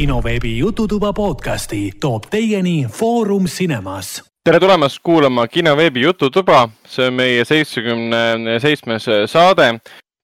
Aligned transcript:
kinoveebi 0.00 0.58
Jututuba 0.58 1.12
podcasti 1.12 1.92
toob 2.00 2.22
teieni 2.30 2.86
Foorum 2.92 3.44
Cinemas. 3.44 4.24
tere 4.44 4.60
tulemast 4.60 4.98
kuulama 5.02 5.48
kinoveebi 5.48 6.00
Jututuba, 6.00 6.68
see 6.88 7.06
on 7.06 7.14
meie 7.14 7.44
seitsmekümne 7.44 8.60
seitsmes 8.62 9.04
saade. 9.26 9.66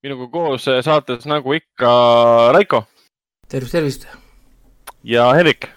minuga 0.03 0.29
koos 0.33 0.65
saates 0.81 1.27
nagu 1.27 1.53
ikka 1.53 1.91
Raiko. 2.53 2.85
tervist, 3.49 3.73
tervist. 3.73 4.07
ja 5.05 5.33
Hendrik. 5.33 5.69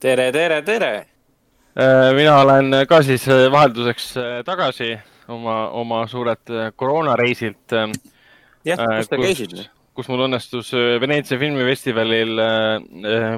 tere, 0.00 0.32
tere, 0.32 0.62
tere. 0.62 1.06
mina 2.14 2.38
olen 2.38 2.70
ka 2.88 3.02
siis 3.02 3.26
vahelduseks 3.26 4.14
tagasi 4.44 4.98
oma, 5.28 5.68
oma 5.70 6.06
suurelt 6.06 6.46
koroonareisilt. 6.76 7.74
jah, 8.64 8.86
kus 8.96 9.08
te 9.08 9.16
käisite? 9.16 9.79
Kus 10.00 10.08
mul 10.08 10.24
õnnestus 10.24 10.72
Veneetsia 11.02 11.36
filmifestivalil 11.40 12.40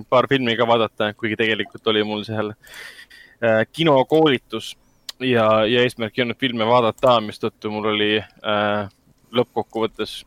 paar 0.08 0.30
filmi 0.30 0.54
ka 0.58 0.66
vaadata, 0.70 1.10
kuigi 1.18 1.36
tegelikult 1.40 1.90
oli 1.90 2.06
mul 2.06 2.22
seal 2.26 2.54
kinokoolitus 3.74 4.76
ja, 5.26 5.64
ja 5.66 5.82
eesmärk 5.82 6.18
ei 6.18 6.24
olnud 6.24 6.38
filme 6.40 6.66
vaadata, 6.66 7.18
mistõttu 7.24 7.70
mul 7.72 7.88
oli 7.92 8.10
äh, 8.18 8.88
lõppkokkuvõttes 9.32 10.22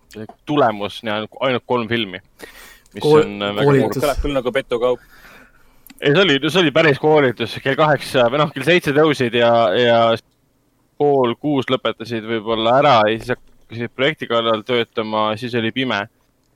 tulemus 0.48 1.02
ainult 1.06 1.66
kolm 1.66 1.90
filmi. 1.90 2.22
Kool, 3.02 3.26
koolitus. 3.60 4.00
kõlab 4.00 4.22
küll 4.24 4.36
nagu 4.38 4.52
pettukaup. 4.56 5.02
ei, 6.00 6.14
see 6.14 6.22
oli, 6.22 6.38
see 6.48 6.62
oli 6.62 6.72
päris 6.76 7.00
koolitus, 7.02 7.58
kell 7.64 7.76
kaheksa 7.80 8.30
või 8.32 8.40
noh, 8.44 8.54
kell 8.56 8.68
seitse 8.68 8.94
tõusid 8.96 9.36
ja, 9.36 9.52
ja 9.76 9.98
pool 10.98 11.36
kuus 11.36 11.68
lõpetasid 11.72 12.24
võib-olla 12.28 12.78
ära 12.80 12.96
ja 13.10 13.18
siis 13.18 13.34
hakkasid 13.36 13.96
projekti 13.96 14.30
kallal 14.32 14.64
töötama, 14.64 15.34
siis 15.40 15.56
oli 15.60 15.74
pime 15.76 16.06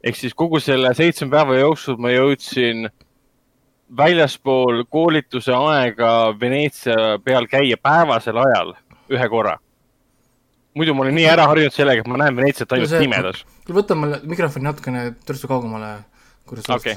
ehk 0.04 0.16
siis 0.16 0.36
kogu 0.38 0.60
selle 0.64 0.94
seitsme 0.98 1.30
päeva 1.34 1.58
jooksul 1.60 1.98
ma 2.02 2.12
jõudsin 2.14 2.88
väljaspool 3.98 4.84
koolituse 4.90 5.56
aega 5.56 6.12
Veneetsia 6.40 7.18
peal 7.24 7.50
käia 7.50 7.78
päevasel 7.82 8.38
ajal 8.38 8.76
ühe 9.10 9.30
korra. 9.30 9.58
muidu 10.78 10.94
ma 10.94 11.04
olen 11.04 11.16
nii 11.18 11.26
ära 11.28 11.48
harjunud 11.50 11.74
sellega, 11.76 12.04
et 12.06 12.08
ma 12.08 12.20
näen 12.22 12.36
Veneetsiat 12.38 12.72
ainult 12.72 12.92
no 12.94 13.00
pimedas. 13.04 13.46
võta 13.68 13.98
mulle 13.98 14.22
mikrofoni 14.24 14.70
natukene 14.70 15.06
törtsu 15.26 15.48
kaugemale. 15.48 15.96
okei 16.48 16.96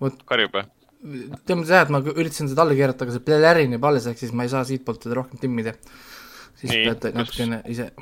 okay., 0.00 0.18
karjub 0.26 0.58
või? 0.58 0.66
mõttes 1.06 1.70
jah, 1.70 1.86
et 1.86 1.92
ma 1.94 2.00
üritasin 2.02 2.50
seda 2.50 2.66
alla 2.66 2.74
keerata, 2.74 3.06
aga 3.06 3.14
see 3.14 3.24
plärineb 3.24 3.84
alles, 3.84 4.08
ehk 4.10 4.18
siis 4.18 4.32
ma 4.32 4.44
ei 4.44 4.50
saa 4.52 4.64
siitpoolt 4.64 5.00
teda 5.04 5.20
rohkem 5.20 5.38
timmida. 5.38 5.76
siis 6.58 6.72
nii, 6.72 6.84
peate 6.88 7.14
natukene 7.14 7.62
ise, 7.70 7.92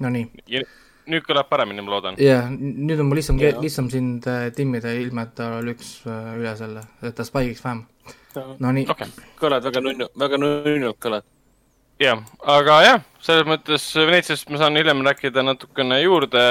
no 0.00 0.12
nii 0.14 0.62
nüüd 1.10 1.24
kõlab 1.26 1.48
paremini, 1.50 1.82
ma 1.84 1.94
loodan. 1.94 2.18
jah 2.20 2.46
yeah,, 2.46 2.52
nüüd 2.52 3.00
on 3.00 3.10
mul 3.10 3.20
lihtsam, 3.20 3.40
lihtsam 3.40 3.90
sind 3.92 4.26
äh, 4.30 4.48
timmida, 4.56 4.92
ilma 4.96 5.26
et 5.28 5.34
ta 5.38 5.50
lüks 5.64 6.00
äh, 6.06 6.32
üle 6.38 6.54
selle, 6.58 6.84
et 7.02 7.16
ta 7.16 7.26
spike'iks 7.26 7.64
vähem. 7.64 7.84
Nonii 8.62 8.86
okay.. 8.92 9.10
kõlad 9.40 9.64
väga 9.66 9.82
nunnu, 9.82 10.10
väga 10.20 10.38
nunnult 10.38 11.00
kõlad. 11.02 11.26
jah, 12.00 12.22
aga 12.56 12.78
jah, 12.86 13.04
selles 13.24 13.48
mõttes 13.48 13.86
Veneetsiast 13.98 14.50
ma 14.52 14.60
saan 14.62 14.78
hiljem 14.78 15.02
rääkida 15.06 15.44
natukene 15.44 16.00
juurde 16.02 16.44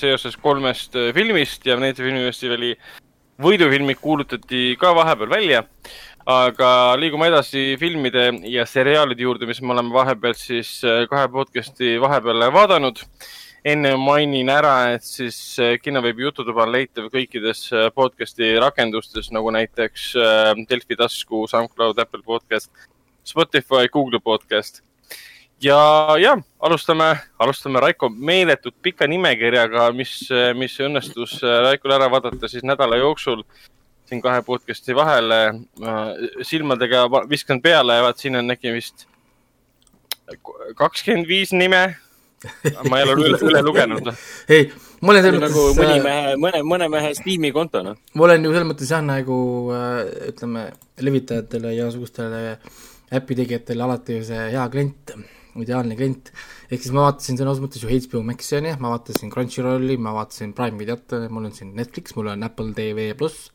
seoses 0.00 0.38
kolmest 0.40 0.96
äh, 0.98 1.12
filmist 1.16 1.66
ja 1.66 1.78
Veneetsia 1.78 2.06
filmifestivali 2.06 2.74
võidufilmid 3.42 4.00
kuulutati 4.00 4.68
ka 4.80 4.94
vahepeal 4.96 5.28
välja 5.28 5.64
aga 6.26 6.68
liigume 6.98 7.28
edasi 7.30 7.76
filmide 7.78 8.30
ja 8.50 8.64
seriaalide 8.66 9.22
juurde, 9.22 9.46
mis 9.46 9.60
me 9.62 9.76
oleme 9.76 9.94
vahepeal 9.94 10.34
siis 10.34 10.80
kahe 11.10 11.28
podcast'i 11.30 12.00
vahepeal 12.02 12.48
vaadanud 12.54 13.04
enne 13.66 13.94
mainin 13.98 14.50
ära, 14.52 14.74
et 14.94 15.04
siis 15.06 15.36
äh, 15.62 15.74
kinoveebi 15.82 16.22
Jututuba 16.26 16.62
on 16.66 16.72
leitav 16.74 17.08
kõikides 17.10 17.64
äh, 17.74 17.88
podcast'i 17.94 18.52
rakendustes 18.62 19.32
nagu 19.34 19.50
näiteks 19.54 20.04
äh, 20.22 20.50
Delfi 20.70 20.98
tasku, 20.98 21.46
SoundCloud, 21.50 21.98
Apple 21.98 22.22
podcast, 22.26 22.70
Spotify, 23.26 23.88
Google 23.92 24.20
podcast. 24.22 24.82
ja, 25.62 25.78
ja 26.20 26.36
alustame, 26.60 27.16
alustame 27.42 27.82
Raiko 27.82 28.10
meeletult 28.10 28.76
pika 28.82 29.08
nimekirjaga, 29.10 29.88
mis, 29.96 30.14
mis 30.54 30.78
õnnestus 30.84 31.40
Raikol 31.42 31.96
ära 31.96 32.10
vaadata 32.12 32.48
siis 32.52 32.62
nädala 32.62 33.00
jooksul 33.00 33.42
siin 34.06 34.20
kahe 34.22 34.42
podcast'i 34.46 34.94
vahele. 34.94 35.40
silmadega 36.42 37.08
viskan 37.26 37.62
peale, 37.62 37.98
vaat 38.04 38.20
siin 38.22 38.36
on 38.36 38.54
äkki 38.54 38.76
vist 38.76 39.08
kakskümmend 40.76 41.26
viis 41.26 41.54
nime 41.56 41.96
ma 42.90 43.00
ei 43.00 43.06
ole 43.06 43.30
üle, 43.30 43.38
üle 43.48 43.62
lugenud. 43.68 44.10
ei, 44.52 44.66
ma 45.00 45.14
olen 45.14 45.26
selles 45.26 45.42
nagu 45.44 45.62
mõttes 45.68 45.78
nagu 45.78 45.86
mõni 45.86 46.02
mehe, 46.04 46.34
mõne, 46.42 46.64
mõne 46.72 46.90
mehe 46.92 47.14
Steam'i 47.18 47.52
konto, 47.54 47.82
noh. 47.86 47.96
ma 48.14 48.28
olen 48.28 48.46
ju 48.46 48.52
selles 48.54 48.68
mõttes 48.72 48.92
jah, 48.92 49.04
nagu 49.04 49.38
äh, 49.76 50.02
ütleme, 50.32 50.66
levitajatele 51.06 51.72
ja 51.74 51.86
igasugustele 51.86 52.44
äpi 53.16 53.38
tegijatele 53.38 53.86
alati 53.86 54.20
see 54.26 54.50
hea 54.52 54.66
klient, 54.72 55.14
ideaalne 55.62 55.96
klient. 55.98 56.32
ehk 56.70 56.82
siis 56.82 56.92
ma 56.94 57.06
vaatasin 57.06 57.38
sõna 57.38 57.54
otseses 57.54 57.64
mõttes 57.64 57.84
ju 57.84 58.02
HBO 58.08 58.22
Maxi 58.26 58.58
on 58.58 58.70
ju, 58.70 58.76
ma 58.82 58.92
vaatasin 58.96 59.32
Crunchyrolli, 59.32 59.98
ma 60.02 60.14
vaatasin 60.16 60.54
Prime 60.56 60.78
videot, 60.80 61.18
mul 61.30 61.50
on 61.50 61.54
siin 61.56 61.74
Netflix, 61.78 62.16
mul 62.18 62.32
on 62.34 62.46
Apple 62.46 62.74
TV 62.76 63.12
pluss 63.18 63.50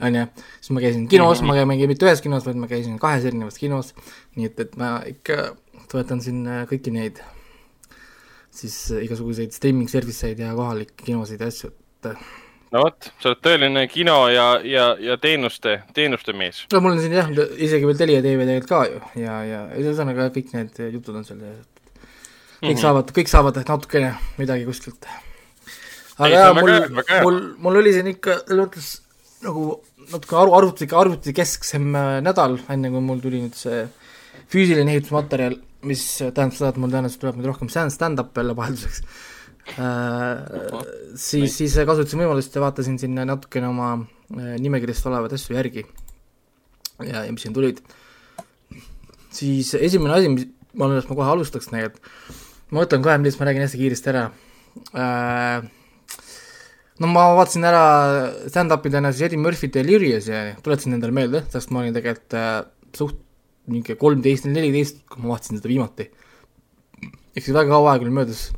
on 0.00 0.14
ju, 0.14 0.26
siis 0.60 0.70
ma 0.74 0.82
käisin 0.82 1.08
kinos 1.10 1.42
ma 1.42 1.56
ei 1.58 1.80
käi 1.80 1.88
mitte 1.90 2.06
ühes 2.06 2.22
kinos, 2.22 2.46
vaid 2.46 2.58
ma 2.60 2.68
käisin 2.70 2.98
kahes 3.02 3.26
erinevas 3.28 3.58
kinos, 3.58 3.94
nii 4.36 4.50
et, 4.50 4.60
et 4.62 4.76
ma 4.78 4.98
ikka 5.08 5.52
toetan 5.90 6.22
siin 6.24 6.44
äh, 6.46 6.62
kõiki 6.70 6.92
neid 6.94 7.20
siis 8.58 8.76
äh, 8.92 9.06
igasuguseid 9.06 9.54
streaming 9.56 9.90
service 9.90 10.26
eid 10.28 10.42
ja 10.42 10.52
kohalikke 10.56 11.06
kinosid 11.06 11.42
ja 11.42 11.50
asju, 11.52 11.72
et 11.72 12.10
äh. 12.12 12.28
no 12.74 12.84
vot, 12.84 13.10
sa 13.22 13.32
oled 13.32 13.42
tõeline 13.44 13.86
kino 13.92 14.18
ja, 14.32 14.48
ja, 14.66 14.90
ja 15.00 15.16
teenuste, 15.22 15.80
teenuste 15.96 16.34
mees. 16.36 16.64
no 16.72 16.82
mul 16.84 16.96
on 16.96 17.02
siin 17.04 17.16
jah, 17.16 17.32
isegi 17.56 17.88
veel 17.88 17.98
Telia 18.00 18.22
tv 18.24 18.44
tegelikult 18.44 18.70
ka 18.72 18.84
ju 18.90 19.24
ja, 19.24 19.40
ja 19.48 19.64
ühesõnaga 19.78 20.30
kõik 20.34 20.54
need 20.56 20.82
jutud 20.98 21.20
on 21.20 21.26
seal 21.28 21.42
et 21.48 21.78
kõik 22.58 22.70
mm 22.70 22.74
-hmm. 22.74 22.82
saavad, 22.82 23.10
kõik 23.14 23.30
saavad 23.30 23.60
natukene 23.62 24.14
midagi 24.38 24.64
kuskilt. 24.66 25.06
aga 26.18 26.32
jaa, 26.34 26.54
mul, 26.54 26.72
mul, 27.22 27.42
mul 27.58 27.76
oli 27.82 27.92
siin 27.94 28.10
ikka 28.10 28.42
mõttes 28.50 28.96
nagu 29.42 29.78
natuke 30.12 30.36
aru, 30.36 30.54
arvuti, 30.56 30.88
arvutikesksem 30.90 31.94
äh, 31.94 32.18
nädal, 32.24 32.58
enne 32.72 32.90
kui 32.90 33.00
mul 33.04 33.20
tuli 33.22 33.42
nüüd 33.44 33.54
see 33.54 33.86
füüsiline 34.48 34.94
ehitusmaterjal 34.94 35.58
mis 35.86 36.02
tähendab 36.18 36.56
seda, 36.56 36.72
et 36.72 36.80
mul 36.80 36.90
tõenäoliselt 36.90 37.22
tuleb 37.22 37.38
nüüd 37.38 37.50
rohkem 37.52 37.70
stand-up 37.70 38.36
jälle 38.36 38.56
vahelduseks 38.58 39.02
äh,. 39.78 40.40
siis, 41.14 41.54
siis 41.54 41.76
kasutasin 41.86 42.24
võimalust 42.24 42.54
ja 42.54 42.62
vaatasin 42.64 42.98
sinna 42.98 43.26
natukene 43.28 43.70
oma 43.70 43.92
äh, 43.94 44.56
nimekirjast 44.62 45.06
olevaid 45.10 45.36
asju 45.36 45.54
järgi. 45.54 45.84
ja, 47.04 47.24
ja 47.24 47.32
mis 47.32 47.46
siin 47.46 47.54
tulid. 47.54 47.82
siis 49.30 49.74
esimene 49.78 50.18
asi, 50.18 50.32
mis, 50.34 50.48
ma 50.74 50.88
arvan, 50.88 51.02
et 51.02 51.10
ma 51.10 51.18
kohe 51.20 51.32
alustaks 51.36 51.70
tegelikult, 51.70 52.12
ma 52.70 52.82
mõtlen 52.82 53.04
kohe, 53.04 53.18
millest 53.22 53.40
ma 53.40 53.50
räägin 53.50 53.66
hästi 53.66 53.82
kiiresti 53.84 54.12
ära 54.14 54.24
äh,. 54.98 55.68
no 56.98 57.12
ma 57.12 57.30
vaatasin 57.38 57.70
ära 57.70 57.86
stand-up'idena 58.50 59.14
siis 59.14 59.28
Eddie 59.28 59.38
Murphy't 59.46 59.78
ja 59.78 59.86
ja 60.26 60.58
tuletasin 60.64 60.98
endale 60.98 61.14
meelde, 61.14 61.46
sest 61.54 61.70
ma 61.70 61.84
olin 61.84 61.94
tegelikult 61.94 62.38
äh, 62.40 62.60
suht 62.98 63.22
mingi 63.68 63.96
kolmteist 63.98 64.48
neliteist, 64.48 65.04
kui 65.10 65.22
ma 65.22 65.34
vaatasin 65.34 65.60
seda 65.60 65.70
viimati. 65.70 66.08
ehk 67.36 67.44
siis 67.44 67.54
väga 67.54 67.70
kaua 67.70 67.92
aega 67.92 68.06
oli 68.06 68.14
möödas 68.14 68.48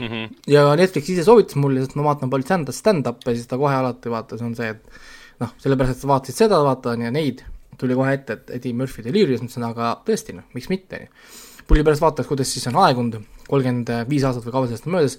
mm. 0.00 0.06
-hmm. 0.06 0.36
ja 0.46 0.76
Netflix 0.76 1.10
ise 1.10 1.24
soovitas 1.24 1.56
mulle, 1.56 1.84
sest 1.84 1.96
ma 1.98 2.06
vaatan 2.08 2.30
palju 2.30 2.46
stand-up, 2.46 2.76
stand-up'e, 2.76 3.34
siis 3.34 3.46
ta 3.46 3.58
kohe 3.60 3.74
alati 3.74 4.10
vaata, 4.10 4.38
see 4.38 4.46
on 4.46 4.56
see, 4.56 4.70
et 4.74 5.00
noh, 5.42 5.52
sellepärast, 5.62 5.96
et 5.96 6.04
sa 6.04 6.10
vaatasid 6.10 6.44
seda, 6.44 6.60
vaata, 6.64 6.94
on 6.96 7.06
ju, 7.06 7.12
neid, 7.14 7.44
tuli 7.80 7.96
kohe 7.98 8.14
ette, 8.16 8.38
et 8.38 8.50
Eddie 8.58 8.76
Murphy 8.76 9.04
Delirious, 9.06 9.42
ma 9.42 9.50
ütlesin, 9.50 9.66
aga 9.70 9.92
tõesti, 10.06 10.36
noh, 10.36 10.46
miks 10.56 10.70
mitte, 10.72 11.06
pulli 11.68 11.84
pärast 11.86 12.04
vaataks, 12.04 12.28
kuidas 12.28 12.52
siis 12.52 12.66
on 12.70 12.78
aegunud, 12.84 13.20
kolmkümmend 13.48 13.92
viis 14.10 14.26
aastat 14.26 14.46
või 14.46 14.56
kaua 14.56 14.70
sellest 14.70 14.88
on 14.88 14.96
möödas, 14.96 15.18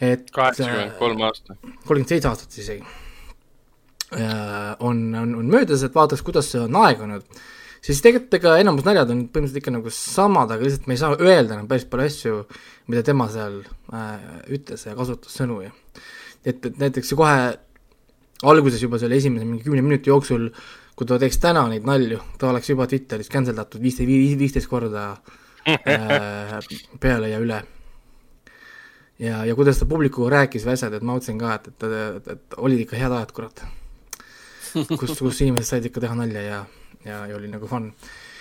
et 0.00 0.30
kaheksakümmend 0.34 0.96
kolm 1.00 1.26
aastat. 1.28 1.58
kolmkümmend 1.60 2.14
seitse 2.14 2.32
aastat 2.32 2.58
isegi. 2.62 2.82
on, 4.80 4.98
on, 5.14 5.34
on 5.42 5.46
möödas, 5.50 5.82
et 5.82 5.94
vaataks, 5.94 6.22
kuidas 6.22 6.50
see 6.52 6.60
on 6.62 6.76
aegunud 6.82 7.24
siis 7.86 8.02
tegelikult 8.02 8.34
ega 8.40 8.56
enamus 8.62 8.86
naljad 8.86 9.12
on 9.14 9.20
põhimõtteliselt 9.30 9.60
ikka 9.62 9.74
nagu 9.76 9.92
samad, 9.94 10.50
aga 10.50 10.66
lihtsalt 10.66 10.88
me 10.90 10.96
ei 10.96 11.02
saa 11.02 11.18
öelda 11.20 11.54
enam 11.54 11.68
päris 11.70 11.86
palju 11.90 12.10
asju, 12.10 12.40
mida 12.90 13.04
tema 13.06 13.28
seal 13.32 13.60
äh, 13.94 14.26
ütles 14.56 14.86
ja 14.88 14.96
kasutas 14.98 15.36
sõnu 15.38 15.60
ja 15.62 15.70
et, 16.46 16.58
et 16.58 16.80
näiteks 16.80 17.14
kohe 17.18 17.36
alguses 18.46 18.82
juba 18.82 19.00
selle 19.00 19.18
esimese 19.20 19.46
mingi 19.46 19.64
kümne 19.64 19.84
minuti 19.84 20.10
jooksul, 20.10 20.50
kui 20.96 21.08
ta 21.08 21.18
teeks 21.20 21.38
täna 21.42 21.66
neid 21.70 21.86
nalju, 21.88 22.20
ta 22.40 22.50
oleks 22.50 22.70
juba 22.72 22.88
Twitteris 22.90 23.30
cancel 23.32 23.56
datud 23.56 23.82
viisteist, 23.82 24.38
viisteist 24.40 24.70
korda 24.70 25.08
äh, 25.66 26.58
peale 27.02 27.32
ja 27.32 27.40
üle. 27.42 27.62
ja, 29.22 29.44
ja 29.48 29.54
kuidas 29.54 29.80
ta 29.80 29.88
publikuga 29.88 30.34
rääkis 30.40 30.66
või 30.66 30.76
asjad, 30.76 30.96
et 30.96 31.04
ma 31.04 31.16
mõtlesin 31.16 31.40
ka, 31.40 31.54
et, 31.58 31.68
et, 31.72 31.86
et, 31.90 32.32
et 32.36 32.58
olid 32.58 32.82
ikka 32.84 32.98
head 33.00 33.14
ajad, 33.18 33.32
kurat. 33.36 33.64
kus, 34.98 35.16
kus 35.18 35.40
inimesed 35.40 35.70
said 35.70 35.88
ikka 35.88 36.02
teha 36.04 36.18
nalja 36.18 36.42
ja 36.42 36.64
ja, 37.06 37.24
ja 37.30 37.36
oli 37.36 37.50
nagu 37.52 37.68
fun. 37.70 37.90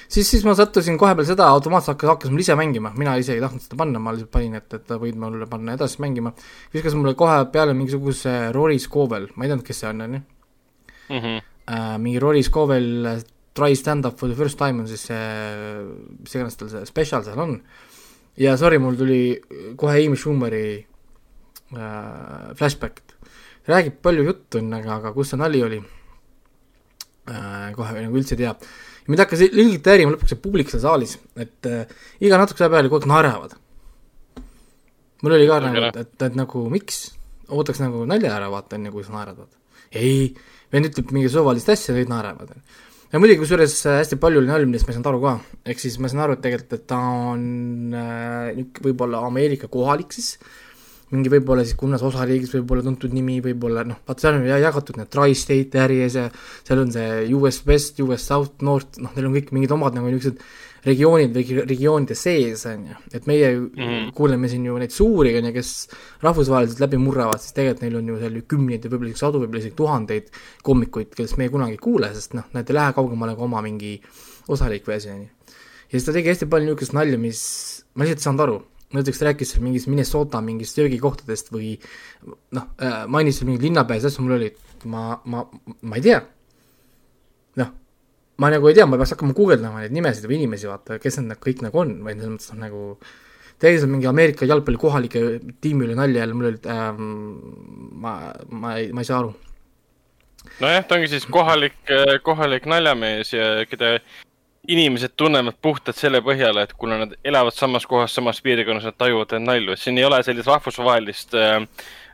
siis, 0.08 0.30
siis 0.30 0.46
ma 0.46 0.56
sattusin 0.58 0.98
kohe 1.02 1.16
peale 1.16 1.28
seda, 1.28 1.48
automaatselt 1.54 1.96
hakkas, 1.96 2.14
hakkas 2.16 2.34
mul 2.34 2.44
ise 2.44 2.58
mängima, 2.60 2.94
mina 2.98 3.16
ise 3.22 3.36
ei 3.38 3.44
tahtnud 3.44 3.64
seda 3.64 3.80
panna, 3.80 4.02
ma 4.02 4.14
lihtsalt 4.16 4.34
panin, 4.34 4.58
et, 4.60 4.80
et 4.80 4.96
võid 5.02 5.20
mulle 5.22 5.48
panna 5.52 5.78
edasi 5.78 6.02
mängima. 6.04 6.34
viskas 6.74 6.98
mulle 6.98 7.16
kohe 7.18 7.38
peale 7.54 7.78
mingisuguse 7.78 8.52
Rory 8.56 8.80
Scovel, 8.80 9.30
ma 9.36 9.46
ei 9.46 9.54
teadnud, 9.54 9.68
kes 9.68 9.84
see 9.84 9.94
on, 9.94 10.02
on 10.08 10.20
ju. 10.20 10.26
-hmm. 11.10 11.42
äh, 11.72 11.98
mingi 11.98 12.20
Rory 12.20 12.44
Scovel 12.44 13.06
äh, 13.06 13.24
Try 13.56 13.76
stand 13.76 14.06
up 14.06 14.20
for 14.20 14.28
the 14.28 14.36
first 14.36 14.58
time 14.60 14.82
on 14.82 14.88
siis 14.88 15.06
see, 15.08 15.20
mis 16.20 16.34
iganes 16.36 16.58
tal 16.60 16.68
see 16.68 16.88
spetsial 16.90 17.24
seal 17.24 17.40
on. 17.40 17.54
ja 18.36 18.58
sorry, 18.60 18.82
mul 18.84 18.98
tuli 19.00 19.40
kohe 19.80 19.96
Amy 19.96 20.18
Schumeri 20.20 20.66
äh, 21.72 22.52
flashback. 22.60 23.00
räägib 23.66 24.02
palju 24.04 24.26
juttu, 24.28 24.60
onju, 24.60 24.76
aga, 24.78 24.98
aga 25.00 25.14
kus 25.16 25.32
see 25.32 25.40
nali 25.40 25.64
oli? 25.64 25.80
Kohe 27.26 28.06
nagu 28.06 28.20
üldse 28.20 28.36
ei 28.36 28.44
tea. 28.44 28.54
mind 29.08 29.22
hakkas 29.22 29.44
ilgelt 29.46 29.90
häirima 29.92 30.16
lõpuks 30.16 30.34
see 30.34 30.42
publik 30.42 30.72
seal 30.72 30.84
saalis, 30.84 31.18
et 31.38 31.70
äh, 31.70 31.92
iga 32.26 32.40
natukese 32.42 32.66
aja 32.66 32.74
peale 32.74 32.90
kogu 32.90 33.04
aeg 33.04 33.12
naeravad. 33.12 33.54
mul 35.24 35.38
oli 35.38 35.48
ka 35.50 35.60
nagu, 35.66 35.84
et, 35.90 36.02
et, 36.04 36.26
et 36.30 36.38
nagu 36.38 36.66
miks, 36.74 37.06
ootaks 37.50 37.82
nagu 37.82 38.06
nalja 38.10 38.34
ära, 38.38 38.50
vaata, 38.54 38.80
enne 38.80 38.94
kui 38.94 39.06
sa 39.06 39.16
naerad, 39.16 39.38
vaata. 39.42 39.80
ei, 39.92 40.34
vend 40.74 40.90
ütleb 40.90 41.14
mingi 41.16 41.32
suvalist 41.34 41.70
asja, 41.74 41.96
kõik 41.98 42.12
naeravad. 42.12 42.54
ja 43.12 43.22
muidugi 43.22 43.42
kusjuures 43.44 43.80
äh, 43.86 44.02
hästi 44.04 44.20
palju 44.22 44.44
oli 44.44 44.52
nalju, 44.52 44.70
millest 44.70 44.88
ma 44.88 44.94
ei 44.94 45.00
saanud 45.00 45.12
aru 45.14 45.24
ka. 45.26 45.40
ehk 45.72 45.82
siis 45.82 45.98
ma 46.02 46.12
saan 46.12 46.26
aru, 46.28 46.38
et 46.38 46.46
tegelikult, 46.46 46.78
et 46.78 46.88
ta 46.90 47.02
on 47.34 47.98
äh, 47.98 48.64
võib-olla 48.86 49.26
Ameerika 49.30 49.72
kohalik 49.72 50.14
siis 50.18 50.36
äh,, 50.38 50.62
mingi 51.18 51.32
võib-olla 51.34 51.66
siis 51.66 51.78
kunnas 51.80 52.04
osariigis 52.06 52.54
võib-olla 52.58 52.86
tuntud 52.86 53.16
nimi, 53.16 53.40
võib-olla 53.44 53.86
noh, 53.88 54.02
vaata 54.08 54.28
seal 54.28 54.40
on 54.40 54.46
jagatud 54.50 55.00
need 55.00 55.12
Tri-State 55.14 55.82
areas 55.82 56.20
ja 56.20 56.28
seal 56.62 56.84
on 56.84 56.94
see 56.94 57.26
US 57.38 57.62
West, 57.68 58.00
US 58.06 58.28
South, 58.30 58.64
North, 58.66 59.00
noh, 59.02 59.14
neil 59.16 59.30
on 59.30 59.36
kõik 59.38 59.52
mingid 59.56 59.76
omad 59.76 59.98
nagu 59.98 60.12
niisugused 60.12 60.42
regioonid 60.86 61.34
või 61.34 61.64
regioonide 61.66 62.18
sees, 62.18 62.66
on 62.70 62.84
ju, 62.92 62.98
et 63.18 63.26
meie 63.30 63.48
mm 63.56 63.70
-hmm. 63.76 64.12
kuuleme 64.18 64.50
siin 64.50 64.66
ju 64.66 64.78
neid 64.78 64.94
suuri, 64.94 65.34
on 65.40 65.50
ju, 65.50 65.54
kes 65.56 65.72
rahvusvaheliselt 66.22 66.84
läbi 66.84 67.00
murravad, 67.02 67.42
siis 67.42 67.56
tegelikult 67.58 67.82
neil 67.82 67.98
on 68.02 68.12
ju 68.14 68.20
seal 68.22 68.36
ju 68.36 68.44
kümneid 68.54 68.86
ja 68.86 68.92
võib-olla 68.94 69.18
sadu, 69.18 69.42
võib-olla 69.42 69.64
isegi 69.64 69.76
tuhandeid 69.82 70.30
koomikuid, 70.64 71.16
kellest 71.16 71.38
meie 71.42 71.50
kunagi 71.50 71.80
ei 71.80 71.82
kuule, 71.82 72.14
sest 72.14 72.38
noh, 72.38 72.46
nad 72.54 72.70
ei 72.70 72.78
lähe 72.78 72.94
kaugemale 72.94 73.36
kui 73.36 73.50
oma 73.50 73.62
mingi 73.66 73.98
osariik 74.48 74.86
või 74.86 75.00
asi, 75.00 75.10
on 75.10 75.26
ju. 75.26 75.30
ja 75.90 75.92
siis 75.98 76.06
ta 76.06 76.14
tegi 76.14 76.30
hästi 76.30 76.46
palju 76.46 76.70
niisugust 76.70 76.94
nalja, 76.94 77.18
mis 77.18 77.42
ma 77.96 78.06
lihtsalt 78.06 78.22
ei 78.22 78.30
saanud 78.30 78.46
aru 78.46 78.62
näiteks 78.98 79.22
rääkis 79.28 79.54
seal 79.54 79.64
mingist 79.66 79.90
Minnesota 79.92 80.42
mingist 80.44 80.78
söögikohtadest 80.78 81.52
või 81.54 81.76
noh 82.56 82.70
äh,, 82.82 83.04
mainis 83.12 83.40
seal 83.40 83.50
mingeid 83.50 83.68
linnapäevasid 83.70 84.12
asju, 84.12 84.26
mul 84.26 84.38
oli, 84.38 84.50
ma, 84.92 85.08
ma, 85.32 85.44
ma 85.82 86.00
ei 86.00 86.06
tea. 86.06 86.22
noh, 87.62 87.72
ma 88.42 88.52
nagu 88.54 88.72
ei 88.72 88.78
tea, 88.78 88.88
ma 88.90 89.00
peaks 89.02 89.16
hakkama 89.16 89.36
guugeldama 89.38 89.84
neid 89.84 89.96
nimesid 89.96 90.28
või 90.30 90.42
inimesi, 90.42 90.70
vaata, 90.72 91.00
kes 91.02 91.22
need 91.22 91.40
kõik 91.44 91.64
nagu 91.66 91.84
on, 91.84 91.96
või 92.06 92.18
selles 92.18 92.36
mõttes 92.36 92.52
noh, 92.54 92.62
nagu 92.66 92.84
seal 93.62 93.90
mingi 93.90 94.10
Ameerika 94.12 94.48
jalgpalli 94.48 94.80
kohalike 94.80 95.26
tiimi 95.64 95.88
üle 95.88 95.96
nalja 95.98 96.24
jälle, 96.24 96.38
mul 96.38 96.52
oli 96.52 96.62
ähm,, 96.72 97.10
ma, 98.04 98.18
ma 98.52 98.78
ei, 98.80 98.92
ma 98.92 99.04
ei 99.04 99.08
saa 99.08 99.22
aru. 99.24 99.34
nojah, 100.60 100.84
ta 100.86 101.00
ongi 101.00 101.12
siis 101.14 101.26
kohalik, 101.32 101.78
kohalik 102.24 102.68
naljamees 102.70 103.34
ja 103.34 103.50
keda 103.70 103.98
inimesed 104.68 105.16
tunnevad 105.18 105.58
puhtalt 105.62 105.98
selle 105.98 106.22
põhjal, 106.26 106.58
et 106.64 106.74
kuna 106.78 106.98
nad 107.04 107.14
elavad 107.24 107.56
samas 107.56 107.86
kohas, 107.90 108.16
samas 108.16 108.42
piirkonnas, 108.46 108.88
nad 108.90 108.98
tajuvad 108.98 109.36
neid 109.36 109.48
nalju, 109.50 109.76
et 109.76 109.82
siin 109.82 110.00
ei 110.00 110.08
ole 110.08 110.22
sellist 110.26 110.50
rahvusvahelist 110.50 111.38
äh, 111.40 111.60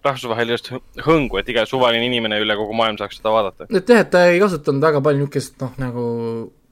rahvusvahelist 0.05 0.71
hõngu, 1.05 1.37
et 1.39 1.49
iga 1.53 1.65
suvaline 1.69 2.05
inimene 2.07 2.39
üle 2.41 2.57
kogu 2.57 2.73
maailma 2.77 3.03
saaks 3.03 3.19
seda 3.19 3.33
vaadata. 3.33 3.67
et 3.69 3.93
jah, 3.93 4.01
et 4.01 4.11
ta 4.13 4.25
ei 4.29 4.39
kasutanud 4.41 4.83
väga 4.83 5.01
palju 5.05 5.25
niisugust 5.25 5.61
noh, 5.61 5.75
nagu 5.81 6.05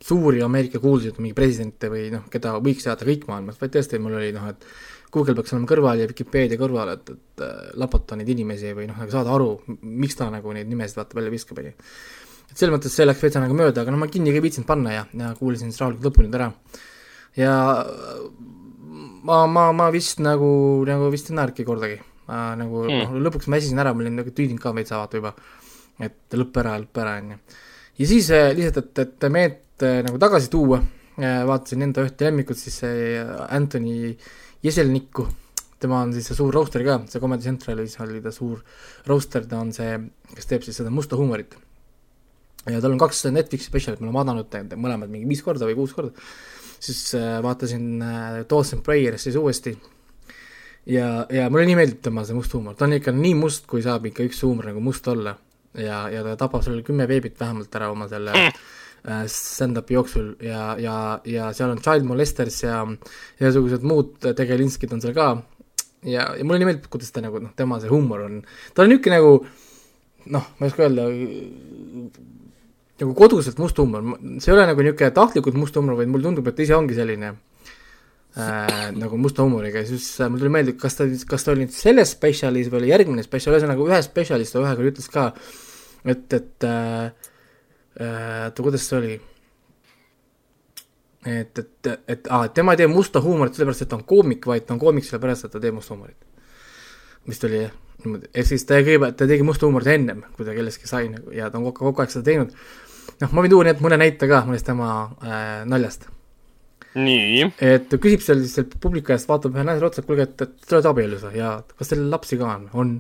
suuri 0.03 0.41
Ameerika 0.41 0.79
kuulsuid, 0.81 1.19
mingi 1.19 1.37
presidente 1.37 1.91
või 1.91 2.07
noh, 2.13 2.25
keda 2.31 2.55
võiks 2.63 2.87
teada 2.87 3.05
kõik 3.05 3.27
maailmas, 3.29 3.59
vaid 3.61 3.75
tõesti, 3.75 3.99
mul 4.01 4.17
oli 4.17 4.31
noh, 4.35 4.47
et 4.49 4.65
Google 5.13 5.35
peaks 5.37 5.53
olema 5.55 5.69
kõrval 5.69 6.01
ja 6.01 6.07
Vikipeedia 6.09 6.57
kõrval, 6.61 6.93
et, 6.93 7.11
et 7.15 7.43
äh, 7.45 7.59
lapata 7.81 8.17
neid 8.17 8.29
inimesi 8.29 8.73
või 8.77 8.87
noh, 8.89 8.97
nagu 9.01 9.13
saada 9.13 9.33
aru, 9.35 9.51
miks 9.81 10.17
ta 10.17 10.29
nagu 10.33 10.53
neid 10.55 10.69
nimesid 10.69 11.01
vaata 11.01 11.19
välja 11.19 11.33
viskab, 11.33 11.61
on 11.61 11.71
ju 11.71 11.75
et 12.50 12.57
selles 12.57 12.74
mõttes 12.74 12.94
see 12.96 13.06
läks 13.06 13.22
veitsa 13.24 13.42
nagu 13.44 13.56
mööda, 13.57 13.84
aga 13.84 13.94
no 13.94 14.01
ma 14.01 14.10
kinni 14.12 14.34
ka 14.34 14.40
ei 14.40 14.46
viitsinud 14.46 14.68
panna 14.69 14.94
ja, 14.96 15.04
ja 15.22 15.31
kuulasin 15.38 15.72
siis 15.72 15.81
rahulikult 15.81 16.10
lõpuni 16.10 16.34
ära. 16.34 16.50
ja 17.38 17.54
ma, 19.24 19.46
ma, 19.48 19.69
ma 19.75 19.90
vist 19.94 20.22
nagu, 20.24 20.50
nagu 20.88 21.10
vist 21.13 21.30
ei 21.30 21.38
naernudki 21.38 21.66
kordagi. 21.68 22.00
nagu 22.30 22.86
mm. 22.86 23.01
noh, 23.04 23.18
lõpuks 23.28 23.50
ma 23.50 23.57
väsisin 23.57 23.81
ära, 23.81 23.94
ma 23.94 24.06
olin 24.06 24.19
nagu 24.22 24.34
tüüdinud 24.34 24.62
ka 24.62 24.74
veitsa 24.75 25.01
vaata 25.01 25.22
juba. 25.22 25.34
et 26.00 26.38
lõpp 26.40 26.62
ära, 26.62 26.78
lõpp 26.81 27.01
ära, 27.04 27.18
on 27.22 27.36
ju. 27.36 27.40
ja 28.01 28.10
siis 28.13 28.31
äh, 28.36 28.50
lihtsalt, 28.57 28.94
et, 28.98 29.04
et 29.06 29.30
meelt 29.34 29.86
äh, 29.86 30.00
nagu 30.06 30.22
tagasi 30.22 30.50
tuua, 30.54 30.81
äh, 31.19 31.42
vaatasin 31.50 31.86
enda 31.86 32.06
ühte 32.07 32.30
lemmikut, 32.30 32.57
siis 32.57 32.81
see 32.81 33.24
Anthony 33.50 34.16
Jeselnikku, 34.63 35.28
tema 35.80 36.01
on 36.04 36.13
siis 36.16 36.30
see 36.30 36.38
suur 36.40 36.54
roaster 36.56 36.84
ka, 36.88 37.01
see 37.12 37.22
Comedy 37.24 37.46
Centralis 37.46 37.98
oli 38.04 38.24
ta 38.24 38.34
suur 38.36 38.62
roaster, 39.07 39.46
ta 39.48 39.62
on 39.62 39.74
see, 39.75 39.98
kes 40.36 40.50
teeb 40.50 40.66
siis 40.66 40.81
seda 40.81 40.94
musta 40.94 41.19
huumorit 41.19 41.57
ja 42.74 42.81
tal 42.83 42.95
on 42.95 43.01
kaks 43.01 43.25
Netflixi 43.33 43.69
spetsialit, 43.69 44.01
ma 44.01 44.10
olen 44.10 44.18
vaadanud 44.19 44.80
mõlemad 44.80 45.12
mingi 45.12 45.30
viis 45.30 45.44
korda 45.45 45.68
või 45.69 45.77
kuus 45.77 45.94
korda, 45.98 46.13
siis 46.80 47.04
äh, 47.18 47.39
vaatasin 47.44 47.88
äh, 48.01 48.42
Dawson 48.50 48.83
Prayers 48.86 49.27
siis 49.27 49.38
uuesti 49.39 49.75
ja, 50.89 51.10
ja 51.33 51.50
mulle 51.51 51.68
nii 51.69 51.77
meeldib 51.80 52.01
tema 52.06 52.25
see 52.25 52.38
must 52.38 52.54
huumor, 52.56 52.77
ta 52.77 52.88
on 52.88 52.98
ikka 52.98 53.13
nii 53.16 53.36
must, 53.39 53.68
kui 53.69 53.83
saab 53.86 54.07
ikka 54.10 54.25
üks 54.27 54.42
huumor 54.45 54.69
nagu 54.71 54.83
must 54.83 55.07
olla. 55.12 55.36
ja, 55.77 56.07
ja 56.10 56.24
ta 56.25 56.36
tapab 56.39 56.63
selle 56.66 56.81
kümme 56.81 57.06
beebit 57.07 57.38
vähemalt 57.39 57.75
ära 57.77 57.92
oma 57.94 58.07
selle 58.10 58.33
mm. 58.33 58.63
äh, 59.06 59.24
stand-up'i 59.30 59.94
jooksul 59.94 60.31
ja, 60.42 60.74
ja, 60.81 60.95
ja 61.30 61.51
seal 61.54 61.75
on 61.75 61.81
child 61.83 62.07
molesters 62.10 62.63
ja 62.63 62.81
igasugused 63.38 63.86
muud 63.86 64.18
tegelinskid 64.24 64.95
on 64.95 65.04
seal 65.04 65.13
ka. 65.18 65.30
ja, 66.04 66.31
ja 66.33 66.45
mulle 66.45 66.62
nii 66.62 66.72
meeldib, 66.72 66.89
kuidas 66.89 67.13
ta 67.13 67.24
nagu 67.25 67.42
noh, 67.44 67.54
tema 67.56 67.81
see 67.81 67.92
huumor 67.92 68.25
on, 68.25 68.42
ta 68.74 68.86
on 68.86 68.94
niisugune 68.94 69.19
nagu 69.19 69.36
noh, 70.30 70.51
ma 70.57 70.65
ei 70.65 70.72
oska 70.72 70.86
öelda, 70.88 71.07
nagu 73.00 73.13
koduselt 73.18 73.60
must 73.62 73.78
huumor, 73.80 74.04
see 74.40 74.51
ei 74.51 74.57
ole 74.57 74.66
nagu 74.69 74.84
niisugune 74.84 75.13
tahtlikult 75.16 75.57
must 75.60 75.78
huumor, 75.80 75.98
vaid 76.00 76.12
mulle 76.12 76.30
tundub, 76.30 76.50
et 76.50 76.57
ta 76.57 76.66
ise 76.66 76.75
ongi 76.78 76.98
selline 76.98 77.34
äh, 78.38 78.92
nagu 78.98 79.18
musta 79.18 79.44
huumoriga 79.44 79.81
ja 79.81 79.88
siis 79.88 80.12
äh, 80.22 80.30
mul 80.30 80.40
tuli 80.40 80.54
meelde, 80.54 80.75
kas 80.80 81.00
ta, 81.00 81.07
kas 81.30 81.46
ta 81.46 81.54
oli 81.54 81.66
nüüd 81.66 81.74
selles 81.75 82.13
spetsialis 82.16 82.69
või 82.69 82.84
oli 82.84 82.94
järgmine 82.94 83.25
spetsial, 83.25 83.56
ühesõnaga 83.57 83.88
ühe 83.88 84.00
spetsialis 84.06 84.54
ta 84.54 84.62
ühega 84.63 84.88
ütles 84.92 85.10
ka, 85.12 85.25
et, 86.06 86.38
et 86.38 86.68
äh, 86.68 87.12
äh, 88.00 88.46
oota, 88.48 88.63
kuidas 88.63 88.86
see 88.86 88.98
oli? 89.00 89.19
et, 91.28 91.60
et, 91.60 91.92
et 92.07 92.31
aa, 92.31 92.48
tema 92.56 92.74
ei 92.75 92.84
tee 92.84 92.88
musta 92.88 93.22
huumorit 93.24 93.57
sellepärast, 93.57 93.84
et 93.84 93.92
ta 93.92 93.98
on 94.00 94.06
koomik, 94.07 94.46
vaid 94.48 94.68
ta 94.68 94.75
on 94.75 94.81
koomik 94.81 95.07
sellepärast, 95.07 95.48
et 95.48 95.56
ta 95.56 95.62
teeb 95.62 95.75
musta 95.75 95.96
huumorit. 95.96 96.18
vist 97.28 97.44
oli 97.44 97.63
jah, 97.66 97.74
niimoodi, 98.06 98.30
ehk 98.34 98.48
siis 98.48 98.63
ta 98.65 98.79
kõigepealt, 98.79 99.18
ta 99.20 99.27
tegi 99.27 99.44
musta 99.46 99.68
huumorit 99.68 99.91
ennem, 99.91 100.22
kui 100.38 100.48
ta 100.48 100.56
kellestki 100.56 100.88
sai 100.88 101.10
nagu 101.12 101.34
ja 101.36 101.50
ta 101.50 101.60
on 101.60 101.68
kogu, 101.68 101.89
kogu 101.91 102.06
aeg 102.06 102.13
seda 102.13 102.29
teinud 102.29 102.53
noh, 103.22 103.34
ma 103.34 103.44
võin 103.44 103.54
tuua 103.54 103.75
mõne 103.84 104.00
näite 104.01 104.30
ka 104.30 104.44
mõnest 104.48 104.68
tema 104.70 104.89
äh, 105.24 105.44
naljast. 105.70 106.08
nii. 107.00 107.44
et 107.62 107.92
küsib 108.01 108.24
seal 108.25 108.42
siis 108.42 108.56
seal 108.58 108.68
publiku 108.82 109.12
käest, 109.12 109.30
vaatab 109.30 109.56
ühe 109.56 109.66
naisele 109.66 109.89
otsa, 109.89 110.01
et 110.01 110.10
kuulge, 110.10 110.25
et, 110.25 110.42
et 110.46 110.66
te 110.66 110.78
olete 110.78 110.89
abielus 110.89 111.24
või 111.28 111.38
ja 111.38 111.51
kas 111.78 111.92
teil 111.92 112.08
lapsi 112.12 112.39
ka 112.39 112.50
on? 112.56 112.66
on. 112.74 112.96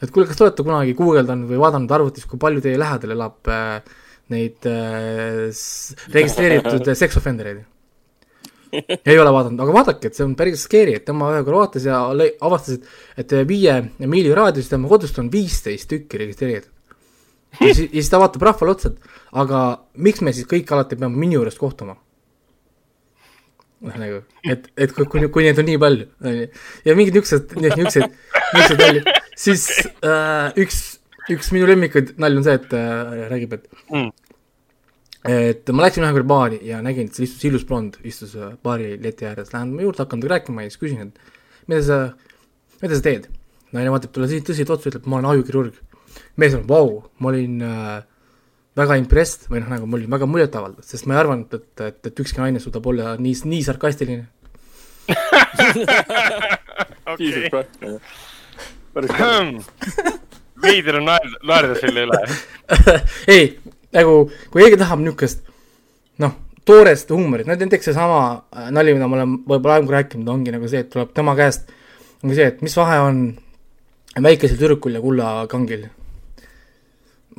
et 0.00 0.12
kuule, 0.12 0.28
kas 0.28 0.38
te 0.38 0.46
olete 0.46 0.66
kunagi 0.66 0.96
guugeldanud 0.98 1.50
või 1.50 1.60
vaadanud 1.62 1.96
arvutis, 1.96 2.28
kui 2.28 2.40
palju 2.42 2.62
teie 2.64 2.80
lähedal 2.80 3.16
elab 3.16 3.52
äh, 3.52 3.98
neid 4.34 4.70
äh, 4.70 5.48
registreeritud 6.14 6.92
seksoffendereid? 6.92 7.64
ei 8.70 9.18
ole 9.18 9.32
vaadanud, 9.34 9.60
aga 9.64 9.72
vaadake, 9.74 10.10
et 10.10 10.18
see 10.18 10.26
on 10.26 10.36
päris 10.38 10.60
scary, 10.68 10.92
et 10.98 11.06
tema 11.08 11.32
ühe 11.34 11.40
korra 11.46 11.64
vaatas 11.64 11.88
ja 11.88 12.04
avastas, 12.46 12.76
et, 12.78 13.24
et 13.24 13.34
viie 13.48 13.80
miili 14.04 14.36
raadiuses 14.36 14.70
tema 14.70 14.90
kodust 14.90 15.18
on 15.18 15.32
viisteist 15.32 15.90
tükki 15.90 16.20
registreeritud 16.22 16.76
ja 17.58 17.74
siis, 17.74 17.88
ja 17.88 17.96
siis 17.98 18.12
ta 18.12 18.20
vaatab 18.22 18.46
rahvale 18.46 18.76
otsa, 18.76 18.92
et 18.92 19.18
aga 19.42 19.64
miks 19.94 20.22
me 20.24 20.34
siis 20.36 20.48
kõik 20.50 20.70
alati 20.74 20.98
peame 21.00 21.18
minu 21.18 21.40
juures 21.40 21.58
kohtuma? 21.60 21.96
noh, 23.80 23.96
nagu, 23.96 24.20
et, 24.44 24.66
et 24.76 24.92
kui, 24.92 25.06
kui, 25.08 25.28
kui 25.32 25.46
neid 25.46 25.60
on 25.60 25.68
nii 25.68 25.80
palju, 25.80 26.08
on 26.20 26.34
ju, 26.36 26.48
ja 26.84 26.96
mingid 26.98 27.16
niisugused, 27.16 27.54
niisugused, 27.56 28.16
niisugused 28.54 28.82
naljad, 28.82 29.12
siis 29.40 29.66
äh, 30.04 30.50
üks, 30.60 30.80
üks 31.32 31.48
minu 31.56 31.68
lemmikuid 31.70 32.14
nalju 32.20 32.42
on 32.42 32.46
see, 32.46 32.58
et 32.60 32.76
äh, 32.76 33.24
räägib, 33.32 33.56
et 33.56 33.94
mm. 33.96 34.10
et 35.32 35.72
ma 35.72 35.86
läksin 35.86 36.04
ühe 36.04 36.12
korra 36.16 36.30
baari 36.34 36.60
ja 36.68 36.82
nägin, 36.84 37.08
et 37.08 37.16
seal 37.16 37.28
istus 37.28 37.48
ilus 37.48 37.66
blond, 37.68 37.96
istus 38.04 38.36
äh, 38.36 38.52
baari 38.64 38.94
leti 39.00 39.28
ääres, 39.28 39.54
lähen 39.54 39.72
tema 39.72 39.86
juurde, 39.86 40.04
hakkan 40.04 40.20
temaga 40.20 40.36
rääkima 40.36 40.66
ja 40.66 40.72
siis 40.72 40.82
küsin, 40.84 41.08
et 41.08 41.70
mida 41.70 41.84
sa, 41.86 42.02
mida 42.84 42.98
sa 42.98 43.06
teed? 43.08 43.30
naine 43.74 43.92
vaatab 43.94 44.12
talle 44.14 44.42
tõsiselt 44.42 44.72
otsa, 44.74 44.90
ütleb, 44.90 45.04
ma 45.06 45.20
olen 45.20 45.30
ajukirurg. 45.30 45.76
Mees 46.36 46.54
on, 46.54 46.66
vau, 46.68 47.02
ma 47.18 47.28
olin 47.32 47.62
äh, 47.64 48.02
väga 48.78 48.96
impressed 49.00 49.48
või 49.50 49.62
noh, 49.62 49.70
nagu 49.74 49.86
mul 49.86 50.00
oli 50.00 50.10
väga 50.10 50.26
muljetavaldav, 50.30 50.84
sest 50.86 51.06
ma 51.06 51.16
ei 51.16 51.22
arvanud, 51.24 51.54
et, 51.54 51.80
et, 51.86 52.00
et 52.12 52.24
ükski 52.24 52.38
naine 52.42 52.60
suudab 52.62 52.84
olla 52.90 53.06
nii, 53.20 53.36
nii 53.50 53.62
sarkastiline. 53.66 54.24
Veider 60.62 61.00
on 61.00 61.06
naerda, 61.08 61.40
naerda 61.46 61.76
selle 61.80 62.06
üle. 62.06 62.20
Ei, 63.34 63.44
nagu 63.96 64.14
kui 64.52 64.64
keegi 64.64 64.78
tahab 64.80 65.02
niisugust 65.02 65.44
noh, 66.20 66.34
toorest 66.68 67.12
huumorit, 67.14 67.48
no 67.48 67.56
näiteks 67.56 67.90
seesama 67.90 68.22
äh, 68.52 68.68
nali, 68.74 68.94
mida 68.96 69.08
ma 69.08 69.18
olen 69.18 69.38
võib-olla 69.48 69.78
aegu 69.78 69.94
rääkinud, 69.94 70.28
ongi 70.28 70.54
nagu 70.54 70.68
see, 70.70 70.82
et 70.84 70.90
tuleb 70.92 71.14
tema 71.16 71.34
käest, 71.38 71.72
ongi 72.20 72.36
see, 72.36 72.50
et 72.52 72.60
mis 72.66 72.76
vahe 72.76 72.98
on 73.06 73.22
väikesel 74.20 74.60
tüdrukul 74.60 74.98
ja 74.98 75.04
kullakangil 75.04 75.88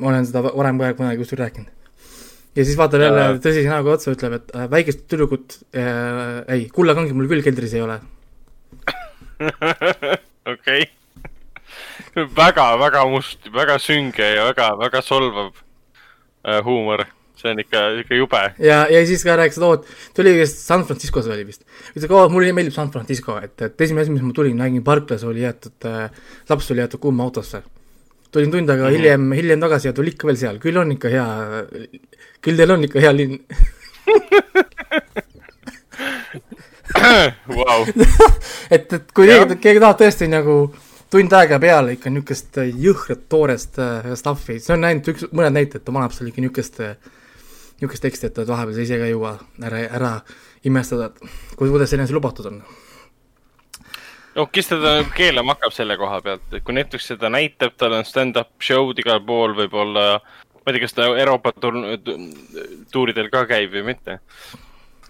ma 0.02 0.10
olen 0.12 0.26
seda 0.28 0.42
varem 0.44 0.80
ka 0.80 0.92
kunagi 0.98 1.20
kuskil 1.22 1.40
rääkinud. 1.40 1.70
ja 2.56 2.64
siis 2.66 2.76
vaatab 2.78 3.04
jälle 3.06 3.28
tõsise 3.44 3.70
näoga 3.70 3.96
otsa, 3.96 4.12
ütleb, 4.16 4.40
et 4.40 4.56
äh, 4.56 4.66
väikest 4.72 5.06
tüdrukut 5.10 5.60
äh,, 5.72 6.42
ei, 6.52 6.66
kullakangi 6.74 7.14
mul 7.16 7.30
küll 7.30 7.44
keldris 7.46 7.76
ei 7.78 7.84
ole. 7.84 8.00
okei. 10.52 10.84
väga, 12.36 12.68
väga 12.82 13.06
must, 13.08 13.50
väga 13.54 13.78
sünge 13.82 14.34
ja 14.36 14.46
väga, 14.50 14.70
väga 14.84 15.02
solvav 15.04 15.50
äh, 16.44 16.62
huumor. 16.64 17.06
see 17.42 17.50
on 17.50 17.58
ikka, 17.58 17.80
ikka 18.04 18.14
jube. 18.14 18.40
ja, 18.62 18.84
ja 18.92 18.98
siis 19.08 19.24
ka 19.26 19.34
rääkis, 19.40 19.56
et 19.58 19.64
oo, 19.66 19.78
et 19.80 20.14
ta 20.14 20.22
oli 20.22 20.36
vist 20.36 20.60
San 20.62 20.84
Franciscos 20.86 21.26
oli 21.26 21.46
vist. 21.48 21.64
ütles, 21.90 22.04
et 22.04 22.12
oo, 22.14 22.28
mulle 22.30 22.52
meeldib 22.54 22.74
San 22.76 22.92
Francisco, 22.92 23.38
et, 23.42 23.56
et 23.64 23.86
esimene 23.86 24.04
asi, 24.04 24.12
mis 24.14 24.22
ma 24.22 24.34
tulin, 24.36 24.58
nägin 24.60 24.84
parklas 24.86 25.24
oli 25.26 25.42
jäetud 25.42 25.88
äh,, 25.88 26.10
laps 26.50 26.70
oli 26.70 26.84
jäetud 26.84 27.02
kuuma 27.02 27.24
autosse. 27.24 27.64
Tulin 28.32 28.50
tund 28.54 28.70
aega 28.72 28.88
Mhm. 28.88 28.94
hiljem, 28.96 29.32
hiljem 29.38 29.60
tagasi 29.60 29.88
ja 29.90 29.92
tuli 29.96 30.10
ikka 30.14 30.26
veel 30.30 30.36
seal, 30.40 30.58
küll 30.62 30.78
on 30.80 30.92
ikka 30.96 31.08
hea, 31.12 31.26
küll 32.42 32.56
teil 32.56 32.70
on 32.74 32.84
ikka 32.88 33.00
hea 33.04 33.12
linn. 33.16 33.38
Vau, 37.48 37.84
et, 38.74 38.92
et 38.92 39.12
kui 39.14 39.26
keegi, 39.28 39.56
keegi 39.62 39.80
tahab 39.82 39.98
tõesti 40.00 40.28
nagu 40.30 40.56
tund 41.12 41.32
aega 41.36 41.58
peale 41.62 41.94
ikka 41.96 42.10
niisugust 42.12 42.58
jõhkrat 42.82 43.24
toorest 43.32 43.78
äh, 43.82 44.12
stuff'i, 44.18 44.58
see 44.62 44.74
on 44.76 44.84
ainult 44.88 45.08
üks, 45.12 45.26
mõned 45.34 45.54
näited, 45.56 45.82
ta 45.84 45.92
paneb 45.94 46.14
seal 46.16 46.30
ikka 46.30 46.44
niisugust, 46.44 46.80
niisugust 47.80 48.04
teksti, 48.06 48.30
et 48.30 48.40
vahepeal 48.48 48.76
sa 48.76 48.84
ise 48.86 49.00
ka 49.00 49.08
ei 49.08 49.14
jõua 49.14 49.34
ära, 49.68 49.82
ära 49.98 50.12
imestada, 50.68 51.10
et 51.10 51.16
ku- 51.56 51.68
kuidas 51.68 51.90
selline 51.92 52.06
asi 52.08 52.16
lubatud 52.16 52.48
on. 52.52 52.60
No 54.36 54.46
kes 54.52 54.70
teda 54.72 54.96
nagu 55.00 55.12
keelama 55.16 55.56
hakkab 55.56 55.74
selle 55.76 55.96
koha 56.00 56.20
pealt, 56.24 56.46
et 56.52 56.64
kui 56.64 56.76
Netflix 56.76 57.10
seda 57.10 57.30
näitab, 57.32 57.76
tal 57.80 57.98
on 57.98 58.06
stand-up 58.08 58.52
show'd 58.62 59.02
igal 59.02 59.20
pool 59.26 59.56
võib-olla, 59.58 60.06
ma 60.22 60.72
ei 60.72 60.76
tea, 60.76 60.84
kas 60.86 60.96
ta 60.96 61.10
Euroopa 61.10 61.52
tuuridel 62.92 63.30
ka 63.32 63.44
käib 63.50 63.76
või 63.76 63.86
mitte. 63.92 64.18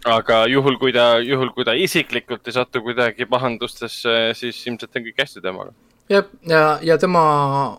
aga 0.08 0.42
juhul, 0.50 0.76
kui 0.80 0.92
ta, 0.92 1.20
juhul 1.22 1.52
kui 1.54 1.64
ta 1.64 1.76
isiklikult 1.78 2.48
ei 2.48 2.56
satu 2.56 2.82
kuidagi 2.82 3.26
pahandustesse, 3.30 4.34
siis 4.34 4.58
ilmselt 4.66 4.96
on 4.98 5.06
kõik 5.06 5.22
hästi 5.22 5.42
temaga. 5.44 5.74
jah, 6.10 6.26
ja, 6.48 6.78
ja 6.82 6.98
tema 6.98 7.24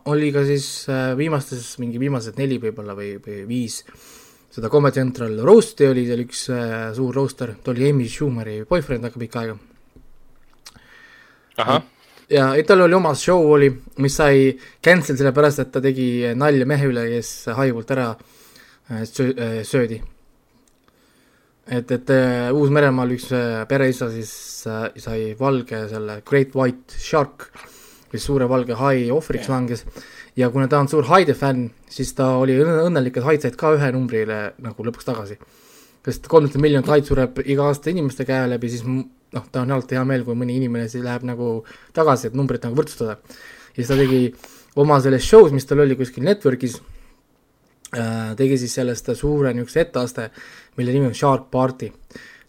oli 0.05 0.31
ka 0.31 0.45
siis 0.47 0.89
äh, 0.89 1.11
viimastes, 1.17 1.77
mingi 1.79 1.99
viimased 1.99 2.39
neli 2.39 2.59
võib-olla 2.63 2.95
või, 2.95 3.17
või 3.19 3.43
viis 3.47 3.83
seda 4.53 4.69
Comedy 4.69 5.01
Central 5.01 5.39
roast'i 5.41 5.87
oli 5.89 6.05
seal 6.05 6.23
üks 6.23 6.47
äh, 6.53 6.89
suur 6.93 7.15
roaster, 7.15 7.55
ta 7.63 7.73
oli 7.73 7.89
Amy 7.89 8.05
Schumeri 8.07 8.61
boyfriend 8.69 9.09
väga 9.09 9.19
pikka 9.19 9.41
aega. 9.41 9.57
Ja 12.29 12.47
tal 12.67 12.85
oli 12.85 12.95
oma 12.97 13.13
show 13.15 13.51
oli, 13.55 13.69
mis 14.01 14.15
sai 14.15 14.53
cancel 14.83 15.17
sellepärast, 15.19 15.59
et 15.63 15.71
ta 15.73 15.81
tegi 15.83 16.07
nalja 16.35 16.65
mehe 16.69 16.89
üle, 16.89 17.05
kes 17.17 17.31
haigult 17.57 17.91
ära 17.93 18.09
äh, 18.13 19.03
äh, 19.03 19.61
söödi. 19.67 20.01
et, 21.67 21.91
et 21.91 22.09
äh, 22.09 22.49
Uus-Meremaal 22.51 23.13
üks 23.15 23.29
pereisa 23.69 24.09
siis 24.11 24.31
sai 24.63 25.35
valge 25.39 25.85
selle 25.91 26.21
Great 26.25 26.55
White 26.55 26.99
Shark, 26.99 27.49
mis 28.13 28.23
suure 28.23 28.49
valge 28.49 28.75
hai 28.77 29.09
ohvriks 29.11 29.49
langes 29.49 29.85
ja 30.35 30.49
kuna 30.49 30.67
ta 30.67 30.79
on 30.79 30.89
suur 30.89 31.05
Hyde 31.07 31.35
fänn, 31.37 31.69
siis 31.89 32.13
ta 32.17 32.33
oli 32.41 32.57
õnne- 32.57 32.87
õnnelik, 32.87 33.17
et 33.17 33.25
Hyde 33.25 33.41
said 33.45 33.57
ka 33.59 33.73
ühe 33.77 33.91
numbrile 33.93 34.53
nagu 34.57 34.83
lõpuks 34.83 35.05
tagasi. 35.05 35.37
sest 36.03 36.27
kolmsada 36.27 36.59
miljonit 36.59 36.89
Hyde 36.89 37.07
sureb 37.07 37.39
iga 37.45 37.69
aasta 37.69 37.89
inimeste 37.89 38.25
käe 38.25 38.47
läbi, 38.49 38.69
siis 38.69 38.83
noh, 39.33 39.45
ta 39.51 39.63
on 39.65 39.71
alati 39.75 39.97
hea 39.97 40.03
meel, 40.07 40.25
kui 40.27 40.37
mõni 40.37 40.57
inimene 40.59 40.87
siis 40.91 41.03
läheb 41.05 41.25
nagu 41.27 41.53
tagasi, 41.95 42.29
et 42.29 42.37
numbrit 42.37 42.65
nagu 42.65 42.77
võrdsustada. 42.77 43.17
ja 43.73 43.79
siis 43.79 43.91
ta 43.91 43.99
tegi 43.99 44.25
oma 44.81 44.99
selles 45.03 45.25
show's, 45.27 45.53
mis 45.53 45.65
tal 45.69 45.83
oli 45.83 45.97
kuskil 45.99 46.25
network'is 46.25 46.77
äh,, 47.97 48.33
tegi 48.39 48.59
siis 48.61 48.75
sellest 48.79 49.13
suure 49.17 49.53
niisuguse 49.53 49.87
etteaste, 49.87 50.29
mille 50.77 50.95
nimi 50.95 51.11
on 51.11 51.17
Shark 51.17 51.49
Party. 51.51 51.91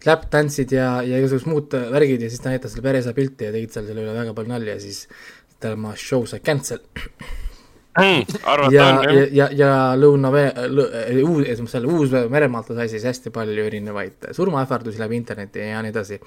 Lap 0.04 0.26
tance'id 0.32 0.72
ja, 0.76 0.98
ja 1.00 1.16
igasugused 1.16 1.48
muud 1.48 1.74
äh, 1.76 1.88
värgid 1.92 2.26
ja 2.26 2.28
siis 2.28 2.42
ta 2.44 2.52
näitas 2.52 2.74
selle 2.74 2.84
peresa 2.84 3.14
pilti 3.16 3.46
ja 3.46 3.54
tegid 3.54 3.72
seal 3.72 3.86
selle 3.88 4.04
üle 4.04 4.12
väga 4.12 4.34
palju 4.36 4.52
nalja 4.52 4.76
ja 4.76 4.82
siis 4.82 5.06
tema 5.64 5.94
show 5.96 6.26
sai 6.28 6.42
cancel. 6.44 6.82
arvata 7.94 8.74
ja, 8.74 8.88
ja 9.06 9.24
ja, 9.32 9.46
ja 9.54 9.70
Lõuna-Vene, 9.96 10.66
uus, 11.22 11.70
selle 11.70 11.88
Uus-Meremaalt 11.88 12.68
ta 12.72 12.76
sai 12.80 12.90
siis 12.92 13.06
hästi 13.06 13.32
palju 13.32 13.64
erinevaid 13.64 14.28
surmaähvardusi 14.34 15.00
läbi 15.00 15.16
interneti 15.20 15.62
ja 15.62 15.80
nii 15.84 15.94
edasi. 15.94 16.20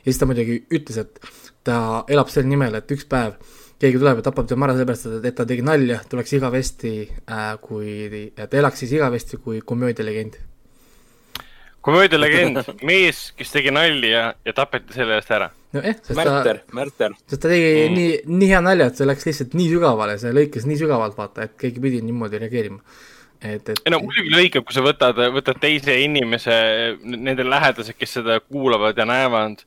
Ja 0.00 0.10
siis 0.10 0.20
ta 0.20 0.28
muidugi 0.28 0.62
ütles, 0.72 1.00
et 1.04 1.32
ta 1.64 2.04
elab 2.08 2.28
selle 2.32 2.48
nimel, 2.50 2.74
et 2.80 2.96
üks 2.96 3.06
päev 3.08 3.36
keegi 3.80 4.00
tuleb 4.00 4.20
ja 4.20 4.26
tapab 4.28 4.48
tema 4.48 4.68
ära 4.68 4.76
sellepärast, 4.76 5.08
et, 5.08 5.26
et 5.30 5.36
ta 5.36 5.46
tegi 5.48 5.64
nalja, 5.64 6.00
tuleks 6.10 6.34
igavesti 6.36 6.94
äh, 7.08 7.50
kui, 7.64 7.92
et 8.28 8.56
elaks 8.60 8.82
siis 8.84 8.92
igavesti 8.98 9.40
kui 9.40 9.62
komöödialegend. 9.64 10.36
komöödialegend, 11.80 12.60
mees, 12.84 13.30
kes 13.36 13.54
tegi 13.54 13.72
nalja 13.72 14.34
ja 14.44 14.56
tapeti 14.56 14.98
selle 14.98 15.16
eest 15.16 15.32
ära. 15.32 15.48
nojah, 15.72 15.96
sest 15.96 16.12
ta, 16.12 16.18
Märter, 16.18 16.60
Märter. 16.76 17.16
sest 17.24 17.40
ta 17.40 17.48
tegi 17.48 17.70
Mm. 17.70 17.86
mm. 17.88 17.96
nii, 17.96 18.36
nii 18.42 18.50
hea 18.52 18.60
nalja, 18.66 18.90
et 18.90 19.00
see 19.00 19.08
läks 19.08 19.26
lihtsalt 19.30 19.56
nii 19.56 19.70
sügavale, 19.72 20.18
see 20.20 20.34
lõikas 20.36 20.68
nii 20.68 20.82
sügavalt, 20.82 21.16
vaata, 21.16 21.48
et 21.48 21.56
keegi 21.64 21.80
pidi 21.80 22.04
niimoodi 22.04 22.42
reageerima. 22.44 22.82
et, 23.40 23.64
et 23.64 23.80
ei 23.86 23.94
no 23.94 24.02
muidugi 24.04 24.34
lõikab, 24.34 24.68
kui 24.68 24.76
sa 24.76 24.84
võtad, 24.84 25.24
võtad 25.32 25.56
teise 25.62 25.96
inimese, 26.04 26.52
nende 27.00 27.48
lähedased, 27.48 27.96
kes 27.96 28.18
seda 28.20 28.42
kuulavad 28.44 28.98
ja 28.98 29.08
näevad. 29.08 29.64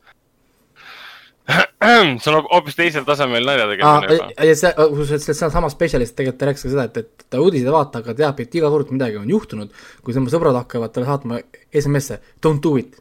see 2.23 2.31
on 2.31 2.45
hoopis 2.47 2.77
teisel 2.77 3.05
tasemel 3.07 3.43
nalja 3.45 3.67
tegemine 3.67 4.15
juba. 4.15 4.27
Ja 4.47 4.55
see, 4.55 4.71
kusjuures 4.79 5.25
see 5.27 5.49
sama 5.51 5.69
spetsialist 5.71 6.15
tegelikult 6.15 6.45
rääkis 6.49 6.65
ka 6.65 6.71
seda, 6.71 6.85
et, 6.87 6.99
et 7.03 7.25
ta 7.29 7.41
uudiseid 7.43 7.67
ei 7.67 7.75
vaata, 7.75 8.03
aga 8.03 8.15
teab, 8.19 8.39
et 8.39 8.55
iga 8.59 8.71
kord 8.71 8.93
midagi 8.95 9.19
on 9.19 9.29
juhtunud, 9.31 9.73
kui 10.05 10.15
tema 10.15 10.31
sõbrad 10.31 10.57
hakkavad 10.61 10.93
talle 10.95 11.09
saatma 11.09 11.41
SMS-e, 11.81 12.19
don't 12.43 12.63
do 12.63 12.77
it. 12.79 12.95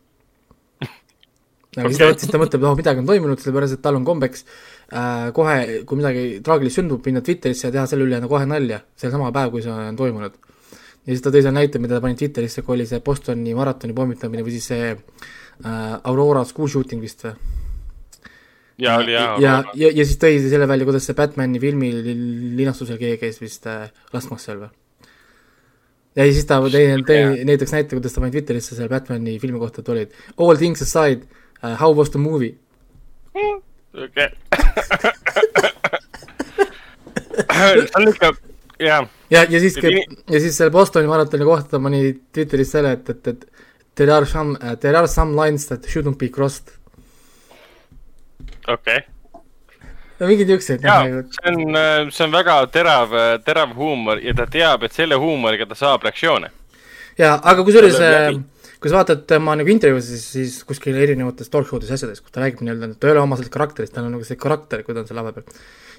aga 1.78 1.92
siis 1.92 2.02
ta 2.02 2.10
siis 2.18 2.34
ta 2.34 2.42
mõtleb, 2.42 2.64
et 2.64 2.70
oh, 2.72 2.76
midagi 2.82 3.04
on 3.04 3.10
toimunud, 3.12 3.42
sellepärast 3.44 3.78
et 3.78 3.84
tal 3.86 4.00
on 4.00 4.08
kombeks 4.08 4.46
äh, 4.48 5.30
kohe, 5.36 5.58
kui 5.86 6.02
midagi 6.02 6.26
traagilist 6.44 6.82
sündub, 6.82 7.06
minna 7.06 7.22
Twitterisse 7.22 7.68
ja 7.68 7.74
teha 7.78 7.86
selle 7.90 8.08
üle 8.08 8.18
nagu 8.18 8.32
kohe 8.32 8.48
nalja, 8.50 8.82
sel 8.98 9.14
sama 9.14 9.30
päev, 9.34 9.54
kui 9.54 9.62
see 9.62 9.70
on 9.70 9.98
toimunud. 9.98 10.38
ja 11.06 11.12
siis 11.12 11.22
ta 11.22 11.30
tõi 11.30 11.44
selle 11.44 11.60
näite, 11.62 11.78
mida 11.82 12.00
ta 12.00 12.02
pani 12.02 12.18
Twitterisse, 12.18 12.66
kui 12.66 12.80
oli 12.80 12.90
see 12.90 13.02
Bostoni 13.06 13.54
maratoni 13.54 13.94
pommitamine 13.94 14.42
või 14.42 14.58
siis 14.58 14.70
see 14.74 14.94
äh, 14.96 15.98
Aurora 16.02 16.42
school 16.48 16.74
shooting 16.74 17.04
vist 17.06 17.28
või? 17.28 17.38
Ja 18.78 18.96
oli 19.00 19.12
ja, 19.12 19.20
hea. 19.20 19.40
ja, 19.40 19.64
ja, 19.74 19.88
ja 20.00 20.04
siis 20.08 20.18
tõi 20.20 20.38
selle 20.44 20.68
välja, 20.68 20.86
kuidas 20.88 21.04
see 21.08 21.16
Batman'i 21.18 21.60
filmi 21.62 21.92
li- 21.96 22.16
linastusel 22.60 22.98
keegi 23.00 23.20
käis 23.20 23.40
vist 23.42 23.66
äh, 23.70 23.90
laskmas 24.14 24.46
seal 24.48 24.58
või? 24.64 24.70
ja 26.18 26.26
siis 26.28 26.46
ta 26.48 26.60
tõi, 26.64 26.84
tõi 27.08 27.20
näiteks 27.48 27.72
näite, 27.76 27.96
kuidas 27.96 28.14
ta 28.14 28.24
pani 28.24 28.34
Twitterisse 28.36 28.76
selle 28.76 28.92
Batman'i 28.92 29.38
filmi 29.42 29.58
kohta, 29.62 29.84
et 29.84 29.92
olid 29.92 30.10
all 30.36 30.56
things 30.60 30.84
aside 30.84 31.20
uh,, 31.62 31.76
how 31.80 31.90
was 31.96 32.10
the 32.14 32.20
movie? 32.22 32.54
okei. 33.92 34.28
see 37.32 37.88
on 37.96 38.08
ikka, 38.08 38.32
jah, 38.82 39.08
ja, 39.30 39.44
ja 39.48 39.60
siis 39.60 39.76
Ja, 39.82 40.40
siis 40.40 40.56
selle 40.56 40.70
Bostoni 40.72 41.08
maratoni 41.08 41.44
kohta 41.44 41.76
ta 41.76 41.80
pani 41.82 42.12
Twitteris 42.32 42.72
selle, 42.74 42.92
et, 42.96 43.08
et, 43.10 43.26
et 43.28 43.46
there 43.96 44.12
are 44.14 44.26
some 44.26 44.56
uh,, 44.60 44.76
there 44.76 44.96
are 44.98 45.08
some 45.08 45.36
lines 45.36 45.66
that 45.68 45.86
shouldn't 45.86 46.18
be 46.18 46.28
crossed. 46.28 46.72
okei. 48.68 49.02
no 50.20 50.28
mingid 50.30 50.50
niisugused 50.50 50.86
jaa, 50.86 51.02
nagu 51.08 51.22
see 51.34 51.52
on, 51.52 52.12
see 52.14 52.26
on 52.26 52.34
väga 52.34 52.58
terav, 52.74 53.16
terav 53.46 53.74
huumor 53.78 54.22
ja 54.22 54.34
ta 54.38 54.46
teab, 54.50 54.86
et 54.86 54.96
selle 54.96 55.18
huumoriga 55.18 55.66
ta 55.70 55.78
saab 55.78 56.06
reaktsioone. 56.06 56.52
jaa, 57.18 57.36
aga 57.38 57.66
kusjuures 57.66 57.98
läbi. 58.02 58.40
kui 58.82 58.90
sa 58.90 58.98
vaatad 58.98 59.26
tema 59.30 59.54
nagu 59.58 59.70
intervjuusid, 59.70 60.22
siis 60.22 60.62
kuskil 60.66 60.96
erinevates 60.98 61.50
talk 61.50 61.68
show 61.68 61.78
des 61.82 61.90
asjades, 61.94 62.20
kus 62.20 62.34
ta 62.34 62.42
räägib 62.42 62.64
nii-öelda, 62.66 62.94
ta 62.98 63.10
ei 63.10 63.14
ole 63.14 63.22
oma 63.22 63.38
sellest 63.38 63.54
karakterist, 63.54 63.94
tal 63.94 64.08
on 64.08 64.16
nagu 64.16 64.26
see 64.26 64.38
karakter, 64.38 64.82
kui 64.82 64.94
ta 64.94 65.04
on 65.04 65.10
seal 65.10 65.20
lava 65.22 65.34
peal. 65.36 65.46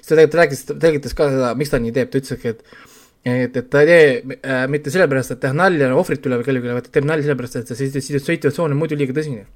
siis 0.00 0.10
ta 0.10 0.18
tegelikult 0.18 0.40
rääkis, 0.42 0.66
ta 0.68 0.76
selgitas 0.82 1.16
ka 1.16 1.30
seda, 1.32 1.54
miks 1.56 1.72
ta 1.72 1.80
nii 1.80 1.94
teeb, 1.96 2.12
ta 2.12 2.20
ütleski, 2.20 2.52
et 2.52 2.92
et, 3.24 3.56
et 3.56 3.70
ta 3.72 3.80
ei 3.80 3.88
tee 3.88 4.36
äh, 4.36 4.66
mitte 4.68 4.92
sellepärast, 4.92 5.32
et 5.32 5.40
teha 5.40 5.56
nalja 5.56 5.88
ohvrite 5.96 6.28
üle 6.28 6.40
või 6.40 6.48
kellegi 6.48 6.68
üle, 6.68 6.76
vaid 6.76 6.88
ta 6.88 6.92
teeb 6.92 7.08
nalja 7.08 7.24
sellepärast, 7.24 7.56
et 7.62 7.72
see 7.72 7.88
situ- 7.88 8.20
situatsioon 8.20 8.74
on 8.74 8.80
muidu 8.80 8.98
liiga 9.00 9.16
tõsine. 9.16 9.46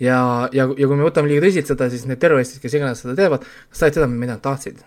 ja, 0.00 0.48
ja, 0.52 0.68
ja 0.78 0.86
kui 0.86 0.96
me 0.96 1.06
võtame 1.06 1.30
liiga 1.30 1.46
tõsiselt 1.46 1.72
seda, 1.72 1.88
siis 1.92 2.06
need 2.08 2.20
terroristid, 2.22 2.62
kes 2.62 2.78
iganes 2.78 3.02
seda 3.02 3.16
teevad, 3.18 3.46
said 3.74 3.96
seda, 3.96 4.08
mida 4.10 4.36
nad 4.36 4.44
tahtsid. 4.44 4.80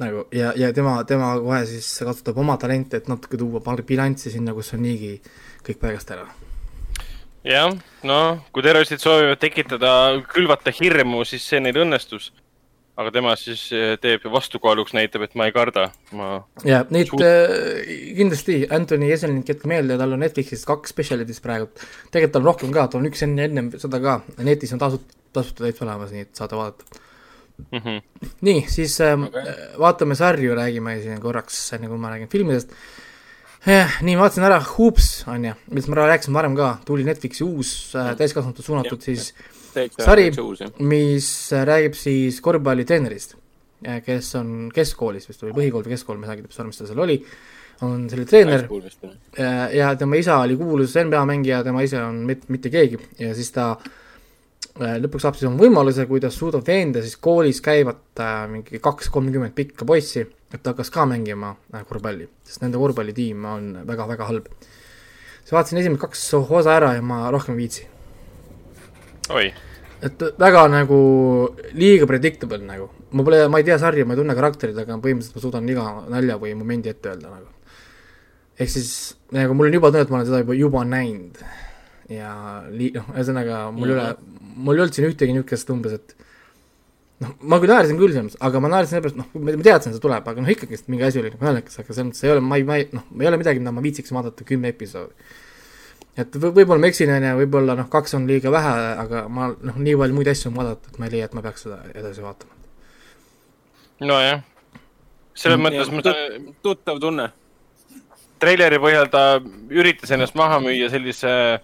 nagu 0.00 0.24
ja, 0.32 0.52
ja 0.56 0.70
tema, 0.72 1.02
tema 1.04 1.34
kohe 1.42 1.64
siis 1.68 1.88
kasutab 2.06 2.38
oma 2.40 2.56
talenti, 2.56 2.96
et 2.96 3.08
natuke 3.08 3.36
tuua 3.36 3.60
bilanssi 3.86 4.30
sinna, 4.32 4.54
kus 4.56 4.72
on 4.74 4.82
niigi 4.82 5.18
kõik 5.66 5.80
paigast 5.80 6.10
ära. 6.10 6.28
jah, 7.44 7.74
noh, 8.02 8.44
kui 8.52 8.62
terroristid 8.62 9.00
soovivad 9.00 9.40
tekitada, 9.40 10.22
külvata 10.32 10.72
hirmu, 10.72 11.24
siis 11.24 11.44
see 11.44 11.60
neil 11.60 11.84
õnnestus. 11.84 12.32
Aga 13.00 13.12
tema 13.14 13.34
siis 13.38 13.62
eh, 13.76 13.94
teeb 14.00 14.24
ja 14.26 14.32
vastukaaluks 14.32 14.94
näitab, 14.96 15.24
et 15.24 15.36
ma 15.38 15.46
ei 15.48 15.54
karda, 15.56 15.86
ma. 16.16 16.32
ja 16.66 16.82
neid 16.92 17.10
Suut- 17.10 17.24
äh, 17.24 17.92
kindlasti 18.18 18.62
Anthony 18.76 19.10
Jeselnik 19.10 19.52
jätkab 19.52 19.70
meelde, 19.72 19.98
tal 20.00 20.16
on 20.16 20.24
Netflixis 20.24 20.66
kaks 20.68 20.92
spetsialidist 20.94 21.44
praegu. 21.44 21.70
tegelikult 22.12 22.34
tal 22.36 22.42
on 22.44 22.50
rohkem 22.50 22.74
ka, 22.76 22.88
tal 22.90 23.02
on 23.02 23.10
üks 23.10 23.24
enne, 23.26 23.46
ennem 23.48 23.70
seda 23.80 24.02
ka, 24.02 24.18
netis 24.44 24.74
on 24.76 24.82
tasut-, 24.82 25.14
tasuta 25.36 25.66
täitsa 25.66 25.86
olemas, 25.86 26.12
nii 26.14 26.26
et 26.26 26.42
saate 26.42 26.58
vaadata. 26.58 27.06
Mhm. 27.60 28.00
nii, 28.46 28.64
siis 28.72 28.94
ähm, 29.04 29.26
Okei. 29.28 29.42
okay. 29.42 29.68
vaatame 29.80 30.16
sarju, 30.16 30.54
räägime 30.56 30.96
siin 31.02 31.20
korraks, 31.20 31.58
enne 31.76 31.90
kui 31.92 32.00
ma 32.00 32.12
räägin 32.14 32.30
filmidest 32.32 32.72
eh,. 33.68 33.98
nii, 34.00 34.16
ma 34.16 34.24
vaatasin 34.24 34.46
ära 34.48 34.60
Hoops, 34.64 35.10
on 35.28 35.44
ju, 35.44 35.52
millest 35.68 35.92
ma 35.92 35.98
rääkisin 36.00 36.36
varem 36.36 36.56
ka, 36.56 36.70
tuli 36.88 37.04
Netflixi 37.04 37.44
uus 37.44 37.92
äh, 37.92 38.14
täiskasvanute 38.16 38.64
suunatud 38.64 38.96
Jah. 38.96 39.10
siis, 39.10 39.34
täitsa 39.34 39.59
Sari. 40.00 40.30
mis 40.78 41.30
räägib 41.52 41.94
siis 41.98 42.40
korvpallitreenerist, 42.44 43.36
kes 44.04 44.34
on 44.40 44.68
keskkoolis 44.74 45.30
vist 45.30 45.42
või 45.46 45.56
põhikool 45.56 45.86
või 45.86 45.94
keskkool, 45.96 46.20
ma 46.20 46.28
ei 46.28 46.34
saagi 46.34 46.46
täpselt 46.46 46.64
aru, 46.64 46.72
mis 46.72 46.80
ta 46.80 46.88
seal 46.90 47.02
oli, 47.06 47.18
on 47.86 48.04
selle 48.12 48.26
treener 48.28 48.66
Äh, 49.38 49.76
ja 49.76 49.94
tema 49.96 50.18
isa 50.18 50.38
oli 50.42 50.56
kuulus 50.56 50.94
NBA 50.98 51.24
mängija, 51.28 51.62
tema 51.64 51.82
ise 51.86 52.00
on 52.02 52.24
mit, 52.28 52.48
mitte 52.52 52.70
keegi 52.72 52.98
ja 53.20 53.30
siis 53.36 53.52
ta 53.54 53.70
äh, 53.76 54.96
lõpuks 55.00 55.24
saab 55.24 55.38
siis 55.38 55.48
oma 55.48 55.60
võimaluse, 55.62 56.06
kui 56.10 56.20
ta 56.22 56.32
suudab 56.34 56.66
veenda 56.66 57.02
siis 57.04 57.16
koolis 57.22 57.62
käivat 57.64 58.20
mingi 58.50 58.82
kaks 58.82 59.08
kolmkümmend 59.14 59.54
pikka 59.56 59.88
poissi, 59.88 60.26
et 60.50 60.60
ta 60.60 60.74
hakkas 60.74 60.92
ka 60.92 61.06
mängima 61.08 61.54
korvpalli, 61.88 62.28
sest 62.44 62.64
nende 62.64 62.80
korvpallitiim 62.80 63.46
on 63.48 63.70
väga-väga 63.88 64.28
halb. 64.28 64.50
siis 65.40 65.54
vaatasin 65.56 65.80
esimesed 65.80 66.02
kaks 66.02 66.26
osa 66.40 66.74
ära 66.76 66.94
ja 66.98 67.02
ma 67.02 67.22
rohkem 67.30 67.54
ei 67.54 67.64
viitsi. 67.64 67.86
oi, 69.36 69.50
et 70.06 70.24
väga 70.40 70.64
nagu 70.72 70.98
liiga 71.76 72.08
predictable 72.10 72.60
nagu, 72.64 72.88
ma 73.16 73.24
pole, 73.26 73.42
ma 73.52 73.60
ei 73.60 73.66
tea 73.68 73.78
sarja, 73.82 74.06
ma 74.06 74.16
ei 74.16 74.20
tunne 74.20 74.36
karakterit, 74.38 74.78
aga 74.80 74.98
põhimõtteliselt 75.02 75.38
ma 75.38 75.44
suudan 75.44 75.72
iga 75.72 75.86
nalja 76.12 76.38
või 76.40 76.54
momendi 76.58 76.92
ette 76.92 77.12
öelda 77.12 77.32
nagu. 77.32 77.50
ehk 78.60 78.70
siis 78.70 78.94
nagu 79.36 79.56
mul 79.56 79.70
on 79.70 79.78
juba 79.78 79.92
tunne, 79.92 80.06
et 80.06 80.12
ma 80.12 80.20
olen 80.20 80.30
seda 80.30 80.42
juba, 80.44 80.56
juba 80.58 80.84
näinud. 80.88 81.44
ja 82.10 82.32
lii-, 82.70 82.94
noh, 82.96 83.12
ühesõnaga 83.14 83.68
mul 83.74 83.92
ei 83.92 83.98
ole, 83.98 84.08
mul 84.56 84.76
ei 84.76 84.84
olnud 84.86 84.96
siin 84.96 85.10
ühtegi 85.10 85.36
niisugust 85.36 85.70
umbes, 85.74 85.98
et 86.00 86.16
noh, 87.20 87.36
ma 87.44 87.60
küll 87.60 87.72
naersin 87.72 88.00
küll 88.00 88.14
selles 88.14 88.30
mõttes, 88.30 88.40
aga 88.48 88.62
ma 88.64 88.72
naersin 88.72 88.96
sellepärast, 88.96 89.18
noh, 89.20 89.28
ma 89.36 89.52
ma 89.52 89.66
teadsin, 89.66 89.92
et 89.92 89.98
see 89.98 90.04
tuleb, 90.06 90.32
aga 90.32 90.42
noh, 90.42 90.50
ikkagist 90.54 90.88
mingi 90.92 91.06
asi 91.06 91.20
oli 91.20 91.32
nagu 91.34 91.46
naljakas, 91.46 91.80
aga 91.82 91.92
selles 91.92 92.08
mõttes 92.08 92.24
ei 92.26 92.32
ole, 92.34 92.44
ma 92.44 92.58
ei, 92.58 92.66
ma 92.66 92.80
ei, 92.80 92.88
noh, 92.96 93.06
ei 93.20 93.30
ole 93.30 93.40
midagi, 93.40 93.62
mida 93.62 93.74
ma 93.76 93.84
viitsiks 93.84 94.14
vaadata 94.16 94.46
kümme 94.48 94.72
episoodi. 94.72 95.30
Et 96.18 96.36
või- 96.36 96.52
võib-olla 96.54 96.80
ma 96.80 96.90
eksin, 96.90 97.10
on 97.14 97.26
ju, 97.26 97.34
võib-olla 97.42 97.76
noh, 97.78 97.88
kaks 97.90 98.14
on 98.18 98.26
liiga 98.26 98.50
vähe, 98.50 98.72
aga 99.04 99.26
ma 99.28 99.50
noh, 99.52 99.76
nii 99.76 99.96
palju 99.96 100.16
muid 100.16 100.30
asju 100.32 100.50
on 100.50 100.56
vaadatud, 100.56 100.92
et 100.92 100.98
ma 100.98 101.06
ei 101.06 101.14
leia, 101.16 101.28
et 101.28 101.34
ma 101.34 101.42
peaks 101.42 101.66
seda 101.66 101.82
edasi 101.94 102.24
vaatama. 102.24 102.52
nojah. 104.00 104.42
selles 105.34 105.60
mõttes 105.60 105.92
ma 105.92 106.02
saan, 106.02 106.54
tuttav 106.62 107.00
tunne. 107.00 107.30
treileri 108.40 108.78
põhjal 108.78 109.10
ta 109.10 109.40
üritas 109.70 110.10
ennast 110.10 110.34
maha 110.34 110.60
müüa 110.60 110.90
sellise 110.90 111.60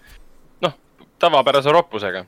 noh, 0.63 0.75
tavapärase 1.19 1.73
roppusega. 1.73 2.25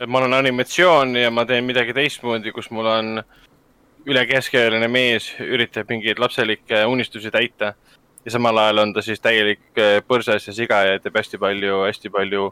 et 0.00 0.08
ma 0.08 0.18
olen 0.18 0.32
animatsioon 0.32 1.16
ja 1.16 1.30
ma 1.30 1.44
teen 1.44 1.64
midagi 1.64 1.92
teistmoodi, 1.92 2.52
kus 2.52 2.70
mul 2.70 2.86
on 2.86 3.24
üle 4.06 4.26
keskealine 4.26 4.88
mees 4.88 5.28
üritab 5.38 5.90
mingeid 5.90 6.18
lapselikke 6.18 6.86
unistusi 6.86 7.30
täita 7.30 7.74
ja 8.24 8.30
samal 8.30 8.58
ajal 8.58 8.82
on 8.84 8.92
ta 8.94 9.02
siis 9.04 9.20
täielik 9.20 9.62
äh, 9.78 10.00
põrsas 10.06 10.46
ja 10.48 10.54
siga 10.56 10.82
ja 10.86 11.00
teeb 11.02 11.16
hästi 11.18 11.40
palju, 11.42 11.82
hästi 11.86 12.12
palju 12.12 12.50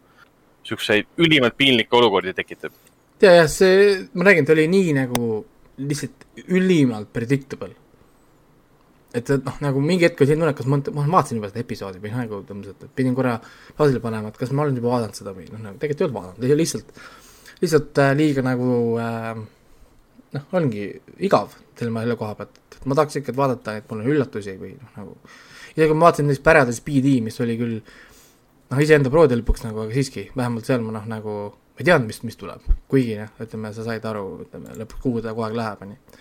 siukseid 0.66 1.20
ülimalt 1.20 1.56
piinlikke 1.56 1.96
olukordi 1.96 2.34
tekitab. 2.36 2.72
ja, 3.22 3.32
ja 3.40 3.46
see, 3.48 4.08
ma 4.14 4.26
räägin, 4.28 4.46
ta 4.46 4.56
oli 4.56 4.66
nii 4.70 4.96
nagu 4.96 5.44
lihtsalt 5.80 6.26
ülimalt 6.48 7.12
predictable. 7.12 7.74
et, 9.14 9.30
et 9.30 9.46
noh, 9.46 9.56
nagu 9.62 9.80
mingi 9.82 10.06
hetk 10.06 10.20
oli 10.20 10.30
selline 10.30 10.44
tunne, 10.44 10.58
kas 10.58 10.68
ma, 10.70 10.80
ma 10.98 11.06
vaatasin 11.16 11.40
juba 11.40 11.50
seda 11.50 11.64
episoodi 11.64 12.02
või 12.02 12.12
noh, 12.12 12.20
nagu 12.24 12.42
umbes, 12.54 12.74
et 12.74 12.92
pidin 12.94 13.16
korra 13.16 13.38
pausile 13.78 14.02
panema, 14.02 14.30
et 14.30 14.38
kas 14.38 14.52
ma 14.54 14.66
olen 14.66 14.76
juba 14.78 14.92
vaadanud 14.94 15.18
seda 15.18 15.34
või 15.34 15.48
noh, 15.50 15.62
nagu 15.64 15.80
tegelikult 15.82 16.04
ei 16.04 16.08
olnud 16.08 16.18
vaadanud, 16.18 16.60
lihtsalt, 16.60 17.00
lihtsalt 17.62 18.02
äh, 18.04 18.12
liiga 18.18 18.44
nagu 18.46 18.76
äh, 19.02 19.40
noh, 20.36 20.46
ongi 20.60 20.86
igav 21.26 21.54
selle, 21.78 21.94
selle 22.04 22.18
koha 22.20 22.36
pealt, 22.38 22.60
et 22.76 22.86
ma 22.86 22.98
tahaks 22.98 23.18
ikka 23.20 23.34
vaadata, 23.36 23.78
et 23.80 23.90
mul 23.90 24.04
on 24.04 24.12
üllatusi 24.14 24.54
või 24.60 24.76
noh, 24.76 24.92
nagu 24.99 25.16
isegi 25.73 25.89
kui 25.89 25.99
ma 25.99 26.09
vaatasin 26.09 26.28
näiteks 26.28 26.45
Paradise 26.45 26.83
BD, 26.87 27.19
mis 27.25 27.41
oli 27.43 27.56
küll 27.61 27.78
noh, 28.71 28.83
iseenda 28.83 29.13
proodi 29.13 29.39
lõpuks 29.39 29.65
nagu, 29.67 29.85
aga 29.85 29.97
siiski, 29.97 30.28
vähemalt 30.37 30.69
seal 30.69 30.85
ma 30.85 30.95
noh, 30.99 31.06
nagu 31.11 31.37
ei 31.80 31.87
teadnud, 31.87 32.11
mis, 32.11 32.21
mis 32.26 32.37
tuleb, 32.41 32.67
kuigi 32.91 33.17
noh, 33.21 33.33
ütleme, 33.41 33.73
sa 33.76 33.87
said 33.87 34.04
aru, 34.06 34.26
ütleme 34.45 34.76
lõpuks, 34.83 35.02
kuhu 35.04 35.25
ta 35.25 35.35
kogu 35.35 35.49
aeg 35.49 35.56
läheb, 35.59 35.87
on 35.87 35.97
ju. 35.97 36.21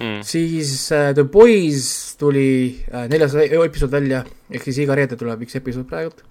Mm. 0.00 0.22
siis 0.24 0.92
äh, 0.96 1.10
The 1.12 1.26
Boys 1.28 2.16
tuli 2.16 2.80
äh, 2.88 3.04
neljas 3.10 3.34
e- 3.36 3.50
episood 3.52 3.92
välja, 3.92 4.22
ehk 4.48 4.62
siis 4.64 4.78
iga 4.80 4.94
reede 4.96 5.18
tuleb 5.20 5.42
üks 5.44 5.58
episood 5.58 5.84
praegult 5.90 6.22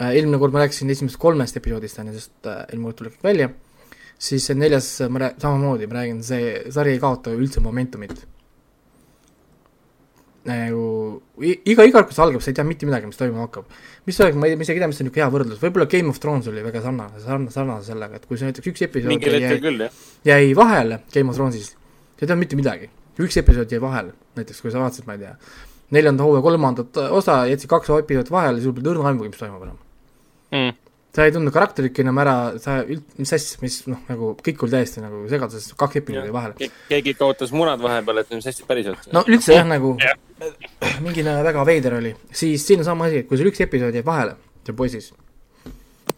äh,. 0.00 0.16
eelmine 0.16 0.40
kord 0.42 0.56
ma 0.56 0.64
rääkisin 0.64 0.90
esimesest 0.90 1.20
kolmest 1.20 1.60
episoodist, 1.60 2.00
on 2.02 2.10
ju, 2.10 2.16
sest 2.16 2.48
äh, 2.50 2.64
eelmine 2.64 2.88
kord 2.88 2.98
tuli 2.98 3.12
kõik 3.12 3.28
välja, 3.28 3.50
siis 4.18 4.48
see 4.48 4.58
neljas, 4.58 4.88
ma 5.12 5.22
rää-, 5.22 5.36
samamoodi 5.38 5.86
ma 5.86 6.00
räägin, 6.00 6.24
see 6.26 6.72
sari 6.74 6.96
ei 6.96 7.02
kaota 7.02 7.36
üldse 7.36 7.62
momentumit. 7.62 8.24
Nagu 10.48 10.84
iga, 11.44 11.84
iga 11.84 11.92
kord, 11.92 12.08
kui 12.08 12.16
see 12.16 12.24
algab, 12.24 12.44
sa 12.44 12.50
ei 12.52 12.56
tea 12.56 12.64
mitte 12.64 12.88
midagi, 12.88 13.08
mis 13.10 13.18
toimuma 13.20 13.44
hakkab. 13.44 13.66
mis 14.06 14.20
oleks, 14.24 14.38
ma 14.40 14.48
ei, 14.48 14.56
ma 14.56 14.64
isegi 14.64 14.78
ei 14.78 14.84
tea, 14.84 14.88
mis 14.88 15.00
on 15.02 15.08
niisugune 15.08 15.22
hea 15.22 15.32
võrdlus, 15.34 15.60
võib-olla 15.60 15.86
Game 15.92 16.12
of 16.12 16.20
Thrones 16.22 16.48
oli 16.48 16.64
väga 16.64 16.80
sarnane, 16.86 17.20
sarnane, 17.20 17.52
sarnane 17.52 17.84
sellega, 17.84 18.20
et 18.20 18.24
kui 18.28 18.40
sa 18.40 18.48
näiteks 18.48 18.70
üks 18.72 18.86
episood 18.88 19.12
mingil 19.12 19.36
hetkel 19.36 19.60
küll 19.66 19.84
jah. 19.84 20.00
jäi 20.30 20.54
vahele 20.56 21.02
Game 21.12 21.32
of 21.32 21.36
Thronesis, 21.36 21.74
sa 21.74 22.24
ei 22.24 22.26
teadnud 22.26 22.44
mitte 22.46 22.60
midagi. 22.60 22.88
üks 23.20 23.36
episood 23.36 23.72
jäi 23.74 23.82
vahele, 23.84 24.16
näiteks 24.40 24.64
kui 24.64 24.72
sa 24.72 24.80
vaatasid, 24.80 25.04
ma 25.10 25.18
ei 25.18 25.26
tea, 25.26 25.34
neljanda 25.92 26.24
hooaja 26.24 26.46
kolmandat 26.48 27.02
osa, 27.10 27.42
jätsid 27.50 27.68
kaks 27.68 27.92
episoodi 28.00 28.32
vahele, 28.32 28.64
sul 28.64 28.72
pole 28.76 28.94
õrna 28.94 29.12
aimugi, 29.12 29.34
mis 29.34 29.44
toimub 29.44 29.68
enam. 29.68 29.76
Mm. 30.56 30.79
Sa 31.14 31.26
ei 31.26 31.32
tundnud 31.34 31.54
karakterit 31.54 31.98
enam 32.02 32.20
ära, 32.22 32.34
sa 32.62 32.80
üld-, 32.84 33.16
mis 33.18 33.32
asja, 33.34 33.58
mis 33.64 33.80
noh, 33.90 33.98
nagu 34.08 34.32
kõik 34.46 34.62
oli 34.64 34.76
täiesti 34.76 35.02
nagu 35.02 35.24
segaduses, 35.30 35.72
kaks 35.78 36.00
episoodi 36.00 36.30
jäi 36.30 36.34
vahele. 36.34 36.70
keegi 36.90 37.14
kaotas 37.18 37.54
munad 37.56 37.82
vahepeal, 37.82 38.22
et 38.22 38.30
mis 38.34 38.46
hästi 38.46 38.68
päriselt. 38.68 39.10
no 39.14 39.24
üldse 39.26 39.58
jah, 39.58 39.66
nagu 39.68 39.96
Jah. 40.02 40.14
mingi 41.04 41.26
väga 41.26 41.66
veider 41.66 41.98
oli, 41.98 42.14
siis 42.32 42.66
siin 42.66 42.84
on 42.84 42.88
sama 42.92 43.10
asi, 43.10 43.24
et 43.24 43.28
kui 43.28 43.40
sul 43.40 43.50
üks 43.50 43.62
episood 43.66 43.98
jääb 43.98 44.06
vahele, 44.06 44.38
see 44.66 44.76
poisis, 44.76 45.10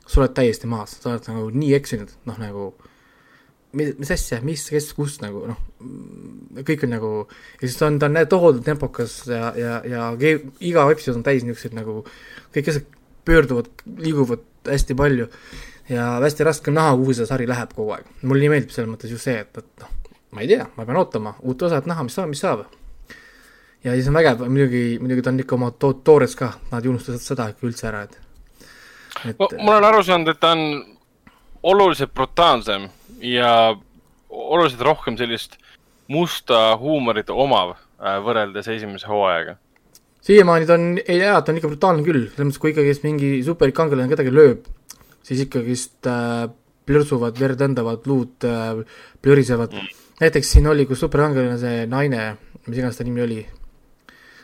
sa 0.06 0.20
oled 0.20 0.36
täiesti 0.36 0.68
maas, 0.70 0.98
sa 1.00 1.14
oled 1.14 1.28
nagu 1.32 1.48
nii 1.56 1.72
eksinud, 1.80 2.12
noh 2.28 2.40
nagu 2.42 2.70
mis, 3.72 3.94
mis 3.96 4.12
asja, 4.12 4.42
mis, 4.44 4.68
kes, 4.68 4.92
kus 4.96 5.18
nagu 5.24 5.46
noh, 5.48 5.60
kõik 6.60 6.84
on 6.86 6.96
nagu, 6.98 7.12
ja 7.56 7.64
siis 7.64 7.80
ta 7.80 7.88
on, 7.88 7.98
ta 8.02 8.12
on 8.12 8.20
tohutult 8.28 8.64
tempokas 8.68 9.22
ja, 9.30 9.52
ja, 9.56 9.78
ja 9.88 10.08
iga 10.20 10.84
episood 10.92 11.22
on 11.22 11.26
täis 11.26 11.46
niisuguseid 11.46 11.80
nagu, 11.80 12.02
kõik 12.52 12.72
asjad 12.72 12.98
pöörduvad, 13.24 13.70
liiguvad 14.02 14.42
hästi 14.68 14.96
palju 14.98 15.28
ja 15.88 16.06
hästi 16.22 16.46
raske 16.46 16.70
on 16.70 16.78
näha, 16.78 16.94
kuhu 17.00 17.16
see 17.16 17.26
sari 17.28 17.48
läheb 17.48 17.74
kogu 17.76 17.96
aeg. 17.96 18.06
mulle 18.22 18.44
nii 18.44 18.52
meeldib 18.54 18.74
selles 18.74 18.90
mõttes 18.92 19.12
just 19.12 19.28
see, 19.28 19.42
et, 19.44 19.58
et 19.58 19.84
noh, 19.84 19.90
ma 20.32 20.44
ei 20.44 20.50
tea, 20.50 20.66
ma 20.76 20.86
pean 20.88 21.00
ootama 21.00 21.34
uut 21.42 21.62
osa, 21.62 21.82
et 21.82 21.90
näha, 21.90 22.06
mis 22.06 22.16
saab, 22.18 22.30
mis 22.32 22.42
saab. 22.44 22.64
ja 23.84 23.94
siis 23.96 24.08
on 24.08 24.18
vägev, 24.18 24.44
muidugi, 24.48 24.84
muidugi 25.02 25.24
ta 25.24 25.32
on 25.34 25.40
ikka 25.44 25.58
oma 25.58 25.70
to-, 25.74 25.94
toores 26.04 26.36
ka, 26.38 26.52
nad 26.72 26.84
ei 26.84 26.92
unusta 26.92 27.18
seda 27.18 27.50
ikka 27.52 27.68
üldse 27.68 27.88
ära, 27.90 28.04
et 28.08 28.20
et 29.28 29.42
ma 29.60 29.76
olen 29.76 29.88
aru 29.90 30.02
saanud, 30.06 30.32
et 30.32 30.40
ta 30.40 30.54
on 30.56 30.62
oluliselt 31.62 32.14
brutaalsem 32.14 32.88
ja 33.22 33.74
oluliselt 34.28 34.80
rohkem 34.80 35.18
sellist 35.20 35.58
musta 36.08 36.76
huumorit 36.80 37.30
omav 37.30 37.74
äh, 37.76 38.18
võrreldes 38.24 38.68
esimese 38.68 39.06
hooajaga. 39.10 39.56
Siiamaani 40.26 40.68
ta 40.68 40.76
on, 40.78 40.98
ei 41.02 41.18
jaa, 41.18 41.40
ta 41.42 41.52
on 41.52 41.58
ikka 41.58 41.70
brutaalne 41.72 42.04
küll, 42.06 42.26
selles 42.30 42.48
mõttes, 42.48 42.60
kui 42.62 42.72
ikkagist 42.72 43.06
mingi 43.06 43.32
superkangelane 43.46 44.10
kedagi 44.12 44.34
lööb, 44.34 44.68
siis 45.26 45.42
ikkagist 45.46 46.10
äh, 46.10 46.44
plõrsuvad, 46.88 47.40
verd 47.40 47.64
lendavad, 47.64 48.06
luud 48.10 48.46
äh, 48.46 48.84
plõrisevad 49.22 49.74
mm.. 49.74 49.98
näiteks 50.22 50.54
siin 50.56 50.70
oli, 50.70 50.86
kus 50.90 51.02
superkangelane, 51.02 51.58
see 51.62 51.82
naine, 51.90 52.30
mis 52.68 52.78
iganes 52.78 52.98
ta 52.98 53.06
nimi 53.06 53.24
oli, 53.24 53.40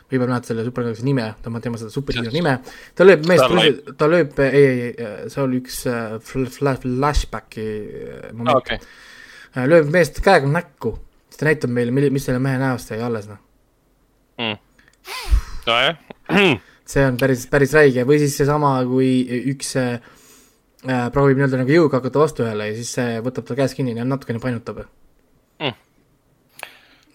võib-olla 0.09 0.35
mäletad 0.35 0.51
selle 0.51 0.67
superkangelase 0.67 1.07
nime, 1.07 1.27
ta, 1.39 1.53
ma 1.53 1.63
tean 1.63 1.79
seda 1.79 1.93
superhiire 1.93 2.33
nime, 2.35 2.57
ta 2.97 3.07
lööb 3.07 3.27
meest 3.29 3.91
ta 3.99 4.11
lööb, 4.11 4.39
ei, 4.43 4.63
ei, 4.63 4.87
ei, 4.91 5.27
see 5.31 5.43
oli 5.45 5.61
üks 5.63 5.83
äh, 5.87 6.17
fl- 6.19 6.49
fl- 6.51 6.79
flashbacki 6.83 7.67
äh, 7.67 8.31
moment 8.33 8.55
aa, 8.55 8.63
okay.. 8.63 8.81
okei. 9.53 9.69
lööb 9.75 9.93
meest 9.95 10.19
käega 10.25 10.49
näkku, 10.49 10.97
siis 11.29 11.39
ta 11.39 11.47
näitab 11.47 11.71
meile, 11.71 12.09
mis 12.11 12.27
selle 12.27 12.43
mehe 12.43 12.59
näost 12.59 12.91
jäi 12.91 12.99
alles, 13.05 13.29
noh. 13.31 13.39
nojah, 14.39 15.47
see 16.89 17.03
on 17.05 17.17
päris, 17.21 17.45
päris 17.51 17.73
räige 17.77 18.05
või 18.09 18.17
siis 18.21 18.37
seesama, 18.39 18.71
kui 18.89 19.09
üks 19.53 19.75
äh, 19.77 19.99
äh, 20.87 21.09
proovib 21.13 21.37
nii-öelda 21.37 21.59
nagu 21.61 21.75
jõuga 21.75 21.99
hakata 21.99 22.23
vastu 22.23 22.45
ühele 22.47 22.71
ja 22.71 22.77
siis 22.79 22.95
see 22.97 23.19
võtab 23.25 23.45
ta 23.49 23.57
käest 23.59 23.77
kinni 23.77 23.93
ja 23.97 24.07
natukene 24.07 24.41
painutab 24.43 24.85
Mm. 25.59 25.75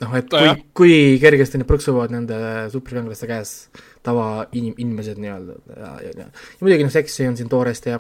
noh, 0.02 0.14
et 0.18 0.26
kui 0.28 0.40
Nojah., 0.42 0.58
kui 0.76 0.96
kergesti 1.22 1.56
need 1.56 1.68
prõksuvad 1.70 2.10
nende 2.12 2.36
superkangelaste 2.74 3.26
käes 3.30 3.52
tavainim-, 4.04 4.74
inimesed 4.76 5.16
nii-öelda 5.22 5.54
ja, 5.78 5.92
ja, 6.04 6.10
ja, 6.10 6.26
ja 6.26 6.60
muidugi 6.60 6.84
noh, 6.84 6.92
seksi 6.92 7.24
on 7.30 7.38
siin 7.40 7.48
toorest 7.48 7.88
ja 7.88 7.96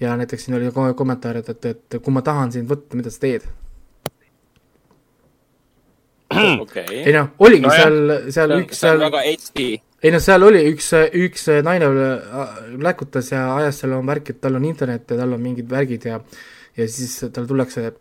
ja 0.00 0.16
näiteks 0.16 0.46
siin 0.46 0.56
oli 0.56 0.72
ko- 0.72 0.94
kommentaar, 0.96 1.36
et, 1.42 1.48
et, 1.52 1.68
et 1.68 1.98
kui 2.02 2.12
ma 2.16 2.22
tahan 2.24 2.52
sind 2.52 2.70
võtta, 2.70 2.96
mida 2.96 3.12
sa 3.12 3.20
teed? 3.26 3.44
okei. 6.64 7.02
ei 7.04 7.12
noh, 7.14 7.28
oligi 7.38 7.66
Nojah. 7.68 7.82
seal, 7.82 8.32
seal 8.34 8.56
üks 8.62 8.80
see 8.80 8.90
on 8.90 8.98
seal 8.98 9.04
väga 9.04 9.20
HD. 9.28 9.66
Ei 10.04 10.12
noh, 10.12 10.20
seal 10.20 10.44
oli 10.44 10.60
üks, 10.68 10.90
üks 11.16 11.46
naine 11.64 11.88
äh, 11.88 12.56
läkutas 12.84 13.30
ja 13.32 13.46
ajas 13.56 13.80
seal 13.80 13.94
oma 13.96 14.12
värki, 14.12 14.34
et 14.34 14.42
tal 14.44 14.58
on 14.58 14.66
internet 14.68 15.08
ja 15.08 15.22
tal 15.22 15.36
on 15.36 15.40
mingid 15.40 15.70
värgid 15.70 16.04
ja 16.10 16.18
ja 16.76 16.88
siis 16.90 17.16
tal 17.32 17.46
tullakse 17.48 17.92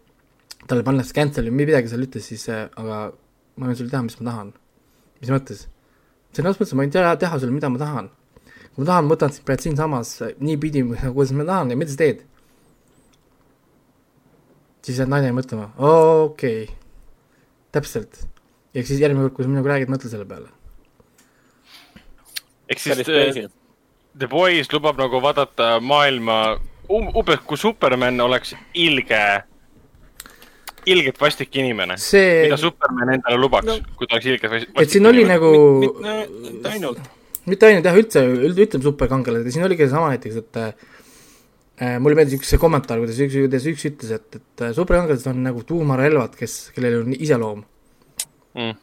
talle 0.68 0.84
pannakse 0.86 1.16
cancel 1.16 1.48
või 1.50 1.64
midagi 1.64 1.92
seal 1.92 2.04
ütles, 2.06 2.26
siis 2.28 2.44
äh, 2.52 2.66
aga 2.80 3.06
ma 3.56 3.70
võin 3.70 3.78
sulle 3.78 3.94
teha, 3.94 4.04
mis 4.06 4.20
ma 4.20 4.30
tahan. 4.30 4.52
mis 5.22 5.32
mõttes? 5.32 5.66
otseses 6.34 6.60
mõttes 6.60 6.76
ma 6.76 6.84
võin 6.84 6.94
teha, 6.94 7.16
teha 7.22 7.40
sulle, 7.40 7.56
mida 7.56 7.70
ma 7.70 7.82
tahan. 7.82 8.10
kui 8.74 8.84
ma 8.84 8.90
tahan, 8.90 9.08
ma 9.08 9.16
võtan 9.16 9.34
sind 9.34 9.48
praegu 9.48 9.68
siinsamas 9.68 10.14
niipidi, 10.40 10.84
kuidas 11.16 11.36
ma 11.38 11.48
tahan 11.48 11.74
ja 11.74 11.80
mida 11.80 11.94
sa 11.94 12.02
teed? 12.04 12.26
siis 14.84 15.00
jääd 15.00 15.12
naine 15.12 15.32
mõtlema, 15.38 15.70
okei 15.78 16.66
okay., 16.66 16.76
täpselt. 17.72 18.26
ja 18.74 18.84
siis 18.84 19.00
järgmine 19.00 19.30
kord, 19.30 19.38
kui 19.38 19.48
sa 19.48 19.54
minuga 19.54 19.76
räägid, 19.76 19.94
mõtle 19.94 20.12
selle 20.12 20.28
peale. 20.28 20.52
Ehk 22.74 22.84
siis 22.84 23.08
äh, 23.08 23.48
The 24.14 24.30
Boys 24.30 24.70
lubab 24.74 25.00
nagu 25.02 25.22
vaadata 25.24 25.78
maailma 25.82 26.38
um, 26.90 27.10
umbes 27.16 27.42
kui 27.48 27.58
Superman 27.58 28.20
oleks 28.22 28.54
ilge, 28.78 29.24
ilgelt 30.90 31.20
vastik 31.22 31.56
inimene 31.58 31.98
see 32.02 32.46
mida 32.46 32.60
Superman 32.62 33.16
endale 33.18 33.40
lubaks 33.42 33.70
no. 33.70 33.80
Kui 33.98 34.10
ta 34.10 34.18
oleks 34.18 34.30
ilgelt 34.32 34.58
vastik 34.58 34.82
et 34.84 34.94
siin 34.94 35.10
oli 35.10 35.26
nagu 35.30 35.52
mitte 35.82 36.74
ainult. 36.76 37.02
mitte 37.50 37.70
ainult 37.70 37.90
jah, 37.90 38.00
üldse, 38.04 38.26
üldse 38.50 38.68
ütleme 38.68 38.90
superkangelased 38.90 39.50
ja 39.50 39.56
siin 39.58 39.68
oligi 39.68 39.88
seesama 39.88 40.14
näiteks, 40.14 40.40
et 40.44 40.62
äh, 40.62 41.98
mulle 42.00 42.20
meeldis 42.20 42.38
üks 42.38 42.54
see 42.54 42.62
kommentaar, 42.62 43.02
kuidas 43.02 43.20
üks, 43.24 43.36
kuidas 43.48 43.68
üks 43.72 43.90
ütles, 43.90 44.14
et, 44.20 44.40
et 44.40 44.66
äh, 44.68 44.74
superkangelased 44.78 45.32
on 45.34 45.42
nagu 45.50 45.66
tuumarelvad, 45.68 46.38
kes, 46.40 46.58
kellel 46.76 47.02
on 47.02 47.16
iseloom 47.18 47.64
mm.. 48.54 48.76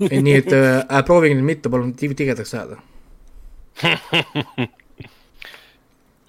nii 0.00 0.36
et 0.40 0.52
äh, 0.56 0.68
äh, 0.80 1.02
proovige 1.06 1.36
nüüd 1.36 1.50
mitte 1.52 1.72
palun 1.72 1.92
tig- 1.98 2.16
tigedaks 2.18 2.54
ajada. 2.56 2.80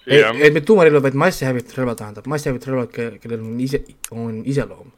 et, 0.10 0.22
et 0.42 0.54
mitte 0.54 0.68
tuumarelvad, 0.68 1.04
vaid 1.10 1.18
massihävitusrelvad 1.24 1.98
tähendab, 2.00 2.30
massihävitusrelvad, 2.32 2.94
kellel 2.94 3.42
on 3.42 3.60
ise, 3.64 3.84
on 4.12 4.42
iseloom. 4.46 4.90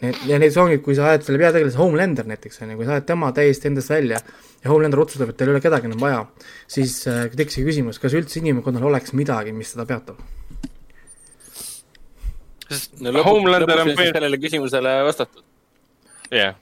Need, 0.00 0.16
ja 0.30 0.38
need 0.40 0.54
ongi, 0.56 0.78
kui 0.80 0.94
sa 0.96 1.10
ajad 1.10 1.26
selle 1.26 1.40
peategelase 1.42 1.76
Homelander 1.76 2.28
näiteks, 2.28 2.62
on 2.64 2.72
ju, 2.72 2.78
kui 2.78 2.86
sa 2.88 2.96
ajad 2.96 3.08
tema 3.10 3.28
täiesti 3.36 3.68
endast 3.68 3.92
välja 3.92 4.20
ja 4.62 4.70
Homelander 4.70 5.02
otsustab, 5.02 5.32
et 5.32 5.36
tal 5.36 5.50
ei 5.50 5.56
ole 5.56 5.60
kedagi 5.64 5.90
enam 5.90 6.00
vaja, 6.00 6.22
siis 6.72 6.94
äh, 7.10 7.26
tekkis 7.36 7.58
see 7.58 7.66
küsimus, 7.66 8.00
kas 8.00 8.16
üldse 8.16 8.40
inimkonnal 8.40 8.88
oleks 8.88 9.12
midagi, 9.16 9.52
mis 9.56 9.74
seda 9.74 9.84
peatab? 9.88 10.20
sest 12.70 13.00
no 13.02 13.12
lõpuks, 13.12 13.28
Homelander 13.28 13.66
lõpuks 13.66 13.82
on 13.82 13.92
on 13.92 13.98
siis 13.98 14.14
sellele 14.14 14.40
küsimusele 14.40 14.94
vastatud. 15.04 15.44
jah, 16.32 16.56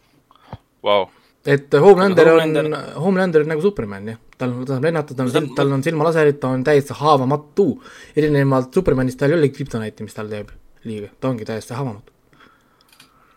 vau, 0.85 1.05
et 1.47 1.79
Homelander 1.79 2.33
on 2.33 2.41
Homelander-, 2.43 2.95
Homelander 3.05 3.47
on 3.47 3.53
nagu 3.55 3.65
Superman 3.65 4.15
jah, 4.15 4.23
tal, 4.39 4.55
ta 4.65 4.77
saab 4.77 4.87
lennata, 4.89 5.17
tal 5.19 5.33
Ta 5.33 5.43
on 5.43 5.51
tal 5.57 5.73
on 5.73 5.83
silmalaserid, 5.85 6.39
ta 6.41 6.53
on 6.55 6.65
täiesti 6.65 6.97
haavamatu. 6.99 7.67
erinevalt 8.17 8.75
Supermanist 8.75 9.19
tal 9.19 9.35
ei 9.35 9.39
ole 9.39 9.51
krüptonaiti, 9.55 10.07
mis 10.07 10.15
tal 10.15 10.31
teeb 10.31 10.55
liiga, 10.85 11.11
ta 11.21 11.33
ongi 11.33 11.45
täiesti 11.49 11.75
haavamatu. 11.75 12.13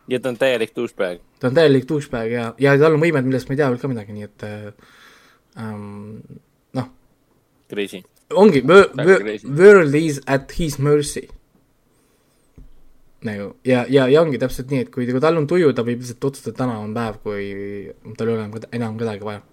ja 0.07 0.19
ta 0.19 0.29
on 0.29 0.37
täielik 0.37 0.75
douchebag. 0.75 1.19
ta 1.39 1.47
on 1.47 1.57
täielik 1.57 1.89
douchebag 1.89 2.31
ja, 2.31 2.53
ja 2.59 2.77
tal 2.77 2.95
on 2.95 3.03
võimed, 3.03 3.27
millest 3.27 3.49
ma 3.49 3.57
ei 3.57 3.61
tea 3.61 3.69
veel 3.69 3.81
ka 3.81 3.91
midagi, 3.91 4.15
nii 4.15 4.29
et 4.29 4.47
äh, 4.47 4.71
ähm, 5.57 6.17
noh, 6.77 6.89
Crazy. 7.69 8.03
ongi, 8.33 8.63
world 8.65 9.95
is 9.95 10.21
at 10.27 10.51
his 10.59 10.79
mercy. 10.79 11.27
nagu 13.21 13.53
ja, 13.65 13.85
ja, 13.89 14.07
ja 14.09 14.21
ongi 14.21 14.39
täpselt 14.41 14.71
nii, 14.73 14.87
et 14.87 14.93
kui, 14.93 15.05
kui 15.05 15.21
tal 15.21 15.37
on 15.37 15.47
tuju, 15.47 15.73
ta 15.77 15.85
võib 15.85 16.01
lihtsalt 16.01 16.31
otsustada, 16.31 16.57
täna 16.63 16.79
on 16.81 16.93
päev, 16.93 17.21
kui 17.23 18.13
tal 18.17 18.31
ei 18.31 18.37
ole 18.37 18.67
enam 18.71 18.97
kedagi 18.97 19.25
vaja. 19.25 19.43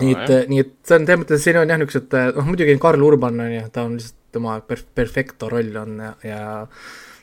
Nii 0.00 0.14
et, 0.14 0.48
nii 0.50 0.62
et 0.62 0.72
see 0.86 0.98
on 0.98 1.06
selles 1.06 1.20
mõttes, 1.22 1.42
siin 1.44 1.58
on 1.60 1.72
jah, 1.72 1.80
niisugused, 1.80 2.14
noh 2.36 2.48
muidugi 2.48 2.78
Karl 2.82 3.04
Urban 3.06 3.42
on 3.44 3.52
ju, 3.54 3.66
ta 3.72 3.84
on 3.86 3.98
lihtsalt 3.98 4.22
tema 4.36 4.58
per-, 4.66 4.86
perfecto 4.94 5.48
roll 5.52 5.76
on 5.80 6.00
ja, 6.02 6.12
ja 6.26 6.40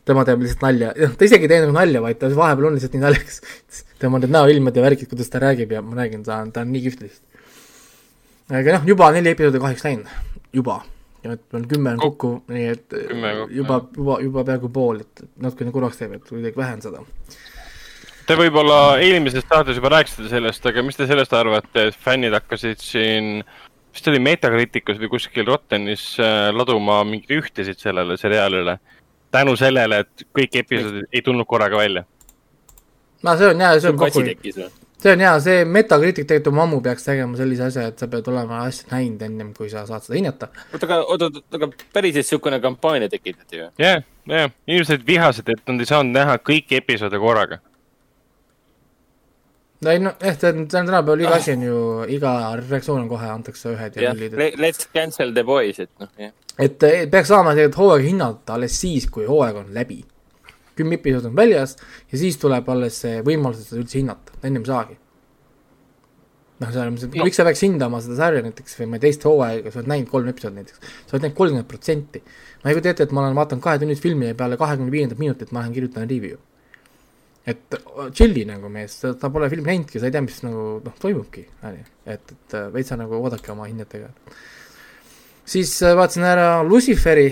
tema 0.07 0.23
teeb 0.27 0.43
lihtsalt 0.43 0.65
nalja, 0.65 0.93
noh 0.99 1.17
ta 1.17 1.27
isegi 1.27 1.47
ei 1.47 1.51
tee 1.51 1.61
nagu 1.63 1.75
nalja, 1.75 2.01
vaid 2.03 2.19
ta 2.21 2.31
vahepeal 2.33 2.69
on 2.69 2.77
lihtsalt 2.77 2.95
nii 2.97 3.03
naljakas. 3.03 3.39
tema 4.03 4.19
need 4.19 4.33
näoilmed 4.35 4.75
ja 4.75 4.83
värgid, 4.83 5.09
kuidas 5.11 5.31
ta 5.31 5.39
räägib 5.43 5.71
ja 5.71 5.83
ma 5.85 6.01
räägin, 6.01 6.25
ta 6.27 6.41
on, 6.43 6.51
ta 6.55 6.65
on 6.65 6.73
nii 6.73 6.83
kihvt 6.87 7.05
lihtsalt. 7.05 7.45
aga 8.51 8.77
noh, 8.77 8.89
juba 8.93 9.11
neli 9.15 9.31
episoodi 9.35 9.63
kahjuks 9.63 9.87
läinud, 9.87 10.11
juba. 10.59 10.81
ja 11.23 11.37
et 11.37 11.45
meil 11.55 11.69
kümme 11.71 11.95
on 11.95 12.03
kokku, 12.03 12.33
nii 12.51 12.67
et 12.73 12.99
juba, 13.55 13.79
juba, 13.95 14.19
juba 14.25 14.45
peaaegu 14.49 14.71
pool, 14.75 15.03
et 15.05 15.25
natukene 15.39 15.71
kurvaks 15.75 16.01
teeb, 16.01 16.17
et 16.17 16.27
kuidagi 16.27 16.59
vähe 16.59 16.79
on 16.79 16.83
seda. 16.83 17.05
Te 18.23 18.35
võib-olla 18.39 19.01
eelmises 19.03 19.43
saates 19.43 19.75
juba 19.75 19.89
rääkisite 19.97 20.29
sellest, 20.31 20.63
aga 20.69 20.83
mis 20.85 20.95
te 20.95 21.07
sellest 21.09 21.33
arvate, 21.35 21.89
et 21.89 21.97
fännid 22.05 22.35
hakkasid 22.37 22.79
siin, 22.79 23.41
vist 23.91 24.07
oli 24.07 24.21
Metacriticus 24.23 25.01
või 25.01 25.09
kuskil 25.11 25.47
Rottenis 25.49 26.05
äh, 26.23 26.47
laduma 26.55 27.01
mingeid 27.07 27.41
ühtesid 27.41 27.81
sellele 27.83 28.15
seriaalile. 28.17 28.77
tänu 29.33 29.55
sellele, 29.57 29.99
et 30.05 30.23
kõik 30.37 30.55
episoodid 30.61 31.09
ei 31.11 31.21
tulnud 31.25 31.47
korraga 31.49 31.77
välja. 31.77 32.05
no 33.23 33.35
see 33.37 33.49
on 33.49 33.65
hea, 33.65 33.79
see 33.79 33.91
on 33.91 33.97
kokku, 33.97 34.23
see 35.03 35.11
on 35.11 35.25
hea, 35.25 35.33
see 35.43 35.65
Metacritic 35.65 36.27
tegelikult 36.29 36.53
juba 36.53 36.63
ammu 36.63 36.79
peaks 36.87 37.03
tegema 37.09 37.37
sellise 37.37 37.67
asja, 37.67 37.89
et 37.91 37.99
sa 37.99 38.07
pead 38.07 38.31
olema 38.31 38.61
asja 38.69 38.87
näinud 38.93 39.27
ennem, 39.27 39.51
kui 39.57 39.67
sa 39.73 39.83
saad 39.89 40.07
seda 40.07 40.19
hinnata. 40.21 40.51
oota, 40.71 40.85
aga, 40.87 41.01
oota, 41.03 41.27
oota, 41.27 41.43
aga 41.59 41.71
päriselt 41.93 42.23
niisugune 42.23 42.61
kampaania 42.63 43.11
tekitati 43.11 43.59
ju? 43.65 43.69
jah, 43.83 43.99
jah, 44.31 44.49
inimesed 44.67 45.03
vihasid, 45.07 45.49
et 45.49 45.67
nad 45.67 45.83
ei 45.83 45.91
saanud 45.91 46.21
näha 46.21 46.39
kõiki 46.39 46.79
episoode 46.79 47.19
korraga. 47.19 47.59
No 49.83 49.91
ei 49.93 49.99
noh, 50.03 50.15
jah, 50.21 50.37
see 50.39 50.49
on 50.53 50.65
tänapäeval 50.69 51.21
iga 51.25 51.35
asi 51.37 51.53
on 51.57 51.65
ju, 51.67 51.77
iga 52.15 52.31
reaktsioon 52.61 53.03
on 53.03 53.09
kohe, 53.11 53.27
antakse 53.33 53.69
ühed 53.73 53.99
ja 53.99 54.07
jah, 54.09 54.15
nullid, 54.15 54.37
et 54.47 54.57
let's 54.61 54.87
cancel 54.93 55.33
the 55.35 55.43
boys, 55.47 55.79
et 55.83 55.91
noh, 56.01 56.09
jah. 56.19 56.33
et 56.57 56.83
eh, 56.89 57.05
peaks 57.11 57.31
saama 57.33 57.53
tegelikult 57.57 57.79
hooaega 57.81 58.07
hinnata 58.09 58.57
alles 58.57 58.75
siis, 58.79 59.07
kui 59.11 59.25
hooaeg 59.29 59.61
on 59.63 59.71
läbi. 59.75 60.03
kümme 60.75 60.95
episoodi 60.97 61.29
on 61.29 61.35
väljas 61.37 61.75
ja 62.11 62.17
siis 62.17 62.37
tuleb 62.41 62.69
alles 62.73 62.95
see 63.03 63.21
võimalus, 63.25 63.59
et 63.61 63.69
seda 63.69 63.81
üldse 63.83 63.99
hinnata, 63.99 64.37
ennem 64.43 64.63
ei 64.65 64.71
saagi. 64.71 64.95
noh, 66.63 66.71
selles 66.71 66.93
mõttes, 66.93 67.09
et 67.09 67.15
No. 67.19 67.25
miks 67.27 67.37
sa 67.37 67.43
peaks 67.43 67.61
hindama 67.65 67.99
seda 68.01 68.15
sarja 68.15 68.41
näiteks 68.45 68.79
või 68.79 68.87
ma 68.87 68.95
ei 68.97 69.03
tea, 69.03 69.09
teist 69.09 69.25
hooaega, 69.27 69.71
sa 69.71 69.81
oled 69.81 69.91
näinud 69.91 70.09
kolm 70.09 70.27
episoodi 70.31 70.61
näiteks, 70.61 70.79
sa 70.79 71.15
oled 71.17 71.27
näinud 71.27 71.37
kolmkümmend 71.37 71.67
protsenti. 71.69 72.23
ma 72.63 72.69
ei 72.71 72.77
kujuta 72.77 72.89
ette, 72.93 73.03
et 73.03 73.11
ma 73.11 73.25
olen 73.25 73.35
vaadanud 73.35 73.63
kahetunnist 73.65 74.01
filmi 74.01 74.31
ja 74.31 74.35
peale 74.39 74.57
kahekümne 74.57 74.91
viiendat 74.91 75.19
minutit 75.19 75.51
ma 75.51 75.59
lähen 75.59 75.73
kirjutan 75.75 76.09
review. 76.09 76.37
Et 77.43 77.75
chill'i 78.15 78.45
nagu 78.47 78.69
mees, 78.71 78.95
ta 79.19 79.29
pole 79.31 79.49
filmi 79.51 79.73
näinudki, 79.73 79.99
sa 79.99 80.07
ei 80.07 80.15
tea, 80.15 80.23
mis 80.23 80.39
nagu 80.45 80.77
noh, 80.83 80.95
toimubki, 80.99 81.43
onju. 81.67 81.83
et, 82.05 82.31
et 82.35 82.55
äh, 82.55 82.69
veitsa 82.71 82.97
nagu 82.99 83.19
oodake 83.19 83.51
oma 83.51 83.67
hinnetega. 83.67 84.11
siis 85.45 85.73
äh, 85.83 85.95
vaatasin 85.97 86.23
ära 86.29 86.47
Luciferi, 86.63 87.27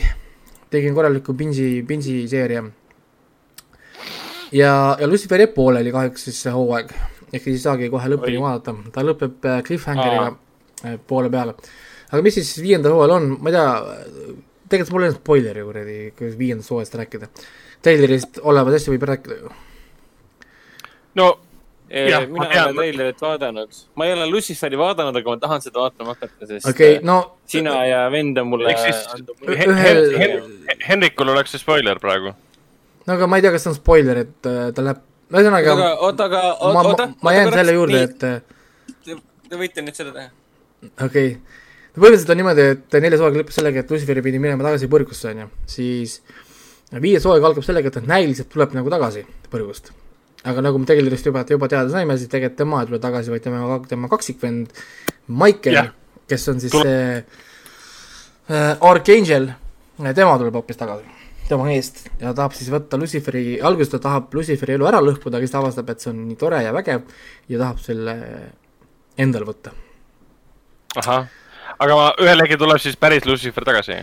tegin 0.71 0.97
korraliku 0.97 1.35
binge'i, 1.37 1.79
binge'i 1.87 2.27
seeria. 2.27 2.65
ja, 4.51 4.73
ja 4.99 5.07
Lucifer 5.07 5.45
jääb 5.45 5.55
pooleli 5.55 5.95
kahjuks 5.95 6.27
siis 6.27 6.43
see 6.43 6.55
hooaeg, 6.57 6.91
ehk 7.31 7.47
siis 7.47 7.61
ei 7.61 7.65
saagi 7.69 7.91
kohe 7.93 8.11
lõpuni 8.11 8.43
vaadata, 8.43 8.75
ta 8.91 9.07
lõpeb 9.07 9.47
äh, 9.47 9.63
cliffhangeriga 9.67 10.27
äh, 10.27 10.99
poole 11.07 11.31
peale. 11.31 11.55
aga 12.11 12.23
mis 12.27 12.35
siis 12.41 12.51
viiendal 12.59 12.99
hooajal 12.99 13.15
on, 13.21 13.33
ma 13.39 13.55
ei 13.55 13.59
tea, 13.61 14.37
tegelikult 14.67 14.95
mul 14.97 15.07
ei 15.07 15.13
olnud 15.13 15.23
spoileri 15.23 15.67
kuradi, 15.71 15.99
kuidas 16.19 16.39
viiendast 16.39 16.75
hooajast 16.75 16.99
rääkida. 16.99 17.35
treilerist 17.81 18.43
olevat 18.43 18.75
asju 18.75 18.99
võib 18.99 19.07
rääkida 19.15 19.39
ju. 19.39 19.59
No 21.15 21.31
Eh, 21.91 22.07
Jah, 22.07 22.23
mina 22.23 22.45
ma 22.47 22.53
ei 22.53 22.59
ole 22.63 22.73
treilerit 22.77 23.17
vaadanud, 23.19 23.79
ma 23.99 24.05
ei 24.07 24.13
ole 24.15 24.25
Luciferi 24.31 24.77
vaadanud, 24.79 25.17
aga 25.19 25.33
ma 25.33 25.39
tahan 25.41 25.63
seda 25.65 25.81
vaatama 25.81 26.13
hakata, 26.13 26.45
sest 26.47 26.69
okei 26.69 26.93
okay,, 26.93 26.99
eh, 27.01 27.03
no 27.03 27.15
sina 27.51 27.73
ja 27.83 28.05
vend 28.13 28.37
on 28.39 28.47
mulle 28.47 28.71
ühel- 28.71 30.13
Hen- 30.21 30.85
Henrikul 30.87 31.33
oleks 31.33 31.51
see 31.51 31.59
spoiler 31.59 31.99
praegu. 31.99 32.31
no 33.07 33.13
aga 33.17 33.27
ma 33.27 33.35
ei 33.41 33.43
tea, 33.43 33.51
kas 33.51 33.65
see 33.67 33.73
on 33.73 33.75
spoiler, 33.75 34.21
et 34.23 34.47
äh, 34.47 34.71
ta 34.71 34.85
läheb, 34.87 35.01
ühesõnaga 35.35 35.73
aga 35.75 35.89
oota, 36.07 36.29
aga 36.31 36.43
ma, 36.77 36.85
oota 36.93 37.09
ma, 37.27 37.33
jään 37.35 37.51
selle 37.57 37.75
juurde, 37.75 38.03
et 38.07 38.23
äh, 38.23 38.39
Te, 39.03 39.17
te 39.51 39.59
võite 39.59 39.83
nüüd 39.83 39.99
seda 39.99 40.15
teha. 40.15 40.31
okei 40.95 41.05
okay., 41.09 41.37
põhimõtteliselt 41.97 42.31
on 42.37 42.39
niimoodi, 42.45 42.69
et 42.77 43.01
neljas 43.03 43.25
hooaeg 43.25 43.41
lõppes 43.41 43.59
sellega, 43.59 43.83
et 43.83 43.91
Lucifer 43.91 44.23
pidi 44.23 44.39
minema 44.39 44.63
tagasi 44.69 44.87
põrgusse, 44.95 45.35
on 45.35 45.43
ju, 45.43 45.49
siis 45.75 46.21
viies 47.03 47.27
hooaeg 47.27 47.51
algab 47.51 47.67
sellega, 47.67 47.91
et 47.91 47.99
ta 47.99 48.05
näiliselt 48.13 48.47
tuleb 48.55 48.79
nagu 48.79 48.95
tagasi 48.95 49.27
põrgust. 49.51 49.91
Aga 50.47 50.63
nagu 50.65 50.81
me 50.81 50.89
tegelikult 50.89 51.25
juba, 51.25 51.43
juba 51.49 51.69
teada 51.71 51.93
saime, 51.93 52.17
siis 52.17 52.31
tegelikult 52.31 52.59
tema 52.63 52.81
ei 52.81 52.89
tule 52.89 52.99
tagasi, 53.03 53.31
vaid 53.33 53.45
tema, 53.45 53.79
tema 53.89 54.09
kaksikvend 54.11 54.71
Michael 55.27 55.77
Jah., 55.77 55.89
kes 56.31 56.47
on 56.49 56.61
siis 56.63 56.73
see 56.73 57.01
äh, 57.19 58.87
Archangel, 58.87 59.51
tema 60.15 60.37
tuleb 60.39 60.57
hoopis 60.57 60.79
tagasi, 60.79 61.05
tema 61.49 61.67
eest. 61.73 62.05
Ja 62.21 62.33
tahab 62.37 62.55
siis 62.57 62.71
võtta 62.73 62.99
Luciferi, 62.99 63.59
alguses 63.61 63.91
ta 63.93 64.01
tahab 64.07 64.33
Luciferi 64.37 64.77
elu 64.77 64.89
ära 64.89 65.03
lõhkuda, 65.03 65.37
aga 65.37 65.45
siis 65.45 65.53
ta 65.53 65.61
avastab, 65.61 65.93
et 65.93 66.03
see 66.03 66.13
on 66.13 66.25
nii 66.29 66.39
tore 66.39 66.63
ja 66.63 66.73
vägev 66.75 67.05
ja 67.51 67.61
tahab 67.61 67.83
selle 67.83 68.17
endale 69.21 69.47
võtta. 69.49 69.75
Ahah, 71.01 71.29
aga 71.77 71.99
ma, 71.99 72.09
ühel 72.23 72.43
hetkel 72.43 72.59
tuleb 72.59 72.81
siis 72.81 72.97
päris 72.99 73.27
Lucifer 73.29 73.67
tagasi. 73.67 74.01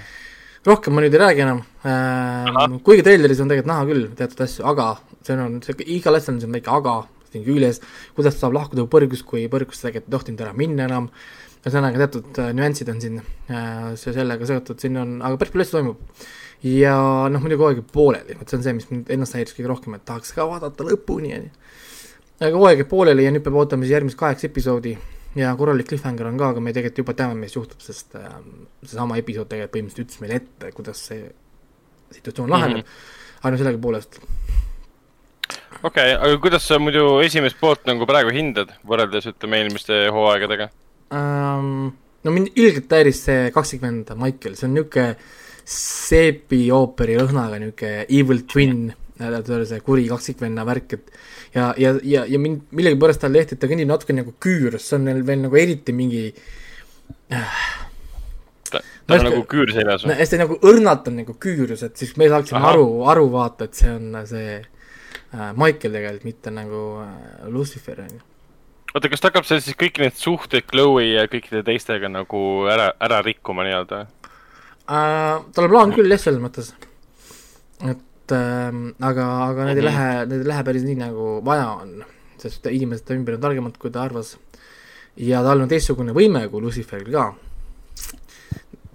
Rohkem 0.66 0.94
ma 0.94 1.05
nüüd 1.05 1.14
ei 1.14 1.23
räägi 1.23 1.44
enam 1.44 1.62
äh,, 1.87 2.81
kuigi 2.87 3.05
treileris 3.07 3.42
on 3.42 3.51
tegelikult 3.51 3.73
näha 3.73 3.87
küll 3.88 4.09
teatud 4.18 4.42
asju, 4.47 4.64
aga 4.68 4.88
see 5.27 5.38
on, 5.38 5.61
see 5.64 5.87
igal 5.99 6.18
asjal 6.18 6.35
on 6.35 6.42
siin 6.42 6.57
väike 6.57 6.73
aga 6.75 6.97
siin 7.33 7.44
küljes, 7.44 7.83
kuidas 8.16 8.38
saab 8.40 8.57
lahkuda 8.57 8.87
põrgust, 8.90 9.27
kui 9.29 9.47
põrgust 9.53 9.85
tegelikult 9.85 10.09
ei 10.09 10.16
tohtinud 10.16 10.44
ära 10.47 10.55
minna 10.57 10.87
enam, 10.88 11.09
ühesõnaga 11.61 12.05
teatud 12.05 12.40
äh, 12.42 12.53
nüansid 12.57 12.90
on 12.92 13.03
siin 13.03 13.21
äh, 13.21 13.92
see 14.01 14.14
sellega 14.16 14.49
seotud, 14.49 14.81
siin 14.81 14.97
on, 15.01 15.18
aga 15.27 15.40
päris 15.40 15.55
palju 15.55 15.66
asju 15.66 15.79
toimub. 15.79 16.25
ja 16.64 16.94
noh, 17.31 17.42
muidugi 17.42 17.61
kogu 17.61 17.68
aeg 17.68 17.83
jääb 17.83 17.92
pooleli, 17.94 18.38
vot 18.38 18.49
see 18.49 18.59
on 18.59 18.64
see, 18.64 18.77
mis 18.79 18.88
mind 18.92 19.12
ennast 19.14 19.37
häiris 19.37 19.55
kõige 19.57 19.71
rohkem, 19.71 19.99
et 19.99 20.07
tahaks 20.09 20.33
ka 20.35 20.49
vaadata 20.49 20.88
lõpuni, 20.88 21.35
on 21.37 21.47
ju. 21.47 21.68
aga 22.40 22.53
kogu 22.57 22.71
aeg 22.71 22.83
jääb 22.85 22.92
pooleli 22.94 23.29
ja 23.29 23.35
nüüd 23.35 23.44
peab 23.47 23.61
ootama 23.61 23.87
siis 23.87 23.97
järgmist 23.99 24.18
kaheksa 24.18 24.49
episoodi 24.49 24.97
ja 25.37 25.53
korralik 25.57 25.88
cliffhanger 25.91 26.31
on 26.31 26.38
ka, 26.41 26.53
aga 26.55 26.62
me 26.64 26.73
tegelikult 26.73 27.03
juba 27.05 27.17
teame, 27.19 27.37
mis 27.38 27.57
juhtub, 27.57 27.81
sest 27.85 28.17
äh, 28.17 28.38
seesama 28.85 29.19
episood 29.21 29.51
tegelikult 29.51 29.77
põhimõtteliselt 29.77 30.07
ütles 30.07 30.23
meile 30.25 30.41
ette, 30.41 30.73
kuidas 30.77 31.05
see 31.11 31.29
situatsioon 32.17 32.51
laheneb 32.51 32.81
mm, 32.81 32.85
-hmm. 32.85 33.38
aga 33.43 33.53
no 33.53 33.61
sellegipoolest 33.61 34.21
okei 35.83 35.83
okay,, 35.83 36.14
aga 36.17 36.38
kuidas 36.43 36.67
sa 36.67 36.79
muidu 36.81 37.21
esimest 37.25 37.59
poolt 37.61 37.85
nagu 37.91 38.07
praegu 38.09 38.33
hindad, 38.35 38.73
võrreldes 38.88 39.29
ütleme 39.33 39.62
eelmiste 39.62 40.07
hooaegadega 40.14 40.71
um,? 41.12 41.91
no 42.25 42.35
mind 42.35 42.57
ilgelt 42.57 42.93
häiris 42.93 43.21
see 43.29 43.51
kakskümmend 43.55 44.14
Michael, 44.19 44.57
see 44.59 44.69
on 44.69 44.75
niisugune 44.77 45.11
seepi 45.69 46.62
ooperi 46.75 47.19
lõhnaga 47.21 47.61
niisugune 47.61 48.07
evil 48.09 48.43
twin, 48.49 48.88
see 49.19 49.81
kuri 49.85 50.09
kaksikvenna 50.09 50.64
värk, 50.69 50.97
et 50.97 51.12
ja, 51.59 51.73
ja, 51.81 51.92
ja, 52.03 52.25
ja 52.29 52.38
mind 52.42 52.71
millegipärast 52.75 53.23
talle 53.25 53.42
tehti, 53.42 53.57
et 53.57 53.62
ta 53.62 53.71
kõnnib 53.71 53.90
natuke 53.90 54.16
nagu 54.16 54.35
küür, 54.42 54.79
see 54.83 54.97
on 54.99 55.11
veel 55.27 55.44
nagu 55.44 55.59
eriti 55.59 55.94
mingi 55.97 56.25
äh, 57.35 57.61
ta, 58.71 58.81
ta 58.81 59.18
on 59.18 59.29
nagu 59.29 59.44
küür 59.51 59.73
seljas 59.75 60.07
või? 60.07 60.16
hästi 60.21 60.40
nagu 60.40 60.59
õrnalt 60.71 61.11
on 61.11 61.21
nagu 61.23 61.37
küürus, 61.40 61.85
et 61.87 62.01
siis 62.01 62.14
me 62.21 62.31
saaksime 62.31 62.61
Aha. 62.61 62.73
aru, 62.75 62.88
aru 63.12 63.29
vaata, 63.35 63.68
et 63.68 63.79
see 63.79 63.92
on 63.92 64.18
see 64.29 64.59
äh, 64.59 65.53
Michael 65.55 65.94
tegelikult, 65.99 66.27
mitte 66.29 66.55
nagu 66.55 66.83
äh, 67.05 67.47
Lucifer, 67.53 68.03
on 68.05 68.18
ju. 68.18 68.25
oota, 68.94 69.12
kas 69.12 69.25
ta 69.25 69.33
hakkab 69.33 69.49
seal 69.49 69.62
siis 69.64 69.79
kõiki 69.79 70.05
neid 70.05 70.18
suhteid 70.18 70.68
Chloe 70.71 71.09
ja 71.14 71.29
kõikide 71.31 71.64
teistega 71.66 72.11
nagu 72.12 72.42
ära, 72.71 72.92
ära 73.05 73.23
rikkuma 73.27 73.66
nii-öelda 73.68 74.05
äh,? 74.05 75.40
tal 75.55 75.66
on 75.66 75.73
plaan 75.73 75.97
küll 75.97 76.12
jah, 76.12 76.23
selles 76.29 76.42
mõttes. 76.42 76.75
et 77.85 78.05
äh, 78.35 78.79
aga, 79.01 79.27
aga 79.49 79.64
need 79.64 79.77
mm 79.77 79.83
-hmm. 79.83 79.85
ei 79.85 79.85
lähe, 79.85 80.27
need 80.27 80.41
ei 80.41 80.49
lähe 80.53 80.64
päris 80.64 80.85
nii, 80.87 80.99
nagu 81.03 81.41
vaja 81.45 81.69
on, 81.83 82.05
sest 82.38 82.67
inimesed 82.67 83.11
ümber 83.17 83.35
on 83.35 83.41
targemad, 83.41 83.79
kui 83.79 83.91
ta 83.91 84.03
arvas. 84.03 84.37
ja 85.17 85.43
tal 85.43 85.61
on 85.61 85.69
teistsugune 85.69 86.12
võime 86.12 86.49
kui 86.49 86.61
Luciferil 86.62 87.12
ka. 87.12 87.35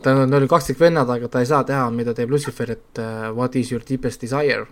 tal 0.03 0.17
on, 0.17 0.29
tal 0.31 0.41
on 0.41 0.47
kaksteist 0.47 0.79
vennad, 0.79 1.09
aga 1.09 1.27
ta 1.27 1.39
ei 1.39 1.45
saa 1.45 1.63
teha, 1.63 1.89
mida 1.91 2.13
teeb 2.13 2.29
Lucifer, 2.29 2.71
et 2.71 2.99
uh, 2.99 3.35
what 3.35 3.55
is 3.55 3.71
your 3.71 3.83
deepest 3.89 4.21
desire 4.21 4.65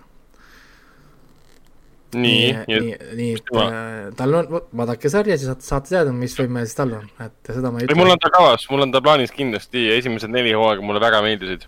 nii, 2.15 2.55
nii, 2.67 2.95
nii, 3.15 3.35
et 3.37 3.51
äh, 3.55 4.09
tal 4.17 4.35
on, 4.35 4.49
vaadake 4.77 5.09
sarja, 5.11 5.37
siis 5.39 5.49
saate, 5.51 5.65
saate 5.65 5.93
teada, 5.93 6.13
mis 6.15 6.35
võime 6.37 6.63
siis 6.65 6.77
tal 6.77 6.95
on, 6.97 7.07
et 7.23 7.51
seda 7.53 7.71
ma 7.71 7.79
ei 7.79 7.87
ütle. 7.87 7.97
mul 7.99 8.13
on 8.13 8.21
ta 8.21 8.31
kavas, 8.33 8.67
mul 8.71 8.85
on 8.85 8.93
ta 8.93 9.01
plaanis 9.03 9.33
kindlasti 9.35 9.85
ja 9.87 9.97
esimesed 9.99 10.31
neli 10.33 10.53
hooaega 10.57 10.83
mulle 10.85 11.01
väga 11.03 11.21
meeldisid. 11.25 11.67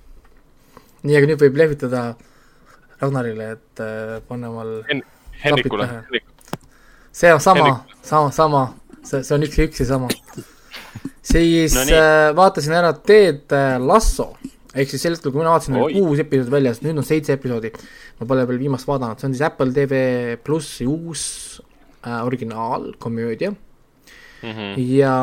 nii, 1.04 1.18
aga 1.20 1.32
nüüd 1.32 1.46
võib 1.46 1.60
lehvitada 1.62 2.04
Ragnarile, 3.04 3.52
et 3.58 3.84
äh, 3.84 4.22
panna 4.28 4.50
omal 4.52 4.80
Hen 4.90 5.04
Henrikule. 5.44 5.90
see 7.12 7.34
on 7.34 7.40
sama, 7.40 7.86
sama, 8.02 8.32
sama, 8.32 8.64
see, 9.04 9.22
see 9.24 9.36
on 9.36 9.46
üks 9.48 9.60
ja 9.60 9.68
üks 9.68 9.84
ja 9.84 9.88
sama. 9.92 10.10
siis 11.34 11.76
no, 11.78 11.86
äh, 11.98 12.30
vaatasin 12.38 12.78
ära 12.80 12.94
Ted 12.96 13.54
äh, 13.56 13.76
Lasso, 13.82 14.32
ehk 14.74 14.90
siis 14.90 15.04
sel 15.04 15.18
hetkel, 15.18 15.34
kui 15.34 15.44
mina 15.44 15.54
vaatasin, 15.54 15.78
oli 15.82 16.02
kuus 16.02 16.24
episoodi 16.24 16.56
väljas, 16.56 16.82
nüüd 16.86 17.04
on 17.04 17.08
seitse 17.08 17.36
episoodi. 17.38 17.74
ma 18.20 18.30
pole 18.30 18.48
veel 18.50 18.62
viimast 18.62 18.90
vaadanud, 18.90 19.20
see 19.20 19.30
on 19.30 19.38
siis 19.38 19.46
Apple 19.46 19.76
TV 19.76 20.04
plussi 20.44 20.88
uus 20.90 21.24
äh, 22.06 22.20
originaalkomöödia 22.26 23.52
mm. 23.52 24.52
-hmm. 24.52 24.76
ja 24.98 25.16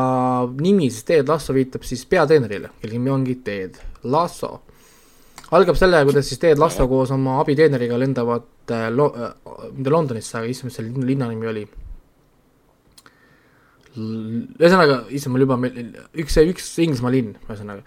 nimi 0.60 0.90
siis 0.90 1.04
Ted 1.04 1.28
Lasso 1.28 1.54
viitab 1.54 1.86
siis 1.86 2.04
peatreenerile, 2.06 2.74
kelle 2.80 2.98
nimi 2.98 3.10
ongi 3.10 3.40
Ted 3.44 3.80
Lasso 4.02 4.60
algab 5.56 5.78
sellega, 5.78 6.06
kuidas 6.08 6.28
siis 6.30 6.40
Ted 6.42 6.60
Lasso 6.60 6.86
koos 6.90 7.10
oma 7.14 7.38
abiteeneriga 7.42 7.98
lendavad 7.98 8.70
äh, 8.70 8.88
lo- 8.94 9.12
äh,, 9.16 9.32
mitte 9.74 9.92
Londonisse, 9.92 10.36
aga 10.38 10.50
issand, 10.50 10.70
mis 10.70 10.78
selle 10.78 11.06
linna 11.06 11.30
nimi 11.30 11.50
oli? 11.50 11.64
ühesõnaga, 13.90 15.00
issand, 15.10 15.34
mul 15.34 15.42
juba, 15.42 15.56
üks, 16.22 16.36
üks 16.44 16.68
Inglismaa 16.84 17.10
linn, 17.10 17.32
ühesõnaga. 17.48 17.82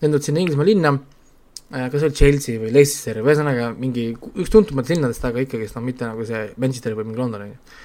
lendavad 0.00 0.24
sinna 0.24 0.40
Inglismaa 0.40 0.66
linna 0.66 0.92
äh,, 0.96 1.88
kas 1.92 1.98
see 2.00 2.08
oli 2.08 2.16
Chelsea 2.22 2.60
või 2.62 2.72
Leicester, 2.72 3.20
ühesõnaga 3.20 3.72
mingi, 3.76 4.06
üks 4.32 4.52
tuntumatest 4.54 4.96
linnadest, 4.96 5.26
aga 5.28 5.44
ikkagist 5.44 5.76
noh, 5.76 5.84
mitte 5.84 6.08
nagu 6.08 6.24
see 6.28 6.46
Manchester 6.56 6.96
või 6.96 7.10
mingi 7.10 7.20
London, 7.20 7.44
on 7.44 7.52
ju. 7.52 7.82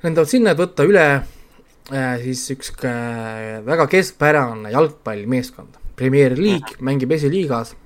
Lendavad 0.00 0.32
sinna, 0.32 0.56
et 0.56 0.62
võtta 0.64 0.86
üle 0.88 1.04
äh, 1.14 2.16
siis 2.24 2.42
üks 2.56 2.74
äh, 2.88 3.60
väga 3.66 3.86
keskpärane 3.92 4.72
jalgpallimeeskond. 4.74 5.78
Premier 6.00 6.34
League 6.40 6.80
mängib 6.82 7.12
esiliigas 7.12 7.76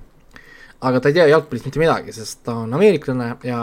aga 0.79 0.99
ta 0.99 1.09
ei 1.09 1.17
tea 1.17 1.27
jalgpallist 1.29 1.67
mitte 1.69 1.81
midagi, 1.81 2.13
sest 2.15 2.43
ta 2.45 2.57
on 2.63 2.73
ameeriklane 2.75 3.29
ja 3.47 3.59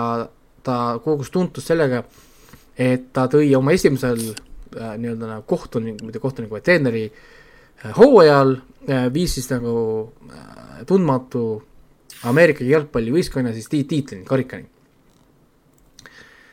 ta 0.65 0.77
kogus 1.05 1.31
tuntust 1.35 1.69
sellega, 1.69 2.03
et 2.79 3.11
ta 3.15 3.27
tõi 3.31 3.51
oma 3.59 3.75
esimesel 3.77 4.21
äh, 4.31 4.95
nii-öelda 5.01 5.29
nagu 5.29 5.47
kohtunik, 5.49 6.01
mitte 6.07 6.23
kohtuniku, 6.23 6.57
vaid 6.57 6.67
treeneri 6.67 7.05
äh, 7.09 7.93
hooajal 7.99 8.57
äh, 8.57 9.09
viis 9.15 9.37
siis 9.37 9.51
nagu 9.53 9.75
äh, 10.31 10.83
tundmatu 10.89 11.45
Ameerika 12.31 12.63
jalgpallivõistkonna 12.63 13.51
siis 13.51 13.67
tiit-, 13.67 13.89
tiitlini, 13.91 14.23
karikani. 14.25 14.69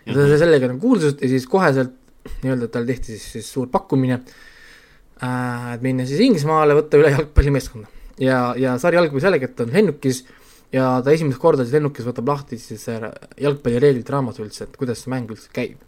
ja 0.08 0.16
ta 0.16 0.26
sai 0.26 0.40
sellega 0.42 0.72
nagu 0.72 0.82
kuulsust 0.82 1.22
ja 1.22 1.30
siis 1.30 1.46
koheselt 1.48 1.94
nii-öelda 2.42 2.72
tal 2.74 2.88
tehti 2.90 3.14
siis, 3.14 3.28
siis 3.36 3.52
suur 3.54 3.70
pakkumine 3.72 4.18
äh,, 4.18 5.76
et 5.76 5.86
minna 5.86 6.08
siis 6.10 6.24
Inglismaale, 6.26 6.76
võtta 6.78 6.98
üle 6.98 7.14
jalgpallimeeskonda. 7.14 7.88
ja, 8.26 8.42
ja 8.58 8.76
sari 8.82 8.98
algab 8.98 9.22
sellega, 9.22 9.46
et 9.46 9.56
ta 9.56 9.68
on 9.68 9.76
lennukis 9.78 10.24
äh, 10.26 10.39
ja 10.76 10.90
ta 11.04 11.14
esimest 11.14 11.42
korda 11.42 11.66
siis 11.66 11.78
lennukis 11.78 12.08
võtab 12.08 12.30
lahti 12.30 12.60
siis 12.62 12.86
jalgpallireeglite 12.90 14.14
raamatu 14.14 14.44
üldse, 14.46 14.68
et 14.68 14.78
kuidas 14.80 15.04
see 15.04 15.14
mäng 15.14 15.32
üldse 15.32 15.50
käib. 15.54 15.80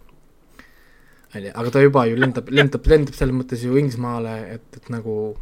on 1.35 1.45
ju, 1.45 1.51
aga 1.53 1.71
ta 1.71 1.83
juba 1.83 2.05
ju 2.09 2.17
lendab, 2.17 2.49
lendab, 2.49 2.87
lendab 2.87 3.15
selles 3.15 3.35
mõttes 3.35 3.63
ju 3.63 3.77
Inglismaale, 3.77 4.35
et, 4.57 4.67
et 4.77 4.89
nagu 4.93 5.35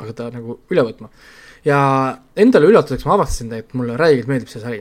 aga 0.00 0.16
ta 0.16 0.30
nagu 0.32 0.58
üle 0.72 0.86
võtma. 0.86 1.10
ja 1.66 1.80
endale 2.40 2.70
üllatuseks 2.70 3.04
ma 3.06 3.18
avastasin, 3.18 3.52
et 3.58 3.76
mulle 3.76 3.98
räigelt 4.00 4.30
meeldib 4.30 4.48
see 4.52 4.62
sari. 4.62 4.80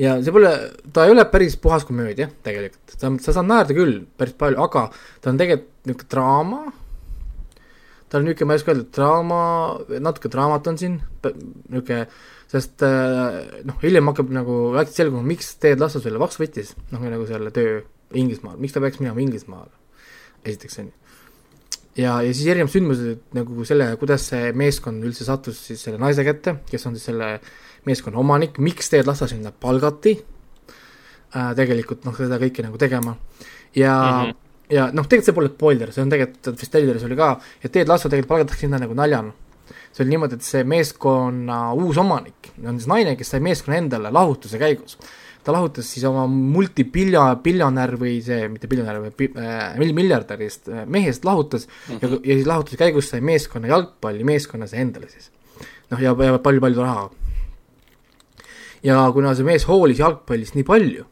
ja 0.00 0.18
see 0.22 0.34
pole, 0.34 0.52
ta 0.92 1.06
ei 1.06 1.14
ole 1.14 1.26
päris 1.30 1.56
puhas 1.56 1.86
komöödia 1.86 2.30
tegelikult, 2.42 2.96
sa, 2.96 3.12
sa 3.22 3.38
saad 3.38 3.50
naerda 3.50 3.76
küll 3.76 4.00
päris 4.18 4.34
palju, 4.38 4.58
aga 4.66 4.88
ta 5.20 5.30
on 5.30 5.40
tegelikult 5.40 5.68
niisugune 5.86 6.12
draama 6.12 6.62
ta 8.10 8.18
on 8.18 8.26
niisugune, 8.26 8.48
ma 8.48 8.56
ei 8.56 8.60
oska 8.60 8.72
öelda, 8.74 8.86
draama, 8.96 9.40
natuke 10.02 10.30
draamat 10.32 10.68
on 10.72 10.78
siin, 10.80 10.96
niisugune, 11.24 12.00
sest 12.50 12.82
äh, 12.86 13.36
noh, 13.66 13.76
hiljem 13.84 14.10
hakkab 14.10 14.32
nagu 14.34 14.56
äkki 14.80 14.96
selguma, 14.96 15.22
miks 15.26 15.52
Ted 15.62 15.82
Lasso 15.82 16.02
selle 16.02 16.18
vaks 16.22 16.40
võttis, 16.40 16.74
noh, 16.90 17.04
nagu 17.06 17.28
selle 17.28 17.52
töö 17.54 17.78
Inglismaal, 18.18 18.58
miks 18.58 18.74
ta 18.74 18.82
peaks 18.82 18.98
minema 19.02 19.22
Inglismaale, 19.22 19.70
esiteks, 20.42 20.80
on 20.82 20.90
ju. 20.90 21.14
ja, 22.02 22.16
ja 22.26 22.34
siis 22.34 22.50
erinevad 22.50 22.74
sündmused 22.74 23.22
nagu 23.38 23.68
selle, 23.68 23.92
kuidas 24.02 24.26
see 24.32 24.50
meeskond 24.58 25.06
üldse 25.06 25.28
sattus 25.28 25.62
siis 25.70 25.86
selle 25.86 26.02
naise 26.02 26.26
kätte, 26.26 26.58
kes 26.70 26.90
on 26.90 26.98
siis 26.98 27.06
selle 27.12 27.36
meeskonna 27.86 28.18
omanik, 28.20 28.58
miks 28.58 28.90
Ted 28.90 29.06
Lasso 29.06 29.30
sinna 29.30 29.54
palgati 29.54 30.18
äh,, 30.18 31.50
tegelikult 31.58 32.02
noh, 32.08 32.18
seda 32.18 32.42
kõike 32.42 32.66
nagu 32.66 32.80
tegema 32.82 33.14
ja 33.78 33.94
mm 33.94 34.30
-hmm 34.30 34.46
ja 34.70 34.88
noh, 34.94 35.06
tegelikult 35.06 35.28
see 35.28 35.36
pole 35.36 35.52
spoiler, 35.52 35.92
see 35.94 36.04
on 36.04 36.12
tegelikult, 36.12 36.60
vist 36.60 36.74
Telleris 36.74 37.06
oli 37.06 37.18
ka, 37.18 37.30
et 37.60 37.72
Ted 37.74 37.90
Lasso 37.90 38.10
tegelikult 38.10 38.34
palgatakse 38.34 38.66
sinna 38.66 38.80
nagu 38.82 38.96
naljana. 38.96 39.32
see 39.90 40.04
oli 40.04 40.14
niimoodi, 40.14 40.38
et 40.38 40.46
see 40.46 40.62
meeskonna 40.70 41.72
uus 41.74 41.98
omanik 41.98 42.52
on 42.62 42.78
siis 42.78 42.86
naine, 42.90 43.16
kes 43.18 43.32
sai 43.34 43.42
meeskonna 43.42 43.80
endale 43.80 44.12
lahutuse 44.14 44.58
käigus. 44.58 44.98
ta 45.44 45.52
lahutas 45.52 45.88
siis 45.88 46.04
oma 46.04 46.26
multipilja, 46.28 47.22
biljonär 47.42 47.94
või 47.98 48.18
see, 48.22 48.48
mitte 48.52 48.68
biljonär, 48.68 49.00
vaid 49.00 49.38
äh, 49.40 49.94
miljardärist 49.96 50.68
äh, 50.68 50.84
mehest 50.86 51.24
lahutas 51.24 51.66
mm 51.66 51.96
-hmm. 51.96 52.02
ja, 52.02 52.20
ja 52.24 52.34
siis 52.34 52.46
lahutuse 52.46 52.76
käigus 52.76 53.10
sai 53.10 53.20
meeskonna 53.20 53.68
jalgpallimeeskonna 53.68 54.66
see 54.66 54.80
endale 54.80 55.08
siis. 55.08 55.30
noh, 55.90 56.00
ja, 56.00 56.14
ja 56.24 56.38
palju-palju 56.38 56.82
raha. 56.82 57.10
ja 58.82 59.10
kuna 59.12 59.34
see 59.34 59.44
mees 59.44 59.66
hoolis 59.68 59.98
jalgpallist 59.98 60.54
nii 60.54 60.64
palju 60.64 61.06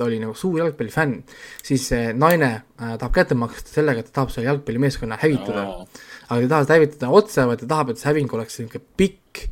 ta 0.00 0.08
oli 0.08 0.16
nagu 0.22 0.32
suur 0.38 0.56
jalgpallifänn, 0.62 1.18
siis 1.60 1.84
see 1.92 2.14
naine 2.16 2.50
äh, 2.56 2.96
tahab 2.96 3.12
kätte 3.18 3.36
maksta 3.36 3.74
sellega, 3.74 4.00
et 4.00 4.08
ta 4.08 4.22
tahab 4.22 4.32
selle 4.32 4.48
jalgpallimeeskonna 4.48 5.20
hävitada 5.20 5.66
oh.. 5.68 5.86
aga 6.30 6.36
ta 6.36 6.40
ei 6.40 6.48
taha 6.48 6.64
seda 6.64 6.78
hävitada 6.78 7.14
otse, 7.20 7.46
vaid 7.50 7.64
ta 7.64 7.72
tahab, 7.74 7.92
et 7.92 8.00
see 8.00 8.08
häving 8.08 8.36
oleks 8.38 8.56
niisugune 8.62 8.86
pikk 8.96 9.48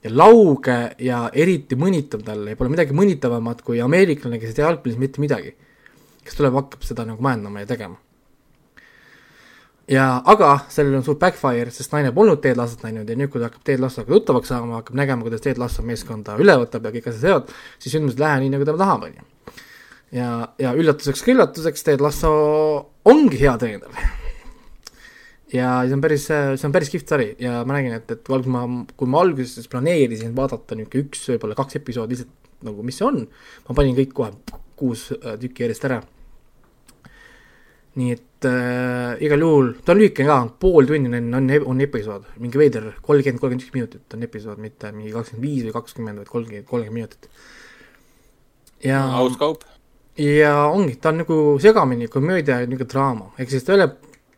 ja 0.00 0.12
lauge 0.16 0.76
ja 1.04 1.24
eriti 1.36 1.76
mõnitav 1.76 2.22
talle 2.24 2.54
ja 2.54 2.58
pole 2.58 2.72
midagi 2.72 2.96
mõnitavamat 2.96 3.60
kui 3.66 3.82
ameeriklane, 3.84 4.40
kes 4.40 4.54
ei 4.54 4.60
tea 4.60 4.68
jalgpallis 4.70 5.00
mitte 5.00 5.20
midagi. 5.20 5.52
kes 6.24 6.36
tuleb, 6.36 6.56
hakkab 6.56 6.84
seda 6.84 7.04
nagu 7.08 7.22
majandama 7.22 7.60
ja 7.60 7.68
tegema. 7.68 8.00
ja 9.88 10.06
aga 10.24 10.54
sellel 10.72 10.96
on 10.96 11.04
suur 11.04 11.18
backfire, 11.20 11.70
sest 11.74 11.92
naine 11.92 12.12
polnud 12.16 12.40
Ted 12.40 12.56
Lassot 12.56 12.86
näinud 12.86 13.08
ja 13.08 13.16
nüüd, 13.16 13.28
kui 13.28 13.42
ta 13.42 13.50
hakkab 13.50 13.64
Ted 13.64 13.84
Lassoga 13.84 14.14
tuttavaks 14.14 14.48
saama, 14.48 14.80
hakkab 14.80 14.96
nägema, 14.96 15.28
kuidas 15.28 15.44
Ted 15.44 15.60
Lasso 15.60 15.84
meeskonda 15.84 16.38
üle 16.40 16.56
võtab 16.64 16.88
ja 16.88 16.94
kõik 16.96 17.10
asjad 17.10 17.26
seovad, 17.26 17.52
siis 17.78 17.98
sündmused 17.98 18.16
ei 18.16 18.24
lähe 18.24 18.40
nii, 18.46 18.54
nagu 18.56 18.68
ta 18.68 18.78
tahab, 18.80 19.10
on 19.10 19.20
ju 19.20 19.28
ja, 20.14 20.30
ja 20.60 20.72
üllatuseks 20.76 21.22
ka 21.24 21.34
üllatuseks, 21.34 21.84
Ted 21.86 22.02
Lasso 22.04 22.32
ongi 23.08 23.40
hea 23.40 23.54
treener. 23.60 24.02
ja 25.54 25.80
see 25.86 25.96
on 25.96 26.04
päris, 26.04 26.28
see 26.30 26.68
on 26.68 26.74
päris 26.74 26.92
kihvt 26.92 27.10
sari 27.10 27.32
ja 27.42 27.60
ma 27.66 27.78
räägin, 27.78 27.96
et, 27.98 28.10
et 28.14 28.30
alguses 28.30 28.54
ma, 28.54 28.66
kui 28.96 29.10
ma 29.10 29.24
alguses 29.24 29.70
planeerisin 29.70 30.34
vaadata 30.36 30.78
niisugune 30.78 31.06
üks, 31.06 31.26
võib-olla 31.32 31.58
kaks 31.58 31.80
episoodi 31.80 32.18
lihtsalt 32.18 32.36
nagu, 32.66 32.84
mis 32.84 32.98
see 33.00 33.06
on, 33.08 33.22
ma 33.68 33.76
panin 33.76 33.96
kõik 33.96 34.14
kohe 34.16 34.32
kuus 34.80 35.10
äh, 35.16 35.36
tükki 35.40 35.66
järjest 35.66 35.86
ära. 35.88 36.00
nii 38.00 38.12
et 38.14 38.46
äh, 38.46 39.18
igal 39.26 39.42
juhul, 39.42 39.72
ta 39.84 39.92
on 39.92 39.98
lühike 39.98 40.24
ka, 40.24 40.36
pool 40.62 40.86
tundi 40.86 41.10
on, 41.10 41.32
on, 41.34 41.50
on 41.72 41.82
episood, 41.82 42.28
mingi 42.38 42.60
veider 42.60 42.92
kolmkümmend, 43.02 43.42
kolmkümmend 43.42 43.66
üks 43.66 43.74
minutit 43.74 44.14
on 44.14 44.22
episood, 44.28 44.62
mitte 44.62 44.92
mingi 44.94 45.10
kakskümmend 45.16 45.48
viis 45.48 45.66
või 45.66 45.74
kakskümmend, 45.74 46.22
vaid 46.22 46.30
kolmkümmend, 46.30 46.68
kolmkümmend 46.70 47.00
minutit. 47.00 47.28
ja 48.86 49.02
aus 49.18 49.36
kaup. 49.40 49.66
Ja 50.20 50.54
ongi, 50.68 50.96
ta 51.00 51.08
on 51.08 51.22
nagu 51.22 51.36
segamini 51.62 52.08
komöödia 52.08 52.60
ja 52.60 52.68
niisugune 52.68 52.92
draama, 52.92 53.30
ehk 53.38 53.52
siis 53.52 53.64
ta 53.64 53.72
ei 53.72 53.80
ole 53.80 53.88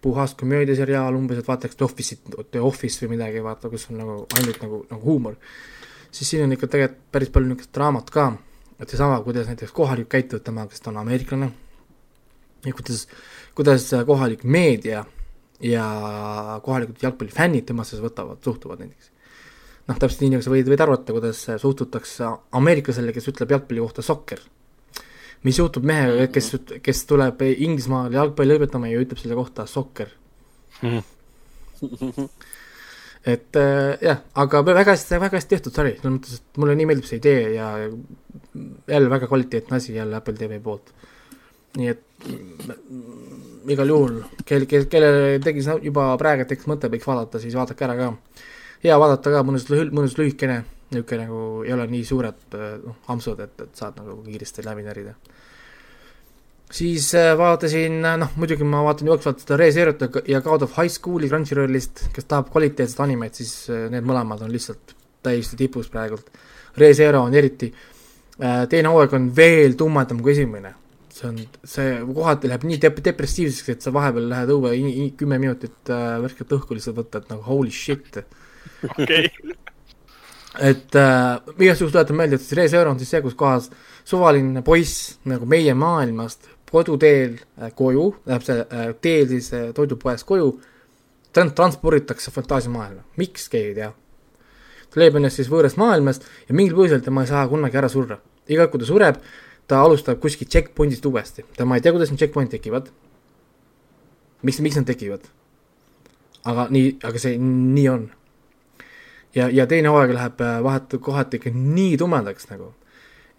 puhas 0.02 0.34
komöödiaseriaal 0.38 1.14
umbes, 1.14 1.38
et 1.38 1.48
vaataks 1.48 1.76
The 1.78 1.86
Office'it, 1.86 2.36
The 2.50 2.62
Office 2.62 3.02
või 3.04 3.16
midagi, 3.16 3.42
vaata, 3.42 3.70
kus 3.70 3.88
on 3.90 3.98
nagu 4.02 4.16
ainult 4.38 4.62
nagu, 4.62 4.82
nagu 4.90 5.02
huumor. 5.02 5.36
siis 6.12 6.30
siin 6.30 6.44
on 6.44 6.52
ikka 6.52 6.68
tegelikult 6.68 7.06
päris 7.12 7.30
palju 7.32 7.48
niisugust 7.48 7.74
draamat 7.74 8.10
ka, 8.10 8.26
et 8.78 8.90
seesama, 8.90 9.20
kuidas 9.24 9.48
näiteks 9.48 9.72
kohalik 9.72 10.10
käituvad 10.12 10.44
temaga, 10.44 10.70
kes 10.70 10.84
ta 10.84 10.90
on 10.90 11.00
ameeriklane, 11.02 11.50
ja 12.66 12.72
kuidas, 12.72 13.06
kuidas 13.54 13.88
kohalik 14.06 14.44
meedia 14.44 15.04
ja 15.62 15.86
kohalikud 16.62 17.02
jalgpallifännid 17.02 17.66
temasse 17.66 17.98
võtavad, 18.02 18.42
suhtuvad 18.44 18.82
näiteks. 18.82 19.10
noh, 19.88 19.98
täpselt 19.98 20.20
nii, 20.22 20.34
nagu 20.36 20.42
sa 20.42 20.50
võid, 20.50 20.68
võid 20.68 20.82
arvata, 20.82 21.14
kuidas 21.14 21.46
suhtutakse 21.58 22.34
ameeriklasele, 22.58 23.14
kes 23.14 23.30
ütleb 23.34 23.56
jalgpalli 23.56 23.82
kohta 23.82 24.02
sokker 24.02 24.42
mis 25.42 25.58
juhtub 25.58 25.84
mehega, 25.88 26.28
kes, 26.32 26.52
kes 26.82 27.04
tuleb 27.10 27.42
Inglismaale 27.52 28.14
jalgpalli 28.16 28.58
õpetama 28.58 28.90
ja 28.90 29.02
ütleb 29.02 29.20
selle 29.20 29.38
kohta 29.38 29.66
sokker 29.70 30.12
et 33.26 33.56
äh, 33.56 33.98
jah, 34.02 34.22
aga 34.34 34.62
väga 34.66 34.96
hästi, 34.96 35.18
väga 35.22 35.38
hästi 35.38 35.54
tehtud 35.54 35.76
sari, 35.76 35.94
selles 35.98 36.16
mõttes, 36.16 36.40
et 36.40 36.60
mulle 36.62 36.74
nii 36.78 36.88
meeldib 36.90 37.06
see 37.06 37.20
idee 37.20 37.54
ja 37.54 37.68
jälle 38.90 39.10
väga 39.12 39.28
kvaliteetne 39.30 39.78
asi 39.78 39.94
jälle 39.94 40.18
Apple 40.18 40.34
TV 40.38 40.58
poolt. 40.62 40.92
nii 41.78 41.88
et 41.88 42.02
mm, 42.28 43.70
igal 43.72 43.88
juhul, 43.88 44.18
kel, 44.44 44.66
kel, 44.68 44.88
kellele 44.92 45.38
tegi 45.44 45.62
juba 45.86 46.10
praegu 46.20 46.44
tekkis 46.48 46.68
mõte, 46.68 46.90
võiks 46.92 47.06
vaadata, 47.08 47.40
siis 47.40 47.54
vaadake 47.56 47.86
ära 47.86 47.96
ka. 47.96 48.10
hea 48.82 48.98
vaadata 48.98 49.36
ka, 49.36 49.44
mõnus, 49.46 49.68
mõnus 49.70 50.18
lühikene, 50.18 50.62
niisugune 50.94 51.26
nagu 51.26 51.42
ei 51.66 51.72
ole 51.74 51.86
nii 51.90 52.04
suured 52.06 52.58
noh, 52.84 52.98
ampsud, 53.14 53.40
et, 53.44 53.64
et 53.66 53.80
saad 53.82 53.98
nagu 54.00 54.18
kiiresti 54.26 54.64
läbi 54.66 54.84
närida 54.86 55.16
siis 56.72 57.14
äh, 57.14 57.32
vaatasin, 57.38 58.00
äh, 58.04 58.18
noh 58.20 58.32
muidugi 58.40 58.66
ma 58.66 58.82
vaatan 58.86 59.10
jooksvalt 59.12 59.42
seda 59.44 59.58
ReZerot 59.60 60.04
ja 60.28 60.40
God 60.44 60.64
of 60.66 60.76
High 60.78 60.92
School'i 60.92 61.28
Crunchyrollist, 61.30 62.06
kes 62.14 62.28
tahab 62.28 62.50
kvaliteetset 62.52 63.00
animet, 63.04 63.40
siis 63.40 63.54
äh, 63.70 63.86
need 63.92 64.06
mõlemad 64.08 64.44
on 64.44 64.52
lihtsalt 64.52 64.94
täiesti 65.22 65.58
tipus 65.60 65.90
praegult. 65.92 66.32
ReZero 66.80 67.20
on 67.26 67.34
eriti, 67.36 67.68
teine 68.40 68.90
hooaeg 68.90 69.12
on 69.14 69.26
veel 69.36 69.76
tumedam 69.78 70.22
kui 70.24 70.32
esimene. 70.32 70.72
see 71.12 71.28
on, 71.28 71.36
see 71.68 71.90
kohati 72.16 72.48
läheb 72.48 72.64
nii 72.64 72.78
dep-, 72.80 73.02
depressiivseks, 73.04 73.68
et 73.68 73.84
sa 73.84 73.92
vahepeal 73.92 74.30
lähed 74.30 74.54
õue 74.54 74.72
kümme 75.20 75.38
minutit 75.38 75.92
värsket 75.92 76.56
õhku 76.56 76.74
lihtsalt 76.74 76.96
võtta, 76.96 77.20
et 77.20 77.28
nagu 77.30 77.44
holy 77.44 77.70
shit. 77.70 78.16
okei. 78.88 79.28
et 80.60 80.96
äh, 80.98 81.38
igasuguseid 81.58 81.92
tuletan 81.92 82.16
meelde, 82.16 82.36
et 82.36 82.44
siis 82.44 82.56
ReZero 82.58 82.90
on 82.92 82.98
siis 83.00 83.12
see, 83.14 83.22
kus 83.24 83.36
kohas 83.38 83.70
suvaline 84.04 84.62
poiss 84.66 85.16
nagu 85.28 85.46
meie 85.48 85.74
maailmast 85.74 86.50
koduteel 86.72 87.36
äh, 87.36 87.72
koju, 87.76 88.06
läheb 88.26 88.44
see 88.46 88.60
äh, 88.60 88.92
teel 89.04 89.26
siis 89.30 89.50
äh, 89.56 89.70
toidupoest 89.76 90.26
koju, 90.28 90.54
transporditakse 91.32 92.32
fantaasiamaailma, 92.32 93.04
miks, 93.20 93.48
keegi 93.52 93.72
ei 93.72 93.76
tea. 93.76 93.92
ta 94.92 95.00
leiab 95.00 95.16
ennast 95.20 95.40
siis 95.40 95.48
võõrast 95.48 95.78
maailmast 95.80 96.26
ja 96.48 96.56
mingil 96.56 96.76
põhjusel 96.76 97.04
tema 97.04 97.24
ei 97.24 97.30
saa 97.30 97.46
kunagi 97.48 97.80
ära 97.80 97.88
surra. 97.92 98.18
iga 98.48 98.66
kord, 98.66 98.72
kui 98.72 98.84
ta 98.84 98.88
sureb, 98.88 99.20
ta 99.68 99.80
alustab 99.84 100.20
kuskilt 100.20 100.52
checkpoint'ist 100.52 101.06
uuesti, 101.08 101.44
tema 101.56 101.76
ei 101.76 101.84
tea, 101.84 101.92
kuidas 101.92 102.12
need 102.12 102.20
checkpoint'id 102.20 102.58
tekivad. 102.58 102.90
miks, 104.42 104.60
miks 104.60 104.80
nad 104.80 104.88
tekivad? 104.88 105.28
aga 106.44 106.66
nii, 106.72 106.96
aga 107.04 107.20
see 107.20 107.38
nii 107.38 107.88
on. 107.88 108.08
Ja, 109.34 109.48
ja 109.48 109.66
teine 109.66 109.88
hooaeg 109.88 110.14
läheb 110.14 110.46
vahet, 110.62 110.94
kohati 111.00 111.40
ikka 111.40 111.52
nii 111.54 111.96
tumedaks 112.00 112.50
nagu 112.50 112.72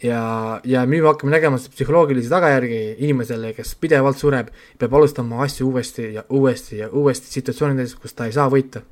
ja, 0.03 0.21
ja 0.67 0.83
nüüd 0.87 1.03
me 1.03 1.11
hakkame 1.11 1.33
nägema 1.33 1.59
psühholoogilisi 1.59 2.31
tagajärgi 2.31 2.79
inimesele, 3.05 3.53
kes 3.57 3.75
pidevalt 3.81 4.19
sureb, 4.19 4.49
peab 4.79 4.97
alustama 4.97 5.41
asju 5.45 5.69
uuesti 5.69 6.09
ja 6.17 6.25
uuesti 6.29 6.81
ja 6.81 6.89
uuesti 6.91 7.31
situatsioonides, 7.31 7.95
kus 8.01 8.15
ta 8.17 8.27
ei 8.27 8.35
saa 8.35 8.49
võita. 8.51 8.83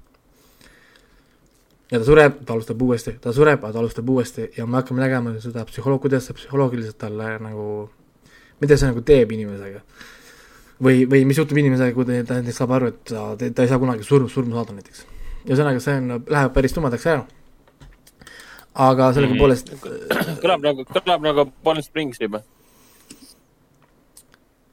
ja 1.92 2.00
ta 2.00 2.06
sureb, 2.08 2.38
ta 2.48 2.54
alustab 2.56 2.82
uuesti, 2.82 3.18
ta 3.22 3.34
sureb, 3.36 3.62
ta 3.62 3.80
alustab 3.80 4.10
uuesti 4.10 4.52
ja 4.58 4.66
me 4.66 4.80
hakkame 4.80 5.04
nägema 5.04 5.36
seda 5.44 5.66
psühholoog, 5.68 6.02
kuidas 6.06 6.30
see 6.30 6.38
psühholoogiliselt 6.38 6.98
talle 6.98 7.36
nagu, 7.44 7.66
mida 8.62 8.78
see 8.78 8.92
nagu 8.92 9.04
teeb 9.04 9.32
inimesega. 9.36 9.82
või, 10.82 11.06
või 11.10 11.26
mis 11.30 11.38
juhtub 11.38 11.58
inimesega, 11.58 11.94
kui 11.94 12.08
ta 12.08 12.40
näiteks 12.40 12.64
saab 12.64 12.78
aru, 12.78 12.94
et 12.94 13.04
ta, 13.12 13.26
ta 13.38 13.66
ei 13.66 13.70
saa 13.70 13.80
kunagi 13.80 14.08
surm, 14.08 14.30
surma 14.30 14.56
saada 14.56 14.80
näiteks. 14.80 15.04
Ühesõnaga, 15.46 15.84
see 15.84 16.00
on, 16.00 16.18
läheb 16.30 16.54
päris 16.56 16.76
tumedaks 16.78 17.08
ära 17.10 17.26
aga 18.74 19.12
sellegipoolest 19.14 19.74
mm. 19.74 19.78
-hmm. 19.84 20.40
kõlab 20.42 20.66
nagu, 20.66 20.86
kõlab 20.88 21.22
nagu 21.28 21.46
Palm 21.64 21.82
Springs 21.84 22.22
juba. 22.22 22.42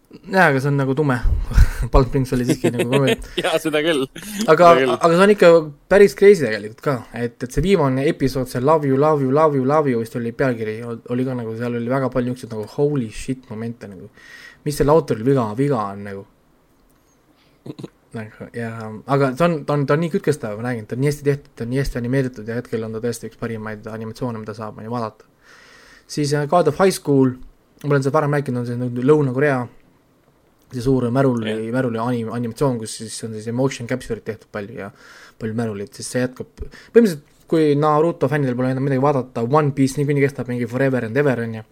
jaa, 0.09 0.47
aga 0.49 0.61
see 0.61 0.71
on 0.71 0.79
nagu 0.79 0.95
tume 0.95 1.19
Palm 1.93 2.07
Springs 2.07 2.33
oli 2.33 2.47
siiski 2.47 2.71
nagu 2.71 2.91
komöödia 2.91 3.19
jaa, 3.45 3.59
seda 3.59 3.83
küll. 3.83 4.07
aga, 4.47 4.71
aga 4.95 5.13
see 5.15 5.25
on 5.27 5.35
ikka 5.35 5.53
päris 5.89 6.15
crazy 6.15 6.47
tegelikult 6.47 6.81
ka, 6.81 6.97
et, 7.13 7.43
et 7.43 7.51
see 7.51 7.63
viimane 7.63 8.07
episood, 8.09 8.49
see 8.49 8.63
Love 8.63 8.87
you, 8.87 8.97
love 9.01 9.23
you, 9.25 9.35
love 9.35 9.57
you, 9.57 9.67
love 9.67 9.91
you 9.91 10.01
vist 10.01 10.17
oli 10.17 10.33
pealkiri, 10.33 10.81
oli 10.85 11.25
ka 11.27 11.35
nagu, 11.35 11.57
seal 11.59 11.75
oli 11.75 11.91
väga 11.91 12.11
palju 12.15 12.35
niisuguseid 12.35 12.55
nagu 12.55 12.67
holy 12.77 13.11
shit 13.11 13.51
momente 13.51 13.91
nagu. 13.91 14.11
mis 14.65 14.77
selle 14.77 14.93
autoril 14.95 15.25
viga, 15.25 15.51
viga 15.59 15.83
on 15.91 16.05
nagu 16.05 16.27
nagu 18.17 18.49
ja, 18.57 18.71
aga 19.07 19.33
ta 19.37 19.49
on, 19.49 19.57
ta 19.69 19.77
on, 19.77 19.85
ta 19.89 19.97
on 19.97 20.03
nii 20.05 20.13
kütkestav, 20.15 20.57
ma 20.59 20.71
räägin, 20.71 20.87
ta 20.89 20.97
on 20.97 21.03
nii 21.03 21.11
hästi 21.11 21.27
tehtud, 21.27 21.51
ta 21.57 21.67
on 21.67 21.73
nii 21.73 21.81
hästi 21.83 22.01
animeeritud 22.01 22.49
ja 22.49 22.57
hetkel 22.57 22.87
on 22.87 22.97
ta 22.97 23.03
tõesti 23.05 23.29
üks 23.29 23.41
parimaid 23.41 23.89
animatsioone, 23.93 24.41
mida 24.41 24.55
saab 24.57 24.81
on 24.81 24.89
ju 24.89 24.95
vaadata. 24.95 25.29
siis 26.09 26.33
uh, 26.33 26.47
God 26.49 26.73
of 26.73 26.81
High 26.81 26.95
School, 26.95 27.35
ma 27.85 27.93
olen 27.93 28.07
seda 28.07 28.17
varem 28.17 28.39
rääkinud, 28.39 28.65
on 28.65 28.91
see 28.95 29.05
Lõuna-Korea, 29.11 29.61
see 30.73 30.85
suur 30.85 31.11
märuli 31.13 31.53
yeah., 31.53 31.73
märuli 31.75 32.01
anim-, 32.01 32.33
animatsioon, 32.33 32.79
kus 32.81 32.97
siis 33.03 33.25
on 33.29 33.37
siis 33.37 33.49
emotion 33.53 33.89
capture'id 33.89 34.25
tehtud 34.25 34.49
palju 34.53 34.81
ja 34.81 34.93
palju 35.39 35.59
märulit, 35.59 35.93
siis 35.93 36.09
see 36.15 36.25
jätkub, 36.25 36.55
põhimõtteliselt 36.65 37.35
kui 37.49 37.73
Naruto 37.81 38.29
fännidel 38.29 38.57
pole 38.57 38.75
enam 38.75 38.85
midagi 38.85 39.01
vaadata, 39.01 39.45
One 39.45 39.73
Piece 39.77 39.97
niikuinii 40.01 40.25
kestab 40.25 40.49
mingi 40.53 40.69
forever 40.69 41.07
and 41.09 41.17
ever, 41.17 41.45
on 41.45 41.61
ju, 41.61 41.63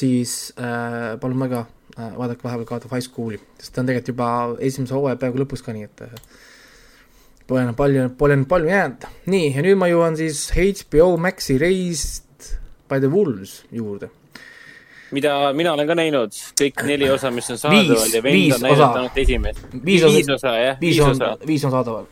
siis 0.00 0.38
äh, 0.60 1.16
palun 1.20 1.44
väga 1.44 1.64
Äh, 1.64 1.77
vaadake 1.98 2.44
vahepeal 2.44 2.66
God 2.68 2.84
of 2.86 2.92
High 2.94 3.04
School'i, 3.04 3.40
sest 3.58 3.74
ta 3.74 3.82
on 3.82 3.88
tegelikult 3.90 4.12
juba 4.12 4.28
esimese 4.64 4.94
hooaja 4.94 5.18
peaaegu 5.18 5.42
lõpus 5.42 5.64
ka, 5.66 5.74
nii 5.74 5.88
et 5.88 6.04
äh, 6.06 6.20
pole 7.48 7.64
enam 7.64 7.76
palju, 7.78 8.04
pole 8.18 8.36
enam 8.36 8.46
palju 8.50 8.70
jäänud. 8.70 9.08
nii, 9.32 9.50
ja 9.56 9.64
nüüd 9.66 9.80
ma 9.80 9.88
jõuan 9.90 10.18
siis 10.18 10.44
HBO 10.54 11.16
Maxi 11.20 11.58
Raised 11.58 12.52
by 12.90 13.00
the 13.00 13.10
Wolves 13.10 13.62
juurde. 13.72 14.10
mida 15.10 15.52
mina 15.56 15.72
olen 15.72 15.88
ka 15.88 15.96
näinud, 15.96 16.38
kõik 16.60 16.84
neli 16.86 17.10
osa, 17.10 17.32
mis 17.32 17.50
on 17.50 17.58
saadaval 17.58 18.14
ja 18.14 18.22
vend 18.22 18.54
on 18.58 18.64
näinud 18.68 18.86
ainult 18.86 19.18
esimest. 19.24 19.66
viis, 19.72 20.04
viis 20.04 20.30
osa, 20.36 20.54
jah, 20.60 20.80
viis 20.80 21.00
osa. 21.00 21.34
viis 21.46 21.64
on 21.64 21.74
saadaval. 21.74 22.06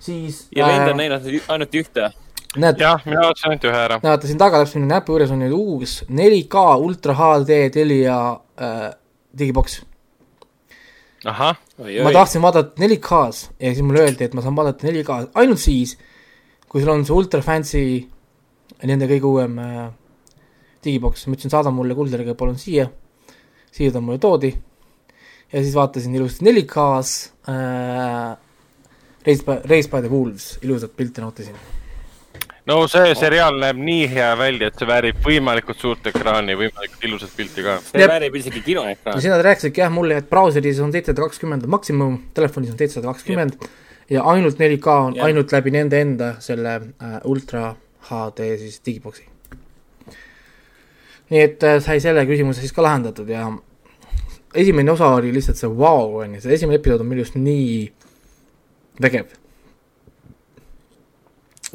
siis 0.00 0.46
ja 0.56 0.66
vend 0.68 0.92
on 0.92 0.94
äh, 0.94 1.02
näinud 1.02 1.48
ainult 1.48 1.78
ühte 1.82 2.10
näed. 2.56 2.80
jah, 2.80 3.02
mina 3.04 3.24
vaatasin 3.26 3.50
ainult 3.50 3.68
ühe 3.70 3.82
ära. 3.86 4.00
näete, 4.02 4.30
siin 4.30 4.38
taga 4.40 4.62
täpselt 4.62 4.82
minu 4.82 4.92
näpu 4.92 5.16
juures 5.16 5.32
on 5.34 5.42
nüüd 5.42 5.56
uus 5.56 5.98
4K 6.08 6.64
ultra 6.84 7.16
HD 7.18 7.60
Telia 7.74 8.20
äh, 8.60 8.88
digiboks. 9.38 9.80
ma 12.04 12.12
tahtsin 12.14 12.42
vaadata 12.42 12.78
4K-s 12.78 13.48
ja 13.58 13.72
siis 13.72 13.84
mulle 13.86 14.04
öeldi, 14.06 14.28
et 14.28 14.36
ma 14.38 14.44
saan 14.44 14.56
vaadata 14.58 14.86
4K-s 14.86 15.32
ainult 15.40 15.62
siis, 15.62 15.96
kui 16.68 16.82
sul 16.82 16.92
on 16.92 17.04
see 17.06 17.16
ultra 17.16 17.42
fancy, 17.42 17.82
nende 18.86 19.08
kõige 19.10 19.30
uuem 19.30 19.58
äh, 19.62 19.88
digiboks, 20.84 21.26
ma 21.26 21.38
ütlesin, 21.38 21.54
saada 21.54 21.72
mulle 21.74 21.96
kulderiga 21.98 22.36
palun 22.38 22.58
siia, 22.60 22.86
siia 23.74 23.94
ta 23.94 24.02
mulle 24.04 24.20
toodi. 24.22 24.52
Ja 25.48 25.62
siis 25.64 25.74
vaatasin 25.74 26.14
ilusti 26.14 26.44
4K-s 26.44 27.32
äh, 27.48 28.36
Race 29.26 29.44
by, 29.44 29.58
Race 29.64 29.90
by 29.90 30.04
the 30.04 30.12
Wolves, 30.12 30.54
ilusat 30.62 30.94
pilti 30.96 31.24
nautisin 31.24 31.77
no 32.68 32.78
see 32.90 33.14
seriaal 33.16 33.56
näeb 33.62 33.80
nii 33.80 34.06
hea 34.12 34.28
välja, 34.38 34.68
et 34.68 34.80
see 34.80 34.88
väärib 34.88 35.20
võimalikult 35.24 35.80
suurt 35.80 36.08
ekraani, 36.10 36.56
võimalikult 36.58 37.04
ilusat 37.08 37.34
pilti 37.36 37.64
ka. 37.64 37.78
see 37.84 38.02
Jep. 38.02 38.12
väärib 38.12 38.36
isegi 38.42 38.62
kinoekraani. 38.66 39.24
ja 39.24 39.34
nad 39.34 39.44
rääkisidki 39.46 39.84
jah 39.84 39.92
mulle, 39.92 40.20
et 40.20 40.30
brauseris 40.30 40.80
on 40.84 40.92
seitsesada 40.92 41.24
kakskümmend 41.24 41.66
maksimum, 41.66 42.18
telefonis 42.36 42.74
on 42.74 42.80
seitsesada 42.80 43.12
kakskümmend 43.12 43.56
ja 44.10 44.24
ainult 44.34 44.60
4K 44.60 44.98
on 45.08 45.16
Jep. 45.16 45.24
ainult 45.24 45.52
läbi 45.56 45.72
nende 45.74 46.00
enda 46.04 46.34
selle 46.44 46.74
äh, 46.76 47.16
ultra 47.24 47.72
HD 48.10 48.52
siis 48.60 48.82
digiboksi. 48.84 49.24
nii 51.30 51.40
et 51.44 51.64
äh, 51.64 51.80
sai 51.84 52.00
selle 52.04 52.24
küsimuse 52.28 52.64
siis 52.64 52.76
ka 52.76 52.84
lahendatud 52.84 53.28
ja 53.28 53.48
esimene 54.54 54.92
osa 54.92 55.08
oli 55.16 55.32
lihtsalt 55.32 55.60
see 55.60 55.68
vau 55.68 56.04
wow,, 56.04 56.20
on 56.22 56.36
ju, 56.36 56.42
see 56.44 56.54
esimene 56.56 56.80
episood 56.80 57.04
on 57.04 57.08
minu 57.08 57.24
arust 57.24 57.36
nii 57.40 57.92
vägev. 59.00 59.32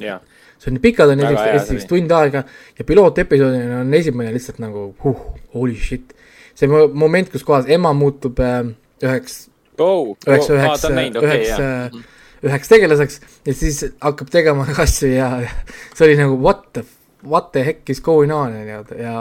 jaa, 0.02 0.20
see 0.64 0.72
on 0.72 0.80
pikad 0.84 1.14
on 1.14 1.24
esiteks 1.28 1.68
see 1.70 1.90
tund 1.90 2.12
aega 2.16 2.44
ja 2.78 2.88
pilootepisoodina 2.88 3.82
on 3.84 3.94
esimene 4.00 4.34
lihtsalt 4.36 4.62
nagu 4.64 4.90
huh, 5.04 5.28
holy 5.56 5.76
shit. 5.76 6.16
see 6.56 6.70
mo- 6.72 6.88
moment, 6.94 7.32
kus 7.34 7.44
kohas 7.44 7.70
ema 7.72 7.94
muutub 7.98 8.40
äh, 8.40 8.64
üheks, 9.04 9.48
oh, 9.78 10.16
üheks, 10.28 10.50
oh, 10.50 10.58
üheks 10.58 10.88
okei, 10.88 11.08
üheks 11.22 11.54
jaa. 11.54 11.70
äh, 11.92 12.10
üheks 12.44 12.72
tegelaseks 12.72 13.22
ja 13.48 13.56
siis 13.58 13.84
hakkab 14.04 14.32
tegema 14.34 14.68
asju 14.86 15.14
ja 15.14 15.30
see 15.96 16.08
oli 16.08 16.20
nagu 16.20 16.40
what 16.40 16.68
the, 16.74 16.86
what 17.28 17.52
the 17.52 17.66
heck 17.66 17.90
is 17.90 18.02
going 18.04 18.34
on 18.34 18.56
nii-öelda 18.56 19.00
ja 19.02 19.16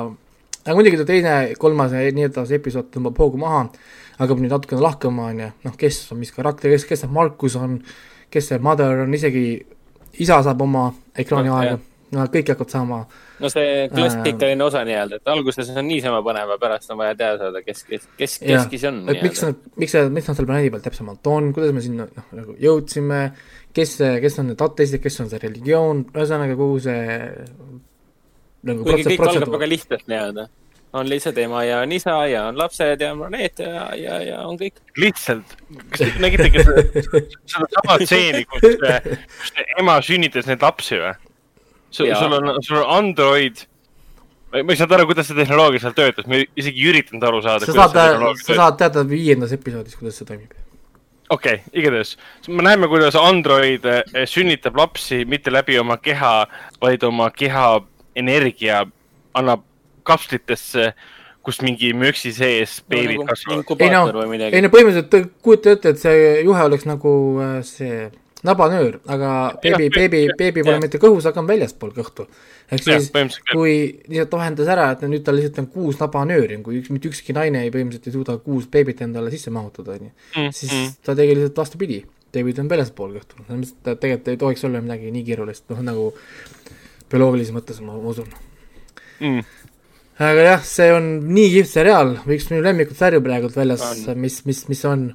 aga 0.63 0.79
muidugi 0.79 1.01
ta 1.01 1.07
teine, 1.09 1.35
kolmas 1.59 1.95
ja 1.95 2.03
nii 2.15 2.29
edasi 2.29 2.59
episood 2.59 2.91
tõmbab 2.95 3.19
hoogu 3.19 3.41
maha, 3.41 3.65
hakkab 4.21 4.43
nüüd 4.43 4.53
natukene 4.55 4.83
lahkama, 4.85 5.29
on 5.33 5.41
ju, 5.43 5.49
noh, 5.67 5.77
kes 5.79 6.05
on 6.15 6.21
mis 6.23 6.31
karakter, 6.35 6.71
kes, 6.71 6.87
kes 6.87 7.03
see 7.03 7.11
Markus 7.11 7.57
on, 7.59 7.81
kes 8.33 8.53
see 8.53 8.61
Mother 8.63 9.03
on, 9.03 9.17
isegi 9.19 9.47
isa 10.21 10.43
saab 10.45 10.61
oma 10.67 10.91
ekraaniaega 11.19 11.77
Jah., 11.77 11.89
no 12.13 12.27
kõik 12.29 12.51
hakkavad 12.53 12.73
saama, 12.75 12.99
no 13.41 13.51
see 13.53 13.87
klassikaline 13.93 14.65
osa 14.67 14.83
nii-öelda, 14.85 15.19
et 15.21 15.31
alguses 15.33 15.71
on 15.73 15.87
niisama 15.89 16.21
põnev 16.27 16.51
ja 16.53 16.59
pärast 16.61 16.93
on 16.93 17.01
vaja 17.01 17.15
teada 17.17 17.39
saada, 17.41 17.63
kes, 17.65 17.85
kes, 17.89 18.05
kes, 18.19 18.35
kes 18.43 18.67
kes 18.75 18.85
on 18.91 18.99
et 19.09 19.23
miks 19.25 19.45
nad, 19.47 19.63
miks 19.81 19.97
see, 19.97 20.11
miks 20.13 20.29
nad 20.29 20.39
seal 20.39 20.49
planeedi 20.51 20.73
peal 20.75 20.85
täpsemalt 20.85 21.31
on, 21.33 21.49
kuidas 21.57 21.73
me 21.73 21.85
sinna 21.85 22.09
noh, 22.11 22.27
nagu 22.37 22.57
jõudsime, 22.61 23.23
kes 23.73 23.97
kes 24.27 24.39
on 24.43 24.53
need 24.53 24.67
ateistid, 24.69 25.01
kes 25.05 25.21
on 25.25 25.33
see 25.33 25.41
religioon, 25.47 26.05
ühesõnaga 26.13 26.59
kogu 26.61 26.83
see 26.85 27.01
nagu 28.69 28.85
kuigi 28.87 29.09
kõik 29.15 29.25
algab 29.31 29.57
väga 29.57 29.71
lihtsalt 29.73 30.05
nii-öelda. 30.11 30.47
On 30.93 31.09
lihtsalt 31.09 31.39
ema 31.39 31.65
ja 31.65 31.81
on 31.81 31.93
isa 31.93 32.15
ja 32.27 32.45
on 32.47 32.59
lapsed 32.59 33.01
ja 33.01 33.13
on 33.13 33.19
planeet 33.19 33.59
ja, 33.59 33.89
ja, 33.97 34.21
ja 34.23 34.41
on 34.47 34.59
kõik. 34.61 34.81
lihtsalt, 34.97 35.57
kas 35.91 36.03
te 36.05 36.13
nägitegi 36.21 36.65
seda 36.65 36.85
seda 36.93 37.69
sama 37.77 37.99
stseeni, 38.07 38.45
kus, 38.51 39.53
ema 39.81 39.99
sünnitas 40.05 40.49
neid 40.51 40.65
lapsi 40.65 41.01
või? 41.01 41.15
sul 41.93 42.37
on, 42.39 42.51
sul 42.65 42.83
on 42.83 42.91
Android. 42.99 43.65
ma 44.53 44.61
ei 44.61 44.77
saanud 44.77 44.99
aru, 44.99 45.09
kuidas 45.09 45.31
see 45.31 45.39
tehnoloogia 45.39 45.81
seal 45.81 45.97
töötas, 45.97 46.29
ma 46.29 46.43
isegi 46.43 46.85
ei 46.85 46.91
üritanud 46.93 47.25
aru 47.25 47.41
saada. 47.45 47.69
sa 47.69 47.89
saad, 47.89 48.29
sa 48.45 48.59
saad 48.61 48.79
teada 48.85 49.07
viiendas 49.09 49.57
episoodis, 49.57 49.97
kuidas 49.97 50.21
see 50.21 50.29
toimib. 50.29 50.53
okei 51.33 51.61
okay,, 51.63 51.73
igatahes 51.73 52.19
me 52.49 52.69
näeme, 52.69 52.89
kuidas 52.93 53.17
Android 53.17 53.89
eh, 53.89 54.27
sünnitab 54.29 54.77
lapsi 54.77 55.25
mitte 55.25 55.53
läbi 55.53 55.81
oma 55.81 55.97
keha, 55.97 56.35
vaid 56.85 57.09
oma 57.09 57.31
keha 57.33 57.79
energia 58.17 58.85
annab 59.33 59.65
kapslitesse, 60.07 60.93
kus 61.43 61.61
mingi 61.63 61.93
möksi 61.99 62.33
sees 62.35 62.81
beebid 62.89 63.23
nagu 63.23 63.29
kasvavad. 63.33 63.83
ei 63.83 63.91
no 63.91 64.03
ei. 64.49 64.63
no 64.63 64.71
põhimõtteliselt 64.73 65.33
kujuta 65.43 65.77
ette, 65.77 65.95
et 65.95 66.03
see 66.03 66.43
juhe 66.47 66.67
oleks 66.69 66.87
nagu 66.87 67.15
äh, 67.43 67.57
see 67.67 68.11
nabanöör, 68.43 68.99
aga 69.07 69.33
beebi, 69.63 69.89
beebi 69.95 70.23
beebi 70.39 70.65
pole 70.67 70.81
mitte 70.83 70.99
kõhus, 71.03 71.27
aga 71.29 71.41
on 71.43 71.49
väljaspool 71.51 71.93
kõhtu. 71.95 72.27
ehk 72.73 72.83
siis 72.83 73.39
kui 73.53 73.75
lihtsalt 74.09 74.35
vahendas 74.35 74.71
ära, 74.75 74.89
et 74.95 75.05
nüüd 75.07 75.23
tal 75.27 75.39
lihtsalt 75.39 75.61
on 75.63 75.69
kuus 75.75 76.01
nabanööri, 76.01 76.59
kui 76.67 76.81
üks, 76.81 76.91
mitte 76.95 77.11
ükski 77.11 77.37
naine 77.37 77.63
ei 77.63 77.71
põhimõtteliselt 77.75 78.11
ei 78.11 78.17
suuda 78.17 78.37
kuus 78.43 78.67
beebit 78.73 79.05
endale 79.07 79.31
sisse 79.35 79.55
mahutada, 79.55 79.99
onju, 79.99 80.11
Mm, 80.37 80.51
siis 80.57 80.99
ta 81.05 81.15
tegi 81.15 81.37
lihtsalt 81.39 81.63
vastupidi. 81.65 82.05
beebid 82.33 82.59
on 82.59 82.69
väljaspool 82.69 83.11
kõhtu, 83.13 83.45
selles 83.47 83.59
mõttes, 83.61 83.73
et 83.77 83.83
ta 83.85 83.95
tegelikult 83.95 84.29
ei 84.29 84.37
tohiks 84.41 84.65
olla 84.65 84.81
midagi 84.81 85.11
nii 85.13 85.25
keerulist, 85.25 85.65
noh 85.69 85.83
nagu 85.85 86.13
bioloogilises 87.13 87.53
mõttes 87.55 87.81
ma 87.85 87.95
usun. 87.95 88.31
Mm. 89.21 89.45
Aga 90.29 90.43
jah, 90.47 90.63
see 90.67 90.91
on 90.93 91.07
nii 91.35 91.49
kihvt 91.57 91.71
seriaal, 91.73 92.15
üks 92.37 92.49
minu 92.53 92.63
lemmikud 92.67 92.99
sarju 92.99 93.21
praegult 93.25 93.57
väljas 93.57 93.83
mis, 94.19 94.41
mis, 94.49 94.61
mis 94.71 94.83
on. 94.89 95.07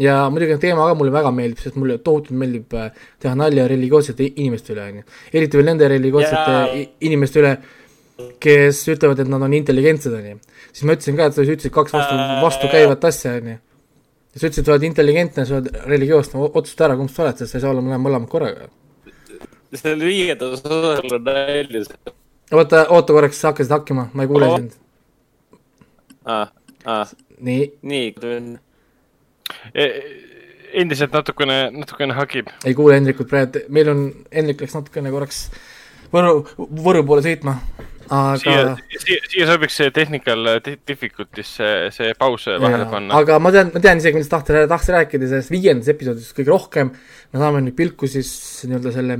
ja 0.00 0.14
muidugi 0.32 0.56
teema 0.60 0.86
ka 0.90 0.94
mulle 0.98 1.12
väga 1.14 1.30
meeldib, 1.32 1.60
sest 1.62 1.76
mulle 1.80 1.98
tohutult 2.04 2.36
meeldib 2.40 2.74
äh, 2.76 2.90
teha 3.22 3.34
nalja 3.38 3.66
religioossete 3.70 4.26
inimeste 4.36 4.72
üle, 4.74 4.86
onju. 4.92 5.04
eriti 5.32 5.56
veel 5.60 5.68
nende 5.70 5.88
religioossete 5.92 6.56
i- 6.80 6.88
inimeste 7.08 7.40
üle, 7.42 7.52
kes 8.40 8.82
ütlevad, 8.94 9.20
et 9.24 9.28
nad 9.32 9.42
on 9.44 9.54
intelligentsed, 9.56 10.12
onju. 10.18 10.38
siis 10.72 10.84
ma 10.88 10.96
ütlesin 10.96 11.16
ka, 11.20 11.30
et 11.30 11.36
sa 11.38 11.44
ütlesid 11.46 11.72
kaks 11.74 11.92
vastu, 11.96 12.16
Äh. 12.16 12.42
vastukäivat 12.44 13.04
asja, 13.10 13.36
onju. 13.40 13.56
ja 13.56 14.40
sa 14.40 14.46
ütlesid, 14.46 14.60
et 14.64 14.66
sa 14.72 14.72
oled 14.76 14.88
intelligentne, 14.90 15.46
sa 15.48 15.60
oled 15.60 15.70
religioosne, 15.86 16.40
otsusta 16.52 16.88
ära, 16.90 16.96
kumb 17.00 17.12
sa 17.12 17.24
oled, 17.26 17.40
sest 17.40 17.52
sa 17.52 17.58
ei 17.60 17.64
saa 17.64 17.72
olla 17.76 17.84
mõlemad, 17.96 18.28
korraga. 18.32 18.68
seal 19.76 20.00
viiendas 20.00 20.62
osas 20.64 21.02
on 21.12 21.24
nalja. 21.24 21.88
oota, 22.52 22.86
oota 22.88 23.16
korraks, 23.16 23.40
sa 23.40 23.52
hakkasid 23.52 23.72
hakkima, 23.72 24.08
ma 24.12 24.26
ei 24.26 24.30
kuule 24.30 24.46
Oo. 24.46 24.56
sind. 24.60 24.76
aa, 26.24 26.46
aa, 26.84 27.02
nii, 27.40 27.72
nii, 27.82 28.14
E, 29.74 29.84
endiselt 30.80 31.12
natukene, 31.14 31.70
natukene 31.70 32.14
hagib. 32.18 32.48
ei 32.66 32.74
kuule 32.74 32.96
Hendrikut 32.98 33.28
praegu, 33.30 33.62
meil 33.72 33.90
on, 33.92 34.06
Hendrik 34.34 34.64
läks 34.64 34.74
natukene 34.74 35.12
korraks 35.14 35.46
Võru, 36.12 36.42
Võru 36.56 37.02
poole 37.06 37.22
sõitma, 37.24 37.56
siia 38.06 38.58
aga, 38.60 38.74
siia, 39.02 39.22
siia 39.30 39.46
sobiks 39.48 39.78
see 39.80 39.90
technical 39.94 40.46
difficulties 40.86 41.48
see, 41.58 41.88
see 41.94 42.12
paus 42.18 42.46
vahele 42.46 42.86
panna. 42.90 43.18
aga 43.18 43.38
ma 43.42 43.50
tean, 43.54 43.72
ma 43.74 43.82
tean 43.82 44.02
isegi, 44.02 44.18
millest 44.18 44.34
tahta, 44.34 44.66
tahaks 44.70 44.92
rääkida 44.94 45.30
sellest 45.30 45.54
viiendas 45.54 45.90
episoodis 45.90 46.30
kõige 46.36 46.52
rohkem, 46.52 46.92
me 47.32 47.42
saame 47.42 47.64
nüüd 47.64 47.76
pilku 47.78 48.10
siis 48.10 48.30
nii-öelda 48.66 48.94
selle 48.94 49.18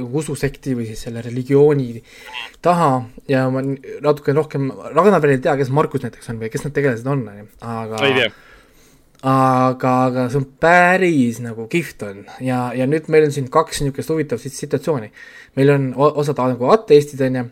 ususekti 0.00 0.74
või 0.78 0.86
siis 0.90 1.02
selle 1.06 1.22
religiooni 1.24 2.02
taha 2.62 2.90
ja 3.28 3.46
ma 3.52 3.62
n- 3.64 3.78
natukene 4.04 4.36
rohkem, 4.40 4.70
Ragnar 4.94 5.22
veel 5.22 5.36
ei 5.36 5.42
tea, 5.44 5.56
kes 5.60 5.70
Markus 5.74 6.02
näiteks 6.04 6.30
on 6.32 6.40
või 6.42 6.50
kes 6.52 6.64
need 6.64 6.74
tegelased 6.76 7.06
on, 7.10 7.26
aga 7.60 8.00
aga, 9.22 9.94
aga 10.08 10.26
see 10.32 10.40
on 10.40 10.46
päris 10.62 11.40
nagu 11.44 11.66
kihvt 11.70 12.04
on 12.08 12.22
ja, 12.40 12.70
ja 12.76 12.86
nüüd 12.88 13.08
meil 13.12 13.26
on 13.28 13.34
siin 13.34 13.50
kaks 13.52 13.82
niisugust 13.84 14.12
huvitavat 14.14 14.40
sit- 14.44 14.56
situatsiooni. 14.56 15.10
meil 15.56 15.70
on 15.74 15.90
osad 15.96 16.38
nagu 16.40 16.70
ateistid 16.72 17.20
on 17.26 17.36
ju, 17.36 17.44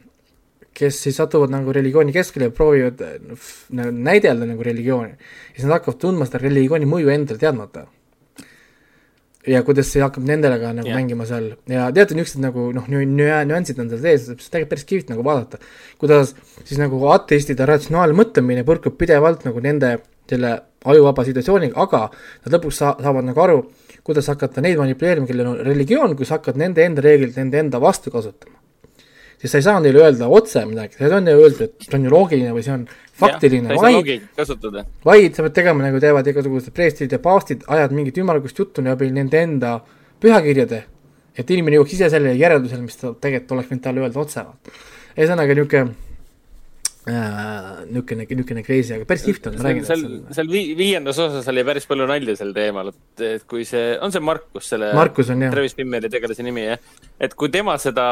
kes 0.78 1.02
siis 1.02 1.16
satuvad 1.18 1.50
nagu 1.52 1.72
religiooni 1.74 2.12
keskele 2.14 2.48
ja 2.48 2.54
proovivad 2.54 3.02
nagu 3.70 3.90
näidelda 3.92 4.46
nagu 4.46 4.62
religiooni. 4.62 5.12
ja 5.12 5.54
siis 5.56 5.66
nad 5.68 5.78
hakkavad 5.80 6.00
tundma 6.00 6.26
seda 6.28 6.38
religiooni 6.46 6.86
mõju 6.88 7.12
endale 7.12 7.38
teadmata. 7.38 7.86
Ja 9.48 9.62
kuidas 9.66 9.90
see 9.92 10.02
hakkab 10.04 10.26
nendele 10.28 10.58
ka 10.60 10.72
nagu 10.76 10.88
yeah. 10.88 10.98
mängima 10.98 11.26
seal 11.28 11.50
ja 11.70 11.88
teate, 11.94 12.16
niisugused 12.16 12.42
nagu 12.44 12.68
noh, 12.76 12.86
nüansid 12.88 13.80
on 13.80 13.90
seal 13.92 14.02
sees, 14.04 14.28
see 14.28 14.36
on 14.36 14.42
tegelikult 14.44 14.72
päris 14.74 14.86
kihvt 14.92 15.12
nagu 15.12 15.24
vaadata. 15.26 15.60
kuidas 16.00 16.34
siis 16.64 16.78
nagu 16.80 17.00
ateistide 17.14 17.66
ratsionaalmõtlemine 17.68 18.66
põrkub 18.68 18.98
pidevalt 19.00 19.46
nagu 19.48 19.64
nende 19.64 19.96
selle 20.28 20.54
ajuvaba 20.84 21.24
situatsiooniga, 21.26 21.74
aga 21.80 22.04
nad 22.44 22.54
lõpuks 22.54 22.80
sa-, 22.82 22.94
saavad 23.02 23.26
nagu 23.26 23.42
aru, 23.42 23.58
kuidas 24.06 24.28
hakata 24.30 24.62
neid 24.64 24.78
manipuleerima, 24.80 25.26
kellel 25.28 25.52
on 25.54 25.60
religioon, 25.66 26.14
kus 26.18 26.32
hakkad 26.34 26.60
nende 26.60 26.84
enda 26.84 27.04
reeglit 27.04 27.38
nende 27.40 27.60
enda 27.64 27.80
vastu 27.82 28.12
kasutama. 28.14 28.56
Siis 29.38 29.52
sa 29.52 29.60
ei 29.60 29.66
saa 29.66 29.80
neile 29.82 30.02
öelda 30.02 30.28
otse 30.34 30.64
midagi, 30.66 30.98
sa 30.98 31.06
ei 31.06 31.12
saa 31.12 31.20
neile 31.22 31.44
öelda, 31.44 31.68
et 31.68 31.86
see 31.86 31.96
on 31.98 32.06
ju 32.08 32.12
loogiline 32.14 32.54
või 32.56 32.64
see 32.66 32.74
on 32.74 32.84
faktiline, 33.18 33.76
vaid, 33.78 34.10
vaid 35.06 35.38
sa 35.38 35.44
pead 35.46 35.54
tegema 35.56 35.86
nagu 35.86 36.00
teevad 36.02 36.26
igasugused 36.30 36.74
preestrid 36.74 37.14
ja 37.14 37.20
paavstid, 37.22 37.64
ajad 37.66 37.94
mingit 37.96 38.18
ümmargust 38.22 38.58
juttu 38.58 38.84
läbi 38.86 39.10
nende 39.14 39.40
enda 39.42 39.78
pühakirjade, 40.22 40.82
et 41.38 41.50
inimene 41.54 41.78
jõuaks 41.78 41.96
ise 41.98 42.10
sellele 42.10 42.38
järeldusele, 42.38 42.82
mis 42.82 42.98
ta 42.98 43.14
tegelikult 43.14 43.56
oleks 43.58 43.72
võinud 43.72 43.84
talle 43.86 44.04
öelda 44.04 44.22
otse. 44.22 44.44
ühesõnaga 45.18 45.54
niisugune 45.58 45.94
äh,, 47.08 47.84
niisugune, 47.90 48.26
niisugune 48.30 48.64
crazy, 48.66 48.94
aga 48.94 49.06
päris 49.08 49.26
kihvt 49.26 49.50
on, 49.50 49.58
ma 49.58 49.68
räägin. 49.68 49.86
seal, 49.86 50.06
seal 50.34 50.50
vi- 50.50 50.72
viiendas 50.78 51.18
osas 51.22 51.46
oli 51.50 51.64
päris 51.66 51.86
palju 51.90 52.06
nalja 52.10 52.34
sel 52.38 52.50
teemal, 52.56 52.90
et, 52.94 53.26
et 53.34 53.46
kui 53.50 53.66
see, 53.68 53.94
on 54.02 54.14
see 54.14 54.22
Markus, 54.22 54.70
selle 54.74 54.90
Markus 54.98 55.30
on 55.34 55.46
jah, 55.46 55.54
Travis 55.54 55.78
Fimmeli 55.78 56.10
tegelase 56.12 56.46
nimi 56.46 56.66
jah, 56.68 56.82
et 57.18 57.34
kui 57.38 57.50
tema 57.54 57.78
seda 57.82 58.08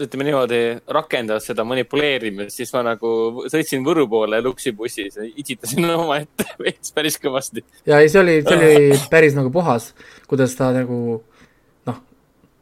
ütleme 0.00 0.24
niimoodi, 0.24 0.60
rakendas 0.94 1.46
seda 1.48 1.64
manipuleerimist, 1.68 2.56
siis 2.56 2.72
ma 2.74 2.82
nagu 2.86 3.44
sõitsin 3.52 3.84
Võru 3.84 4.06
poole 4.10 4.40
luksibussis 4.44 5.18
ja 5.18 5.26
itsitasin 5.28 5.90
omaette 5.98 6.46
veits 6.60 6.94
päris 6.96 7.18
kõvasti. 7.20 7.64
ja 7.88 8.00
ei, 8.00 8.08
see 8.12 8.22
oli, 8.22 8.38
see 8.46 8.56
oli 8.56 8.98
päris 9.12 9.36
nagu 9.38 9.52
puhas, 9.52 9.90
kuidas 10.30 10.56
ta 10.58 10.70
nagu 10.74 10.98
noh, 11.88 11.98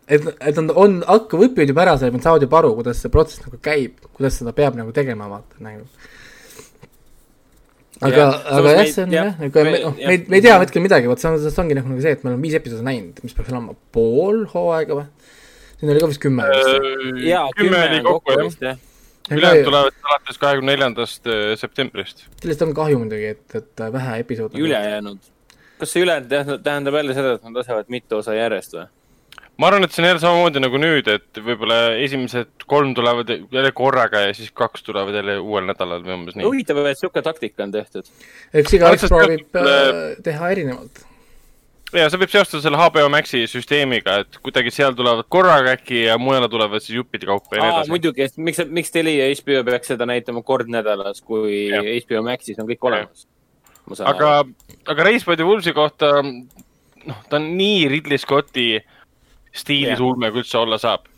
et, 0.09 0.27
et 0.27 0.59
nad 0.59 0.75
on, 0.75 1.01
hakkavad 1.07 1.51
õppinud 1.51 1.75
juba 1.75 1.87
ära 1.87 1.99
selle, 2.01 2.17
nad 2.19 2.27
saavad 2.27 2.47
juba 2.49 2.63
aru, 2.63 2.75
kuidas 2.81 3.03
see 3.05 3.15
protsess 3.15 3.47
nagu 3.47 3.61
käib, 3.63 4.01
kuidas 4.11 4.41
seda 4.41 4.57
peab 4.57 4.79
nagu 4.81 4.95
tegema, 4.97 5.31
vaata 5.31 5.63
nagu. 5.63 5.87
aga 8.01 8.31
aga 8.59 8.79
jah, 8.81 8.87
see 8.91 9.07
on 9.07 9.19
jah, 9.21 9.35
nagu 9.39 9.69
me, 9.71 9.81
noh, 9.87 9.99
me 10.03 10.17
ei, 10.17 10.25
me 10.27 10.41
ei 10.41 10.49
tea 10.49 10.59
hetkel 10.65 10.83
midagi, 10.83 11.11
vot 11.11 11.23
see 11.23 11.31
on, 11.31 11.39
see 11.47 11.63
ongi 11.63 11.79
nagu 11.79 12.03
see, 12.03 12.19
et 12.19 12.27
me 12.27 12.35
oleme 12.35 12.49
viis 12.49 12.59
episoodi 12.59 12.91
näinud, 12.91 13.23
mis 13.23 13.39
peaks 13.39 13.55
olema 13.55 13.79
pool 13.95 14.49
hooaega 14.51 14.99
või? 14.99 15.37
Siin 15.81 15.93
oli 15.95 16.05
ka 16.05 16.13
vist 16.13 16.23
kümme 16.23 16.47
vist. 16.51 17.25
jaa, 17.25 17.49
kümme 17.57 17.83
oli 17.89 18.01
kokku 18.05 18.37
jah. 18.37 18.45
vist 18.45 18.63
jah. 18.69 18.79
ülejäänud 19.31 19.69
tulevad 19.71 19.99
alates 20.13 20.39
kahekümne 20.45 20.73
neljandast 20.75 21.27
äh, 21.27 21.43
septembrist. 21.61 22.25
sellest 22.43 22.65
on 22.67 22.75
kahju 22.77 23.03
muidugi, 23.03 23.35
et, 23.35 23.59
et 23.59 23.85
vähe 23.99 24.21
episoode. 24.25 24.61
ülejäänud. 24.61 25.21
kas 25.81 25.93
see 25.97 26.05
ülejäänud 26.05 26.33
tähendab- 26.33 26.65
tähendab 26.69 27.03
jälle 27.03 27.19
seda, 27.19 27.37
et 27.39 27.45
nad 27.49 27.61
lasevad 27.63 27.93
mitu 27.93 28.21
osa 28.21 28.37
järjest 28.37 28.77
või? 28.77 28.89
ma 29.61 29.69
arvan, 29.69 29.85
et 29.85 29.93
see 29.93 30.03
on 30.05 30.09
jälle 30.09 30.23
samamoodi 30.23 30.63
nagu 30.65 30.81
nüüd, 30.81 31.09
et 31.13 31.43
võib-olla 31.45 31.81
esimesed 32.01 32.65
kolm 32.71 32.95
tulevad 32.97 33.29
jälle 33.33 33.73
korraga 33.77 34.25
ja 34.29 34.33
siis 34.37 34.53
kaks 34.57 34.85
tulevad 34.87 35.17
jälle 35.17 35.37
uuel 35.41 35.69
nädalal 35.69 36.05
või 36.05 36.17
umbes 36.17 36.37
nii. 36.37 36.49
huvitav, 36.49 36.81
et 36.89 37.01
sihuke 37.01 37.23
taktika 37.25 37.67
on 37.67 37.75
tehtud. 37.77 38.09
eks 38.57 38.77
igaüks 38.79 39.09
proovib 39.09 39.61
äh, 39.61 40.03
teha 40.25 40.53
erinevalt. 40.57 41.07
Ja 41.99 42.07
see 42.11 42.21
võib 42.21 42.33
seostuda 42.33 42.63
selle 42.65 42.79
HBO 42.79 43.09
Maxi 43.13 43.43
süsteemiga, 43.51 44.21
et 44.23 44.39
kuidagi 44.45 44.73
seal 44.75 44.95
tulevad 44.99 45.27
korraga 45.33 45.75
äkki 45.79 46.05
ja 46.07 46.17
mujale 46.21 46.49
tulevad 46.53 46.85
siis 46.85 46.99
juppide 47.01 47.29
kaupa 47.29 47.57
ja 47.59 47.65
nii 47.65 47.73
edasi. 47.75 47.93
muidugi, 47.95 48.27
et 48.27 48.39
miks, 48.39 48.63
miks 48.71 48.95
Telia 48.95 49.27
ja 49.27 49.37
HBO 49.41 49.65
peaks 49.71 49.93
seda 49.93 50.07
näitama 50.09 50.43
kord 50.47 50.71
nädalas, 50.73 51.23
kui 51.25 51.67
Jah. 51.73 51.87
HBO 52.05 52.23
Maxis 52.27 52.61
on 52.63 52.71
kõik 52.71 52.89
olemas. 52.91 53.27
aga, 53.99 54.33
aga 54.95 55.09
Racebody 55.09 55.47
Wolvesi 55.47 55.75
kohta, 55.77 56.13
noh, 56.23 57.23
ta 57.29 57.41
on 57.41 57.53
nii 57.59 57.89
Ridley 57.91 58.21
Scotti 58.23 58.73
stiilis 59.57 60.01
ulme, 60.05 60.31
kui 60.31 60.45
üldse 60.45 60.59
olla 60.61 60.79
saab. 60.79 61.09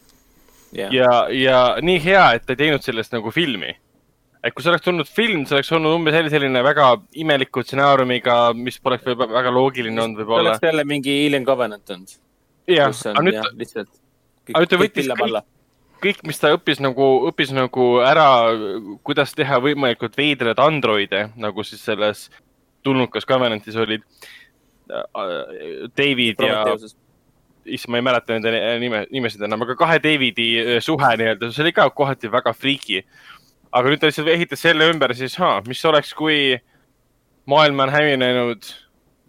ja, 0.72 0.88
ja, 0.94 1.12
ja 1.36 1.62
nii 1.84 2.00
hea, 2.00 2.26
et 2.36 2.46
ta 2.46 2.56
ei 2.56 2.64
teinud 2.64 2.84
sellest 2.84 3.12
nagu 3.12 3.30
filmi. 3.34 3.74
Et 4.42 4.54
kui 4.54 4.64
see 4.64 4.72
oleks 4.72 4.84
tulnud 4.86 5.08
film, 5.08 5.44
see 5.46 5.56
oleks 5.58 5.72
olnud 5.76 5.96
umbes 5.98 6.16
selline- 6.32 6.64
väga 6.66 6.88
imeliku 7.24 7.62
stsenaariumiga, 7.62 8.36
mis 8.58 8.78
poleks 8.82 9.06
võib-olla 9.06 9.38
väga 9.38 9.54
loogiline 9.54 10.02
olnud 10.02 10.22
võib-olla 10.22 10.50
oleks. 10.50 10.68
jälle 10.68 10.84
mingi 10.84 11.16
Alien 11.26 11.46
Covenant 11.46 11.90
olnud. 11.90 12.16
jah, 12.66 12.90
aga 12.90 13.18
on 13.18 13.28
nüüd 13.28 13.40
aga 13.42 14.64
nüüd 14.64 14.72
ta 14.72 14.80
võttis 14.80 15.10
kõik, 15.12 15.42
kõik, 16.02 16.22
mis 16.26 16.40
ta 16.42 16.52
õppis 16.56 16.82
nagu, 16.82 17.08
õppis 17.30 17.52
nagu 17.54 17.88
ära, 18.04 18.26
kuidas 19.06 19.34
teha 19.38 19.60
võimalikult 19.62 20.16
veidraid 20.18 20.58
androide, 20.58 21.28
nagu 21.36 21.62
siis 21.66 21.84
selles 21.84 22.28
tulnukas 22.82 23.26
Covenantis 23.28 23.78
olid. 23.78 24.02
David 25.96 26.42
ja, 26.42 26.64
issand, 27.64 27.92
ma 27.92 28.00
ei 28.00 28.04
mäleta 28.04 28.34
nende 28.34 28.52
nime, 28.82 29.04
nimesid 29.14 29.44
enam, 29.46 29.62
aga 29.64 29.76
kahe 29.78 30.00
Davidi 30.02 30.48
äh, 30.58 30.80
suhe 30.84 31.12
nii-öelda, 31.18 31.52
see 31.54 31.64
oli 31.64 31.74
ka 31.76 31.86
kohati 31.94 32.30
väga 32.32 32.52
friiki. 32.56 33.04
Aga 33.72 33.88
nüüd 33.92 34.02
ta 34.02 34.10
lihtsalt 34.10 34.30
ehitas 34.32 34.62
selle 34.64 34.88
ümber 34.92 35.14
siis, 35.16 35.36
mis 35.66 35.84
oleks, 35.88 36.12
kui 36.14 36.58
maailm 37.48 37.80
on 37.84 37.92
hävinenud 37.92 38.68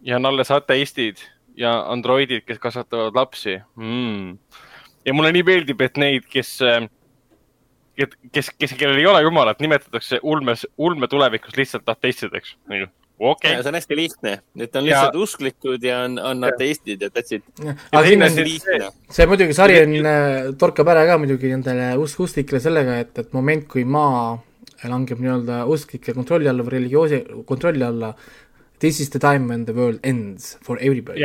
ja 0.04 0.18
on 0.20 0.26
alles 0.30 0.52
ateistid 0.52 1.22
ja 1.58 1.76
androidid, 1.92 2.44
kes 2.48 2.60
kasvatavad 2.60 3.16
lapsi 3.16 3.60
mm.. 3.76 4.38
ja 5.06 5.14
mulle 5.14 5.32
nii 5.36 5.46
meeldib, 5.48 5.82
et 5.82 5.98
neid, 6.02 6.28
kes, 6.30 6.58
kes, 7.96 8.18
kes, 8.32 8.52
kes, 8.58 8.76
kellel 8.80 9.00
ei 9.02 9.08
ole 9.10 9.24
jumalat, 9.26 9.62
nimetatakse 9.64 10.20
ulmes, 10.24 10.68
ulme 10.78 11.08
tulevikus 11.08 11.58
lihtsalt 11.58 11.90
ateistideks. 11.90 12.58
okei 12.68 12.90
okay., 13.32 13.56
see 13.62 13.72
on 13.72 13.78
hästi 13.80 13.98
lihtne, 13.98 14.34
et 14.60 14.76
on 14.76 14.86
Ja- 14.86 14.90
lihtsalt 14.90 15.16
usklikud 15.24 15.84
ja 15.84 16.04
on, 16.08 16.20
on 16.20 16.44
ateistid 16.50 17.02
ja 17.02 17.10
that's 17.10 17.36
it. 17.36 17.44
aga 17.64 18.04
teine 18.04 18.08
siin 18.08 18.22
on 18.22 18.28
asi- 18.30 18.48
lihtne. 18.50 18.92
see 19.18 19.28
muidugi 19.30 19.58
sari 19.58 19.80
on, 19.82 19.98
torkab 20.60 20.92
ära 20.94 21.06
ka 21.10 21.18
muidugi 21.22 21.52
nendele 21.54 21.94
usk, 22.02 22.20
usklikele 22.28 22.62
sellega, 22.64 23.00
et, 23.06 23.18
et 23.24 23.34
moment, 23.34 23.68
kui 23.68 23.86
maa 23.86 24.38
langeb 24.90 25.20
nii-öelda 25.24 25.64
usklike 25.72 26.14
kontrolli 26.14 26.50
alla 26.52 26.64
või 26.66 26.78
religioosi 26.80 27.24
kontrolli 27.48 27.86
alla, 27.88 28.14
this 28.84 29.00
is 29.00 29.10
the 29.10 29.20
time 29.20 29.48
when 29.48 29.66
the 29.66 29.76
world 29.76 30.00
ends 30.04 30.58
for 30.62 30.82
everybody 30.82 31.24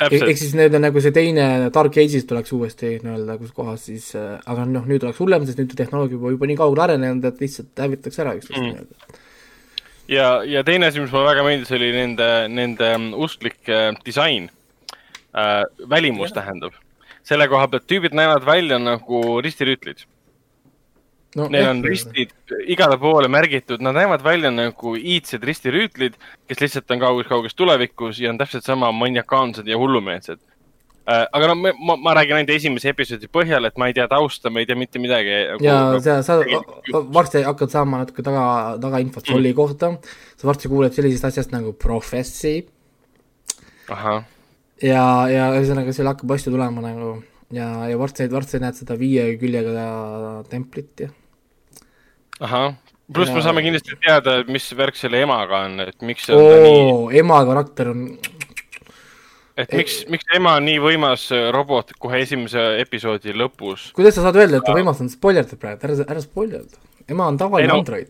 ehk 0.00 0.14
täpselt 0.14 0.30
ehk 0.32 0.38
siis 0.40 0.54
need 0.56 0.74
on 0.76 0.84
nagu 0.86 1.00
see 1.04 1.12
teine 1.12 1.46
Dark 1.74 1.96
Ages 2.00 2.24
tuleks 2.28 2.52
uuesti 2.56 2.94
nii-öelda, 3.02 3.36
kus 3.40 3.52
kohas 3.56 3.84
siis 3.88 4.06
äh,, 4.16 4.38
aga 4.48 4.64
noh, 4.68 4.86
nüüd 4.88 5.04
oleks 5.04 5.20
hullem, 5.20 5.44
sest 5.48 5.60
nüüd 5.60 5.74
on 5.74 5.80
tehnoloogia 5.80 6.16
juba, 6.16 6.32
juba 6.36 6.48
nii 6.48 6.56
kaugele 6.60 6.86
arenenud, 6.86 7.26
et 7.28 7.42
lihtsalt 7.44 7.82
hävitatakse 7.84 8.24
ära 8.24 8.32
üksteist 8.38 8.62
mm. 8.62 8.70
nii-öelda. 8.70 9.20
ja, 10.10 10.28
ja 10.44 10.62
teine 10.66 10.90
asi, 10.90 11.00
mis 11.02 11.12
mulle 11.12 11.30
väga 11.30 11.44
meeldis, 11.46 11.72
oli 11.76 11.90
nende, 11.94 12.28
nende 12.52 12.92
usklike 13.16 13.82
disain 14.06 14.50
äh,. 15.34 15.64
välimus 15.88 16.30
Jah. 16.30 16.40
tähendab. 16.40 16.74
selle 17.22 17.46
koha 17.48 17.68
pealt 17.68 17.86
tüübid 17.86 18.16
näevad 18.16 18.46
välja 18.46 18.78
nagu 18.78 19.40
ristirüütlid. 19.44 20.02
no, 21.36 21.48
Neil 21.48 21.68
on 21.68 21.84
ristid 21.84 22.32
igale 22.66 22.98
poole 22.98 23.28
märgitud, 23.28 23.80
nad 23.80 23.94
näevad 23.94 24.24
välja 24.24 24.50
nagu 24.50 24.96
iidsed 24.96 25.44
ristirüütlid, 25.46 26.18
kes 26.48 26.60
lihtsalt 26.60 26.90
on 26.90 27.02
kauges-kauges 27.06 27.54
tulevikus 27.54 28.20
ja 28.20 28.30
on 28.30 28.38
täpselt 28.38 28.64
sama 28.66 28.92
maniakaalsed 28.92 29.68
ja 29.68 29.78
hullumeelsed. 29.78 30.40
Aga 31.10 31.50
no 31.50 31.54
ma, 31.58 31.72
ma, 31.88 31.96
ma 32.06 32.14
räägin 32.18 32.38
ainult 32.38 32.52
esimese 32.54 32.92
episoodi 32.92 33.30
põhjal, 33.32 33.66
et 33.68 33.78
ma 33.80 33.88
ei 33.90 33.96
tea 33.96 34.06
tausta, 34.10 34.52
ma 34.52 34.62
ei 34.62 34.68
tea 34.68 34.78
mitte 34.78 35.02
midagi. 35.02 35.36
ja 35.64 35.78
sa, 36.02 36.20
sa 36.26 36.40
tegelikult- 36.42 37.12
varsti 37.14 37.44
hakkad 37.46 37.72
saama 37.72 38.02
natuke 38.04 38.24
taga, 38.26 38.44
tagainfot 38.82 39.24
Mm. 39.30 39.36
Solli 39.36 39.54
kohta, 39.54 39.92
sa 40.36 40.48
varsti 40.48 40.68
kuuled 40.68 40.94
sellisest 40.96 41.24
asjast 41.28 41.52
nagu 41.54 41.74
ahah, 43.90 44.24
ja, 44.82 45.04
ja 45.30 45.50
ühesõnaga 45.56 45.92
seal 45.94 46.08
hakkab 46.10 46.32
asju 46.36 46.52
tulema 46.54 46.82
nagu 46.84 47.16
ja, 47.54 47.68
ja 47.90 47.98
varsti, 47.98 48.28
varsti 48.32 48.60
näed 48.62 48.78
seda 48.78 48.96
viie 48.98 49.26
küljega 49.40 49.88
templit 50.50 51.04
ja 51.06 51.10
ahah. 52.40 52.74
pluss 53.12 53.32
me 53.34 53.42
saame 53.44 53.62
kindlasti 53.66 53.98
teada, 54.04 54.40
mis 54.48 54.68
värk 54.78 54.98
selle 54.98 55.22
emaga 55.24 55.64
on, 55.66 55.80
et 55.86 56.06
miks 56.06 56.28
see 56.28 56.36
on 56.36 56.62
nii, 56.64 56.84
oo, 56.86 57.08
ema 57.22 57.40
karakter 57.48 57.90
on, 57.92 58.04
et 59.62 59.72
miks, 59.76 60.00
miks 60.12 60.26
ema 60.36 60.56
on 60.58 60.66
nii 60.68 60.80
võimas 60.82 61.26
äh, 61.34 61.48
robot 61.54 61.92
kohe 62.00 62.22
esimese 62.24 62.62
episoodi 62.82 63.34
lõpus. 63.36 63.90
kuidas 63.96 64.16
sa 64.18 64.26
saad 64.26 64.38
öelda, 64.40 64.60
et 64.60 64.66
ta 64.66 64.76
võimas 64.76 65.00
on, 65.04 65.10
spoilerda 65.12 65.58
praegu, 65.60 65.86
ära, 65.88 65.98
ära 66.16 66.24
spoilerda. 66.24 66.80
ema 67.08 67.28
on 67.30 67.40
tavaline 67.40 67.72
no- 67.72 67.80
android. 67.82 68.08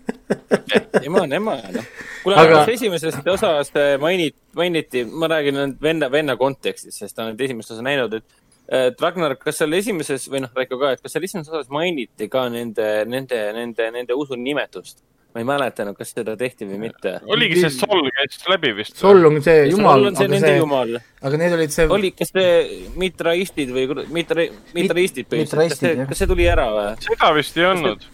ema 1.06 1.24
on 1.24 1.32
ema, 1.32 1.56
noh. 1.74 1.88
kuule 2.22 2.38
Aga- 2.42 2.64
esimesest 2.72 3.26
osast 3.32 3.76
äh, 3.80 3.94
mainiti, 4.02 4.38
mainiti, 4.56 5.04
ma 5.04 5.30
räägin 5.30 5.58
nüüd 5.58 5.80
venna, 5.82 6.10
venna 6.12 6.36
kontekstis, 6.40 6.98
sest 7.02 7.16
ta 7.16 7.26
on 7.26 7.34
nüüd 7.34 7.46
esimest 7.48 7.74
osa 7.74 7.86
näinud, 7.86 8.20
et 8.20 8.38
et 8.70 9.00
Ragnar, 9.02 9.34
kas 9.34 9.56
seal 9.58 9.74
esimeses 9.74 10.28
või 10.30 10.44
noh, 10.44 10.50
Raiko 10.54 10.78
ka, 10.78 10.92
et 10.94 11.00
kas 11.02 11.16
seal 11.16 11.24
esimeses 11.26 11.50
osas 11.50 11.70
mainiti 11.74 12.28
ka 12.30 12.44
nende, 12.54 12.86
nende, 13.10 13.40
nende, 13.56 13.88
nende 13.96 14.14
usu 14.14 14.38
nimetust? 14.38 15.00
Ma 15.34 15.42
ei 15.42 15.46
mäleta 15.46 15.84
enam, 15.84 15.94
kas 15.98 16.10
seda 16.14 16.34
tehti 16.38 16.66
või 16.66 16.80
mitte. 16.86 17.12
oligi 17.30 17.60
see 17.62 17.70
Sol 17.74 18.08
käis 18.16 18.40
läbi 18.50 18.72
vist. 18.80 18.96
Sol 18.98 19.22
on 19.28 19.38
see 19.44 19.68
jumal, 19.70 20.08
on 20.10 20.18
see 20.18 20.26
aga 20.26 20.34
nende 20.34 20.48
see, 20.48 20.58
jumal. 20.58 20.96
aga 21.30 21.40
need 21.42 21.56
olid 21.58 21.74
see, 21.74 21.86
oli, 21.98 22.10
kas 22.18 22.32
see 22.34 22.80
mitraistid 23.00 23.70
või 23.76 23.86
mitra, 24.10 24.48
mitraistid 24.74 25.30
põhimõtteliselt, 25.30 25.76
kas 25.76 25.84
see 25.84 26.08
kas 26.10 26.22
see 26.22 26.30
tuli 26.30 26.48
ära 26.50 26.66
või? 26.74 26.90
seda 27.06 27.30
vist 27.38 27.60
ei 27.60 27.68
olnud. 27.70 28.06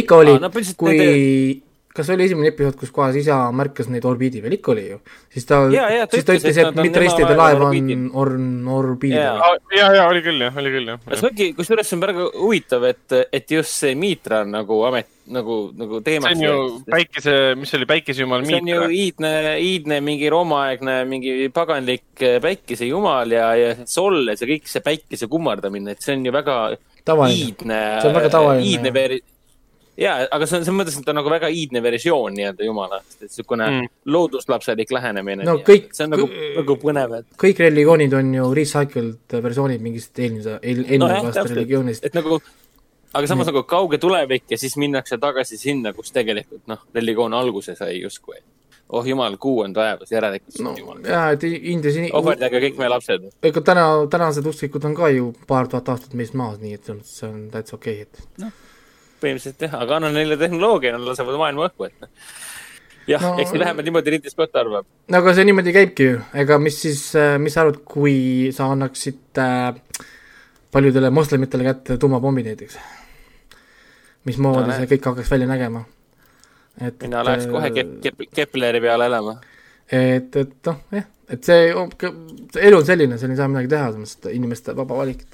ikka 0.00 0.22
oli 0.24 0.38
kui 0.80 0.98
kas 1.96 2.08
see 2.08 2.16
oli 2.18 2.26
esimene 2.28 2.50
episood, 2.52 2.76
kus 2.80 2.92
kohas 2.94 3.16
isa 3.18 3.38
märkas 3.56 3.88
neid 3.92 4.04
orbiidi 4.08 4.42
peal, 4.44 4.56
ikka 4.58 4.72
oli 4.74 4.84
ju. 4.90 4.98
siis 5.32 5.48
ta, 5.48 5.60
siis 6.12 6.26
ta 6.28 6.36
ütles, 6.36 6.60
et 6.62 6.80
mitraistide 6.80 7.28
tema 7.30 7.48
laev 7.48 7.64
on 7.66 8.06
orn-, 8.22 8.70
orbiidil 8.76 9.18
Jaa.. 9.18 9.52
ja, 9.76 9.90
ja 10.00 10.06
oli 10.10 10.22
küll 10.26 10.44
jah, 10.44 10.56
oli 10.62 10.72
küll 10.74 10.92
jah. 10.92 11.02
see 11.12 11.28
ongi, 11.30 11.50
kusjuures 11.58 11.88
see 11.88 11.98
on 11.98 12.04
väga 12.04 12.26
huvitav, 12.36 12.88
et, 12.90 13.20
et 13.40 13.54
just 13.56 13.76
see 13.76 13.94
Mitra 13.98 14.42
on 14.44 14.52
nagu 14.58 14.80
amet, 14.88 15.08
nagu, 15.38 15.58
nagu 15.76 16.00
see 16.00 16.08
teemaks 16.10 16.36
on 16.36 16.44
ju. 16.44 16.56
päikese, 16.90 17.36
mis 17.60 17.72
see 17.72 17.80
oli, 17.80 17.90
päikesejumal 17.94 18.44
see 18.48 18.60
on 18.60 18.72
ju 18.72 18.80
Mitra. 18.82 18.98
iidne, 19.02 19.32
iidne 19.70 20.02
mingi 20.04 20.32
romaaegne 20.32 20.98
mingi 21.08 21.38
paganlik 21.54 22.26
äh, 22.26 22.36
päikesejumal 22.44 23.32
ja, 23.38 23.48
ja 23.58 23.72
see 23.80 23.88
Sol 23.96 24.20
ja 24.28 24.36
see 24.36 24.52
kõik 24.56 24.68
see 24.68 24.84
päikese 24.84 25.30
kummardamine, 25.32 25.96
et 25.96 26.04
see 26.04 26.18
on 26.18 26.28
ju 26.28 26.34
väga 26.34 26.58
tavaline. 27.06 27.48
iidne. 27.48 27.80
See 28.02 28.10
on 28.10 28.20
väga 28.20 28.30
tavaline, 28.34 28.68
iidne 28.68 28.92
veri-. 28.94 29.22
ja, 29.96 30.16
aga 30.30 30.46
see 30.46 30.58
on 30.58 30.66
selles 30.66 30.76
mõttes, 30.78 30.98
et 30.98 31.06
ta 31.06 31.12
on 31.14 31.20
nagu 31.20 31.30
väga 31.32 31.48
iidne 31.52 31.82
versioon 31.84 32.34
nii-öelda 32.36 32.66
jumalast, 32.66 33.16
et 33.20 33.30
niisugune 33.30 33.66
Mm. 33.66 33.80
mm. 33.80 33.88
looduslapselik 34.12 34.90
lähenemine. 34.92 35.44
No 35.44 35.56
kõik- 35.64 35.92
see 35.96 36.04
on 36.04 36.10
nagu, 36.14 36.28
nagu 36.56 36.76
põnev, 36.82 37.18
et 37.20 37.26
kõik 37.40 37.62
religioonid 37.64 38.14
on 38.14 38.34
ju 38.34 38.50
recycled 38.54 39.38
versioonid 39.42 39.80
mingist 39.82 40.18
eelmise, 40.18 40.58
eel-, 40.62 40.84
eelnevast 40.88 41.32
täpselt. 41.34 41.54
religioonist. 41.56 42.04
et 42.04 42.14
nagu, 42.14 42.40
aga 43.12 43.26
samas 43.26 43.48
nagu 43.50 43.62
kauge 43.62 43.98
tulevik 43.98 44.44
ja 44.50 44.58
siis 44.58 44.76
minnakse 44.76 45.18
tagasi 45.18 45.58
sinna, 45.58 45.92
kus 45.92 46.12
tegelikult 46.12 46.66
noh, 46.66 46.84
religioon 46.94 47.34
alguse 47.34 47.74
sai 47.74 48.00
justkui. 48.00 48.36
oh 48.88 49.02
jumal, 49.06 49.36
kuu 49.36 49.60
on 49.64 49.72
taevas, 49.74 50.12
järelikult 50.12 50.60
no 50.60 50.70
on 50.70 50.78
jumal. 50.78 51.00
jaa, 51.02 51.30
et 51.34 51.42
Indias 51.44 51.96
in..., 51.96 52.10
ohverdage 52.12 52.60
kõik 52.68 52.78
meie 52.78 52.88
lapsed. 52.92 53.26
ega 53.42 53.60
täna, 53.60 53.88
tänased 54.10 54.46
usklikud 54.46 54.84
on 54.84 54.94
ka 54.94 55.08
ju 55.08 55.32
paar 55.46 55.66
tuhat 55.66 55.88
aastat 55.88 56.14
meist 56.14 56.34
maas, 56.34 56.60
nii 56.60 56.74
et 56.74 56.84
selles 56.84 57.02
mõttes 57.02 57.18
see 57.18 57.28
on 57.28 57.50
täitsa 57.50 57.74
okei 57.80 58.02
okay,, 58.02 58.22
et 58.42 58.44
põhimõtteliselt 59.22 59.64
jah, 59.66 59.74
aga 59.82 59.96
anna 60.00 60.10
neile 60.14 60.36
tehnoloogia, 60.40 60.92
nad 60.96 61.06
lasevad 61.06 61.38
maailma 61.40 61.68
õhku, 61.70 61.86
et 61.88 61.96
noh. 62.04 62.10
jah 63.10 63.22
No- 63.22 63.36
eks 63.42 63.52
me 63.54 63.60
läheme 63.62 63.82
niimoodi, 63.86 64.10
Ridley 64.16 64.30
Scott 64.34 64.56
arvab. 64.60 64.86
no 65.08 65.18
aga 65.22 65.34
see 65.38 65.44
niimoodi 65.48 65.72
käibki 65.76 66.08
ju, 66.10 66.20
ega 66.44 66.58
mis 66.62 66.78
siis, 66.82 67.02
mis 67.42 67.54
sa 67.56 67.64
arvad, 67.64 67.80
kui 67.88 68.52
sa 68.56 68.68
annaksid 68.74 69.40
äh, 69.42 69.80
paljudele 70.74 71.10
moslemitele 71.14 71.64
kätte 71.70 71.98
tuumapommid 72.02 72.48
näiteks? 72.50 72.78
mismoodi 74.26 74.66
No 74.70 74.76
see 74.80 74.88
kõik 74.96 75.04
hakkaks 75.12 75.30
välja 75.30 75.46
nägema? 75.50 75.84
et 76.82 76.98
mina 77.06 77.22
läheks 77.24 77.46
kohe 77.48 77.70
Kep-, 77.72 77.92
Kep-, 78.04 78.26
Kepleri 78.36 78.80
peale 78.84 79.06
elama. 79.08 79.36
et, 79.88 80.34
et 80.36 80.56
noh, 80.68 80.80
jah, 80.92 81.06
et 81.32 81.46
see, 81.46 81.70
see 82.52 82.66
elu 82.68 82.80
on 82.82 82.84
selline, 82.90 83.16
seal 83.18 83.32
ei 83.32 83.38
saa 83.38 83.48
midagi 83.48 83.70
teha, 83.72 83.86
selles 83.92 84.02
mõttes, 84.02 84.18
et 84.26 84.34
inimeste 84.36 84.74
vaba 84.76 84.98
valik. 84.98 85.24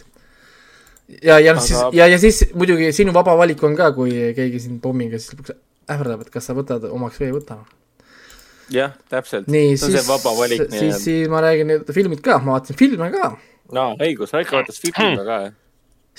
ja, 1.20 1.38
ja 1.38 1.52
Aga- 1.52 1.60
siis 1.64 1.78
ja, 1.96 2.06
ja 2.08 2.18
siis 2.18 2.42
muidugi 2.54 2.92
sinu 2.96 3.14
vaba 3.14 3.34
valik 3.38 3.62
on 3.66 3.76
ka, 3.76 3.92
kui 3.96 4.32
keegi 4.36 4.60
sind 4.66 4.80
pommiga 4.84 5.20
siis 5.20 5.34
lõpuks 5.34 5.54
ähvardab, 5.92 6.24
et 6.24 6.34
kas 6.34 6.48
sa 6.48 6.56
võtad 6.56 6.84
omaks 6.90 7.18
või 7.20 7.28
ei 7.28 7.34
võta. 7.36 7.58
jah, 8.72 8.94
täpselt. 9.12 9.48
nii, 9.52 9.74
siis 9.76 9.98
siis, 9.98 10.06
nii-öelda. 10.08 11.00
siis 11.02 11.32
ma 11.32 11.42
räägin 11.44 11.68
nüüd 11.72 11.90
filmid 11.92 12.22
ka, 12.24 12.38
ma 12.44 12.56
vaatasin 12.56 12.78
filme 12.78 13.10
ka, 13.14 13.34
no 13.76 13.90
õigus, 14.00 14.32
Raiko 14.36 14.60
vaatas 14.60 14.80
filmi 14.80 15.26
ka, 15.26 15.40
jah. 15.48 15.52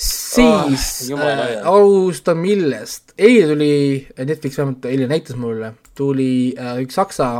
siis 0.09 0.85
jumala 1.09 1.47
äh, 1.47 1.65
alustan 1.69 2.39
millest, 2.41 3.15
eile 3.17 3.49
tuli, 3.53 3.73
Netflix 4.19 4.59
vähemalt 4.59 4.87
eile 4.91 5.09
näitas 5.09 5.39
mulle, 5.39 5.73
tuli 5.97 6.53
äh, 6.57 6.77
üks 6.85 6.99
saksa 6.99 7.33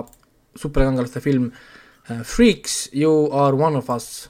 superkangelaste 0.58 1.22
film 1.24 1.52
Freaks, 2.04 2.90
you 2.92 3.30
are 3.32 3.56
one 3.56 3.78
of 3.80 3.88
us 3.90 4.28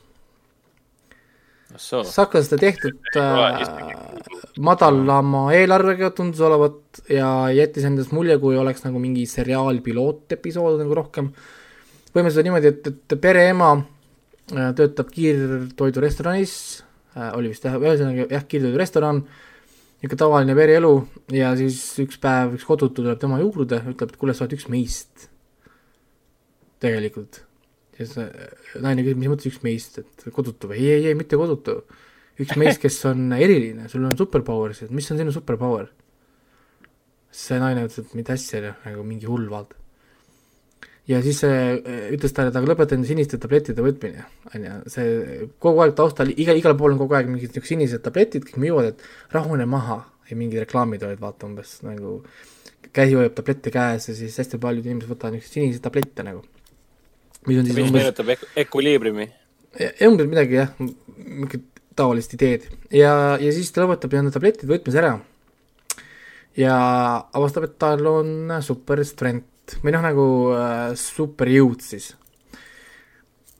saklastel 1.78 2.59
tehtud 2.61 3.17
äh, 3.17 3.63
madalama 4.63 5.45
eelarvega 5.55 6.11
tundus 6.15 6.41
olevat 6.45 7.01
ja 7.09 7.28
jättis 7.53 7.88
endast 7.89 8.13
mulje, 8.15 8.38
kui 8.41 8.57
oleks 8.59 8.86
nagu 8.86 9.01
mingi 9.01 9.26
seriaal 9.30 9.82
pilootepisood 9.86 10.80
nagu 10.82 10.97
rohkem. 10.97 11.32
võime 12.13 12.32
seda 12.32 12.45
niimoodi, 12.47 12.74
et, 12.74 12.91
et 12.91 13.15
pereema 13.21 13.71
äh, 13.78 14.74
töötab 14.78 15.09
kiirtoidurestoranis 15.13 16.55
äh,, 17.17 17.32
oli 17.38 17.53
vist 17.53 17.65
jah, 17.65 17.80
ühesõnaga 17.80 18.28
jah, 18.30 18.45
kiirtoidurestoran, 18.49 19.24
niisugune 20.03 20.19
tavaline 20.19 20.57
pereelu 20.57 20.93
ja 21.34 21.55
siis 21.57 21.80
üks 22.03 22.19
päev 22.21 22.57
üks 22.59 22.67
kodutu 22.67 23.01
tuleb 23.01 23.21
tema 23.21 23.41
juurde, 23.41 23.82
ütleb, 23.93 24.13
et 24.13 24.21
kuule, 24.21 24.38
sa 24.38 24.45
oled 24.45 24.59
üks 24.59 24.69
meist. 24.69 25.32
tegelikult 26.84 27.43
ja 27.97 28.07
siis 28.07 28.17
äh, 28.21 28.81
naine 28.81 29.05
küsib, 29.05 29.19
mis 29.21 29.31
mõttes 29.31 29.49
üks 29.51 29.61
meist, 29.65 29.99
et 30.01 30.25
kodutu 30.33 30.71
või? 30.71 30.79
ei, 30.81 30.97
ei, 30.97 31.11
ei, 31.11 31.17
mitte 31.17 31.37
kodutu. 31.39 31.81
üks 32.41 32.55
meist, 32.59 32.81
kes 32.81 32.97
on 33.09 33.29
eriline, 33.37 33.87
sul 33.91 34.05
on 34.07 34.17
superpower'sid, 34.17 34.91
mis 34.95 35.09
on 35.13 35.21
sinu 35.21 35.35
superpower? 35.35 35.91
see 37.33 37.57
naine 37.61 37.87
ütles, 37.87 38.03
et 38.03 38.17
mida 38.17 38.35
asja, 38.37 38.75
nagu 38.85 39.05
mingi 39.07 39.29
hull 39.29 39.47
vaata. 39.49 39.77
ja 41.09 41.19
siis 41.25 41.43
äh, 41.47 41.75
ütles 42.15 42.33
talle, 42.33 42.53
et 42.53 42.57
aga 42.59 42.71
lõpeta 42.71 42.97
enda 42.97 43.09
siniste 43.09 43.39
tablettide 43.41 43.85
võtmine, 43.85 44.25
on 44.53 44.65
ju, 44.69 44.79
see 44.95 45.45
kogu 45.61 45.85
aeg 45.85 45.93
taustal, 45.97 46.33
iga, 46.33 46.55
igal 46.57 46.77
pool 46.79 46.95
on 46.95 47.01
kogu 47.01 47.17
aeg 47.17 47.29
mingid 47.29 47.51
niisugused 47.51 47.75
sinised 47.75 48.05
tabletid, 48.05 48.47
kõik 48.47 48.61
müüvad, 48.65 48.93
et 48.93 49.35
rahune 49.35 49.69
maha 49.69 50.01
ja 50.29 50.39
mingid 50.39 50.63
reklaamid 50.63 51.03
olid, 51.05 51.21
vaata 51.21 51.49
umbes 51.49 51.77
nagu 51.85 52.21
käsi 52.93 53.17
hoiab 53.17 53.33
tablette 53.37 53.73
käes 53.73 54.09
ja 54.09 54.15
siis 54.17 54.37
hästi 54.39 54.59
paljud 54.61 54.85
inimesed 54.85 55.09
võtavad 55.09 55.35
niisuguseid 55.35 55.61
siniseid 55.61 55.83
tablette 55.83 56.25
nagu 56.25 56.43
mis 57.47 57.59
on 57.59 57.67
siis 57.67 57.77
mis 57.77 57.87
umbes... 57.87 57.99
meenutab 57.99 58.33
ek-, 58.35 58.49
Equilibriumi. 58.65 59.29
umbes 60.07 60.29
midagi 60.31 60.59
jah, 60.61 60.73
mingit 60.79 61.69
taolist 61.97 62.33
ideed 62.37 62.65
ja, 62.93 63.13
ja 63.41 63.53
siis 63.53 63.71
ta 63.73 63.83
lõpetab 63.83 64.17
enda 64.17 64.33
tabletid 64.33 64.69
võtmes 64.69 64.97
ära. 64.99 65.13
ja 66.57 66.75
avastab, 67.33 67.67
et 67.67 67.77
tal 67.81 68.05
on 68.09 68.53
super 68.65 69.03
strength 69.07 69.79
või 69.83 69.95
noh, 69.95 70.03
nagu 70.03 70.27
äh, 70.55 70.91
superjõud 70.99 71.83
siis. 71.85 72.11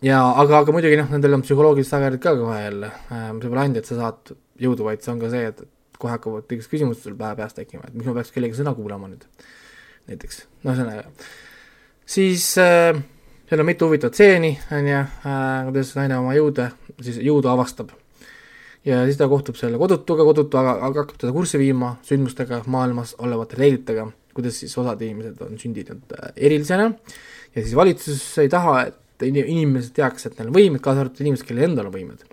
ja 0.04 0.20
aga, 0.32 0.64
aga 0.64 0.76
muidugi 0.76 1.00
noh, 1.00 1.12
nendel 1.14 1.40
on 1.40 1.46
psühholoogilised 1.46 1.96
tagajärjed 1.96 2.24
ka 2.24 2.36
kohe 2.40 2.60
jälle 2.60 2.92
äh,, 2.92 3.30
see 3.40 3.50
pole 3.50 3.64
ainult, 3.64 3.82
et 3.82 3.90
sa 3.90 4.00
saad 4.02 4.36
jõudu, 4.64 4.88
vaid 4.88 5.04
see 5.04 5.14
on 5.14 5.24
ka 5.24 5.32
see, 5.34 5.48
et 5.54 5.64
kohe 6.00 6.14
hakkavad 6.14 6.48
kõik 6.50 6.68
küsimused 6.68 7.06
sul 7.06 7.18
pähe 7.20 7.38
peas 7.40 7.56
tekkima, 7.56 7.88
et 7.88 7.96
miks 7.96 8.10
ma 8.10 8.18
peaks 8.18 8.34
kellegi 8.36 8.60
sõna 8.60 8.76
kuulama 8.78 9.10
nüüd, 9.12 9.24
näiteks, 10.12 10.44
no 10.64 10.74
ühesõnaga. 10.74 11.08
siis 12.18 12.50
äh, 12.62 13.00
seal 13.50 13.60
on 13.60 13.68
mitu 13.68 13.88
huvitavat 13.88 14.16
stseeni, 14.16 14.54
on 14.72 14.88
ju, 14.88 15.02
äh, 15.28 15.66
kuidas 15.68 15.92
naine 15.98 16.18
oma 16.18 16.34
jõude, 16.38 16.70
siis 17.02 17.20
jõudu 17.22 17.52
avastab. 17.52 17.92
ja 18.86 19.06
siis 19.08 19.18
ta 19.18 19.30
kohtub 19.32 19.56
selle 19.56 19.78
kodutuga, 19.80 20.26
kodutu 20.28 20.60
aga, 20.60 20.74
aga 20.84 21.06
hakkab 21.06 21.20
teda 21.22 21.32
kurssi 21.36 21.60
viima 21.60 21.94
sündmustega, 22.04 22.64
maailmas 22.68 23.16
olevate 23.24 23.56
reeglitega, 23.56 24.10
kuidas 24.36 24.58
siis 24.60 24.76
osad 24.78 25.02
inimesed 25.02 25.40
on 25.46 25.56
sündinud 25.60 26.16
äh, 26.18 26.34
erilisena 26.36 26.90
ja 27.56 27.62
siis 27.62 27.76
valitsus 27.76 28.24
ei 28.44 28.52
taha, 28.52 28.82
et 28.90 29.24
inimesed 29.24 29.94
teaks, 29.96 30.28
et 30.28 30.40
neil 30.40 30.50
on 30.50 30.58
võimed, 30.58 30.84
kaasa 30.84 31.06
arvatud 31.06 31.24
inimesed, 31.24 31.48
kellel 31.48 31.70
endal 31.70 31.88
on 31.88 31.96
võimed. 31.96 32.26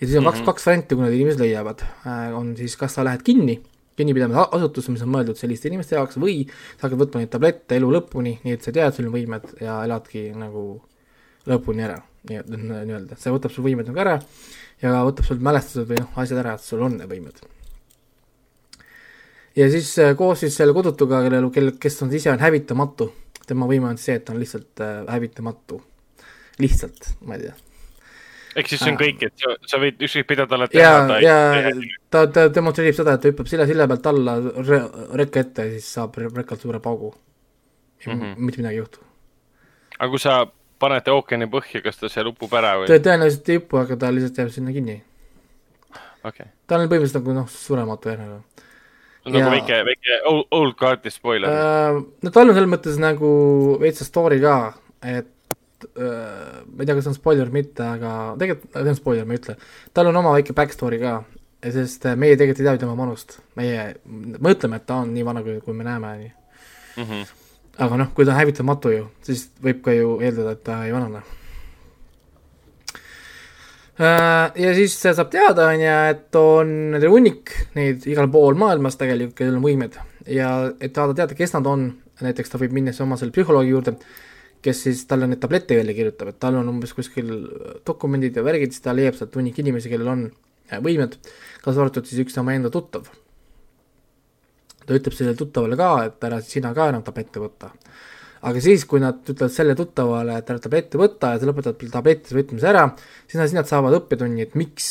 ja 0.00 0.06
siis 0.06 0.16
on 0.16 0.22
mm 0.22 0.28
-hmm. 0.28 0.32
kaks, 0.32 0.46
kaks 0.46 0.66
varianti, 0.66 0.94
kui 0.94 1.04
need 1.04 1.18
inimesed 1.18 1.40
leiavad, 1.40 1.84
äh, 2.06 2.36
on 2.36 2.56
siis 2.56 2.76
kas 2.76 2.94
sa 2.94 3.04
lähed 3.04 3.22
kinni 3.22 3.60
kinnipidamisasutus, 4.00 4.88
mis 4.92 5.04
on 5.04 5.12
mõeldud 5.14 5.38
selliste 5.38 5.70
inimeste 5.70 5.96
jaoks 5.96 6.18
või 6.20 6.42
sa 6.48 6.86
hakkad 6.86 7.02
võtma 7.04 7.22
neid 7.22 7.32
tablette 7.32 7.78
elu 7.78 7.90
lõpuni, 7.96 8.38
nii 8.44 8.56
et 8.56 8.66
sa 8.66 8.74
tead, 8.74 8.96
sul 8.96 9.08
on 9.10 9.14
võimed 9.14 9.54
ja 9.62 9.80
eladki 9.86 10.30
nagu 10.36 10.64
lõpuni 11.50 11.86
ära, 11.86 12.00
nii-öelda, 12.28 13.18
see 13.20 13.32
võtab 13.34 13.54
sul 13.54 13.66
võimed 13.68 13.88
nagu 13.88 14.02
ära 14.02 14.18
ja 14.82 15.00
võtab 15.06 15.28
sul 15.28 15.40
mälestused 15.44 15.88
või 15.88 16.02
noh, 16.02 16.12
asjad 16.20 16.42
ära, 16.42 16.56
et 16.56 16.66
sul 16.66 16.84
on 16.84 16.98
võimed. 17.10 17.40
ja 19.56 19.70
siis 19.72 19.94
äh, 20.02 20.14
koos 20.16 20.44
siis 20.44 20.56
selle 20.56 20.76
kodutuga, 20.76 21.22
kellel, 21.26 21.48
kel, 21.54 21.74
kes 21.80 22.02
on 22.04 22.12
ise 22.16 22.32
on 22.32 22.42
hävitamatu, 22.42 23.10
tema 23.46 23.68
võime 23.70 23.92
on 23.92 23.98
see, 24.00 24.18
et 24.18 24.26
ta 24.26 24.36
on 24.36 24.42
lihtsalt 24.42 24.84
äh, 24.84 25.02
hävitamatu. 25.08 25.82
lihtsalt, 26.60 27.14
ma 27.24 27.38
ei 27.38 27.48
tea 27.48 27.69
ehk 28.56 28.70
siis 28.70 28.82
see 28.82 28.92
on 28.92 28.98
kõik, 29.00 29.24
et 29.28 29.42
sa, 29.42 29.54
sa 29.72 29.80
võid 29.82 30.00
ükskõik 30.06 30.30
mida 30.32 30.46
talle 30.50 30.68
teha. 30.70 31.18
ja, 31.22 31.34
ja 31.68 31.74
ta, 32.10 32.24
ta 32.34 32.46
demonstreerib 32.52 32.96
seda, 32.96 33.14
et 33.14 33.24
ta 33.24 33.30
hüppab 33.30 33.50
silla 33.50 33.66
silla 33.68 33.86
pealt 33.90 34.08
alla 34.10 34.36
re, 34.56 34.80
rekka 35.22 35.44
ette 35.44 35.66
ja 35.68 35.74
siis 35.76 35.90
saab 35.98 36.18
rekkalt 36.22 36.64
suure 36.64 36.80
paugu. 36.82 37.14
mm 38.06 38.12
-hmm. 38.12 38.34
mitte 38.36 38.62
midagi 38.62 38.74
ei 38.74 38.78
juhtu. 38.78 38.98
aga 39.98 40.10
kui 40.10 40.18
sa 40.18 40.46
paned 40.78 41.04
ta 41.04 41.12
ookeani 41.12 41.46
põhja, 41.46 41.82
kas 41.84 41.96
ta 42.00 42.08
seal 42.08 42.26
upub 42.32 42.52
ära 42.52 42.76
või? 42.80 42.88
tõenäoliselt 42.88 43.48
ei 43.48 43.62
upu, 43.62 43.76
aga 43.76 43.96
ta 43.96 44.12
lihtsalt 44.12 44.38
jääb 44.38 44.50
sinna 44.50 44.72
kinni 44.72 45.02
okay.. 46.24 46.46
ta 46.66 46.78
on 46.78 46.88
põhimõtteliselt 46.88 47.20
nagu 47.20 47.36
noh, 47.36 47.48
surematu 47.48 48.08
jah 48.08 48.18
nagu. 48.18 48.38
nagu 49.26 49.42
ja... 49.44 49.50
väike, 49.50 49.82
väike 49.90 50.20
old, 50.30 50.46
old 50.50 50.78
card'i 50.80 51.10
spoiler 51.10 51.50
uh,. 51.50 52.00
no 52.22 52.30
tal 52.30 52.48
on 52.48 52.54
selles 52.54 52.72
mõttes 52.74 52.98
nagu 53.02 53.30
veits 53.80 54.04
story 54.06 54.40
ka, 54.40 54.56
et 55.02 55.30
äh, 55.88 56.60
ma 56.66 56.82
ei 56.82 56.86
tea, 56.86 56.96
kas 56.96 57.06
see 57.06 57.12
on 57.12 57.18
spoiler 57.18 57.50
või 57.50 57.60
mitte, 57.60 57.84
aga 57.84 58.12
tegelikult, 58.40 58.72
see 58.74 58.92
on 58.92 58.98
spoiler, 58.98 59.26
ma 59.28 59.36
ei 59.36 59.42
ütle. 59.42 59.56
tal 59.96 60.10
on 60.10 60.20
oma 60.20 60.34
väike 60.36 60.56
back 60.56 60.76
story 60.76 61.00
ka, 61.02 61.16
sest 61.64 62.06
äh, 62.08 62.16
meie 62.20 62.36
tegelikult 62.36 62.62
ei 62.62 62.68
tea 62.68 62.82
tema 62.84 62.96
vanust. 62.98 63.38
meie 63.60 63.90
mõtleme, 64.06 64.80
et 64.80 64.86
ta 64.88 65.00
on 65.04 65.12
nii 65.14 65.26
vana, 65.26 65.44
kui, 65.46 65.58
kui 65.64 65.76
me 65.76 65.86
näeme, 65.86 66.14
on 66.14 66.24
ju. 66.24 66.32
Mhm. 67.00 67.36
aga 67.80 67.96
noh, 67.96 68.08
kui 68.14 68.26
ta 68.26 68.34
on 68.34 68.40
hävitamatu 68.40 68.90
ju, 68.92 69.04
siis 69.24 69.46
võib 69.62 69.84
ka 69.84 69.92
ju 69.96 70.18
eeldada, 70.20 70.56
et 70.56 70.64
ta 70.66 70.82
ei 70.84 70.92
vanane. 70.92 71.22
Äh, 74.00 74.52
ja 74.56 74.74
siis 74.76 74.94
saab 75.00 75.32
teada, 75.32 75.70
on 75.72 75.82
ju, 75.84 75.96
et 76.14 76.40
on 76.40 77.02
hunnik 77.08 77.52
neid 77.76 78.06
igal 78.08 78.30
pool 78.32 78.56
maailmas 78.60 78.96
tegelikult, 79.00 79.36
kellel 79.38 79.60
on 79.60 79.64
võimed 79.64 80.00
ja 80.30 80.50
et 80.80 80.94
saada 80.94 81.14
teada, 81.16 81.36
kes 81.36 81.54
nad 81.56 81.68
on, 81.68 81.86
näiteks 82.20 82.52
ta 82.52 82.60
võib 82.60 82.74
minna 82.76 82.92
siis 82.92 83.04
oma 83.04 83.18
selle 83.20 83.34
psühholoogi 83.34 83.72
juurde 83.72 83.94
kes 84.64 84.82
siis 84.86 85.04
talle 85.08 85.28
neid 85.28 85.40
tablette 85.40 85.78
välja 85.78 85.94
kirjutab, 85.96 86.32
et 86.32 86.38
tal 86.42 86.58
on 86.60 86.68
umbes 86.72 86.92
kuskil 86.96 87.30
dokumendid 87.86 88.36
ja 88.36 88.44
värgid, 88.44 88.74
siis 88.74 88.84
ta 88.84 88.94
leiab 88.96 89.16
sealt 89.18 89.36
hunnik 89.38 89.58
inimesi, 89.62 89.90
kellel 89.92 90.12
on 90.12 90.26
äh, 90.70 90.80
võimed, 90.84 91.16
kaasa 91.64 91.84
arvatud 91.84 92.08
siis 92.08 92.24
üks 92.26 92.36
tema 92.36 92.54
enda 92.56 92.72
tuttav. 92.72 93.08
ta 94.84 94.96
ütleb 94.96 95.14
sellele 95.14 95.38
tuttavale 95.38 95.78
ka, 95.78 95.90
et 96.08 96.24
ära 96.26 96.40
sina 96.44 96.72
ka 96.76 96.88
enam 96.92 97.04
tablette 97.06 97.40
võta. 97.42 97.70
aga 98.40 98.60
siis, 98.64 98.84
kui 98.88 99.00
nad 99.00 99.20
ütlevad 99.28 99.54
selle 99.54 99.76
tuttavale, 99.78 100.36
et 100.40 100.50
ära 100.50 100.58
tablette 100.58 101.00
võta 101.00 101.34
ja 101.34 101.40
sa 101.40 101.48
lõpetad 101.48 101.80
tablettide 101.92 102.40
võtmise 102.40 102.68
ära, 102.68 102.86
siis 103.26 103.40
nad, 103.40 103.48
siis 103.48 103.58
nad 103.60 103.68
saavad 103.68 103.96
õppetunni, 104.00 104.48
et 104.48 104.58
miks 104.58 104.90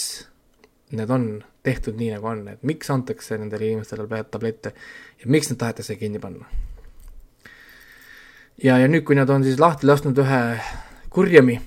need 0.97 1.13
on 1.13 1.29
tehtud 1.65 1.99
nii, 1.99 2.15
nagu 2.15 2.31
on, 2.31 2.47
et 2.55 2.65
miks 2.65 2.89
antakse 2.89 3.37
nendele 3.37 3.69
inimestele 3.69 4.07
tablette 4.31 4.73
ja 4.73 5.29
miks 5.29 5.51
need 5.51 5.61
tahetakse 5.61 5.99
kinni 5.99 6.21
panna 6.21 6.49
ja, 8.63 8.77
ja 8.79 8.87
nüüd, 8.89 9.05
kui 9.07 9.17
nad 9.17 9.29
on 9.31 9.45
siis 9.45 9.59
lahti 9.61 9.87
lasknud 9.87 10.17
ühe 10.23 10.39
kurjami, 11.13 11.57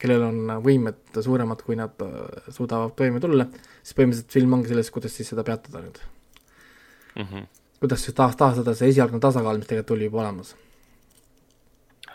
kellel 0.00 0.24
on 0.30 0.54
võimed 0.64 1.20
suuremad, 1.22 1.62
kui 1.64 1.76
nad 1.78 2.02
äh, 2.04 2.48
suudavad 2.54 2.94
toime 2.98 3.20
tulla, 3.22 3.46
siis 3.82 3.96
põhimõtteliselt 3.98 4.38
film 4.38 4.56
ongi 4.56 4.72
selles, 4.72 4.90
kuidas 4.94 5.14
siis 5.16 5.30
seda 5.32 5.44
peatada 5.46 5.82
nüüd 5.84 6.00
mm. 7.16 7.22
-hmm. 7.22 7.46
kuidas 7.82 8.04
siis 8.04 8.16
taas, 8.16 8.36
taastada 8.36 8.74
see 8.74 8.90
esialgne 8.94 9.20
tasakaal, 9.20 9.60
mis 9.60 9.68
tegelikult 9.68 9.96
oli 9.96 10.08
juba 10.08 10.22
olemas. 10.24 10.54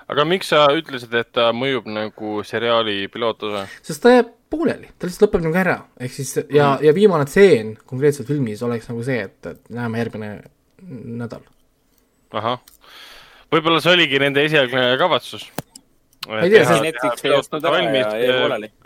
aga 0.08 0.26
miks 0.26 0.50
sa 0.50 0.68
ütlesid, 0.78 1.14
et 1.14 1.32
ta 1.32 1.52
mõjub 1.54 1.88
nagu 1.90 2.42
seriaali 2.44 3.08
pilootosa? 3.14 3.68
sest 3.82 4.02
ta 4.02 4.18
jääb 4.18 4.34
pooleli, 4.50 4.90
ta 5.00 5.08
lihtsalt 5.08 5.30
lõpeb 5.30 5.48
nagu 5.48 5.58
ära, 5.58 5.80
ehk 6.00 6.14
siis 6.14 6.36
ja 6.36 6.44
mm, 6.44 6.50
-hmm. 6.50 6.86
ja 6.86 6.94
viimane 6.94 7.26
tseen 7.26 7.78
konkreetselt 7.86 8.28
filmis 8.28 8.64
oleks 8.64 8.90
nagu 8.90 9.04
see, 9.04 9.22
et, 9.22 9.46
et 9.46 9.70
näeme 9.70 9.98
järgmine 9.98 10.42
nädal. 11.24 11.42
ahah 12.32 12.60
võib-olla 13.54 13.82
see 13.84 13.94
oligi 13.94 14.20
nende 14.22 14.44
esialgne 14.46 14.84
kavatsus. 15.02 15.46
ei 16.26 16.50
tea, 16.50 16.64
sest 16.66 16.82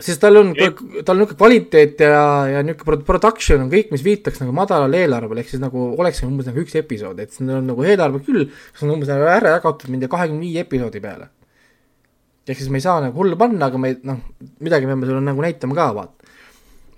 sest 0.04 0.20
tal 0.20 0.36
on, 0.42 0.52
tal 0.52 1.14
on 1.14 1.22
niisugune 1.22 1.38
kvaliteet 1.38 2.04
ja, 2.04 2.22
ja 2.52 2.62
niisugune 2.66 3.00
production 3.08 3.64
on 3.64 3.72
kõik, 3.72 3.88
mis 3.94 4.04
viitaks 4.04 4.42
nagu 4.42 4.54
madalale 4.56 5.00
eelarvele, 5.04 5.44
ehk 5.44 5.54
siis 5.54 5.62
nagu 5.62 5.90
oleks 5.96 6.20
umbes 6.26 6.50
nagu 6.50 6.60
üks 6.60 6.76
episood, 6.80 7.22
et 7.22 7.40
neil 7.40 7.62
on 7.62 7.70
nagu 7.72 7.86
eelarve 7.86 8.22
küll, 8.26 8.48
see 8.76 8.86
on 8.86 8.96
umbes 8.98 9.12
nagu 9.12 9.28
ära 9.32 9.56
jagatud 9.56 9.92
mingi 9.94 10.10
kahekümne 10.12 10.44
viie 10.44 10.66
episoodi 10.66 11.00
peale. 11.04 11.30
ehk 12.50 12.58
siis 12.58 12.70
me 12.72 12.80
ei 12.82 12.84
saa 12.84 13.00
nagu 13.06 13.16
hullu 13.16 13.38
panna, 13.40 13.70
aga 13.70 13.80
me 13.80 13.94
noh, 14.04 14.20
midagi 14.60 14.88
peame 14.90 15.08
sulle 15.08 15.24
nagu 15.24 15.44
näitama 15.44 15.78
ka, 15.78 15.90
vaata. 15.96 16.32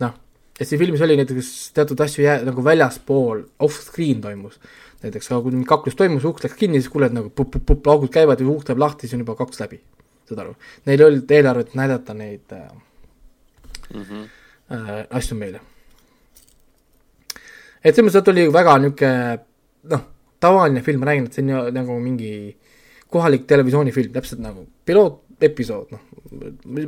noh, 0.03 0.17
et 0.59 0.67
siin 0.67 0.81
filmis 0.83 1.07
oli 1.07 1.21
näiteks 1.23 1.55
teatud 1.79 2.03
asju 2.03 2.27
jää, 2.27 2.41
nagu 2.51 2.65
väljaspool, 2.67 3.47
off-screen 3.63 4.25
toimus 4.25 4.59
näiteks, 5.03 5.31
aga 5.31 5.41
kui 5.45 5.55
mingi 5.55 5.69
kaklus 5.69 5.97
toimus, 5.99 6.25
uks 6.29 6.47
läks 6.47 6.59
kinni, 6.59 6.81
siis 6.81 6.93
kuuled 6.93 7.15
nagu 7.17 7.33
pup-pup-pup, 7.35 7.91
augud 7.93 8.13
käivad 8.15 8.41
ja 8.41 8.49
uks 8.49 8.69
läheb 8.69 8.83
lahti, 8.83 9.07
siis 9.07 9.19
on 9.19 9.25
juba 9.25 9.37
kaks 9.39 9.61
läbi. 9.63 9.81
saad 10.29 10.45
aru? 10.45 10.55
Neil 10.87 11.01
ei 11.01 11.07
olnud 11.07 11.35
eelarvet 11.37 11.75
näidata 11.79 12.15
neid 12.15 12.53
äh, 12.53 12.69
mm 13.95 14.03
-hmm. 14.03 14.29
äh, 14.73 15.07
asju 15.11 15.37
meile. 15.37 15.61
et 17.85 17.95
selles 17.95 18.09
mõttes, 18.09 18.19
et 18.23 18.29
oli 18.29 18.53
väga 18.53 18.79
niisugune 18.79 19.39
noh, 19.91 20.03
tavaline 20.41 20.83
film, 20.83 21.01
ma 21.01 21.07
räägin, 21.07 21.27
et 21.27 21.33
see 21.33 21.55
on 21.55 21.75
nagu 21.75 21.99
mingi 22.01 22.57
kohalik 23.13 23.47
televisioonifilm, 23.47 24.13
täpselt 24.13 24.41
nagu 24.41 24.67
pilootepisood, 24.89 25.93
noh, 25.93 26.01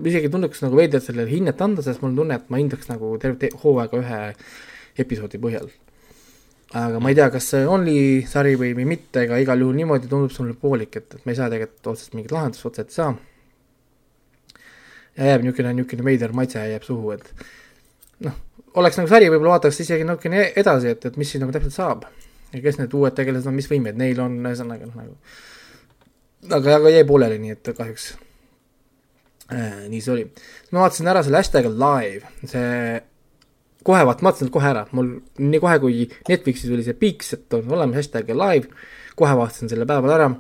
isegi 0.08 0.30
tunduks 0.32 0.62
nagu 0.64 0.76
veidralt 0.76 1.04
sellele 1.04 1.30
hinnet 1.30 1.60
anda, 1.60 1.82
sest 1.82 2.02
mul 2.02 2.12
on 2.12 2.20
tunne, 2.22 2.38
et 2.40 2.50
ma 2.50 2.60
hindaks 2.60 2.88
nagu 2.88 3.16
tervet 3.22 3.58
hooaega 3.64 4.00
ühe 4.00 4.20
episoodi 5.04 5.40
põhjal. 5.42 5.68
Aga 6.72 7.00
ma 7.00 7.12
ei 7.12 7.18
tea, 7.18 7.28
kas 7.30 7.50
see 7.52 7.66
only 7.68 7.98
sari 8.28 8.56
või, 8.60 8.72
või 8.78 8.86
mitte, 8.94 9.26
aga 9.26 9.38
igal 9.42 9.60
juhul 9.60 9.76
niimoodi 9.78 10.10
tundub 10.10 10.32
see 10.32 10.42
mulle 10.44 10.56
poolik, 10.58 10.96
et, 11.00 11.14
et 11.18 11.26
me 11.26 11.34
ei 11.34 11.38
saa 11.38 11.50
tegelikult 11.52 11.92
otsest 11.92 12.16
mingit 12.16 12.34
lahendust 12.34 12.66
otseselt 12.66 12.90
ei 12.90 12.98
saa. 12.98 13.14
ja 15.18 15.30
jääb 15.30 15.46
niisugune, 15.46 15.74
niisugune 15.78 16.08
veider 16.08 16.34
maitse 16.34 16.64
jääb 16.66 16.86
suhu, 16.86 17.14
et 17.14 17.46
noh, 18.26 18.38
oleks 18.80 18.98
nagu 18.98 19.10
sari, 19.10 19.30
võib-olla 19.30 19.58
vaataks 19.58 19.80
isegi 19.84 20.06
natukene 20.08 20.48
edasi, 20.56 20.94
et, 20.96 21.04
et 21.10 21.18
mis 21.20 21.30
siis 21.30 21.42
nagu 21.42 21.54
täpselt 21.54 21.76
saab. 21.76 22.06
ja 22.54 22.62
kes 22.62 22.80
need 22.80 22.94
uued 22.94 23.14
tegelased 23.14 23.50
on, 23.50 23.58
mis 23.58 23.70
võimed 23.70 23.98
neil 24.00 24.20
on, 24.24 24.40
ühesõnaga 24.42 24.88
noh, 24.88 24.98
nagu 25.02 25.18
aga, 26.50 26.78
aga 26.80 26.92
jäi 26.92 27.06
pooleli, 27.08 27.38
nii 27.42 27.54
et 27.54 27.72
kahjuks 27.76 28.10
äh, 29.52 29.84
nii 29.88 30.00
see 30.02 30.14
oli. 30.16 30.28
ma 30.72 30.84
vaatasin 30.84 31.10
ära 31.12 31.22
selle 31.24 31.40
hashtag 31.40 31.70
live, 31.70 32.34
see 32.50 33.02
kohe 33.86 34.00
vaat-, 34.06 34.22
ma 34.24 34.30
vaatasin 34.30 34.52
kohe 34.54 34.70
ära, 34.70 34.86
mul 34.96 35.12
nii 35.40 35.60
kohe, 35.62 35.76
kui 35.82 36.08
Netflixis 36.30 36.70
tuli 36.70 36.86
see 36.86 36.96
piiks, 36.98 37.34
et 37.36 37.58
on 37.58 37.68
olemas 37.76 38.00
hashtag 38.00 38.32
live, 38.34 38.72
kohe 39.18 39.36
vaatasin 39.38 39.72
selle 39.72 39.88
päeval 39.88 40.16
ära. 40.16 40.32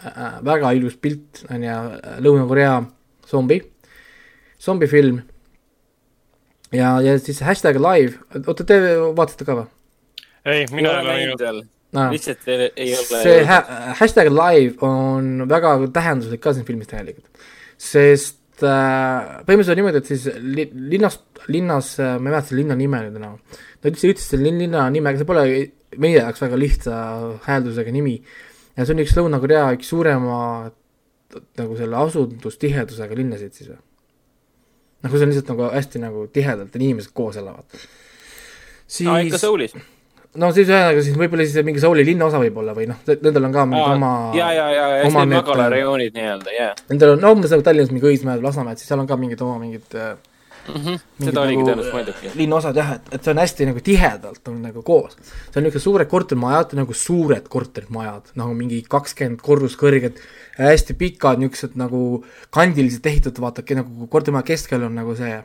Äh,, 0.00 0.38
väga 0.46 0.72
ilus 0.78 0.96
pilt, 0.96 1.42
on 1.52 1.66
ju, 1.66 1.76
Lõuna-Korea 2.24 2.78
zombi, 3.28 3.60
zombifilm, 4.60 5.20
ja, 6.72 6.94
ja 7.04 7.18
siis 7.20 7.42
hashtag 7.44 7.78
live, 7.82 8.16
oota, 8.46 8.64
te 8.64 8.80
vaatasite 9.16 9.46
ka 9.48 9.58
või? 9.60 9.68
ei, 10.48 10.66
mina 10.72 10.94
ei 10.94 10.96
ole 10.96 11.14
näinud 11.14 11.44
no, 11.96 12.06
lihtsalt 12.14 12.48
ei, 12.48 12.70
ei 12.76 12.92
ole. 12.96 13.22
see 13.24 13.40
ha 13.48 13.60
hashtag 13.98 14.30
live 14.32 14.86
on 14.86 15.46
väga 15.50 15.74
tähenduslik 15.94 16.42
ka 16.44 16.54
siin 16.56 16.66
filmis 16.68 16.90
tegelikult, 16.90 17.28
sest 17.80 18.38
äh, 18.38 18.39
põhimõtteliselt 18.66 19.74
on 19.74 19.80
niimoodi, 19.80 20.00
et 20.02 20.10
siis 20.10 20.26
li, 20.40 20.66
linnas, 20.94 21.18
linnas 21.48 21.92
äh,, 21.98 22.16
ma 22.18 22.30
ei 22.30 22.34
mäleta 22.34 22.50
selle 22.50 22.62
linna 22.62 22.76
nime 22.78 23.02
nüüd 23.06 23.18
enam, 23.20 23.36
ta 23.80 23.92
ütles, 23.92 24.06
ütles 24.14 24.26
selle 24.32 24.52
linna 24.52 24.86
nime, 24.92 25.10
aga 25.10 25.20
see 25.20 25.28
pole 25.28 25.44
meie 26.00 26.18
jaoks 26.20 26.42
väga 26.44 26.58
lihtsa 26.60 26.96
hääldusega 27.46 27.94
nimi. 27.94 28.18
ja 28.76 28.84
see 28.86 28.94
on 28.94 29.04
üks 29.04 29.16
Lõuna-Korea 29.18 29.70
üks 29.76 29.90
suurema 29.90 30.40
nagu 31.58 31.78
selle 31.78 32.02
asundustihedusega 32.04 33.18
linnasid 33.18 33.56
siis 33.56 33.70
või? 33.72 33.80
nagu 35.04 35.16
see 35.16 35.26
on 35.26 35.32
lihtsalt 35.32 35.54
nagu 35.54 35.70
hästi 35.72 36.02
nagu 36.02 36.26
tihedalt 36.32 36.76
inimesed 36.76 37.14
koos 37.16 37.38
elavad. 37.40 37.80
siis 38.86 39.08
no, 39.08 39.18
ikka 39.24 39.40
Soulis 39.42 39.74
no 40.38 40.50
siis 40.54 40.68
ühesõnaga 40.68 41.02
siis 41.02 41.18
võib-olla 41.18 41.46
siis 41.46 41.66
mingi 41.66 41.82
Souli 41.82 42.04
linnaosa 42.06 42.40
võib-olla 42.42 42.74
või 42.76 42.86
noh, 42.90 42.98
nendel 43.10 43.48
on 43.48 43.54
ka 43.54 43.66
mingid 43.66 43.96
oma. 43.96 44.14
ja, 44.38 44.50
ja, 44.54 44.66
ja, 44.76 44.88
siis 45.02 45.16
need 45.18 45.34
magalarajoonid 45.34 46.16
nii-öelda, 46.16 46.54
jaa. 46.54 46.72
Nendel 46.92 47.16
on, 47.16 47.22
no 47.24 47.32
umbes 47.34 47.54
nagu 47.54 47.66
Tallinnas 47.66 47.90
mingi 47.94 48.12
Õismäed, 48.12 48.44
Lasnamäed, 48.44 48.78
siis 48.78 48.92
seal 48.92 49.02
on 49.02 49.10
ka 49.10 49.18
mingid 49.18 49.42
oma 49.42 49.58
mingid 49.62 49.96
mm. 49.96 50.76
-hmm. 50.84 51.00
seda 51.24 51.42
oligi 51.42 51.58
nagu 51.58 51.68
tõenäoliselt 51.68 51.96
muidugi. 51.98 52.32
linnaosad 52.38 52.78
jah, 52.78 52.94
et, 52.98 53.10
et 53.16 53.24
see 53.24 53.34
on 53.34 53.42
hästi 53.42 53.68
nagu 53.72 53.84
tihedalt 53.90 54.52
on 54.52 54.62
nagu 54.68 54.82
koos. 54.86 55.16
see 55.18 55.58
on 55.58 55.66
niisugused 55.66 55.86
suured 55.88 56.10
kortermajad, 56.14 56.74
nagu 56.78 56.94
suured 56.94 57.48
kortermajad, 57.48 58.32
nagu 58.38 58.54
mingi 58.54 58.82
kakskümmend 58.88 59.42
korrust 59.42 59.80
kõrged, 59.82 60.22
hästi 60.58 60.98
pikad, 61.00 61.42
niisugused 61.42 61.78
nagu 61.80 62.24
kandiliselt 62.54 63.06
ehitatud, 63.06 63.42
vaadake 63.42 63.82
nagu 63.82 64.06
kortermaja 64.06 64.46
keskel 64.54 64.86
on 64.86 64.94
nagu 64.94 65.18
see 65.18 65.40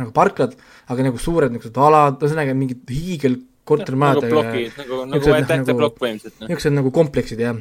nagu 0.00 0.12
parklad, 0.16 0.56
aga 0.88 1.08
nagu 1.10 1.20
suured 1.20 1.52
niisugused 1.52 1.76
alad, 1.76 2.20
ühesõnaga 2.22 2.56
mingid 2.56 2.88
hiigel 2.88 3.42
kortermajadega. 3.68 4.28
nagu 4.28 4.34
plokid, 4.34 4.80
nagu, 4.80 5.02
nagu 5.10 5.46
tähteplokk 5.50 6.00
põhimõtteliselt. 6.00 6.40
Noh. 6.40 6.50
niisugused 6.50 6.76
nagu 6.76 6.92
kompleksid, 6.94 7.42
jah. 7.42 7.60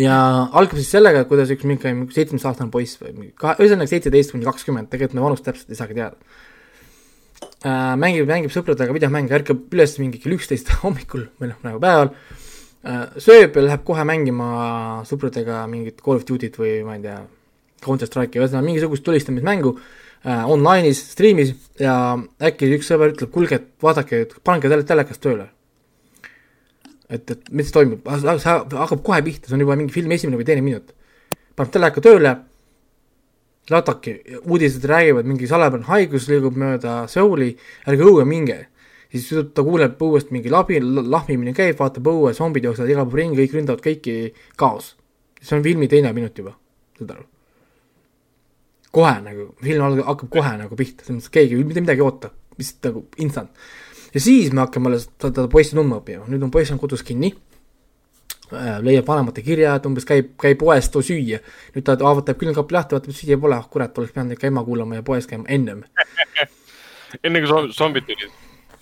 ja 0.00 0.18
algab 0.48 0.78
siis 0.80 0.92
sellega, 0.94 1.24
kuidas 1.28 1.52
üks 1.52 1.66
mingi 1.68 1.92
seitsmeteistaastane 2.16 2.72
poiss 2.72 3.00
või 3.00 3.12
mingi 3.16 3.34
kahe, 3.38 3.58
ühesõnaga 3.60 3.92
seitseteist 3.92 4.32
kuni 4.32 4.48
kakskümmend, 4.48 4.88
tegelikult 4.92 5.18
me 5.18 5.26
vanust 5.26 5.44
täpselt 5.46 5.72
ei 5.72 5.80
saagi 5.80 5.98
teada 5.98 6.16
äh,. 7.66 7.92
mängib, 8.00 8.28
mängib 8.30 8.54
sõpradega 8.54 8.96
videomänge, 8.96 9.36
ärkab 9.42 9.76
üles 9.76 9.98
mingi 10.00 10.22
kell 10.22 10.38
üksteist 10.38 10.72
hommikul 10.84 11.28
või 11.42 11.52
noh, 11.52 11.60
nagu 11.66 11.82
päeval 11.82 12.14
äh,, 12.14 13.04
sööb 13.20 13.58
ja 13.58 13.66
läheb 13.68 13.84
kohe 13.88 14.06
mängima 14.08 14.48
sõpradega 15.08 15.66
mingit 15.68 16.00
Call 16.00 16.22
of 16.22 16.28
Duty't 16.28 16.56
või 16.62 16.78
ma 16.86 16.96
ei 16.96 17.04
tea, 17.04 17.20
Counter 17.82 18.08
Strike'i, 18.08 18.40
ühesõnaga 18.40 18.64
mingisugust 18.64 19.04
tulistamismängu 19.04 19.76
äh, 19.76 19.90
online'is, 20.24 21.00
striimis 21.14 21.52
ja 21.80 21.96
äkki 22.42 22.70
üks 22.76 22.90
sõber 22.92 23.12
ütleb, 23.14 23.30
kuulge, 23.34 23.58
et 23.58 23.68
vaadake, 23.82 24.24
pange 24.46 24.70
tele-, 24.70 24.86
telekast 24.86 25.22
tööle. 25.22 25.48
et, 27.12 27.30
et 27.30 27.50
mis 27.50 27.68
toimub, 27.72 28.06
see 28.40 28.54
hakkab 28.54 29.02
kohe 29.04 29.20
pihta, 29.22 29.48
see 29.48 29.58
on 29.58 29.64
juba 29.66 29.76
mingi 29.76 29.92
filmi 29.92 30.14
esimene 30.14 30.38
või 30.38 30.46
teine 30.48 30.62
minut. 30.64 30.94
paneb 31.56 31.72
teleka 31.72 32.00
tööle, 32.00 32.36
vaadake, 33.70 34.14
uudised 34.46 34.84
räägivad, 34.88 35.26
mingi 35.26 35.50
salapärane 35.50 35.90
haigus 35.90 36.28
liigub 36.30 36.56
mööda 36.58 37.02
Seuli, 37.08 37.56
ärge 37.86 38.06
õue 38.06 38.24
minge. 38.24 38.68
siis 39.12 39.28
ta 39.54 39.62
kuuleb 39.62 40.00
õuest 40.00 40.30
mingi 40.32 40.48
labi, 40.50 40.78
lahmimine 40.80 41.52
käib, 41.52 41.76
vaatab 41.78 42.06
õue, 42.08 42.32
zombid 42.32 42.64
jooksevad 42.64 42.94
igal 42.94 43.06
pool 43.10 43.20
ringi, 43.20 43.42
kõik 43.42 43.58
ründavad 43.58 43.84
kõiki, 43.84 44.32
kaos. 44.56 44.96
see 45.42 45.58
on 45.58 45.62
filmi 45.66 45.88
teine 45.88 46.12
minut 46.14 46.38
juba, 46.38 46.56
saad 46.96 47.10
aru 47.18 47.26
kohe 48.92 49.14
nagu, 49.24 49.48
film 49.62 50.02
hakkab 50.02 50.28
kohe 50.32 50.52
nagu 50.60 50.76
pihta, 50.78 51.06
selles 51.06 51.22
mõttes, 51.22 51.32
keegi 51.32 51.62
mitte 51.64 51.84
midagi 51.84 52.02
ei 52.02 52.06
oota, 52.06 52.32
lihtsalt 52.58 52.90
nagu 52.90 53.06
instant. 53.24 53.64
ja 54.12 54.20
siis 54.20 54.52
me 54.52 54.64
hakkame 54.64 54.92
alles 54.92 55.08
seda 55.22 55.48
poissi 55.52 55.76
tundma 55.76 56.02
õppima, 56.02 56.28
nüüd 56.28 56.44
on 56.44 56.52
poiss 56.52 56.74
on 56.74 56.80
kodus 56.82 57.04
kinni 57.06 57.32
äh,, 58.52 58.76
leiab 58.84 59.08
vanemate 59.08 59.44
kirja, 59.46 59.78
et 59.78 59.88
umbes 59.88 60.06
käib, 60.08 60.34
käib 60.40 60.60
poes, 60.60 60.90
too 60.92 61.04
süüa. 61.04 61.40
nüüd 61.74 61.88
ta 61.88 61.96
avaldab 61.96 62.38
külmkapi 62.40 62.76
lahti, 62.76 62.98
vaatab, 62.98 63.16
süüa 63.16 63.40
pole, 63.40 63.56
ah 63.56 63.68
kurat, 63.70 63.96
oleks 63.98 64.12
pidanud 64.12 64.36
ikka 64.36 64.52
ema 64.52 64.64
kuulama 64.68 65.00
ja 65.00 65.06
poes 65.06 65.28
käima 65.30 65.48
ennem 65.48 65.84
enne 67.24 67.44
kui 67.44 67.72
zombid 67.72 68.08
tulid. 68.08 68.30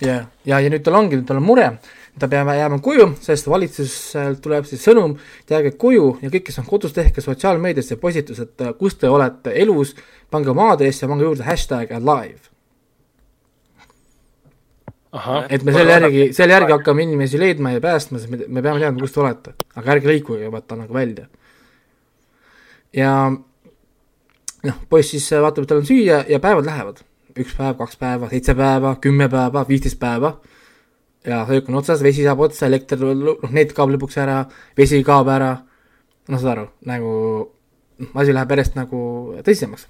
ja, 0.02 0.24
ja, 0.44 0.58
ja 0.58 0.70
nüüd 0.70 0.82
tal 0.86 0.98
ongi, 0.98 1.22
tal 1.26 1.38
on 1.38 1.46
mure 1.46 1.70
ta 2.18 2.28
peab 2.28 2.50
jääma 2.54 2.78
koju, 2.82 3.06
sest 3.22 3.48
valitsuselt 3.48 4.40
tuleb 4.42 4.66
siis 4.68 4.82
sõnum, 4.84 5.16
jääge 5.50 5.72
koju 5.80 6.16
ja 6.22 6.30
kõik, 6.32 6.46
kes 6.48 6.60
on 6.62 6.68
kodus, 6.68 6.94
tehke 6.96 7.22
sotsiaalmeediasse 7.24 7.96
postitused, 8.00 8.54
kus 8.78 8.96
te 8.98 9.10
olete 9.10 9.54
elus, 9.62 9.94
pange 10.30 10.50
oma 10.50 10.70
aadress 10.72 11.02
ja 11.02 11.10
pange 11.10 11.26
juurde 11.26 11.46
hashtag 11.46 11.92
alive. 11.96 12.40
et 15.50 15.62
me 15.66 15.72
selle 15.74 15.92
järgi, 15.92 16.32
selle 16.32 16.54
järgi 16.54 16.72
hakkame 16.72 17.02
inimesi 17.02 17.38
leidma 17.38 17.72
ja 17.74 17.80
päästma, 17.82 18.18
sest 18.18 18.30
me, 18.30 18.44
me 18.46 18.62
peame 18.62 18.82
teadma, 18.82 19.00
kus 19.00 19.14
te 19.14 19.20
olete, 19.20 19.54
aga 19.74 19.96
ärge 19.96 20.10
lõikuge, 20.10 20.50
vaata 20.52 20.78
nagu 20.78 20.94
välja. 20.94 21.26
ja 22.94 23.14
noh, 23.30 24.82
poiss 24.90 25.14
siis 25.14 25.30
vaatab, 25.30 25.64
et 25.64 25.72
tal 25.72 25.82
on 25.82 25.88
süüa 25.88 26.24
ja 26.28 26.38
päevad 26.42 26.66
lähevad, 26.66 27.02
üks 27.38 27.54
päev, 27.58 27.76
kaks 27.78 27.98
päeva, 27.98 28.30
seitse 28.30 28.54
päeva, 28.54 28.96
kümme 29.02 29.28
päeva, 29.30 29.64
viisteist 29.68 29.98
päeva 29.98 30.36
ja 31.26 31.44
söök 31.46 31.68
on 31.68 31.78
otsas, 31.80 32.02
vesi 32.04 32.24
saab 32.24 32.40
otsa, 32.46 32.66
elekter, 32.66 33.00
noh, 33.00 33.48
net 33.52 33.74
kaob 33.76 33.92
lõpuks 33.94 34.18
ära, 34.22 34.42
vesi 34.78 35.02
kaob 35.06 35.28
ära, 35.32 35.52
noh, 36.30 36.40
saad 36.40 36.52
aru, 36.54 36.66
nagu 36.88 37.14
noh, 38.00 38.12
asi 38.22 38.34
läheb 38.36 38.54
järjest 38.54 38.76
nagu 38.78 39.00
tõsisemaks. 39.44 39.86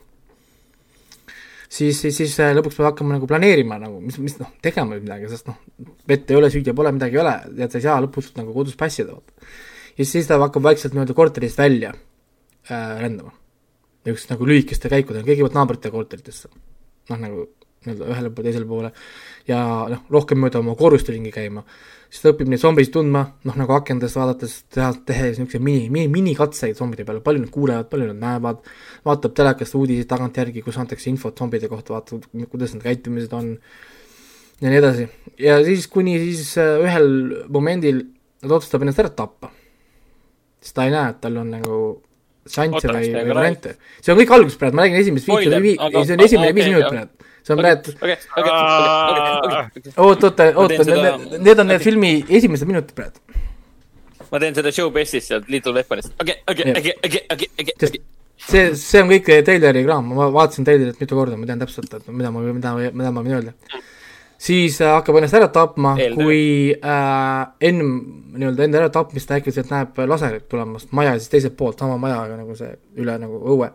siis, 1.70 2.00
siis, 2.00 2.16
siis 2.16 2.36
äh, 2.42 2.52
lõpuks 2.56 2.78
peab 2.78 2.90
hakkama 2.90 3.14
nagu 3.14 3.30
planeerima 3.30 3.78
nagu, 3.78 4.00
mis, 4.02 4.18
mis 4.18 4.38
noh, 4.40 4.50
tegema 4.62 4.96
võib 4.96 5.06
midagi, 5.06 5.30
sest 5.30 5.50
noh, 5.50 5.58
vett 6.10 6.30
ei 6.30 6.40
ole, 6.40 6.50
süüa 6.50 6.74
pole, 6.74 6.92
midagi 6.96 7.18
ei 7.18 7.22
ole, 7.22 7.36
tead, 7.54 7.70
sa 7.70 7.78
ei 7.78 7.86
saa 7.86 8.00
lõpuks 8.06 8.34
nagu 8.40 8.54
kodus 8.56 8.78
passida, 8.80 9.14
vaata. 9.14 9.52
ja 9.98 10.08
siis 10.08 10.26
ta 10.26 10.40
hakkab 10.42 10.66
vaikselt 10.66 10.96
nii-öelda 10.96 11.14
korterist 11.14 11.62
välja 11.62 11.94
äh, 11.94 12.98
rändama. 13.04 13.36
niisuguste 14.04 14.34
nagu 14.34 14.50
lühikeste 14.50 14.90
käikudega, 14.90 15.28
kõigepealt 15.28 15.58
naabrite 15.60 15.94
korteritesse. 15.94 16.50
noh, 17.10 17.22
nagu 17.22 17.46
nii-öelda 17.86 18.10
ühele 18.12 18.30
poole, 18.34 18.46
teisele 18.46 18.68
poole 18.68 18.90
ja 19.48 19.60
noh, 19.90 20.02
rohkem 20.12 20.40
mööda 20.42 20.60
oma 20.60 20.74
korruste 20.78 21.14
ringi 21.14 21.32
käima, 21.32 21.62
siis 22.10 22.24
ta 22.24 22.32
õpib 22.34 22.50
neid 22.50 22.60
zombisid 22.62 22.92
tundma, 22.94 23.22
noh 23.48 23.56
nagu 23.58 23.74
akendest 23.76 24.18
vaadates, 24.18 24.56
teha, 24.74 24.90
tehes 25.08 25.38
niisuguseid 25.38 25.64
mini, 25.64 25.86
mini, 25.92 26.10
minikatseid 26.12 26.76
zombide 26.78 27.06
peale, 27.08 27.22
palju 27.24 27.44
nad 27.44 27.52
kuulevad, 27.54 27.88
palju 27.92 28.10
nad 28.10 28.20
näevad, 28.20 28.60
vaatab 29.06 29.36
telekast 29.38 29.78
uudiseid 29.78 30.10
tagantjärgi, 30.10 30.64
kus 30.66 30.80
antakse 30.82 31.08
infot 31.12 31.40
zombide 31.40 31.70
kohta, 31.72 31.96
vaatab, 31.96 32.26
kuidas 32.50 32.74
nende 32.74 32.88
käitumised 32.88 33.32
on 33.38 33.54
ja 34.60 34.68
nii 34.68 34.82
edasi. 34.82 35.08
ja 35.40 35.56
siis, 35.64 35.88
kuni 35.92 36.18
siis 36.26 36.52
äh, 36.60 36.76
ühel 36.84 37.10
momendil 37.48 38.04
ta 38.42 38.52
otsustab 38.58 38.84
ennast 38.84 39.00
ära 39.00 39.14
tappa. 39.22 39.54
sest 40.60 40.76
ta 40.76 40.84
ei 40.84 40.92
näe, 40.92 41.14
et 41.14 41.24
tal 41.24 41.40
on 41.40 41.56
nagu 41.56 41.80
šansse 42.50 42.92
või, 42.92 43.08
või 43.16 43.34
variante. 43.38 43.74
see 44.02 44.12
on 44.12 44.20
kõik 44.20 44.36
alguses 44.36 44.60
praegu, 44.60 44.76
ma 44.76 44.84
räägin 44.84 45.00
esimesest 45.00 45.32
viis, 45.32 45.80
see 45.80 46.16
on 46.18 46.26
esimene 46.28 46.52
viis 46.52 46.68
minutit 46.68 46.92
praegu 46.92 47.29
see 47.50 47.56
on 47.56 47.62
praegu. 47.62 47.94
oot, 49.96 50.24
oota, 50.24 50.48
oota, 50.54 50.84
need 51.38 51.58
on 51.58 51.66
need 51.70 51.82
filmi 51.84 52.12
esimesed 52.28 52.68
minutid 52.68 52.94
praegu. 52.96 53.18
ma 54.30 54.38
teen 54.42 54.54
seda 54.54 54.72
show 54.74 54.90
best'ist 54.94 55.32
sealt 55.32 55.48
Little 55.50 55.74
Weaponist, 55.74 56.14
okei, 56.20 56.42
okei, 56.46 56.70
okei, 56.70 56.94
okei, 57.04 57.22
okei, 57.34 57.48
okei. 57.82 58.02
see, 58.46 58.66
see 58.78 59.02
on 59.02 59.10
kõik 59.10 59.30
treileri 59.46 59.82
kraam, 59.86 60.12
ma 60.14 60.28
vaatasin 60.34 60.66
treilerit 60.68 61.00
mitu 61.02 61.18
korda, 61.18 61.38
ma 61.38 61.48
tean 61.48 61.62
täpselt, 61.62 61.90
et 61.98 62.12
mida 62.12 62.30
ma, 62.34 62.44
mida, 62.46 62.76
mida 62.92 63.10
ma 63.14 63.24
võin 63.26 63.40
öelda. 63.40 63.52
siis 64.40 64.78
äh, 64.84 64.94
hakkab 64.94 65.18
ennast 65.18 65.38
ära 65.40 65.50
tapma, 65.52 65.96
kui 66.14 66.42
äh, 66.72 67.42
ennem 67.70 67.94
nii-öelda 68.36 68.68
enda 68.68 68.84
äratapmist 68.84 69.28
ta 69.28 69.40
äkki 69.40 69.54
sealt 69.54 69.72
näeb 69.74 69.98
laserit 70.06 70.46
tulemas 70.48 70.86
maja 70.96 71.16
ja 71.16 71.22
siis 71.22 71.32
teiselt 71.34 71.58
poolt 71.58 71.82
sama 71.82 71.98
majaga 72.00 72.38
nagu 72.38 72.54
see 72.58 72.70
üle 73.02 73.18
nagu 73.18 73.42
õue. 73.42 73.72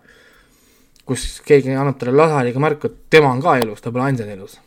Kus 1.05 1.41
keegi 1.45 1.75
annab 1.75 1.99
talle 2.01 2.17
laseriga 2.17 2.61
märku, 2.61 2.89
et 2.89 2.97
tema 3.13 3.33
on 3.33 3.43
ka 3.43 3.57
elus, 3.61 3.81
ta 3.81 3.91
pole 3.91 4.07
ainsana 4.07 4.33
elus. 4.33 4.59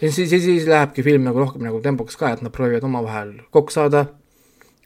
ja 0.00 0.12
siis, 0.12 0.30
siis, 0.30 0.44
siis 0.44 0.68
lähebki 0.70 1.02
film 1.02 1.26
nagu 1.26 1.38
rohkem 1.42 1.62
nagu 1.66 1.80
tempokas 1.82 2.16
ka, 2.16 2.32
et 2.32 2.42
nad 2.42 2.54
proovivad 2.54 2.86
omavahel 2.86 3.34
kokku 3.50 3.74
saada 3.74 4.06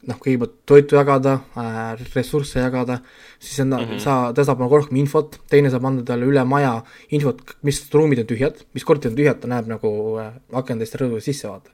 noh, 0.08 0.18
kõigepealt 0.18 0.54
toitu 0.66 0.96
jagada 0.98 1.36
äh,, 1.58 2.00
ressursse 2.16 2.62
jagada, 2.62 2.98
siis 3.38 3.60
on 3.62 3.70
mm 3.70 3.84
-hmm. 3.84 4.00
sa, 4.02 4.32
ta 4.34 4.44
saab 4.44 4.58
nagu 4.64 4.76
rohkem 4.76 4.96
infot, 4.96 5.38
teine 5.50 5.70
saab 5.70 5.84
anda 5.84 6.02
talle 6.02 6.26
üle 6.26 6.44
maja 6.44 6.82
infot, 7.10 7.42
mis 7.62 7.82
ruumid 7.92 8.24
on 8.24 8.26
tühjad, 8.26 8.64
mis 8.74 8.84
korterid 8.84 9.12
on 9.12 9.18
tühjad, 9.20 9.40
ta 9.40 9.48
näeb 9.48 9.70
nagu 9.70 10.18
äh, 10.18 10.32
akendest 10.52 10.96
rõõmu 10.98 11.20
sisse 11.20 11.48
vaata. 11.48 11.70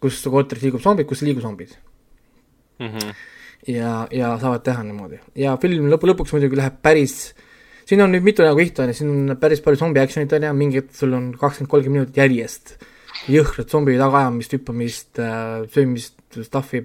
kus 0.00 0.22
korteris 0.22 0.62
liigub 0.62 0.80
zombid, 0.80 1.06
kus 1.06 1.22
ei 1.22 1.28
liigu 1.28 1.40
zombid 1.40 1.76
mm. 2.78 2.86
-hmm. 2.86 3.14
Ja, 3.68 4.06
ja 4.14 4.34
saavad 4.40 4.64
teha 4.64 4.82
niimoodi. 4.86 5.20
Ja 5.38 5.56
film 5.60 5.90
lõpu, 5.92 6.08
lõpuks 6.10 6.34
muidugi 6.36 6.58
läheb 6.60 6.80
päris 6.82 7.32
siin 7.90 8.04
on 8.04 8.12
nüüd 8.14 8.22
mitu 8.22 8.44
nagu 8.46 8.60
ihtu, 8.62 8.84
on 8.84 8.92
ju, 8.92 9.00
siin 9.00 9.10
on 9.10 9.36
päris 9.40 9.62
palju 9.64 9.80
zombi 9.80 10.00
action'it, 10.02 10.32
on 10.36 10.46
ju, 10.46 10.52
mingi 10.56 10.78
hetk 10.78 10.94
sul 10.94 11.14
on 11.16 11.32
kakskümmend, 11.34 11.70
kolmkümmend 11.72 11.98
minutit 11.98 12.20
järjest. 12.20 12.76
Jõhkrat 13.30 13.72
zombi 13.72 13.96
tagaajamist, 13.98 14.54
hüppamist 14.54 15.20
äh,, 15.20 15.64
söömist, 15.74 16.20
stuff'i. 16.46 16.84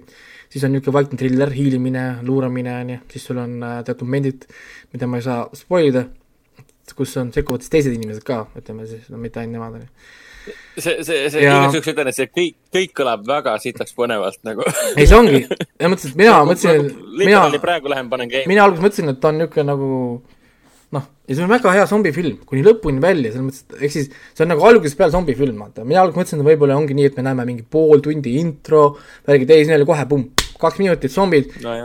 Siis 0.49 0.65
on 0.65 0.73
niisugune 0.73 0.95
vaikne 0.95 1.19
triller, 1.19 1.51
hiilimine, 1.53 2.05
luuramine, 2.25 2.73
on 2.81 2.93
ju, 2.95 2.99
siis 3.13 3.29
sul 3.29 3.41
on 3.43 3.57
äh, 3.65 3.79
teatud 3.85 4.07
momendid, 4.07 4.47
mida 4.95 5.09
ma 5.09 5.21
ei 5.21 5.25
saa 5.25 5.45
spoil 5.57 5.91
ida, 5.91 6.05
kus 6.97 7.13
on, 7.21 7.31
sekkuvad 7.35 7.65
siis 7.65 7.73
teised 7.73 7.97
inimesed 7.97 8.25
ka, 8.25 8.45
ütleme 8.57 8.87
siis, 8.89 9.09
no 9.13 9.21
mitte 9.21 9.41
ainult 9.41 9.59
nemad, 9.59 9.77
on 9.77 9.85
ju 9.85 10.24
see, 10.77 11.03
see, 11.03 11.19
see 11.33 11.43
ja... 11.43 11.57
igaks 11.59 11.77
juhuks 11.77 11.91
ütlen, 11.93 12.11
et 12.11 12.17
see 12.17 12.29
kõik, 12.29 12.55
kõik 12.75 12.93
kõlab 12.99 13.25
väga 13.27 13.55
sitaks 13.63 13.95
põnevalt 13.97 14.39
nagu. 14.47 14.65
ei, 14.97 15.07
see 15.07 15.17
ongi, 15.17 15.41
ja 15.45 15.91
mõtlesin, 15.91 16.13
et 16.13 16.21
mina 16.21 16.37
mõtlesin, 16.47 16.87
et 16.87 17.19
mina. 17.23 17.43
praegu 17.63 17.91
lähen 17.91 18.09
panen 18.11 18.31
game. 18.31 18.49
mina 18.51 18.65
alguses 18.65 18.85
mõtlesin, 18.85 19.11
et 19.13 19.21
ta 19.23 19.31
on 19.31 19.39
niisugune 19.41 19.67
nagu 19.71 19.89
noh, 20.95 21.05
ja 21.27 21.37
see 21.37 21.45
on 21.45 21.51
väga 21.51 21.75
hea 21.75 21.85
zombifilm, 21.89 22.39
kuni 22.47 22.63
lõpuni 22.65 23.03
välja, 23.03 23.33
selles 23.33 23.47
mõttes, 23.49 23.67
et 23.67 23.85
ehk 23.85 23.95
siis 23.95 24.09
see 24.11 24.45
on 24.45 24.51
nagu 24.53 24.65
algusest 24.69 24.99
peale 24.99 25.15
zombifilm, 25.15 25.61
vaata, 25.65 25.85
mina 25.87 26.03
alguses 26.03 26.21
mõtlesin, 26.21 26.43
et 26.43 26.49
võib-olla 26.51 26.79
ongi 26.79 26.97
nii, 26.97 27.11
et 27.11 27.19
me 27.19 27.27
näeme 27.27 27.47
mingi 27.49 27.67
pool 27.75 28.03
tundi 28.05 28.37
intro, 28.41 28.87
värgid, 29.27 29.55
siis 29.59 29.75
oli 29.75 29.87
kohe 29.89 30.07
pumm, 30.11 30.45
kaks 30.61 30.81
minutit 30.81 31.13
zombid 31.13 31.55
no, 31.63 31.77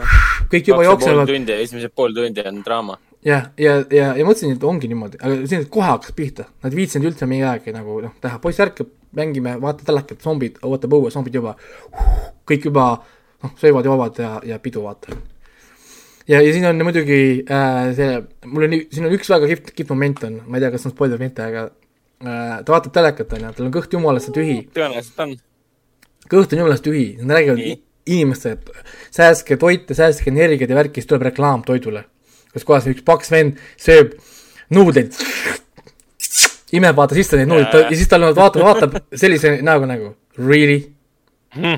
kõik 0.51 0.73
juba 0.73 0.87
jooksevad. 0.87 1.33
esimesed 1.59 1.95
pool 1.97 2.15
tundi 2.17 2.45
on 2.47 2.61
draama. 2.67 2.99
Jah, 3.25 3.51
ja, 3.57 3.75
ja, 3.77 3.85
ja, 3.93 4.07
ja 4.19 4.27
mõtlesin, 4.27 4.55
et 4.57 4.65
ongi 4.65 4.89
niimoodi, 4.91 5.21
aga 5.21 5.49
siin 5.51 5.67
kohe 5.73 5.89
hakkas 5.91 6.15
pihta, 6.17 6.47
nad 6.63 6.73
ei 6.73 6.83
viitsinud 6.83 7.11
üldse 7.11 7.29
mingi 7.31 7.47
aeg 7.49 7.67
nagu 7.75 8.01
noh, 8.05 8.15
teha, 8.23 8.39
poiss 8.43 8.63
ärkab, 8.65 8.93
mängime, 9.17 9.57
vaata 9.61 9.85
telekat, 9.87 10.23
zombid, 10.23 10.61
ootab 10.67 10.95
õue, 10.97 11.11
zombid 11.13 11.37
juba, 11.37 11.57
kõik 12.49 12.71
juba 12.71 12.87
noh, 13.43 13.53
söövad, 13.61 13.89
joovad 13.91 14.23
ja, 14.23 14.33
ja 14.47 14.61
pidu 14.63 14.87
vaata 14.87 15.17
ja, 16.31 16.41
ja 16.41 16.53
siin 16.55 16.67
on 16.69 16.81
muidugi 16.87 17.21
äh, 17.51 17.91
see, 17.97 18.17
mul 18.47 18.67
on, 18.67 18.79
siin 18.93 19.09
on 19.09 19.15
üks 19.17 19.31
väga 19.33 19.51
kihvt, 19.51 19.73
kihvt 19.77 19.93
moment 19.95 20.25
on, 20.29 20.41
ma 20.47 20.59
ei 20.59 20.65
tea, 20.65 20.73
kas 20.75 20.87
on 20.89 20.95
spoiler 20.95 21.21
või 21.21 21.29
mitte, 21.29 21.47
aga 21.47 21.67
äh, 21.67 22.57
ta 22.65 22.75
vaatab 22.75 22.95
telekat, 22.97 23.37
on 23.37 23.47
ju, 23.47 23.53
tal 23.57 23.69
on 23.69 23.75
kõht 23.75 23.97
jumalasse 23.97 24.35
tühi. 24.37 24.59
tõenäoliselt 24.77 25.25
on. 25.25 25.37
kõht 26.31 26.55
on 26.55 26.63
jumalasse 26.63 26.87
tühi, 26.87 27.07
nad 27.23 27.39
räägivad 27.39 27.65
inimestele, 28.11 28.59
et 28.59 28.95
säästke 29.17 29.59
toite, 29.61 29.97
säästke 29.97 30.33
energiat 30.33 30.71
ja 30.71 30.79
värki, 30.79 31.01
siis 31.01 31.11
tuleb 31.11 31.29
reklaam 31.31 31.65
toidule. 31.67 32.07
Kus 32.55 32.67
kohas 32.69 32.89
üks 32.91 33.05
paks 33.07 33.33
vend 33.33 33.59
sööb 33.81 34.15
nuudleid, 34.75 35.17
imeb 36.77 36.99
vaata 36.99 37.19
sisse 37.19 37.41
neid 37.41 37.51
nuudleid 37.51 37.91
ja 37.91 37.99
siis 37.99 38.11
tal 38.11 38.29
vaatab, 38.31 38.63
vaatab 38.67 38.99
sellise 39.19 39.59
näoga 39.67 39.91
nagu, 39.91 40.15
really? 40.39 40.83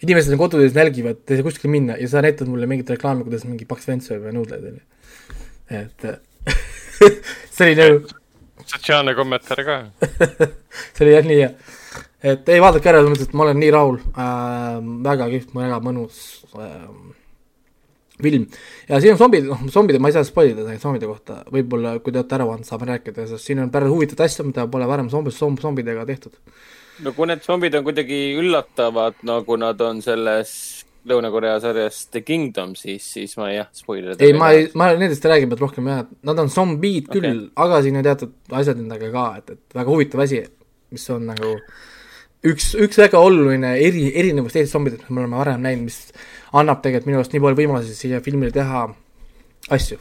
Inimesed 0.00 0.32
on 0.32 0.40
kodudes 0.40 0.72
nälgivad, 0.72 1.18
ei 1.28 1.36
saa 1.36 1.44
kuskile 1.44 1.74
minna 1.74 1.98
ja 2.00 2.06
sa 2.08 2.22
näitad 2.24 2.48
mulle 2.48 2.64
mingit 2.70 2.88
reklaami, 2.88 3.26
kuidas 3.26 3.44
mingi 3.44 3.66
paks 3.68 3.90
vend 3.90 4.06
sööb 4.06 4.30
nuudleid, 4.32 4.70
on 4.70 4.78
ju. 4.78 5.42
et 5.82 6.08
see 7.54 7.66
oli 7.66 7.76
nagu 7.76 8.18
sotsiaalne 8.70 9.14
kommentaar 9.14 9.64
ka. 9.64 9.78
See 10.94 11.04
oli 11.04 11.14
jah 11.14 11.26
nii 11.26 11.38
hea. 11.40 11.50
et 12.32 12.48
ei, 12.52 12.60
vaadake 12.62 12.90
ära, 12.90 13.00
selles 13.00 13.14
mõttes, 13.14 13.30
et 13.30 13.36
ma 13.38 13.46
olen 13.46 13.60
nii 13.60 13.72
rahul. 13.74 13.98
Äh,, 14.12 14.76
väga 15.06 15.30
kihvt, 15.32 15.54
väga 15.56 15.80
mõnus. 15.84 16.20
Äh, 16.54 16.84
film. 18.24 18.48
ja 18.88 19.00
siin 19.00 19.14
on 19.14 19.22
zombid, 19.22 19.46
noh, 19.50 19.62
zombid, 19.72 20.00
ma 20.00 20.10
ei 20.10 20.16
saa 20.18 20.26
spoil 20.28 20.52
ida 20.54 20.76
zombide 20.82 21.08
kohta, 21.10 21.40
võib-olla 21.52 21.96
kui 22.00 22.12
te 22.12 22.22
olete 22.22 22.38
ära 22.38 22.48
vaadanud, 22.48 22.68
saame 22.68 22.90
rääkida, 22.92 23.28
sest 23.30 23.50
siin 23.50 23.64
on 23.64 23.72
päris 23.72 23.92
huvitavaid 23.92 24.26
asju, 24.28 24.50
mida 24.50 24.66
pole 24.70 24.88
varem 24.90 25.10
zombis, 25.12 25.40
zombidega 25.40 26.06
tehtud 26.08 26.38
no 27.04 27.14
kui 27.16 27.28
need 27.30 27.42
zombid 27.44 27.74
on 27.78 27.84
kuidagi 27.86 28.20
üllatavad, 28.40 29.20
nagu 29.26 29.56
nad 29.60 29.80
on 29.84 30.00
selles 30.04 30.52
Lõuna-Korea 31.08 31.54
sarjas 31.62 32.02
The 32.12 32.20
Kingdom, 32.20 32.74
siis, 32.76 33.06
siis 33.14 33.32
ma 33.40 33.48
jah, 33.48 33.70
spoiler 33.72 34.20
ei, 34.20 34.34
ma 34.36 34.50
ei, 34.52 34.66
ma 34.76 34.90
nendest 34.92 35.24
ei 35.24 35.32
räägi 35.32 35.48
pealt 35.48 35.62
rohkem 35.64 35.88
jah, 35.88 36.02
nad 36.28 36.42
on 36.42 36.50
zombiid 36.52 37.08
küll 37.08 37.28
okay., 37.30 37.46
aga 37.64 37.78
siin 37.86 37.96
on 37.96 38.04
teatud 38.04 38.34
asjad 38.60 38.82
nendega 38.82 39.08
ka, 39.14 39.24
et, 39.40 39.54
et 39.56 39.78
väga 39.80 39.94
huvitav 39.94 40.24
asi, 40.26 40.42
mis 40.92 41.06
on 41.14 41.24
nagu 41.30 41.54
üks, 42.50 42.74
üks 42.84 43.00
väga 43.00 43.22
oluline 43.24 43.72
eri, 43.80 44.10
erinevus 44.12 44.56
teistest 44.56 44.76
zombidest, 44.76 45.06
mis 45.06 45.16
me 45.16 45.24
oleme 45.24 45.40
varem 45.40 45.64
näinud, 45.64 45.88
mis 45.88 46.02
annab 46.52 46.82
tegelikult 46.82 47.10
minu 47.10 47.20
arust 47.20 47.34
nii 47.34 47.42
palju 47.44 47.60
võimalusi 47.62 47.96
siia 47.96 48.20
filmile 48.24 48.52
teha 48.54 48.86
asju 49.76 50.00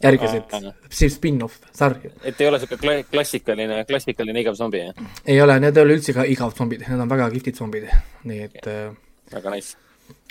järgisid 0.00 1.12
spin-off 1.12 1.58
sarju. 1.76 2.10
et 2.24 2.40
ei 2.40 2.48
ole 2.48 2.60
sihuke 2.60 3.04
klassikaline, 3.10 3.82
klassikaline 3.88 4.40
igav 4.40 4.56
zombi, 4.56 4.80
jah? 4.86 5.10
ei 5.26 5.40
ole, 5.42 5.58
need 5.60 5.76
ei 5.76 5.84
ole 5.84 5.98
üldse 5.98 6.14
ka 6.16 6.24
igav 6.28 6.54
zombid, 6.56 6.86
need 6.88 7.04
on 7.04 7.10
väga 7.10 7.28
kihvtid 7.34 7.60
zombid, 7.60 7.90
nii 8.24 8.46
et 8.48 8.58
yeah.. 8.64 8.96
väga 9.34 9.54
nice. 9.54 9.76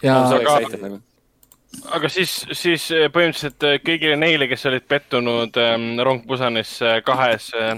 ja 0.03 0.17
no,. 0.23 0.41
aga, 0.41 0.81
nagu. 0.81 0.99
aga 1.99 2.11
siis, 2.13 2.33
siis 2.57 2.89
äh, 2.95 3.07
põhimõtteliselt 3.13 3.69
äh, 3.69 3.77
kõigile 3.85 4.17
neile, 4.17 4.49
kes 4.49 4.65
olid 4.71 4.89
pettunud 4.89 5.61
ähm, 5.61 5.91
Rong 6.01 6.25
Busanisse 6.27 6.99
kahes 7.05 7.51
äh,, 7.53 7.75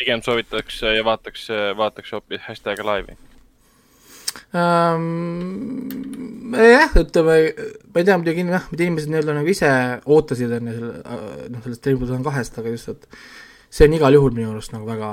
pigem 0.00 0.24
soovitaks 0.24 0.82
ja 0.88 1.04
vaataks, 1.04 1.48
vaataks 1.76 2.16
hoopis 2.16 2.48
hashtag 2.48 2.84
laivi 2.84 3.16
ähm,. 4.56 5.92
jah, 6.56 6.92
ütleme, 7.00 7.38
ma 7.92 8.02
ei 8.02 8.06
tea 8.06 8.18
muidugi 8.20 8.44
jah, 8.48 8.68
mida 8.72 8.86
inimesed 8.86 9.12
nii-öelda 9.12 9.38
nagu 9.38 9.50
ise 9.52 9.70
ootasid 10.04 10.52
enne 10.58 10.76
selle, 10.76 11.00
äh, 11.02 11.48
noh, 11.52 11.64
sellest 11.64 11.88
Rainbow 11.88 12.28
kahest, 12.28 12.60
aga 12.60 12.74
just, 12.74 12.92
et 12.94 13.08
see 13.70 13.88
on 13.88 13.96
igal 13.98 14.16
juhul 14.16 14.36
minu 14.36 14.52
arust 14.52 14.74
nagu 14.74 14.88
väga 14.88 15.10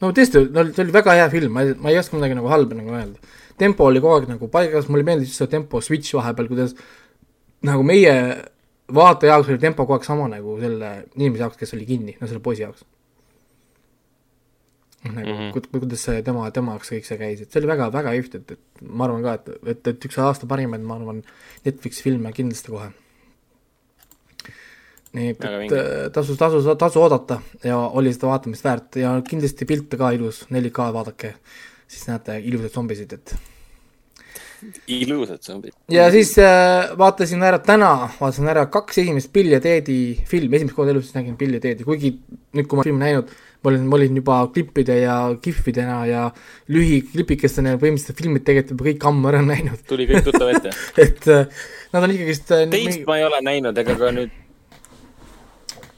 no 0.00 0.12
tõesti, 0.16 0.46
no 0.54 0.64
see 0.70 0.84
oli 0.86 0.96
väga 0.96 1.16
hea 1.18 1.26
film, 1.32 1.56
ma 1.56 1.66
ei, 1.66 1.74
ma 1.80 1.92
ei 1.92 2.00
oska 2.00 2.16
midagi 2.16 2.38
nagu 2.38 2.52
halba 2.52 2.78
nagu 2.78 2.96
öelda. 2.96 3.36
tempo 3.60 3.84
oli 3.90 4.00
kogu 4.00 4.16
aeg 4.16 4.30
nagu 4.30 4.48
paigas, 4.52 4.88
mulle 4.88 5.04
meeldis 5.06 5.36
see 5.36 5.50
tempo 5.50 5.82
switch 5.84 6.16
vahepeal, 6.16 6.48
kuidas 6.52 6.72
nagu 7.66 7.84
meie 7.84 8.14
vaataja 8.90 9.34
jaoks 9.34 9.52
oli 9.52 9.60
tempo 9.62 9.84
kogu 9.84 9.98
aeg 9.98 10.08
sama 10.08 10.30
nagu 10.32 10.56
selle 10.62 10.94
inimese 11.18 11.44
jaoks, 11.44 11.60
kes 11.60 11.76
oli 11.76 11.86
kinni, 11.88 12.16
no 12.20 12.30
selle 12.30 12.42
poisi 12.44 12.64
jaoks 12.64 12.86
nagu 15.04 15.32
mm 15.32 15.50
-hmm. 15.50 15.78
kuidas 15.80 16.02
see 16.04 16.22
tema, 16.22 16.50
tema 16.50 16.74
jaoks 16.76 16.92
kõik 16.92 17.06
see 17.08 17.18
käis, 17.18 17.40
et 17.40 17.52
see 17.52 17.60
oli 17.60 17.70
väga, 17.70 17.90
väga 17.92 18.12
kihvt, 18.16 18.34
et, 18.34 18.50
et 18.56 18.82
ma 18.82 19.06
arvan 19.06 19.22
ka, 19.24 19.34
et, 19.34 19.48
et, 19.72 19.86
et 19.94 20.08
üks 20.08 20.18
aasta 20.20 20.48
parimaid, 20.50 20.82
ma 20.84 20.98
arvan, 20.98 21.22
Netflixi 21.64 22.02
filme 22.02 22.32
kindlasti 22.36 22.74
kohe. 22.74 22.90
nii 25.16 25.30
et, 25.32 25.44
et 25.44 25.72
äh, 25.74 26.10
tasus, 26.14 26.36
tasus, 26.38 26.68
tasu 26.78 27.00
oodata 27.00 27.40
ja 27.64 27.78
oli 27.78 28.12
seda 28.14 28.28
vaatamist 28.30 28.64
väärt 28.64 28.96
ja 29.00 29.16
kindlasti 29.26 29.66
pilte 29.66 29.96
ka 29.96 30.12
ilus, 30.14 30.44
4K 30.50 30.92
vaadake, 30.94 31.34
siis 31.88 32.06
näete 32.06 32.38
ilusaid 32.38 32.76
zombisid, 32.76 33.16
et 33.18 33.34
ilusad 34.86 35.42
zombid. 35.42 35.72
ja 35.88 36.10
siis 36.10 36.32
äh, 36.38 36.92
vaatasin 36.98 37.42
ära 37.42 37.58
täna, 37.64 38.10
vaatasin 38.20 38.48
ära 38.52 38.66
kaks 38.72 39.00
esimest 39.02 39.32
Bill 39.32 39.54
ja 39.54 39.60
Ted'i 39.60 40.20
filmi, 40.28 40.56
esimest 40.58 40.76
korda 40.76 40.94
elus 40.94 41.12
nägin 41.14 41.36
Bill 41.40 41.56
ja 41.56 41.62
Ted'i, 41.64 41.86
kuigi 41.86 42.12
nüüd, 42.56 42.68
kui 42.68 42.78
ma 42.78 42.84
filmi 42.86 43.00
näinud, 43.02 43.32
ma 43.60 43.70
olin, 43.70 43.86
ma 43.88 43.96
olin 43.98 44.20
juba 44.20 44.36
klippide 44.54 44.96
ja 45.02 45.14
kihvidena 45.42 45.96
ja 46.08 46.26
lühiklipikestena 46.72 47.76
põhimõtteliselt 47.80 48.20
filmid 48.20 48.44
tegelikult 48.46 48.76
juba 48.76 48.88
kõik 48.88 49.08
ammu 49.10 49.32
ära 49.32 49.42
näinud. 49.52 49.82
tuli 49.88 50.08
kõik 50.10 50.28
tuttav 50.28 50.52
ette 50.54 50.72
et 51.06 51.32
äh, 51.32 51.64
nad 51.94 52.06
on 52.06 52.14
ikkagist 52.16 52.54
äh, 52.56 52.68
teist 52.70 52.94
mingi... 53.00 53.08
ma 53.08 53.18
ei 53.20 53.26
ole 53.28 53.42
näinud 53.46 53.82
ega 53.84 53.98
ka 54.00 54.14
nüüd 54.16 54.38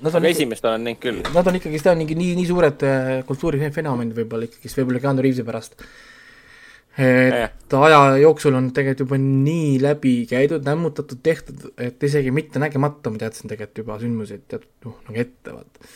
Nad 0.02 0.16
on, 0.18 0.24
esimest 0.26 0.64
olen 0.66 0.82
näinud 0.82 0.98
küll. 0.98 1.18
Nad 1.30 1.46
on 1.46 1.54
ikkagist 1.60 1.86
jah, 1.86 1.94
nii, 1.94 2.16
nii, 2.18 2.32
nii 2.34 2.46
suured 2.48 2.80
äh, 2.82 3.10
kultuurifenomenid 3.28 4.16
võib-olla 4.16 4.48
ikkagist, 4.48 4.80
võib-olla 4.80 4.98
Keanu 5.04 5.22
Reavesi 5.22 5.44
pärast. 5.46 5.76
et 6.98 7.76
aja 7.78 8.00
jooksul 8.20 8.58
on 8.58 8.66
tegelikult 8.74 9.06
juba 9.06 9.18
nii 9.22 9.76
läbi 9.80 10.16
käidud, 10.28 10.66
nämmutatud, 10.66 11.22
tehtud, 11.22 11.70
et 11.80 12.02
isegi 12.02 12.34
mitte 12.34 12.60
nägemata 12.60 13.14
ma 13.14 13.22
teadsin 13.22 13.48
tegelikult 13.48 13.78
juba 13.84 14.00
sündmuseid 14.02 14.42
teatud 14.50 14.90
noh, 14.90 14.98
nagu 15.06 15.22
ette, 15.22 15.54
vaata 15.54 15.92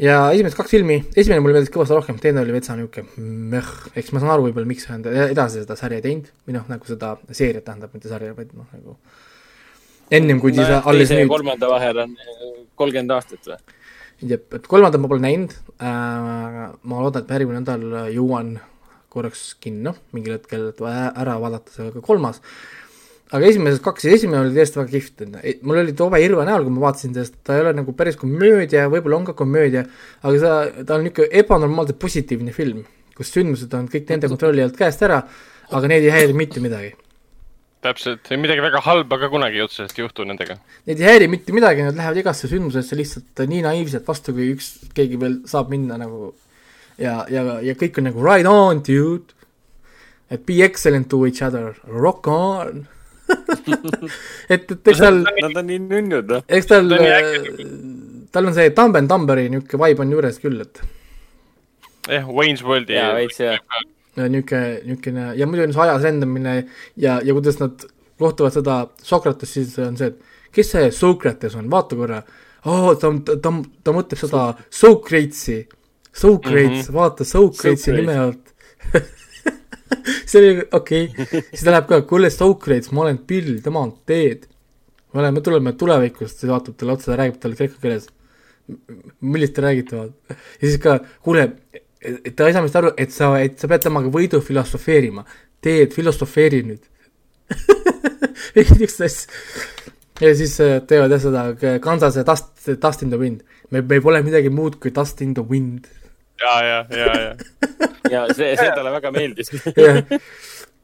ja 0.00 0.20
esimesed 0.34 0.56
kaks 0.58 0.74
filmi, 0.74 1.00
esimene 1.16 1.42
mulle 1.44 1.58
meeldis 1.58 1.72
kõvasti 1.74 1.96
rohkem, 1.96 2.20
teine 2.22 2.42
oli 2.42 2.54
vetsa 2.54 2.76
niisugune 2.78 3.26
möh, 3.54 3.72
eks 4.00 4.14
ma 4.14 4.22
saan 4.22 4.34
aru 4.34 4.46
võib-olla, 4.48 4.68
miks 4.70 4.88
nad 4.90 5.06
edasi 5.06 5.64
seda 5.64 5.76
sarja 5.78 6.00
ei 6.00 6.06
teinud, 6.06 6.30
või 6.46 6.56
noh, 6.56 6.64
nagu 6.70 6.88
seda 6.88 7.14
seeriat 7.28 7.66
tähendab, 7.68 7.92
mitte 7.96 8.12
sarja, 8.12 8.32
vaid 8.36 8.54
noh, 8.56 8.68
nagu 8.72 8.96
ennem 10.20 10.40
kui 10.42 10.54
no, 10.54 10.64
siis 10.64 10.88
alles 10.90 11.12
nüüd. 11.14 11.28
kolmanda 11.30 11.68
vahel 11.70 12.02
on 12.06 12.16
eh, 12.16 12.48
kolmkümmend 12.80 13.14
aastat 13.14 13.52
või? 13.52 13.60
jep, 14.32 14.48
et 14.56 14.66
kolmandat 14.68 15.02
ma 15.02 15.10
pole 15.12 15.24
näinud 15.24 15.54
äh,, 15.78 16.66
ma 16.72 17.04
loodan, 17.04 17.22
et 17.22 17.30
ma 17.30 17.38
järgmine 17.38 17.62
nädal 17.62 18.12
jõuan 18.14 18.56
korraks 19.10 19.54
kinno 19.62 19.94
mingil 20.14 20.36
hetkel, 20.38 20.70
et 20.70 20.82
ära 20.86 21.34
vaadata 21.42 21.72
see 21.74 21.90
ka 21.96 22.02
kolmas. 22.04 22.38
Aga 23.30 23.50
esimesed 23.50 23.82
kaks 23.84 24.06
esimene 24.10 24.42
oli 24.44 24.54
tõesti 24.56 24.80
väga 24.80 24.90
kihvt, 24.94 25.26
mul 25.66 25.82
oli 25.84 25.94
Tove 25.98 26.18
Irva 26.24 26.46
näol, 26.48 26.64
kui 26.66 26.74
ma 26.74 26.88
vaatasin, 26.88 27.12
sest 27.14 27.36
ta 27.46 27.56
ei 27.56 27.64
ole 27.64 27.74
nagu 27.78 27.94
päris 27.96 28.18
komöödia, 28.18 28.88
võib-olla 28.90 29.20
on 29.20 29.28
ka 29.28 29.36
komöödia, 29.38 29.84
aga 30.24 30.40
sa, 30.42 30.56
ta 30.82 30.96
on 30.96 31.06
niisugune 31.06 31.30
ebanormaalselt 31.42 32.00
positiivne 32.02 32.54
film, 32.56 32.82
kus 33.16 33.30
sündmused 33.36 33.78
on 33.78 33.86
kõik 33.92 34.10
nende 34.10 34.32
kontrolli 34.32 34.66
alt 34.66 34.76
käest 34.78 35.06
ära, 35.06 35.22
aga 35.70 35.92
neid 35.94 36.08
ei 36.08 36.14
häiri 36.16 36.36
mitte 36.36 36.62
midagi. 36.64 36.92
Täpselt, 37.80 38.28
midagi 38.36 38.60
väga 38.60 38.82
halba 38.84 39.16
ka 39.22 39.30
kunagi 39.32 39.62
otseselt 39.64 39.96
ei 39.96 40.02
juhtu 40.04 40.26
nendega. 40.28 40.58
Neid 40.90 40.98
ei 41.00 41.12
häiri 41.14 41.30
mitte 41.32 41.54
midagi, 41.56 41.86
nad 41.86 41.96
lähevad 41.96 42.18
igasse 42.20 42.50
sündmusesse 42.50 42.98
lihtsalt 42.98 43.46
nii 43.48 43.62
naiivselt 43.64 44.08
vastu, 44.10 44.34
kui 44.36 44.50
üks, 44.56 44.74
keegi 44.96 45.16
veel 45.22 45.38
saab 45.48 45.70
minna 45.72 45.96
nagu. 46.02 46.34
Ja, 47.00 47.22
ja, 47.32 47.46
ja 47.64 47.72
kõik 47.78 48.02
on 48.02 48.10
nagu 48.10 48.20
right 48.26 48.48
on, 48.50 48.82
dude. 48.84 49.38
et 50.30 50.44
be 50.46 50.60
excellent 50.62 51.08
to 51.10 51.24
each 51.26 51.42
other, 51.42 51.72
rock 51.88 52.28
on 52.28 52.84
et, 54.54 54.64
et 54.64 54.90
eks 54.92 55.02
tal 55.02 55.22
Nad 55.24 55.60
on 55.60 55.68
nii 55.68 55.80
nunnud, 55.84 56.32
noh. 56.34 56.42
eks 56.48 56.70
tal, 56.70 56.90
tal 58.34 58.50
on 58.50 58.56
see 58.56 58.72
Dumb 58.76 58.98
and 58.98 59.10
Dumberi 59.10 59.48
niisugune 59.52 59.86
vibe 59.86 60.04
on 60.04 60.16
juures 60.16 60.40
küll, 60.42 60.60
et 60.64 60.82
jah, 62.08 62.28
Wayne's 62.28 62.64
Worldi. 62.66 62.96
jaa, 62.98 63.14
veits 63.18 63.40
jah 63.42 63.60
niisugune, 64.16 64.80
niisugune 64.88 65.30
ja 65.38 65.48
muidugi 65.48 65.76
see 65.76 65.86
ajas 65.86 66.06
rändamine 66.08 66.54
ja, 66.96 67.20
ja 67.24 67.36
kuidas 67.36 67.60
nad 67.62 67.86
kohtuvad 68.20 68.52
seda 68.54 68.76
Sokratest, 69.02 69.52
siis 69.56 69.78
on 69.80 69.96
see, 70.00 70.10
et 70.12 70.54
kes 70.56 70.72
see 70.74 70.90
Sokrates 70.94 71.56
on, 71.56 71.70
vaata 71.72 71.96
korra. 71.96 72.22
oo, 72.66 72.94
ta, 72.94 73.12
ta, 73.24 73.36
ta, 73.40 73.54
ta 73.84 73.94
mõtleb 73.96 74.20
seda 74.20 74.50
Socratesi, 74.68 75.62
Socrates 76.12 76.68
mm, 76.68 76.82
-hmm. 76.88 76.94
vaata 76.98 77.24
Socratesi 77.24 77.96
nime 77.96 78.18
alt 78.18 78.54
see 80.28 80.40
oli 80.40 80.52
okei 80.62 81.08
okay., 81.10 81.42
siis 81.50 81.64
ta 81.64 81.74
läheb 81.74 81.88
ka, 81.90 82.00
kuule 82.08 82.30
Socrates, 82.30 82.92
ma 82.94 83.04
olen 83.06 83.20
Bill, 83.26 83.58
tema 83.64 83.84
on 83.86 83.92
Ted. 84.06 84.46
me 85.12 85.22
oleme, 85.22 85.42
tuleme 85.42 85.72
tulevikust, 85.78 86.38
siis 86.38 86.50
vaatab 86.50 86.76
talle 86.78 86.94
otsa 86.94 87.12
ja 87.12 87.20
räägib 87.22 87.40
talle 87.42 87.58
kreeka 87.58 87.80
keeles. 87.82 88.08
millest 89.20 89.54
te 89.56 89.64
räägite, 89.64 90.04
ja 90.30 90.38
siis 90.62 90.78
ka, 90.82 91.00
kuule, 91.26 91.48
ta 92.36 92.46
ei 92.46 92.54
saa 92.54 92.62
vist 92.62 92.78
aru, 92.78 92.92
et 92.96 93.10
sa, 93.14 93.32
et 93.42 93.58
sa 93.58 93.68
pead 93.68 93.82
temaga 93.88 94.12
võidu 94.12 94.40
filosofeerima. 94.40 95.24
et 95.66 95.92
filosofeeri 95.94 96.62
nüüd 96.64 96.86
niisugust 98.54 99.00
asja. 99.00 99.40
ja 100.20 100.34
siis 100.36 100.54
äh, 100.60 100.78
teevad 100.86 101.12
jah 101.14 101.22
seda 101.22 101.78
Kansase 101.82 102.24
Dust, 102.26 102.52
Dust 102.82 103.02
in 103.02 103.10
the 103.10 103.18
Wind. 103.18 103.42
me, 103.70 103.82
meil 103.82 104.02
pole 104.02 104.22
midagi 104.22 104.52
muud 104.52 104.78
kui 104.80 104.94
Dust 104.94 105.20
in 105.22 105.34
the 105.34 105.42
Wind. 105.42 105.88
Ja, 106.40 106.54
ja, 106.64 106.78
ja, 106.90 107.20
ja. 107.20 107.32
ja 108.10 108.22
see, 108.34 108.54
see 108.56 108.70
talle 108.74 108.92
väga 108.94 109.12
meeldis. 109.14 109.52
Jah, 109.76 110.02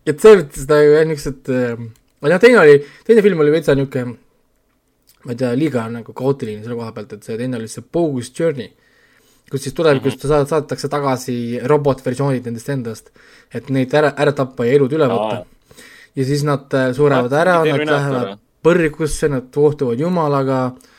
et 0.06 0.22
see, 0.22 0.40
seda 0.60 0.80
niisugused, 1.08 1.50
äh, 1.52 1.84
noh, 2.26 2.40
teine 2.42 2.62
oli, 2.62 2.78
teine 3.06 3.24
film 3.26 3.42
oli 3.44 3.54
veitsa 3.54 3.76
niisugune, 3.78 4.16
ma 5.26 5.34
ei 5.34 5.40
tea, 5.40 5.52
liiga 5.58 5.86
nagu 5.90 6.14
kaootiline 6.16 6.62
selle 6.64 6.78
koha 6.78 6.92
pealt, 6.96 7.16
et 7.16 7.26
see 7.26 7.38
teine 7.40 7.58
oli 7.60 7.70
see 7.70 7.84
Bogus 7.92 8.32
Journey 8.36 8.70
kus 9.50 9.62
siis 9.62 9.74
tulevikus 9.78 10.16
mm 10.16 10.18
-hmm. 10.18 10.28
saad, 10.28 10.48
saadetakse 10.50 10.88
tagasi 10.90 11.60
robotversioonid 11.62 12.48
nendest 12.48 12.68
endast, 12.68 13.12
et 13.54 13.68
neid 13.70 13.92
ära, 13.94 14.10
ära 14.18 14.32
tappa 14.34 14.66
ja 14.66 14.72
elud 14.74 14.92
üle 14.92 15.06
võtta. 15.06 15.36
No.. 15.38 15.84
ja 16.16 16.24
siis 16.24 16.42
nad 16.44 16.74
äh, 16.74 16.90
surevad 16.94 17.32
ära, 17.32 17.60
nad 17.64 17.86
lähevad 17.86 18.38
põrgusse, 18.66 19.28
nad 19.30 19.46
kohtuvad 19.54 20.00
jumalaga 20.00 20.64
äh,, 20.66 20.95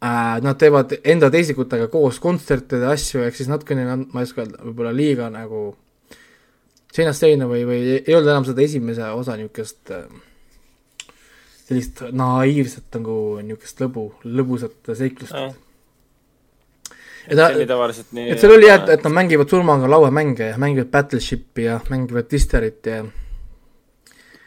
nad 0.00 0.58
teevad 0.60 0.94
enda 1.02 1.30
teisikutega 1.34 1.88
koos 1.90 2.20
kontserte 2.22 2.78
ja 2.78 2.92
asju, 2.94 3.24
ehk 3.26 3.34
siis 3.34 3.50
natukene, 3.50 3.84
ma 4.06 4.22
ei 4.22 4.28
oska 4.28 4.44
öelda, 4.44 4.60
võib-olla 4.62 4.94
liiga 4.94 5.26
nagu 5.34 5.62
seinast 6.94 7.24
seina 7.24 7.48
või, 7.50 7.64
või 7.66 7.80
ei 7.98 8.14
olnud 8.14 8.30
enam 8.30 8.46
seda 8.46 8.62
esimese 8.62 9.10
osa 9.14 9.34
niisugust 9.38 9.90
äh, 9.94 10.04
sellist 11.66 12.04
naiivset 12.14 12.94
nagu 12.94 13.16
niisugust 13.42 13.82
lõbu, 13.82 14.10
lõbusat 14.24 14.94
seiklust. 14.94 15.34
Mm 15.34 15.64
et 17.28 17.36
see 17.36 17.56
oli 17.58 17.66
tavaliselt 17.68 18.12
nii 18.16 18.30
et 18.32 18.40
seal 18.40 18.54
oli 18.54 18.68
jah, 18.68 18.78
et, 18.80 18.92
et 18.96 19.02
nad 19.04 19.14
mängivad 19.18 19.50
surmaga 19.52 19.88
lauamänge 19.90 20.52
ja 20.52 20.58
mängivad 20.60 20.90
Battleshipi 20.92 21.66
ja 21.66 21.78
mängivad 21.90 22.28
Disterit 22.30 22.86
ja 22.88 23.02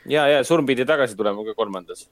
ja, 0.10 0.26
ja 0.30 0.42
surm 0.48 0.66
pidi 0.70 0.86
tagasi 0.88 1.18
tulema 1.18 1.44
ka 1.46 1.56
kolmandas. 1.58 2.08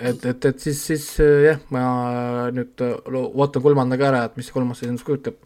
et, 0.00 0.24
et, 0.24 0.44
et 0.50 0.60
siis, 0.60 0.82
siis 0.90 1.06
jah, 1.20 1.60
ma 1.74 2.50
nüüd 2.54 2.84
ootan 3.06 3.64
kolmanda 3.64 3.98
ka 4.00 4.10
ära, 4.10 4.24
et 4.28 4.36
mis 4.40 4.50
kolmas 4.52 4.82
siis 4.82 4.92
endast 4.92 5.08
kujutab. 5.08 5.38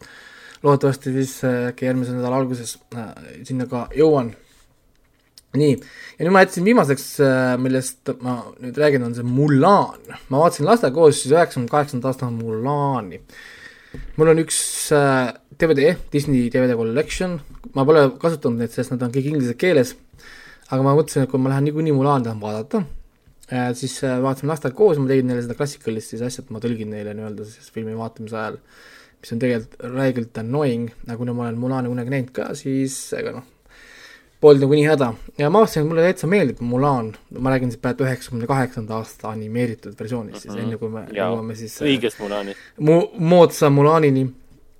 loodetavasti 0.61 1.13
siis 1.15 1.35
äkki 1.47 1.87
järgmise 1.87 2.13
nädala 2.13 2.37
alguses 2.41 2.77
äh, 2.95 3.11
sinna 3.47 3.65
ka 3.69 3.87
jõuan. 3.97 4.33
nii, 5.57 5.71
ja 6.17 6.25
nüüd 6.25 6.35
ma 6.35 6.45
jätsin 6.45 6.67
viimaseks, 6.67 7.07
äh, 7.25 7.55
millest 7.59 8.13
ma 8.21 8.41
nüüd 8.59 8.77
räägin, 8.77 9.07
on 9.07 9.15
see 9.15 9.25
Mulan. 9.27 10.13
ma 10.29 10.45
vaatasin 10.45 10.69
lastega 10.69 10.95
koos 10.95 11.23
siis 11.23 11.33
üheksakümne 11.33 11.71
kaheksanda 11.71 12.11
aasta 12.11 12.29
Mulani 12.31 13.23
mul 14.17 14.31
on 14.31 14.41
üks 14.43 14.57
äh, 14.95 15.33
DVD, 15.59 15.95
Disney 16.13 16.49
DVD 16.51 16.75
Collection, 16.79 17.39
ma 17.75 17.85
pole 17.87 18.05
kasutanud 18.21 18.61
neid, 18.61 18.73
sest 18.73 18.93
nad 18.93 19.03
on 19.05 19.13
kõik 19.13 19.31
inglise 19.33 19.55
keeles, 19.59 19.95
aga 20.71 20.81
ma 20.85 20.95
mõtlesin, 20.97 21.27
et 21.27 21.31
kui 21.31 21.41
ma 21.41 21.51
lähen 21.51 21.67
niikuinii 21.67 21.93
Mulan 21.95 22.25
tahan 22.25 22.41
vaadata 22.41 22.83
äh,, 23.51 23.71
siis 23.77 23.97
äh, 24.07 24.17
vaatasime 24.23 24.53
lastega 24.53 24.75
koos, 24.75 24.99
ma 25.01 25.11
tegin 25.11 25.31
neile 25.31 25.43
seda 25.45 25.57
klassikalist 25.59 26.15
siis 26.15 26.25
asja, 26.25 26.45
et 26.45 26.51
ma 26.55 26.63
tõlgin 26.63 26.91
neile 26.95 27.15
nii-öelda 27.17 27.47
siis 27.49 27.71
filmi 27.75 27.95
vaatamise 27.99 28.37
ajal, 28.39 28.59
mis 29.21 29.35
on 29.35 29.41
tegelikult 29.43 29.87
räigelt 29.95 30.43
annoying, 30.43 30.91
aga 31.07 31.17
kuna 31.19 31.35
ma 31.37 31.47
olen 31.47 31.59
Mulani 31.61 31.91
kunagi 31.91 32.15
näinud 32.15 32.35
ka, 32.35 32.51
siis 32.57 32.97
ega 33.19 33.35
noh, 33.37 33.49
polnud 34.41 34.65
nagu 34.65 34.77
nii 34.77 34.87
häda 34.89 35.07
ja 35.37 35.49
ma 35.53 35.61
avastasin, 35.61 35.85
et 35.85 35.89
mulle 35.91 36.05
täitsa 36.07 36.29
meeldib 36.29 36.61
Mulan, 36.65 37.11
ma 37.37 37.53
räägin 37.53 37.73
siis 37.73 37.81
praegu 37.81 38.05
üheksakümne 38.07 38.47
kaheksanda 38.49 38.97
aasta 38.97 39.29
animeeritud 39.35 39.97
versioonist 39.99 40.41
siis 40.41 40.53
mm, 40.53 40.59
-hmm. 40.59 40.63
enne 40.63 40.77
kui 40.81 40.89
me 40.89 41.03
jõuame 41.17 41.57
siis 41.59 41.75
õigest 41.85 42.21
Mulani 42.23 42.55
mu-, 42.79 43.09
moodsa 43.19 43.69
Mulanini. 43.69 44.29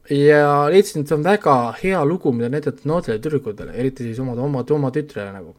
ja 0.09 0.69
leidsin, 0.69 1.01
et 1.01 1.11
see 1.11 1.15
on 1.15 1.23
väga 1.23 1.55
hea 1.83 2.05
lugu, 2.05 2.31
mida 2.33 2.49
näidata 2.49 2.89
noortele 2.89 3.19
tüdrukutele, 3.19 3.75
eriti 3.77 4.03
siis 4.03 4.19
oma, 4.19 4.33
oma, 4.33 4.65
oma 4.69 4.89
tütrele 4.91 5.31
nagu. 5.31 5.53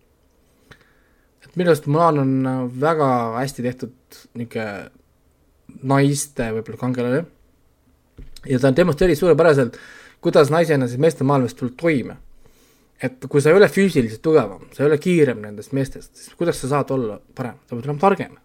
Et 1.45 1.57
minu 1.57 1.73
arust 1.73 1.89
Mulan 1.91 2.21
on 2.23 2.35
väga 2.81 3.09
hästi 3.39 3.65
tehtud 3.67 3.95
niisugune 4.39 4.91
naiste 5.89 6.51
võib-olla 6.53 6.81
kangelane. 6.81 7.23
Ja 8.49 8.59
ta 8.61 8.73
demonstreerib 8.77 9.19
suurepäraselt, 9.19 9.79
kuidas 10.23 10.51
naisena 10.53 10.89
siis 10.89 11.01
meeste 11.01 11.25
maailmas 11.25 11.55
tuleb 11.59 11.77
toime. 11.81 12.19
Et 13.03 13.25
kui 13.29 13.43
sa 13.43 13.51
ei 13.51 13.59
ole 13.59 13.67
füüsiliselt 13.73 14.23
tugevam, 14.23 14.69
sa 14.75 14.85
ei 14.85 14.91
ole 14.91 14.99
kiirem 15.03 15.41
nendest 15.43 15.73
meestest, 15.75 16.13
siis 16.15 16.37
kuidas 16.39 16.61
sa 16.63 16.71
saad 16.71 16.93
olla 16.95 17.17
parem, 17.35 17.57
sa 17.67 17.75
pead 17.75 17.89
olema 17.89 18.03
targem. 18.03 18.37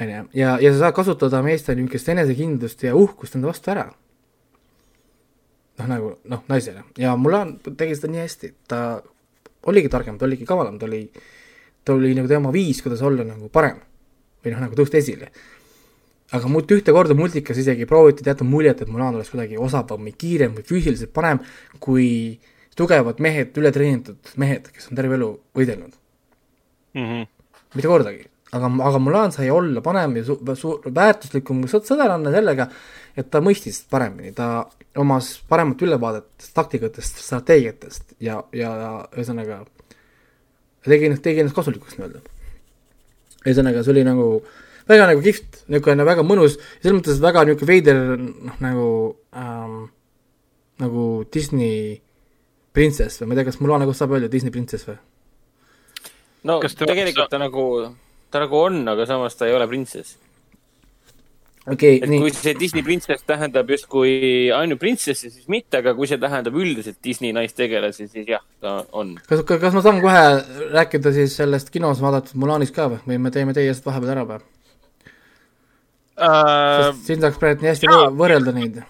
on 0.00 0.10
ju, 0.10 0.24
ja, 0.34 0.58
ja 0.60 0.72
sa 0.72 0.78
saad 0.78 0.94
kasutada 0.94 1.40
meeste 1.42 1.74
niisugust 1.74 2.08
enesekindlust 2.12 2.82
ja 2.84 2.96
uhkust 2.96 3.34
enda 3.34 3.48
vastu 3.48 3.72
ära. 3.72 3.86
noh, 5.78 5.86
nagu 5.86 6.16
noh, 6.24 6.42
naisena. 6.48 6.84
Ja 6.98 7.16
Mulan 7.16 7.56
tegi 7.64 7.96
seda 7.96 8.12
nii 8.12 8.20
hästi, 8.20 8.52
ta 8.68 9.00
oligi 9.70 9.90
targem, 9.92 10.18
ta 10.18 10.26
oligi 10.26 10.48
kavalam, 10.48 10.78
ta 10.78 10.88
oli, 10.88 11.04
ta 11.84 11.94
oli 11.94 12.14
nagu 12.16 12.30
tema 12.30 12.52
viis, 12.54 12.82
kuidas 12.84 13.02
olla 13.04 13.26
nagu 13.26 13.50
parem 13.52 13.78
või 14.44 14.54
noh, 14.54 14.66
nagu 14.66 14.78
tõusta 14.78 15.00
esile 15.00 15.30
aga 16.36 16.50
mult 16.52 16.72
ühte 16.74 16.92
korda 16.92 17.16
multikas 17.16 17.58
isegi 17.62 17.86
prooviti 17.88 18.24
teatud 18.26 18.48
muljet, 18.48 18.82
et 18.82 18.90
Mulan 18.92 19.16
oleks 19.16 19.30
kuidagi 19.32 19.58
osavam 19.60 20.04
või 20.04 20.14
kiirem 20.18 20.58
või 20.58 20.66
füüsiliselt 20.68 21.12
parem 21.16 21.40
kui 21.82 22.08
tugevad 22.78 23.22
mehed, 23.24 23.54
ületreenitud 23.58 24.34
mehed, 24.40 24.68
kes 24.74 24.90
on 24.90 24.98
terve 24.98 25.16
elu 25.18 25.30
võidelnud 25.56 25.94
mm. 26.94 27.06
-hmm. 27.06 27.24
mitte 27.74 27.88
kordagi, 27.88 28.26
aga, 28.52 28.70
aga 28.90 29.00
Mulan 29.02 29.32
sai 29.34 29.48
olla 29.50 29.82
parem 29.84 30.18
ja 30.20 30.26
su-, 30.28 30.38
su-, 30.60 30.76
väärtuslikum 30.84 31.64
sõdaranna 31.70 32.34
sellega, 32.34 32.68
et 33.16 33.30
ta 33.32 33.40
mõistis 33.44 33.80
paremini, 33.90 34.34
ta 34.36 34.68
omas 34.98 35.32
paremat 35.48 35.82
ülevaadet 35.84 36.48
taktikatest, 36.54 37.20
strateegiatest 37.22 38.16
ja, 38.24 38.40
ja 38.56 38.72
ühesõnaga 39.14 39.62
tegi, 40.88 41.10
tegi 41.22 41.44
ennast 41.44 41.56
kasulikuks 41.56 41.98
nii-öelda. 41.98 42.22
ühesõnaga, 43.44 43.84
see 43.84 43.94
oli 43.94 44.04
nagu 44.06 44.28
väga 44.88 45.06
nagu 45.12 45.22
kihvt, 45.24 45.62
niisugune 45.68 46.06
väga 46.08 46.24
mõnus, 46.26 46.58
selles 46.80 46.98
mõttes 46.98 47.22
väga 47.22 47.44
niisugune 47.46 47.70
veider, 47.70 48.02
noh 48.18 48.60
nagu 48.64 48.88
ähm,, 49.36 49.80
nagu 50.82 51.08
Disney 51.34 51.98
printsess 52.74 53.22
või 53.22 53.30
ma 53.30 53.36
ei 53.36 53.40
tea, 53.40 53.50
kas 53.50 53.60
mul 53.62 53.74
on 53.74 53.84
nagu 53.84 53.94
saab 53.96 54.16
öelda 54.16 54.30
Disney 54.32 54.54
printsess 54.54 54.88
või? 54.88 54.98
no 56.48 56.60
tegelikult 56.62 57.30
ta 57.30 57.40
nagu, 57.42 57.66
ta 58.32 58.42
nagu 58.42 58.64
on, 58.64 58.82
aga 58.90 59.06
samas 59.08 59.38
ta 59.38 59.48
ei 59.48 59.56
ole 59.56 59.68
printsess 59.70 60.18
okay,. 61.72 62.00
et 62.02 62.10
nii. 62.10 62.20
kui 62.24 62.34
see 62.34 62.54
Disney 62.58 62.84
printsess 62.86 63.24
tähendab 63.28 63.70
justkui 63.72 64.12
ainult 64.54 64.80
printsessi, 64.82 65.30
siis 65.32 65.48
mitte, 65.52 65.80
aga 65.80 65.94
kui 65.98 66.08
see 66.10 66.20
tähendab 66.20 66.56
üldiselt 66.58 66.98
Disney 67.04 67.34
naistegelasi, 67.36 68.08
siis 68.10 68.28
jah, 68.28 68.44
ta 68.64 68.80
on. 68.96 69.16
kas, 69.28 69.44
kas 69.48 69.76
ma 69.76 69.84
saan 69.84 70.02
kohe 70.04 70.22
rääkida 70.74 71.14
siis 71.16 71.36
sellest 71.38 71.72
kinos 71.74 72.02
vaadatud 72.04 72.38
Mulanist 72.40 72.76
ka 72.76 72.88
või, 72.92 73.02
või 73.08 73.22
me 73.26 73.34
teeme 73.34 73.56
teie 73.56 73.72
eest 73.72 73.86
vahepeal 73.86 74.14
ära 74.16 74.26
või? 74.28 74.44
äh,. 76.18 76.92
siin 77.06 77.22
saaks 77.22 77.40
praegu 77.40 77.64
nii 77.64 77.72
hästi 77.72 77.90
jaa, 77.90 78.10
võrrelda 78.22 78.54
neid. 78.56 78.82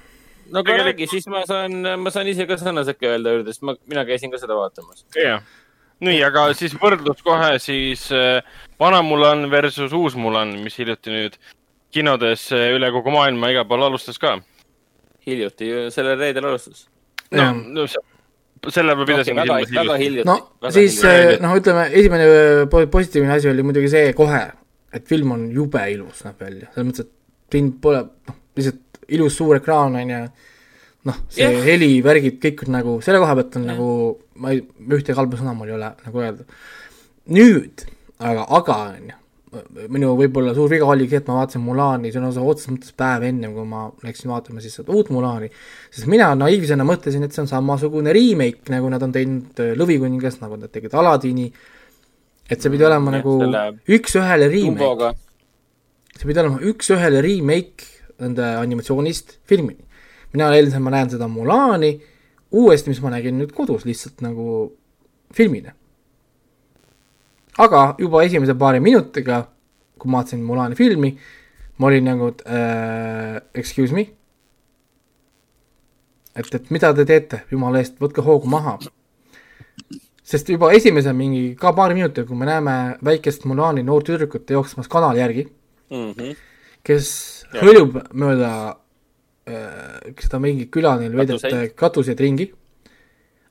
no 0.53 0.65
aga 0.65 0.81
räägi, 0.87 1.09
siis 1.11 1.29
ma 1.31 1.45
saan, 1.49 1.81
ma 2.01 2.13
saan 2.15 2.31
ise 2.31 2.49
ka 2.49 2.59
sõna 2.61 2.85
sekka 2.89 3.13
öelda 3.13 3.37
juurde, 3.37 3.55
sest 3.55 3.67
ma, 3.67 3.77
mina 3.91 4.07
käisin 4.09 4.33
ka 4.33 4.41
seda 4.41 4.57
vaatamas. 4.59 5.05
jah, 5.17 5.45
nii, 6.05 6.19
aga 6.25 6.49
siis 6.59 6.77
võrdlus 6.81 7.23
kohe 7.27 7.55
siis 7.63 8.09
äh, 8.15 8.41
vana 8.81 9.03
Mulan 9.05 9.49
versus 9.51 9.95
uus 9.97 10.17
Mulan, 10.17 10.57
mis 10.65 10.79
hiljuti 10.81 11.15
nüüd 11.15 11.39
kinodes 11.95 12.51
äh, 12.53 12.71
üle 12.77 12.93
kogu 12.95 13.13
maailma 13.15 13.53
igal 13.55 13.67
pool 13.69 13.87
alustas 13.89 14.21
ka. 14.21 14.39
hiljuti, 15.27 15.73
sellel 15.95 16.19
reedel 16.21 16.51
alustas. 16.51 16.87
no 17.31 17.53
no 17.53 17.87
selle 18.75 18.95
ma 18.99 19.07
pidasin 19.07 19.37
väga, 19.39 19.59
silmas 19.67 19.87
väga 19.87 19.97
hiljuti. 20.01 20.31
hiljuti. 20.31 20.63
no 20.63 20.73
siis 20.75 20.99
eh, 21.07 21.37
noh, 21.43 21.55
ütleme 21.59 21.87
esimene 22.01 22.29
eh, 22.29 22.65
po- 22.71 22.87
positiivne 22.91 23.35
asi 23.37 23.51
oli 23.51 23.65
muidugi 23.67 23.91
see 23.93 24.13
kohe, 24.19 24.43
et 24.95 25.07
film 25.09 25.35
on 25.37 25.47
jube 25.55 25.83
ilus 25.93 26.25
näeb 26.27 26.43
välja, 26.43 26.71
selles 26.75 26.91
mõttes, 26.91 27.09
et 27.09 27.55
siin 27.55 27.71
pole 27.83 28.03
noh, 28.31 28.39
lihtsalt 28.59 29.03
ilus 29.19 29.39
suur 29.39 29.61
ekraan 29.61 29.97
on 30.01 30.13
ju, 30.15 30.23
noh, 31.09 31.21
see 31.33 31.47
yeah. 31.47 31.63
heli, 31.69 31.93
värgid, 32.05 32.41
kõik 32.43 32.67
on 32.67 32.75
nagu, 32.77 32.97
selle 33.05 33.23
koha 33.23 33.39
pealt 33.39 33.61
on 33.61 33.69
yeah. 33.69 33.79
nagu, 33.79 33.93
ma 34.43 34.53
ei, 34.55 34.65
ühtegi 34.89 35.17
halba 35.19 35.41
sõna 35.41 35.55
mul 35.57 35.71
ei 35.71 35.79
ole 35.79 35.93
nagu 36.09 36.25
öelda. 36.25 36.61
nüüd, 37.39 37.87
aga, 38.19 38.45
aga 38.59 38.81
on 38.89 39.11
ju, 39.13 39.23
minu 39.89 40.11
võib-olla 40.19 40.53
suur 40.57 40.69
viga 40.71 40.87
oligi 40.89 41.15
see, 41.15 41.23
et 41.23 41.29
ma 41.31 41.39
vaatasin 41.39 41.63
Mulani 41.65 42.11
sõna 42.13 42.29
otseses 42.29 42.71
mõttes 42.73 42.95
päev 42.99 43.25
ennem, 43.29 43.55
kui 43.57 43.65
ma 43.69 43.87
läksin 44.05 44.33
vaatama 44.33 44.61
siis 44.65 44.77
seda 44.81 44.93
uut 44.93 45.09
Mulani, 45.15 45.49
sest 45.95 46.09
mina 46.11 46.29
naiivsena 46.37 46.85
mõtlesin, 46.89 47.25
et 47.25 47.35
see 47.35 47.45
on 47.45 47.51
samasugune 47.51 48.13
remake, 48.15 48.69
nagu 48.73 48.91
nad 48.93 49.05
on 49.05 49.15
teinud 49.15 49.63
äh, 49.65 49.73
Lõvikuningas, 49.79 50.41
nagu 50.43 50.59
nad 50.61 50.73
tegid 50.75 50.97
Aladini, 50.99 51.49
et 52.49 52.61
see 52.61 52.73
pidi 52.75 52.87
olema 52.89 53.15
jah, 53.15 53.23
nagu 53.23 53.39
üks-ühele 53.97 54.51
remake, 54.53 55.15
see 56.15 56.29
pidi 56.29 56.45
olema 56.45 56.61
üks-ühele 56.73 57.25
remake 57.25 57.89
nende 58.21 58.53
animatsioonist 58.61 59.39
filmini. 59.49 59.85
mina 60.35 60.51
eeldasin, 60.53 60.85
ma 60.85 60.93
näen 60.93 61.09
seda 61.15 61.29
Mulani 61.31 61.95
uuesti, 62.53 62.93
mis 62.93 63.01
ma 63.01 63.13
nägin 63.17 63.39
nüüd 63.41 63.53
kodus 63.57 63.89
lihtsalt 63.89 64.21
nagu 64.25 64.75
filmina. 65.35 65.73
Aga 67.59 67.95
juba 67.99 68.23
esimese 68.25 68.55
paari 68.59 68.81
minutiga, 68.81 69.43
kui 69.99 70.11
ma 70.11 70.21
vaatasin 70.23 70.43
Mulani 70.47 70.77
filmi, 70.79 71.11
ma 71.79 71.87
olin 71.89 72.05
nagu 72.07 72.31
äh, 72.47 73.41
excuse 73.55 73.95
me, 73.95 74.07
et, 76.37 76.55
et 76.55 76.71
mida 76.75 76.93
te 76.95 77.05
teete, 77.09 77.43
jumala 77.53 77.81
eest, 77.83 77.99
võtke 78.03 78.23
hoogu 78.25 78.49
maha. 78.51 78.79
sest 80.29 80.51
juba 80.53 80.69
esimese 80.77 81.13
mingi 81.17 81.55
ka 81.57 81.73
paari 81.73 81.95
minutiga, 81.97 82.27
kui 82.29 82.37
me 82.37 82.47
näeme 82.47 82.75
väikest 83.05 83.47
Mulani 83.49 83.83
noort 83.83 84.07
tüdrukut 84.11 84.51
jooksmas 84.51 84.89
kanali 84.89 85.23
järgi, 85.23 85.47
Mhm. 85.91 86.35
kes 86.85 87.07
Jah. 87.55 87.63
hõljub 87.65 87.95
mööda 88.13 88.77
äh, 89.49 90.13
seda 90.21 90.39
mingit 90.39 90.69
küla 90.71 90.99
neil 91.01 91.15
veidete 91.17 91.41
Katuseid. 91.41 91.75
katuseid 91.75 92.21
ringi, 92.21 92.53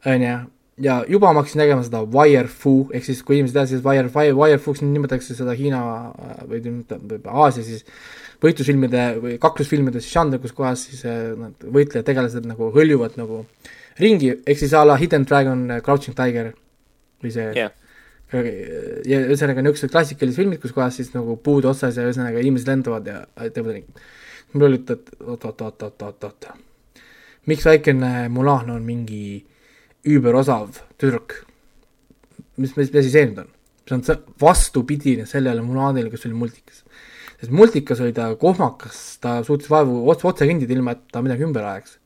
onju, 0.06 0.36
ja 0.82 1.00
juba 1.10 1.32
ma 1.34 1.42
hakkasin 1.42 1.62
nägema 1.64 1.86
seda 1.86 2.04
wire 2.04 2.48
fu 2.48 2.76
ehk 2.94 3.08
siis 3.08 3.24
kui 3.26 3.40
inimesed 3.40 3.58
teavad, 3.58 3.72
siis 3.72 3.84
wire, 3.86 4.12
wire, 4.14 4.36
wire 4.38 4.60
fu'ks 4.62 4.84
nimetatakse 4.86 5.36
seda 5.38 5.56
Hiina 5.58 5.82
äh, 6.12 6.44
või 6.50 7.22
Aasia 7.26 7.66
siis 7.66 7.86
võitlusfilmide 8.44 9.08
või 9.24 9.40
kaklusfilmide 9.42 10.04
siis 10.04 10.14
žanr, 10.14 10.38
kus 10.44 10.54
kohas 10.58 10.86
siis 10.90 11.02
äh, 11.10 11.34
nad 11.40 11.66
võitlejad, 11.66 12.06
tegelased 12.06 12.46
nagu 12.50 12.70
hõljuvad 12.76 13.18
nagu 13.18 13.44
ringi, 13.98 14.36
ehk 14.46 14.62
siis 14.62 14.78
a 14.78 14.86
la 14.86 15.00
Hidden 15.02 15.26
Dragon, 15.26 15.66
Crouching 15.86 16.18
Tiger 16.18 16.54
või 17.24 17.34
see 17.34 17.50
jah, 17.58 17.74
ja 19.08 19.20
ühesõnaga 19.24 19.64
niisugused 19.64 19.92
klassikalised 19.94 20.38
filmid, 20.38 20.62
kus 20.62 20.76
kohas 20.76 21.00
siis 21.00 21.14
nagu 21.16 21.38
puud 21.42 21.66
otsas 21.66 21.98
ja 21.98 22.06
ühesõnaga 22.06 22.42
inimesed 22.44 22.70
lendavad 22.70 23.08
ja 23.08 23.22
teevad 23.50 23.80
ringi. 23.80 24.08
mul 24.54 24.70
oli, 24.70 24.82
et 24.84 25.14
oot, 25.24 25.46
oot, 25.46 25.62
oot, 25.62 25.84
oot, 25.84 26.02
oot, 26.02 26.24
oot. 26.24 26.50
miks 27.48 27.66
väikene 27.66 28.28
Mulan 28.30 28.70
on 28.70 28.84
mingi 28.84 29.46
üüberosav 30.08 30.82
tüdruk? 30.98 31.44
mis, 32.58 32.74
mis, 32.78 32.90
mis 32.90 33.00
asi 33.04 33.14
see 33.14 33.28
nüüd 33.30 33.44
on? 33.44 33.54
see 33.88 33.96
on 33.96 34.04
see 34.04 34.18
vastupidine 34.42 35.26
sellele 35.26 35.62
Mulanile, 35.62 36.10
kes 36.12 36.26
oli 36.28 36.34
multikas. 36.34 36.84
sest 37.40 37.54
multikas 37.54 38.02
oli 38.02 38.14
ta 38.14 38.30
kohmakas, 38.36 39.20
ta 39.22 39.38
suutis 39.44 39.70
vaevu 39.72 40.02
otse, 40.12 40.28
otse 40.28 40.48
kõndida, 40.50 40.74
ilma 40.76 40.98
et 40.98 41.06
ta 41.12 41.22
midagi 41.24 41.46
ümber 41.48 41.64
ajaks. 41.64 41.98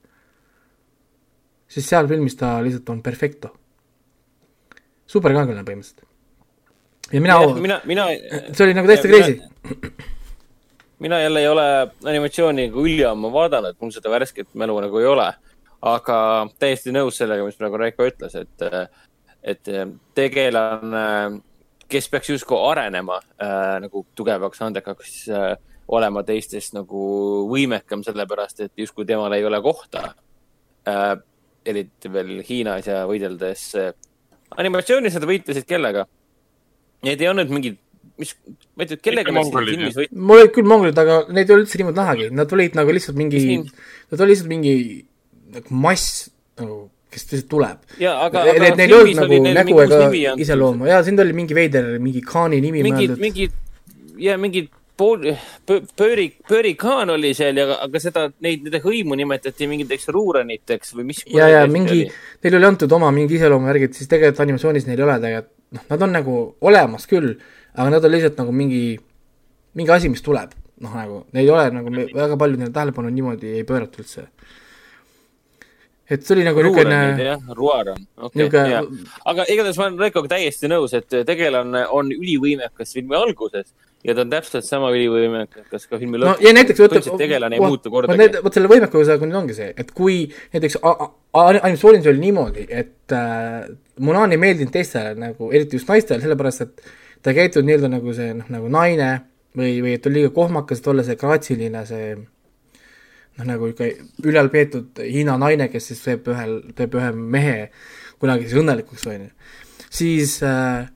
siis 1.72 1.88
seal 1.88 2.08
filmis 2.08 2.38
ta 2.38 2.60
lihtsalt 2.62 2.89
on 2.93 3.02
perfecto. 3.02 3.54
superkangelane 5.08 5.66
põhimõtteliselt. 5.68 6.08
ja 7.12 7.22
mina, 7.22 7.39
mina, 7.68 7.82
mina. 7.86 8.08
see 8.54 8.66
oli 8.68 8.78
nagu 8.78 8.91
täiesti 8.91 9.10
crazy. 9.10 9.39
mina 10.99 11.22
jälle 11.22 11.39
ei 11.39 11.47
ole 11.47 11.70
animatsiooni 12.06 12.68
nagu 12.68 12.86
üliammu 12.86 13.32
vaadanud, 13.34 13.80
mul 13.82 13.95
seda 13.95 14.14
värsket 14.14 14.54
mälu 14.54 14.78
nagu 14.82 14.99
ei 14.99 15.10
ole. 15.10 15.32
Aga 15.82 16.18
täiesti 16.62 16.94
nõus 16.94 17.18
sellega, 17.18 17.46
mis 17.46 17.58
praegu 17.58 17.80
Raiko 17.82 18.06
ütles, 18.06 18.36
et, 18.38 18.66
et 19.42 19.72
tegelane, 20.18 21.42
kes 21.92 22.08
peaks 22.12 22.32
justkui 22.32 22.60
arenema 22.70 23.20
äh, 23.20 23.82
nagu 23.84 24.06
tugevaks 24.16 24.62
andekaks 24.64 25.18
äh, 25.34 25.52
olema 25.92 26.24
teistest 26.28 26.76
nagu 26.78 27.02
võimekam, 27.50 28.06
sellepärast 28.06 28.64
et 28.66 28.74
justkui 28.80 29.08
temal 29.10 29.34
ei 29.36 29.46
ole 29.48 29.60
kohta 29.64 30.14
äh,. 30.88 31.18
eriti 31.66 32.10
veel 32.10 32.40
Hiinas 32.48 32.88
ja 32.88 33.04
võideldes 33.10 33.68
äh,. 33.78 33.92
animatsioonis 34.58 35.18
nad 35.18 35.28
võitlesid 35.30 35.68
kellega? 35.68 36.08
Need 37.06 37.22
ei 37.22 37.30
olnud 37.32 37.52
mingid, 37.52 37.80
mis, 38.22 38.36
ma 38.78 38.86
ei 38.86 38.92
tea, 38.94 39.02
kellega 39.10 39.34
nad 39.34 39.50
siin 39.50 39.58
filmis 39.58 39.98
võitlesid? 39.98 40.18
mul 40.30 40.46
olid 40.46 40.56
küll 40.56 40.72
mongolid, 40.72 41.04
aga 41.04 41.22
neid 41.28 41.50
ei 41.50 41.58
olnud 41.58 41.68
üldse 41.68 41.82
niimoodi 41.82 42.02
nähagi, 42.02 42.30
nad 42.40 42.56
olid 42.56 42.78
nagu 42.80 42.96
lihtsalt 42.96 43.20
mingi 43.20 43.44
nad 43.60 44.20
olid 44.20 44.36
lihtsalt 44.36 44.52
mingi 44.54 44.76
nagu 45.56 45.82
mass 45.86 46.28
nagu, 46.60 46.84
kes 47.12 47.28
lihtsalt 47.28 47.49
tuleb. 47.52 47.88
Need, 47.97 48.12
aga 48.28 48.45
neil 48.76 48.86
ei 48.86 48.99
olnud 48.99 49.24
nagu 49.24 49.41
nägu 49.62 49.82
ega 49.86 50.36
iseloomu 50.45 50.91
ja 50.91 51.02
siin 51.06 51.20
oli 51.20 51.36
mingi 51.38 51.58
veider, 51.58 51.93
mingi 52.04 52.24
Khaani 52.26 52.62
nimi 52.64 52.86
mingid, 52.88 53.18
mingid 53.22 53.58
ja 54.22 54.38
mingid 54.41 54.70
pool, 55.02 55.26
pööri, 55.97 56.28
pöörikaan 56.47 57.12
oli 57.14 57.34
seal 57.38 57.58
ja, 57.58 57.68
aga 57.86 58.02
seda, 58.02 58.28
neid, 58.43 58.66
nende 58.66 58.82
hõimu 58.84 59.18
nimetati 59.20 59.68
mingiteks 59.70 60.10
ruuraniteks 60.14 60.95
või 60.97 61.08
mis. 61.12 61.24
ja, 61.32 61.47
ja 61.52 61.64
mingi, 61.72 62.04
neil 62.43 62.58
oli 62.60 62.70
antud 62.70 62.91
oma 62.97 63.12
mingi 63.16 63.38
iseloomuvärgid, 63.39 63.95
siis 63.97 64.12
tegelikult 64.12 64.43
animatsioonis 64.45 64.88
neil 64.89 64.99
ei 64.99 65.08
ole 65.08 65.18
tegelikult, 65.24 65.54
noh, 65.78 65.88
nad 65.93 66.06
on 66.08 66.18
nagu 66.18 66.38
olemas 66.70 67.08
küll, 67.10 67.34
aga 67.74 67.88
nad 67.95 68.08
on 68.08 68.14
lihtsalt 68.16 68.41
nagu 68.43 68.56
mingi, 68.56 68.84
mingi 69.80 69.95
asi, 69.95 70.12
mis 70.14 70.26
tuleb. 70.26 70.58
noh, 70.82 70.93
nagu 70.97 71.24
neil 71.36 71.45
ei 71.45 71.54
ole 71.54 71.66
nagu 71.76 71.91
väga 71.93 72.38
palju 72.41 72.58
neile 72.58 72.74
tähelepanu 72.74 73.12
niimoodi 73.14 73.58
ei 73.60 73.66
pöörata 73.68 74.02
üldse. 74.02 74.28
Et 76.12 76.26
see 76.26 76.36
oli 76.36 76.47
nagu 76.47 76.64
niisugune 76.66 76.97
jah, 77.26 77.45
ruaran, 77.57 78.01
okei 78.28 78.49
jah. 78.51 78.89
aga 79.32 79.46
igatahes 79.47 79.79
ma 79.79 79.88
olen 79.88 80.01
Raikoga 80.05 80.33
täiesti 80.36 80.70
nõus, 80.71 80.96
et 80.97 81.21
tegelane 81.28 81.86
on 81.96 82.12
ülivõimekas 82.16 82.93
filmi 82.97 83.17
alguses 83.20 83.71
ja 84.04 84.16
ta 84.17 84.24
on 84.25 84.32
täpselt 84.33 84.66
sama 84.66 84.89
ülivõimekas 84.96 85.86
ka 85.89 86.00
filmi 86.01 86.17
no 86.17 86.32
lõpus. 86.32 86.46
ja 86.46 86.54
näiteks 86.58 86.82
võtta 86.83 87.17
tegelane 87.21 87.58
ei 87.58 87.63
muutu 87.63 87.92
kordagi. 87.93 88.42
vot 88.43 88.58
selle 88.58 88.71
võimekusega 88.71 89.28
nüüd 89.29 89.39
ongi 89.43 89.58
see, 89.58 89.74
et 89.78 89.92
kui 89.97 90.24
näiteks 90.55 90.79
a- 90.82 90.96
a- 91.05 91.12
a- 91.33 91.62
animatsioonis 91.62 92.09
oli 92.12 92.25
niimoodi, 92.28 92.66
et 92.70 93.16
äh, 93.17 93.70
Mulan 94.01 94.32
ei 94.33 94.42
meeldinud 94.42 94.74
teistele 94.74 95.13
nagu, 95.20 95.51
eriti 95.54 95.78
just 95.78 95.89
naistele, 95.92 96.21
sellepärast 96.24 96.62
et 96.66 96.82
ta 97.21 97.29
ei 97.29 97.43
käitunud 97.43 97.67
nii-öelda 97.70 97.92
nagu 97.92 98.13
see 98.17 98.32
noh, 98.33 98.47
nagu 98.50 98.71
naine 98.74 99.12
või, 99.58 99.75
või 99.83 99.93
et 99.97 100.08
oli 100.09 100.21
liiga 100.21 100.33
kohmakas, 100.33 100.82
et 100.82 100.88
olla 100.89 101.05
see 101.05 101.20
graatsiline, 101.21 101.86
see 101.86 102.16
noh, 103.39 103.47
nagu 103.47 103.70
ikka 103.71 103.89
ülalpeetud 104.28 105.01
Hiina 105.05 105.37
naine, 105.41 105.70
kes 105.71 105.91
siis 105.91 106.01
teeb 106.05 106.28
ühel, 106.32 106.58
teeb 106.78 106.97
ühe 106.99 107.12
mehe 107.16 107.59
kunagi 108.21 108.47
siis 108.47 108.62
õnnelikuks, 108.62 109.05
on 109.09 109.28
ju, 109.28 109.29
siis 109.89 110.37
äh, 110.45 110.87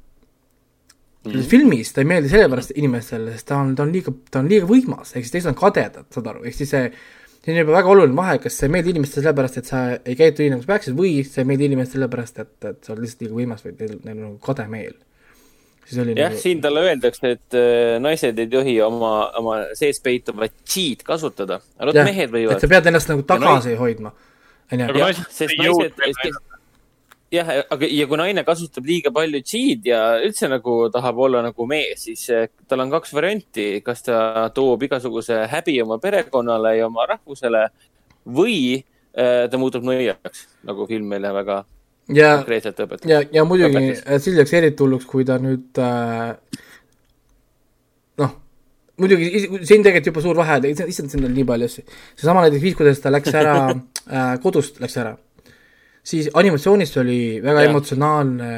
selles 1.25 1.49
filmis 1.49 1.93
ta 1.93 2.03
ei 2.03 2.09
meeldi 2.09 2.31
sellepärast 2.31 2.75
inimestele, 2.77 3.33
sest 3.33 3.49
ta 3.49 3.59
on, 3.63 3.73
ta 3.77 3.85
on 3.85 3.93
liiga, 3.95 4.13
ta 4.31 4.43
on 4.43 4.49
liiga 4.51 4.67
võimas, 4.69 5.15
ehk 5.15 5.25
siis 5.25 5.37
teised 5.37 5.51
on 5.51 5.57
kadedad, 5.59 6.05
saad 6.13 6.29
aru, 6.33 6.45
ehk 6.45 6.57
siis 6.57 6.73
see 6.75 6.89
siin 7.45 7.59
on 7.59 7.61
juba 7.61 7.75
väga 7.77 7.91
oluline 7.93 8.17
vahe, 8.17 8.37
kas 8.41 8.55
sa 8.57 8.65
ei 8.65 8.73
meeldi 8.73 8.93
inimestele 8.95 9.21
sellepärast, 9.27 9.57
et 9.61 9.67
sa 9.69 9.81
ei 9.97 10.15
käitu 10.17 10.41
nii, 10.41 10.53
nagu 10.55 10.65
sa 10.65 10.71
peaksid, 10.71 10.95
või 10.97 11.19
sa 11.27 11.43
ei 11.43 11.49
meeldi 11.49 11.67
inimestele 11.69 11.99
sellepärast, 11.99 12.39
et, 12.41 12.55
et 12.71 12.79
sa 12.81 12.93
oled 12.93 13.05
lihtsalt 13.05 13.21
liiga 13.21 13.37
võimas 13.37 13.65
või 13.65 13.75
teil 13.77 13.99
neil 13.99 14.15
on 14.15 14.23
nagu 14.23 14.39
kade 14.45 14.65
meel. 14.71 14.95
oli 14.95 15.14
jah, 15.91 16.07
nagu 16.11 16.41
siin 16.41 16.63
talle 16.63 16.85
öeldakse, 16.89 17.35
et 17.37 17.57
äh, 17.57 17.97
naised 18.03 18.39
ei 18.41 18.49
tohi 18.51 18.79
oma, 18.85 19.13
oma 19.39 19.59
sees 19.77 20.01
peituvat 20.03 20.55
cheat 20.65 21.05
kasutada, 21.07 21.61
aga 21.77 21.91
vot 21.91 22.01
mehed 22.01 22.29
et 22.29 22.35
võivad 22.39 22.63
sa. 22.63 22.71
pead 22.71 22.91
ennast 22.91 23.11
nagu 23.13 23.25
tagasi 23.29 23.77
hoidma, 23.79 24.13
on 24.71 24.85
ju. 24.85 24.91
Aga, 24.91 25.05
jah 25.05 25.23
sest 25.29 25.57
naised 25.61 26.43
jah, 27.33 27.51
aga 27.71 27.87
ja 27.89 28.07
kui 28.09 28.19
naine 28.19 28.43
kasutab 28.47 28.87
liiga 28.87 29.11
palju 29.13 29.41
cheat 29.45 29.85
ja 29.89 30.01
üldse 30.23 30.49
nagu 30.51 30.77
tahab 30.93 31.19
olla 31.27 31.41
nagu 31.45 31.67
mees, 31.69 32.05
siis 32.07 32.25
eh, 32.33 32.47
tal 32.69 32.83
on 32.85 32.93
kaks 32.93 33.13
varianti, 33.15 33.67
kas 33.85 34.05
ta 34.05 34.47
toob 34.55 34.85
igasuguse 34.87 35.45
häbi 35.51 35.79
oma 35.83 35.99
perekonnale 36.01 36.75
ja 36.79 36.89
oma 36.89 37.07
rahvusele 37.09 37.65
või 38.37 38.57
eh, 38.77 39.45
ta 39.51 39.61
muutub 39.61 39.85
nõiaks, 39.87 40.47
nagu 40.67 40.87
film 40.89 41.09
meile 41.15 41.33
väga 41.35 41.63
ja, 42.13 42.45
ja, 43.09 43.21
ja 43.33 43.43
muidugi 43.47 43.95
äh, 43.95 44.19
siis 44.21 44.37
läks 44.37 44.53
eriti 44.53 44.83
hulluks, 44.83 45.07
kui 45.09 45.25
ta 45.25 45.39
nüüd 45.41 45.79
äh, 45.81 46.35
noh, 48.21 48.35
muidugi 49.01 49.45
siin 49.65 49.85
tegelikult 49.85 50.11
juba 50.11 50.25
suur 50.27 50.37
vahe, 50.37 50.59
issand, 50.69 51.09
siin 51.09 51.25
on 51.25 51.33
nii 51.33 51.47
palju 51.49 51.69
asju. 51.71 51.85
seesama 52.19 52.45
näiteks 52.45 52.63
viis, 52.63 52.77
kuidas 52.77 53.01
ta 53.01 53.13
läks 53.13 53.33
ära 53.33 53.57
äh, 53.73 54.35
kodust 54.43 54.77
läks 54.83 54.99
ära, 55.01 55.15
siis 56.05 56.29
animatsioonis 56.33 56.93
oli 57.01 57.19
väga 57.43 57.65
Jah. 57.65 57.73
emotsionaalne 57.73 58.53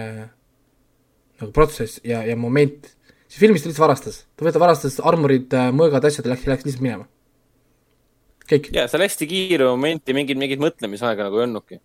nagu 1.37 1.51
protsess 1.55 2.01
ja, 2.03 2.25
ja 2.27 2.35
moment. 2.35 2.91
siis 3.27 3.39
filmis 3.39 3.63
ta 3.63 3.71
lihtsalt 3.71 3.85
varastas, 3.87 4.23
ta 4.35 4.47
võtab, 4.47 4.65
varastas 4.65 4.99
armurid, 4.99 5.53
mõõgad, 5.71 6.03
asjad 6.09 6.27
ja 6.27 6.35
läks, 6.35 6.49
läks 6.51 6.67
lihtsalt 6.67 6.83
minema. 6.83 7.07
kõik, 8.49 8.73
ja 8.75 8.89
seal 8.91 9.07
hästi 9.07 9.27
kiire 9.29 9.71
momenti, 9.71 10.15
mingit, 10.17 10.39
mingit 10.39 10.59
mõtlemisaega 10.59 11.29
nagu 11.29 11.39
ei 11.39 11.47
olnudki. 11.47 11.79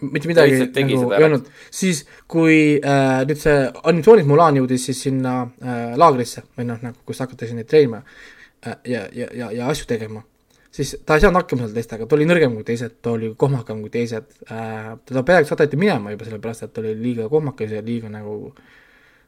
Mitte 0.00 0.28
midagi 0.30 0.58
nagu 0.66 1.12
olnud. 1.12 1.46
siis, 1.70 2.04
kui 2.30 2.80
äh, 2.80 3.22
nüüd 3.28 3.40
see 3.40 3.56
animatsioonis 3.84 4.28
Mulan 4.28 4.58
jõudis 4.60 4.88
siis 4.88 5.02
sinna 5.06 5.34
äh, 5.62 5.94
laagrisse 6.00 6.46
või 6.56 6.68
noh, 6.70 6.80
nagu 6.82 7.06
kus 7.06 7.22
hakatakse 7.22 7.56
neid 7.56 7.70
treenima 7.70 8.02
äh, 8.02 8.76
ja, 8.88 9.06
ja, 9.12 9.28
ja, 9.36 9.50
ja 9.52 9.70
asju 9.70 9.86
tegema, 9.90 10.24
siis 10.72 10.94
ta 11.06 11.18
ei 11.18 11.24
saanud 11.24 11.42
hakkama 11.42 11.66
seal 11.66 11.76
teistega, 11.76 12.08
ta 12.08 12.18
oli 12.18 12.28
nõrgem 12.28 12.56
kui 12.56 12.66
teised, 12.66 12.98
ta 13.04 13.14
oli 13.14 13.32
kohmakam 13.38 13.84
kui 13.84 13.92
teised 13.94 14.28
äh,, 14.48 14.92
teda 15.08 15.24
peaaegu 15.28 15.50
saadeti 15.50 15.80
minema 15.80 16.14
juba 16.14 16.28
sellepärast, 16.28 16.66
et 16.66 16.74
ta 16.74 16.82
oli 16.84 16.96
liiga 16.98 17.28
kohmakas 17.32 17.76
ja 17.76 17.84
liiga 17.84 18.10
nagu 18.12 18.36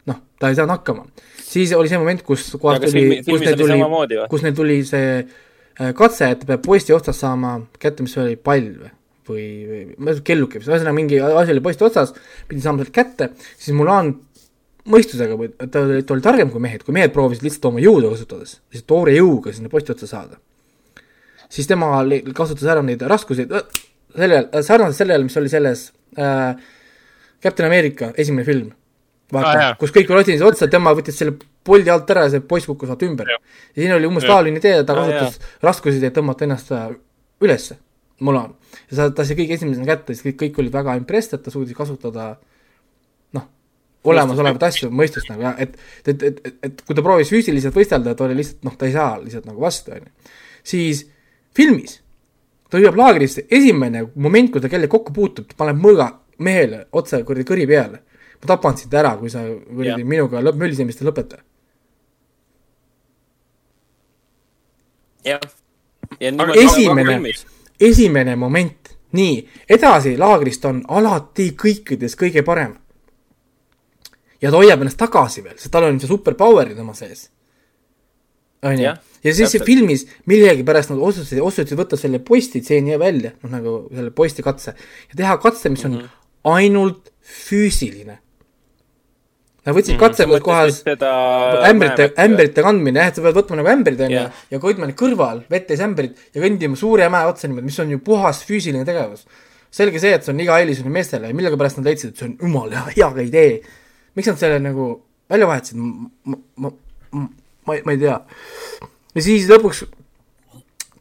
noh, 0.09 0.21
ta 0.41 0.51
ei 0.51 0.59
saanud 0.59 0.79
hakkama. 0.79 1.07
siis 1.45 1.77
oli 1.77 1.93
see 1.93 2.01
moment, 2.01 2.27
kus 2.27 2.51
kus 2.57 3.47
neil 3.47 3.61
tuli 3.61 3.81
kus 4.33 4.45
neil 4.47 4.59
tuli 4.59 4.83
see 4.89 5.17
äh, 5.21 5.95
katse, 5.97 6.33
et 6.33 6.43
ta 6.43 6.55
peab 6.55 6.67
posti 6.67 6.97
otsast 6.97 7.25
saama 7.25 7.59
kätte, 7.79 8.07
mis 8.07 8.17
oli 8.19 8.37
pall 8.41 8.73
või, 8.81 8.93
või, 9.29 9.47
või 9.97 10.15
kelluke, 10.27 10.61
ühesõnaga 10.61 10.95
mingi 10.97 11.21
asi 11.25 11.55
oli 11.55 11.65
posti 11.65 11.87
otsas, 11.87 12.15
pidi 12.49 12.65
saama 12.65 12.83
sealt 12.83 12.95
kätte, 12.95 13.31
siis 13.59 13.77
Mulan 13.77 14.13
mõistusega 14.91 15.37
ta 15.73 15.85
oli, 15.85 16.03
ta 16.05 16.15
oli 16.15 16.25
targem 16.25 16.51
kui 16.53 16.63
mehed, 16.63 16.85
kui 16.85 16.97
mehed 16.97 17.13
proovisid 17.15 17.47
lihtsalt 17.47 17.71
oma 17.71 17.83
jõudu 17.83 18.13
kasutades, 18.13 18.59
lihtsalt 18.73 18.91
toore 18.91 19.17
jõuga 19.17 19.55
sinna 19.55 19.73
posti 19.73 19.95
otsa 19.95 20.11
saada. 20.11 20.39
siis 21.49 21.67
tema 21.71 22.03
kasutas 22.35 22.69
ära 22.69 22.83
neid 22.83 23.03
raskusi, 23.03 23.47
sellel, 24.17 24.49
sarnaselt 24.63 24.97
sellele, 24.97 25.25
mis 25.25 25.37
oli 25.37 25.49
selles 25.53 25.93
äh, 26.19 26.57
Captain 27.43 27.67
America 27.69 28.13
esimene 28.17 28.45
film, 28.45 28.73
vaata 29.33 29.55
Ah, 29.55 29.71
ah, 29.71 29.77
kus 29.79 29.93
kõik 29.95 30.11
sinna 30.25 30.47
otsa, 30.47 30.69
tema 30.69 30.93
võttis 30.95 31.17
selle 31.19 31.37
poldi 31.65 31.91
alt 31.91 32.11
ära 32.11 32.27
ja 32.27 32.35
see 32.35 32.45
poiss 32.45 32.69
kukkus 32.69 32.89
vaata 32.93 33.07
ümber. 33.07 33.29
ja 33.77 33.81
siin 33.81 33.95
oli 33.97 34.07
umbes 34.07 34.25
taoline 34.29 34.61
idee, 34.61 34.85
ta 34.85 34.93
Ah, 34.93 35.07
kasutas 35.07 35.41
raskusi, 35.63 36.05
et 36.05 36.15
tõmmata 36.15 36.45
ennast 36.45 36.73
äh, 36.73 36.91
ülesse, 38.15 38.25
Mulan. 38.25 38.55
ja 38.91 38.97
sa, 38.97 39.09
ta 39.11 39.25
sai 39.25 39.37
kõik 39.37 39.55
esimesena 39.57 39.87
kätte, 39.87 40.15
siis 40.15 40.25
kõik, 40.27 40.37
kõik 40.43 40.61
olid 40.63 40.73
väga 40.73 40.97
impressed, 41.01 41.35
et 41.35 41.43
ta 41.45 41.51
suutis 41.51 41.75
kasutada 41.75 42.37
noh, 43.35 43.49
olemasolevaid 44.05 44.63
asju, 44.63 44.91
mõistust 44.91 45.29
nagu 45.33 45.43
ja 45.43 45.55
et, 45.59 45.77
et, 46.07 46.23
et, 46.23 46.41
et, 46.47 46.57
et 46.63 46.85
kui 46.87 46.95
ta 46.95 47.03
proovis 47.03 47.33
füüsiliselt 47.33 47.75
võistelda, 47.75 48.15
ta 48.15 48.29
oli 48.29 48.39
lihtsalt 48.39 48.65
noh, 48.65 48.77
ta 48.79 48.87
ei 48.87 48.95
saa 48.95 49.19
lihtsalt 49.23 49.49
nagu 49.51 49.61
vastu, 49.61 49.97
on 49.97 50.07
ju. 50.07 50.33
siis 50.63 51.07
filmis 51.55 52.01
ta 52.71 52.81
hüüab 52.81 52.97
laagrisse, 52.99 53.47
esimene 53.51 54.07
moment, 54.15 54.51
kui 54.51 54.63
ta 54.63 54.71
kellegi 54.71 54.91
kokku 54.91 55.15
puutub, 55.15 55.47
ta 55.51 55.59
paneb 55.59 55.79
mõõga 55.79 56.09
mehele 56.43 56.85
otse 56.99 57.21
kuradi 57.27 57.47
kõri 57.47 57.67
peale. 57.71 58.01
ma 58.43 58.49
tapan 58.51 58.77
sind 58.77 58.95
ära, 58.95 59.17
kui 59.17 59.31
sa 59.31 59.45
kuradi 59.47 60.03
Jah. 60.03 60.09
minuga 60.09 60.43
lõpp, 60.43 60.59
mölisemist 60.59 61.03
ei 61.03 61.07
lõpeta. 61.09 61.39
jah. 65.25 65.41
ja 66.21 66.33
Aga 66.35 66.55
esimene-. 66.55 67.21
Esimene 67.81 68.37
moment, 68.37 68.91
nii, 69.15 69.37
edasi 69.71 70.17
laagrist 70.19 70.65
on 70.69 70.83
alati 70.89 71.51
kõikides 71.59 72.17
kõige 72.19 72.45
parem. 72.47 72.75
ja 74.43 74.51
ta 74.51 74.59
hoiab 74.61 74.83
ennast 74.83 74.99
tagasi 75.01 75.45
veel, 75.45 75.57
sest 75.57 75.73
tal 75.73 75.87
on 75.89 76.01
see 76.01 76.11
superpower'id 76.11 76.79
oma 76.81 76.95
sees. 76.95 77.31
on 78.63 78.79
ju, 78.79 78.85
Jah, 78.85 78.99
ja 79.25 79.33
siis 79.33 79.51
see 79.51 79.61
täpselt. 79.61 79.67
filmis 79.67 80.07
millegipärast 80.27 80.93
nad 80.93 80.99
otsustasid, 80.99 81.41
otsustasid 81.41 81.79
võtta 81.79 81.97
selle 82.01 82.19
postitseeni 82.19 82.99
välja, 83.01 83.33
noh 83.43 83.51
nagu 83.51 83.77
selle 83.93 84.11
postikatse 84.11 84.75
ja 84.75 85.17
teha 85.17 85.39
katse, 85.43 85.71
mis 85.71 85.85
on 85.85 85.93
mm. 85.93 86.01
-hmm. 86.01 86.21
ainult 86.45 87.13
füüsiline. 87.21 88.19
Nad 89.65 89.73
võtsid 89.73 89.95
mm 89.95 89.97
Mhm, 89.97 90.03
katse 90.03 90.23
sa 90.23 90.29
mõtlesid 90.29 90.45
kohas 90.45 90.81
seda 90.85 91.11
ämbrite, 91.71 92.11
ämbrite 92.21 92.65
kandmine 92.67 93.01
jah, 93.01 93.09
et 93.09 93.17
sa 93.17 93.23
pead 93.25 93.39
võtma 93.39 93.57
nagu 93.61 93.71
ämbrid 93.73 94.03
onju 94.07 94.19
Jah. 94.19 94.43
ja 94.51 94.61
hoidma 94.61 94.89
neid 94.91 94.99
kõrval, 95.01 95.41
vetes 95.49 95.81
ämbrid 95.81 96.21
ja 96.35 96.43
kõndima 96.43 96.77
suure 96.77 97.09
mäe 97.09 97.31
otsa 97.31 97.49
niimoodi, 97.49 97.71
mis 97.71 97.81
on 97.81 97.95
ju 97.95 97.99
puhas 98.05 98.43
füüsiline 98.45 98.85
tegevus. 98.85 99.25
selge 99.71 99.99
see, 99.99 100.13
et 100.15 100.23
see 100.23 100.33
on 100.33 100.41
iga 100.41 100.61
eelis 100.61 100.85
on 100.85 100.93
meestele 100.93 101.29
ja 101.29 101.35
millegipärast 101.35 101.81
nad 101.81 101.89
leidsid, 101.89 102.13
et 102.13 102.21
see 102.21 102.29
on 102.29 102.37
jumala 102.43 102.85
hea 102.93 103.11
idee. 103.25 103.61
miks 104.15 104.29
nad 104.29 104.39
selle 104.39 104.61
nagu 104.61 105.03
välja 105.31 105.47
vahetasid, 105.47 105.77
ma, 105.81 106.11
ma, 106.25 106.37
ma, 106.57 106.71
ma, 107.67 107.81
ma 107.85 107.93
ei 107.93 107.99
tea. 107.99 108.21
ja 109.15 109.23
siis 109.23 109.49
lõpuks 109.49 109.87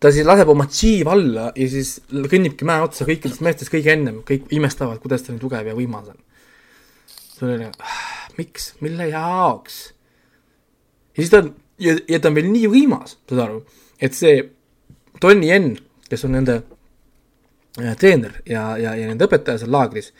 ta 0.04 0.12
siis 0.12 0.26
laseb 0.28 0.50
oma 0.52 0.66
tšiiv 0.68 1.08
alla 1.12 1.52
ja 1.56 1.68
siis 1.72 1.96
kõnnibki 2.12 2.68
mäe 2.68 2.84
otsa 2.84 3.08
kõikidest 3.08 3.44
meestest 3.46 3.72
kõige 3.72 3.94
ennem, 3.94 4.20
kõik 4.28 4.52
imestavad, 4.56 5.00
kuidas 5.04 5.24
ta 5.24 5.32
nii 5.32 5.44
tugev 5.44 5.70
ja 5.70 5.76
võimas 5.78 6.10
on. 6.12 6.20
see 7.38 7.48
oli 7.48 7.62
nagu, 7.62 7.94
miks, 8.38 8.74
mille 8.82 9.08
jaoks? 9.12 9.94
ja 11.14 11.22
siis 11.22 11.32
ta 11.34 11.44
on, 11.44 11.54
ja, 11.80 11.96
ja 12.10 12.20
ta 12.20 12.32
on 12.32 12.38
veel 12.38 12.52
nii 12.52 12.70
võimas, 12.72 13.18
saad 13.30 13.44
aru, 13.46 13.64
et 14.02 14.16
see 14.18 14.42
Tony 15.22 15.50
Yen, 15.50 15.74
kes 16.10 16.26
on 16.28 16.34
nende 16.36 16.60
äh, 17.80 17.94
treener 18.00 18.40
ja, 18.50 18.74
ja, 18.82 18.96
ja 18.98 19.10
nende 19.10 19.28
õpetaja 19.30 19.62
seal 19.62 19.74
laagris, 19.74 20.12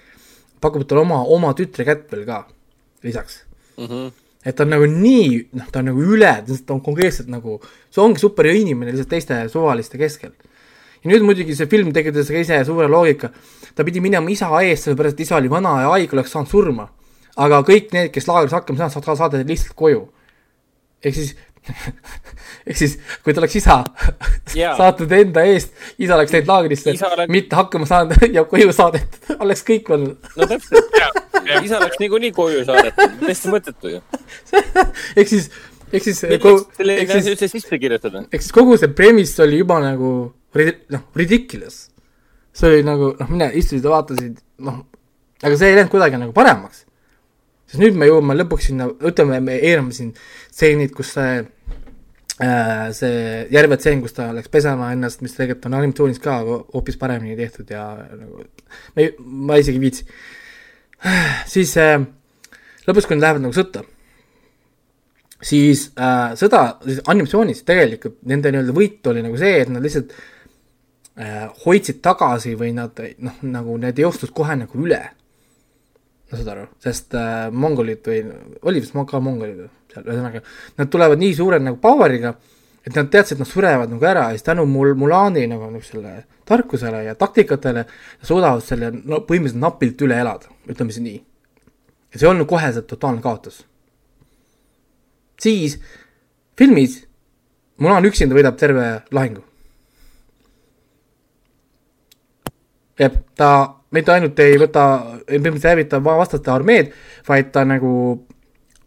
pakub 0.64 0.86
talle 0.88 1.04
oma, 1.04 1.24
oma 1.36 1.54
tütre 1.58 1.86
kätt 1.88 2.12
veel 2.14 2.26
ka 2.30 2.46
lisaks. 3.04 3.44
Mhm. 3.78 4.12
et 4.46 4.56
ta 4.56 4.66
on 4.66 4.74
nagu 4.74 4.86
nii, 4.86 5.28
noh, 5.56 5.68
ta 5.72 5.80
on 5.80 5.88
nagu 5.88 6.02
üle, 6.04 6.32
ta 6.46 6.74
on 6.76 6.82
konkreetselt 6.84 7.30
nagu, 7.32 7.62
see 7.90 8.02
ongi 8.04 8.20
super 8.20 8.46
hea 8.46 8.60
inimene 8.60 8.92
lihtsalt 8.92 9.14
teiste 9.16 9.38
suvaliste 9.50 9.98
keskel. 9.98 10.34
ja 11.04 11.12
nüüd 11.12 11.24
muidugi 11.26 11.56
see 11.56 11.70
film 11.72 11.94
tekitas 11.96 12.28
ka 12.30 12.42
ise 12.44 12.60
suure 12.68 12.90
loogika, 12.92 13.32
ta 13.76 13.86
pidi 13.88 14.04
minema 14.04 14.30
isa 14.30 14.52
eest, 14.62 14.90
sellepärast 14.90 15.18
et 15.18 15.26
isa 15.26 15.40
oli 15.40 15.50
vana 15.50 15.78
ja 15.82 15.94
haige, 15.96 16.14
oleks 16.16 16.36
saanud 16.36 16.52
surma. 16.52 16.90
Aga 17.38 17.64
kõik 17.66 17.94
need, 17.96 18.12
kes 18.14 18.28
laagris 18.30 18.54
hakkama 18.54 18.78
saanud, 18.84 19.06
saad 19.08 19.18
saadeti 19.22 19.50
lihtsalt 19.50 19.76
koju. 19.80 20.04
ehk 21.04 21.16
siis, 21.18 21.34
ehk 22.68 22.78
siis 22.78 22.96
kui 23.24 23.34
ta 23.34 23.42
oleks 23.42 23.56
isa 23.60 23.80
Jaa. 24.60 24.76
saatnud 24.78 25.12
enda 25.18 25.44
eest, 25.50 25.74
isa 25.98 26.16
oleks 26.18 26.34
läinud 26.36 26.52
laagrisse 26.52 26.94
oleks- 26.94 27.32
mitte 27.34 27.58
hakkama 27.60 27.88
saanud 27.90 28.28
ja 28.38 28.46
koju 28.50 28.74
saadetud, 28.76 29.36
oleks 29.40 29.66
kõik 29.68 29.92
olnud. 29.96 30.32
no 30.38 30.50
täpselt, 30.52 30.98
isa 31.64 31.80
oleks 31.80 32.00
niikuinii 32.04 32.32
koju 32.36 32.66
saadetud, 32.70 33.18
täiesti 33.24 33.54
mõttetu 33.54 33.96
ju. 33.96 34.04
ehk 35.16 35.28
siis, 35.34 35.50
ehk 35.92 36.04
siis, 36.06 36.22
selline 36.22 37.02
asi 37.08 37.18
siis, 37.18 37.34
üldse 37.34 37.52
sisse 37.56 37.82
kirjutada? 37.82 38.26
ehk 38.30 38.46
siis 38.46 38.56
kogu 38.56 38.78
see 38.80 38.94
premise 38.94 39.42
oli 39.44 39.64
juba 39.64 39.80
nagu 39.84 40.14
noh, 40.94 41.04
ridiculous. 41.18 41.88
see 42.54 42.70
oli 42.70 42.86
nagu 42.86 43.14
noh, 43.20 43.30
mine 43.34 43.50
istusid 43.58 43.84
ja 43.84 43.96
vaatasid, 43.98 44.38
noh, 44.62 44.84
aga 45.44 45.58
see 45.58 45.72
ei 45.72 45.80
läinud 45.80 45.92
kuidagi 45.92 46.20
nagu 46.22 46.36
paremaks. 46.36 46.86
Sest 47.74 47.82
nüüd 47.82 47.98
me 47.98 48.06
jõuame 48.06 48.38
lõpuks 48.38 48.70
sinna, 48.70 48.86
ütleme, 49.10 49.40
me 49.42 49.58
eirame 49.58 49.96
siin 49.96 50.12
stseenid, 50.46 50.94
kus 50.94 51.16
see 51.18 51.42
äh, 51.42 52.92
see 52.94 53.48
järve 53.54 53.80
tseen, 53.82 54.04
kus 54.04 54.14
ta 54.14 54.30
läks 54.36 54.52
pesema 54.54 54.92
ennast, 54.94 55.24
mis 55.26 55.34
tegelikult 55.34 55.66
on 55.70 55.80
animatsioonis 55.80 56.22
ka 56.22 56.40
hoopis 56.46 57.00
paremini 57.02 57.38
tehtud 57.40 57.74
ja 57.74 57.88
nagu 57.98 58.44
ma 58.44 59.02
ei, 59.02 59.16
ma 59.18 59.58
isegi 59.62 59.80
ei 59.80 59.86
viitsi. 59.88 60.06
siis 61.56 61.74
äh, 61.82 61.98
lõpuks, 62.88 63.08
kui 63.10 63.18
nad 63.18 63.26
lähevad 63.26 63.48
nagu 63.48 63.58
sõtta, 63.58 63.84
siis 65.44 65.90
äh, 65.98 66.36
sõda, 66.40 66.64
siis 66.86 67.02
animatsioonis 67.10 67.66
tegelikult 67.68 68.22
nende 68.30 68.54
nii-öelda 68.54 68.78
võit 68.78 69.12
oli 69.12 69.26
nagu 69.26 69.40
see, 69.40 69.58
et 69.64 69.74
nad 69.74 69.84
lihtsalt 69.84 70.14
äh, 70.14 71.50
hoidsid 71.66 72.02
tagasi 72.06 72.56
või 72.60 72.74
nad 72.78 73.02
noh, 73.18 73.44
nagu 73.46 73.78
need 73.82 74.00
jõustus 74.04 74.34
kohe 74.36 74.58
nagu 74.60 74.86
üle. 74.86 75.02
No 76.34 76.40
saad 76.40 76.52
aru, 76.56 76.66
sest 76.84 77.16
äh, 77.20 77.48
mongolid 77.54 78.10
või 78.10 78.20
oli 78.70 78.84
vist 78.84 78.98
ka 79.10 79.22
mongolid 79.24 79.64
seal, 79.94 80.04
ühesõnaga 80.04 80.44
nad 80.82 80.92
tulevad 80.92 81.22
nii 81.22 81.34
suure 81.38 81.60
nagu 81.62 81.78
power'iga, 81.82 82.34
et 82.84 82.96
nad 82.98 83.12
teadsid, 83.14 83.38
et 83.38 83.46
nad 83.46 83.50
surevad 83.50 83.94
nagu 83.94 84.08
ära 84.10 84.30
ja 84.32 84.38
siis 84.38 84.48
tänu 84.50 84.66
mul 84.70 84.96
Mulani 85.00 85.46
nagu 85.52 85.70
niisugusele 85.72 86.24
tarkusele 86.50 87.04
ja 87.06 87.14
taktikatele 87.16 87.86
suudavad 88.22 88.66
selle 88.66 88.90
no 88.96 89.22
põhimõtteliselt 89.28 89.62
napilt 89.62 90.02
üle 90.04 90.18
elada, 90.20 90.50
ütleme 90.68 90.92
siis 90.92 91.06
nii. 91.06 91.22
ja 92.12 92.20
see 92.20 92.28
ei 92.28 92.34
olnud 92.34 92.50
koheselt 92.50 92.90
totaalne 92.90 93.24
kaotus 93.24 93.64
siis 95.44 95.80
filmis 96.58 97.04
Mulan 97.82 98.06
üksinda 98.06 98.36
võidab 98.38 98.56
terve 98.56 98.84
lahingu. 99.12 99.42
jah, 103.02 103.16
ta 103.36 103.50
mitte 103.94 104.14
ainult 104.14 104.40
ei 104.44 104.60
võta, 104.62 104.84
põhimõtteliselt 105.28 105.70
ei 105.70 105.76
hävita 105.76 106.04
va- 106.04 106.20
vastaste 106.20 106.52
armeed, 106.54 106.94
vaid 107.28 107.52
ta 107.56 107.66
nagu 107.68 107.94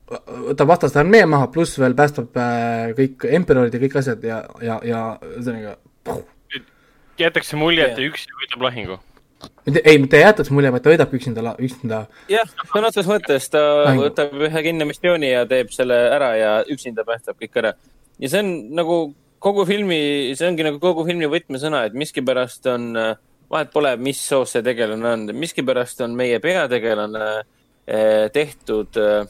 võtab 0.06 0.70
vastaste 0.70 1.00
armee 1.02 1.24
maha, 1.26 1.48
pluss 1.50 1.78
veel 1.82 1.96
päästab 1.98 2.36
äh, 2.38 2.92
kõik 2.98 3.26
emperorid 3.38 3.74
ja 3.74 3.82
kõik 3.82 3.98
asjad 4.02 4.22
ja, 4.26 4.40
ja, 4.62 4.78
ja 4.86 5.02
ühesõnaga 5.32 5.76
jäetakse 7.18 7.58
mulje, 7.58 7.84
et 7.84 7.96
ta 7.96 8.04
üksi 8.04 8.30
võidab 8.38 8.64
lahingu. 8.68 8.98
mitte, 9.66 9.82
ei, 9.84 9.98
mitte 9.98 10.18
ei 10.18 10.24
jätaks 10.24 10.52
mulje, 10.54 10.70
vaid 10.72 10.84
ta 10.84 10.92
võidabki 10.92 11.18
üksinda, 11.18 11.54
üksinda 11.58 12.00
jah, 12.30 12.48
sõna 12.70 12.92
otseses 12.92 13.10
mõttes 13.10 13.50
ta 13.50 13.62
Mängu. 13.88 14.06
võtab 14.06 14.34
ühe 14.48 14.62
kinni 14.68 14.88
missiooni 14.88 15.32
ja 15.32 15.44
teeb 15.50 15.74
selle 15.74 15.98
ära 16.14 16.32
ja 16.38 16.52
üksinda 16.72 17.04
päästab 17.08 17.40
kõik 17.42 17.58
ära. 17.62 17.74
ja 18.22 18.30
see 18.30 18.44
on 18.44 18.52
nagu 18.78 19.00
kogu 19.42 19.66
filmi, 19.68 20.34
see 20.38 20.48
ongi 20.48 20.64
nagu 20.66 20.80
kogu 20.82 21.04
filmi 21.08 21.28
võtmesõna, 21.30 21.84
et 21.86 21.98
miskipärast 21.98 22.66
on, 22.72 22.92
vahet 23.50 23.72
pole, 23.72 23.94
mis 24.02 24.20
soost 24.28 24.56
see 24.56 24.64
tegelane 24.66 25.12
on, 25.12 25.26
miskipärast 25.38 26.00
on 26.06 26.16
meie 26.18 26.40
peategelane 26.42 27.26
eh, 27.36 28.26
tehtud 28.34 28.98
eh, 29.00 29.28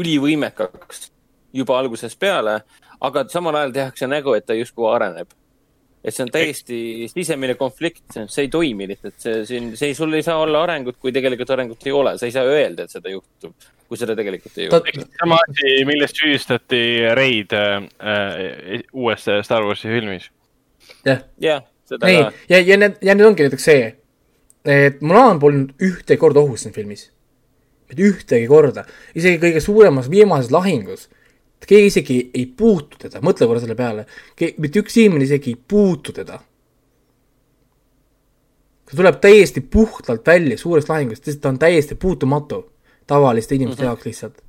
ülivõimekaks 0.00 1.08
juba 1.56 1.78
algusest 1.80 2.18
peale, 2.20 2.60
aga 3.00 3.24
samal 3.32 3.56
ajal 3.58 3.72
tehakse 3.74 4.08
nägu, 4.10 4.36
et 4.36 4.46
ta 4.46 4.54
justkui 4.54 4.88
areneb 4.92 5.32
et 6.00 6.16
see 6.16 6.24
on 6.24 6.30
täiesti 6.32 6.78
sisemine 7.12 7.54
konflikt, 7.60 8.06
see 8.16 8.46
ei 8.46 8.50
toimi 8.52 8.86
lihtsalt, 8.88 9.16
see 9.20 9.42
siin, 9.48 9.68
see, 9.76 9.92
sul 9.96 10.14
ei 10.16 10.24
saa 10.24 10.38
olla 10.40 10.62
arengut, 10.64 10.96
kui 11.00 11.12
tegelikult 11.12 11.52
arengut 11.52 11.84
ei 11.86 11.92
ole, 11.92 12.14
sa 12.18 12.28
ei 12.28 12.34
saa 12.34 12.46
öelda, 12.48 12.86
et 12.86 12.94
seda 12.94 13.12
juhtub, 13.12 13.68
kui 13.88 14.00
seda 14.00 14.16
tegelikult 14.16 14.56
ei 14.56 14.70
ole. 14.70 15.04
sama 15.20 15.40
asi, 15.44 15.74
millest 15.88 16.22
süüdistati 16.22 16.82
Reid 17.18 17.52
äh, 17.56 17.84
äh, 18.00 18.86
uues 18.96 19.28
Star 19.44 19.66
Warsi 19.66 19.92
filmis. 19.92 20.30
jah 21.04 21.20
yeah. 21.20 21.26
yeah,, 21.42 21.68
ei, 22.06 22.18
ja, 22.48 22.60
ja 22.60 22.76
need, 22.76 22.98
ja 23.02 23.14
nüüd 23.14 23.32
ongi 23.32 23.46
näiteks 23.46 23.64
see, 23.64 23.86
et 24.64 25.00
Mulan 25.00 25.40
polnud 25.40 25.72
ühte 25.82 26.16
korda 26.16 26.40
ohus 26.40 26.66
siin 26.66 26.74
filmis. 26.74 27.10
mitte 27.88 28.02
ühtegi 28.06 28.46
korda, 28.46 28.84
isegi 29.14 29.40
kõige 29.42 29.60
suuremas 29.60 30.10
viimases 30.10 30.52
lahingus 30.54 31.08
keegi 31.66 31.86
isegi 31.86 32.18
ei 32.34 32.46
puutu 32.46 32.98
teda, 33.00 33.20
mõtle 33.24 33.48
korra 33.48 33.62
selle 33.62 33.76
peale, 33.78 34.06
mitte 34.58 34.82
üks 34.82 34.96
inimene 35.00 35.26
isegi 35.26 35.54
ei 35.54 35.58
puutu 35.68 36.14
teda. 36.16 36.40
ta 38.90 38.96
tuleb 38.96 39.20
täiesti 39.22 39.60
puhtalt 39.60 40.26
välja 40.26 40.58
suurest 40.58 40.88
lahingust, 40.88 41.24
sest 41.24 41.40
ta 41.40 41.48
on 41.52 41.58
täiesti 41.58 41.94
puutumatu 41.94 42.64
tavaliste 43.06 43.54
inimeste 43.54 43.82
mm 43.82 43.86
-hmm. 43.86 43.90
jaoks 43.90 44.04
lihtsalt. 44.06 44.42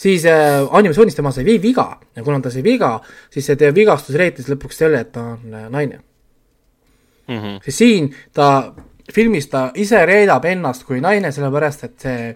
Siis 0.00 0.24
äh, 0.28 0.60
animatsioonis 0.70 1.18
tema 1.18 1.32
sai 1.34 1.44
viga 1.46 1.86
ja 2.16 2.24
kuna 2.24 2.40
ta 2.40 2.52
sai 2.52 2.62
viga, 2.64 2.94
siis 3.32 3.50
see 3.50 3.58
teie 3.60 3.74
vigastus 3.76 4.16
reetis 4.16 4.48
lõpuks 4.50 4.80
selle, 4.82 5.02
et 5.04 5.12
ta 5.12 5.26
on 5.34 5.54
äh, 5.54 5.68
naine 5.72 6.00
mm. 7.28 7.36
-hmm. 7.36 7.60
siis 7.64 7.78
siin 7.82 8.10
ta, 8.32 8.72
filmis 9.12 9.50
ta 9.52 9.70
ise 9.74 10.04
reedab 10.06 10.44
ennast 10.44 10.86
kui 10.88 11.00
naine, 11.00 11.32
sellepärast 11.32 11.84
et 11.84 12.06
see 12.06 12.34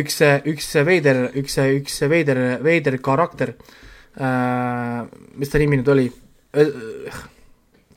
üks, 0.00 0.20
üks 0.48 0.74
veider, 0.86 1.26
üks, 1.36 1.58
üks 1.80 2.00
veider, 2.08 2.40
veider 2.64 2.98
karakter 3.02 3.54
äh,, 4.20 5.04
mis 5.36 5.48
ta 5.48 5.58
nimi 5.58 5.80
nüüd 5.80 5.92
oli? 5.92 6.10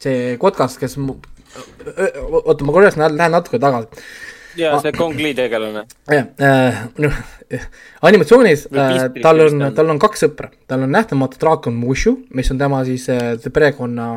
see 0.03 0.38
kotkas, 0.41 0.77
kes 0.81 0.97
mu, 1.01 1.15
oota, 2.43 2.65
ma 2.65 2.76
korraks 2.76 2.97
lähen 2.99 3.34
natuke 3.34 3.60
tagasi. 3.61 4.03
Ja 4.59 4.75
see 4.84 4.93
Kong 4.95 5.19
Li 5.19 5.34
tegelane. 5.38 5.85
jah 6.09 6.30
äh,, 6.38 6.85
noh, 7.03 7.19
animatsioonis 8.09 8.67
äh, 8.71 9.09
tal 9.23 9.45
on, 9.47 9.67
tal 9.75 9.93
on 9.93 10.01
kaks 10.01 10.25
sõpra, 10.27 10.51
tal 10.67 10.85
on 10.88 10.93
nähtamatu 10.93 11.41
draakon 11.41 11.77
Mushu, 11.77 12.17
mis 12.34 12.51
on 12.53 12.61
tema 12.61 12.84
siis 12.88 13.09
äh, 13.13 13.35
perekonna 13.53 14.07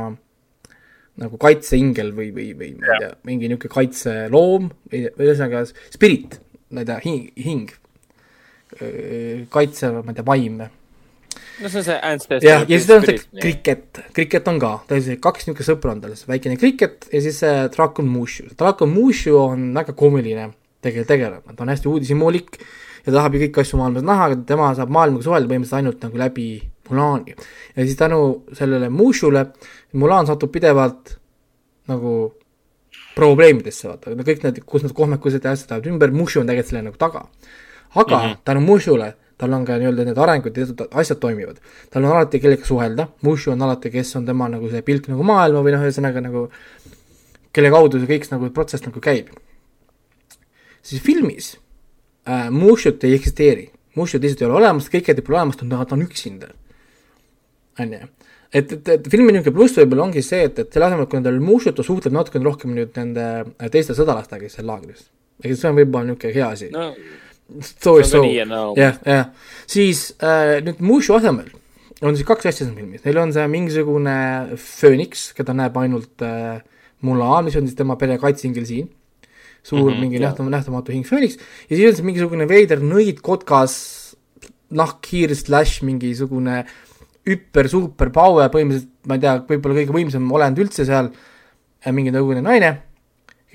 nagu 1.17 1.39
kaitseingel 1.41 2.11
või, 2.13 2.29
või, 2.37 2.51
või 2.57 2.75
ma 2.77 2.91
ei 2.93 3.05
tea, 3.07 3.15
mingi 3.25 3.49
niisugune 3.49 3.73
kaitseloom, 3.73 4.67
ühesõnaga 4.93 5.63
spirit 5.71 6.37
ma 6.71 6.81
ei 6.81 6.89
tea, 6.89 6.99
hing, 7.05 7.31
hing, 7.37 7.71
kaitsev, 9.53 10.03
ma 10.03 10.13
ei 10.13 10.19
tea, 10.19 10.27
vaim. 10.27 10.61
No 11.61 11.69
see 11.69 11.79
on 11.81 11.85
see 11.89 11.99
ancestor. 12.03 12.45
jah, 12.45 12.65
ja 12.69 12.79
siis 12.79 12.91
on 12.95 13.07
see 13.07 13.43
kriket, 13.43 14.01
kriket 14.17 14.49
on 14.53 14.61
ka, 14.63 14.73
tõesti 14.91 15.19
kaks 15.23 15.49
niisugust 15.49 15.73
sõpra 15.73 15.95
on 15.97 16.05
tal, 16.05 16.15
väikene 16.29 16.59
kriket 16.61 17.09
ja 17.13 17.23
siis 17.25 17.41
see 17.43 17.67
Drakon 17.75 18.09
Mushu. 18.11 18.49
Drakon 18.59 18.93
Mushu 18.93 19.37
on 19.41 19.69
väga 19.77 19.97
koomiline 19.97 20.51
tegelikult 20.85 21.13
tegelane, 21.13 21.57
ta 21.57 21.65
on 21.65 21.73
hästi 21.73 21.91
uudishimulik 21.91 22.59
ja 23.07 23.13
tahab 23.15 23.37
ju 23.37 23.45
kõiki 23.47 23.63
asju 23.63 23.81
maailmas 23.81 24.07
näha, 24.07 24.31
aga 24.31 24.41
tema 24.49 24.73
saab 24.79 24.93
maailmaga 24.95 25.27
suhelda 25.27 25.51
põhimõtteliselt 25.51 25.81
ainult 25.81 26.09
nagu 26.09 26.25
läbi 26.25 26.49
Mulani. 26.87 27.35
ja 27.77 27.85
siis 27.85 27.97
tänu 27.99 28.45
sellele 28.55 28.89
Mushule 28.89 29.47
Mulan 29.93 30.27
satub 30.27 30.53
pidevalt 30.53 31.17
nagu 31.89 32.13
probleemidesse, 33.17 33.89
vaata, 33.89 34.13
kõik 34.13 34.43
need, 34.45 34.59
kus 34.69 34.85
need 34.85 34.95
kohmekused 34.97 35.45
ja 35.45 35.55
asjad 35.57 35.73
lähevad 35.73 35.89
ümber, 35.93 36.13
Mushu 36.13 36.43
on 36.43 36.51
tegelikult 36.51 36.73
selle 36.73 36.83
nagu 36.85 36.99
taga. 37.01 37.27
aga 37.95 38.17
mm 38.17 38.23
-hmm. 38.23 38.37
tänu 38.45 38.61
Mushule, 38.61 39.15
tal 39.39 39.53
on 39.53 39.65
ka 39.69 39.77
nii-öelda 39.81 40.07
need 40.09 40.19
arengud 40.19 40.57
ja 40.57 40.67
asjad 41.01 41.21
toimivad. 41.21 41.61
tal 41.91 42.05
on 42.05 42.13
alati 42.13 42.41
kellega 42.41 42.65
suhelda, 42.65 43.09
Mushu 43.23 43.53
on 43.53 43.63
alati, 43.63 43.91
kes 43.91 44.17
on 44.17 44.27
tema 44.27 44.49
nagu 44.49 44.71
see 44.73 44.83
pilk 44.83 45.11
nagu 45.13 45.27
maailma 45.27 45.63
või 45.65 45.77
noh, 45.77 45.85
ühesõnaga 45.85 46.23
nagu 46.25 46.47
kelle 47.57 47.73
kaudu 47.73 48.01
see 48.01 48.11
kõik 48.11 48.29
nagu 48.33 48.51
protsess 48.57 48.85
nagu 48.87 49.01
käib. 49.01 49.33
siis 50.83 51.03
filmis 51.03 51.57
äh, 52.29 52.51
Mushut 52.51 53.05
ei 53.05 53.17
eksisteeri, 53.17 53.71
Mushut 53.97 54.23
lihtsalt 54.23 54.45
ei 54.45 54.49
ole 54.51 54.61
olemas, 54.63 54.91
kõik 54.93 55.13
jätab 55.13 55.29
olemas, 55.33 55.57
ta 55.57 55.67
on, 55.97 56.03
üksinda. 56.03 56.53
on 57.81 57.93
ju 57.93 58.09
et, 58.53 58.73
et, 58.73 58.89
et 58.89 59.09
filmi 59.11 59.33
niisugune 59.35 59.57
pluss 59.57 59.77
võib-olla 59.77 60.07
ongi 60.07 60.23
see, 60.25 60.47
et, 60.49 60.59
et 60.63 60.73
selle 60.73 60.89
asemel, 60.89 61.09
kui 61.11 61.21
nendel 61.21 61.41
Mushut 61.45 61.81
suhtleb 61.85 62.15
natukene 62.15 62.47
rohkem 62.47 62.75
nüüd 62.77 62.97
nende 62.97 63.29
äh, 63.45 63.71
teiste 63.73 63.97
sõdalastega, 63.99 64.47
kes 64.47 64.59
seal 64.59 64.69
laagris. 64.71 65.09
ega 65.45 65.57
see 65.57 65.71
on 65.71 65.79
võib-olla 65.81 66.11
niisugune 66.11 66.37
hea 66.39 66.51
asi 66.57 66.71
no,. 66.73 66.91
So 67.63 67.99
is 68.01 68.11
so, 68.11 68.25
jah, 68.27 68.97
jah. 69.07 69.29
siis 69.71 70.09
äh, 70.19 70.59
nüüd 70.67 70.81
Mushu 70.83 71.15
asemel 71.15 71.53
on 72.05 72.17
siis 72.17 72.27
kaks 72.29 72.49
asja 72.51 72.67
siin 72.67 72.75
filmis, 72.77 73.05
neil 73.07 73.21
on 73.23 73.33
see 73.33 73.45
mingisugune 73.49 74.17
fööniks, 74.61 75.31
keda 75.37 75.55
näeb 75.57 75.77
ainult 75.81 76.25
äh, 76.27 76.59
Mulan, 77.07 77.47
mis 77.47 77.57
on 77.57 77.69
siis 77.69 77.79
tema 77.79 77.97
pere 78.01 78.19
kaitseingel 78.21 78.67
siin. 78.69 78.91
suur 79.67 79.91
mm 79.91 79.97
-hmm, 79.97 80.01
mingi 80.01 80.19
nähtamatu, 80.23 80.51
nähtamatu 80.51 80.93
hing 80.93 81.07
fööniks 81.07 81.39
ja 81.69 81.77
siis 81.77 81.89
on 81.91 81.97
see 81.97 82.05
mingisugune 82.07 82.49
veider 82.49 82.79
nõidkotkas 82.79 83.73
nahkhiir 84.71 85.35
slaš 85.35 85.83
mingisugune 85.83 86.65
hüper, 87.27 87.69
super 87.69 88.11
power, 88.11 88.47
põhimõtteliselt 88.51 88.93
ma 89.07 89.15
ei 89.15 89.23
tea, 89.25 89.35
võib-olla 89.49 89.79
kõige 89.81 89.97
võimsam 89.97 90.31
olend 90.33 90.59
üldse 90.63 90.87
seal, 90.87 91.11
äh, 91.83 91.93
mingi 91.93 92.15
nõukogude 92.15 92.43
naine, 92.43 92.71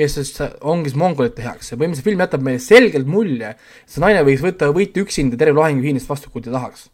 kes 0.01 0.17
siis 0.17 0.33
ongi 0.61 0.89
siis 0.91 0.99
mongolite 0.99 1.45
heaks 1.45 1.71
ja 1.71 1.77
põhimõtteliselt 1.77 2.09
film 2.09 2.23
jätab 2.25 2.45
meile 2.45 2.61
selgelt 2.63 3.09
mulje, 3.09 3.53
et 3.53 3.93
see 3.93 4.03
naine 4.03 4.23
võiks 4.27 4.43
võtta 4.45 4.71
võitu 4.75 5.05
üksinda 5.05 5.39
terve 5.39 5.61
lahingu 5.61 5.85
Hiinast 5.85 6.09
vastu, 6.09 6.31
kui 6.33 6.43
ta 6.45 6.53
tahaks. 6.55 6.89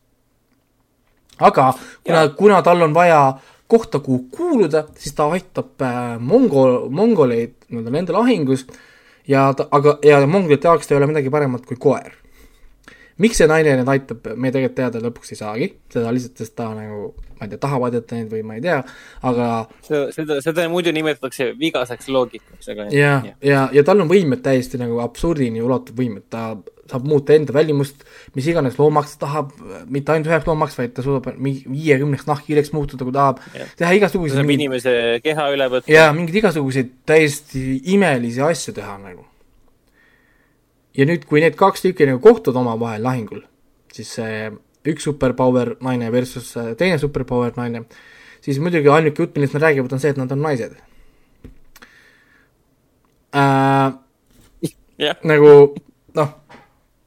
aga 1.39 1.71
kuna, 2.03 2.27
kuna 2.37 2.61
tal 2.65 2.83
on 2.85 2.93
vaja 2.97 3.21
kohta, 3.67 3.99
kuhu 3.99 4.27
kuuluda, 4.31 4.85
siis 4.95 5.15
ta 5.15 5.27
aitab 5.31 5.83
äh, 5.83 6.15
mongol, 6.19 6.87
mongoleid 6.89 7.55
nii-öelda 7.67 7.93
nende 7.93 8.15
lahingus 8.15 8.65
ja 9.27 9.49
ta, 9.57 9.67
aga, 9.71 9.97
ja 10.05 10.21
mongolite 10.27 10.69
jaoks 10.69 10.87
ta 10.87 10.95
ei 10.95 11.01
ole 11.01 11.11
midagi 11.11 11.33
paremat 11.33 11.65
kui 11.67 11.79
koer 11.79 12.15
miks 13.23 13.39
see 13.41 13.49
naine 13.49 13.75
neid 13.79 13.91
aitab, 13.91 14.29
me 14.35 14.51
tegelikult 14.53 14.77
teada 14.77 15.01
lõpuks 15.01 15.33
ei 15.33 15.39
saagi, 15.39 15.69
seda 15.93 16.13
lihtsalt, 16.13 16.37
sest 16.41 16.55
ta 16.57 16.69
nagu, 16.75 17.11
ma 17.37 17.47
ei 17.47 17.51
tea, 17.53 17.61
tahab 17.65 17.87
aidata 17.87 18.17
neid 18.17 18.31
või 18.33 18.43
ma 18.45 18.57
ei 18.57 18.63
tea, 18.65 18.79
aga. 19.29 19.49
seda, 19.83 20.39
seda 20.45 20.67
muidu 20.71 20.93
nimetatakse 20.95 21.51
vigaseks 21.59 22.09
loogikaks, 22.13 22.71
aga. 22.73 22.89
ja, 22.93 23.13
ja, 23.25 23.37
ja, 23.41 23.67
ja 23.79 23.85
tal 23.87 24.03
on 24.05 24.11
võimed 24.11 24.43
täiesti 24.45 24.79
nagu 24.81 25.01
absurdini 25.05 25.63
ulatuv 25.65 25.97
võimed, 26.01 26.27
ta 26.33 26.51
saab 26.87 27.07
muuta 27.07 27.35
enda 27.35 27.51
välimust 27.51 28.05
mis 28.37 28.45
iganes 28.47 28.77
loomaks 28.79 29.17
ta 29.17 29.25
tahab, 29.25 29.49
mitte 29.91 30.13
ainult 30.13 30.29
üheks 30.29 30.47
loomaks, 30.47 30.77
vaid 30.79 30.93
ta 30.95 31.03
suudab 31.03 31.27
viiekümneks 31.35 32.27
nahkhiireks 32.29 32.71
muutuda, 32.75 33.07
kui 33.07 33.15
tahab, 33.15 33.41
teha 33.79 33.95
igasuguseid. 33.97 34.39
saab 34.39 34.53
inimese 34.55 34.93
keha 35.25 35.49
üle 35.55 35.67
võtta. 35.73 35.91
jaa, 35.91 36.13
mingeid 36.15 36.43
igasuguseid 36.43 36.93
täiesti 37.09 37.81
imelisi 37.95 38.45
asju 38.45 38.77
teha 38.77 38.95
nagu 39.01 39.25
ja 40.97 41.05
nüüd, 41.05 41.27
kui 41.29 41.43
need 41.43 41.57
kaks 41.59 41.85
tükki 41.85 42.07
nagu 42.09 42.21
kohtuvad 42.23 42.61
omavahel 42.63 43.03
lahingul, 43.05 43.43
siis 43.93 44.15
see 44.17 44.47
üks 44.87 45.07
superpower 45.07 45.75
naine 45.83 46.09
versus 46.13 46.53
teine 46.79 46.97
superpower 47.01 47.53
naine, 47.57 47.85
siis 48.43 48.59
muidugi 48.63 48.91
ainuke 48.91 49.23
jutt, 49.23 49.35
millest 49.37 49.57
nad 49.57 49.67
räägivad, 49.67 49.93
on 49.93 50.03
see, 50.03 50.13
et 50.15 50.21
nad 50.21 50.33
on 50.33 50.43
naised 50.45 50.75
äh,. 53.35 53.95
Yeah. 54.97 55.13
nagu 55.29 55.75
noh, 56.17 56.29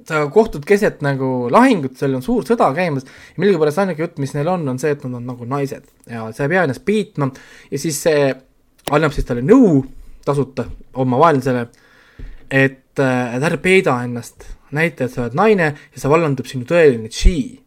sa 0.07 0.21
kohtud 0.31 0.63
keset 0.67 1.01
nagu 1.03 1.49
lahingut, 1.51 1.97
seal 1.99 2.15
on 2.15 2.23
suur 2.23 2.45
sõda 2.47 2.69
käimas 2.77 3.03
ja 3.07 3.43
millegipärast 3.43 3.81
ainuke 3.83 4.05
jutt, 4.05 4.21
mis 4.23 4.35
neil 4.37 4.51
on, 4.53 4.69
on 4.71 4.79
see, 4.79 4.93
et 4.95 5.03
nad 5.07 5.17
on 5.19 5.27
nagu 5.33 5.49
naised 5.51 5.89
ja 6.07 6.29
sa 6.37 6.47
ei 6.47 6.53
pea 6.53 6.63
ennast 6.69 6.85
piitma 6.87 7.31
ja 7.71 7.81
siis 7.83 7.99
see 8.07 8.29
annab 8.95 9.17
siis 9.17 9.27
talle 9.27 9.43
nõu 9.43 9.81
tasuta 10.23 10.69
omavahelisele, 11.03 11.67
et 12.51 12.79
et, 13.03 13.37
et 13.37 13.47
ära 13.49 13.59
peida 13.63 13.97
ennast, 14.05 14.47
näita, 14.77 15.07
et 15.07 15.15
sa 15.15 15.25
oled 15.25 15.37
naine 15.39 15.73
ja 15.73 16.03
sa 16.03 16.11
vallandub 16.13 16.49
sinu 16.49 16.69
tõeline 16.69 17.11
chi. 17.13 17.61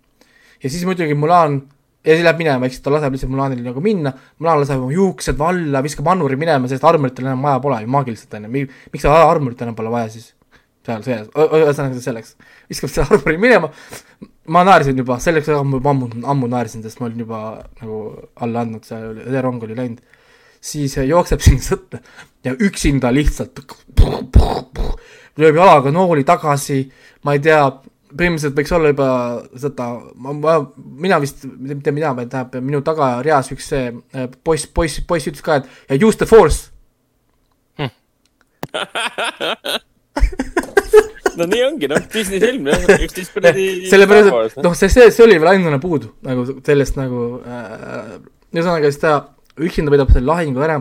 ja 0.63 0.69
siis 0.69 0.85
muidugi 0.87 1.15
Mulan, 1.17 1.59
ja 2.03 2.15
siis 2.15 2.23
läheb 2.25 2.39
minema, 2.39 2.67
eks 2.67 2.81
ta 2.83 2.93
laseb 2.93 3.15
lihtsalt 3.15 3.31
Mulanil 3.33 3.63
nagu 3.65 3.83
minna, 3.83 4.13
Mulan 4.39 4.61
laseb 4.61 4.83
oma 4.83 4.93
juuksed 4.93 5.39
valla, 5.39 5.83
viskab 5.85 6.07
annuri 6.13 6.39
minema, 6.39 6.69
sest 6.71 6.85
armuritel 6.87 7.27
enam 7.27 7.43
vaja 7.43 7.59
pole 7.63 7.81
ju 7.83 7.91
maagiliselt 7.95 8.39
on 8.39 8.47
ju, 8.47 8.69
miks 8.93 9.05
seda 9.05 9.19
armurit 9.27 9.61
enam 9.65 9.77
pole 9.77 9.91
vaja 9.93 10.09
siis? 10.13 10.31
seal 10.83 11.03
sees, 11.05 11.29
ühesõnaga 11.31 12.01
selleks, 12.03 12.33
viskab 12.71 12.91
selle 12.91 13.15
armuri 13.15 13.39
minema, 13.39 13.69
ma 14.51 14.65
naersin 14.67 14.97
juba, 14.99 15.15
selleks 15.23 15.47
ammu, 15.55 15.79
ammu, 15.79 16.09
ammu 16.33 16.49
naersin, 16.51 16.83
sest 16.83 16.99
ma 16.99 17.07
olin 17.07 17.23
juba 17.23 17.39
nagu 17.79 17.99
alla 18.43 18.65
andnud, 18.65 18.83
see 18.87 18.99
öderong 19.23 19.63
oli 19.63 19.77
läinud. 19.79 20.19
Siis 20.63 20.95
jookseb 20.95 21.41
sinna 21.43 21.63
sõtta 21.63 21.99
ja 22.43 22.53
üksinda 22.55 23.11
lihtsalt 23.11 23.63
lööb 25.41 25.57
jalaga 25.57 25.93
nooli 25.93 26.25
tagasi, 26.27 26.79
ma 27.25 27.37
ei 27.37 27.41
tea, 27.43 27.61
põhimõtteliselt 28.13 28.57
võiks 28.57 28.73
olla 28.77 28.91
juba 28.91 29.07
seda, 29.57 29.87
ma, 30.21 30.35
ma, 30.37 30.57
mina 31.05 31.17
vist, 31.23 31.45
mitte 31.45 31.93
mina, 31.95 32.13
vaid 32.17 32.29
tähendab, 32.33 32.65
minu 32.65 32.83
tagareas 32.85 33.49
üks 33.55 33.71
see 33.73 33.87
äh, 33.89 34.29
poiss, 34.45 34.69
poiss, 34.69 35.01
poiss 35.07 35.31
ütles 35.31 35.45
ka, 35.45 35.63
et 35.89 36.03
use 36.03 36.21
the 36.21 36.29
force 36.29 36.69
no 41.37 41.45
nii 41.49 41.63
ongi, 41.65 41.87
noh, 41.91 42.01
Disney 42.13 42.39
film 42.41 42.67
jah, 42.69 42.83
üksteist 42.95 43.33
kuradi. 43.35 43.67
sellepärast, 43.91 44.57
et 44.57 44.65
noh, 44.65 44.73
see, 44.77 44.89
see, 44.93 45.05
see 45.13 45.25
oli 45.25 45.37
veel 45.39 45.51
ainukene 45.53 45.79
puudu 45.83 46.07
nagu 46.25 46.39
sellest 46.65 46.95
nagu 46.99 47.19
äh,, 47.41 48.17
ühesõnaga 48.53 48.91
siis 48.91 49.01
ta 49.01 49.11
üksinda 49.63 49.89
võidab 49.93 50.09
selle 50.13 50.29
lahingu 50.29 50.59
ära. 50.65 50.77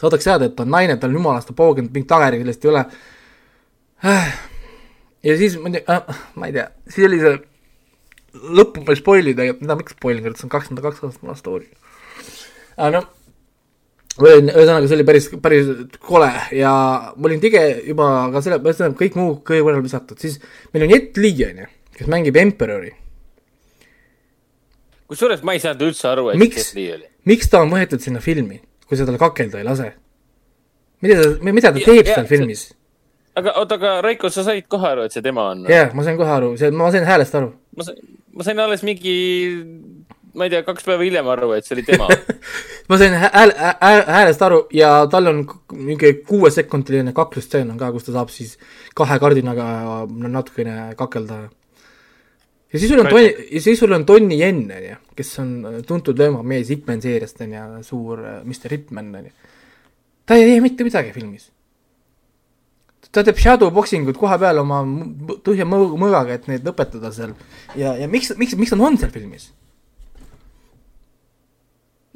saadakse 0.00 0.26
teada, 0.28 0.44
et 0.48 0.54
ta 0.56 0.62
on 0.66 0.72
naine, 0.74 0.94
tal 1.00 1.10
on 1.12 1.18
jumalast 1.20 1.48
pooginud, 1.56 1.92
mingit 1.92 2.10
tagajärge 2.10 2.42
sellest 2.44 2.64
ei 2.64 2.72
ole. 2.72 2.82
Ja 4.04 5.36
siis 5.40 5.56
tea 5.56 5.82
äh,, 5.88 6.24
ma 6.36 6.48
ei 6.50 6.56
tea, 6.56 6.70
siis 6.88 7.08
oli 7.08 7.20
see 7.22 7.36
lõppu 8.36 8.84
ma 8.84 8.92
ei 8.92 9.00
spoil 9.00 9.32
ida, 9.32 9.46
mida 9.60 9.76
miks 9.78 9.96
spoil 9.96 10.20
ida, 10.20 10.34
see 10.36 10.48
on 10.48 10.52
kakskümmend 10.52 10.84
kaks 10.84 11.04
aastat 11.04 11.24
vana 11.24 11.38
story. 11.38 11.70
aga 12.76 12.98
noh 12.98 13.12
ühesõnaga, 14.16 14.86
see 14.88 14.96
oli 14.96 15.04
päris, 15.04 15.26
päris 15.44 15.66
kole 16.00 16.28
ja 16.56 16.70
ma 17.12 17.28
olin 17.28 17.40
tige 17.40 17.62
juba 17.84 18.06
ka 18.32 18.40
selle, 18.44 18.60
ühesõnaga 18.64 18.96
kõik 19.00 19.18
muu 19.18 19.34
kõige 19.44 19.66
võrrel 19.66 19.84
visatud, 19.84 20.20
siis 20.20 20.38
meil 20.72 20.86
on 20.86 20.94
Jet 20.94 21.20
Li, 21.20 21.32
on 21.44 21.60
ju, 21.62 21.68
kes 21.98 22.08
mängib 22.12 22.38
Emperori. 22.40 22.94
kusjuures 25.06 25.44
ma 25.44 25.56
ei 25.56 25.60
saanud 25.60 25.84
üldse 25.88 26.08
aru, 26.08 26.30
et 26.32 26.40
miks, 26.40 26.72
miks 27.28 27.52
ta 27.52 27.60
on 27.64 27.72
võetud 27.74 28.00
sinna 28.02 28.24
filmi, 28.24 28.62
kui 28.88 28.96
sa 28.96 29.04
talle 29.04 29.20
kakelda 29.20 29.60
ei 29.60 29.68
lase? 29.68 29.92
mida 31.04 31.20
ta, 31.20 31.28
mida 31.44 31.72
ta 31.72 31.76
teeb 31.76 32.08
seal 32.08 32.28
filmis? 32.30 32.70
Aga 33.36 33.56
oota, 33.60 33.78
aga 33.80 33.94
Raiko, 34.06 34.30
sa 34.32 34.44
said 34.46 34.68
kohe 34.72 34.88
aru, 34.88 35.06
et 35.06 35.16
see 35.16 35.24
tema 35.24 35.50
on? 35.52 35.66
jah, 35.70 35.92
ma 35.94 36.04
sain 36.06 36.18
kohe 36.20 36.32
aru, 36.38 36.54
see, 36.60 36.70
ma 36.72 36.90
sain 36.94 37.06
häälest 37.08 37.36
aru. 37.38 37.52
ma 37.76 37.86
sain, 37.88 38.00
ma 38.32 38.46
sain 38.46 38.62
alles 38.64 38.84
mingi 38.86 39.16
ma 40.36 40.44
ei 40.46 40.52
tea, 40.52 40.62
kaks 40.66 40.84
päeva 40.84 41.04
hiljem 41.04 41.28
aru, 41.32 41.50
et 41.56 41.66
see 41.66 41.76
oli 41.76 41.84
tema 41.86 42.08
ma 42.90 42.98
sain 43.00 43.16
hääl, 43.16 43.52
hääl, 43.56 44.02
häälest 44.18 44.42
aru 44.46 44.62
ja 44.76 44.90
tal 45.12 45.32
on 45.32 45.42
mingi 45.72 46.12
kuuesekundiline 46.28 47.14
kaklustseen 47.16 47.72
on 47.72 47.80
ka, 47.80 47.90
kus 47.94 48.08
ta 48.08 48.16
saab 48.16 48.32
siis 48.34 48.56
kahe 48.96 49.18
kardinaga 49.22 49.66
natukene 50.36 50.94
kakelda. 50.98 51.40
ja 52.72 52.78
siis 52.78 52.92
sul 52.92 53.04
on 53.04 53.10
Tonni, 53.10 53.34
ja 53.50 53.64
siis 53.64 53.80
sul 53.80 53.96
on 53.96 54.06
Tonni 54.06 54.40
Yen, 54.42 54.64
on 54.76 54.88
ju, 54.90 55.00
kes 55.16 55.34
on 55.44 55.52
tuntud 55.88 56.18
löömamees 56.20 56.70
Ipman 56.76 57.04
seeriast, 57.04 57.40
on 57.40 57.56
ju, 57.56 57.66
suur 57.88 58.24
äh, 58.24 58.40
Mr 58.44 58.76
Ipman, 58.80 59.14
on 59.14 59.28
ju. 59.30 59.52
ta 60.26 60.36
ei 60.36 60.50
tee 60.52 60.60
mitte 60.60 60.84
midagi 60.84 61.12
filmis. 61.16 61.50
Ta 63.16 63.24
teeb 63.24 63.40
shadow 63.40 63.72
boxing 63.72 64.08
ut 64.10 64.18
koha 64.20 64.36
peal 64.40 64.60
oma 64.60 64.82
tühja 65.46 65.64
mõõgaga, 65.68 66.36
et 66.36 66.48
neid 66.50 66.66
õpetada 66.68 67.12
seal. 67.14 67.32
ja, 67.78 67.94
ja 67.96 68.08
miks, 68.12 68.34
miks, 68.36 68.56
miks 68.60 68.74
ta 68.74 68.80
on 68.80 68.98
seal 69.00 69.12
filmis? 69.14 69.48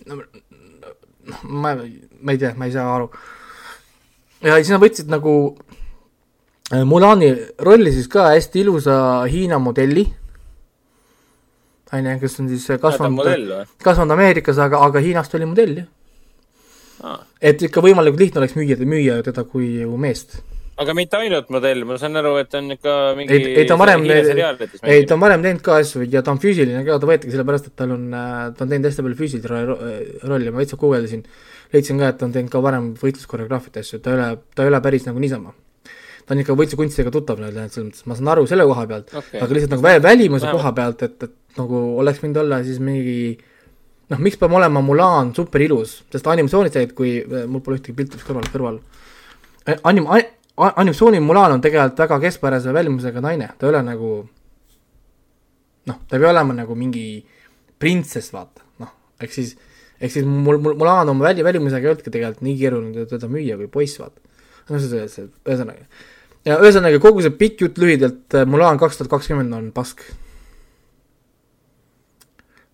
no 0.07 0.21
ma, 1.49 1.75
ma 1.77 2.35
ei 2.35 2.41
tea, 2.41 2.55
ma 2.59 2.69
ei 2.69 2.75
saa 2.77 2.89
aru. 2.99 3.11
ja 4.45 4.59
siis 4.61 4.73
nad 4.75 4.83
võtsid 4.85 5.13
nagu 5.13 5.35
äh, 6.75 6.85
Mulani 6.85 7.33
rolli 7.65 7.95
siis 7.97 8.09
ka 8.13 8.31
hästi 8.35 8.65
ilusa 8.65 8.97
Hiina 9.31 9.61
modelli, 9.63 10.05
on 11.91 12.13
ju, 12.13 12.19
kes 12.21 12.39
on 12.43 12.53
siis 12.53 12.69
kasvanud, 12.83 13.33
kasvanud 13.83 14.19
Ameerikas, 14.19 14.61
aga, 14.63 14.85
aga 14.85 15.03
Hiinast 15.05 15.35
oli 15.39 15.49
modell, 15.49 15.83
jah 15.83 15.89
ah.. 17.09 17.21
et 17.41 17.63
ikka 17.65 17.81
võimalikult 17.85 18.21
lihtne 18.21 18.45
oleks 18.45 18.57
müüa, 18.59 18.77
müüa 18.85 19.21
teda 19.25 19.49
kui 19.49 19.81
meest 19.97 20.43
aga 20.81 20.95
mitte 20.97 21.19
ainult 21.21 21.51
modell, 21.53 21.85
ma 21.89 21.97
saan 22.01 22.17
aru, 22.21 22.35
et 22.41 22.55
on 22.57 22.73
ikka 22.75 22.97
mingi 23.19 23.37
ei, 23.37 23.55
ei 23.63 23.69
ta 23.69 23.77
on 23.77 23.83
varem, 23.83 24.05
ei 24.09 25.07
ta 25.09 25.17
on 25.17 25.23
varem 25.23 25.45
teinud 25.45 25.63
ka 25.65 25.77
asju 25.83 26.07
ja 26.09 26.23
ta 26.25 26.33
on 26.33 26.41
füüsiline 26.43 26.83
ka, 26.87 26.99
ta 27.03 27.09
võetigi 27.11 27.35
sellepärast, 27.35 27.71
et 27.71 27.77
tal 27.79 27.95
on, 27.97 28.07
äh, 28.17 28.37
ta 28.57 28.65
on 28.65 28.73
teinud 28.73 28.89
hästi 28.89 29.05
palju 29.07 29.19
füüsilisi 29.19 29.51
rolli, 30.31 30.53
ma 30.53 30.63
veitsa 30.63 30.79
guugeldasin, 30.81 31.27
leidsin 31.75 32.01
ka, 32.01 32.13
et 32.15 32.21
ta 32.21 32.29
on 32.29 32.33
teinud 32.37 32.53
ka 32.53 32.63
varem 32.65 32.93
võitluskoreograafiat 33.01 33.83
asju, 33.83 34.01
ta 34.01 34.15
ei 34.15 34.19
ole, 34.19 34.31
ta 34.57 34.65
ei 34.65 34.73
ole 34.73 34.81
päris 34.87 35.05
nagu 35.09 35.21
niisama. 35.23 35.53
ta 36.25 36.37
on 36.37 36.43
ikka 36.45 36.55
võitlukunstidega 36.57 37.13
tuttav 37.13 37.41
nii-öelda, 37.41 37.67
et 37.67 37.77
selles 37.77 37.89
mõttes 37.91 38.07
ma 38.07 38.17
saan 38.17 38.33
aru 38.37 38.45
selle 38.47 38.65
koha 38.71 38.87
pealt 38.87 39.09
okay., 39.19 39.41
aga 39.43 39.57
lihtsalt 39.57 39.73
nagu 39.75 39.83
vä 39.83 39.95
välimuse 40.05 40.47
Vähemalt. 40.47 40.61
koha 40.63 40.73
pealt, 40.77 41.03
et, 41.03 41.25
et 41.27 41.59
nagu 41.59 41.81
oleks 41.99 42.21
võinud 42.23 42.39
olla 42.45 42.61
siis 42.63 42.79
mingi 42.79 43.17
noh, 44.13 44.21
miks 44.23 44.39
peab 44.39 44.55
olema 44.55 44.83
Mulan 44.85 45.33
super 45.35 45.65
ilus, 45.65 45.97
sest 46.13 46.29
animatsioonid 46.31 46.77
said, 46.77 46.95
kui 46.95 47.17
mul 47.27 47.65
pole 47.65 47.81
ühtegi 47.81 47.97
pilti 47.99 48.23
kõrval, 48.23 48.47
kõrval 48.53 48.79
anim-, 49.83 50.07
animatsiooni 50.57 51.21
Mulan 51.21 51.53
on 51.53 51.61
tegelikult 51.61 51.99
väga 51.99 52.21
keskpärase 52.21 52.75
välimusega 52.75 53.23
naine, 53.25 53.51
ta 53.59 53.67
ei 53.67 53.73
ole 53.73 53.83
nagu 53.87 54.13
noh, 55.89 55.99
ta 56.09 56.17
ei 56.17 56.23
pea 56.23 56.31
olema 56.31 56.57
nagu 56.57 56.77
mingi 56.79 57.05
printsess, 57.81 58.33
vaata, 58.35 58.65
noh, 58.83 58.93
ehk 59.23 59.35
siis, 59.35 59.55
ehk 60.01 60.13
siis 60.13 60.27
mul, 60.27 60.61
mul, 60.63 60.77
Mulan 60.79 61.09
oma 61.09 61.29
väli, 61.29 61.45
välimusega 61.47 61.87
ei 61.87 61.93
olnudki 61.93 62.13
tegelikult 62.13 62.45
nii 62.47 62.57
keeruline 62.61 63.07
teda 63.11 63.31
müüa 63.33 63.59
kui 63.61 63.71
poiss, 63.73 64.01
vaata. 64.03 64.21
no 64.71 64.81
see, 64.83 65.05
see, 65.13 65.29
ühesõnaga. 65.49 65.87
ja 66.49 66.59
ühesõnaga, 66.61 67.01
kogu 67.03 67.25
see 67.25 67.37
pikk 67.37 67.65
jutt 67.67 67.81
lühidalt, 67.81 68.41
Mulan 68.51 68.81
kaks 68.81 69.01
tuhat 69.01 69.13
kakskümmend 69.15 69.57
on 69.57 69.71
pask. 69.77 70.05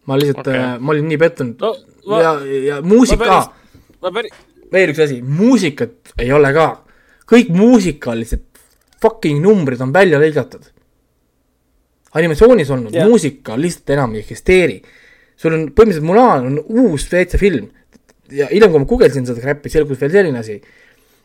ma 0.07 0.19
lihtsalt 0.19 0.43
okay., 0.47 0.59
äh, 0.63 0.75
ma 0.81 0.95
olin 0.95 1.09
nii 1.11 1.21
pettunud 1.23 1.63
no, 1.63 1.77
ma, 2.11 2.23
ja, 2.23 2.35
ja 2.71 2.83
muusika, 2.83 3.45
veel 4.73 4.93
üks 4.93 5.07
asi, 5.07 5.23
muusikat 5.23 6.17
ei 6.23 6.35
ole 6.35 6.53
ka 6.55 6.67
kõik 7.31 7.51
muusikalised 7.55 8.45
fucking 9.03 9.43
numbrid 9.43 9.83
on 9.83 9.93
välja 9.95 10.21
lõigatud. 10.23 10.73
animatsioonis 12.17 12.71
olnud 12.73 12.95
yeah. 12.95 13.09
muusika 13.09 13.59
lihtsalt 13.61 13.91
enam 13.97 14.15
ei 14.15 14.23
eksisteeri. 14.25 14.81
sul 15.37 15.53
on 15.53 15.69
põhimõtteliselt 15.69 16.07
Mulan 16.07 16.47
on 16.47 16.59
uus 16.65 17.09
WC 17.13 17.39
film 17.39 17.69
ja 18.31 18.49
hiljem, 18.51 18.73
kui 18.73 18.83
ma 18.83 18.91
guugeldasin 18.91 19.27
seda 19.29 19.43
crap'i, 19.43 19.71
selgus 19.71 20.01
veel 20.01 20.11
selline 20.11 20.41
asi, 20.41 20.57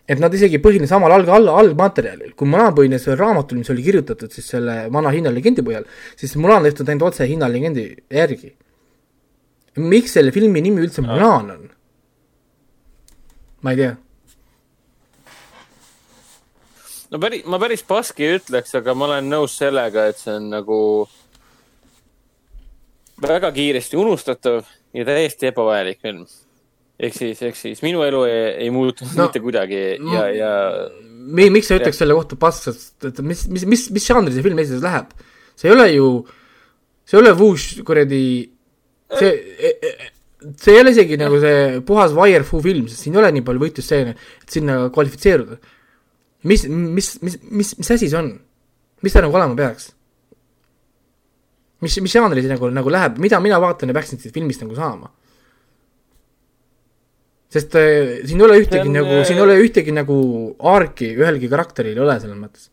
et 0.05 0.19
nad 0.19 0.33
isegi 0.33 0.59
põhines 0.61 0.91
samal 0.91 1.13
alg-, 1.15 1.31
all, 1.31 1.47
algmaterjalil, 1.61 2.33
kui 2.37 2.49
Mulan 2.49 2.75
põhines 2.77 3.07
veel 3.07 3.17
raamatul, 3.21 3.61
mis 3.61 3.71
oli 3.73 3.85
kirjutatud 3.85 4.33
siis 4.33 4.51
selle 4.53 4.83
vana 4.93 5.13
Hiina 5.13 5.31
legendi 5.33 5.63
põhjal, 5.65 5.87
siis 6.19 6.35
Mulan 6.37 6.67
tehtud 6.67 6.89
ainult 6.89 7.11
otse 7.11 7.29
Hiina 7.29 7.49
legendi 7.49 7.87
järgi. 8.11 8.55
miks 9.77 10.17
selle 10.17 10.33
filmi 10.35 10.61
nimi 10.61 10.83
üldse 10.83 11.01
Mulan 11.05 11.51
on? 11.55 11.67
ma 13.61 13.71
ei 13.71 13.77
tea 13.77 13.95
no 17.11 17.19
päris, 17.19 17.43
ma 17.49 17.59
päris 17.61 17.83
paski 17.87 18.27
ei 18.27 18.37
ütleks, 18.39 18.75
aga 18.79 18.95
ma 18.97 19.09
olen 19.09 19.27
nõus 19.31 19.57
sellega, 19.59 20.07
et 20.11 20.21
see 20.21 20.35
on 20.37 20.47
nagu 20.53 20.77
väga 23.21 23.51
kiiresti 23.55 23.99
unustatav 23.99 24.63
ja 24.97 25.05
täiesti 25.07 25.51
ebavajalik 25.51 25.99
film. 26.01 26.23
ehk 27.01 27.17
siis, 27.17 27.41
ehk 27.41 27.57
siis 27.57 27.81
minu 27.81 28.03
elu 28.05 28.23
ei, 28.29 28.39
ei 28.65 28.69
muutunud 28.73 29.15
no, 29.17 29.25
mitte 29.27 29.41
kuidagi 29.41 29.81
ja, 30.13 30.23
ja. 30.35 30.53
miks 31.33 31.69
sa 31.69 31.79
ütleks 31.79 31.97
selle 32.01 32.13
kohta 32.17 32.37
pask, 32.39 32.71
et 33.07 33.21
mis, 33.25 33.47
mis, 33.49 33.65
mis, 33.65 33.87
mis 33.95 34.07
žanri 34.07 34.33
see 34.35 34.45
film 34.45 34.61
esises 34.61 34.83
läheb? 34.85 35.11
see 35.57 35.69
ei 35.69 35.75
ole 35.75 35.87
ju, 35.91 36.07
see 37.05 37.17
ei 37.17 37.21
ole 37.23 37.35
Wush 37.37 37.83
kuradi, 37.85 38.23
see 39.17 39.33
e, 39.57 39.73
e, 39.73 39.91
see 40.57 40.77
ei 40.77 40.81
ole 40.81 40.95
isegi 40.95 41.19
nagu 41.21 41.41
see 41.41 41.81
puhas 41.85 42.15
wire-fu 42.17 42.61
film, 42.63 42.87
sest 42.89 43.05
siin 43.05 43.17
ei 43.17 43.23
ole 43.23 43.35
nii 43.35 43.45
palju 43.45 43.65
võitlusstseene, 43.65 44.15
et 44.45 44.57
sinna 44.59 44.79
kvalifitseeruda 44.93 45.59
mis, 46.43 46.65
mis, 46.67 47.15
mis, 47.21 47.39
mis, 47.43 47.73
mis 47.77 47.91
asi 47.91 48.09
see 48.09 48.19
on? 48.19 48.31
mis 49.01 49.13
ta 49.13 49.23
nagu 49.23 49.37
olema 49.37 49.57
peaks? 49.57 49.91
mis, 51.81 51.97
mis 52.01 52.13
žanri 52.13 52.43
see 52.43 52.51
nagu, 52.51 52.69
nagu 52.73 52.93
läheb, 52.93 53.17
mida 53.21 53.39
mina 53.43 53.59
vaatan 53.61 53.91
ja 53.91 53.97
peaksin 53.97 54.21
siit 54.21 54.33
filmist 54.33 54.63
nagu 54.65 54.77
saama? 54.77 55.11
sest 57.51 57.75
äh, 57.75 58.19
siin 58.25 58.39
ei 58.39 58.47
ole 58.47 58.59
ühtegi 58.63 58.87
on, 58.87 58.93
nagu, 58.95 59.23
siin 59.27 59.39
ei 59.39 59.45
ole 59.45 59.57
ühtegi 59.61 59.95
nagu 59.95 60.19
arki 60.71 61.11
ühelgi 61.17 61.49
karakteril 61.51 61.97
ei 61.97 62.05
ole 62.05 62.19
selles 62.23 62.39
mõttes. 62.39 62.69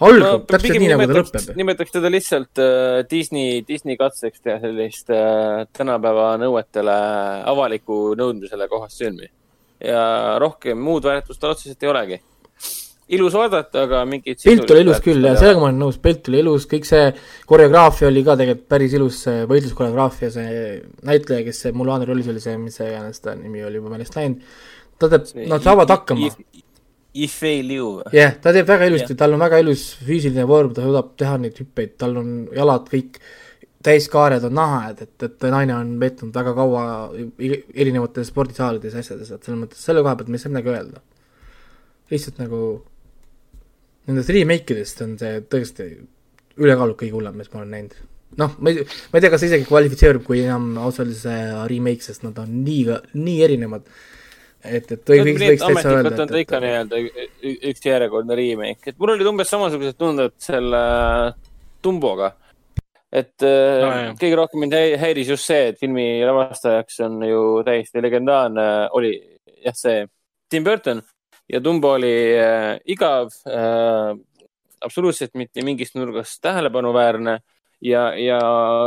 algab 0.00 0.24
no, 0.24 0.46
täpselt 0.48 0.78
nii, 0.80 0.92
nagu 0.94 1.08
ta 1.10 1.18
lõpeb. 1.18 1.50
nimetaks 1.60 1.94
teda 1.98 2.12
lihtsalt 2.14 2.62
äh, 2.64 3.02
Disney, 3.10 3.60
Disney 3.68 3.98
katseks 4.00 4.40
teha 4.40 4.56
sellist 4.62 5.12
äh, 5.12 5.66
tänapäeva 5.76 6.32
nõuetele, 6.40 6.96
avaliku 7.52 8.00
nõudmisele 8.18 8.70
kohast 8.72 9.04
filmi. 9.04 9.28
ja 9.84 10.02
rohkem 10.40 10.80
muud 10.80 11.04
väärtust 11.04 11.42
tal 11.42 11.52
otseselt 11.52 11.84
ei 11.84 11.92
olegi 11.92 12.22
ilus 13.16 13.34
vaadata, 13.34 13.84
aga 13.86 14.02
mingit 14.08 14.42
pilt 14.44 14.70
oli 14.70 14.84
ilus 14.84 15.02
küll 15.04 15.24
ja 15.26 15.34
sellega 15.38 15.60
ma 15.62 15.68
olen 15.68 15.80
nõus, 15.82 15.98
pilt 16.02 16.30
oli 16.30 16.40
ilus, 16.44 16.66
kõik 16.70 16.86
see 16.88 17.08
koreograafia 17.50 18.08
oli 18.10 18.22
ka 18.26 18.36
tegelikult 18.38 18.70
päris 18.70 18.96
ilus, 18.98 19.20
see 19.26 19.44
võitluskoreograafia, 19.50 20.30
see 20.34 20.62
näitleja, 21.08 21.46
kes 21.48 21.64
see 21.64 21.76
Mulani 21.76 22.08
rollis 22.08 22.30
oli, 22.30 22.42
see, 22.42 22.56
mis 22.60 22.78
iganes 22.80 23.22
ta 23.24 23.34
nimi 23.38 23.64
oli 23.66 23.80
juba 23.80 23.94
meelest 23.94 24.18
läinud, 24.18 24.56
ta 25.00 25.10
teeb, 25.12 25.30
nad 25.50 25.66
saavad 25.66 25.94
hakkama. 25.96 26.32
Ifei 27.20 27.64
Liu 27.66 27.96
või? 27.96 28.10
jah 28.14 28.20
yeah,, 28.20 28.34
ta 28.38 28.52
teeb 28.54 28.68
väga 28.70 28.86
ilusti 28.86 29.10
yeah., 29.10 29.18
tal 29.18 29.32
on 29.34 29.42
väga 29.42 29.58
ilus 29.64 29.84
füüsiline 30.06 30.46
vorm, 30.46 30.70
ta 30.76 30.84
suudab 30.86 31.16
teha 31.18 31.40
neid 31.42 31.56
hüppeid, 31.58 31.96
tal 31.98 32.14
on 32.20 32.34
jalad 32.54 32.86
kõik 32.92 33.18
täiskaared 33.82 34.44
on 34.46 34.54
näha, 34.54 34.80
et, 34.92 35.02
et, 35.06 35.24
et 35.26 35.46
naine 35.50 35.74
on 35.74 35.90
veetnud 36.00 36.34
väga 36.36 36.52
kaua 36.54 36.84
erinevates 37.40 38.28
spordisaalides 38.30 38.94
ja 38.94 39.02
asjades, 39.02 39.32
et 39.32 39.46
selles 39.46 39.60
mõttes 39.62 39.82
selle 39.82 40.04
koha 40.04 40.14
pealt 40.20 40.30
ma 40.30 40.38
ei 40.38 40.42
saa 40.42 40.52
midagi 40.52 40.72
öelda. 40.74 41.02
lihtsalt 42.10 42.40
nagu 42.42 42.60
nendest 44.10 44.32
remake 44.34 44.74
idest 44.76 45.02
on 45.06 45.16
see 45.20 45.40
tõesti 45.50 45.86
ülekaalult 46.60 46.98
kõige 47.00 47.14
hullem, 47.16 47.36
mis 47.40 47.50
ma 47.52 47.62
olen 47.62 47.74
näinud. 47.76 47.98
noh, 48.40 48.54
ma 48.62 48.70
ei, 48.72 48.84
ma 49.10 49.18
ei 49.18 49.24
tea, 49.24 49.30
kas 49.32 49.42
see 49.42 49.50
isegi 49.50 49.66
kvalifitseerub 49.68 50.24
kui 50.26 50.42
enam 50.44 50.72
äh, 50.78 51.52
remake, 51.70 52.04
sest 52.06 52.24
nad 52.26 52.38
on 52.42 52.60
nii, 52.64 52.98
nii 53.18 53.38
erinevad. 53.46 53.86
et, 54.62 54.90
et 54.92 55.08
või 55.08 55.22
võiks, 55.24 55.40
võiks 55.46 55.64
täitsa 55.64 55.94
öelda, 55.94 56.12
ametlikult 56.12 56.20
on 56.26 56.28
ta 56.34 56.42
ikka 56.44 56.60
nii-öelda 56.64 57.00
üks 57.72 57.86
järjekordne 57.86 58.36
remake, 58.38 58.92
et 58.92 58.98
mul 59.00 59.14
olid 59.16 59.30
umbes 59.32 59.48
samasugused 59.54 59.96
tunded 59.98 60.36
selle 60.38 60.82
Tumboga. 61.80 62.34
et 63.10 63.42
äh, 63.42 63.80
No, 63.80 63.88
jah. 63.90 64.10
kõige 64.20 64.36
rohkem 64.38 64.60
mind 64.66 64.76
häi- 64.76 64.98
häiris 65.00 65.32
just 65.32 65.48
see, 65.48 65.70
et 65.72 65.80
filmi 65.80 66.20
lavastajaks 66.28 67.00
on 67.08 67.22
ju 67.26 67.40
täiesti 67.66 68.02
legendaarne, 68.04 68.66
oli 68.94 69.14
jah, 69.64 69.74
see 69.74 70.04
Tim 70.50 70.64
Burton 70.66 71.00
ja 71.52 71.60
Tumbo 71.60 71.94
oli 71.98 72.12
äh, 72.38 72.78
igav 72.86 73.32
äh,, 73.48 74.14
absoluutselt 74.80 75.34
mitte 75.34 75.64
mingist 75.66 75.96
nurgast 75.98 76.40
tähelepanuväärne 76.44 77.40
ja, 77.84 78.04
ja 78.16 78.38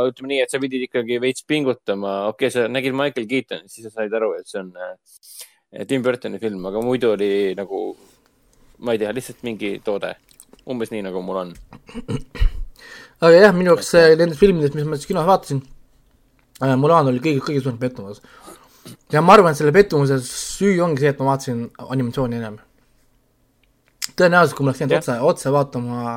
ütleme 0.08 0.32
nii, 0.32 0.40
et 0.44 0.52
sa 0.52 0.60
pidid 0.62 0.86
ikkagi 0.88 1.20
veits 1.22 1.44
pingutama, 1.48 2.24
okei 2.30 2.48
okay,, 2.48 2.54
sa 2.54 2.66
nägid 2.70 2.96
Michael 2.96 3.28
Keatonit, 3.30 3.70
siis 3.70 3.88
sa 3.88 4.00
said 4.00 4.14
aru, 4.16 4.32
et 4.38 4.50
see 4.50 4.62
on 4.62 4.72
äh, 4.78 5.84
Tim 5.90 6.04
Burtoni 6.06 6.40
film, 6.42 6.64
aga 6.70 6.82
muidu 6.84 7.12
oli 7.16 7.30
nagu, 7.58 7.84
ma 8.86 8.94
ei 8.94 9.02
tea, 9.02 9.12
lihtsalt 9.14 9.44
mingi 9.46 9.76
toode. 9.84 10.14
umbes 10.70 10.88
nii, 10.94 11.02
nagu 11.04 11.20
mul 11.20 11.42
on. 11.42 11.50
aga 13.24 13.34
jah, 13.34 13.52
minu 13.52 13.74
jaoks 13.74 13.92
nendest 14.16 14.40
filmidest, 14.40 14.78
mis 14.78 14.86
ma 14.88 14.96
siis 14.96 15.10
kinos 15.10 15.26
vaatasin 15.28 15.60
äh,, 16.62 16.76
Mulan 16.80 17.10
oli 17.10 17.20
kõige, 17.20 17.44
kõige 17.44 17.60
suurem 17.60 17.78
pettumus. 17.82 18.22
ja 19.12 19.22
ma 19.22 19.36
arvan, 19.36 19.52
et 19.52 19.60
selle 19.60 19.74
pettumuse 19.74 20.20
süü 20.54 20.78
ongi 20.84 21.02
see, 21.02 21.12
et 21.14 21.20
ma 21.20 21.32
vaatasin 21.32 21.64
animatsiooni 21.94 22.38
ennem. 22.38 22.60
tõenäoliselt, 24.14 24.54
kui 24.56 24.66
ma 24.66 24.70
oleks 24.70 24.82
jäänud 24.82 24.96
otse, 24.98 25.16
otse 25.30 25.52
vaatama, 25.54 26.14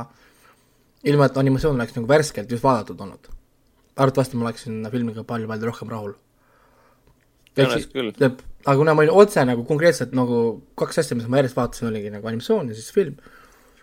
ilma 1.09 1.29
et 1.29 1.37
animatsioon 1.41 1.79
oleks 1.79 1.95
nagu 1.95 2.09
värskelt 2.09 2.51
just 2.51 2.65
vaadatud 2.65 2.99
olnud, 3.05 3.29
arvatavasti 3.95 4.37
ma 4.37 4.49
oleksin 4.49 4.83
filmiga 4.91 5.23
palju-palju 5.31 5.69
rohkem 5.71 5.93
rahul. 5.93 6.13
tead, 8.19 8.43
aga 8.65 8.75
kuna 8.77 8.93
ma 8.93 9.05
olin 9.05 9.15
otse 9.23 9.45
nagu 9.49 9.63
konkreetselt 9.65 10.13
nagu 10.17 10.41
kaks 10.77 11.01
asja, 11.01 11.17
mis 11.17 11.29
ma 11.31 11.41
järjest 11.41 11.57
vaatasin, 11.57 11.87
oligi 11.89 12.13
nagu 12.13 12.29
animatsioon 12.29 12.69
ja 12.69 12.77
siis 12.77 12.91
film, 12.93 13.15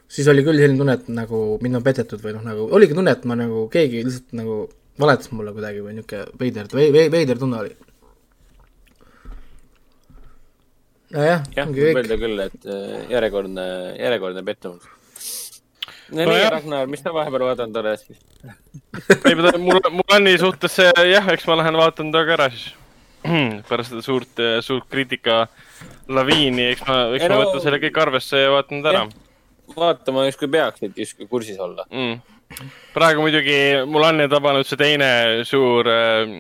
siis 0.07 0.29
oli 0.31 0.45
küll 0.47 0.61
selline 0.61 0.79
tunne, 0.79 0.99
et 1.01 1.09
nagu 1.09 1.41
mind 1.65 1.81
on 1.81 1.87
petetud 1.89 2.23
või 2.23 2.37
noh, 2.37 2.45
nagu 2.47 2.69
oligi 2.79 2.95
tunne, 2.95 3.17
et 3.17 3.25
ma 3.27 3.39
nagu 3.41 3.67
keegi 3.73 4.05
lihtsalt 4.05 4.37
nagu 4.39 4.61
valetas 5.01 5.33
mulle 5.35 5.57
kuidagi 5.57 5.83
või 5.83 5.97
niisugune 5.97 6.39
veider, 6.39 6.71
veider 7.17 7.41
tunne 7.41 7.65
oli. 7.65 7.75
nojah, 7.75 7.91
jah, 11.15 11.71
võib 11.71 12.01
öelda 12.03 12.19
küll, 12.21 12.45
et 12.45 12.69
äh, 12.69 12.95
järjekordne, 13.13 13.67
järjekordne 14.01 14.45
pettumus. 14.47 14.87
no 16.11 16.29
nii 16.31 16.47
Ragnar, 16.57 16.89
mis 16.91 17.05
sa 17.05 17.15
vahepeal 17.15 17.49
vaadanud 17.51 17.83
oled? 17.83 18.07
ei, 19.25 19.35
mul, 19.35 19.83
mul 19.91 20.17
on 20.17 20.27
nii 20.27 20.41
suhtes 20.43 20.81
see, 20.81 20.91
jah, 21.11 21.29
eks 21.35 21.47
ma 21.51 21.61
lähen 21.63 21.79
vaatan 21.81 22.15
ta 22.15 22.25
ka 22.27 22.39
ära 22.39 22.49
siis. 22.55 22.73
pärast 23.71 23.95
seda 23.95 24.03
suurt, 24.05 24.41
suurt 24.61 24.85
kriitika 24.93 25.47
laviini, 26.13 26.75
eks 26.75 26.83
ma, 26.89 26.99
eks 27.17 27.25
Ei 27.25 27.31
ma 27.31 27.39
no- 27.39 27.45
võtan 27.47 27.63
selle 27.65 27.81
kõik 27.87 28.03
arvesse 28.03 28.43
ja 28.43 28.51
vaatan 28.53 28.83
ta 28.85 28.93
ära 28.93 29.07
vaatama 29.77 30.27
justkui 30.29 30.49
peaks, 30.49 30.83
et 30.83 30.99
justkui 30.99 31.27
kursis 31.27 31.59
olla. 31.61 31.87
mm.. 31.91 32.21
praegu 32.95 33.25
muidugi 33.25 33.57
mul 33.87 34.05
on 34.05 34.23
tabanud 34.31 34.69
see 34.69 34.81
teine 34.81 35.09
suur 35.49 35.89
äh,, 35.89 36.35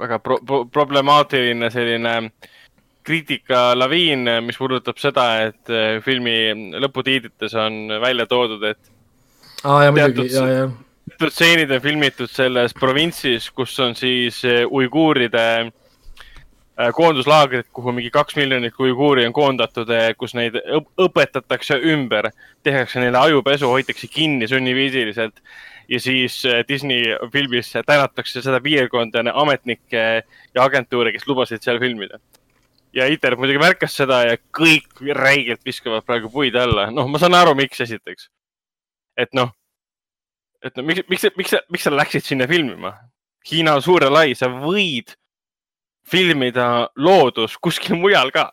väga 0.00 0.18
pro 0.18 0.38
pro 0.46 0.64
problemaatiline 0.64 1.70
selline 1.70 2.14
kriitikalaviin, 3.04 4.28
mis 4.46 4.58
puudutab 4.58 4.98
seda, 5.00 5.26
et 5.50 5.70
äh, 5.72 5.98
filmi 6.04 6.36
lõputiitrites 6.80 7.54
on 7.60 7.98
välja 8.02 8.26
toodud, 8.30 8.64
et 8.70 8.80
muidugi, 9.92 10.28
teatud- 10.30 10.74
teatud 11.10 11.32
stseenid 11.34 11.72
on 11.76 11.82
filmitud 11.84 12.30
selles 12.32 12.74
provintsis, 12.74 13.50
kus 13.50 13.76
on 13.84 13.94
siis 13.96 14.40
eh, 14.48 14.62
uiguuride 14.64 15.44
eh, 15.64 16.90
koonduslaagrid, 16.96 17.68
kuhu 17.72 17.92
mingi 17.92 18.10
kaks 18.14 18.36
miljonit 18.40 18.80
uiguuri 18.80 19.26
on 19.28 19.36
koondatud, 19.36 19.92
kus 20.18 20.34
neid 20.34 20.56
õp- 20.64 20.90
õpetatakse 21.06 21.78
ümber, 21.92 22.30
tehakse 22.64 23.04
neile 23.04 23.20
ajupesu, 23.20 23.68
hoitakse 23.68 24.08
kinni 24.08 24.48
sunniviisiliselt 24.48 25.40
ja 25.88 26.00
siis 26.00 26.38
Disney 26.68 27.12
filmis 27.32 27.68
tänatakse 27.86 28.40
seda 28.42 28.60
piirkonda, 28.64 29.26
ametnikke 29.34 30.04
ja 30.24 30.64
agentuure, 30.64 31.12
kes 31.12 31.28
lubasid 31.28 31.60
seal 31.60 31.80
filmida. 31.82 32.18
Ja 32.94 33.08
ITER 33.10 33.36
muidugi 33.38 33.60
märkas 33.62 33.96
seda 33.98 34.22
ja 34.28 34.38
kõik 34.54 35.02
räigelt 35.18 35.64
viskavad 35.66 36.06
praegu 36.06 36.30
puid 36.32 36.56
alla, 36.58 36.88
noh, 36.94 37.08
ma 37.10 37.20
saan 37.22 37.34
aru, 37.38 37.54
miks 37.58 37.80
esiteks. 37.84 38.30
et 39.18 39.30
noh, 39.34 39.50
et 40.64 40.76
no 40.76 40.82
miks, 40.86 41.04
miks, 41.10 41.26
miks 41.36 41.54
miks 41.70 41.84
sa 41.86 41.92
läksid 41.92 42.24
sinna 42.24 42.48
filmima? 42.50 42.94
Hiina 43.44 43.74
on 43.76 43.82
suur 43.84 44.02
ja 44.02 44.10
lai, 44.10 44.32
sa 44.34 44.48
võid 44.48 45.12
filmida 46.08 46.88
loodus 46.96 47.58
kuskil 47.60 47.98
mujal 48.00 48.32
ka. 48.32 48.50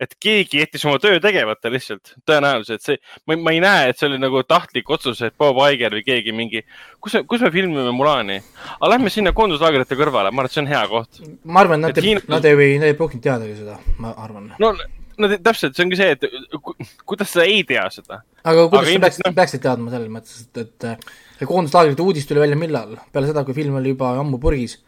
Et 0.00 0.14
keegi 0.22 0.60
jättis 0.62 0.84
oma 0.86 0.98
töö 1.02 1.18
tegemata 1.22 1.70
lihtsalt, 1.72 2.12
tõenäoliselt 2.28 2.84
see, 2.84 2.98
ma, 3.26 3.38
ei 3.50 3.62
näe, 3.62 3.88
et 3.90 3.98
see 3.98 4.06
oli 4.10 4.20
nagu 4.22 4.42
tahtlik 4.46 4.90
otsus, 4.94 5.22
et 5.26 5.34
Bob 5.38 5.58
Iger 5.66 5.96
või 5.96 6.04
keegi 6.06 6.34
mingi, 6.36 6.62
kus, 7.02 7.18
kus 7.30 7.42
me 7.44 7.50
filmime 7.54 7.90
Mulani. 7.94 8.38
aga 8.76 8.92
lähme 8.94 9.10
sinna 9.12 9.34
koonduslaagrite 9.36 9.98
kõrvale, 9.98 10.30
ma 10.30 10.44
arvan, 10.44 10.50
et 10.50 10.54
see 10.54 10.62
on 10.62 10.70
hea 10.70 10.84
koht. 10.92 11.20
ma 11.42 11.64
arvan, 11.64 11.82
nad 11.82 11.98
ei 11.98 12.14
nad 12.28 12.46
ei, 12.46 12.78
nad 12.78 12.88
ei 12.90 12.96
pruukinud 12.98 13.26
teadagi 13.26 13.58
seda, 13.58 13.78
ma 13.98 14.14
arvan. 14.22 14.52
no, 14.62 14.72
no 15.18 15.30
täpselt, 15.36 15.74
see 15.74 15.86
ongi 15.86 15.98
see, 15.98 16.14
et 16.14 16.26
ku- 16.62 16.76
kuidas 17.08 17.34
sa 17.34 17.46
ei 17.46 17.64
tea 17.66 17.86
seda. 17.94 18.22
aga 18.44 18.68
kuidas 18.70 18.92
sa 18.92 19.02
peaksid 19.06 19.26
noh-, 19.26 19.38
peaksid 19.40 19.64
teadma 19.66 19.94
selles 19.94 20.12
mõttes, 20.14 20.44
et, 20.46 20.62
et 20.62 21.40
see 21.40 21.50
koonduslaagrite 21.50 22.04
uudis 22.06 22.28
tuli 22.28 22.44
välja 22.44 22.58
millal? 22.60 22.94
peale 23.12 23.30
seda, 23.30 23.42
kui 23.46 23.56
film 23.56 23.80
oli 23.80 23.96
juba 23.96 24.14
ammu 24.22 24.38
purgis. 24.42 24.78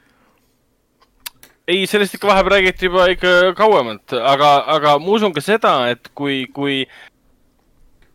ei, 1.71 1.87
sellest 1.91 2.19
ikka 2.19 2.29
vahepeal 2.31 2.57
räägiti 2.57 2.91
juba 2.91 3.07
ikka 3.13 3.55
kauemalt, 3.59 4.17
aga, 4.17 4.51
aga 4.77 4.99
ma 5.03 5.15
usun 5.17 5.35
ka 5.37 5.45
seda, 5.45 5.75
et 5.93 6.11
kui, 6.19 6.43
kui 6.55 6.83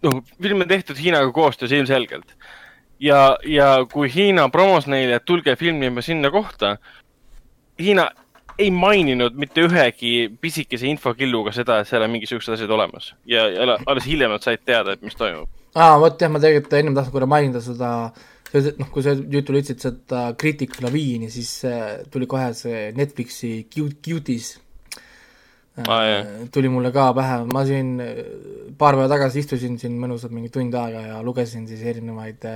noh, 0.05 0.21
film 0.41 0.65
on 0.65 0.69
tehtud 0.69 0.99
Hiinaga 0.99 1.31
koostöös 1.35 1.73
ilmselgelt 1.75 2.35
ja, 2.99 3.37
ja 3.47 3.85
kui 3.91 4.09
Hiina 4.13 4.49
promos 4.49 4.87
neile, 4.87 5.19
et 5.19 5.25
tulge 5.25 5.55
filmima 5.59 6.03
sinna 6.05 6.31
kohta, 6.31 6.75
Hiina 7.79 8.09
ei 8.59 8.71
maininud 8.71 9.35
mitte 9.35 9.65
ühegi 9.67 10.29
pisikese 10.41 10.87
infokilluga 10.87 11.51
seda, 11.55 11.81
et 11.81 11.89
seal 11.89 12.05
on 12.05 12.13
mingisugused 12.13 12.55
asjad 12.55 12.71
olemas 12.71 13.11
ja, 13.27 13.47
ja 13.51 13.77
alles 13.85 14.07
hiljem 14.07 14.31
nad 14.31 14.45
said 14.45 14.63
teada, 14.63 14.95
et 14.95 15.03
mis 15.03 15.17
toimub. 15.19 15.49
aa, 15.75 15.97
vot 15.99 16.21
jah, 16.21 16.31
ma 16.31 16.39
tegelikult 16.39 16.77
ennem 16.79 16.95
tahtsin 16.95 17.15
korra 17.15 17.27
mainida 17.29 17.61
seda, 17.63 17.89
noh, 18.79 18.89
kui 18.93 19.03
sa 19.05 19.13
jutule 19.15 19.61
ütlesid 19.61 19.81
seda 19.83 20.27
Critic 20.39 20.77
Laviini, 20.83 21.29
siis 21.33 21.51
äh, 21.67 22.03
tuli 22.11 22.27
kohe 22.29 22.51
see 22.57 22.89
Netflixi 22.95 23.67
Cute, 23.71 23.97
Cuties. 24.05 24.53
Äh, 25.75 26.45
tuli 26.55 26.71
mulle 26.71 26.93
ka 26.95 27.09
pähe, 27.17 27.41
ma 27.51 27.65
siin 27.67 27.95
äh, 28.03 28.21
paar 28.79 28.95
päeva 28.95 29.09
tagasi 29.11 29.43
istusin 29.43 29.79
siin 29.81 29.97
mõnusalt 29.99 30.31
mingi 30.35 30.53
tund 30.53 30.75
aega 30.79 31.03
ja 31.09 31.21
lugesin 31.25 31.67
siis 31.67 31.83
erinevaid 31.83 32.47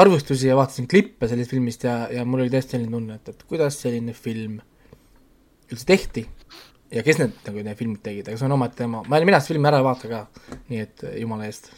arvustusi 0.00 0.48
ja 0.48 0.56
vaatasin 0.56 0.88
klippe 0.88 1.28
sellest 1.28 1.52
filmist 1.52 1.84
ja, 1.84 2.06
ja 2.12 2.24
mul 2.24 2.46
oli 2.46 2.52
tõesti 2.52 2.78
selline 2.78 2.96
tunne, 2.96 3.18
et, 3.20 3.34
et 3.34 3.44
kuidas 3.48 3.76
selline 3.84 4.16
film 4.16 4.56
üldse 5.72 5.88
tehti 5.88 6.24
ja 6.92 7.04
kes 7.04 7.20
need 7.20 7.36
nagu 7.46 7.64
need 7.64 7.78
filmid 7.78 8.00
tegid, 8.04 8.28
aga 8.28 8.40
see 8.40 8.48
on 8.48 8.56
omaette 8.56 8.80
teema, 8.80 9.04
ma, 9.04 9.20
mina 9.20 9.40
seda 9.40 9.54
filmi 9.54 9.68
ära 9.68 9.80
ei 9.82 9.86
vaata 9.86 10.08
ka, 10.08 10.24
nii 10.72 10.84
et 10.86 11.04
jumala 11.20 11.48
eest 11.48 11.68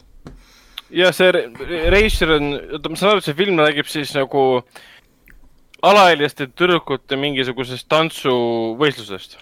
ja 0.89 1.11
see 1.15 1.31
Re- 1.31 1.47
Reischer 1.93 2.35
on, 2.37 2.51
oota, 2.77 2.91
ma 2.91 2.99
saan 2.99 3.15
aru, 3.15 3.23
et 3.23 3.29
see 3.29 3.37
film 3.37 3.59
räägib 3.61 3.89
siis 3.89 4.13
nagu 4.17 4.45
alaealiste 5.85 6.47
tüdrukute 6.53 7.17
mingisugusest 7.19 7.87
tantsuvõistlusest. 7.91 9.37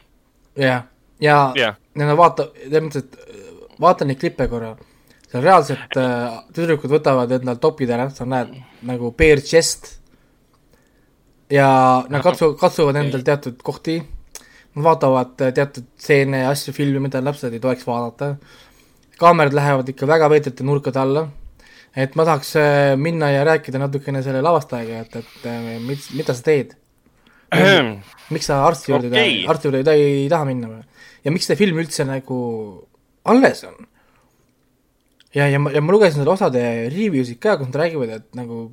jah, 0.60 0.88
ja 1.22 1.38
jah, 1.56 1.78
ja 1.98 2.08
no 2.08 2.18
vaata, 2.20 2.50
selles 2.64 2.88
mõttes, 2.88 3.06
et 3.06 3.20
äh, 3.20 3.54
vaata 3.82 4.08
neid 4.08 4.22
klippe 4.22 4.48
korra, 4.52 4.74
seal 5.30 5.44
reaalselt 5.46 6.00
äh, 6.00 6.40
tüdrukud 6.56 6.92
võtavad 6.94 7.32
endal 7.40 7.60
topid 7.62 7.92
ära, 7.94 8.10
sa 8.14 8.28
näed 8.30 8.54
nagu 8.86 9.14
bare 9.18 9.42
chest. 9.42 9.98
Ja 11.54 11.68
nad 12.10 12.24
katsu-, 12.26 12.54
katsuvad 12.58 12.98
endal 12.98 13.22
teatud 13.26 13.60
kohti, 13.66 14.00
nad 14.74 14.86
vaatavad 14.86 15.42
äh, 15.42 15.54
teatud 15.58 15.90
stseene 15.98 16.44
ja 16.46 16.54
asju, 16.54 16.74
filme, 16.78 17.02
mida 17.04 17.22
lapsed 17.22 17.54
ei 17.54 17.62
tohiks 17.62 17.86
vaadata, 17.88 18.36
kaamerad 19.20 19.56
lähevad 19.58 19.90
ikka 19.94 20.08
väga 20.10 20.30
veidrate 20.32 20.66
nurkade 20.66 21.02
alla, 21.02 21.28
et 21.96 22.16
ma 22.20 22.26
tahaks 22.28 22.56
äh, 22.60 22.94
minna 23.00 23.30
ja 23.32 23.44
rääkida 23.48 23.82
natukene 23.82 24.24
selle 24.26 24.42
lavastajaga, 24.46 25.04
et, 25.06 25.16
et 25.22 25.48
äh, 25.50 25.74
mis, 25.84 26.10
mida 26.18 26.36
sa 26.36 26.46
teed 26.46 26.76
miks 28.34 28.50
sa 28.50 28.64
arsti 28.66 28.92
juurde 28.92 29.12
okay., 29.12 29.44
arsti 29.50 29.70
juurde 29.70 29.84
ei, 29.84 29.88
ta- 29.88 29.98
ei 29.98 30.30
taha 30.32 30.48
minna 30.50 30.72
või? 30.72 30.86
ja 31.26 31.34
miks 31.34 31.50
see 31.50 31.60
film 31.60 31.82
üldse 31.84 32.06
nagu 32.10 32.38
alles 33.30 33.62
on? 33.70 33.78
ja, 35.36 35.46
ja 35.48 35.60
ma, 35.62 35.74
ja 35.74 35.84
ma 35.84 35.94
lugesin 35.94 36.22
selle 36.22 36.34
osade 36.34 36.64
review 36.94 37.26
sid 37.28 37.42
ka, 37.44 37.60
kus 37.60 37.70
nad 37.70 37.84
räägivad, 37.84 38.16
et 38.18 38.40
nagu 38.40 38.66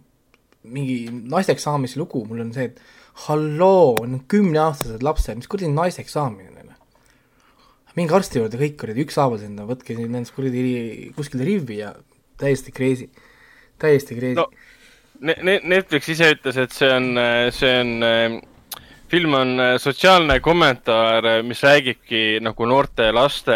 mingi 0.65 1.03
naiseks 1.11 1.65
saamise 1.65 2.01
lugu, 2.01 2.25
mul 2.29 2.43
on 2.45 2.55
see, 2.57 2.69
et 2.69 2.81
halloo, 3.27 3.97
need 4.07 4.27
kümneaastased 4.31 5.05
lapsed, 5.05 5.41
mis 5.41 5.49
kuradi 5.51 5.73
naiseks 5.73 6.17
saamine? 6.17 6.60
Minge 7.97 8.15
arsti 8.15 8.39
juurde 8.39 8.59
kõik 8.61 8.77
kuradi 8.81 9.05
ükshaaval 9.05 9.39
sinna, 9.43 9.65
võtke 9.69 9.97
nendest 9.99 10.35
kuradi 10.37 11.11
kuskile 11.17 11.45
rivvi 11.45 11.81
ja 11.83 11.95
täiesti 12.41 12.73
crazy. 12.73 13.09
täiesti 13.79 14.15
crazy 14.19 14.35
No, 14.37 14.49
Ne- 15.21 15.37
Ne- 15.43 15.61
Netflix 15.65 16.09
ise 16.09 16.31
ütles, 16.33 16.57
et 16.57 16.73
see 16.73 16.89
on, 16.89 17.11
see 17.53 17.73
on, 17.81 18.41
film 19.12 19.35
on 19.35 19.51
sotsiaalne 19.79 20.39
kommentaar, 20.41 21.43
mis 21.45 21.61
räägibki 21.61 22.41
nagu 22.41 22.65
noorte 22.67 23.11
laste 23.12 23.53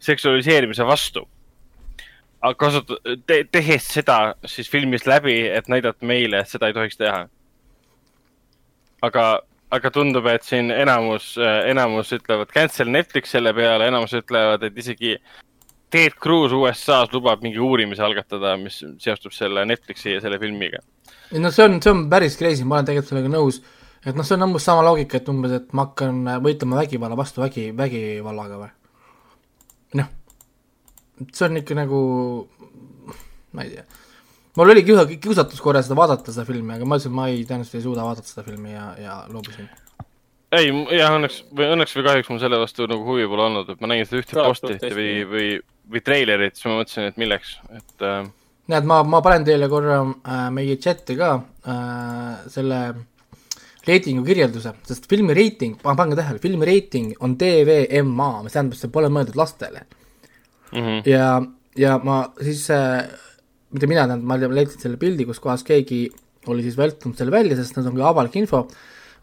seksualiseerimise 0.00 0.86
vastu. 0.86 1.26
aga 2.42 2.54
kasut- 2.56 2.96
te,, 3.26 3.44
tehes 3.52 3.84
seda 3.92 4.34
siis 4.46 4.70
filmis 4.70 5.04
läbi, 5.06 5.34
et 5.52 5.68
näidata 5.68 6.06
meile, 6.06 6.38
et 6.40 6.48
seda 6.48 6.66
ei 6.70 6.72
tohiks 6.72 6.96
teha. 6.96 7.28
aga, 9.02 9.40
aga 9.70 9.90
tundub, 9.94 10.26
et 10.30 10.46
siin 10.46 10.70
enamus, 10.74 11.36
enamus 11.38 12.10
ütlevad 12.16 12.50
cancel 12.54 12.90
Netflix 12.90 13.34
selle 13.36 13.52
peale, 13.54 13.86
enamus 13.90 14.14
ütlevad, 14.18 14.64
et 14.66 14.78
isegi 14.78 15.14
Ted 15.90 16.16
Cruz 16.22 16.52
USA-s 16.54 17.10
lubab 17.14 17.42
mingi 17.42 17.58
uurimise 17.58 18.02
algatada, 18.06 18.54
mis 18.58 18.78
seostub 19.02 19.34
selle 19.34 19.64
Netflixi 19.66 20.14
ja 20.14 20.22
selle 20.22 20.38
filmiga. 20.42 20.82
no 21.38 21.50
see 21.54 21.66
on, 21.66 21.78
see 21.82 21.90
on 21.90 22.04
päris 22.10 22.38
crazy, 22.38 22.66
ma 22.66 22.78
olen 22.78 22.90
tegelikult 22.90 23.10
sellega 23.10 23.32
nõus, 23.32 23.60
et 24.04 24.18
noh, 24.18 24.26
see 24.26 24.36
on 24.38 24.46
umbes 24.48 24.66
sama 24.66 24.84
loogika, 24.86 25.18
et 25.18 25.30
umbes, 25.32 25.54
et 25.58 25.72
ma 25.74 25.88
hakkan 25.88 26.22
võitlema 26.44 26.78
vägivalla 26.82 27.18
vastu 27.18 27.42
vägi, 27.42 27.70
vägivallaga 27.76 28.60
või. 28.62 28.70
noh, 30.02 30.12
see 31.30 31.46
on 31.48 31.62
ikka 31.62 31.78
nagu, 31.78 32.00
ma 33.54 33.66
ei 33.66 33.74
tea, 33.74 33.86
mul 34.60 34.74
oli 34.74 34.84
kiusa, 34.84 35.06
kiusatus 35.08 35.60
korra 35.64 35.80
seda 35.84 35.96
vaadata, 35.98 36.32
seda 36.34 36.44
filmi, 36.48 36.74
aga 36.76 36.88
ma 36.88 36.98
ütlesin, 36.98 37.12
et 37.12 37.16
ma 37.16 37.28
ei, 37.32 37.44
tõenäoliselt 37.48 37.78
ei 37.78 37.84
suuda 37.86 38.04
vaadata 38.04 38.28
seda 38.28 38.44
filmi 38.46 38.74
ja, 38.74 38.88
ja 39.00 39.14
loobusin. 39.32 39.68
ei, 40.56 40.72
jah, 40.98 41.14
õnneks 41.16 41.38
või 41.56 41.70
õnneks 41.76 41.96
või 41.96 42.08
kahjuks 42.08 42.32
mul 42.32 42.42
selle 42.42 42.58
vastu 42.60 42.88
nagu 42.90 43.06
huvi 43.06 43.28
pole 43.30 43.46
olnud, 43.48 43.70
et 43.72 43.80
ma 43.80 43.92
nägin 43.92 44.08
seda 44.08 44.20
ühte 44.20 44.36
posti 44.36 44.76
või, 44.98 45.12
või, 45.30 45.46
või 45.94 46.02
treilerit, 46.04 46.58
siis 46.58 46.68
ma 46.68 46.80
mõtlesin, 46.80 47.08
et 47.08 47.20
milleks, 47.22 47.54
et 47.78 48.04
äh, 48.06 48.26
näed, 48.74 48.90
ma, 48.90 49.00
ma 49.06 49.22
panen 49.24 49.46
teile 49.48 49.70
korra 49.72 50.02
äh, 50.02 50.42
meie 50.54 50.76
chati 50.82 51.16
ka 51.18 51.30
äh, 51.38 52.42
selle 52.52 52.82
reitingu 53.86 54.26
kirjelduse, 54.26 54.74
sest 54.86 55.08
filmi 55.08 55.34
reiting, 55.36 55.80
pange 55.80 56.18
tähele, 56.18 56.42
filmi 56.42 56.68
reiting 56.68 57.14
on 57.24 57.38
DVMA, 57.40 58.28
mis 58.44 58.54
tähendab, 58.54 58.76
see 58.76 58.92
pole 58.92 59.08
mõeldud 59.08 59.40
lastele. 59.40 59.86
mm 60.70 60.78
-hmm. 60.78 61.02
ja, 61.08 61.42
ja 61.76 61.98
ma 62.04 62.22
siis 62.42 62.68
äh,, 62.70 63.08
mitte 63.74 63.88
mina, 63.90 64.06
tähendab, 64.06 64.26
ma 64.26 64.56
leidsin 64.56 64.82
selle 64.82 64.98
pildi, 65.00 65.26
kus 65.28 65.40
kohas 65.42 65.62
keegi 65.66 66.04
oli 66.50 66.64
siis 66.64 66.78
vältinud 66.78 67.18
selle 67.18 67.32
välja, 67.34 67.56
sest 67.58 67.76
nad 67.76 67.88
on 67.90 67.98
ka 67.98 68.08
avalik 68.10 68.36
info, 68.40 68.64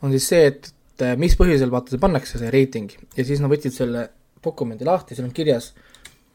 on 0.06 0.14
siis 0.14 0.28
see, 0.30 0.44
et 0.52 0.74
et 0.98 1.20
mis 1.20 1.36
põhjusel 1.38 1.70
vaata 1.70 1.94
see 1.94 2.02
pannakse, 2.02 2.40
see 2.42 2.50
reiting, 2.54 2.90
ja 3.14 3.26
siis 3.26 3.42
nad 3.42 3.52
võtsid 3.52 3.76
selle 3.76 4.08
dokumendi 4.44 4.86
lahti, 4.88 5.14
seal 5.14 5.28
on 5.28 5.36
kirjas, 5.36 5.72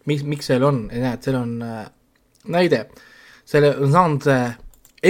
mis, 0.06 0.22
miks 0.26 0.50
seal 0.50 0.62
on, 0.66 0.84
näed, 0.92 1.22
seal 1.24 1.38
on 1.40 1.56
äh, 1.66 1.86
näide, 2.52 2.84
selle 3.48 3.72
on 3.82 3.94
saanud 3.94 4.28
äh, 4.30 4.54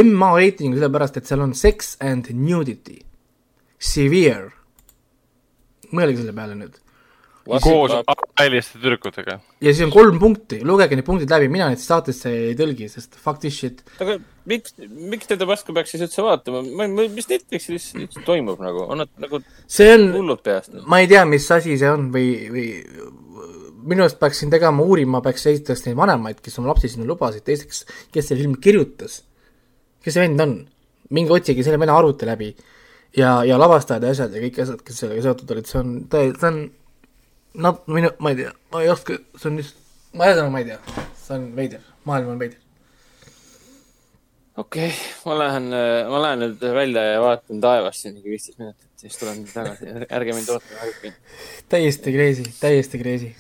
MA 0.08 0.30
reitingu 0.38 0.78
sellepärast, 0.78 1.20
et 1.20 1.28
seal 1.28 1.44
on 1.44 1.52
sex 1.58 1.96
and 2.04 2.30
nudity, 2.36 3.02
severe, 3.76 4.52
mõelge 5.92 6.22
selle 6.22 6.36
peale 6.36 6.56
nüüd 6.56 6.81
koos 7.44 7.94
väliste 8.38 8.78
tüdrukutega. 8.78 9.38
ja 9.60 9.72
siis 9.72 9.84
on 9.86 9.92
kolm 9.94 10.18
punkti, 10.22 10.60
lugege 10.66 10.98
need 10.98 11.06
punktid 11.06 11.32
läbi, 11.32 11.48
mina 11.52 11.68
neid 11.70 11.82
saatesse 11.82 12.30
ei 12.50 12.54
tõlgi, 12.58 12.88
sest 12.92 13.16
fuck 13.18 13.40
this 13.42 13.58
shit. 13.58 13.82
aga 14.02 14.18
miks, 14.48 14.76
miks 14.88 15.30
teda 15.30 15.48
paska 15.48 15.74
peaks 15.76 15.94
siis 15.94 16.04
üldse 16.06 16.24
vaatama? 16.26 16.62
ma, 16.66 16.88
ma, 16.90 17.06
mis 17.12 17.28
Netflixis 17.30 17.92
üldse 17.98 18.24
toimub 18.26 18.62
nagu, 18.62 18.86
on 18.88 19.02
nad 19.04 19.12
nagu 19.22 19.42
see 19.66 19.90
on, 19.96 20.08
hullud 20.18 20.42
peast? 20.46 20.74
ma 20.86 21.02
ei 21.02 21.10
tea, 21.10 21.24
mis 21.28 21.48
asi 21.54 21.78
see 21.80 21.90
on 21.90 22.10
või, 22.14 22.28
või 22.52 22.66
minu 23.82 24.04
arust 24.04 24.20
peaks 24.22 24.42
siin 24.42 24.52
tegema 24.52 24.84
uurima, 24.86 25.22
peaks 25.24 25.48
esiteks 25.50 25.86
neid 25.88 25.98
vanemaid, 25.98 26.42
kes 26.42 26.60
oma 26.60 26.70
lapsi 26.70 26.92
sinna 26.92 27.08
lubasid, 27.08 27.44
teiseks, 27.46 27.82
kes 28.14 28.30
selle 28.30 28.44
filmi 28.44 28.60
kirjutas. 28.62 29.22
kes 30.04 30.14
see 30.14 30.26
vend 30.28 30.46
on? 30.46 30.60
minge 31.12 31.34
otsige 31.34 31.64
selle 31.66 31.76
venna 31.76 31.96
arvuti 31.98 32.24
läbi 32.24 32.46
ja, 33.16 33.42
ja 33.44 33.58
lavastajad 33.60 34.06
ja 34.06 34.12
asjad 34.14 34.36
ja 34.36 34.40
kõik 34.46 34.60
asjad, 34.64 34.84
kes 34.86 35.02
sellega 35.02 35.24
seotud 35.26 35.50
olid, 35.52 35.68
see 35.68 35.80
on 35.82 35.90
see 36.08 36.48
on 36.48 36.62
no 37.54 37.72
minu, 37.86 38.10
ma 38.18 38.32
ei 38.32 38.36
tea, 38.36 38.52
ma 38.72 38.82
ei 38.82 38.90
oska, 38.92 39.18
see 39.36 39.50
on 39.50 39.60
just, 39.60 39.78
ma 40.16 40.28
ühesõnaga 40.28 40.52
ma 40.54 40.62
ei 40.62 40.68
tea, 40.70 41.06
see 41.20 41.36
on 41.36 41.46
veider, 41.56 41.84
maailm 42.08 42.32
on 42.34 42.40
veider. 42.40 42.58
okei 44.56 44.88
okay,, 44.88 45.12
ma 45.26 45.38
lähen, 45.38 45.68
ma 46.12 46.24
lähen 46.26 46.44
nüüd 46.46 46.66
välja 46.76 47.04
ja 47.10 47.22
vaatan 47.24 47.62
taevast 47.64 48.04
siin 48.04 48.16
mingi 48.16 48.32
viisteist 48.34 48.60
minutit, 48.60 48.90
siis 49.00 49.20
tulen 49.20 49.44
tagasi, 49.52 49.94
ärge 50.08 50.36
mind 50.36 50.52
ootama. 50.54 51.14
täiesti 51.72 52.14
crazy, 52.16 52.48
täiesti 52.60 53.02
crazy. 53.02 53.32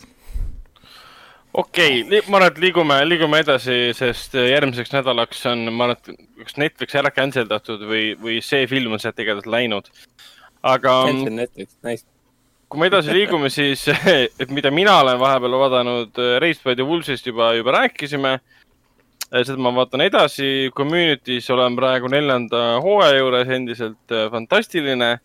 okei 1.54 2.02
okay,, 2.04 2.22
ma 2.28 2.40
arvan, 2.40 2.52
et 2.52 2.62
liigume, 2.66 3.00
liigume 3.08 3.42
edasi, 3.46 3.80
sest 3.96 4.36
järgmiseks 4.36 4.92
nädalaks 4.98 5.44
on, 5.52 5.68
ma 5.72 5.88
arvan, 5.88 6.00
et 6.00 6.44
kas 6.44 6.60
Netflix 6.60 7.00
ära 7.00 7.14
cancel 7.14 7.48
datud 7.48 7.84
või, 7.88 8.12
või 8.20 8.40
see 8.44 8.68
film 8.68 8.92
on 8.92 9.00
sealt 9.00 9.24
igatahes 9.24 9.48
läinud. 9.48 9.92
aga 10.62 10.98
Cancel 11.08 11.38
Netflix, 11.40 11.76
nice. 11.80 12.11
Kui 12.72 12.80
me 12.80 12.88
edasi 12.88 13.12
liigume, 13.12 13.50
siis, 13.52 13.84
et 14.40 14.52
mida 14.54 14.70
mina 14.72 14.94
olen 15.02 15.18
vahepeal 15.20 15.58
vaadanud, 15.60 16.20
Race 16.40 16.64
by 16.64 16.72
the 16.78 16.86
Wolves'ist 16.88 17.28
juba, 17.28 17.52
juba 17.58 17.76
rääkisime. 17.76 18.38
seda 19.32 19.56
ma 19.64 19.72
vaatan 19.76 20.04
edasi, 20.04 20.70
Community's 20.76 21.50
olen 21.52 21.76
praegu 21.76 22.08
neljanda 22.12 22.80
hooaja 22.84 23.20
juures, 23.20 23.48
endiselt 23.48 24.12
äh, 24.12 24.30
fantastiline. 24.32 25.18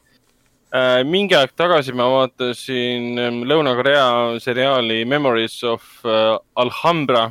mingi 1.07 1.35
aeg 1.35 1.53
tagasi 1.55 1.93
ma 1.95 2.03
vaatasin 2.11 3.19
ähm, 3.23 3.37
Lõuna-Korea 3.47 4.35
seriaali 4.43 5.05
Memories 5.07 5.63
of 5.63 5.83
äh, 6.03 6.35
Alhambra 6.55 7.29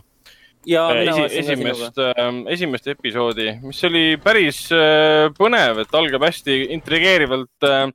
esi, 0.66 1.20
ka 1.20 1.28
sinuga. 1.28 1.43
esimest, 1.43 2.01
esimest 2.48 2.88
episoodi, 2.88 3.51
mis 3.62 3.84
oli 3.84 4.16
päris 4.22 4.64
äh, 4.72 5.28
põnev, 5.36 5.84
et 5.84 5.94
algab 5.94 6.24
hästi 6.26 6.62
intrigeerivalt 6.74 7.68
äh, 7.68 7.90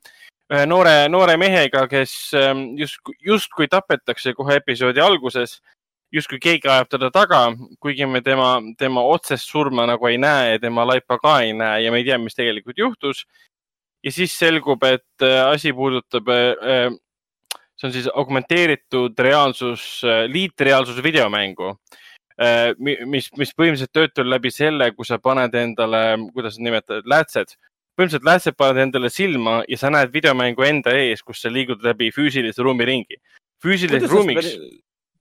ühe 0.51 0.65
noore, 0.67 0.95
noore 1.11 1.37
mehega, 1.39 1.85
kes 1.91 2.13
ähm, 2.35 2.65
justkui, 2.79 3.15
justkui 3.23 3.69
tapetakse 3.71 4.33
kohe 4.37 4.59
episoodi 4.59 5.03
alguses. 5.03 5.61
justkui 6.11 6.41
keegi 6.43 6.67
ajab 6.67 6.89
teda 6.91 7.07
taga, 7.07 7.37
kuigi 7.79 8.03
me 8.05 8.19
tema, 8.21 8.57
tema 8.77 8.99
otsest 9.07 9.47
surma 9.47 9.85
nagu 9.87 10.07
ei 10.09 10.17
näe 10.19 10.49
ja 10.49 10.59
tema 10.59 10.83
laipa 10.83 11.15
ka 11.21 11.37
ei 11.45 11.53
näe 11.55 11.85
ja 11.85 11.91
me 11.91 12.01
ei 12.01 12.03
tea, 12.03 12.17
mis 12.19 12.35
tegelikult 12.35 12.77
juhtus. 12.77 13.25
ja 14.03 14.11
siis 14.11 14.33
selgub, 14.39 14.83
et 14.83 15.23
äh, 15.23 15.47
asi 15.47 15.71
puudutab 15.73 16.27
äh, 16.27 16.91
see 17.81 17.87
on 17.87 17.93
siis 17.93 18.09
augmenteeritud 18.13 19.19
reaalsus, 19.19 20.03
liitreaalsus 20.27 20.99
videomängu, 21.03 21.73
mis, 22.77 23.29
mis 23.37 23.53
põhimõtteliselt 23.57 23.93
töötab 23.93 24.29
läbi 24.29 24.51
selle, 24.53 24.91
kui 24.93 25.07
sa 25.07 25.17
paned 25.17 25.55
endale, 25.57 26.01
kuidas 26.35 26.59
sa 26.59 26.65
nimetad, 26.65 27.09
läätsed. 27.09 27.55
Põhimõtteliselt 28.01 28.27
läätsed 28.27 28.57
paned 28.57 28.81
endale 28.81 29.09
silma 29.13 29.61
ja 29.69 29.77
sa 29.77 29.91
näed 29.93 30.13
videomängu 30.13 30.65
enda 30.65 30.93
ees, 30.97 31.21
kus 31.21 31.43
sa 31.43 31.51
liigud 31.53 31.83
läbi 31.85 32.09
füüsilise 32.15 32.63
ruumi 32.65 32.87
ringi. 32.87 33.19
füüsiliseks 33.61 34.11
ruumiks, 34.11 34.55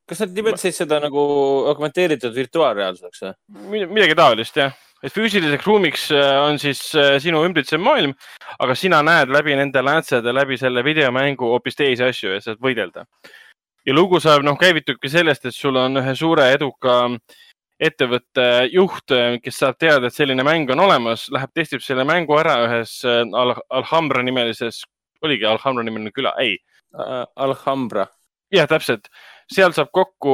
kas 0.09 0.23
nad 0.25 0.33
nimetasid 0.35 0.75
seda 0.75 1.01
nagu 1.03 1.21
augmenteeritud 1.71 2.33
virtuaalreaalsuseks 2.35 3.27
või? 3.69 3.85
midagi 3.85 4.17
taolist 4.17 4.57
jah, 4.57 4.73
et 5.05 5.13
füüsiliseks 5.13 5.67
ruumiks 5.69 6.09
äh, 6.17 6.31
on 6.47 6.59
siis 6.63 6.81
äh, 6.97 7.19
sinu 7.21 7.45
ümbritsev 7.45 7.83
maailm, 7.85 8.17
aga 8.59 8.77
sina 8.79 9.03
näed 9.05 9.33
läbi 9.33 9.59
nende 9.61 9.85
läätsede, 9.85 10.33
läbi 10.33 10.59
selle 10.61 10.85
videomängu 10.87 11.53
hoopis 11.53 11.77
teisi 11.77 12.07
asju 12.09 12.35
ja 12.35 12.41
saad 12.41 12.63
võidelda. 12.65 13.05
ja 13.87 13.95
lugu 13.95 14.21
saab, 14.21 14.43
noh, 14.45 14.59
käivitubki 14.61 15.09
sellest, 15.09 15.47
et 15.47 15.57
sul 15.57 15.77
on 15.77 16.01
ühe 16.01 16.17
suure 16.17 16.51
eduka 16.53 17.03
ettevõtte 17.81 18.47
juht, 18.73 19.13
kes 19.43 19.61
saab 19.63 19.79
teada, 19.81 20.09
et 20.09 20.17
selline 20.17 20.45
mäng 20.47 20.71
on 20.73 20.83
olemas, 20.85 21.29
läheb 21.33 21.53
testib 21.57 21.85
selle 21.85 22.05
mängu 22.09 22.37
ära 22.41 22.59
ühes 22.67 22.99
äh, 23.09 23.23
Al 23.33 23.55
Alhambra 23.81 24.23
nimelises, 24.27 24.83
oligi 25.25 25.49
Alhambra 25.49 25.85
nimeline 25.87 26.13
küla, 26.13 26.35
ei, 26.41 26.59
Alhambra. 27.37 28.09
jah, 28.51 28.67
täpselt, 28.67 29.07
seal 29.51 29.73
saab 29.75 29.93
kokku, 29.95 30.33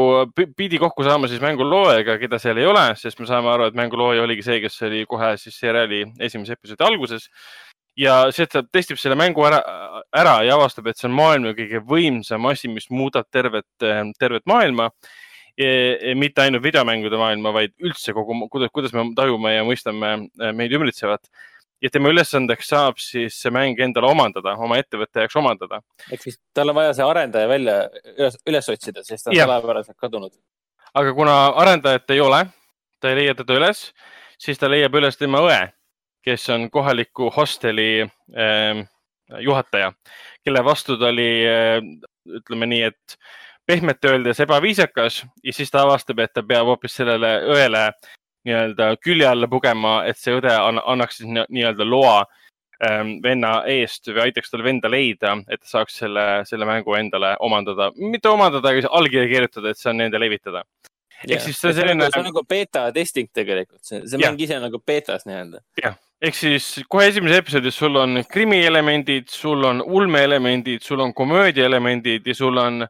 pidi 0.56 0.78
kokku 0.80 1.04
saama 1.04 1.28
siis 1.28 1.42
mänguloojaga, 1.44 2.16
keda 2.20 2.38
seal 2.40 2.56
ei 2.60 2.68
ole, 2.68 2.84
sest 2.96 3.20
me 3.20 3.28
saame 3.28 3.50
aru, 3.52 3.68
et 3.68 3.76
mängulooja 3.76 4.24
oligi 4.24 4.44
see, 4.46 4.58
kes 4.64 4.80
oli 4.88 5.04
kohe 5.08 5.34
siis 5.40 5.58
seriaali 5.60 6.02
esimese 6.24 6.56
episoodi 6.56 6.86
alguses. 6.86 7.28
ja 7.96 8.26
sealt 8.32 8.50
ta 8.52 8.60
testib 8.72 8.98
selle 9.00 9.16
mängu 9.16 9.44
ära, 9.48 9.60
ära 10.12 10.42
ja 10.44 10.56
avastab, 10.56 10.88
et 10.88 10.98
see 10.98 11.08
on 11.08 11.14
maailma 11.16 11.54
kõige 11.56 11.80
võimsam 11.80 12.44
asi, 12.50 12.68
mis 12.68 12.90
muudab 12.92 13.28
tervet, 13.32 13.68
tervet 14.18 14.44
maailma. 14.44 14.90
Mitte 15.56 16.42
ainult 16.42 16.60
videomängude 16.64 17.16
maailma, 17.16 17.52
vaid 17.54 17.72
üldse 17.80 18.12
kogu, 18.12 18.34
kuidas, 18.52 18.68
kuidas 18.76 18.92
me 18.92 19.06
tajume 19.16 19.54
ja 19.54 19.62
mõistame 19.64 20.10
meid 20.52 20.74
ümbritsevat 20.76 21.30
ja 21.82 21.90
tema 21.92 22.10
ülesandeks 22.12 22.70
saab 22.72 23.00
siis 23.02 23.36
see 23.40 23.52
mäng 23.54 23.80
endale 23.84 24.08
omandada, 24.10 24.56
oma 24.62 24.78
ettevõtte 24.80 25.24
jaoks 25.24 25.38
omandada. 25.40 25.80
ehk 26.12 26.22
siis 26.24 26.38
tal 26.56 26.72
on 26.72 26.78
vaja 26.78 26.94
see 26.96 27.06
arendaja 27.06 27.48
välja 27.50 27.76
üles, 28.16 28.38
üles 28.48 28.70
otsida, 28.72 29.04
sest 29.04 29.26
ta 29.26 29.32
on 29.32 29.40
salapäraselt 29.42 29.98
kadunud. 30.00 30.32
aga 30.94 31.14
kuna 31.14 31.36
arendajat 31.62 32.10
ei 32.16 32.20
ole, 32.24 32.44
ta 33.00 33.12
ei 33.12 33.20
leia 33.20 33.36
teda 33.38 33.58
üles, 33.60 33.86
siis 34.40 34.58
ta 34.58 34.70
leiab 34.72 34.96
üles 34.96 35.20
tema 35.20 35.42
õe, 35.44 35.60
kes 36.24 36.48
on 36.54 36.68
kohaliku 36.72 37.30
hosteli 37.36 37.90
äh, 38.02 38.84
juhataja, 39.42 39.92
kelle 40.44 40.64
vastu 40.64 40.96
ta 41.00 41.10
oli 41.12 41.30
äh,, 41.50 41.80
ütleme 42.40 42.70
nii, 42.72 42.86
et 42.88 43.18
pehmelt 43.66 44.04
öeldes 44.04 44.40
ebaviisakas 44.40 45.24
ja 45.44 45.52
siis 45.52 45.70
ta 45.70 45.82
avastab, 45.82 46.20
et 46.22 46.32
ta 46.34 46.42
peab 46.46 46.70
hoopis 46.70 46.96
sellele 47.00 47.32
õele 47.50 47.88
nii-öelda 48.46 48.92
külje 49.02 49.26
alla 49.26 49.48
pugema, 49.50 50.00
et 50.06 50.18
see 50.20 50.36
õde 50.38 50.52
annaks 50.54 51.20
siis 51.20 51.30
nii-öelda 51.34 51.86
loa 51.86 52.18
ähm, 52.84 53.16
venna 53.22 53.58
eest 53.70 54.06
või 54.12 54.28
aitaks 54.28 54.52
tal 54.52 54.64
venda 54.66 54.90
leida, 54.90 55.34
et 55.50 55.62
ta 55.62 55.72
saaks 55.72 55.98
selle, 56.02 56.26
selle 56.48 56.68
mängu 56.68 56.94
endale 56.98 57.34
omandada, 57.42 57.90
mitte 57.96 58.30
omandada, 58.30 58.70
aga 58.72 58.92
allkirja 59.00 59.30
kirjutada, 59.32 59.72
et 59.72 59.82
see 59.82 59.90
on 59.90 60.02
nende 60.04 60.20
levitada. 60.22 60.62
ehk 61.26 61.40
siis 61.40 61.58
see 61.58 61.72
on 61.72 61.78
selline. 61.80 62.10
see 62.12 62.20
on 62.20 62.28
nagu 62.30 62.44
beeta 62.48 62.90
testing 62.94 63.30
tegelikult, 63.34 63.82
see, 63.82 64.02
see 64.06 64.20
mäng 64.22 64.40
ise 64.46 64.60
nagu 64.62 64.82
beetas 64.86 65.26
nii-öelda. 65.26 65.64
jah, 65.82 65.98
ehk 66.22 66.38
siis 66.38 66.68
kohe 66.88 67.08
esimeses 67.10 67.42
episoodis 67.42 67.82
sul 67.82 67.98
on 67.98 68.22
krimielemendid, 68.30 69.28
sul 69.32 69.64
on 69.64 69.82
ulmeelemendid, 69.82 70.86
sul 70.86 71.02
on 71.02 71.14
komöödiaelemendid 71.14 72.26
ja 72.26 72.34
sul 72.34 72.62
on 72.62 72.86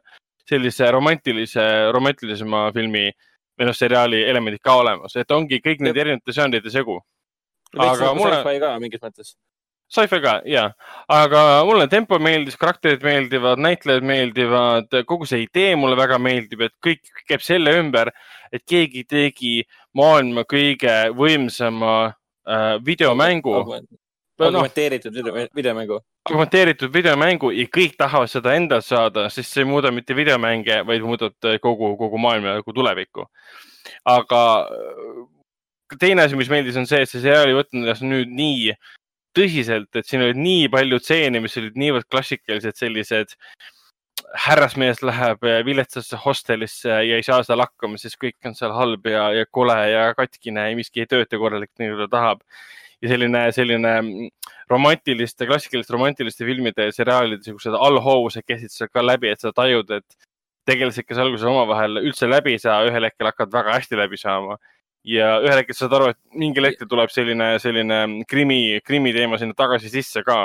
sellise 0.47 0.91
romantilise, 0.91 1.65
romantilisema 1.95 2.67
filmi 2.75 3.09
või 3.57 3.67
noh, 3.69 3.75
seriaali 3.75 4.21
elemendid 4.29 4.61
ka 4.63 4.77
olemas, 4.81 5.15
et 5.17 5.31
ongi 5.33 5.59
kõik 5.63 5.81
need 5.85 5.97
erinevate 5.97 6.35
žanride 6.35 6.71
segu. 6.73 6.99
aga 7.73 8.13
mulle. 8.15 8.39
sci-fi 8.39 8.59
ka 8.61 8.73
mingis 8.79 9.03
mõttes. 9.03 9.35
Sci-fi 9.87 10.19
ka, 10.19 10.33
ja, 10.45 10.65
aga 11.07 11.41
mulle 11.65 11.87
tempo 11.87 12.19
meeldis, 12.19 12.57
karakterid 12.59 13.05
meeldivad, 13.07 13.59
näitlejad 13.63 14.03
meeldivad, 14.03 14.97
kogu 15.07 15.25
see 15.25 15.45
idee 15.45 15.77
mulle 15.79 15.95
väga 15.99 16.19
meeldib, 16.19 16.65
et 16.67 16.75
kõik 16.83 17.23
käib 17.27 17.43
selle 17.45 17.71
ümber, 17.79 18.11
et 18.51 18.65
keegi 18.67 19.05
tegi 19.07 19.53
maailma 19.95 20.43
kõige 20.43 20.97
võimsama 21.15 21.93
äh, 22.07 22.75
videomängu. 22.83 23.55
Argumenteeritud 24.39 25.15
no, 25.25 25.33
videomängu. 25.55 26.01
argumenteeritud 26.29 26.93
videomängu 26.93 27.51
ja 27.55 27.65
kõik 27.77 27.95
tahavad 27.97 28.31
seda 28.31 28.53
endale 28.57 28.85
saada, 28.85 29.27
sest 29.33 29.53
see 29.53 29.63
ei 29.65 29.69
muuda 29.69 29.91
mitte 29.95 30.15
videomänge, 30.17 30.81
vaid 30.87 31.05
muudab 31.05 31.49
kogu, 31.63 31.95
kogu 31.99 32.21
maailma 32.21 32.59
nagu 32.59 32.73
tulevikku. 32.73 33.25
aga 34.05 34.43
äh, 34.67 35.25
teine 35.99 36.27
asi, 36.27 36.35
mis 36.35 36.51
meeldis, 36.51 36.77
on 36.77 36.87
see, 36.89 37.01
et 37.03 37.09
see 37.09 37.23
seriaal 37.23 37.49
ei 37.49 37.57
võtnud 37.57 37.85
ennast 37.85 38.05
nüüd 38.05 38.31
nii 38.33 38.75
tõsiselt, 39.37 39.89
et 39.95 40.07
siin 40.07 40.23
olid 40.25 40.39
nii 40.41 40.69
palju 40.73 40.99
stseene, 41.01 41.41
mis 41.43 41.57
olid 41.59 41.75
niivõrd 41.77 42.07
klassikalised, 42.11 42.77
sellised 42.79 43.35
härrasmees 44.47 45.03
läheb 45.05 45.45
viletsasse 45.65 46.17
hostelisse 46.23 46.89
ja 46.89 47.19
ei 47.19 47.23
saa 47.23 47.43
seal 47.45 47.61
hakkama, 47.63 47.99
sest 48.01 48.17
kõik 48.21 48.49
on 48.49 48.57
seal 48.57 48.73
halb 48.75 49.05
ja, 49.07 49.29
ja 49.35 49.45
kole 49.49 49.77
ja 49.91 50.09
katkine 50.17 50.67
ja 50.71 50.77
miski 50.77 51.03
ei 51.03 51.09
tööta 51.09 51.39
korralikult 51.39 51.79
nii, 51.79 51.93
nagu 51.93 52.07
ta 52.07 52.09
tahab. 52.17 52.41
Ja 53.03 53.11
selline, 53.11 53.43
selline 53.55 53.91
romantiliste, 54.71 55.47
klassikaliste 55.49 55.93
romantiliste 55.95 56.47
filmide 56.47 56.89
ja 56.89 56.95
seriaalide 56.95 57.45
siuksed 57.45 57.75
allhoovused 57.77 58.45
käisid 58.47 58.73
seal 58.73 58.89
ka 58.93 59.03
läbi, 59.05 59.31
et 59.33 59.43
sa 59.43 59.53
tajud, 59.55 59.91
et 59.99 60.31
tegelased, 60.67 61.05
kes 61.07 61.21
alguses 61.21 61.47
omavahel 61.47 62.01
üldse 62.01 62.29
läbi 62.29 62.55
ei 62.55 62.63
saa, 62.63 62.81
ühel 62.89 63.07
hetkel 63.07 63.29
hakkavad 63.29 63.53
väga 63.53 63.77
hästi 63.77 63.99
läbi 63.99 64.19
saama 64.19 64.57
ja 65.07 65.37
ühel 65.43 65.61
hetkel 65.61 65.77
saad 65.77 65.93
aru, 65.95 66.09
et 66.11 66.19
mingil 66.35 66.67
hetkel 66.67 66.89
tuleb 66.89 67.13
selline, 67.13 67.53
selline 67.63 68.01
krimi, 68.27 68.81
krimi 68.83 69.13
teema 69.15 69.39
sinna 69.39 69.55
tagasi 69.57 69.91
sisse 69.93 70.25
ka, 70.27 70.41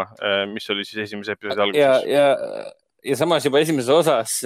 mis 0.53 0.69
oli 0.71 0.87
siis 0.87 1.09
esimese 1.09 1.35
episoodi 1.35 1.67
alguses. 1.67 1.83
ja, 1.83 1.99
ja 2.07 2.71
ja 3.03 3.17
samas 3.19 3.43
juba 3.43 3.59
esimeses 3.59 3.91
osas 3.91 4.37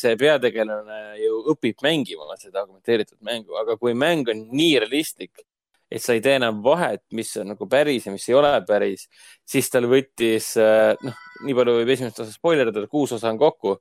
see 0.00 0.14
peategelane 0.20 1.00
ju 1.20 1.42
õpib 1.52 1.82
mängima 1.84 2.38
seda 2.40 2.62
argumenteeritud 2.62 3.18
mängu, 3.24 3.56
aga 3.60 3.76
kui 3.80 3.92
mäng 3.92 4.30
on 4.32 4.46
nii 4.48 4.78
realistlik, 4.84 5.44
et 5.90 6.04
sa 6.04 6.16
ei 6.16 6.22
tee 6.24 6.36
enam 6.38 6.62
vahet, 6.64 7.02
mis 7.16 7.30
on 7.40 7.52
nagu 7.54 7.68
päris 7.70 8.06
ja 8.06 8.12
mis 8.14 8.28
ei 8.28 8.36
ole 8.38 8.52
päris, 8.68 9.06
siis 9.48 9.70
tal 9.72 9.88
võttis, 9.90 10.54
noh, 11.04 11.20
nii 11.46 11.56
palju 11.58 11.76
võib 11.80 11.92
esimest 11.94 12.20
osa 12.24 12.34
spoilerdada, 12.34 12.86
kuus 12.90 13.14
osa 13.16 13.30
on 13.32 13.40
kokku. 13.40 13.78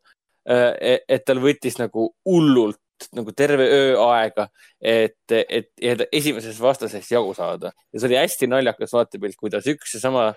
E-, 0.48 1.02
et 1.04 1.26
tal 1.28 1.42
võttis 1.44 1.76
nagu 1.76 2.06
hullult 2.26 2.80
nagu 3.14 3.34
terve 3.36 3.66
öö 3.70 3.98
aega, 4.08 4.48
et, 4.82 5.20
et, 5.30 5.68
et 5.78 6.06
esimesest 6.08 6.58
vastasest 6.64 7.12
jagu 7.12 7.36
saada 7.38 7.70
ja 7.70 8.00
see 8.00 8.08
oli 8.08 8.18
hästi 8.18 8.48
naljakas 8.50 8.96
vaatepilt, 8.96 9.36
kuidas 9.38 9.68
üks 9.70 9.92
seesama 9.94 10.32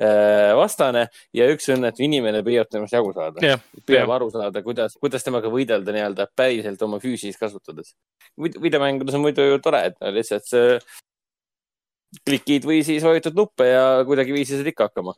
Äh, 0.00 0.54
vastane 0.56 1.02
ja 1.36 1.44
üks 1.52 1.66
õnnetu 1.68 2.00
inimene 2.06 2.38
püüab 2.46 2.70
temast 2.72 2.94
jagu 2.96 3.10
saada 3.12 3.42
yeah,. 3.44 3.60
püüab 3.84 4.06
yeah. 4.06 4.12
aru 4.14 4.30
saada, 4.32 4.62
kuidas, 4.64 4.94
kuidas 4.96 5.20
temaga 5.26 5.50
võidelda 5.52 5.92
nii-öelda 5.92 6.24
päriselt 6.32 6.80
oma 6.86 6.96
füüsist 7.02 7.36
kasutades. 7.36 7.92
videomängudes 8.40 9.18
on 9.18 9.20
muidu 9.26 9.44
ju 9.44 9.58
tore, 9.60 9.82
et 9.90 9.98
no, 10.00 10.08
lihtsalt 10.16 10.48
see 10.48 10.78
klikid 12.20 12.66
või 12.68 12.82
siis 12.86 13.04
vajutad 13.04 13.36
nuppe 13.36 13.66
ja 13.68 13.84
kuidagiviisi 14.06 14.58
saad 14.58 14.68
ikka 14.72 14.90
hakkama. 14.90 15.14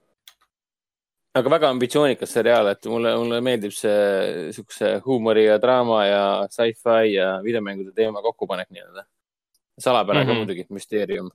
aga 1.34 1.50
väga 1.50 1.68
ambitsioonikas 1.74 2.30
seriaal, 2.30 2.68
et 2.70 2.86
mulle, 2.86 3.16
mulle 3.18 3.40
meeldib 3.42 3.72
see 3.74 4.52
siukse 4.54 5.00
huumori 5.06 5.48
ja 5.48 5.58
draama 5.58 6.04
ja 6.06 6.24
sci-fi 6.50 7.14
ja 7.14 7.40
videomängude 7.42 7.92
teema 7.92 8.22
kokkupanek 8.22 8.70
nii-öelda. 8.70 9.04
salapärane 9.78 10.24
mm 10.24 10.30
-hmm. 10.30 10.36
muidugi, 10.44 10.66
müsteerium 10.70 11.30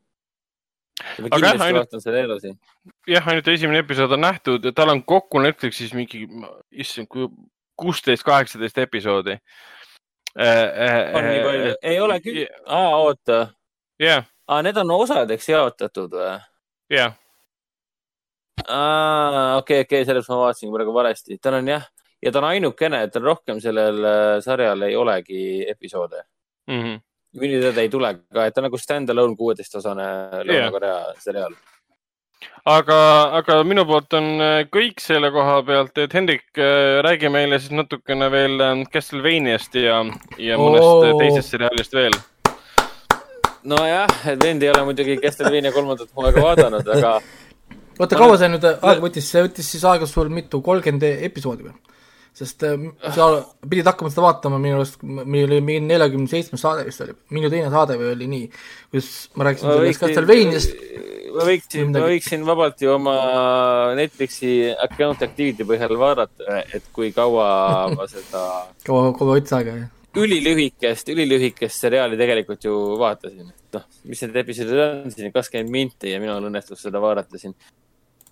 ma 1.20 1.30
kindlasti 1.30 1.64
ainult, 1.64 2.46
jah, 3.08 3.28
ainult 3.28 3.48
esimene 3.48 3.84
episood 3.84 4.12
on 4.12 4.22
nähtud 4.22 4.66
ja 4.66 4.72
tal 4.76 4.92
on 4.94 5.04
kokku 5.04 5.40
Netflixis 5.40 5.94
mingi, 5.94 6.26
issand, 6.72 7.08
kui 7.12 7.30
kuusteist, 7.80 8.24
kaheksateist 8.24 8.78
episoodi 8.78 9.38
äh,. 10.40 10.48
Äh, 10.48 11.16
on 11.16 11.30
nii 11.30 11.44
palju? 11.44 11.78
ei 11.82 12.00
ole 12.00 12.20
küll. 12.24 12.44
aa, 12.66 12.98
oota. 12.98 13.40
jah 14.00 14.24
yeah.. 14.24 14.28
Aa, 14.50 14.62
need 14.66 14.78
on 14.82 14.96
osadeks 14.98 15.50
jaotatud 15.52 16.16
või? 16.18 16.30
jah 16.90 17.00
yeah.. 17.00 17.18
aa, 18.66 19.58
okei 19.62 19.82
okay,, 19.82 19.84
okei 19.84 19.84
okay,, 19.86 20.08
sellest 20.10 20.32
ma 20.34 20.42
vaatasin 20.44 20.74
praegu 20.74 20.96
valesti. 20.96 21.38
tal 21.42 21.60
on 21.62 21.70
jah, 21.76 21.86
ja 22.24 22.34
ta 22.34 22.42
on 22.42 22.50
ainukene, 22.54 23.04
et 23.08 23.22
rohkem 23.24 23.62
sellel 23.64 24.02
äh, 24.06 24.34
sarjal 24.46 24.88
ei 24.90 24.98
olegi 25.00 25.44
episoode 25.70 26.24
mm. 26.68 26.82
-hmm 26.82 27.06
minu 27.38 27.60
teada 27.62 27.84
ei 27.84 27.90
tule 27.94 28.14
ka, 28.34 28.46
et 28.46 28.56
ta 28.56 28.62
on 28.62 28.66
nagu 28.66 28.78
stand-alone 28.82 29.38
kuueteistasane 29.38 30.06
Lõuna-Korea 30.48 30.96
yeah. 30.96 31.20
seriaal. 31.22 31.54
aga, 32.66 32.98
aga 33.38 33.60
minu 33.68 33.84
poolt 33.86 34.16
on 34.18 34.32
äh, 34.42 34.64
kõik 34.74 35.04
selle 35.04 35.30
koha 35.36 35.60
pealt, 35.68 35.98
et 36.02 36.16
Hendrik, 36.18 36.48
äh, 36.58 36.98
räägi 37.06 37.30
meile 37.30 37.60
siis 37.62 37.76
natukene 37.76 38.32
veel 38.34 38.66
Castlevaniast 38.94 39.78
ja, 39.78 40.02
ja 40.42 40.58
mõnest 40.58 40.90
oh. 40.90 41.22
teisest 41.22 41.54
seriaalist 41.54 41.94
veel. 41.94 42.18
Nojah, 43.68 44.16
et 44.32 44.44
vend 44.44 44.64
ei 44.64 44.72
ole 44.72 44.86
muidugi 44.88 45.20
Castlevania 45.24 45.74
kolmandat 45.76 46.12
hooaega 46.16 46.44
vaadanud, 46.46 46.90
aga 46.96 47.14
oota, 48.00 48.16
kaua 48.16 48.40
see 48.40 48.50
nüüd 48.54 48.66
aega 48.70 48.98
võttis, 49.04 49.28
see 49.28 49.44
võttis 49.46 49.70
siis 49.76 49.86
aega 49.88 50.08
sul 50.10 50.32
mitu, 50.34 50.62
kolmkümmend 50.66 51.06
episoodi 51.30 51.68
või? 51.68 51.76
sest 52.40 52.64
äh, 52.64 52.76
sa 53.16 53.26
pidid 53.66 53.88
hakkama 53.90 54.12
seda 54.14 54.24
vaatama 54.24 54.60
minu 54.62 54.78
arust, 54.78 55.02
meil 55.04 55.50
oli 55.50 55.60
mingi 55.66 55.90
neljakümne 55.90 56.30
seitsmes 56.32 56.62
saade 56.64 56.86
vist 56.88 57.02
oli, 57.04 57.16
minu 57.36 57.50
teine 57.52 57.72
saade 57.74 57.98
või 58.00 58.14
oli 58.14 58.30
nii, 58.32 58.50
kus 58.94 59.10
ma 59.36 59.50
rääkisin 59.50 59.74
sellest 59.74 60.04
Castlevaniast. 60.06 60.78
ma 61.36 61.48
võiksin, 61.50 61.92
ma 61.92 62.06
võiksin 62.06 62.48
vabalt 62.48 62.86
ju 62.86 62.94
oma 62.96 63.18
Netflixi 64.00 64.54
account 64.88 65.26
activity 65.26 65.68
põhjal 65.68 65.98
vaadata, 66.00 66.62
et 66.70 66.88
kui 66.96 67.12
kaua 67.16 67.50
ma 67.98 68.08
seda 68.12 68.46
kaua, 68.86 69.10
kaua 69.18 69.36
võttis 69.36 69.58
aega, 69.60 69.80
jah? 69.84 69.99
Ülilühikest, 70.18 71.10
ülilühikest 71.10 71.86
seriaali 71.86 72.18
tegelikult 72.18 72.64
ju 72.66 72.76
vaatasin. 73.00 73.52
noh, 73.74 73.84
mis 74.04 74.22
need 74.26 74.36
episoodid 74.42 74.80
on 74.82 75.12
siin, 75.14 75.32
kakskümmend 75.32 75.70
minti 75.70 76.14
ja 76.14 76.20
minul 76.22 76.50
õnnestus 76.50 76.82
seda 76.82 77.02
vaadata 77.02 77.38
siin 77.38 77.54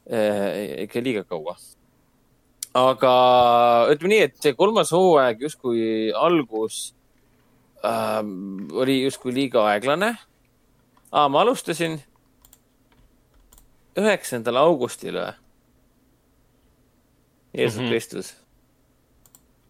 eh, 0.10 0.88
ikka 0.88 1.04
liiga 1.04 1.24
kaua 1.30 1.58
aga 2.78 3.14
ütleme 3.94 4.14
nii, 4.14 4.24
et 4.28 4.38
see 4.42 4.56
kolmas 4.58 4.92
hooaeg 4.96 5.42
justkui 5.46 6.12
algus 6.16 6.94
äh, 7.86 8.22
oli 8.74 9.02
justkui 9.04 9.34
liiga 9.36 9.66
aeglane 9.72 10.14
ah,. 11.12 11.28
ma 11.30 11.42
alustasin 11.46 12.00
üheksandal 13.98 14.62
augustil 14.62 15.18
või? 15.18 15.34
Jeesus 17.58 17.80
mm 17.80 17.86
-hmm. 17.86 17.90
Kristus. 17.90 18.36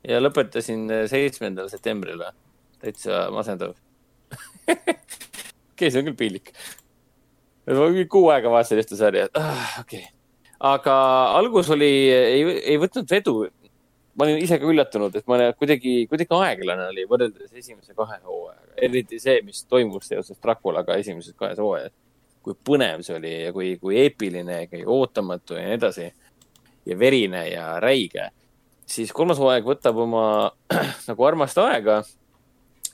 Ja 0.07 0.19
lõpetasin 0.23 0.87
seitsmendal 1.11 1.71
septembril 1.71 2.25
täitsa 2.81 3.27
masendav 3.35 3.73
okei 4.67 4.83
okay,, 4.83 5.89
see 5.89 6.01
on 6.01 6.09
küll 6.09 6.19
piinlik. 6.19 6.53
ma 7.67 7.89
kuu 8.09 8.29
aega 8.33 8.51
vaatasin 8.51 8.83
ühte 8.83 8.99
sarja 8.99 9.27
ah,, 9.35 9.81
okei 9.83 10.05
okay 10.05 10.13
aga 10.59 10.95
algus 11.37 11.69
oli, 11.73 11.91
ei, 12.09 12.41
ei 12.73 12.77
võtnud 12.81 13.09
vedu. 13.09 13.37
ma 14.17 14.25
olin 14.25 14.39
ise 14.41 14.57
ka 14.57 14.65
üllatunud, 14.65 15.13
et 15.13 15.27
ma 15.29 15.51
kuidagi, 15.53 16.07
kuidagi 16.09 16.33
aeglane 16.33 16.87
oli 16.89 17.03
võrreldes 17.09 17.51
esimese 17.53 17.93
kahe 17.93 18.17
hooajaga, 18.23 18.73
eriti 18.87 19.19
see, 19.21 19.43
mis 19.45 19.61
toimus 19.69 20.07
seoses 20.09 20.39
Draculaga 20.41 20.97
esimeses 20.97 21.35
kahes 21.37 21.61
hooajas. 21.61 21.93
kui 22.41 22.55
põnev 22.65 23.03
see 23.03 23.17
oli 23.17 23.33
ja 23.43 23.51
kui, 23.53 23.75
kui 23.77 23.97
eepiline 23.99 24.61
ja 24.61 24.67
kui 24.71 24.81
ootamatu 24.85 25.59
ja 25.59 25.67
nii 25.67 25.77
edasi. 25.77 26.11
ja 26.85 26.99
verine 26.99 27.49
ja 27.49 27.79
räige. 27.79 28.31
Siis 28.87 29.11
kolmas 29.15 29.39
hooaeg 29.41 29.67
võtab 29.67 29.99
oma 30.03 30.25
nagu 31.09 31.27
armast 31.27 31.59
aega, 31.61 32.01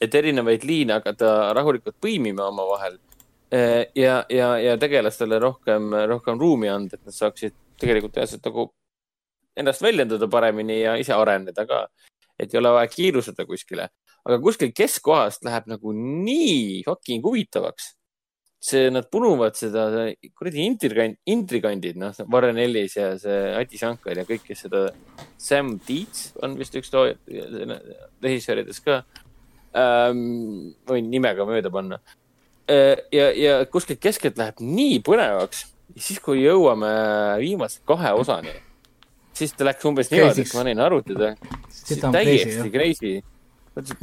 et 0.02 0.15
erinevaid 0.15 0.65
liine 0.68 0.98
hakata 0.98 1.53
rahulikult 1.56 1.95
põimima 2.02 2.49
omavahel 2.49 2.98
ja, 3.95 4.26
ja, 4.30 4.48
ja 4.57 4.78
tegelastele 4.82 5.38
rohkem, 5.40 5.91
rohkem 6.10 6.40
ruumi 6.41 6.70
anda, 6.72 6.98
et 6.98 7.06
nad 7.06 7.15
saaksid 7.15 7.53
tegelikult 7.80 8.18
reaalselt 8.18 8.45
nagu 8.49 8.68
ennast 9.60 9.84
väljendada 9.86 10.28
paremini 10.32 10.80
ja 10.82 10.95
ise 10.98 11.14
areneda 11.14 11.65
ka. 11.70 11.88
et 12.40 12.53
ei 12.53 12.57
ole 12.57 12.72
vaja 12.74 12.90
kiirustada 12.90 13.45
kuskile. 13.45 13.90
aga 14.26 14.40
kuskil 14.41 14.72
keskkohast 14.76 15.44
läheb 15.45 15.68
nagu 15.68 15.94
nii 15.94 16.84
fucking 16.86 17.24
huvitavaks 17.24 17.94
see, 18.64 18.90
nad 18.91 19.07
punuvad 19.11 19.57
seda 19.60 19.88
kuradi 20.38 20.64
intrigant, 20.64 21.19
intrigandid, 21.27 21.98
noh, 21.99 22.15
Warren 22.31 22.60
Ellis 22.64 22.95
ja 22.95 23.11
see 23.19 23.40
Ati 23.60 23.80
Shankar 23.80 24.22
ja 24.22 24.26
kõik, 24.27 24.45
kes 24.48 24.64
seda, 24.65 24.85
Sam 25.41 25.76
Dietz 25.84 26.31
on 26.44 26.56
vist 26.60 26.76
üks 26.80 26.94
režissööridest 28.23 28.85
ka 28.85 29.02
ähm,. 29.76 30.73
võin 30.88 31.10
nimega 31.11 31.48
mööda 31.49 31.72
panna. 31.73 31.99
Äh, 32.72 33.03
ja, 33.11 33.27
ja 33.35 33.57
kuskilt 33.68 33.99
keskelt 34.03 34.40
läheb 34.40 34.61
nii 34.64 35.02
põnevaks, 35.03 35.65
siis 35.99 36.22
kui 36.23 36.45
jõuame 36.45 36.94
viimase 37.44 37.84
kahe 37.88 38.14
osani, 38.15 38.56
siis 39.35 39.52
ta 39.57 39.68
läks 39.68 39.91
umbes 39.91 40.14
niimoodi, 40.14 40.48
et 40.48 40.56
ma 40.56 40.64
panin 40.64 40.85
arvutada. 40.88 41.35
täiesti 42.15 42.72
crazy 42.72 43.18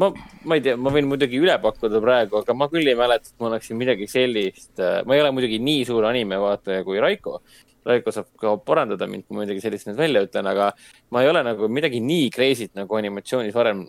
ma, 0.00 0.10
ma 0.44 0.58
ei 0.58 0.62
tea, 0.64 0.76
ma 0.80 0.92
võin 0.94 1.08
muidugi 1.10 1.38
üle 1.40 1.54
pakkuda 1.62 2.02
praegu, 2.02 2.40
aga 2.40 2.56
ma 2.58 2.68
küll 2.72 2.90
ei 2.90 2.98
mäleta, 2.98 3.30
et 3.30 3.42
ma 3.42 3.50
oleksin 3.52 3.78
midagi 3.78 4.08
sellist. 4.10 4.72
Äh, 4.82 5.00
ma 5.06 5.16
ei 5.16 5.24
ole 5.24 5.32
muidugi 5.36 5.60
nii 5.62 5.86
suur 5.88 6.08
animevaataja 6.10 6.84
kui 6.86 7.00
Raiko. 7.02 7.40
Raiko 7.86 8.12
saab 8.12 8.28
ka 8.40 8.56
parandada 8.66 9.08
mind, 9.08 9.24
kui 9.26 9.38
ma 9.38 9.46
midagi 9.46 9.62
sellist 9.64 9.88
nüüd 9.88 10.00
välja 10.00 10.24
ütlen, 10.26 10.48
aga 10.50 10.72
ma 11.14 11.24
ei 11.24 11.30
ole 11.30 11.44
nagu 11.46 11.70
midagi 11.72 12.02
nii 12.04 12.28
crazy't 12.34 12.74
nagu 12.76 12.98
animatsioonis 12.98 13.56
varem 13.56 13.86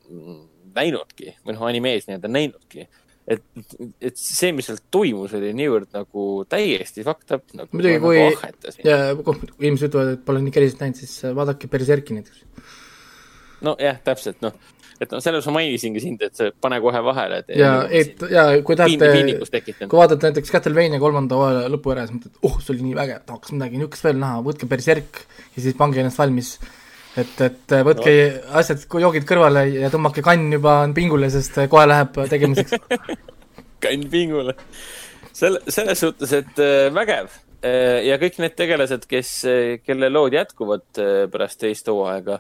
näinudki 0.72 1.34
või 1.44 1.58
noh, 1.58 1.66
animees 1.68 2.08
nii-öelda 2.08 2.30
näinudki 2.32 2.86
et, 3.28 3.42
et 4.00 4.18
see, 4.18 4.54
mis 4.56 4.70
seal 4.70 4.80
toimus, 4.94 5.34
oli 5.38 5.52
niivõrd 5.56 5.92
nagu 5.94 6.26
täiesti 6.50 7.04
fucked 7.06 7.36
up 7.36 7.52
nagu. 7.58 7.70
muidugi, 7.76 8.00
kui 8.04 8.22
nagu 8.88 9.36
inimesed 9.60 9.92
ütlevad, 9.92 10.14
et 10.16 10.24
pole 10.28 10.44
nii 10.46 10.56
crazy't 10.56 10.86
näinud, 10.86 11.02
siis 11.02 11.34
vaadake 11.36 11.70
Berserki 11.72 12.16
näiteks. 12.16 12.46
nojah, 13.68 14.00
täpselt, 14.08 14.40
noh 14.46 14.56
et 15.02 15.10
noh, 15.10 15.22
selles 15.24 15.48
ma 15.50 15.56
mainisingi 15.58 16.02
sind, 16.04 16.22
et 16.26 16.38
see 16.38 16.52
pane 16.62 16.78
kohe 16.84 17.00
vahele, 17.06 17.42
ja, 17.58 17.72
et 17.90 18.22
ja 18.30 18.44
kui 18.66 18.78
tahate, 18.78 19.10
kui 19.82 19.98
vaatate 19.98 20.30
näiteks 20.30 20.54
Castlevania 20.54 21.02
kolmanda 21.02 21.40
hooaja 21.40 21.72
lõpu 21.74 21.96
ära, 21.96 22.06
siis 22.06 22.20
mõtled, 22.20 22.38
oh, 22.46 22.60
see 22.62 22.76
oli 22.76 22.86
nii 22.90 23.00
vägev, 23.00 23.24
tahaks 23.30 23.56
midagi 23.56 23.82
niisugust 23.82 24.06
veel 24.06 24.22
näha, 24.22 24.44
võtke 24.46 24.70
Berserk 24.70 25.24
ja 25.56 25.64
siis 25.66 25.78
pange 25.80 26.04
ennast 26.04 26.22
valmis. 26.22 26.54
et, 27.18 27.34
et 27.48 27.76
võtke 27.88 28.14
no. 28.14 28.44
asjad, 28.62 28.86
joogid 29.06 29.26
kõrvale 29.28 29.66
ja 29.74 29.90
tõmmake 29.94 30.24
kann 30.26 30.46
juba 30.54 30.78
pingule, 30.96 31.32
sest 31.34 31.58
kohe 31.72 31.88
läheb 31.90 32.22
tegemiseks 32.30 32.78
kann 33.84 34.08
pingule. 34.14 34.56
selle, 35.34 35.66
selles 35.68 36.06
suhtes, 36.06 36.38
et 36.44 36.62
äh, 36.62 36.92
vägev 36.94 37.42
ja 37.62 38.16
kõik 38.18 38.40
need 38.42 38.54
tegelased, 38.58 39.04
kes, 39.06 39.36
kelle 39.86 40.08
lood 40.10 40.34
jätkuvad 40.34 40.98
pärast 41.30 41.60
teist 41.62 41.90
hooaega 41.94 42.40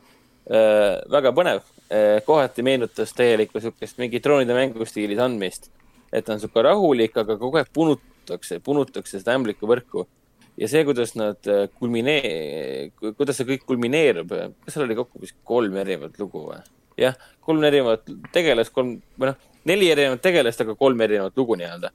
väga 1.13 1.29
põnev, 1.37 1.61
Eh, 1.61 1.80
kohati 2.25 2.63
meenutas 2.63 3.13
täielikku 3.13 3.59
siukest 3.59 3.97
mingi 3.99 4.21
troonide 4.23 4.55
mängu 4.55 4.85
stiilis 4.87 5.19
andmist. 5.19 5.69
et 6.13 6.25
ta 6.25 6.33
on 6.33 6.39
sihuke 6.39 6.61
rahulik, 6.63 7.17
aga 7.17 7.37
kogu 7.39 7.59
aeg 7.59 7.69
punutakse, 7.73 8.59
punutakse 8.63 9.19
seda 9.19 9.35
ämblikuvõrku. 9.35 10.05
ja 10.57 10.67
see, 10.67 10.83
kuidas 10.87 11.15
nad 11.15 11.47
eh, 11.47 11.67
kulminee-, 11.79 12.91
kuidas 13.17 13.37
see 13.39 13.49
kõik 13.49 13.65
kulmineerub, 13.65 14.31
kas 14.65 14.75
seal 14.75 14.85
oli 14.85 14.95
kokku 14.95 15.21
vist 15.23 15.35
kolm 15.43 15.75
erinevat 15.83 16.19
lugu 16.19 16.45
või? 16.51 16.61
jah, 16.99 17.17
kolm 17.41 17.63
erinevat 17.63 18.07
tegelast, 18.31 18.73
kolm, 18.75 18.97
või 19.19 19.31
noh, 19.31 19.43
neli 19.65 19.91
erinevat 19.91 20.21
tegelast, 20.21 20.63
aga 20.63 20.75
kolm 20.79 21.01
erinevat 21.07 21.37
lugu 21.37 21.59
nii-öelda 21.59 21.91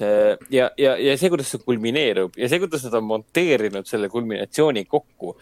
see 0.00 0.36
ja, 0.50 0.70
ja, 0.78 0.96
ja 0.96 1.16
see, 1.18 1.30
kuidas 1.32 1.50
see 1.52 1.62
kulmineerub 1.64 2.36
ja 2.38 2.48
see, 2.48 2.60
kuidas 2.62 2.84
nad 2.86 2.96
on 3.00 3.06
monteerinud 3.08 3.88
selle 3.88 4.08
kulminatsiooni 4.12 4.84
kokku, 4.88 5.34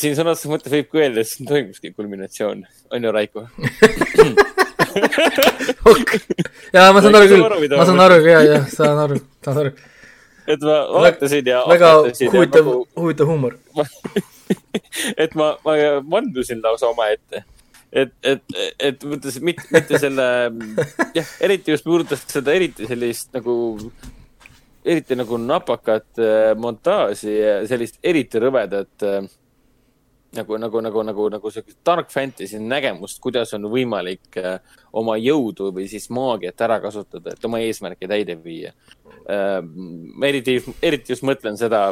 siin 0.00 0.14
sõna 0.16 0.32
otseses 0.32 0.50
mõttes 0.52 0.72
võib 0.72 0.88
ka 0.90 1.00
öelda, 1.02 1.22
et 1.22 1.28
siin 1.28 1.48
toimuski 1.48 1.92
kulminatsioon, 1.92 2.64
on 2.92 3.06
ju, 3.06 3.12
Raiko 3.12 3.40
ja 6.72 6.92
ma 6.92 7.02
saan 7.04 7.16
aru 7.18 7.26
küll, 7.30 7.42
ma 7.76 7.86
saan 7.88 8.02
aru 8.04 8.18
ja, 8.26 8.40
ja 8.46 8.60
saan 8.72 8.98
aru, 9.04 9.16
saan 9.44 9.58
aru. 9.64 9.72
et 10.54 10.60
ma 10.68 10.76
vaatasin 10.96 11.50
ja. 11.52 11.62
väga 11.68 11.88
huvitav, 12.02 12.64
nagu... 12.64 12.86
huvitav 13.04 13.26
huumor 13.32 13.52
et 15.22 15.34
ma, 15.38 15.46
ma 15.64 15.72
vandusin 16.14 16.62
lausa 16.64 16.86
omaette. 16.92 17.44
et, 17.92 18.12
et, 18.24 18.42
et 18.80 19.04
mõttes 19.04 19.38
mitte, 19.44 19.68
mitte 19.74 20.00
selle, 20.00 20.26
jah, 21.16 21.36
eriti 21.44 21.74
just 21.74 21.84
puudutas 21.84 22.24
seda 22.32 22.56
eriti 22.56 22.88
sellist 22.88 23.32
nagu 23.36 23.54
eriti 24.82 25.14
nagu 25.14 25.38
napakat 25.38 26.18
äh, 26.18 26.56
montaaži 26.58 27.36
ja 27.36 27.54
sellist 27.70 28.00
eriti 28.02 28.40
rõvedat 28.42 29.06
äh, 29.06 29.22
nagu, 30.36 30.58
nagu, 30.58 30.80
nagu, 30.80 31.02
nagu, 31.02 31.28
nagu 31.36 31.52
siukest 31.52 31.78
dark 31.86 32.10
fantasy 32.12 32.60
nägemust, 32.60 33.20
kuidas 33.22 33.52
on 33.56 33.68
võimalik 33.72 34.38
äh, 34.40 34.58
oma 34.92 35.16
jõudu 35.20 35.72
või 35.76 35.88
siis 35.90 36.08
maagiat 36.12 36.60
ära 36.66 36.80
kasutada, 36.84 37.34
et 37.34 37.48
oma 37.48 37.60
eesmärke 37.64 38.08
täide 38.10 38.38
viia 38.44 38.72
äh,. 39.28 39.58
eriti, 40.28 40.58
eriti 40.82 41.14
just 41.14 41.26
mõtlen 41.26 41.58
seda, 41.60 41.90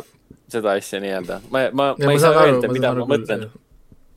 seda 0.50 0.76
asja 0.78 1.02
nii-öelda. 1.04 1.42
ma, 1.50 1.66
ma, 1.72 1.90
ma 1.98 2.14
ei 2.14 2.22
saa 2.22 2.46
öelda, 2.46 2.72
mida 2.72 2.94
ma 2.96 3.08
mõtlen 3.10 3.48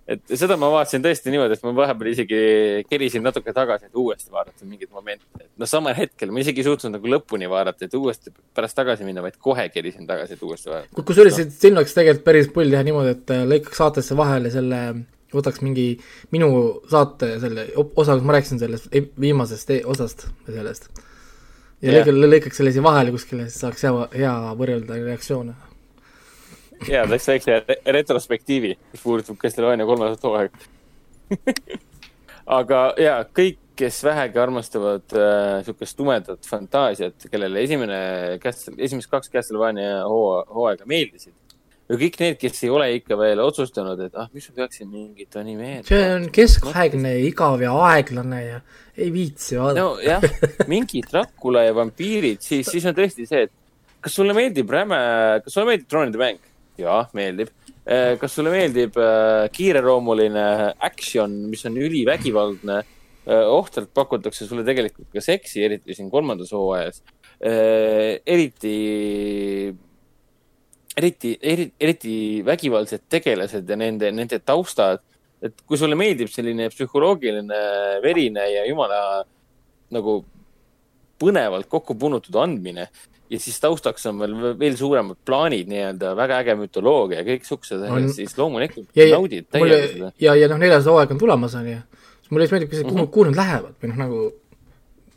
et 0.07 0.33
seda 0.35 0.57
ma 0.59 0.67
vaatasin 0.73 1.03
tõesti 1.03 1.31
niimoodi, 1.31 1.55
et 1.55 1.63
ma 1.63 1.71
vahepeal 1.77 2.09
isegi 2.11 2.39
kerisin 2.89 3.23
natuke 3.23 3.53
tagasi, 3.55 3.87
et 3.87 3.99
uuesti 3.99 4.33
vaadata 4.33 4.67
mingeid 4.67 4.91
momente. 4.91 5.25
et 5.39 5.47
noh, 5.59 5.69
samal 5.69 5.95
hetkel 5.95 6.33
ma 6.33 6.43
isegi 6.43 6.63
ei 6.63 6.67
suutnud 6.67 6.97
nagu 6.97 7.13
lõpuni 7.15 7.47
vaadata, 7.51 7.87
et 7.87 7.95
uuesti 7.97 8.33
pärast 8.55 8.75
tagasi 8.79 9.07
minna, 9.07 9.23
vaid 9.23 9.39
kohe 9.39 9.69
kerisin 9.71 10.07
tagasi, 10.09 10.35
et 10.35 10.43
uuesti 10.43 10.71
vaadata. 10.73 11.05
kusjuures 11.07 11.39
siin 11.55 11.79
oleks 11.79 11.95
tegelikult 11.95 12.27
päris 12.27 12.51
pull 12.51 12.75
teha 12.75 12.83
niimoodi, 12.83 13.15
et 13.15 13.35
äh, 13.35 13.45
lõikaks 13.55 13.79
saatesse 13.79 14.19
vahele 14.19 14.51
selle, 14.53 14.83
võtaks 15.33 15.63
mingi 15.63 15.87
minu 16.35 16.51
saate 16.91 17.37
selle 17.41 17.69
osa, 17.79 18.17
kus 18.17 18.27
ma 18.27 18.37
rääkisin 18.37 18.61
sellest 18.61 18.91
viimasest 19.19 19.71
e 19.71 19.81
osast 19.95 20.27
või 20.43 20.59
sellest. 20.59 20.89
ja 21.79 21.99
yeah. 22.01 22.15
lõikaks 22.27 22.59
selle 22.59 22.75
siia 22.75 22.83
vahele 22.83 23.15
kuskile, 23.15 23.47
siis 23.47 23.63
saaks 23.63 23.87
hea, 23.87 24.09
hea 24.19 24.35
võrrelda 24.59 24.99
reaktsioone 24.99 25.55
ja 26.91 27.05
teeks 27.09 27.27
väikse 27.27 27.59
retrospektiivi, 27.97 28.75
mis 28.91 29.03
puudutab 29.03 29.39
Castlevania 29.41 29.87
kolmandat 29.89 30.23
hooaega 30.23 30.71
aga 32.59 32.81
ja 33.01 33.19
kõik, 33.35 33.59
kes 33.77 34.03
vähegi 34.05 34.37
armastavad 34.37 35.15
äh, 35.17 35.63
sihukest 35.65 35.97
tumedat 35.97 36.45
fantaasiat, 36.45 37.25
kellele 37.31 37.63
esimene, 37.65 37.95
esimesed 38.37 39.09
kaks 39.09 39.31
Castlevania 39.33 40.03
hooaega 40.05 40.85
meeldisid. 40.89 41.33
ja 41.89 41.97
kõik 41.99 42.19
need, 42.21 42.37
kes 42.41 42.61
ei 42.63 42.69
ole 42.69 42.91
ikka 42.99 43.17
veel 43.17 43.41
otsustanud, 43.41 43.99
et 44.05 44.13
ah, 44.19 44.29
mis 44.33 44.45
ma 44.49 44.61
peaksin 44.61 44.91
mingit 44.91 45.35
animeerima. 45.41 45.87
see 45.89 46.13
on 46.19 46.29
keskaegne 46.33 47.15
ja 47.15 47.25
igav 47.25 47.65
ja 47.65 47.73
aeglane 47.89 48.43
ja 48.45 48.61
ei 48.93 49.09
viitsi 49.13 49.57
vaadata. 49.57 49.89
nojah, 49.89 50.69
mingid 50.69 51.09
Dracula 51.09 51.65
ja 51.65 51.73
vampiirid, 51.75 52.45
siis, 52.45 52.69
siis 52.69 52.85
on 52.85 52.97
tõesti 52.97 53.25
see, 53.29 53.47
et 53.47 53.53
kas 54.03 54.19
sulle 54.19 54.37
meeldib 54.37 54.69
räme, 54.69 54.99
kas 55.43 55.55
sulle 55.55 55.71
meeldib 55.71 55.89
troonide 55.89 56.21
mäng? 56.21 56.52
Jaa, 56.83 57.07
meeldib. 57.17 57.49
Eh, 57.83 58.13
kas 58.19 58.37
sulle 58.37 58.51
meeldib 58.53 58.95
äh, 59.01 59.47
kiireloomuline 59.55 60.45
action, 60.79 61.33
mis 61.51 61.65
on 61.69 61.79
ülivägivaldne 61.79 62.77
äh,? 62.83 63.43
ohtralt 63.47 63.91
pakutakse 63.95 64.47
sulle 64.47 64.63
tegelikult 64.67 65.07
ka 65.11 65.23
seksi, 65.23 65.63
eriti 65.63 65.95
siin 65.95 66.09
kolmandas 66.11 66.51
hooajas 66.55 67.01
eriti, 68.25 68.75
eriti, 70.95 71.37
eriti, 71.41 71.73
eriti 71.79 72.15
vägivaldsed 72.45 73.07
tegelased 73.09 73.69
ja 73.69 73.77
nende, 73.79 74.11
nende 74.11 74.39
taustad. 74.39 75.01
et 75.43 75.57
kui 75.67 75.75
sulle 75.75 75.95
meeldib 75.99 76.29
selline 76.31 76.69
psühholoogiline, 76.71 77.57
verine 77.99 78.45
ja 78.47 78.61
jumala 78.63 79.25
nagu 79.91 80.21
põnevalt 81.19 81.67
kokku 81.67 81.97
punutud 81.99 82.37
andmine, 82.39 82.85
ja 83.29 83.39
siis 83.39 83.59
taustaks 83.63 84.05
on 84.09 84.19
veel, 84.21 84.35
veel 84.59 84.77
suuremad 84.77 85.17
plaanid 85.25 85.69
nii-öelda, 85.71 86.13
väga 86.19 86.39
äge 86.43 86.55
mütoloogia 86.59 87.21
ja 87.21 87.27
kõik 87.27 87.47
siuksed 87.47 87.81
asjad, 87.87 88.13
siis 88.17 88.37
loomulikult 88.37 88.89
ja, 88.97 89.07
naudid 89.15 89.49
täiega 89.51 89.81
seda. 89.87 90.13
ja, 90.21 90.35
ja 90.37 90.49
noh, 90.51 90.61
neljas 90.61 90.87
hooaeg 90.89 91.15
on 91.15 91.21
tulemas, 91.21 91.55
on 91.59 91.69
ju. 91.71 91.81
mulle 92.29 92.47
just 92.47 92.55
meeldib, 92.55 92.71
kuhu 92.73 92.83
mm, 92.83 92.99
-hmm. 92.99 93.11
kuhu 93.15 93.27
nad 93.29 93.39
lähevad 93.39 93.75
või 93.81 93.91
noh, 93.91 93.99
nagu 94.03 94.23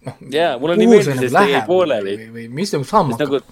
noh. 0.06 0.20
jaa, 0.32 0.52
mulle 0.62 0.76
nii 0.80 0.90
meeldis, 0.92 1.20
sest 1.20 1.40
jäi 1.52 1.62
pooleli. 1.66 2.16
või, 2.22 2.28
või 2.38 2.46
mis 2.60 2.74
nagu 2.76 2.88
saama 2.88 3.16
hakkab 3.16 3.36
nagu, 3.36 3.42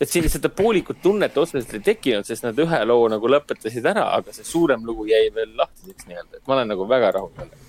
et 0.00 0.12
siin 0.12 0.28
seda 0.30 0.50
poolikut 0.52 1.00
tunnet 1.02 1.36
otseselt 1.40 1.74
ei 1.78 1.84
tekkinud, 1.90 2.26
sest 2.28 2.44
nad 2.46 2.58
ühe 2.62 2.82
loo 2.88 3.06
nagu 3.12 3.30
lõpetasid 3.32 3.86
ära, 3.92 4.10
aga 4.18 4.34
see 4.36 4.46
suurem 4.46 4.84
lugu 4.86 5.08
jäi 5.10 5.30
veel 5.34 5.54
lahtiseks 5.58 6.08
nii-öelda, 6.10 6.40
et 6.40 6.44
ma 6.46 6.58
olen 6.58 6.72
nagu 6.74 6.88
väga 6.88 7.12
rahul 7.16 7.32
sellega. 7.36 7.64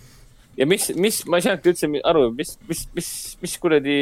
ja 0.58 0.68
mis, 0.68 0.90
mis, 0.96 1.22
ma 1.26 1.40
ei 1.40 1.48
saanudki 1.48 1.74
üldse 1.74 1.92
aru, 2.12 2.30
mis, 2.38 2.58
mis, 2.70 2.88
mis, 2.98 3.12
mis 3.42 3.58
kuradi 3.64 4.00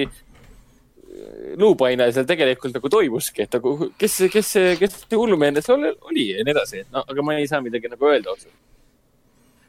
luupaine 1.60 2.08
seal 2.14 2.28
tegelikult 2.28 2.76
nagu 2.76 2.92
toimuski, 2.92 3.46
et 3.46 3.58
nagu 3.58 3.90
kes, 4.00 4.16
kes, 4.34 4.54
kes 4.80 4.96
see 5.06 5.20
hullumeelne 5.20 5.64
seal 5.66 5.84
oli 5.92 6.30
ja 6.32 6.46
nii 6.46 6.56
edasi, 6.56 6.84
et 6.84 6.96
noh, 6.96 7.06
aga 7.08 7.26
ma 7.26 7.36
ei 7.40 7.50
saa 7.50 7.62
midagi 7.64 7.92
nagu 7.92 8.10
öelda 8.10 8.34
otseselt. 8.34 8.56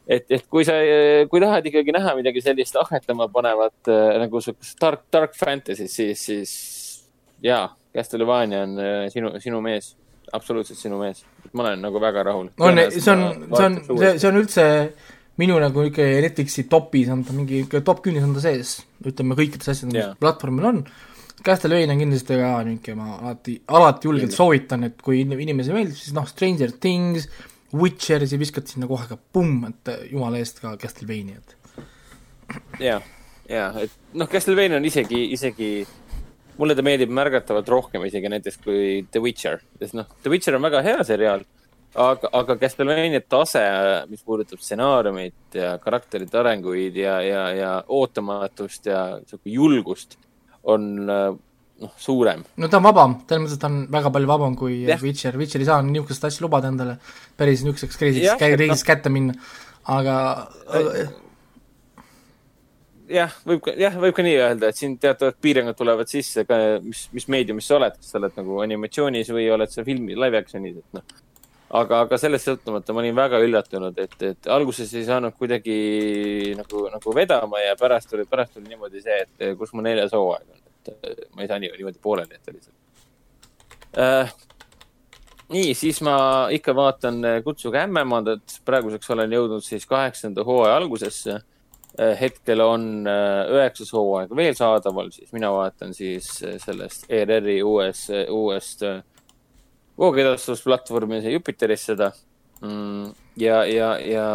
et, 0.07 0.27
et 0.39 0.47
kui 0.51 0.67
sa, 0.67 0.77
kui 1.31 1.43
tahad 1.43 1.67
ikkagi 1.71 1.95
näha 1.95 2.15
midagi 2.19 2.43
sellist 2.45 2.79
ahvetama 2.81 3.29
panevat 3.33 3.91
äh, 3.93 4.17
nagu 4.23 4.43
sihukest 4.43 4.81
dark, 4.83 5.07
dark 5.13 5.35
fantasy, 5.39 5.89
siis, 5.91 6.23
siis 6.23 6.53
jaa, 7.43 7.69
Castlevania 7.95 8.63
on 8.67 8.79
äh, 8.83 9.01
sinu, 9.13 9.35
sinu 9.43 9.63
mees, 9.65 9.95
absoluutselt 10.37 10.79
sinu 10.79 11.01
mees. 11.03 11.25
ma 11.53 11.67
olen 11.69 11.85
nagu 11.87 12.01
väga 12.03 12.23
rahul. 12.27 12.51
on, 12.59 12.81
see 12.91 13.13
on, 13.13 13.29
see 13.55 13.65
on, 13.65 13.83
see, 13.87 14.17
see 14.19 14.31
on 14.31 14.43
üldse 14.43 14.65
minu 15.41 15.59
nagu 15.61 15.85
niisugune 15.85 16.23
Netflixi 16.25 16.65
topis 16.71 17.11
on 17.13 17.25
ta 17.25 17.35
mingi, 17.37 17.65
top 17.85 18.01
kümnes 18.05 18.25
on 18.25 18.35
ta 18.37 18.43
sees, 18.45 18.79
ütleme 19.05 19.37
kõikides 19.39 19.73
asjades, 19.73 19.93
mis 19.93 20.19
platvormil 20.21 20.71
on, 20.71 20.83
Castlevania 21.45 21.93
on 21.93 22.01
kindlasti 22.01 22.39
ka 22.41 22.53
niisugune, 22.67 22.97
ma 22.97 23.19
alati, 23.19 23.59
alati 23.69 24.09
julgelt 24.09 24.35
soovitan, 24.35 24.87
et 24.89 25.03
kui 25.05 25.21
inimesele 25.25 25.77
meeldib, 25.77 25.99
siis 25.99 26.15
noh, 26.17 26.27
Stranger 26.29 26.73
Things, 26.81 27.29
Witcher, 27.77 28.25
siis 28.25 28.41
viskad 28.41 28.71
sinna 28.71 28.89
kohe 28.89 29.05
ka 29.11 29.19
pumm, 29.19 29.67
et 29.69 29.93
jumala 30.13 30.41
eest 30.41 30.63
ka 30.63 30.77
Castlevania, 30.81 31.43
et 31.43 32.81
ja, 32.81 33.01
ja, 33.51 33.69
et 33.83 34.17
noh, 34.17 34.31
Castlevania 34.33 34.81
on 34.81 34.89
isegi, 34.89 35.27
isegi 35.37 35.71
mulle 36.57 36.77
ta 36.79 36.85
meeldib 36.87 37.13
märgatavalt 37.13 37.69
rohkem 37.69 38.07
isegi 38.09 38.33
näiteks 38.33 38.63
kui 38.65 38.81
The 39.11 39.21
Witcher, 39.21 39.61
sest 39.83 39.99
noh, 39.99 40.09
The 40.23 40.33
Witcher 40.33 40.57
on 40.57 40.65
väga 40.65 40.81
hea 40.87 41.05
seriaal 41.05 41.45
aga, 41.97 42.31
aga 42.33 42.57
Castlevania 42.61 43.23
tase, 43.29 43.63
mis 44.11 44.23
puudutab 44.27 44.61
stsenaariumit 44.63 45.57
ja 45.57 45.75
karakterite 45.83 46.41
arenguid 46.41 46.97
ja, 47.01 47.19
ja, 47.25 47.43
ja 47.57 47.73
ootamatust 47.89 48.89
ja 48.91 49.03
julgust, 49.45 50.19
on 50.73 50.89
noh, 50.97 51.93
suurem. 52.01 52.43
no 52.57 52.71
ta 52.73 52.81
on 52.81 52.89
vabam, 52.89 53.19
selles 53.29 53.45
mõttes, 53.45 53.59
et 53.59 53.63
ta 53.63 53.71
on 53.71 53.85
väga 53.93 54.13
palju 54.15 54.31
vabam 54.31 54.57
kui 54.59 54.81
yeah. 54.87 55.03
Witcher, 55.03 55.37
Witcher 55.39 55.63
ei 55.63 55.69
saa 55.69 55.85
niisugust 55.85 56.27
asja 56.29 56.45
lubada 56.47 56.73
endale 56.73 56.99
päris 57.39 57.65
niisuguseks 57.67 58.01
kriisiks, 58.01 58.35
kriisiks 58.41 58.83
no. 58.83 58.89
kätte 58.89 59.13
minna, 59.13 59.37
aga, 59.97 60.17
aga 60.67 61.07
jah, 63.13 63.37
võib 63.47 63.63
ka, 63.67 63.77
jah, 63.79 64.01
võib 64.03 64.17
ka 64.17 64.25
nii 64.27 64.41
öelda, 64.41 64.73
et 64.73 64.81
siin 64.81 64.97
teatavad 65.03 65.39
piirangud 65.43 65.79
tulevad 65.79 66.11
sisse 66.11 66.47
ka, 66.49 66.59
mis, 66.83 67.07
mis 67.17 67.29
meediumis 67.33 67.69
sa 67.69 67.79
oled, 67.79 68.01
kas 68.01 68.15
sa 68.15 68.21
oled 68.21 68.35
nagu 68.41 68.59
animatsioonis 68.65 69.31
või 69.35 69.49
oled 69.55 69.73
sa 69.73 69.87
filmi, 69.87 70.19
live 70.19 70.43
action'is, 70.43 70.83
et 70.83 70.99
noh 70.99 71.25
aga, 71.81 72.01
aga 72.07 72.19
sellest 72.21 72.49
sõltumata 72.49 72.95
ma 72.95 73.03
olin 73.03 73.17
väga 73.17 73.41
üllatunud, 73.45 73.99
et, 74.03 74.17
et 74.25 74.49
alguses 74.53 74.93
ei 74.97 75.07
saanud 75.07 75.37
kuidagi 75.39 76.55
nagu, 76.59 76.87
nagu 76.93 77.15
vedama 77.17 77.63
ja 77.63 77.77
pärast 77.79 78.11
tuli, 78.13 78.27
pärast 78.29 78.57
tuli 78.57 78.71
niimoodi 78.71 79.03
see, 79.05 79.19
et 79.25 79.47
kus 79.59 79.75
mu 79.77 79.85
neljas 79.85 80.15
hooaeg 80.17 80.47
on, 80.47 80.61
et 80.63 80.93
äh, 80.95 81.25
ma 81.35 81.45
ei 81.45 81.51
saa 81.51 81.61
nii, 81.63 81.73
niimoodi 81.77 82.03
pooleli 82.03 82.37
jätta 82.37 82.55
lihtsalt 82.55 83.99
äh,. 84.03 84.33
nii, 85.55 85.75
siis 85.79 86.01
ma 86.07 86.17
ikka 86.55 86.77
vaatan 86.77 87.21
äh, 87.25 87.43
Kutsuge 87.45 87.83
ämmemandat, 87.83 88.61
praeguseks 88.69 89.13
olen 89.17 89.37
jõudnud 89.39 89.67
siis 89.67 89.87
kaheksanda 89.89 90.47
hooaja 90.47 90.81
algusesse. 90.81 91.43
Hetkel 91.97 92.61
on 92.61 93.07
üheksas 93.09 93.89
hooaeg 93.97 94.35
veel 94.37 94.53
saadaval, 94.53 95.07
siis 95.15 95.31
mina 95.33 95.49
vaatan 95.49 95.95
siis 95.97 96.27
sellest 96.61 97.07
ERR-i 97.09 97.55
uues, 97.65 98.03
uuest 98.29 98.83
äh, 99.97 99.99
voogedastusplatvormi 99.99 101.33
Jupiteris 101.33 101.87
seda 101.91 102.13
mm,. 102.61 103.15
ja, 103.37 103.65
ja, 103.65 103.99
ja 104.01 104.27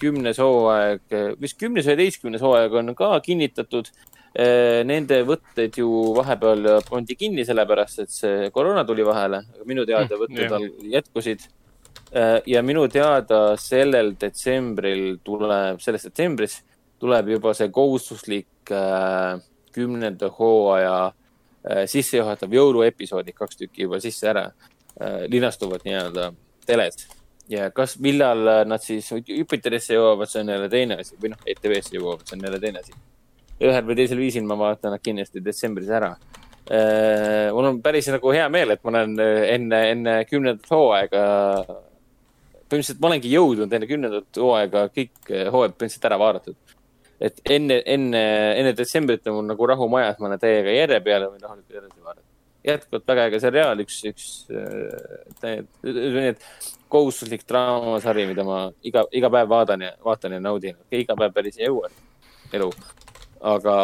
kümnes 0.00 0.38
hooaeg, 0.38 1.02
vist 1.40 1.58
kümnes 1.58 1.86
üheteistkümnes 1.86 2.42
hooaeg 2.42 2.74
on 2.74 2.94
ka 2.98 3.18
kinnitatud. 3.24 3.90
Eh, 4.38 4.84
nende 4.86 5.22
võtted 5.26 5.78
ju 5.80 5.88
vahepeal 6.14 6.82
pandi 6.86 7.16
kinni, 7.18 7.42
sellepärast 7.48 8.02
et 8.04 8.12
see 8.12 8.50
koroona 8.54 8.84
tuli 8.86 9.02
vahele, 9.02 9.40
aga 9.54 9.64
minu 9.66 9.86
teada 9.88 10.14
mm, 10.14 10.20
võtted 10.20 10.52
all 10.54 10.66
jätkusid. 10.92 11.46
Eh, 12.12 12.36
ja 12.52 12.62
minu 12.62 12.84
teada 12.92 13.56
sellel 13.58 14.12
detsembril 14.20 15.18
tuleb, 15.26 15.80
selles 15.82 16.06
detsembris 16.06 16.60
tuleb 17.00 17.32
juba 17.34 17.54
see 17.56 17.72
kohustuslik 17.74 18.70
eh, 18.70 19.40
kümnenda 19.74 20.30
hooaja 20.38 20.98
sissejuhatav 21.90 22.52
jõuluepisoodid, 22.54 23.34
kaks 23.36 23.58
tükki 23.58 23.84
juba 23.84 23.98
sisse 24.00 24.28
ära 24.30 24.46
linastuvad 25.30 25.84
nii-öelda 25.86 26.32
teles 26.66 27.06
ja 27.48 27.70
kas, 27.74 27.96
millal 28.02 28.44
nad 28.68 28.82
siis 28.84 29.08
Jupiterisse 29.12 29.96
jõuavad, 29.96 30.30
see 30.30 30.42
on 30.44 30.52
jälle 30.52 30.68
teine 30.72 30.98
asi 31.02 31.16
või 31.20 31.32
noh, 31.32 31.40
ETV-sse 31.48 31.96
jõuavad, 31.96 32.26
see 32.28 32.36
on 32.36 32.44
jälle 32.48 32.60
teine 32.62 32.82
asi. 32.84 32.94
ühel 33.58 33.86
või 33.88 33.96
teisel 33.98 34.20
viisil 34.20 34.46
ma 34.46 34.58
vaatan 34.58 34.94
nad 34.94 35.02
kindlasti 35.02 35.42
detsembris 35.42 35.88
ära. 35.90 36.12
Äh, 36.68 37.48
mul 37.56 37.70
on 37.72 37.82
päris 37.82 38.10
nagu 38.12 38.32
hea 38.34 38.46
meel, 38.52 38.74
et 38.74 38.84
ma 38.84 38.92
olen 38.92 39.16
äh, 39.24 39.42
enne, 39.54 39.82
enne 39.94 40.16
kümnendat 40.28 40.68
hooaega, 40.70 41.22
põhimõtteliselt 42.68 43.00
ma 43.00 43.10
olengi 43.10 43.32
jõudnud 43.32 43.72
enne 43.72 43.88
kümnendat 43.88 44.42
hooaega 44.44 44.86
kõik 44.92 45.14
hooajad 45.24 45.78
põhimõtteliselt 45.78 46.08
ära 46.10 46.20
vaadatud. 46.20 46.76
et 47.18 47.40
enne, 47.50 47.80
enne, 47.96 48.24
enne 48.60 48.76
detsembrit 48.78 49.26
on 49.26 49.40
mul 49.40 49.48
nagu 49.48 49.66
rahu 49.66 49.88
majas, 49.90 50.20
ma 50.20 50.28
olen 50.28 50.42
täiega 50.42 50.76
järje 50.76 51.00
peale 51.02 51.32
võin 51.32 51.42
rahulikult 51.42 51.80
edasi 51.80 52.04
vaadata 52.04 52.27
jätkuvalt 52.66 53.06
väga 53.06 53.26
äge 53.28 53.40
seriaal, 53.42 53.80
üks, 53.82 53.98
üks 54.08 54.26
äh, 54.50 56.34
kohustuslik 56.90 57.44
draamasari, 57.48 58.26
mida 58.30 58.44
ma 58.46 58.58
iga, 58.86 59.04
iga 59.14 59.30
päev 59.32 59.50
vaatan 59.52 59.84
ja, 59.86 59.92
vaatan 60.04 60.36
ja 60.36 60.40
naudin. 60.42 60.76
iga 60.90 61.16
päev 61.18 61.32
päris 61.36 61.58
ei 61.58 61.68
jõua 61.68 61.90
elu, 62.56 62.70
aga 63.54 63.74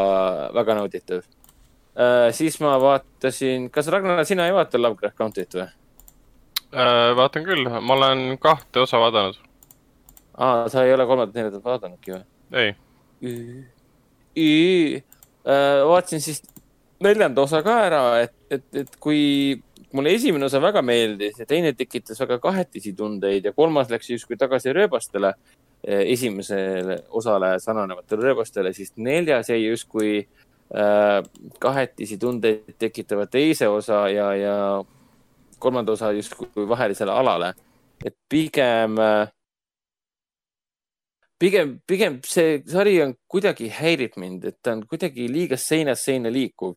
väga 0.57 0.79
nauditav 0.81 1.23
äh,. 1.23 2.31
siis 2.33 2.59
ma 2.65 2.77
vaatasin, 2.83 3.71
kas 3.71 3.91
Ragnar, 3.93 4.25
sina 4.27 4.49
ei 4.49 4.57
vaata 4.57 4.81
Lovecraft 4.81 5.19
County't 5.21 5.59
või 5.59 5.67
äh,? 5.67 7.11
vaatan 7.17 7.47
küll, 7.47 7.69
ma 7.69 7.99
olen 7.99 8.39
kahte 8.43 8.85
osa 8.85 9.01
vaadanud. 9.03 9.39
aa, 10.39 10.69
sa 10.73 10.85
ei 10.85 10.95
ole 10.97 11.07
kolmandat-neljandat 11.07 11.65
vaadanudki 11.65 12.17
või? 12.17 12.25
ei. 14.37 15.05
Äh, 15.45 15.85
vaatasin 15.87 16.21
siis 16.25 16.43
neljanda 17.03 17.43
osa 17.43 17.63
ka 17.63 17.77
ära, 17.87 18.03
et, 18.23 18.35
et, 18.51 18.67
et 18.85 18.97
kui 19.03 19.57
mulle 19.95 20.15
esimene 20.15 20.47
osa 20.49 20.61
väga 20.63 20.83
meeldis 20.83 21.39
ja 21.39 21.47
teine 21.47 21.73
tekitas 21.77 22.21
väga 22.21 22.39
kahetisi 22.43 22.95
tundeid 22.99 23.47
ja 23.47 23.53
kolmas 23.55 23.91
läks 23.93 24.11
justkui 24.11 24.39
tagasi 24.39 24.73
rööbastele, 24.75 25.35
eh, 25.85 26.03
esimesele 26.15 26.99
osale 27.11 27.55
sarnanevatele 27.63 28.31
rööbastele, 28.31 28.73
siis 28.75 28.95
neljas 28.97 29.51
jäi 29.51 29.61
justkui 29.65 30.17
äh, 30.75 31.21
kahetisi 31.63 32.19
tundeid 32.19 32.75
tekitava 32.79 33.27
teise 33.27 33.69
osa 33.69 34.09
ja, 34.11 34.33
ja 34.35 34.57
kolmanda 35.59 35.93
osa 35.93 36.13
justkui 36.13 36.69
vahelisele 36.69 37.13
alale. 37.13 37.55
et 38.05 38.15
pigem 38.29 38.99
äh, 38.99 39.29
pigem, 41.45 41.79
pigem 41.87 42.19
see 42.25 42.61
sari 42.71 42.95
on 43.05 43.15
kuidagi 43.31 43.69
häirib 43.79 44.17
mind, 44.21 44.47
et 44.49 44.59
ta 44.65 44.73
on 44.77 44.85
kuidagi 44.89 45.27
liiga 45.29 45.59
seinast 45.61 46.09
seina 46.09 46.33
liikuv. 46.33 46.77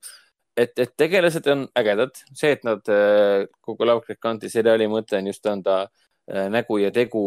et, 0.57 0.71
et 0.81 0.89
tegelased 0.97 1.45
on 1.53 1.67
ägedad, 1.77 2.15
see, 2.33 2.49
et 2.55 2.63
nad 2.65 2.89
äh, 2.89 3.43
kogu 3.61 3.85
Lovecraft 3.85 4.19
County 4.23 4.49
seriaali 4.49 4.87
mõte 4.89 5.19
on 5.19 5.27
just 5.29 5.45
anda 5.45 5.83
äh, 5.83 6.47
nägu 6.49 6.79
ja 6.81 6.89
tegu 6.91 7.21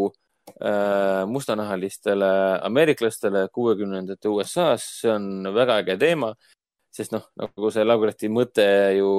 äh, 0.58 1.22
mustanahalistele 1.30 2.30
ameeriklastele 2.66 3.44
kuuekümnendate 3.54 4.28
USA-s, 4.28 4.88
see 5.04 5.12
on 5.14 5.46
väga 5.54 5.78
äge 5.84 5.96
teema 6.02 6.32
sest 6.90 7.14
noh, 7.14 7.28
nagu 7.38 7.70
see 7.70 7.86
Lovecrafti 7.86 8.32
mõte 8.34 8.66
ju, 8.98 9.10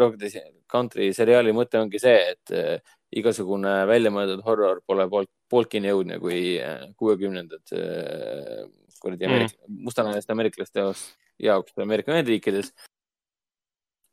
Lovecrafti 0.00 0.42
country 0.66 1.12
seriaali 1.14 1.54
mõte 1.54 1.78
ongi 1.78 2.02
see, 2.02 2.34
et 2.34 2.90
igasugune 3.22 3.84
väljamõeldud 3.86 4.42
horror 4.48 4.82
pole 4.86 5.06
poolt, 5.14 5.30
pooltki 5.50 5.82
nii 5.82 5.96
õudne 5.96 6.20
kui 6.22 6.40
äh, 6.62 6.86
kuuekümnendad 7.00 7.74
äh, 7.76 8.64
kuradi 9.00 9.26
Ameerika 9.26 9.56
mm., 9.56 9.82
mustanahaliste 9.88 10.34
ameeriklaste 10.34 10.84
jaoks, 10.84 11.04
jaoks 11.42 11.84
Ameerika 11.84 12.14
Ühendriikides. 12.14 12.72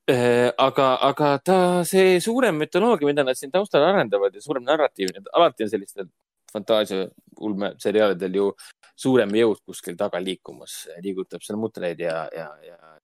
Äh, 0.07 0.49
aga, 0.63 0.93
aga 1.03 1.33
ta, 1.43 1.57
see 1.87 2.17
suurem 2.23 2.57
mütoloogia, 2.61 3.09
mida 3.09 3.25
nad 3.27 3.37
siin 3.39 3.51
taustal 3.51 3.83
arendavad 3.89 4.35
ja 4.35 4.43
suurem 4.43 4.63
narratiiv, 4.67 5.11
alati 5.35 5.67
on 5.67 5.73
sellistel 5.73 6.07
fantaasia 6.51 7.09
ulmeseriaalidel 7.43 8.37
ju 8.39 8.51
suurem 8.97 9.33
jõud 9.35 9.59
kuskil 9.67 9.97
taga 9.99 10.21
liikumas, 10.23 10.85
liigutab 11.03 11.43
seal 11.43 11.59
mutreid 11.59 11.99
ja, 12.01 12.21
ja, 12.33 12.47
ja 12.63 12.95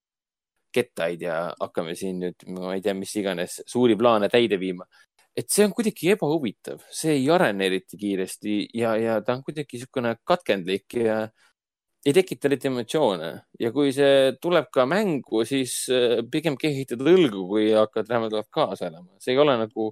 kettaid 0.73 1.21
ja 1.21 1.37
hakkame 1.59 1.93
siin 1.99 2.23
nüüd, 2.23 2.47
ma 2.55 2.73
ei 2.73 2.81
tea, 2.81 2.95
mis 2.97 3.11
iganes 3.19 3.59
suuri 3.69 3.97
plaane 3.99 4.29
täide 4.31 4.57
viima 4.61 4.87
et 5.37 5.49
see 5.49 5.65
on 5.65 5.73
kuidagi 5.73 6.11
ebahuvitav, 6.13 6.83
see 6.93 7.15
ei 7.17 7.29
arene 7.33 7.65
eriti 7.69 7.97
kiiresti 7.97 8.57
ja, 8.77 8.93
ja 9.01 9.17
ta 9.25 9.37
on 9.37 9.41
kuidagi 9.45 9.79
niisugune 9.79 10.13
katkendlik 10.29 10.97
ja 10.99 11.23
ei 12.05 12.13
tekita 12.13 12.49
eriti 12.49 12.69
emotsioone 12.69 13.29
ja 13.63 13.71
kui 13.75 13.93
see 13.95 14.33
tuleb 14.43 14.67
ka 14.73 14.85
mängu, 14.89 15.43
siis 15.47 15.77
äh, 15.93 16.19
pigem 16.31 16.57
kehitad 16.59 17.01
õlgu, 17.01 17.47
kui 17.49 17.71
hakkad 17.73 18.09
vähemalt 18.11 18.51
kaasa 18.53 18.89
elama. 18.91 19.17
see 19.23 19.33
ei 19.33 19.41
ole 19.41 19.57
nagu, 19.63 19.89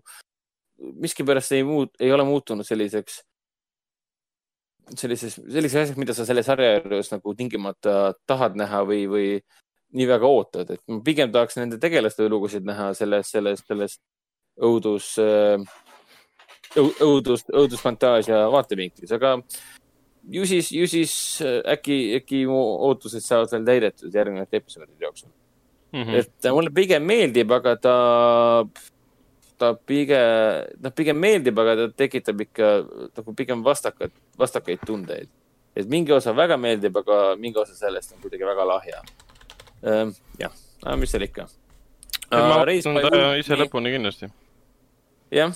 miskipärast 1.01 1.55
ei 1.57 1.65
muut-, 1.65 1.97
ei 1.99 2.11
ole 2.13 2.25
muutunud 2.27 2.67
selliseks, 2.67 3.21
sellises, 4.93 5.39
selliseks 5.39 5.81
asjaks, 5.85 6.03
mida 6.03 6.13
sa 6.17 6.27
selle 6.27 6.43
sarja 6.45 6.77
juures 6.81 7.13
nagu 7.15 7.35
tingimata 7.39 8.13
tahad 8.27 8.59
näha 8.59 8.83
või, 8.85 9.05
või 9.09 9.27
nii 9.95 10.07
väga 10.07 10.27
ootad, 10.27 10.75
et 10.75 10.99
pigem 11.05 11.31
tahaks 11.31 11.57
nende 11.57 11.79
tegelaste 11.81 12.27
lugusid 12.29 12.67
näha 12.67 12.91
selles, 12.97 13.31
selles, 13.31 13.63
selles 13.67 13.97
õudus, 14.61 15.13
äh, 15.21 15.61
õudus, 16.77 17.45
õudusfantaasia 17.49 18.45
vaatevinklis, 18.53 19.11
aga 19.17 19.37
ju 20.29 20.45
siis, 20.45 20.71
ju 20.71 20.87
siis 20.87 21.13
äh, 21.45 21.59
äkki, 21.75 21.99
äkki 22.21 22.45
mu 22.49 22.61
ootused 22.87 23.23
saavad 23.25 23.51
veel 23.55 23.67
täidetud 23.67 24.15
järgnevate 24.15 24.61
episoodide 24.61 25.05
jooksul 25.05 25.31
mm. 25.91 26.03
-hmm. 26.03 26.19
et 26.19 26.51
mulle 26.53 26.69
pigem 26.69 27.03
meeldib, 27.03 27.51
aga 27.51 27.75
ta, 27.75 27.95
ta 29.57 29.73
pigem, 29.73 30.67
noh, 30.83 30.93
pigem 30.95 31.17
meeldib, 31.17 31.59
aga 31.59 31.75
ta 31.75 31.87
tekitab 32.03 32.41
ikka 32.47 32.71
nagu 33.17 33.35
pigem 33.35 33.63
vastakat, 33.63 34.11
vastakaid 34.39 34.85
tundeid. 34.85 35.29
et 35.75 35.87
mingi 35.87 36.11
osa 36.11 36.35
väga 36.35 36.57
meeldib, 36.57 36.97
aga 36.97 37.35
mingi 37.39 37.59
osa 37.59 37.75
sellest 37.75 38.13
on 38.13 38.21
kuidagi 38.21 38.45
väga 38.45 38.67
lahja. 38.67 39.01
jah, 40.39 40.51
mis 40.97 41.11
seal 41.11 41.23
ikka. 41.23 41.47
ma 42.31 42.47
vaatan 42.49 43.01
ta 43.09 43.35
ise. 43.35 43.55
lõpuni 43.55 43.95
kindlasti. 43.95 44.31
jah, 45.31 45.53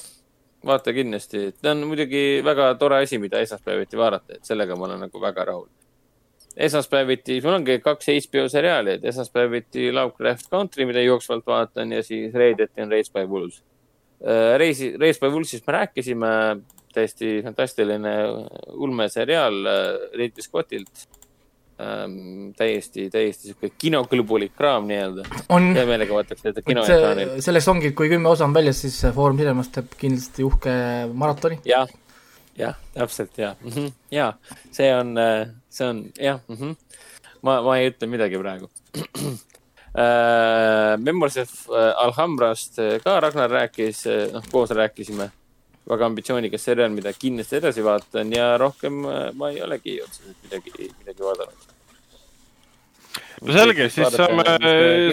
vaata 0.66 0.94
kindlasti, 0.96 1.50
ta 1.62 1.74
on 1.76 1.86
muidugi 1.90 2.42
väga 2.46 2.74
tore 2.80 3.02
asi, 3.04 3.20
mida 3.22 3.42
esmaspäeviti 3.44 4.00
vaadata, 4.00 4.38
et 4.38 4.48
sellega 4.48 4.78
ma 4.78 4.88
olen 4.90 5.06
nagu 5.06 5.22
väga 5.22 5.46
rahul. 5.52 5.68
esmaspäeviti, 6.56 7.42
mul 7.44 7.58
ongi 7.58 7.80
kaks 7.84 8.08
HBO 8.08 8.46
seriaali, 8.48 8.94
et 8.96 9.06
esmaspäeviti 9.12 9.90
Lovecraft 9.92 10.50
Country, 10.50 10.86
mida 10.88 11.02
jooksvalt 11.04 11.44
vaatan 11.48 11.92
ja 11.92 12.04
siis 12.04 12.34
reedeti 12.34 12.82
on 12.82 12.92
Race 12.92 13.12
by 13.12 13.26
Wolves. 13.28 13.60
Reisi, 14.58 14.94
Race 14.98 15.20
by 15.20 15.28
Wolvesist 15.34 15.68
me 15.68 15.74
rääkisime, 15.76 16.30
täiesti 16.96 17.42
fantastiline 17.44 18.14
ulmeseriaal 18.72 19.66
äh, 19.66 19.76
Ridley 20.14 20.42
Scottilt 20.42 21.08
ähm,. 21.82 22.52
täiesti, 22.58 23.10
täiesti 23.14 23.50
sihuke 23.50 23.72
kinokõlbulik 23.82 24.56
kraam 24.58 24.88
nii-öelda. 24.90 25.26
hea 25.50 25.86
meelega 25.90 26.16
vaataks 26.16 26.46
seda 26.48 26.64
kinoekraanil. 26.66 27.36
sellest 27.46 27.72
ongi, 27.74 27.92
kui 27.98 28.10
kümme 28.12 28.30
osa 28.30 28.48
on 28.48 28.56
väljas, 28.56 28.82
siis 28.86 29.02
Foorum 29.16 29.40
Cinemas 29.42 29.72
teeb 29.76 29.96
kindlasti 30.00 30.48
uhke 30.48 30.76
maratoni. 31.14 31.60
jah, 31.66 31.92
jah, 32.58 32.78
täpselt 32.94 33.38
ja 33.38 33.56
mm, 33.62 33.72
-hmm. 33.72 33.92
ja 34.12 34.34
see 34.72 34.94
on, 34.96 35.16
see 35.70 35.88
on 35.88 36.06
jah 36.20 36.40
mm, 36.48 36.56
-hmm. 36.56 36.76
ma, 37.42 37.62
ma 37.62 37.78
ei 37.78 37.92
ütle 37.92 38.08
midagi 38.08 38.40
praegu 38.40 38.70
uh,. 38.96 39.36
Memories 41.00 41.38
of 41.38 41.70
äh, 41.70 41.94
Alhambrast 41.96 42.80
äh, 42.80 43.00
ka 43.00 43.20
Ragnar 43.20 43.50
rääkis, 43.50 44.06
noh 44.34 44.44
koos 44.52 44.70
rääkisime. 44.70 45.30
Väga 45.90 46.10
ambitsioonikas 46.10 46.66
seriaal, 46.66 46.92
mida 46.96 47.14
kindlasti 47.14 47.60
edasi 47.60 47.86
vaatan 47.86 48.34
ja 48.34 48.56
rohkem 48.62 49.06
äh, 49.06 49.30
ma 49.38 49.52
ei 49.54 49.62
olegi 49.66 50.00
otseselt 50.04 50.38
midagi, 50.48 50.90
midagi 51.00 51.26
vaadanud. 51.26 51.72
no 53.46 53.56
selge, 53.56 53.90
siis 53.94 54.14
saame, 54.16 54.46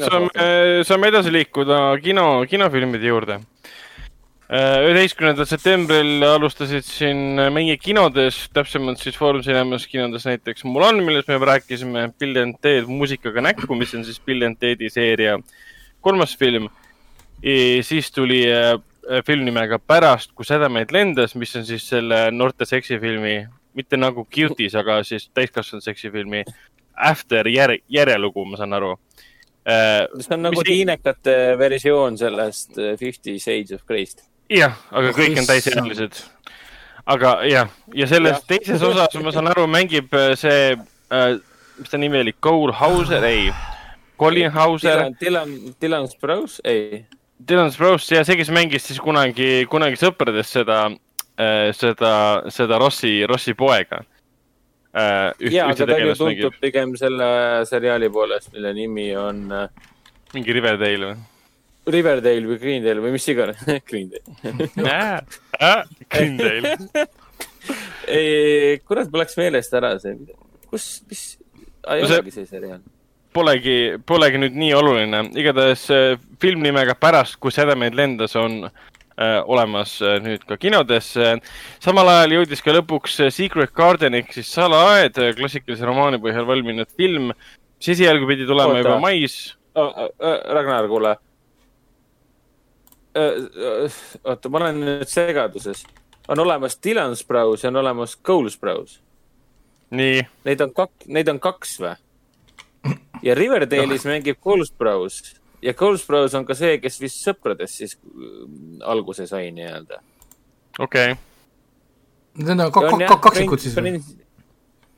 saame, 0.07 0.47
saame 0.89 1.11
edasi 1.13 1.33
liikuda 1.35 1.81
kino, 2.05 2.27
kinofilmide 2.49 3.11
juurde. 3.13 3.41
üheteistkümnendal 4.53 5.47
septembril 5.49 6.25
alustasid 6.29 6.85
siin 6.85 7.41
meie 7.55 7.79
kinodes, 7.81 8.43
täpsemalt 8.53 9.01
siis 9.01 9.17
Foorum 9.17 9.41
Cinemas 9.45 9.87
kinodes 9.89 10.27
näiteks 10.29 10.67
Mulan, 10.69 11.01
millest 11.05 11.31
me 11.31 11.39
juba 11.39 11.55
rääkisime, 11.55 12.11
Bill 12.21 12.37
and 12.43 12.59
Ted 12.61 12.89
muusikaga 12.89 13.45
näkku, 13.45 13.73
mis 13.81 13.95
on 13.97 14.05
siis 14.05 14.21
Bill 14.21 14.45
and 14.45 14.61
Tedi 14.61 14.91
seeria 14.93 15.39
kolmas 16.05 16.37
film. 16.37 16.69
siis 17.83 18.13
tuli 18.13 18.45
äh, 18.53 18.77
film 19.27 19.45
nimega 19.45 19.79
Pärast, 19.79 20.33
kui 20.35 20.45
sädemeid 20.47 20.93
lendas, 20.95 21.35
mis 21.35 21.57
on 21.57 21.65
siis 21.67 21.89
selle 21.89 22.31
noorte 22.31 22.65
seksifilmi, 22.69 23.47
mitte 23.75 23.97
nagu 23.97 24.27
Cuties, 24.31 24.75
aga 24.79 25.01
siis 25.05 25.29
täiskasvanud 25.35 25.83
seksifilmi 25.83 26.45
After 26.97 27.49
järg, 27.49 27.81
järjelugu, 27.89 28.45
ma 28.45 28.57
saan 28.61 28.73
aru. 28.77 28.97
see 29.65 30.35
on 30.35 30.43
nagu 30.43 30.59
Mis 30.59 30.69
ei- 30.69 30.75
tiinekate 30.77 31.35
versioon 31.59 32.19
sellest 32.19 32.79
äh, 32.79 32.97
Fifty 32.99 33.39
Shades 33.39 33.73
of 33.73 33.83
Grey'st. 33.89 34.25
jah, 34.51 34.75
aga 34.91 35.13
kõik 35.17 35.39
on 35.39 35.47
täisealised. 35.47 36.19
aga 37.07 37.39
jah, 37.49 37.69
ja 37.95 38.07
selles 38.07 38.33
Jah. 38.37 38.43
teises 38.47 38.83
osas, 38.83 39.15
ma 39.23 39.33
saan 39.33 39.49
aru, 39.49 39.67
mängib 39.67 40.13
äh, 40.15 40.35
see 40.37 40.73
äh,, 41.11 41.39
mis 41.79 41.91
ta 41.91 41.99
nimi 41.99 42.19
oli, 42.21 42.33
Cole 42.43 42.73
Hauser, 42.73 43.25
ei, 43.25 43.53
Colin 44.19 44.51
Hauser, 44.51 44.99
Dylan, 45.09 45.17
Dylan, 45.21 45.75
Dylan 45.81 46.09
Sprouse, 46.09 46.61
ei. 46.65 47.05
Dylan 47.49 47.73
Sprouse 47.75 48.17
ja 48.17 48.25
see, 48.27 48.37
kes 48.39 48.51
mängis 48.55 48.87
siis 48.87 49.01
kunagi, 49.03 49.65
kunagi 49.71 49.99
Sõprades 49.99 50.51
seda, 50.53 50.85
seda, 51.75 52.13
seda 52.53 52.79
Rossi, 52.79 53.23
Rossi 53.27 53.55
poega. 53.59 54.03
ja, 54.93 55.67
aga 55.67 55.87
ta 55.89 55.99
ju 55.99 56.15
tuntub 56.19 56.59
pigem 56.61 56.93
selle 57.01 57.27
seriaali 57.67 58.11
poolest, 58.13 58.53
mille 58.53 58.75
nimi 58.77 59.07
on 59.17 59.47
äh, 59.57 59.91
mingi 60.33 60.55
Riverdale 60.57 61.11
või? 61.11 61.21
Riverdale 61.93 62.47
või 62.47 62.59
Greendale 62.63 63.03
või 63.03 63.15
mis 63.17 63.27
iganes. 63.29 63.63
Greendale. 63.89 64.23
Greendale. 66.13 66.77
kurat, 68.87 69.11
mul 69.11 69.23
läks 69.23 69.39
meelest 69.39 69.75
ära 69.79 69.95
see, 70.03 70.15
kus, 70.71 70.87
mis, 71.11 71.25
ei 71.91 72.05
No 72.05 72.11
olegi 72.19 72.35
see 72.37 72.47
seriaal. 72.49 72.83
Polegi, 73.33 73.97
polegi 74.05 74.41
nüüd 74.43 74.57
nii 74.61 74.73
oluline, 74.77 75.23
igatahes 75.41 75.87
äh, 75.93 76.19
film 76.41 76.61
nimega 76.65 76.93
Pärast, 77.01 77.39
kui 77.41 77.53
sädemeid 77.55 77.97
lendas, 77.97 78.35
on 78.37 78.67
äh, 78.67 79.39
olemas 79.49 79.95
äh, 80.05 80.19
nüüd 80.21 80.45
ka 80.49 80.59
kinodes. 80.61 81.15
samal 81.81 82.11
ajal 82.13 82.37
jõudis 82.37 82.61
ka 82.65 82.75
lõpuks 82.77 83.17
Secret 83.33 83.73
Garden 83.77 84.19
ehk 84.21 84.35
siis 84.37 84.53
Salaaed, 84.53 85.17
klassikalise 85.39 85.89
romaani 85.89 86.21
põhjal 86.21 86.45
valminud 86.49 86.93
film, 86.93 87.33
mis 87.33 87.91
esialgu 87.95 88.29
pidi 88.29 88.49
tulema 88.49 88.77
Oota. 88.77 88.85
juba 88.85 89.01
mais. 89.01 89.39
Ragnar, 90.53 90.91
kuule. 90.93 91.17
oota, 93.17 94.49
ma 94.53 94.61
olen 94.61 94.85
nüüd 94.85 95.09
segaduses. 95.09 95.87
on 96.29 96.39
olemas 96.39 96.77
Dylan 96.85 97.17
Sprouse 97.17 97.65
ja 97.67 97.73
on 97.73 97.81
olemas 97.81 98.19
Cole 98.21 98.53
Sprouse. 98.53 99.01
nii, 99.91 100.21
Neid 100.45 100.61
on 100.61 100.77
kak-, 100.77 101.09
neid 101.09 101.29
on 101.33 101.41
kaks 101.41 101.79
või? 101.81 101.97
ja 103.27 103.37
Riverdale'is 103.39 104.07
mängib 104.09 104.41
Cole 104.43 104.67
Sprouse 104.69 105.39
ja 105.63 105.75
Cole 105.75 105.99
Sprouse 105.99 106.39
on 106.39 106.47
ka 106.49 106.57
see, 106.59 106.79
kes 106.83 106.99
vist 107.03 107.23
sõpradest 107.23 107.83
siis 107.83 107.95
mm, 107.99 108.81
alguse 108.95 109.27
sai 109.31 109.51
nii-öelda. 109.55 110.03
Need 110.03 110.83
okei 110.87 111.15
on 112.43 112.65
kak-, 112.73 112.89
kak-, 112.89 113.07
kak-, 113.07 113.25
kaksikud 113.29 113.63
siis 113.63 113.77
või? 113.77 113.99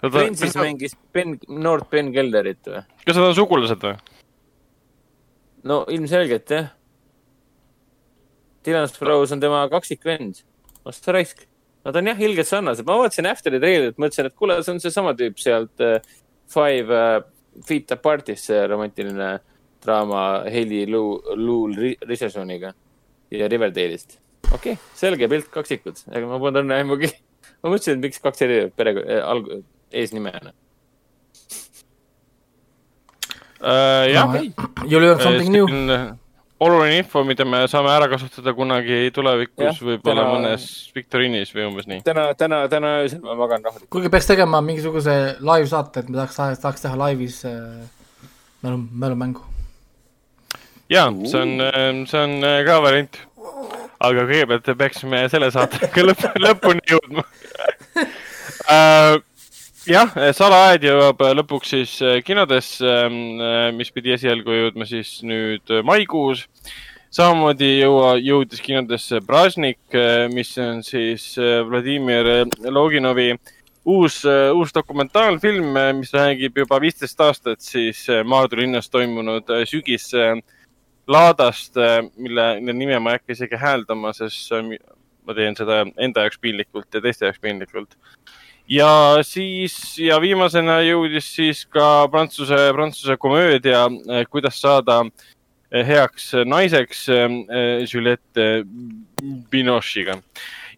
okay.. 0.00 0.10
Prince'is 0.10 0.56
mängis 0.58 0.96
Ben, 1.12 1.36
noort 1.48 1.90
Ben 1.92 2.12
Kelderit 2.14 2.62
või? 2.70 2.84
kas 3.04 3.18
nad 3.18 3.30
on 3.30 3.36
sugulased 3.36 3.84
või? 3.84 3.96
no 5.64 5.82
ilmselgelt 5.92 6.50
jah. 6.52 6.72
Dylan 8.64 8.88
Sprouse 8.88 9.34
on 9.36 9.42
tema 9.42 9.66
kaksikvend. 9.68 10.40
sa 10.90 11.12
raisk. 11.12 11.44
Nad 11.84 11.96
on 12.00 12.06
jah 12.08 12.20
ilgelt 12.20 12.48
sarnased. 12.48 12.86
ma 12.86 12.96
vaatasin 12.96 13.28
After'i 13.28 13.60
treilerit, 13.60 13.98
mõtlesin, 14.00 14.28
et 14.30 14.36
kuule, 14.36 14.56
see 14.62 14.72
on 14.72 14.80
seesama 14.80 15.12
tüüp 15.16 15.40
sealt 15.40 15.84
äh, 15.84 16.00
Five 16.48 16.92
äh, 16.92 17.24
Feet 17.66 17.92
Apart'ist, 17.94 18.50
see 18.50 18.66
romantiline 18.70 19.38
draama 19.84 20.24
Hailey 20.50 20.86
Lou, 20.90 21.20
Lou 21.36 21.68
Ri- 21.72 21.98
Richardsoniga 22.08 22.72
ja 23.30 23.48
Riverdale'ist. 23.48 24.18
okei 24.50 24.74
okay,, 24.74 24.76
selge 24.96 25.28
pilt, 25.28 25.48
kaksikud, 25.52 26.02
aga 26.10 26.26
ma 26.26 26.40
polnud 26.42 26.64
õnne 26.64 26.80
aimugi. 26.80 27.10
ma 27.62 27.72
mõtlesin, 27.72 27.98
et 27.98 28.08
miks 28.08 28.22
kaks 28.24 28.44
eri 28.46 28.60
pere 28.74 28.96
äh,, 29.04 29.22
alg-, 29.22 29.62
eesnime 29.92 30.34
on. 30.40 30.52
Uh, 33.64 34.04
jah 34.12 34.34
You 34.84 35.00
learn 35.00 35.20
something 35.20 35.50
new. 35.52 35.66
Oluline 36.64 36.98
info, 37.00 37.22
mida 37.26 37.44
me 37.48 37.64
saame 37.70 37.90
ära 37.92 38.08
kasutada 38.10 38.54
kunagi 38.56 39.10
tulevikus 39.14 39.80
võib-olla 39.82 40.24
täna- 40.24 40.34
mõnes 40.34 40.66
viktoriinis 40.96 41.52
või 41.54 41.66
umbes 41.68 41.88
nii. 41.90 42.04
täna, 42.06 42.26
täna, 42.38 42.62
täna 42.72 42.94
öösel 43.02 43.20
ma 43.24 43.36
magan 43.38 43.64
rahulikult. 43.64 43.90
kuigi 43.92 44.12
peaks 44.12 44.30
tegema 44.30 44.60
mingisuguse 44.64 45.16
live 45.40 45.68
saate, 45.70 46.04
et 46.04 46.08
me 46.08 46.20
tahaks, 46.20 46.62
tahaks 46.62 46.86
teha 46.86 46.98
laivis 47.00 47.42
äh, 47.48 47.84
mälu, 48.64 48.80
mälumängu. 49.04 49.44
ja 50.92 51.08
see 51.26 51.42
on, 51.42 52.06
see 52.08 52.22
on 52.22 52.38
äh, 52.44 52.62
ka 52.66 52.80
variant. 52.84 53.20
aga 54.04 54.24
kõigepealt 54.28 54.72
peaksime 54.78 55.26
selle 55.32 55.52
saatega 55.54 56.08
lõpp, 56.08 56.26
lõpuni 56.46 56.90
jõudma 56.94 57.28
uh. 58.70 59.20
jah, 59.88 60.12
Salaaed 60.36 60.84
jõuab 60.86 61.20
lõpuks 61.38 61.72
siis 61.74 61.94
äh, 62.04 62.18
kinodesse, 62.24 62.92
mis 63.76 63.90
pidi 63.94 64.14
esialgu 64.14 64.56
jõudma 64.56 64.86
siis 64.88 65.18
nüüd 65.26 65.72
maikuus. 65.84 66.46
samamoodi 67.14 67.68
jõua, 67.78 68.16
jõudis 68.18 68.60
kinodesse 68.60 69.20
Brasnik, 69.22 69.78
mis 70.32 70.56
on 70.58 70.82
siis 70.82 71.36
Vladimir 71.38 72.46
Loginovi 72.64 73.36
uus, 73.84 74.24
uus 74.54 74.74
dokumentaalfilm, 74.74 75.76
mis 75.98 76.12
räägib 76.12 76.58
juba 76.58 76.80
viisteist 76.80 77.20
aastat 77.20 77.60
siis 77.60 78.06
Maardu 78.24 78.56
linnas 78.56 78.90
toimunud 78.90 79.50
äh, 79.50 79.62
sügis 79.68 80.10
laadast, 81.06 81.76
mille, 82.16 82.60
mille 82.60 82.72
nime 82.72 82.98
ma 82.98 83.12
ei 83.12 83.20
hakka 83.20 83.36
isegi 83.36 83.60
hääldama, 83.60 84.12
sest 84.16 84.50
ma 85.24 85.34
teen 85.36 85.56
seda 85.56 85.82
enda 86.00 86.24
jaoks 86.24 86.40
piinlikult 86.40 86.88
ja 86.94 87.02
teiste 87.04 87.28
jaoks 87.28 87.42
piinlikult. 87.44 87.96
Ja 88.68 89.18
siis 89.22 89.98
ja 90.00 90.18
viimasena 90.20 90.80
jõudis 90.84 91.28
siis 91.36 91.64
ka 91.66 92.08
Prantsuse, 92.10 92.56
Prantsuse 92.72 93.16
komöödia 93.20 93.86
eh, 93.88 94.24
Kuidas 94.30 94.60
saada 94.60 95.02
eh, 95.04 95.84
heaks 95.86 96.32
naiseks 96.44 97.06
eh, 97.12 97.84
Juliette 97.92 98.64
Binoche'iga. 99.50 100.18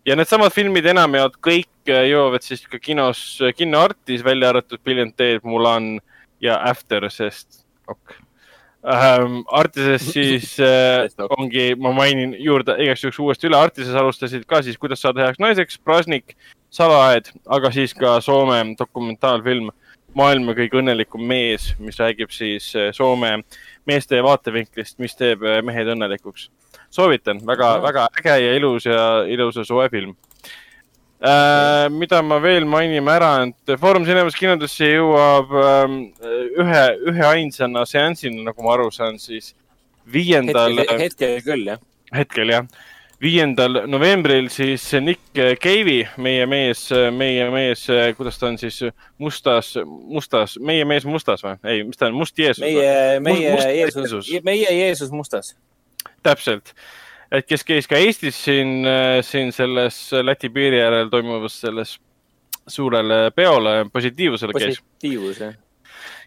ja 0.07 0.17
needsamad 0.17 0.55
filmid 0.55 0.87
enamjaolt 0.87 1.39
kõik 1.43 1.71
jõuavad 1.87 2.43
siis 2.43 2.67
ka 2.67 2.79
kinos, 2.83 3.39
kinoartis, 3.57 4.25
välja 4.25 4.51
arvatud 4.51 4.83
Bill 4.85 5.05
and 5.05 5.15
Ted, 5.17 5.45
Mulan 5.45 6.01
ja 6.43 6.59
After, 6.63 7.11
sest 7.11 7.65
ok 7.87 8.17
ähm,. 8.87 9.43
Artises 9.47 10.13
siis 10.13 10.57
äh, 10.61 11.07
ongi, 11.39 11.75
ma 11.79 11.93
mainin 11.95 12.35
juurde 12.39 12.77
igaks 12.83 13.05
juhuks 13.05 13.19
uuesti 13.23 13.47
üle, 13.47 13.59
Artises 13.59 13.95
alustasid 13.95 14.47
ka 14.47 14.63
siis 14.63 14.79
Kuidas 14.79 15.03
saada 15.03 15.25
heaks 15.27 15.39
naiseks, 15.43 15.79
Brasnik, 15.79 16.37
Salaaed, 16.77 17.31
aga 17.49 17.71
siis 17.73 17.95
ka 17.97 18.19
Soome 18.21 18.61
dokumentaalfilm 18.79 19.71
Maailma 20.17 20.55
kõige 20.57 20.79
õnnelikum 20.81 21.25
mees, 21.29 21.71
mis 21.81 21.99
räägib 22.01 22.33
siis 22.33 22.69
eh, 22.77 22.91
Soome 22.97 23.33
meeste 23.89 24.21
vaatevinklist, 24.25 24.97
mis 25.01 25.17
teeb 25.17 25.45
eh, 25.45 25.61
mehed 25.65 25.89
õnnelikuks. 25.93 26.51
soovitan, 26.91 27.41
väga, 27.47 27.71
väga 27.83 28.07
äge 28.21 28.37
ja 28.41 28.55
ilus 28.57 28.87
ja 28.87 29.03
ilus 29.29 29.57
ja 29.57 29.65
soe 29.65 29.89
film 29.93 30.15
äh,. 31.21 31.89
mida 31.91 32.23
ma 32.23 32.39
veel 32.43 32.65
mainima 32.65 33.17
ära, 33.17 33.31
et 33.45 33.77
Foorum 33.81 34.05
Cinemas 34.05 34.37
kinodesse 34.37 34.89
jõuab 34.93 35.53
ähm, 35.63 35.99
ühe, 36.63 36.85
ühe 37.11 37.27
ainsana 37.27 37.85
seansina, 37.87 38.45
nagu 38.51 38.65
ma 38.65 38.77
aru 38.77 38.91
saan, 38.91 39.19
siis 39.19 39.55
viiendal 40.13 40.79
hetkel 41.01 41.41
küll 41.45 41.73
jah. 41.73 41.83
hetkel 42.15 42.53
jah, 42.53 42.69
viiendal 43.27 43.83
novembril 43.91 44.49
siis 44.53 44.85
Nick 45.03 45.41
Cave'i, 45.63 46.05
meie 46.23 46.47
mees, 46.51 46.85
meie 47.17 47.49
mees, 47.53 47.87
kuidas 48.19 48.39
ta 48.39 48.51
on 48.51 48.59
siis 48.61 48.79
mustas, 49.23 49.73
mustas, 49.87 50.57
meie 50.63 50.87
mees 50.89 51.07
mustas 51.09 51.43
või? 51.45 51.57
ei, 51.67 51.83
mis 51.89 51.99
ta 51.99 52.11
on, 52.11 52.17
Must 52.21 52.39
Jeesus 52.39 52.63
meie, 52.63 53.19
meie 53.25 53.57
Must 53.57 53.73
Jeesus 53.73 54.01
Jeesus., 54.03 54.31
meie 54.47 54.71
Jeesus 54.79 55.13
mustas. 55.15 55.55
täpselt, 56.27 56.75
et 57.35 57.49
kes 57.49 57.67
käis 57.67 57.91
ka 57.91 57.99
Eestis 57.99 58.39
siin, 58.47 58.87
siin 59.27 59.53
selles 59.57 60.01
Läti 60.23 60.53
piiri 60.55 60.83
äärel 60.85 61.11
toimuvas 61.13 61.61
selles 61.67 61.99
suurele 62.67 63.31
peole, 63.35 63.79
positiivsusele 63.93 64.59
käis. 64.59 64.83
positiivus 64.83 65.43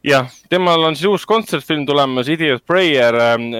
jah. 0.03 0.27
temal 0.49 0.83
on 0.83 0.95
siis 0.95 1.07
uus 1.09 1.25
kontsertfilm 1.27 1.85
tulemas, 1.87 2.29
Idiot 2.31 2.65
Prayer, 2.65 3.15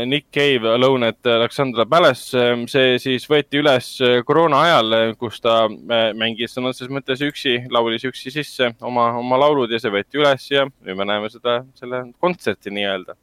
Nick 0.06 0.28
Cave, 0.34 0.70
Alone 0.74 1.08
at 1.14 1.28
Alexandra 1.28 1.86
Palace. 1.86 2.44
see 2.72 2.98
siis 3.02 3.28
võeti 3.30 3.60
üles 3.60 3.92
koroona 4.26 4.62
ajal, 4.68 4.98
kus 5.20 5.40
ta 5.44 5.62
äh, 5.68 6.10
mängis 6.18 6.56
sõna 6.56 6.74
otseses 6.74 6.92
mõttes 6.94 7.24
üksi, 7.26 7.58
laulis 7.72 8.06
üksi 8.08 8.32
sisse 8.34 8.74
oma, 8.82 9.12
oma 9.20 9.40
laulud 9.46 9.72
ja 9.72 9.80
see 9.82 9.94
võeti 9.94 10.22
üles 10.22 10.50
ja 10.52 10.66
nüüd 10.68 11.00
me 11.00 11.08
näeme 11.10 11.32
seda, 11.32 11.62
selle 11.80 12.06
kontserti 12.20 12.74
nii-öelda. 12.74 13.18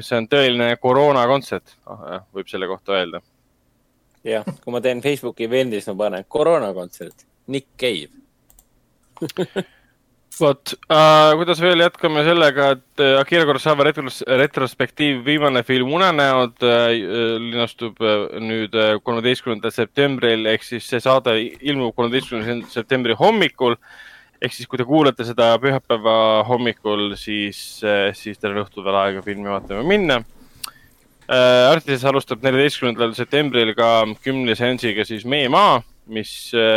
see 0.00 0.16
on 0.16 0.26
tõeline 0.32 0.70
koroonakontsert, 0.80 1.76
võib 2.32 2.48
selle 2.48 2.66
kohta 2.70 2.96
öelda. 2.96 3.20
jah, 4.24 4.46
kui 4.64 4.72
ma 4.72 4.80
teen 4.80 5.02
Facebooki 5.04 5.44
event'i, 5.44 5.80
siis 5.80 5.92
ma 5.92 6.06
panen 6.06 6.24
koroonakontsert, 6.28 7.26
Nick 7.52 7.68
Cave. 7.76 8.10
vot 10.40 10.72
äh,, 10.88 11.32
kuidas 11.36 11.60
veel 11.62 11.82
jätkame 11.82 12.22
sellega, 12.26 12.72
et 12.76 13.02
äh, 13.02 13.18
Akira 13.20 13.44
Kurosawa 13.48 13.84
retros 13.86 14.22
retrospektiiv, 14.26 15.20
viimane 15.26 15.62
film 15.66 15.92
Unenäod 15.96 16.62
äh, 16.64 16.94
linastub 17.42 18.00
äh, 18.00 18.38
nüüd 18.40 18.76
kolmeteistkümnendal 19.04 19.74
septembril 19.74 20.48
ehk 20.52 20.64
siis 20.66 20.88
see 20.88 21.02
saade 21.02 21.36
ilmub 21.60 21.94
kolmeteistkümnenda 21.98 22.70
septembri 22.72 23.16
hommikul. 23.18 23.76
ehk 24.42 24.56
siis, 24.56 24.66
kui 24.66 24.80
te 24.80 24.84
kuulate 24.88 25.22
seda 25.22 25.52
pühapäeva 25.62 26.42
hommikul, 26.48 27.12
siis, 27.14 27.78
siis 28.18 28.40
teil 28.42 28.56
on 28.56 28.64
õhtul 28.64 28.82
veel 28.82 28.98
aega 28.98 29.22
filmi 29.22 29.52
vaatama 29.52 29.84
minna 29.86 30.22
äh,. 31.28 31.70
Artises 31.70 32.04
alustab 32.08 32.42
neljateistkümnendal 32.42 33.14
septembril 33.18 33.74
ka 33.78 33.92
kümne 34.24 34.56
seansiga 34.58 35.06
siis 35.06 35.28
Meie 35.28 35.52
maa, 35.52 35.80
mis, 36.12 36.32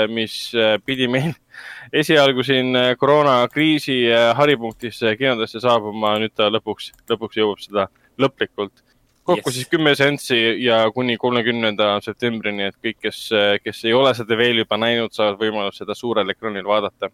mis 0.09 0.37
äh, 0.55 0.77
pidi 0.85 1.07
meil 1.11 1.33
esialgu 2.01 2.43
siin 2.43 2.75
äh, 2.75 2.95
koroonakriisi 2.97 3.99
äh, 4.11 4.31
haripunktis 4.37 5.03
äh, 5.03 5.17
kinodesse 5.17 5.61
saabuma, 5.63 6.15
nüüd 6.21 6.35
ta 6.35 6.49
lõpuks, 6.53 6.91
lõpuks 7.11 7.39
jõuab 7.39 7.61
seda 7.63 7.87
lõplikult. 8.21 8.83
kokku 9.25 9.49
Yes. 9.49 9.55
siis 9.55 9.69
kümme 9.69 9.95
seanssi 9.97 10.37
ja 10.61 10.83
kuni 10.93 11.17
kolmekümnenda 11.17 11.95
septembrini, 12.05 12.69
et 12.69 12.75
kõik, 12.77 12.99
kes, 13.01 13.29
kes 13.63 13.85
ei 13.85 13.93
ole 13.93 14.13
seda 14.13 14.37
veel 14.37 14.61
juba 14.61 14.77
näinud, 14.77 15.13
saavad 15.13 15.39
võimalust 15.41 15.81
seda 15.81 15.95
suurel 15.97 16.29
ekraanil 16.29 16.65
vaadata. 16.65 17.09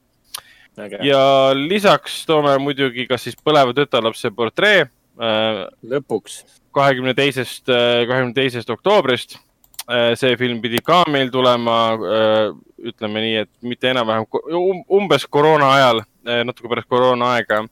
ja 0.77 0.99
ja 1.03 1.21
lisaks 1.55 2.25
toome 2.25 2.57
muidugi 2.57 3.07
ka 3.07 3.17
siis 3.17 3.35
põleva 3.35 3.73
tütarlapse 3.73 4.31
portree 4.31 4.89
lõpuks. 5.83 6.43
kahekümne 6.71 7.13
teisest, 7.13 7.65
kahekümne 7.65 8.33
teisest 8.33 8.69
oktoobrist. 8.69 9.37
See 10.15 10.37
film 10.39 10.61
pidi 10.63 10.79
ka 10.85 11.01
meil 11.11 11.31
tulema, 11.33 11.77
ütleme 12.79 13.23
nii, 13.25 13.39
et 13.43 13.49
mitte 13.65 13.89
enam-vähem 13.91 14.27
um- 14.55 14.85
umbes 14.99 15.25
koroona 15.27 15.71
ajal, 15.77 16.03
natuke 16.47 16.71
pärast 16.71 16.89
koroona 16.89 17.33
aega. 17.37 17.65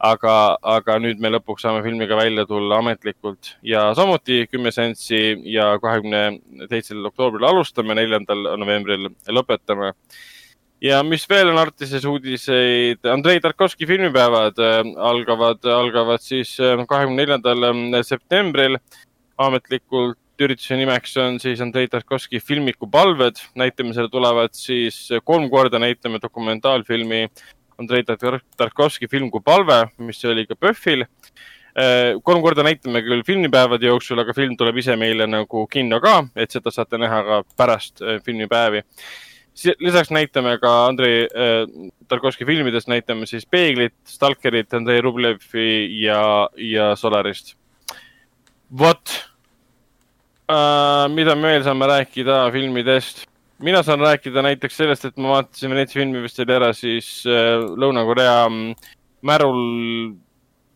aga, 0.00 0.34
aga 0.64 0.94
nüüd 0.96 1.18
me 1.20 1.28
lõpuks 1.28 1.60
saame 1.60 1.82
filmiga 1.84 2.16
välja 2.16 2.46
tulla 2.48 2.78
ametlikult 2.80 3.50
ja 3.60 3.82
samuti 3.92 4.46
kümme 4.48 4.70
seanssi 4.72 5.36
ja 5.52 5.74
kahekümne 5.82 6.38
teisel 6.70 7.04
oktoobril 7.04 7.44
alustame, 7.44 7.92
neljandal 7.98 8.54
novembril 8.62 9.10
lõpetame 9.28 9.90
ja 10.84 11.00
mis 11.06 11.26
veel 11.28 11.50
on 11.52 11.60
Artises 11.60 12.04
uudiseid, 12.08 13.04
Andrei 13.12 13.40
Tarkovski 13.40 13.86
filmipäevad 13.88 14.60
äh, 14.64 14.80
algavad, 15.10 15.64
algavad 15.64 16.24
siis 16.24 16.54
äh, 16.60 16.80
kahekümne 16.88 17.22
neljandal 17.22 17.70
äh, 17.70 18.02
septembril. 18.06 18.78
ametlikult 19.40 20.18
ürituse 20.44 20.76
nimeks 20.78 21.16
on 21.20 21.38
siis 21.42 21.60
Andrei 21.60 21.88
Tarkovski 21.88 22.40
filmiku 22.40 22.88
palved. 22.90 23.40
näitamisele 23.54 24.08
tulevad 24.08 24.54
siis 24.56 25.08
kolm 25.24 25.50
korda 25.50 25.78
näitame 25.78 26.18
dokumentaalfilmi 26.22 27.28
Andrei 27.78 28.02
Tar- 28.02 28.42
Tarkovski 28.56 29.08
film 29.08 29.30
kui 29.30 29.40
palve, 29.44 29.86
mis 29.98 30.24
oli 30.24 30.46
ka 30.46 30.56
PÖFFil. 30.56 31.04
kolm 32.22 32.42
korda 32.42 32.62
näitame 32.66 33.00
küll 33.06 33.22
filmipäevade 33.26 33.86
jooksul, 33.86 34.18
aga 34.18 34.34
film 34.34 34.56
tuleb 34.58 34.76
ise 34.82 34.96
meile 34.96 35.26
nagu 35.26 35.66
kinno 35.70 36.00
ka, 36.00 36.24
et 36.36 36.50
seda 36.50 36.70
saate 36.70 36.98
näha 36.98 37.22
ka 37.24 37.42
pärast 37.56 38.02
äh, 38.02 38.18
filmipäevi 38.24 38.82
lisaks 39.78 40.10
näitame 40.10 40.58
ka 40.58 40.86
Andrei 40.86 41.24
äh, 41.24 41.90
Tarkovski 42.08 42.44
filmides 42.44 42.86
näitame 42.88 43.26
siis 43.26 43.46
Peeglit, 43.46 43.94
Stalkerit, 44.08 44.74
Andrei 44.74 45.00
Rublevi 45.00 46.02
ja, 46.02 46.48
ja 46.56 46.96
Solarist. 46.96 47.56
vot 48.78 49.29
äh,, 50.50 51.08
mida 51.14 51.36
me 51.38 51.54
veel 51.54 51.66
saame 51.66 51.88
rääkida 51.90 52.42
filmidest? 52.54 53.26
mina 53.60 53.82
saan 53.84 54.00
rääkida 54.00 54.42
näiteks 54.42 54.76
sellest, 54.76 55.04
et 55.04 55.16
ma 55.20 55.36
vaatasin 55.36 55.70
Veneetsia 55.70 56.00
filmifestivali 56.00 56.56
ära 56.56 56.72
siis 56.76 57.10
äh, 57.28 57.60
Lõuna-Korea 57.60 58.48
mm, 58.48 58.90
märul 59.28 59.64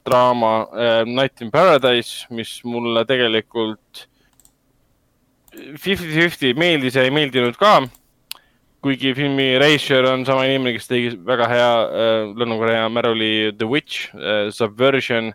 draama 0.04 0.54
äh, 0.68 1.02
Night 1.08 1.40
in 1.40 1.50
Paradise, 1.50 2.26
mis 2.30 2.58
mulle 2.64 3.06
tegelikult 3.08 4.06
fifty-fifty 5.54 6.52
meeldis 6.58 6.98
ja 6.98 7.04
ei 7.06 7.14
meeldinud 7.14 7.56
ka 7.56 7.78
kuigi 8.84 9.14
filmi 9.16 9.54
reisijal 9.60 10.10
on 10.10 10.26
sama 10.28 10.44
inimene, 10.44 10.74
kes 10.76 10.90
tegi 10.90 11.14
väga 11.24 11.48
hea 11.48 11.72
äh, 11.84 12.32
Lõuna-Korea 12.36 12.88
märuli 12.92 13.32
The 13.56 13.68
Witch 13.70 14.10
äh,, 14.12 14.50
Subversion 14.52 15.32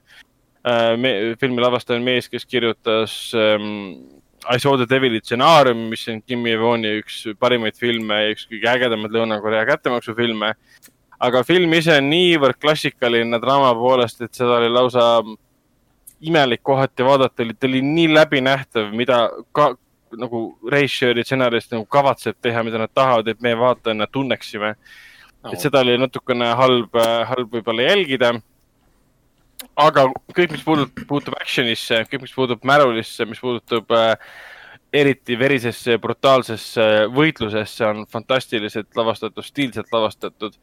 äh,. 0.69 0.93
filmi 1.41 1.63
lavastaja 1.63 1.97
on 1.97 2.05
mees, 2.05 2.29
kes 2.29 2.45
kirjutas 2.45 3.31
ähm, 3.33 4.19
I 4.49 4.57
saw 4.57 4.75
the 4.77 4.87
devil'i 4.89 5.21
stsenaarium, 5.21 5.89
mis 5.91 6.07
on 6.09 6.21
Kim 6.25 6.45
Jevoni 6.49 6.95
üks 7.03 7.21
parimaid 7.39 7.77
filme 7.77 8.15
ja 8.17 8.31
üks 8.33 8.47
kõige 8.49 8.71
ägedamaid 8.71 9.13
Lõuna-Korea 9.13 9.65
kättemaksufilme. 9.69 10.53
aga 11.19 11.43
film 11.43 11.73
ise 11.73 11.97
on 11.99 12.09
niivõrd 12.09 12.57
klassikaline 12.61 13.39
draama 13.43 13.73
poolest, 13.75 14.21
et 14.21 14.33
seda 14.33 14.55
oli 14.57 14.69
lausa 14.71 15.21
imelik 16.21 16.63
kohati 16.63 17.03
vaadata, 17.03 17.45
ta 17.59 17.67
oli 17.67 17.81
nii 17.81 18.13
läbinähtav, 18.13 18.89
mida 18.95 19.29
ka 19.51 19.73
nagu 20.17 20.57
režissööri 20.71 21.23
stsenarist 21.23 21.75
nagu 21.75 21.85
kavatseb 21.85 22.39
teha, 22.41 22.63
mida 22.65 22.81
nad 22.81 22.93
tahavad, 22.93 23.27
et 23.27 23.41
me 23.41 23.53
vaatajana 23.57 24.07
tunneksime 24.11 24.73
no.. 24.73 25.51
et 25.51 25.59
seda 25.61 25.83
oli 25.85 25.97
natukene 25.99 26.53
halb, 26.57 26.97
halb 27.29 27.53
võib-olla 27.53 27.85
jälgida. 27.91 28.33
Aga 29.79 30.05
kõik, 30.35 30.53
mis 30.53 30.63
puudutab, 30.65 31.03
puutub 31.09 31.35
action'isse, 31.39 32.03
kõik, 32.11 32.23
mis 32.27 32.35
puutub 32.35 32.63
märulisse, 32.67 33.27
mis 33.29 33.41
puudutab 33.43 33.91
äh, 33.95 34.31
eriti 34.93 35.37
verisesse 35.39 35.95
ja 35.95 36.01
brutaalsesse 36.01 36.85
võitlusesse, 37.13 37.85
on 37.85 38.03
fantastiliselt 38.09 38.89
lavastatud, 38.97 39.45
stiilselt 39.45 39.91
lavastatud. 39.93 40.57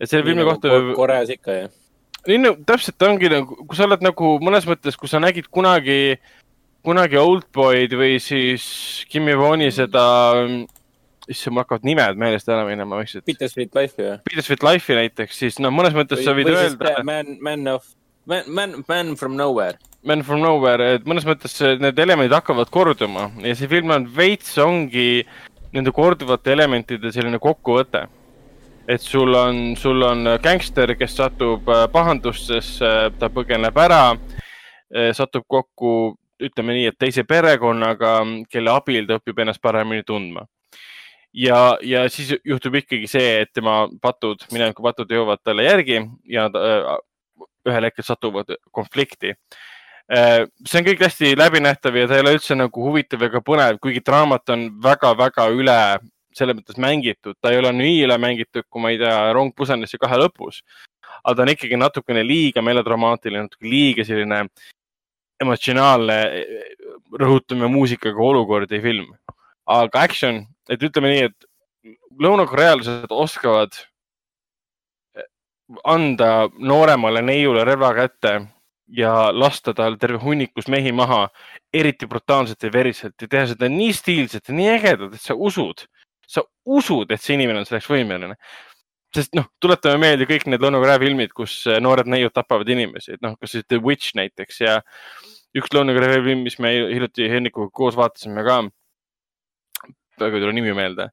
et 0.00 0.10
selle 0.10 0.26
filmi 0.26 0.44
kohta 0.46 0.72
nagu 0.72 0.96
Koreas 0.98 1.30
ikka 1.30 1.58
jah. 1.60 1.70
nii 2.26 2.38
no 2.42 2.54
täpselt 2.66 3.02
ongi 3.06 3.30
nagu, 3.30 3.56
kui 3.66 3.78
sa 3.78 3.86
oled 3.86 4.02
nagu 4.02 4.36
mõnes 4.42 4.66
mõttes, 4.66 4.98
kui 4.98 5.10
sa 5.10 5.22
nägid 5.22 5.46
kunagi, 5.50 6.18
kunagi 6.82 7.18
Oldboy'd 7.22 7.94
või 7.98 8.18
siis 8.22 8.64
Kim 9.10 9.30
Jevoni 9.30 9.70
seda, 9.74 10.04
issand, 11.30 11.54
mul 11.54 11.62
hakkavad 11.62 11.86
nimed 11.86 12.18
meelest 12.18 12.50
ära 12.50 12.66
minema 12.66 12.98
vaikselt. 12.98 13.26
Bittersweet 13.30 13.74
Life 13.78 14.02
ju. 14.02 14.18
Bittersweet 14.26 14.66
Life'i 14.66 14.98
näiteks, 14.98 15.38
siis 15.38 15.62
no 15.62 15.70
mõnes 15.74 15.94
mõttes 15.94 16.24
sa 16.26 16.34
võid 16.34 16.50
või 16.50 16.64
öelda, 16.66 16.96
Man, 17.06 17.36
Man 17.38 17.76
of, 17.76 17.86
Man, 18.26 18.42
Man, 18.46 18.84
Man 18.88 19.16
from 19.16 19.36
Nowhere. 19.36 19.78
Man 20.02 20.22
from 20.22 20.42
Nowhere, 20.42 20.96
et 20.96 21.06
mõnes 21.06 21.26
mõttes 21.26 21.56
need 21.78 21.98
elemendid 21.98 22.34
hakkavad 22.34 22.70
korduma 22.74 23.28
ja 23.42 23.54
see 23.58 23.70
film 23.70 23.90
on 23.94 24.08
veits 24.16 24.56
ongi 24.62 25.22
nende 25.74 25.92
korduvate 25.94 26.52
elementide 26.54 27.12
selline 27.14 27.38
kokkuvõte. 27.42 28.06
et 28.88 29.00
sul 29.00 29.34
on, 29.34 29.76
sul 29.78 30.02
on 30.02 30.26
gängster, 30.42 30.94
kes 30.98 31.14
satub 31.16 31.68
äh, 31.70 31.84
pahandustesse, 31.92 32.88
ta 33.18 33.28
põgeneb 33.30 33.76
ära, 33.78 34.16
satub 35.14 35.46
kokku, 35.48 36.16
ütleme 36.42 36.74
nii, 36.76 36.88
et 36.90 36.98
teise 36.98 37.22
perekonnaga, 37.24 38.16
kelle 38.50 38.74
abil 38.74 39.06
ta 39.06 39.20
õpib 39.20 39.38
ennast 39.38 39.62
paremini 39.62 40.02
tundma. 40.02 40.44
ja, 41.32 41.78
ja 41.80 42.02
siis 42.10 42.34
juhtub 42.44 42.74
ikkagi 42.82 43.06
see, 43.08 43.38
et 43.46 43.52
tema 43.54 43.86
patud, 44.02 44.42
mineviku 44.52 44.82
patud 44.82 45.10
jõuavad 45.10 45.40
talle 45.44 45.64
järgi 45.64 46.02
ja 46.28 46.50
ta, 46.52 46.98
ühel 47.68 47.88
hetkel 47.88 48.06
satuvad 48.06 48.54
konflikti 48.74 49.32
äh, 49.32 50.44
see 50.66 50.80
on 50.80 50.88
kõik 50.88 51.04
hästi 51.06 51.34
läbinähtav 51.38 51.96
ja 51.96 52.08
ta 52.08 52.18
ei 52.18 52.24
ole 52.24 52.36
üldse 52.38 52.56
nagu 52.58 52.88
huvitav 52.88 53.22
ega 53.28 53.42
põnev, 53.44 53.78
kuigi 53.82 54.02
draamat 54.04 54.54
on 54.54 54.66
väga-väga 54.82 55.48
üle 55.54 55.78
selles 56.36 56.56
mõttes 56.56 56.78
mängitud, 56.80 57.36
ta 57.40 57.52
ei 57.52 57.60
ole 57.60 57.72
nii 57.76 58.02
üle 58.06 58.16
mängitud, 58.20 58.64
kui 58.70 58.82
ma 58.82 58.92
ei 58.92 58.98
tea, 59.00 59.16
Rong 59.36 59.52
Pusanisse 59.56 60.00
kahe 60.00 60.18
lõpus. 60.20 60.62
aga 61.22 61.36
ta 61.36 61.42
on 61.44 61.52
ikkagi 61.52 61.76
natukene 61.78 62.22
liiga 62.26 62.62
melodramaatiline, 62.64 63.44
natuke 63.44 63.68
liiga 63.68 64.04
selline 64.04 64.46
emotsionaalne, 65.42 66.18
rõhutame 67.20 67.68
muusikaga 67.70 68.22
olukordi 68.22 68.80
film. 68.80 69.12
aga 69.66 70.00
action, 70.00 70.46
et 70.70 70.82
ütleme 70.82 71.12
nii, 71.12 71.28
et 71.30 71.96
lõunakorealased 72.20 73.12
oskavad 73.14 73.76
anda 75.84 76.48
nooremale 76.58 77.22
neiule 77.22 77.64
relva 77.64 77.92
kätte 77.94 78.34
ja 78.92 79.12
lasta 79.32 79.74
tal 79.74 79.96
terve 80.00 80.20
hunnikus 80.22 80.68
mehi 80.68 80.92
maha, 80.92 81.26
eriti 81.72 82.06
brutaalselt 82.06 82.62
ja 82.62 82.72
veriselt 82.72 83.22
ja 83.22 83.28
teha 83.28 83.46
seda 83.52 83.70
nii 83.72 83.92
stiilselt 83.96 84.48
ja 84.48 84.56
nii 84.56 84.68
ägedalt, 84.74 85.16
et 85.16 85.24
sa 85.24 85.36
usud, 85.36 85.86
sa 86.28 86.44
usud, 86.68 87.10
et 87.10 87.22
see 87.22 87.38
inimene 87.38 87.62
on 87.62 87.68
selleks 87.68 87.88
võimeline. 87.90 88.36
sest 89.12 89.34
noh, 89.36 89.44
tuletame 89.60 89.98
meelde 90.00 90.24
kõik 90.24 90.46
need 90.48 90.62
Lõuna-Korea 90.64 90.96
filmid, 91.02 91.34
kus 91.36 91.58
äh, 91.68 91.76
noored 91.84 92.08
neiud 92.08 92.32
tapavad 92.32 92.68
inimesi, 92.72 93.12
et 93.12 93.20
noh, 93.20 93.34
kas 93.40 93.52
siis 93.52 93.66
The 93.68 93.76
Witch 93.76 94.14
näiteks 94.16 94.60
ja 94.62 94.78
üks 95.56 95.72
Lõuna-Korea 95.74 96.22
film, 96.24 96.46
mis 96.46 96.56
me 96.58 96.72
hiljuti 96.72 97.28
Hennikuga 97.28 97.68
koos 97.76 97.96
vaatasime 97.96 98.44
ka. 98.46 98.62
praegu 100.16 100.36
ei 100.36 100.44
tule 100.44 100.52
nimi 100.52 100.72
meelde 100.76 101.10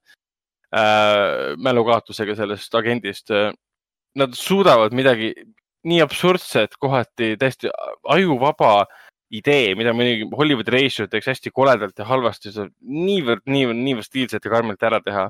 äh,. 0.75 1.55
mälukaotusega 1.57 2.35
sellest 2.35 2.75
agendist. 2.75 3.31
Nad 4.17 4.33
suudavad 4.33 4.93
midagi 4.97 5.33
nii 5.87 6.01
absurdset, 6.03 6.75
kohati 6.81 7.35
täiesti 7.39 7.69
ajuvaba 8.09 8.85
idee, 9.31 9.73
mida 9.77 9.93
muidugi 9.93 10.27
Hollywoodi 10.35 10.73
reisijad 10.73 11.11
teeks 11.11 11.29
hästi 11.29 11.51
koledalt 11.53 11.99
ja 11.99 12.07
halvasti, 12.09 12.51
saab 12.53 12.71
niivõrd, 12.81 13.45
niivõrd, 13.49 13.77
niivõrd 13.77 14.07
stiilselt 14.07 14.45
ja 14.45 14.51
karmilt 14.51 14.83
ära 14.83 15.01
teha. 15.05 15.29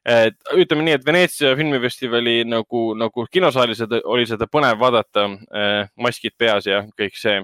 et 0.00 0.36
ütleme 0.56 0.84
nii, 0.86 0.94
et 0.96 1.04
Veneetsia 1.04 1.52
filmifestivali 1.56 2.40
nagu, 2.48 2.94
nagu 2.96 3.26
kinosaalis 3.28 3.82
oli 4.04 4.24
seda 4.26 4.46
põnev 4.48 4.78
vaadata, 4.80 5.26
eh, 5.52 5.90
maskid 6.00 6.32
peas 6.38 6.66
ja 6.66 6.80
kõik 6.96 7.18
see. 7.20 7.42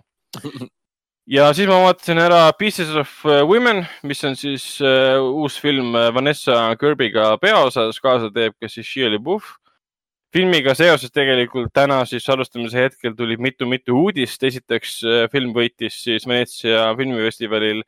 ja 1.36 1.50
siis 1.54 1.68
ma 1.68 1.82
vaatasin 1.84 2.18
ära 2.18 2.40
Pieces 2.58 2.94
of 2.96 3.12
Women, 3.24 3.84
mis 4.02 4.24
on 4.24 4.34
siis 4.36 4.80
uh, 4.80 5.20
uus 5.20 5.60
film 5.60 5.92
Vanessa 6.16 6.74
Kirby'ga 6.80 7.36
peaosas, 7.42 8.00
kaasa 8.00 8.32
teeb 8.32 8.56
ka 8.60 8.72
siis 8.72 8.88
Shia 8.88 9.12
LaBeouf 9.12 9.52
filmiga 10.36 10.74
seoses 10.76 11.12
tegelikult 11.14 11.70
täna 11.74 12.02
siis 12.08 12.26
alustamise 12.28 12.82
hetkel 12.82 13.14
tuli 13.16 13.38
mitu-mitu 13.40 13.94
uudist. 13.96 14.42
esiteks 14.44 14.98
äh, 15.04 15.22
film 15.32 15.54
võitis 15.56 15.96
siis 16.04 16.26
Veneetsia 16.28 16.90
filmifestivalil 16.98 17.80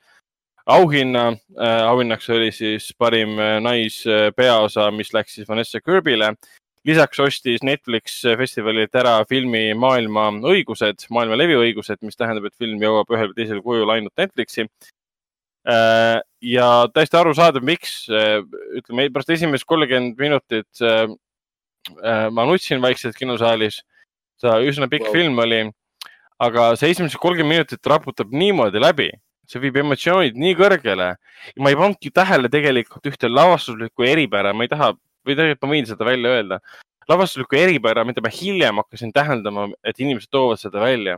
auhinna. 0.69 1.27
Äh, 1.59 1.83
auhinnaks 1.91 2.31
oli 2.33 2.49
siis 2.55 2.89
parim 2.99 3.37
äh, 3.37 3.59
naispeaosa, 3.65 4.89
mis 4.97 5.13
läks 5.13 5.37
siis 5.37 5.49
Vanessa 5.49 5.83
Kirby'le. 5.85 6.33
lisaks 6.89 7.21
ostis 7.21 7.63
Netflix 7.67 8.23
festivalilt 8.39 8.95
ära 8.97 9.19
filmi 9.29 9.75
maailma 9.75 10.31
õigused, 10.49 11.05
maailma 11.13 11.37
leviõigused, 11.37 12.01
mis 12.07 12.17
tähendab, 12.17 12.47
et 12.49 12.57
film 12.57 12.81
jõuab 12.81 13.13
ühel 13.13 13.33
või 13.35 13.37
teisel 13.43 13.61
kujul 13.63 13.91
ainult 13.93 14.17
Netflixi 14.17 14.65
ja 16.55 16.69
täiesti 16.95 17.19
arusaadav, 17.19 17.67
miks, 17.67 18.07
ütleme 18.09 19.11
pärast 19.13 19.35
esimest 19.35 19.67
kolmkümmend 19.69 20.23
minutit 20.23 20.87
ma 22.33 22.45
nutsin 22.49 22.83
vaikselt 22.83 23.17
kinosaalis. 23.17 23.83
see 24.39 24.71
üsna 24.71 24.87
pikk 24.87 25.09
wow. 25.09 25.13
film 25.13 25.39
oli, 25.43 25.63
aga 26.39 26.71
see 26.79 26.93
esimesed 26.95 27.19
kolmkümmend 27.19 27.57
minutit 27.57 27.89
raputab 27.91 28.31
niimoodi 28.31 28.79
läbi, 28.79 29.09
see 29.51 29.63
viib 29.63 29.81
emotsioonid 29.83 30.39
nii 30.39 30.55
kõrgele. 30.59 31.15
ma 31.59 31.73
ei 31.73 31.79
pannudki 31.79 32.13
tähele 32.15 32.51
tegelikult 32.53 33.09
ühte 33.11 33.31
lavastuslikku 33.31 34.07
eripära, 34.07 34.55
ma 34.55 34.67
ei 34.67 34.71
taha 34.71 34.93
või 35.27 35.35
tegelikult 35.35 35.67
ma 35.67 35.75
võin 35.75 35.89
seda 35.89 36.07
välja 36.07 36.37
öelda. 36.37 36.61
lavastuslikku 37.09 37.57
eripära, 37.59 38.05
mida 38.05 38.23
ma 38.23 38.31
hiljem 38.31 38.83
hakkasin 38.83 39.13
täheldama, 39.17 39.71
et 39.83 39.99
inimesed 39.99 40.31
toovad 40.31 40.61
seda 40.61 40.81
välja. 40.83 41.17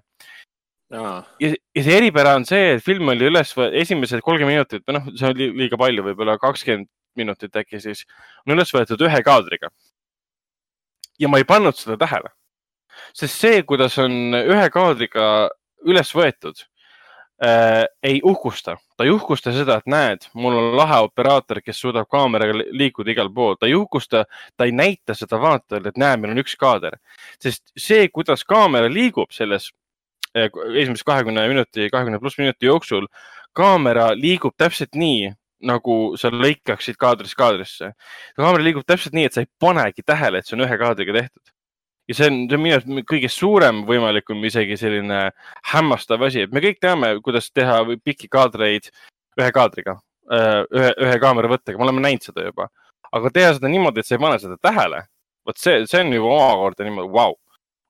Ja, 0.90 1.22
ja 1.38 1.82
see 1.82 1.96
eripära 1.98 2.34
on 2.38 2.46
see, 2.46 2.76
et 2.76 2.82
film 2.82 3.10
oli 3.12 3.28
üles, 3.28 3.52
esimesed 3.82 4.22
kolmkümmend 4.26 4.56
minutit, 4.56 4.82
noh, 4.90 5.04
see 5.14 5.28
oli 5.28 5.50
liiga 5.60 5.78
palju, 5.78 6.02
võib-olla 6.08 6.38
kakskümmend 6.40 6.88
minutit 7.18 7.54
äkki 7.58 7.82
siis, 7.82 8.04
on 8.46 8.54
üles 8.54 8.70
võetud 8.74 9.02
ühe 9.06 9.20
kaadriga 9.26 9.70
ja 11.20 11.28
ma 11.28 11.40
ei 11.40 11.44
pannud 11.48 11.76
seda 11.76 11.98
tähele. 12.00 12.32
sest 13.14 13.40
see, 13.40 13.62
kuidas 13.62 13.96
on 13.98 14.34
ühe 14.36 14.66
kaadriga 14.72 15.24
üles 15.88 16.10
võetud 16.14 16.58
äh,, 17.42 17.86
ei 18.02 18.20
uhkusta, 18.24 18.76
ta 18.96 19.06
ei 19.06 19.12
uhkusta 19.14 19.52
seda, 19.56 19.78
et 19.80 19.88
näed, 19.88 20.26
mul 20.34 20.56
on 20.58 20.76
lahe 20.76 20.98
operaator, 21.06 21.62
kes 21.64 21.80
suudab 21.80 22.08
kaameraga 22.10 22.58
liikuda 22.60 23.14
igal 23.14 23.30
pool, 23.34 23.56
ta 23.56 23.70
ei 23.70 23.74
uhkusta, 23.78 24.26
ta 24.56 24.68
ei 24.68 24.74
näita 24.76 25.16
seda 25.16 25.40
vaatajale, 25.40 25.92
et 25.92 26.00
näe, 26.00 26.20
meil 26.20 26.34
on 26.34 26.42
üks 26.44 26.56
kaader. 26.60 26.98
sest 27.42 27.72
see, 27.76 28.08
kuidas 28.08 28.44
kaamera 28.44 28.90
liigub 28.92 29.32
selles 29.32 29.70
äh, 30.36 30.50
esimese 30.76 31.06
kahekümne 31.06 31.48
minuti, 31.48 31.88
kahekümne 31.90 32.20
pluss 32.20 32.38
minuti 32.38 32.68
jooksul, 32.68 33.08
kaamera 33.56 34.10
liigub 34.14 34.54
täpselt 34.58 34.94
nii, 34.94 35.32
nagu 35.66 35.96
sa 36.20 36.30
lõikaksid 36.32 36.98
kaadrist 37.00 37.36
kaadrisse. 37.38 37.92
kaamera 38.36 38.64
liigub 38.64 38.86
täpselt 38.86 39.16
nii, 39.16 39.26
et 39.28 39.36
sa 39.36 39.44
ei 39.44 39.50
panegi 39.60 40.04
tähele, 40.06 40.40
et 40.40 40.48
see 40.48 40.56
on 40.56 40.64
ühe 40.66 40.78
kaadriga 40.80 41.16
tehtud. 41.16 41.52
ja 42.08 42.16
see 42.18 42.30
on, 42.30 42.38
see 42.48 42.58
on 42.58 42.64
minu 42.64 42.78
arust 42.78 43.10
kõige 43.10 43.30
suurem 43.30 43.84
võimalikum 43.88 44.44
isegi 44.48 44.76
selline 44.80 45.20
hämmastav 45.72 46.22
asi, 46.26 46.46
et 46.46 46.52
me 46.52 46.62
kõik 46.64 46.80
teame, 46.82 47.12
kuidas 47.24 47.50
teha 47.54 47.82
pikki 48.04 48.28
kaadreid 48.28 48.90
ühe 49.38 49.50
kaadriga, 49.54 50.00
äh, 50.32 50.64
ühe, 50.66 50.90
ühe 51.06 51.20
kaameravõttega, 51.22 51.78
me 51.78 51.88
oleme 51.88 52.04
näinud 52.08 52.26
seda 52.30 52.48
juba. 52.48 52.68
aga 53.12 53.30
teha 53.34 53.54
seda 53.58 53.68
niimoodi, 53.68 54.00
et 54.00 54.06
sa 54.06 54.14
ei 54.14 54.22
pane 54.22 54.38
seda 54.38 54.56
tähele, 54.62 55.04
vot 55.46 55.58
see, 55.58 55.86
see 55.90 56.02
on 56.04 56.12
juba 56.14 56.34
omakorda 56.34 56.86
niimoodi 56.86 57.12
vau 57.12 57.30
wow 57.32 57.38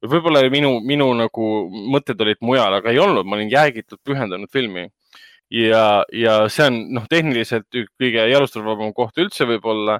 võib-olla 0.08 0.42
minu, 0.52 0.78
minu 0.80 1.10
nagu 1.12 1.46
mõtted 1.92 2.20
olid 2.24 2.40
mujal, 2.40 2.72
aga 2.78 2.92
ei 2.92 2.98
olnud, 2.98 3.26
ma 3.28 3.36
olin 3.36 3.50
jäägitult 3.52 4.00
pühendunud 4.06 4.48
filmi 4.52 4.86
ja, 5.50 5.84
ja 6.12 6.34
see 6.52 6.66
on 6.70 6.80
noh, 6.96 7.06
tehniliselt 7.10 7.68
kõige 8.00 8.26
jalustavavam 8.30 8.92
koht 8.96 9.18
üldse 9.22 9.46
võib-olla, 9.48 9.98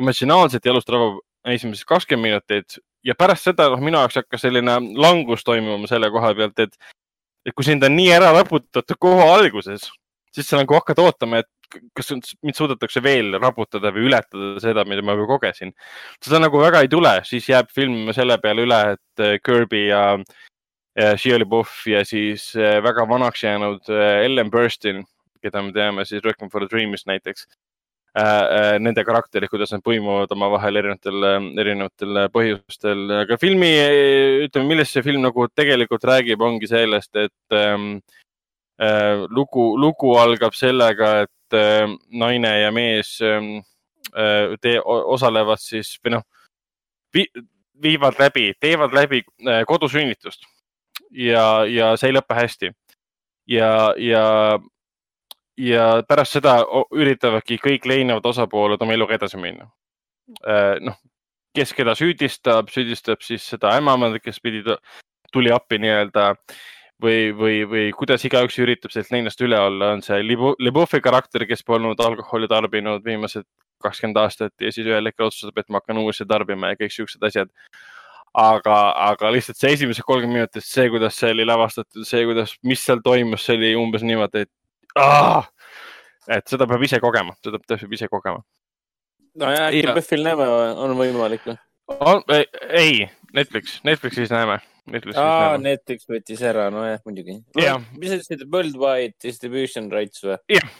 emotsionaalselt 0.00 0.66
jalustavav 0.66 1.18
esimesed 1.52 1.88
kakskümmend 1.88 2.30
minutit 2.30 2.78
ja 3.06 3.16
pärast 3.18 3.48
seda 3.48 3.68
noh, 3.72 3.80
minu 3.82 3.98
jaoks 4.00 4.20
hakkas 4.20 4.44
selline 4.46 4.76
langus 5.00 5.44
toimuma 5.46 5.90
selle 5.90 6.10
koha 6.14 6.32
pealt, 6.38 6.62
et, 6.62 6.94
et 7.46 7.56
kui 7.56 7.66
sind 7.66 7.84
on 7.86 7.96
nii 7.96 8.12
ära 8.14 8.30
raputatud 8.36 8.98
kohe 9.02 9.26
alguses, 9.34 9.88
siis 10.34 10.48
sa 10.48 10.60
nagu 10.60 10.76
hakkad 10.78 11.02
ootama, 11.02 11.42
et 11.42 11.50
kas 11.96 12.12
mind 12.12 12.56
suudetakse 12.56 13.00
veel 13.04 13.38
raputada 13.40 13.92
või 13.94 14.10
ületada 14.10 14.60
seda, 14.60 14.84
mida 14.88 15.04
ma 15.04 15.16
juba 15.16 15.38
kogesin. 15.38 15.72
seda 16.24 16.40
nagu 16.42 16.60
väga 16.60 16.82
ei 16.84 16.90
tule, 16.92 17.14
siis 17.24 17.48
jääb 17.48 17.70
film 17.72 18.12
selle 18.12 18.36
peale 18.42 18.66
üle, 18.66 18.80
et 18.96 19.40
Kirby 19.44 19.86
ja 19.86 20.02
Shia 20.92 21.38
LaBeouf 21.40 21.86
ja 21.88 22.02
siis 22.04 22.50
äh, 22.56 22.76
väga 22.84 23.06
vanaks 23.08 23.42
jäänud 23.42 23.88
äh, 23.88 24.24
Ellen 24.26 24.50
Burstyn, 24.50 25.04
keda 25.40 25.62
me 25.64 25.72
teame 25.72 26.04
siis 26.04 26.24
Requiem 26.24 26.50
for 26.52 26.64
a 26.64 26.68
Dreamist 26.68 27.08
näiteks. 27.08 27.46
Äh, 28.12 28.76
nende 28.76 29.00
karakterid, 29.08 29.48
kuidas 29.48 29.70
nad 29.72 29.80
põimuvad 29.80 30.34
omavahel 30.34 30.76
erinevatel, 30.82 31.24
erinevatel 31.62 32.18
põhjustel, 32.34 33.06
aga 33.22 33.38
filmi, 33.40 33.70
ütleme, 34.44 34.68
millest 34.68 34.92
see 34.92 35.06
film 35.06 35.24
nagu 35.24 35.46
tegelikult 35.48 36.04
räägib, 36.04 36.44
ongi 36.44 36.68
sellest, 36.68 37.16
et 37.16 37.56
ähm, 37.56 37.94
äh, 38.76 39.24
lugu, 39.32 39.70
lugu 39.80 40.12
algab 40.20 40.52
sellega, 40.52 41.22
et 41.24 41.56
äh, 41.56 41.88
naine 42.12 42.52
ja 42.66 42.68
mees 42.74 43.16
ähm, 43.24 43.62
äh, 44.12 44.58
te, 44.60 44.76
osalevad 44.84 45.64
siis 45.64 45.96
või 46.04 46.18
noh 46.18 46.28
vi, 47.16 47.24
viivad 47.80 48.20
läbi, 48.20 48.50
teevad 48.60 48.92
läbi 48.92 49.24
kodusünnitust 49.68 50.51
ja, 51.12 51.64
ja 51.68 51.92
see 52.00 52.10
ei 52.10 52.16
lõpe 52.16 52.36
hästi. 52.36 52.72
ja, 53.50 53.92
ja, 53.98 54.24
ja 55.58 55.86
pärast 56.08 56.38
seda 56.38 56.58
üritavadki 56.94 57.58
kõik 57.62 57.86
leinevad 57.86 58.26
osapooled 58.26 58.82
oma 58.82 58.96
eluga 58.96 59.16
edasi 59.18 59.40
minna. 59.40 59.68
Äh, 60.46 60.78
noh, 60.80 60.98
kes 61.56 61.74
keda 61.76 61.94
süüdistab, 61.98 62.70
süüdistab 62.72 63.24
siis 63.24 63.44
seda 63.54 63.74
ämmaemandat, 63.78 64.22
kes 64.24 64.40
pidi, 64.40 64.62
tuli 65.32 65.52
appi 65.52 65.80
nii-öelda 65.82 66.28
või, 67.02 67.32
või, 67.36 67.56
või 67.68 67.88
kuidas 67.96 68.24
igaüks 68.28 68.58
üritab 68.62 68.94
sellest 68.94 69.12
leinast 69.12 69.40
üle 69.44 69.58
olla, 69.58 69.92
on 69.96 70.04
see 70.04 70.20
Libufi 70.24 71.02
karakter, 71.04 71.46
kes 71.48 71.64
polnud 71.66 72.00
alkoholi 72.00 72.48
tarbinud 72.48 73.04
viimased 73.04 73.48
kakskümmend 73.82 74.20
aastat 74.22 74.54
ja 74.62 74.70
siis 74.72 74.86
ühel 74.86 75.10
hetkel 75.10 75.26
otsustab, 75.26 75.58
et 75.58 75.68
ma 75.68 75.80
hakkan 75.80 75.98
uuesti 75.98 76.26
tarbima 76.28 76.72
ja 76.72 76.78
kõik 76.78 76.94
siuksed 76.94 77.24
asjad 77.26 77.50
aga, 78.38 78.76
aga 79.10 79.30
lihtsalt 79.34 79.60
see 79.60 79.74
esimesed 79.76 80.04
kolmkümmend 80.08 80.40
minutit, 80.40 80.64
see, 80.64 80.88
kuidas 80.92 81.18
see 81.20 81.32
oli 81.34 81.46
lavastatud, 81.48 82.06
see, 82.08 82.24
kuidas, 82.28 82.54
mis 82.66 82.82
seal 82.84 83.02
toimus, 83.04 83.44
see 83.46 83.58
oli 83.58 83.72
umbes 83.78 84.04
niimoodi, 84.06 84.46
et 84.46 85.00
ah! 85.00 85.48
et 86.30 86.48
seda 86.48 86.68
peab 86.70 86.84
ise 86.86 87.00
kogema, 87.02 87.36
seda 87.44 87.60
peab 87.60 87.96
ise 87.98 88.08
kogema. 88.12 88.42
nojah, 89.38 89.68
äkki 89.68 89.84
Ja. 89.86 89.96
PÖFFil 89.96 90.24
näeme, 90.24 90.48
on 90.84 90.96
võimalik 90.98 91.44
või? 91.48 91.58
ei, 92.70 93.08
Netflix, 93.34 93.80
Netflixis 93.84 94.32
näeme. 94.32 94.60
Netflixis 94.92 95.20
aa. 95.22 95.58
Netflix 95.62 96.08
võttis 96.10 96.40
ära, 96.42 96.66
nojah, 96.74 96.98
muidugi. 97.06 97.38
Jah. 97.60 97.84
mis 97.98 98.10
sa 98.10 98.18
ütlesid, 98.18 98.48
Worldwide 98.50 99.14
Distribution 99.22 99.90
Rights 99.92 100.24
või? 100.24 100.38
Jah. 100.50 100.72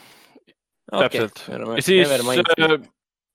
täpselt. 0.91 1.45
okay.. 1.47 1.85
siis, 1.85 2.09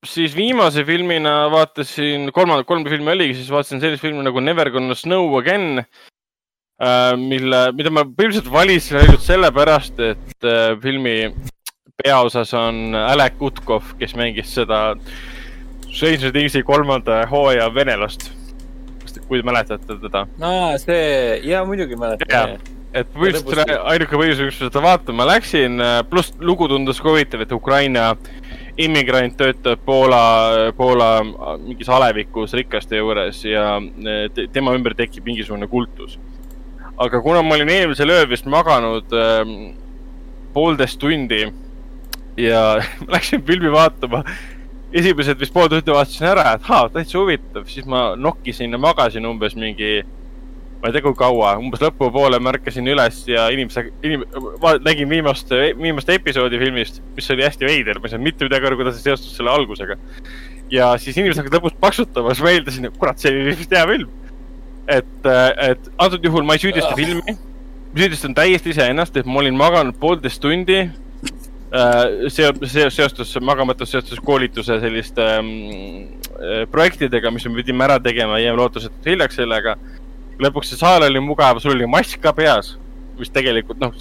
siis 0.07 0.35
viimase 0.35 0.83
filmina 0.87 1.49
vaatasin, 1.51 2.29
kolmanda, 2.35 2.63
kolm 2.67 2.85
filmi 2.87 3.11
oligi, 3.11 3.35
siis 3.39 3.51
vaatasin 3.51 3.81
sellist 3.83 4.03
filmi 4.03 4.23
nagu 4.23 4.39
Never 4.39 4.71
Gonna 4.71 4.95
Snow 4.95 5.37
Again. 5.39 5.83
mille, 7.19 7.57
mida 7.75 7.91
ma 7.91 8.05
põhimõtteliselt 8.07 8.51
valisin 8.53 9.01
ainult 9.01 9.23
sellepärast, 9.25 9.97
et 9.99 10.45
äh, 10.47 10.77
filmi 10.79 11.33
peaosas 11.99 12.53
on 12.55 12.95
Alek 12.95 13.41
Utkov, 13.43 13.89
kes 13.99 14.15
mängis 14.15 14.53
seda 14.55 14.93
Stranger 15.89 16.31
Thingsi 16.31 16.63
kolmanda 16.63 17.25
hooaja 17.27 17.67
venelast. 17.75 18.29
kui 19.27 19.41
te 19.41 19.45
mäletate 19.45 19.97
teda. 19.99 20.23
aa, 20.41 20.77
see, 20.79 21.41
jaa, 21.49 21.65
muidugi 21.67 21.99
mäletan. 21.99 22.55
et 22.93 23.11
põhimõtteliselt 23.11 23.75
ainuke 23.91 24.15
põhjus, 24.15 24.39
miks 24.45 24.61
ma 24.61 24.69
seda 24.69 24.85
vaatama 24.87 25.27
läksin, 25.33 25.83
pluss 26.09 26.31
lugu 26.39 26.69
tundus 26.71 27.03
ka 27.03 27.11
huvitav, 27.11 27.43
et 27.43 27.51
Ukraina 27.51 28.13
immigrant 28.79 29.35
töötab 29.39 29.81
Poola, 29.85 30.21
Poola 30.77 31.09
mingis 31.59 31.89
alevikus 31.91 32.53
rikaste 32.55 32.99
juures 32.99 33.41
ja 33.43 33.73
te, 34.35 34.47
tema 34.53 34.73
ümber 34.77 34.95
tekib 34.97 35.27
mingisugune 35.27 35.67
kultus. 35.67 36.17
aga 36.99 37.21
kuna 37.23 37.41
ma 37.43 37.55
olin 37.55 37.69
eelmisel 37.71 38.11
ööl 38.11 38.27
vist 38.27 38.47
maganud 38.51 39.13
ähm, 39.15 39.51
poolteist 40.53 40.99
tundi 40.99 41.45
ja 42.39 42.63
läksin 43.13 43.43
filmi 43.47 43.71
vaatama, 43.71 44.23
esimesed 44.93 45.39
vist 45.39 45.53
pool 45.53 45.67
tundi 45.71 45.95
vaatasin 45.95 46.31
ära, 46.33 46.53
et 46.55 46.67
haa, 46.67 46.89
täitsa 46.93 47.19
huvitav, 47.19 47.67
siis 47.71 47.87
ma 47.87 48.13
nokkisin 48.15 48.75
ja 48.75 48.81
magasin 48.81 49.27
umbes 49.27 49.55
mingi 49.59 49.99
ma 50.79 50.87
ei 50.87 50.95
tea, 50.95 51.03
kui 51.03 51.15
kaua, 51.19 51.55
umbes 51.59 51.81
lõpupoole 51.83 52.39
märkasin 52.43 52.87
üles 52.87 53.19
ja 53.27 53.49
inimese, 53.51 53.89
inim-, 54.05 54.23
nägin 54.85 55.11
viimast, 55.11 55.51
viimast 55.79 56.11
episoodi 56.13 56.59
filmist, 56.61 57.01
mis 57.17 57.27
oli 57.35 57.43
hästi 57.43 57.67
veider, 57.67 57.99
ma 57.99 58.07
ei 58.07 58.13
saanud 58.13 58.27
mitte 58.29 58.47
midagi 58.47 58.69
aru, 58.69 58.79
kuidas 58.79 58.95
see 58.95 59.09
seostus 59.09 59.35
selle 59.35 59.51
algusega. 59.51 59.99
ja 60.71 60.93
siis 61.01 61.17
inimesed 61.17 61.41
hakkasid 61.41 61.57
lõpus 61.57 61.75
paksutama, 61.83 62.31
siis 62.31 62.45
ma 62.45 62.55
eeldasin, 62.55 62.87
et 62.87 62.97
kurat, 63.01 63.19
see 63.19 63.33
oli 63.33 63.57
vist 63.59 63.75
hea 63.75 63.83
film. 63.91 64.15
et, 64.87 65.29
et 65.67 65.91
antud 65.99 66.23
juhul 66.31 66.47
ma 66.47 66.55
ei 66.55 66.63
süüdista 66.63 66.95
filmi, 66.95 67.35
ma 67.35 67.99
süüdistan 68.05 68.37
täiesti 68.37 68.71
iseennast, 68.71 69.19
et 69.19 69.27
ma 69.27 69.43
olin 69.43 69.59
maganud 69.59 69.99
poolteist 69.99 70.41
tundi. 70.41 70.85
see, 72.31 72.47
see 72.65 72.89
seostus, 72.89 73.35
magamatus 73.45 73.91
seostus 73.91 74.23
koolituse 74.25 74.79
selliste 74.81 75.25
ähm, 75.35 75.49
projektidega, 76.71 77.29
mis 77.29 77.45
me 77.45 77.59
pidime 77.59 77.83
ära 77.85 77.99
tegema, 78.01 78.39
jäime 78.39 78.57
lootusetult 78.57 79.05
hiljaks 79.05 79.37
sellega 79.37 79.75
lõpuks 80.43 80.71
see 80.71 80.79
saal 80.79 81.03
oli 81.05 81.21
mugav, 81.23 81.59
sul 81.61 81.75
oli 81.75 81.87
mask 81.89 82.21
ka 82.23 82.33
peas, 82.35 82.75
mis 83.19 83.31
tegelikult 83.33 83.81
noh, 83.81 83.95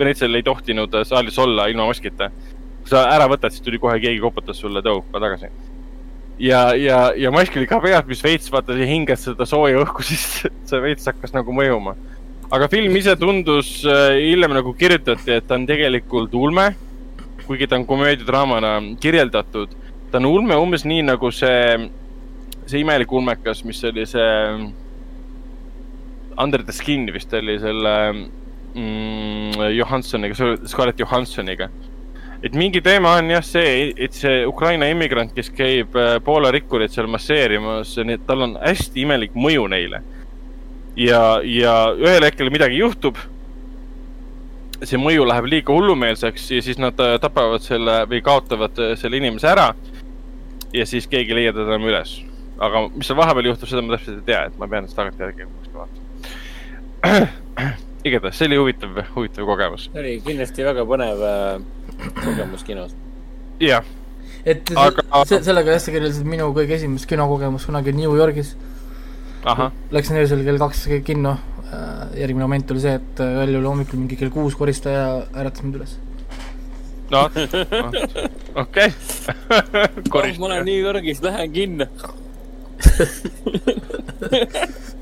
Venetsial 0.00 0.38
ei 0.38 0.44
tohtinud 0.44 0.94
saalis 1.04 1.36
olla 1.38 1.66
ilma 1.68 1.90
maskita. 1.90 2.30
kui 2.80 2.88
sa 2.88 3.02
ära 3.12 3.26
võtad, 3.28 3.52
siis 3.52 3.60
tuli 3.60 3.76
kohe 3.78 3.98
keegi 4.00 4.22
koputas 4.22 4.56
sulle, 4.56 4.80
too, 4.82 5.02
ma 5.12 5.20
tagasi. 5.20 5.50
ja, 6.40 6.62
ja, 6.74 7.00
ja 7.16 7.30
mask 7.30 7.56
oli 7.56 7.68
ka 7.68 7.80
peas, 7.80 8.06
mis 8.08 8.24
veits 8.24 8.52
vaata, 8.52 8.72
hingad 8.72 9.20
seda 9.20 9.46
sooja 9.46 9.82
õhku, 9.84 10.04
siis 10.10 10.46
see 10.48 10.80
veits 10.80 11.04
hakkas 11.10 11.36
nagu 11.36 11.52
mõjuma. 11.52 11.96
aga 12.50 12.68
film 12.72 12.96
ise 12.96 13.16
tundus 13.20 13.82
äh, 13.84 14.16
hiljem 14.16 14.56
nagu 14.56 14.72
kirjutati, 14.74 15.36
et 15.36 15.46
ta 15.46 15.60
on 15.60 15.68
tegelikult 15.68 16.34
ulme, 16.34 16.70
kuigi 17.44 17.68
ta 17.68 17.76
on 17.76 17.86
komöödiadraamana 17.86 18.78
kirjeldatud. 19.00 19.76
ta 20.10 20.18
on 20.18 20.32
ulme 20.32 20.56
umbes 20.56 20.88
nii 20.88 21.04
nagu 21.12 21.30
see, 21.30 21.90
see 22.64 22.80
imelik 22.80 23.12
ulmekas, 23.12 23.64
mis 23.68 23.84
oli 23.84 24.08
see 24.08 24.30
Under 26.38 26.62
the 26.62 26.72
Skin 26.72 27.08
vist 27.12 27.32
oli 27.34 27.58
selle 27.60 27.94
mm, 28.74 29.70
Johansoniga, 29.76 30.34
Scarlett 30.66 31.00
Johansoniga. 31.00 31.68
et 32.42 32.54
mingi 32.56 32.80
teema 32.80 33.18
on 33.18 33.28
jah 33.28 33.42
see, 33.44 33.90
et 34.00 34.14
see 34.16 34.46
Ukraina 34.48 34.86
immigrant, 34.88 35.34
kes 35.36 35.50
käib 35.52 35.96
äh, 35.98 36.14
Poola 36.24 36.48
rikkurit 36.54 36.94
seal 36.94 37.10
masseerimas, 37.12 37.92
nii 38.00 38.16
et 38.16 38.24
tal 38.26 38.46
on 38.46 38.54
hästi 38.62 39.02
imelik 39.02 39.36
mõju 39.36 39.66
neile. 39.68 40.00
ja, 40.96 41.40
ja 41.44 41.74
ühel 41.98 42.24
hetkel 42.24 42.50
midagi 42.50 42.80
juhtub. 42.80 43.18
see 44.80 44.96
mõju 44.96 45.26
läheb 45.28 45.44
liiga 45.44 45.74
hullumeelseks 45.76 46.50
ja 46.50 46.62
siis 46.64 46.78
nad 46.80 47.00
äh, 47.00 47.18
tapavad 47.20 47.60
selle 47.60 48.06
või 48.08 48.22
kaotavad 48.24 48.78
äh, 48.78 48.96
selle 48.96 49.20
inimese 49.20 49.50
ära. 49.52 49.74
ja 50.72 50.86
siis 50.86 51.06
keegi 51.06 51.34
ei 51.34 51.42
leia 51.42 51.52
teda 51.52 51.74
enam 51.74 51.90
üles. 51.92 52.20
aga 52.58 52.88
mis 52.94 53.06
seal 53.06 53.20
vahepeal 53.20 53.52
juhtub, 53.52 53.68
seda 53.68 53.82
ma 53.82 53.98
täpselt 53.98 54.22
ei 54.22 54.30
tea, 54.32 54.46
et 54.48 54.56
ma 54.58 54.68
pean 54.68 54.88
seda 54.88 55.02
tagantjärgi 55.02 55.50
vaatama. 55.74 55.99
igatahes, 58.08 58.36
see 58.38 58.48
oli 58.48 58.56
huvitav, 58.60 58.98
huvitav 59.14 59.46
kogemus. 59.48 59.88
see 59.92 60.00
oli 60.02 60.12
kindlasti 60.24 60.64
väga 60.66 60.82
põnev 60.88 61.22
äh, 61.26 61.32
kogemus 62.20 62.62
kinos. 62.66 62.92
jah, 63.60 63.84
et 64.44 64.70
Aga- 64.76 65.24
se 65.28 65.40
sellega 65.44 65.74
hästi 65.76 65.94
kirjeldasid 65.96 66.26
minu 66.28 66.50
kõige 66.56 66.76
esimest 66.78 67.08
kinokogemus 67.10 67.66
kunagi 67.68 67.90
New 67.96 68.12
Yorgis. 68.16 68.50
Läksin 69.90 70.18
öösel 70.20 70.42
kell 70.44 70.58
kaks 70.60 70.82
kinno, 71.04 71.34
järgmine 72.18 72.44
moment 72.44 72.70
oli 72.74 72.82
see, 72.84 72.94
et 73.00 73.16
äh, 73.24 73.34
ühel 73.38 73.54
juhul 73.56 73.70
hommikul 73.70 73.98
mingi 74.02 74.16
kell 74.20 74.32
kuus 74.34 74.54
koristaja 74.58 75.04
äratas 75.32 75.64
mind 75.64 75.80
üles. 75.80 75.92
no 77.10 77.20
okei. 78.64 78.90
ma 80.12 80.18
olen 80.50 80.64
New 80.68 80.80
Yorgis, 80.80 81.22
lähen 81.24 81.52
kinno. 81.52 81.86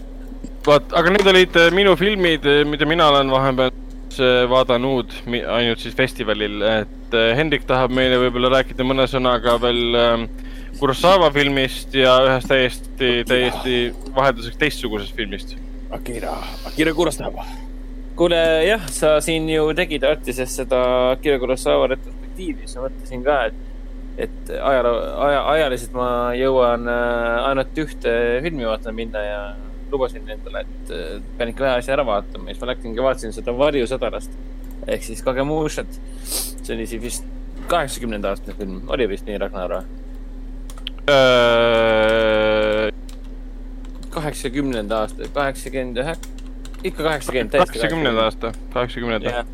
vot, 0.67 0.93
aga 0.97 1.13
need 1.15 1.31
olid 1.31 1.59
äh, 1.59 1.71
minu 1.75 1.95
filmid, 1.99 2.47
mida 2.69 2.89
mina 2.89 3.09
olen 3.13 3.31
vahepeal 3.33 3.73
äh, 3.73 4.43
vaadanud 4.51 5.15
ainult 5.29 5.83
siis 5.83 5.97
festivalil, 5.99 6.63
et 6.63 7.17
äh, 7.17 7.33
Hendrik 7.39 7.67
tahab 7.69 7.95
meile 7.95 8.19
võib-olla 8.23 8.59
rääkida 8.59 8.87
mõne 8.87 9.07
sõnaga 9.11 9.59
veel 9.63 9.99
ähm, 9.99 10.27
Kurosawa 10.79 11.31
filmist 11.35 11.95
ja 11.97 12.13
ühest 12.27 12.51
täiesti, 12.51 13.15
täiesti 13.27 13.79
vahelduseks 14.15 14.59
teistsugusest 14.61 15.17
filmist. 15.17 15.57
Akira, 15.91 16.37
Akira 16.69 16.93
Kurosawa. 16.95 17.47
kuule 18.19 18.39
jah, 18.67 18.83
sa 18.91 19.17
siin 19.23 19.47
ju 19.49 19.71
tegid 19.79 20.05
Artises 20.05 20.57
seda 20.59 20.83
Akira 21.15 21.39
Kurosawa 21.39 21.87
retrospektiivi, 21.95 22.67
siis 22.67 22.77
ma 22.77 22.89
mõtlesin 22.89 23.25
ka, 23.27 23.39
et, 23.49 24.27
et 24.27 24.53
ajaloo, 24.59 25.01
aja, 25.29 25.41
ajaliselt 25.55 25.97
ma 25.97 26.11
jõuan 26.37 26.91
äh, 26.91 27.49
ainult 27.49 27.83
ühte 27.87 28.15
filmi 28.45 28.69
vaatama 28.69 29.01
minna 29.01 29.25
ja 29.25 29.41
lubasin 29.93 30.29
endale, 30.31 30.65
et 30.65 30.93
pean 31.39 31.53
ikka 31.53 31.67
ühe 31.67 31.75
asja 31.81 31.97
ära 31.97 32.05
vaatama 32.07 32.51
siis 32.51 32.61
ma 32.63 32.71
läksingi 32.73 33.05
vaatasin 33.05 33.35
seda 33.37 33.51
Varjusõdarast. 33.57 34.33
Ehk 34.89 35.03
siis 35.05 35.21
Kagemushat. 35.25 36.01
see 36.25 36.75
oli 36.77 36.87
siis 36.87 37.03
vist 37.03 37.25
kaheksakümnenda 37.69 38.33
aastane 38.33 38.57
film, 38.59 38.83
oli 38.89 39.09
vist 39.09 39.27
nii, 39.29 39.39
Ragnar? 39.43 39.73
Äh, 41.09 42.89
kaheksakümnenda 44.11 45.05
aasta, 45.05 45.29
kaheksakümmend 45.35 45.97
üheksa, 46.05 46.29
ikka 46.85 47.03
kaheksakümmend, 47.03 47.51
kaheksakümnenda 47.57 48.21
aasta, 48.29 48.53
kaheksakümnenda 48.75 49.45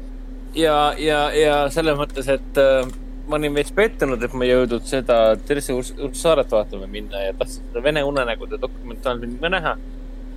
ja, 0.54 0.94
ja, 0.98 1.20
ja, 1.34 1.56
selles 1.74 1.98
mõttes, 1.98 2.28
et 2.30 2.60
äh, 2.60 2.86
ma 3.28 3.38
olin 3.38 3.54
veits 3.56 3.72
pettunud, 3.74 4.22
et 4.22 4.34
ma 4.36 4.46
ei 4.46 4.52
jõudnud 4.52 4.86
seda 4.88 5.18
Terese 5.48 5.74
Urs- 5.76 5.94
Ursaaret 6.08 6.50
vaatama 6.52 6.86
minna 6.90 7.22
ja 7.26 7.34
tahtsin 7.38 7.66
seda 7.68 7.82
Vene 7.84 8.04
unenägude 8.06 8.60
dokumentaalfilmi 8.60 9.50
näha. 9.56 9.76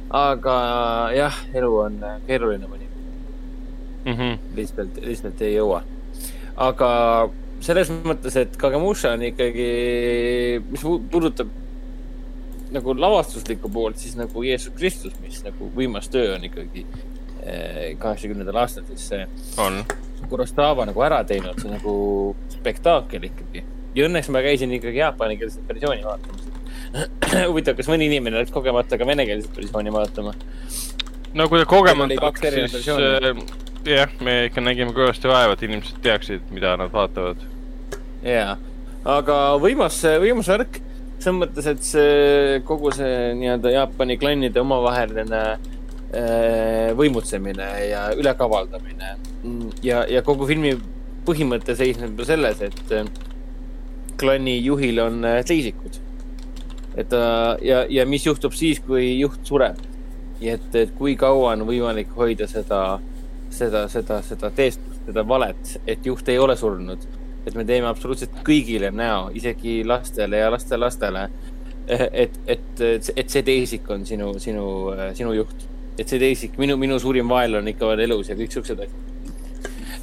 Aga 0.09 0.57
jah, 1.15 1.35
elu 1.53 1.71
on 1.79 1.97
äh, 2.03 2.19
keeruline 2.27 2.67
mõni, 2.67 2.87
Mhm. 4.07 4.37
lihtsalt, 4.55 5.01
lihtsalt 5.03 5.41
ei 5.41 5.55
jõua. 5.57 5.81
aga 6.57 7.29
selles 7.59 7.89
mõttes, 7.89 8.35
et 8.35 8.55
Kagemusha 8.57 9.11
on 9.13 9.21
ikkagi, 9.27 10.61
mis 10.71 10.81
pu- 10.81 11.01
puudutab 11.11 11.49
nagu 12.71 12.93
lavastuslikku 12.93 13.69
poolt, 13.69 13.97
siis 13.97 14.15
nagu 14.15 14.43
Jeesus 14.43 14.73
Kristus, 14.75 15.13
mis 15.21 15.43
nagu 15.43 15.69
võimas 15.75 16.09
töö 16.09 16.35
on 16.35 16.43
ikkagi 16.43 16.85
kaheksakümnendal 17.99 18.57
aastal, 18.63 18.83
siis 18.89 19.07
see 19.07 19.25
on. 19.57 19.83
Kurosawa 20.29 20.85
nagu 20.89 20.99
ära 21.05 21.21
teinud, 21.23 21.59
see 21.61 21.69
on 21.69 21.75
nagu 21.77 22.35
spektaakel 22.51 23.23
ikkagi. 23.29 23.63
ja 23.95 24.05
õnneks 24.07 24.29
ma 24.29 24.41
käisin 24.45 24.71
ikkagi 24.75 24.97
jaapanikeelset 24.99 25.67
versiooni 25.67 26.03
vaatamas. 26.03 26.46
huvitav, 27.49 27.77
kas 27.77 27.89
mõni 27.91 28.07
inimene 28.09 28.41
läks 28.41 28.53
kogemata 28.55 28.99
ka 28.99 29.07
venekeelset 29.07 29.55
versiooni 29.57 29.93
vaatama? 29.93 30.33
no 31.37 31.47
kui 31.51 31.61
Meil 31.61 31.69
kogemata 31.69 32.17
erinevat 32.49 32.73
siis 32.73 32.75
versiooni. 32.79 33.31
äh, 33.31 33.97
jah, 33.97 34.17
me 34.23 34.39
ikka 34.47 34.63
nägime 34.63 34.95
kõvasti 34.95 35.29
vaeva, 35.29 35.55
et 35.55 35.63
inimesed 35.67 36.01
teaksid, 36.03 36.49
mida 36.55 36.75
nad 36.79 36.91
vaatavad. 36.93 37.41
jaa, 38.25 38.57
aga 39.17 39.39
võimas, 39.63 40.01
võimas 40.23 40.51
värk. 40.53 40.81
selles 41.17 41.39
mõttes, 41.39 41.65
et 41.71 41.83
see 41.83 42.59
kogu 42.65 42.91
see 42.93 43.33
nii-öelda 43.39 43.71
Jaapani 43.73 44.17
klannide 44.21 44.61
omavaheline 44.61 45.41
äh, 45.53 46.91
võimutsemine 46.97 47.71
ja 47.89 48.03
ülekavaldamine 48.17 49.15
ja, 49.83 50.03
ja 50.09 50.21
kogu 50.25 50.47
filmi 50.49 50.75
põhimõte 51.27 51.75
seisneb 51.75 52.19
ju 52.19 52.27
selles, 52.27 52.61
et 52.63 52.93
äh, 52.95 53.07
klanni 54.19 54.57
juhil 54.63 55.01
on 55.03 55.25
äh, 55.27 55.41
teisikud. 55.47 55.99
Et 56.97 57.09
ta 57.09 57.21
ja, 57.61 57.83
ja 57.89 58.05
mis 58.09 58.25
juhtub 58.25 58.55
siis, 58.57 58.81
kui 58.85 59.19
juht 59.19 59.45
sureb. 59.45 59.79
et, 60.41 60.75
et 60.75 60.91
kui 60.97 61.15
kaua 61.17 61.53
on 61.55 61.65
võimalik 61.65 62.11
hoida 62.17 62.47
seda, 62.47 62.99
seda, 63.49 63.87
seda, 63.89 64.21
seda 64.21 64.51
teesklust, 64.53 65.05
seda 65.07 65.23
valet, 65.25 65.77
et 65.87 66.05
juht 66.05 66.29
ei 66.29 66.37
ole 66.37 66.55
surnud. 66.57 67.07
et 67.45 67.55
me 67.55 67.63
teeme 67.65 67.87
absoluutselt 67.87 68.41
kõigile 68.45 68.91
näo, 68.91 69.29
isegi 69.33 69.83
lastele 69.87 70.41
ja 70.41 70.51
lastelastele. 70.51 71.29
et, 72.23 72.33
et, 72.47 72.81
et 73.15 73.29
see 73.31 73.43
teisik 73.47 73.87
on 73.89 74.03
sinu, 74.05 74.33
sinu, 74.43 74.65
sinu 75.15 75.33
juht. 75.37 75.67
et 75.97 76.07
see 76.07 76.19
teisik, 76.19 76.57
minu, 76.59 76.75
minu 76.77 76.99
suurim 76.99 77.29
vaenlane 77.29 77.63
on 77.63 77.71
ikka 77.73 77.93
veel 77.93 78.09
elus 78.09 78.29
ja 78.29 78.35
kõik 78.35 78.51
siuksed 78.53 78.83
asjad 78.83 79.07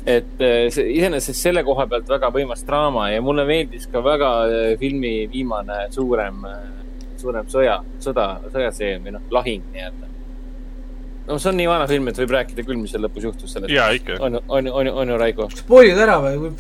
et 0.05 0.41
äh, 0.45 0.69
see 0.73 0.91
iseenesest 0.99 1.41
selle 1.41 1.63
koha 1.65 1.87
pealt 1.89 2.09
väga 2.09 2.29
võimas 2.33 2.65
draama 2.69 3.09
ja 3.13 3.23
mulle 3.25 3.47
meeldis 3.49 3.87
ka 3.93 4.03
väga 4.05 4.31
äh, 4.45 4.65
filmi 4.81 5.15
viimane 5.33 5.87
suurem, 5.95 6.43
äh, 6.45 6.84
suurem 7.25 7.51
sõja, 7.53 7.79
sõda, 8.05 8.27
sõjaseen 8.53 9.05
või 9.05 9.17
noh, 9.17 9.27
lahing 9.35 9.67
nii-öelda. 9.75 10.11
no 11.29 11.39
see 11.41 11.51
on 11.53 11.61
nii 11.61 11.69
vana 11.71 11.89
film, 11.91 12.09
et 12.11 12.21
võib 12.23 12.35
rääkida 12.37 12.67
küll, 12.67 12.81
mis 12.81 12.95
seal 12.95 13.05
lõpus 13.07 13.29
juhtus 13.29 13.57
sellest. 13.57 13.75
jaa, 13.75 13.91
ikka. 13.99 14.19
on, 14.21 14.41
on, 14.49 14.73
on, 14.81 14.93
on 15.03 15.15
ju, 15.15 15.21
Raigo? 15.21 15.49
spoilid 15.59 16.01
ära 16.07 16.19
või? 16.25 16.53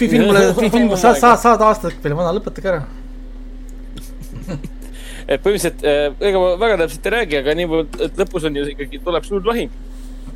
film 0.00 0.28
pole, 0.30 0.44
film, 0.76 0.94
sa, 0.96 1.16
sa, 1.18 1.34
saad 1.40 1.64
aastat 1.66 1.98
peale 2.02 2.18
vana, 2.18 2.34
lõpetage 2.36 2.72
ära 2.72 2.84
et 5.32 5.40
põhimõtteliselt, 5.40 5.82
ega 6.20 6.40
ma 6.40 6.54
väga 6.60 6.84
täpselt 6.84 7.10
ei 7.10 7.18
räägi, 7.18 7.40
aga 7.40 7.58
niivõrd, 7.58 7.98
et 8.06 8.22
lõpus 8.22 8.46
on 8.48 8.60
ju 8.60 8.68
ikkagi, 8.74 9.02
tuleb 9.04 9.26
suur 9.26 9.44
lahing 9.46 9.72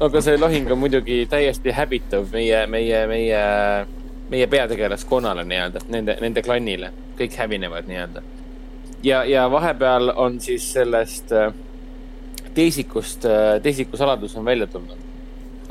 aga 0.00 0.20
see 0.22 0.38
lahing 0.38 0.70
on 0.70 0.78
muidugi 0.78 1.26
täiesti 1.30 1.72
häbitav 1.74 2.28
meie, 2.32 2.66
meie, 2.70 3.06
meie, 3.10 3.42
meie 4.30 4.46
peategelaskonnale 4.46 5.44
nii-öelda, 5.48 5.82
nende, 5.90 6.14
nende 6.22 6.42
klannile, 6.46 6.92
kõik 7.18 7.34
hävinevad 7.40 7.88
nii-öelda. 7.90 8.22
Ja, 9.02 9.24
ja 9.24 9.46
vahepeal 9.50 10.12
on 10.16 10.40
siis 10.40 10.72
sellest 10.72 11.32
äh, 11.32 11.52
teisikust, 12.54 13.24
äh, 13.24 13.58
teisiku 13.62 13.96
saladus 13.96 14.36
on 14.36 14.44
välja 14.44 14.66
tulnud. 14.66 15.06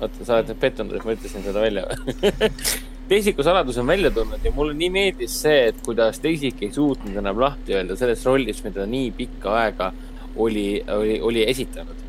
oota, 0.01 0.25
sa 0.25 0.37
oled 0.37 0.51
nüüd 0.51 0.61
pettunud, 0.61 0.93
et 0.93 1.05
ma 1.05 1.15
ütlesin 1.17 1.45
seda 1.45 1.61
välja 1.61 1.87
või 1.89 2.51
teisiku 3.11 3.43
saladus 3.43 3.77
on 3.81 3.87
välja 3.87 4.11
tulnud 4.13 4.43
ja 4.45 4.51
mulle 4.53 4.75
nii 4.77 4.89
meeldis 4.93 5.39
see, 5.41 5.69
et 5.71 5.79
kuidas 5.85 6.19
teisik 6.21 6.61
ei 6.61 6.73
suutnud 6.73 7.17
enam 7.17 7.39
lahti 7.41 7.73
öelda 7.73 7.97
sellest 7.97 8.27
rollist, 8.29 8.65
mida 8.67 8.83
ta 8.83 8.89
nii 8.89 9.13
pikka 9.17 9.55
aega 9.63 9.93
oli, 10.35 10.67
oli, 10.93 11.21
oli 11.21 11.47
esitanud 11.49 12.07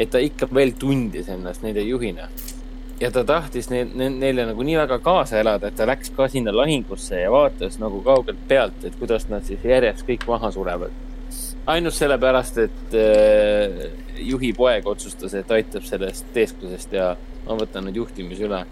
et 0.00 0.10
ta 0.12 0.20
ikka 0.22 0.48
veel 0.54 0.72
tundis 0.80 1.28
ennast 1.28 1.64
nende 1.64 1.84
juhina. 1.84 2.28
Ja 3.00 3.10
ta 3.10 3.24
tahtis 3.24 3.70
neil, 3.70 3.92
neile 3.96 4.44
nagu 4.50 4.64
nii 4.66 4.76
väga 4.82 4.98
kaasa 5.04 5.40
elada, 5.40 5.70
et 5.70 5.78
ta 5.78 5.86
läks 5.88 6.12
ka 6.16 6.28
sinna 6.28 6.52
lahingusse 6.54 7.22
ja 7.22 7.30
vaatas 7.32 7.78
nagu 7.80 8.02
kaugelt 8.04 8.40
pealt, 8.48 8.84
et 8.84 8.98
kuidas 9.00 9.26
nad 9.30 9.46
siis 9.46 9.64
järjest 9.64 10.04
kõik 10.08 10.26
maha 10.28 10.50
surevad. 10.54 10.92
ainult 11.66 11.94
sellepärast, 11.94 12.58
et 12.58 12.94
äh, 12.98 13.90
juhi 14.26 14.52
poeg 14.52 14.86
otsustas, 14.86 15.34
et 15.34 15.50
aitab 15.50 15.84
sellest 15.86 16.32
teesklusest 16.34 16.92
ja 16.92 17.14
on 17.46 17.60
võtanud 17.60 17.96
juhtimise 17.96 18.44
üle. 18.44 18.64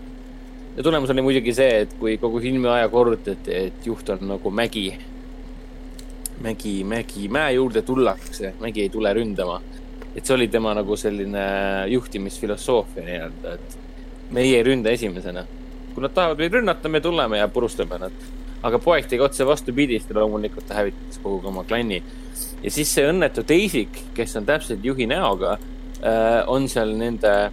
ja 0.77 0.83
tulemus 0.83 1.11
oli 1.11 1.23
muidugi 1.23 1.55
see, 1.55 1.83
et 1.85 1.95
kui 2.01 2.19
kogu 2.19 2.41
filmi 2.41 2.69
aja 2.69 2.89
korrutati, 2.89 3.55
et 3.55 3.87
juht 3.87 4.09
on 4.11 4.29
nagu 4.35 4.51
mägi, 4.51 4.93
mägi, 6.43 6.85
mägi, 6.85 7.29
mäe 7.29 7.53
juurde 7.55 7.83
tullakse, 7.83 8.55
mägi 8.61 8.83
ei 8.87 8.89
tule 8.89 9.15
ründama 9.15 9.61
et 10.17 10.27
see 10.27 10.35
oli 10.35 10.49
tema 10.49 10.73
nagu 10.75 10.97
selline 10.99 11.43
juhtimisfilosoofia 11.93 13.05
nii-öelda, 13.07 13.53
et 13.55 13.88
meie 14.31 14.57
ei 14.57 14.65
ründa 14.67 14.91
esimesena. 14.91 15.45
kui 15.95 16.03
nad 16.05 16.13
tahavad 16.15 16.39
meid 16.39 16.53
rünnata, 16.53 16.89
me 16.89 17.01
tuleme 17.01 17.39
ja 17.39 17.49
purustame 17.49 17.99
nad. 17.99 18.13
aga 18.63 18.79
poeg 18.79 19.07
tegi 19.07 19.23
otse 19.23 19.47
vastupidist 19.47 20.11
ja 20.11 20.17
loomulikult 20.19 20.67
ta 20.67 20.75
hävitas 20.75 21.21
kogu 21.23 21.49
oma 21.49 21.65
klanni. 21.65 22.03
ja 22.63 22.71
siis 22.71 22.95
see 22.95 23.09
õnnetu 23.09 23.45
teisik, 23.45 24.03
kes 24.15 24.37
on 24.37 24.47
täpselt 24.47 24.85
juhi 24.85 25.07
näoga 25.07 25.59
äh,, 26.03 26.43
on 26.47 26.69
seal 26.69 26.95
nende 26.97 27.51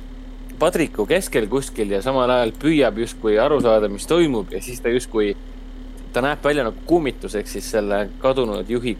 padriku 0.59 1.05
keskel 1.05 1.47
kuskil 1.51 1.91
ja 1.91 2.01
samal 2.01 2.31
ajal 2.31 2.53
püüab 2.59 2.97
justkui 2.99 3.39
aru 3.39 3.59
saada, 3.61 3.89
mis 3.91 4.07
toimub 4.07 4.51
ja 4.51 4.61
siis 4.61 4.79
ta 4.81 4.89
justkui, 4.89 5.35
ta 6.13 6.23
näeb 6.23 6.43
välja 6.43 6.63
nagu 6.63 6.85
kummitus, 6.87 7.35
ehk 7.35 7.47
siis 7.47 7.67
selle 7.71 8.09
kadunud 8.21 8.69
juhi, 8.69 8.95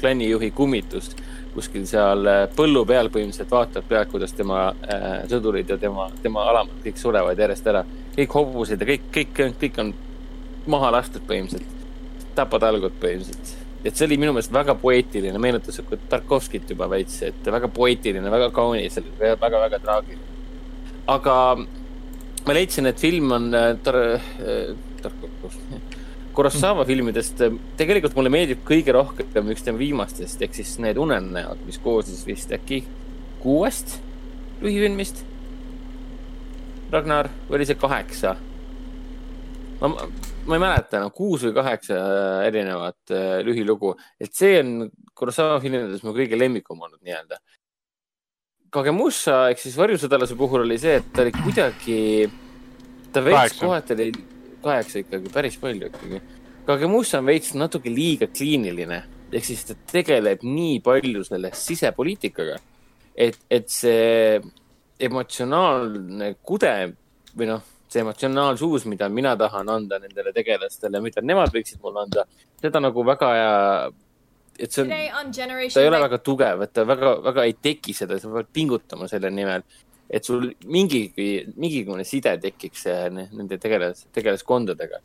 klannijuhi 0.00 0.50
kummitust 0.50 1.18
kuskil 1.54 1.86
seal 1.88 2.26
äh, 2.30 2.44
põllu 2.56 2.84
peal 2.88 3.10
põhimõtteliselt 3.12 3.52
vaatab 3.52 3.86
pealt, 3.88 4.10
kuidas 4.10 4.34
tema 4.36 4.66
äh, 4.88 5.22
sõdurid 5.30 5.70
ja 5.70 5.78
tema, 5.80 6.08
tema 6.22 6.46
alamad 6.50 6.82
kõik 6.84 6.98
surevad 7.00 7.38
järjest 7.38 7.70
ära. 7.70 7.84
kõik 8.16 8.36
hobused 8.38 8.80
ja 8.80 8.88
kõik, 8.88 9.06
kõik, 9.14 9.38
kõik 9.60 9.80
on 9.82 9.94
maha 10.70 10.90
lastud 10.98 11.24
põhimõtteliselt. 11.28 11.86
tapatalgud 12.34 12.98
põhimõtteliselt. 13.00 13.54
et 13.84 13.96
see 13.96 14.06
oli 14.08 14.18
minu 14.18 14.32
meelest 14.32 14.52
väga 14.52 14.74
poeetiline, 14.74 15.38
meenutas 15.38 15.80
Tarkovskit 16.08 16.70
juba 16.70 16.88
veits, 16.90 17.22
et 17.22 17.50
väga 17.56 17.68
poeetiline, 17.68 18.30
väga 18.30 18.50
kaunis, 18.50 19.00
väga-väga 19.20 19.78
traagiline. 19.78 20.22
aga 21.06 21.36
ma 22.46 22.52
leidsin, 22.52 22.86
et 22.86 23.00
film 23.00 23.32
on 23.32 23.52
äh, 23.54 23.76
tar-, 23.82 24.18
äh, 24.40 24.74
Tarkovskis 25.02 25.93
Kurosawa 26.34 26.82
filmidest 26.88 27.42
eh, 27.46 27.52
tegelikult 27.78 28.16
mulle 28.18 28.32
meeldib 28.32 28.64
kõige 28.66 28.94
rohkem 28.94 29.52
üks 29.52 29.62
tema 29.62 29.78
viimastest 29.78 30.42
ehk 30.42 30.56
siis 30.56 30.74
need 30.82 30.98
unenäod, 30.98 31.62
mis 31.66 31.78
koosnes 31.82 32.24
vist 32.26 32.50
äkki 32.54 32.82
kuuest 33.42 34.00
lühifilmist. 34.64 35.22
Ragnar, 36.90 37.30
või 37.48 37.60
oli 37.60 37.68
see 37.68 37.78
kaheksa? 37.78 38.34
ma, 39.80 39.90
ma 39.90 40.56
ei 40.56 40.62
mäleta 40.62 40.98
enam 40.98 41.10
no,, 41.10 41.14
kuus 41.14 41.46
või 41.46 41.54
kaheksa 41.56 41.96
eh, 42.02 42.42
erinevat 42.48 43.14
äh, 43.14 43.38
lühilugu, 43.46 43.94
et 44.18 44.34
see 44.34 44.58
on 44.62 44.90
Kurosawa 45.14 45.60
filmides 45.62 46.02
mu 46.02 46.14
kõige 46.16 46.38
lemmikum 46.38 46.80
olnud 46.82 46.98
nii-öelda. 47.06 47.38
Kagemussa 48.74 49.44
ehk 49.52 49.60
siis 49.62 49.76
Varjusõdalase 49.78 50.34
puhul 50.38 50.64
oli 50.64 50.80
see, 50.82 50.98
et 50.98 51.10
ta 51.14 51.22
oli 51.22 51.34
kuidagi, 51.36 51.98
ta 53.14 53.22
veits 53.22 53.60
kohati 53.60 53.94
oli 53.94 54.08
kaheksa 54.64 55.02
ikkagi, 55.02 55.32
päris 55.32 55.58
palju 55.60 55.90
ikkagi. 55.90 56.20
Kagemussa 56.64 57.20
on 57.20 57.28
veits 57.28 57.52
natuke 57.58 57.92
liiga 57.92 58.30
kliiniline, 58.32 59.02
ehk 59.34 59.44
siis 59.44 59.66
ta 59.68 59.76
tegeleb 59.90 60.44
nii 60.46 60.78
palju 60.84 61.24
selle 61.26 61.50
sisepoliitikaga, 61.58 62.56
et, 63.14 63.36
et 63.52 63.68
see 63.70 64.40
emotsionaalne 65.04 66.34
kude 66.46 66.74
või 67.36 67.50
noh, 67.50 67.66
see 67.90 68.02
emotsionaalsus, 68.02 68.86
mida 68.90 69.10
mina 69.12 69.34
tahan 69.38 69.68
anda 69.70 70.00
nendele 70.02 70.32
tegelastele, 70.34 71.02
mida 71.04 71.22
nemad 71.22 71.52
võiksid 71.54 71.82
mulle 71.84 72.06
anda, 72.06 72.24
seda 72.62 72.80
nagu 72.82 73.04
väga 73.06 73.30
hea 73.36 73.60
et 74.58 74.70
see 74.70 74.84
on, 74.84 74.90
ta 75.34 75.82
ei 75.82 75.88
ole 75.88 76.00
väga 76.04 76.18
tugev, 76.22 76.62
et 76.64 76.72
ta 76.74 76.84
väga, 76.86 77.16
väga 77.24 77.46
ei 77.48 77.56
teki 77.58 77.94
seda, 77.96 78.18
sa 78.22 78.30
pead 78.30 78.50
pingutama 78.54 79.08
selle 79.10 79.30
nimel 79.34 79.64
et 80.10 80.24
sul 80.24 80.50
mingigi, 80.66 81.44
mingigune 81.56 82.04
side 82.06 82.36
tekiks 82.42 82.86
nende 83.14 83.58
tegelas, 83.60 84.04
tegelaskondadega. 84.14 85.00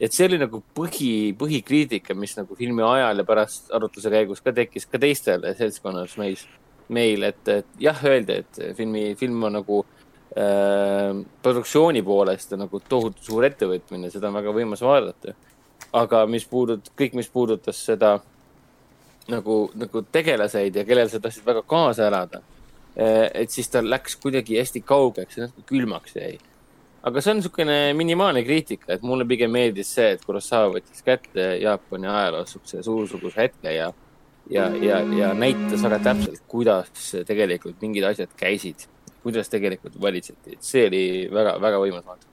et 0.00 0.12
see 0.12 0.26
oli 0.26 0.38
nagu 0.40 0.62
põhi, 0.76 1.34
põhikriitika, 1.38 2.16
mis 2.18 2.36
nagu 2.38 2.56
filmi 2.58 2.82
ajal 2.82 3.20
ja 3.20 3.24
pärast 3.28 3.72
arutluse 3.74 4.10
käigus 4.10 4.40
ka 4.44 4.52
tekkis 4.56 4.88
ka 4.90 4.98
teistel 4.98 5.44
seltskonnas 5.58 6.16
meis, 6.20 6.46
meil, 6.88 7.22
et, 7.22 7.42
et 7.48 7.66
jah, 7.80 8.00
öeldi, 8.04 8.40
et 8.42 8.62
filmi, 8.76 9.04
film 9.20 9.44
on 9.48 9.58
nagu 9.60 9.80
äh, 9.84 11.12
produktsiooni 11.44 12.02
poolest 12.04 12.56
nagu 12.58 12.80
tohutu 12.88 13.24
suur 13.24 13.46
ettevõtmine, 13.48 14.10
seda 14.12 14.30
on 14.32 14.40
väga 14.40 14.56
võimas 14.56 14.84
vaadata. 14.84 15.36
aga 15.92 16.24
mis 16.26 16.46
puudut-, 16.50 16.90
kõik, 16.98 17.14
mis 17.14 17.28
puudutas 17.28 17.78
seda 17.86 18.16
nagu, 19.30 19.70
nagu 19.78 20.02
tegelaseid 20.12 20.76
ja 20.76 20.84
kellel 20.84 21.08
sa 21.08 21.20
tahtsid 21.20 21.46
väga 21.46 21.62
kaasa 21.62 22.08
elada 22.08 22.42
et 22.96 23.50
siis 23.50 23.70
ta 23.70 23.82
läks 23.82 24.16
kuidagi 24.22 24.58
hästi 24.60 24.84
kaugeks 24.86 25.38
ja 25.38 25.46
natuke 25.48 25.66
külmaks 25.66 26.14
jäi. 26.16 26.36
aga 27.04 27.20
see 27.20 27.32
on 27.32 27.40
niisugune 27.40 27.78
minimaalne 27.98 28.44
kriitika, 28.46 28.94
et 28.94 29.02
mulle 29.02 29.26
pigem 29.28 29.50
meeldis 29.52 29.90
see, 29.96 30.14
et 30.14 30.22
Kurosawa 30.24 30.70
võttis 30.76 31.02
kätte 31.04 31.48
Jaapani 31.60 32.08
ajaloos 32.08 32.52
niisuguse 32.54 32.82
suursuguse 32.86 33.40
hetke 33.42 33.72
ja, 33.74 33.90
ja, 34.50 34.68
ja, 34.80 35.00
ja 35.18 35.32
näitas 35.34 35.82
väga 35.82 35.98
täpselt, 36.06 36.44
kuidas 36.48 37.10
tegelikult 37.26 37.82
mingid 37.82 38.06
asjad 38.08 38.30
käisid, 38.38 38.86
kuidas 39.26 39.50
tegelikult 39.52 39.98
valitseti, 40.00 40.54
et 40.54 40.64
see 40.64 40.86
oli 40.86 41.04
väga, 41.34 41.56
väga 41.60 41.80
võimas 41.82 42.06
vaade 42.06 42.30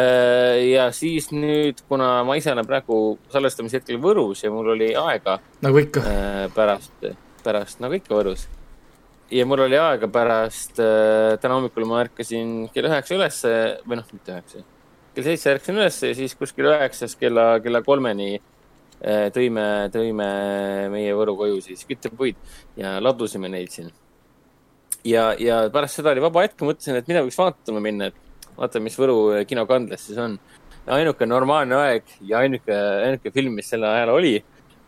eh, 0.00 0.70
ja 0.72 0.88
siis 0.96 1.28
nüüd, 1.34 1.84
kuna 1.92 2.22
ma 2.24 2.38
ise 2.40 2.54
olen 2.54 2.66
praegu 2.66 3.18
salvestamise 3.30 3.82
hetkel 3.82 4.00
Võrus 4.00 4.46
ja 4.46 4.50
mul 4.50 4.72
oli 4.78 4.94
aega. 4.96 5.38
nagu 5.60 5.84
ikka. 5.84 6.06
Eh, 6.08 6.46
pärast, 6.56 7.12
pärast 7.44 7.84
nagu 7.84 8.00
ikka 8.00 8.16
Võrus 8.16 8.48
ja 9.30 9.46
mul 9.46 9.64
oli 9.66 9.78
aega 9.78 10.08
pärast 10.10 10.80
äh,, 10.82 11.38
täna 11.40 11.58
hommikul 11.58 11.86
ma 11.88 12.02
ärkasin 12.04 12.68
kell 12.74 12.88
üheksa 12.90 13.16
ülesse 13.16 13.52
või 13.86 14.00
noh, 14.00 14.08
mitte 14.14 14.34
üheksa, 14.34 14.62
kell 15.14 15.26
seitse 15.26 15.52
ärkasin 15.54 15.78
ülesse 15.78 16.10
ja 16.10 16.18
siis 16.18 16.34
kuskil 16.38 16.70
üheksast 16.72 17.18
kella, 17.20 17.46
kella 17.62 17.82
kolmeni 17.86 18.32
äh, 18.36 19.28
tõime, 19.34 19.66
tõime 19.94 20.30
meie 20.92 21.14
Võru 21.16 21.36
koju 21.38 21.60
siis 21.64 21.86
küttepuid 21.88 22.38
ja 22.80 22.96
ladusime 23.02 23.50
neid 23.52 23.70
siin. 23.74 23.92
ja, 25.06 25.30
ja 25.38 25.62
pärast 25.72 26.00
seda 26.00 26.14
oli 26.14 26.26
vaba 26.26 26.46
hetk, 26.46 26.58
mõtlesin, 26.66 26.98
et 26.98 27.10
mida 27.10 27.22
võiks 27.26 27.38
vaatama 27.38 27.82
minna, 27.84 28.10
et 28.10 28.58
vaatame, 28.58 28.88
mis 28.88 28.98
Võru 28.98 29.20
kinokandlas 29.46 30.08
siis 30.08 30.18
on. 30.18 30.38
ainuke 30.90 31.26
normaalne 31.26 31.76
aeg 31.76 32.16
ja 32.26 32.40
ainuke, 32.42 32.74
ainuke 33.06 33.30
film, 33.30 33.54
mis 33.54 33.68
sel 33.70 33.84
ajal 33.86 34.10
oli, 34.16 34.40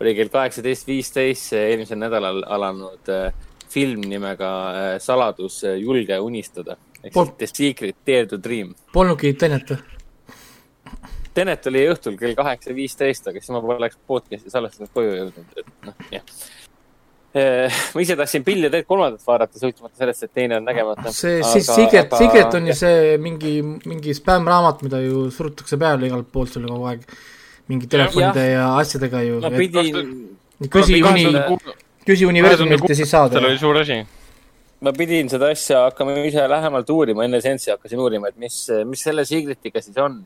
oli 0.03 0.17
kell 0.19 0.33
kaheksateist 0.35 0.89
viisteist 0.89 1.53
eelmisel 1.55 2.01
nädalal 2.01 2.43
alanud 2.51 3.11
äh, 3.13 3.31
film 3.73 4.05
nimega 4.09 4.51
äh, 4.71 4.95
Saladus 5.03 5.63
äh, 5.65 5.79
julge 5.81 6.19
unistada. 6.21 6.77
ehk 7.03 7.15
Pol- 7.15 7.33
siis 7.33 7.39
The 7.39 7.65
Secret 7.65 7.97
Dare 8.07 8.27
to 8.31 8.39
Dream. 8.43 8.75
polnudki 8.93 9.35
Tenet 9.39 9.73
või? 9.73 9.81
Tenet 11.33 11.67
oli 11.71 11.87
õhtul 11.89 12.19
kell 12.21 12.35
kaheksa 12.37 12.75
viisteist, 12.77 13.29
aga 13.29 13.41
siis 13.41 13.55
ma 13.55 13.63
poleks 13.65 13.97
podcast'i 14.07 14.53
salvestanud 14.53 14.93
koju 14.93 15.15
jõudnud, 15.17 15.55
et 15.57 15.71
noh, 15.87 15.95
jah. 16.13 16.35
ma 17.95 18.03
ise 18.05 18.17
tahtsin 18.21 18.45
Bill 18.45 18.67
ja 18.67 18.71
Ted 18.75 18.85
kolmandat 18.85 19.25
vaadata, 19.25 19.57
sõltumata 19.57 19.97
sellest, 19.97 20.27
et 20.27 20.35
teine 20.37 20.59
on 20.61 20.67
nägemata. 20.69 21.15
see 21.17 21.39
siis 21.55 21.71
Secret, 21.73 22.13
Secret 22.21 22.59
on 22.59 22.69
ju 22.69 22.77
see 22.77 23.15
mingi, 23.23 23.55
mingi 23.89 24.13
spämmraamat, 24.19 24.85
mida 24.85 25.01
ju 25.01 25.31
surutakse 25.33 25.81
peale 25.81 26.11
igalt 26.11 26.29
poolt 26.35 26.53
sulle 26.53 26.69
kogu 26.69 26.91
aeg. 26.93 27.09
mingi 27.73 27.89
telefonide 27.89 28.45
ja 28.51 28.67
asjadega 28.77 29.23
ju. 29.25 29.41
ma 29.41 29.51
pidin, 29.57 30.13
küsi 30.69 31.01
uni 31.01 31.25
küsi 32.07 32.27
universumilt 32.27 32.89
ja 32.89 32.99
siis 32.99 33.11
saad. 33.11 33.33
tal 33.35 33.47
oli 33.49 33.59
suur 33.61 33.79
asi. 33.83 34.03
ma 34.83 34.93
pidin 34.97 35.29
seda 35.31 35.53
asja 35.55 35.85
hakkama 35.87 36.15
ise 36.27 36.45
lähemalt 36.51 36.89
uurima, 36.91 37.27
enne 37.27 37.41
seanssi 37.45 37.71
hakkasin 37.71 38.01
uurima, 38.03 38.33
et 38.33 38.39
mis, 38.43 38.57
mis 38.89 39.03
selle 39.07 39.25
Secretiga 39.29 39.83
siis 39.83 39.99
on. 40.03 40.23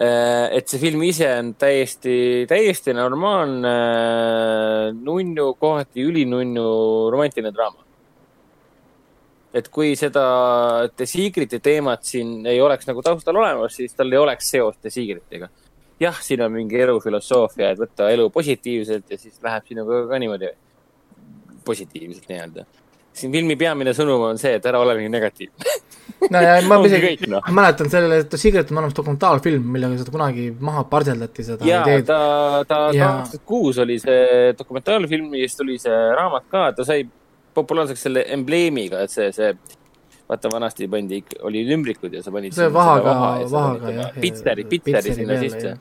et 0.00 0.70
see 0.70 0.80
film 0.80 1.02
ise 1.04 1.28
on 1.34 1.52
täiesti, 1.58 2.46
täiesti 2.48 2.94
normaalne 2.96 3.74
nunnu, 4.96 5.52
kohati 5.60 6.06
ülinunnu 6.06 6.66
romantiline 7.12 7.52
draama. 7.54 7.84
et 9.54 9.68
kui 9.68 9.94
seda 9.98 10.24
The 10.96 11.06
Secreti 11.10 11.58
teemat 11.62 12.06
siin 12.06 12.46
ei 12.46 12.60
oleks 12.62 12.86
nagu 12.90 13.02
taustal 13.02 13.38
olemas, 13.38 13.76
siis 13.78 13.94
tal 13.94 14.10
ei 14.12 14.18
oleks 14.18 14.50
seost 14.50 14.80
The 14.82 14.90
Secretiga. 14.90 15.50
jah, 16.00 16.18
siin 16.24 16.42
on 16.42 16.52
mingi 16.54 16.80
elufilosoofia, 16.80 17.70
et 17.70 17.78
võtta 17.78 18.10
elu 18.10 18.26
positiivselt 18.34 19.10
ja 19.10 19.18
siis 19.18 19.38
läheb 19.42 19.66
sinuga 19.68 20.06
ka 20.08 20.18
niimoodi 20.18 20.50
positiivselt 21.70 22.30
nii-öelda. 22.30 22.66
siin 23.20 23.32
filmi 23.34 23.56
peamine 23.58 23.92
sõnum 23.96 24.22
on 24.28 24.38
see, 24.38 24.52
et 24.58 24.66
ära 24.70 24.80
ole 24.82 24.94
nii 25.00 25.10
negatiivne. 25.12 25.78
no 26.30 26.42
ja 26.44 26.58
ma 26.68 26.78
isegi 26.88 27.30
noh. 27.30 27.48
mäletan 27.56 27.90
selle, 27.92 28.20
et 28.24 28.36
Secret 28.38 28.70
on 28.70 28.82
olemas 28.82 28.96
dokumentaalfilm, 28.96 29.64
millega 29.76 29.98
seda 30.02 30.14
kunagi 30.14 30.50
maha 30.60 30.84
parseldati, 30.92 31.46
seda 31.46 31.66
ja 31.66 31.82
ideed. 31.86 32.06
ta, 32.10 32.20
ta, 32.68 32.82
Jaa. 32.96 33.10
aastat 33.22 33.44
kuus 33.48 33.80
oli 33.82 33.98
see 34.02 34.54
dokumentaalfilm 34.58 35.34
ja 35.34 35.48
siis 35.48 35.58
tuli 35.58 35.78
see 35.82 35.98
raamat 36.18 36.48
ka, 36.52 36.70
ta 36.78 36.86
sai 36.86 37.04
populaarseks 37.54 38.06
selle 38.06 38.24
embleemiga, 38.36 39.02
et 39.04 39.12
see, 39.12 39.30
see 39.34 39.52
vaata 40.30 40.50
vanasti 40.52 40.86
pandi, 40.90 41.22
oli 41.46 41.64
ümbrikud 41.74 42.14
ja 42.14 42.22
sa 42.22 42.32
panid. 42.34 42.54
see 42.54 42.70
vahaga, 42.72 43.14
vahaga 43.50 43.94
jah. 43.96 44.18
Pitseri, 44.22 44.66
Pitseri 44.70 45.14
sinna 45.18 45.38
sisse. 45.42 45.76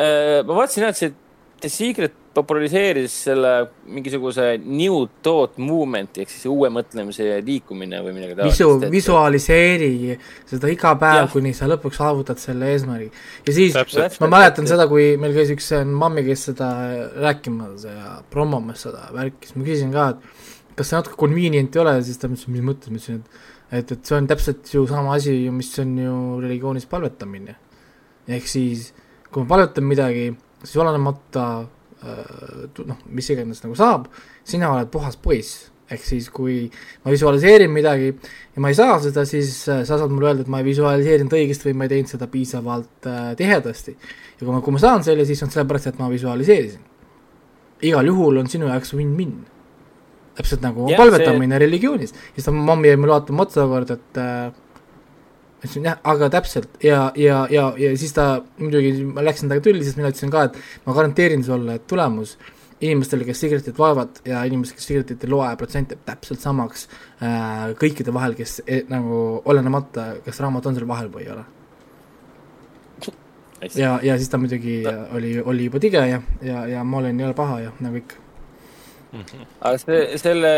ma 0.00 0.56
vaatasin 0.56 0.86
jah, 0.86 0.94
et 0.94 1.02
see 1.04 1.14
The 1.60 1.68
Secret 1.68 2.16
populariseeris 2.34 3.14
selle 3.26 3.52
mingisuguse 3.90 4.44
new 4.62 5.02
thought 5.24 5.58
movement'i 5.58 6.22
ehk 6.22 6.30
siis 6.30 6.46
uue 6.50 6.68
mõtlemise 6.70 7.40
liikumine 7.46 7.98
või 8.04 8.14
midagi 8.14 8.36
visu, 8.44 8.68
et- 8.78 8.90
visualiseeri 8.92 10.18
seda 10.46 10.70
iga 10.70 10.94
päev 11.00 11.30
kuni 11.32 11.52
sa 11.56 11.66
lõpuks 11.70 11.98
saavutad 11.98 12.38
selle 12.38 12.70
eesmärgi. 12.74 13.10
ja 13.46 13.52
siis 13.56 13.74
Täpselt. 13.74 14.20
ma 14.22 14.30
mäletan 14.36 14.70
seda, 14.70 14.86
kui 14.90 15.16
meil 15.20 15.34
käis 15.34 15.50
üks 15.56 15.72
mammi, 15.86 16.24
kes 16.28 16.44
seda 16.52 16.70
rääkimas 17.18 17.84
ja 17.88 18.20
promomas 18.30 18.86
seda 18.86 19.08
värki, 19.14 19.50
siis 19.50 19.56
ma 19.56 19.64
küsisin 19.66 19.92
ka, 19.92 20.08
et 20.14 20.76
kas 20.76 20.88
see 20.88 21.00
natuke 21.00 21.18
convenient 21.18 21.76
ei 21.76 21.82
ole, 21.82 21.96
siis 22.06 22.18
ta 22.20 22.30
ütles, 22.30 22.46
mis 22.48 22.62
mõttes, 22.62 22.92
ma 22.92 23.00
ütlesin, 23.02 23.24
et 23.24 23.48
et, 23.70 23.92
et 23.92 24.06
see 24.06 24.16
on 24.16 24.26
täpselt 24.26 24.70
ju 24.72 24.86
sama 24.90 25.14
asi 25.14 25.34
ju, 25.44 25.52
mis 25.54 25.70
on 25.78 25.98
ju 25.98 26.14
religioonis 26.42 26.86
palvetamine. 26.90 27.56
ehk 28.30 28.46
siis, 28.46 28.92
kui 29.30 29.42
ma 29.42 29.48
palvetan 29.56 29.84
midagi, 29.86 30.30
siis 30.62 30.76
olenemata 30.78 31.66
noh, 32.02 33.02
mis 33.12 33.28
iganes 33.32 33.60
nagu 33.64 33.76
saab, 33.78 34.08
sina 34.46 34.70
oled 34.74 34.90
puhas 34.92 35.18
poiss. 35.20 35.68
ehk 35.90 36.04
siis, 36.06 36.28
kui 36.30 36.68
ma 37.02 37.10
visualiseerin 37.10 37.72
midagi 37.74 38.12
ja 38.12 38.60
ma 38.62 38.68
ei 38.70 38.76
saa 38.78 39.00
seda, 39.02 39.24
siis 39.26 39.48
äh, 39.66 39.80
sa 39.82 39.96
saad 39.98 40.12
mulle 40.14 40.28
öelda, 40.28 40.44
et 40.46 40.50
ma 40.52 40.60
ei 40.60 40.68
visualiseerinud 40.68 41.34
õigesti 41.34 41.66
või 41.66 41.80
ma 41.80 41.88
ei 41.88 41.90
teinud 41.90 42.12
seda 42.12 42.28
piisavalt 42.30 43.08
äh, 43.10 43.32
tihedasti. 43.34 43.96
ja 43.96 44.38
kui 44.38 44.52
ma, 44.54 44.60
kui 44.62 44.76
ma 44.76 44.82
saan 44.82 45.02
selle, 45.02 45.26
siis 45.26 45.42
on 45.42 45.50
sellepärast, 45.50 45.90
et 45.90 45.98
ma 45.98 46.06
visualiseerisin. 46.12 46.84
igal 47.90 48.06
juhul 48.06 48.38
on 48.38 48.52
sinu 48.52 48.70
jaoks 48.70 48.94
win-win. 48.94 49.34
täpselt 50.38 50.62
nagu 50.62 50.86
Jah, 50.92 51.02
palvetamine 51.02 51.56
see... 51.56 51.64
religioonis. 51.66 52.14
siis 52.36 52.46
ta 52.46 52.54
mammi 52.54 52.92
jäi 52.92 53.00
mulle 53.00 53.16
vaatama 53.16 53.48
otsa 53.48 53.66
kord, 53.74 53.90
et 53.90 54.22
äh, 54.22 54.54
ütlesin 55.60 55.84
jah, 55.90 55.98
aga 56.08 56.30
täpselt 56.32 56.80
ja, 56.84 57.10
ja, 57.20 57.42
ja, 57.52 57.66
ja 57.78 57.90
siis 58.00 58.14
ta 58.16 58.30
muidugi, 58.58 58.94
ma 59.04 59.24
läksin 59.24 59.50
temaga 59.50 59.66
tülli, 59.66 59.84
sest 59.84 60.00
mina 60.00 60.08
ütlesin 60.12 60.32
ka, 60.32 60.46
et 60.48 60.86
ma 60.86 60.96
garanteerin 60.96 61.44
sulle, 61.44 61.76
et 61.76 61.86
tulemus 61.90 62.38
inimestele, 62.80 63.26
kes 63.28 63.40
sigaretit 63.44 63.78
loevad 63.78 64.22
ja 64.24 64.40
inimesed, 64.48 64.78
kes 64.78 64.86
sigaretit 64.88 65.24
ei 65.26 65.30
loe, 65.30 65.48
protsent 65.60 65.92
jääb 65.92 66.04
täpselt 66.08 66.40
samaks 66.40 66.86
äh, 67.20 67.74
kõikide 67.80 68.14
vahel, 68.16 68.36
kes 68.38 68.62
e, 68.64 68.82
nagu 68.88 69.18
olenemata, 69.52 70.14
kas 70.24 70.40
raamat 70.40 70.70
on 70.70 70.78
seal 70.78 70.88
vahel 70.88 71.10
või 71.12 71.26
ei 71.26 71.34
ole. 71.34 71.44
ja, 73.76 73.98
ja 74.02 74.16
siis 74.16 74.32
ta 74.32 74.40
muidugi 74.40 74.80
ta... 74.86 74.96
oli, 75.16 75.36
oli 75.44 75.68
juba 75.68 75.82
tige 75.84 76.06
ja, 76.08 76.22
ja, 76.40 76.64
ja 76.70 76.84
ma 76.84 77.02
olin 77.02 77.20
jõle 77.20 77.36
paha 77.36 77.60
ja 77.66 77.76
nagu 77.84 78.00
ikka. 78.00 78.16
aga 79.60 79.76
see, 79.84 80.02
selle, 80.22 80.52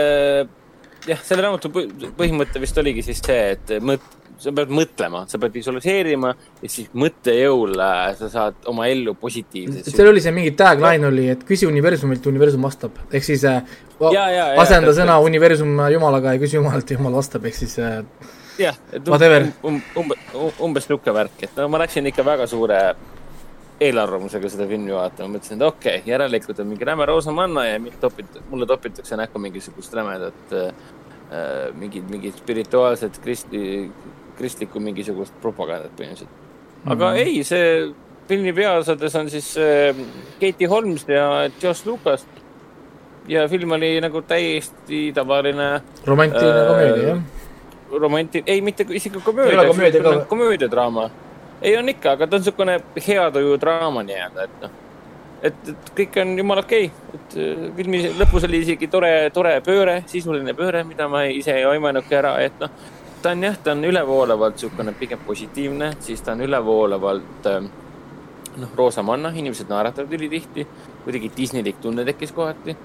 jah, 1.08 1.26
selle 1.26 1.42
raamatu 1.42 1.72
põ- 1.74 2.12
põhimõte 2.14 2.62
vist 2.62 2.78
oligi 2.78 3.02
siis 3.10 3.24
see, 3.26 3.56
et 3.56 3.78
mõt-, 3.82 4.21
sa 4.42 4.52
pead 4.56 4.72
mõtlema, 4.74 5.22
sa 5.30 5.38
pead 5.42 5.54
visualiseerima 5.54 6.32
ja 6.62 6.70
siis 6.70 6.90
mõttejõul 6.98 7.78
äh, 7.78 8.02
sa 8.18 8.28
saad 8.32 8.68
oma 8.72 8.88
ellu 8.90 9.14
positiivset. 9.20 9.92
seal 9.94 10.10
oli 10.10 10.22
see 10.24 10.34
mingi 10.34 10.52
tagline 10.58 11.08
oli, 11.08 11.28
et 11.32 11.46
küsi 11.48 11.68
universumilt, 11.68 12.26
universum 12.32 12.68
vastab, 12.68 12.98
ehk 13.12 13.30
siis 13.30 13.46
äh, 13.48 13.62
Ja, 14.02 14.24
ja, 14.26 14.46
ja, 14.50 14.58
asenda 14.58 14.88
täpselt. 14.88 15.04
sõna 15.04 15.20
universum 15.22 15.76
jumalaga 15.92 16.32
ja 16.34 16.40
küsi 16.42 16.56
jumalalt 16.58 16.90
ja 16.90 16.98
jumal 16.98 17.14
vastab, 17.20 17.44
ehk 17.46 17.54
siis 17.54 17.76
äh, 17.78 18.00
jah, 18.58 18.78
et 18.92 19.08
Whatever. 19.08 19.46
um, 19.62 19.78
umbe, 19.96 20.18
umbes 20.58 20.88
niisugune 20.88 21.14
värk, 21.20 21.44
et 21.46 21.60
no 21.60 21.68
ma 21.70 21.82
läksin 21.84 22.08
ikka 22.10 22.24
väga 22.26 22.48
suure 22.50 22.80
eelarvamusega 23.82 24.50
seda 24.52 24.66
filmi 24.70 24.94
vaatama, 24.94 25.36
mõtlesin, 25.36 25.58
et 25.58 25.66
okei 25.66 26.00
okay,, 26.00 26.10
järelikult 26.10 26.60
on 26.62 26.70
mingi 26.70 26.86
räme 26.86 27.06
roosamanna 27.08 27.66
ja 27.66 27.78
mind 27.82 27.98
topit-, 28.02 28.40
mulle 28.50 28.66
topitakse 28.70 29.18
näkku 29.18 29.42
mingisugust 29.42 29.94
rämedat 29.98 30.56
äh, 30.58 30.74
mingit, 31.78 32.08
mingit 32.10 32.38
spirituaalset 32.38 33.18
kristi, 33.22 33.90
kristlikku 34.42 34.82
mingisugust 34.82 35.34
propagandat 35.42 35.94
põhimõtteliselt. 35.98 36.40
aga 36.84 37.10
mm 37.10 37.16
-hmm. 37.16 37.26
ei, 37.26 37.44
see 37.44 37.66
filmi 38.28 38.52
peaosades 38.56 39.16
on 39.18 39.30
siis 39.30 39.54
äh, 39.58 39.96
Katie 40.40 40.68
Holmes 40.68 41.06
ja 41.08 41.50
Josh 41.62 41.86
Lucas. 41.86 42.26
ja 43.28 43.48
film 43.48 43.72
oli 43.72 44.00
nagu 44.00 44.22
täiesti 44.22 45.12
tavaline 45.14 45.80
romantiline 46.04 46.60
Äh, 46.62 46.68
komöödia, 46.68 47.08
jah. 47.08 47.18
romanti-, 48.00 48.42
ei 48.46 48.60
mitte 48.60 48.86
isegi 48.90 49.20
komöödia 49.24 49.66
komöödia 49.66 50.24
komöödiadraama. 50.28 51.10
ei, 51.62 51.76
on 51.76 51.88
ikka, 51.88 52.12
aga 52.12 52.26
ta 52.26 52.36
on 52.36 52.40
niisugune 52.40 52.80
hea 53.08 53.30
tuju 53.30 53.60
draama 53.60 54.02
nii-öelda, 54.02 54.44
et 54.44 54.62
noh, 54.62 54.70
et, 55.42 55.68
et 55.68 55.92
kõik 55.98 56.18
on 56.22 56.38
jumala 56.38 56.64
okei 56.66 56.86
okay., 56.86 57.20
et 57.20 57.36
äh, 57.36 57.68
filmi 57.76 58.02
lõpus 58.18 58.46
oli 58.48 58.62
isegi 58.64 58.88
tore, 58.88 59.30
tore 59.34 59.60
pööre, 59.60 60.02
sisuline 60.06 60.54
pööre, 60.54 60.84
mida 60.84 61.08
ma 61.08 61.24
ise 61.30 61.54
ei 61.58 61.64
aimanudki 61.68 62.18
ära, 62.18 62.36
et 62.42 62.58
noh, 62.62 62.70
ta 63.22 63.30
on 63.36 63.42
jah, 63.42 63.58
ta 63.64 63.72
on 63.72 63.84
ülevoolavalt 63.84 64.58
niisugune 64.58 64.94
pigem 64.98 65.20
positiivne, 65.26 65.92
siis 66.00 66.22
ta 66.22 66.32
on 66.32 66.40
ülevoolavalt 66.46 67.50
äh, 67.50 67.60
noh, 68.56 68.72
roosamanna, 68.76 69.32
inimesed 69.36 69.70
naeratavad 69.70 70.12
ülitihti, 70.18 70.66
kuidagi 71.04 71.30
Disneylik 71.36 71.80
tunne 71.82 72.04
tekkis 72.04 72.32
kohati 72.32 72.76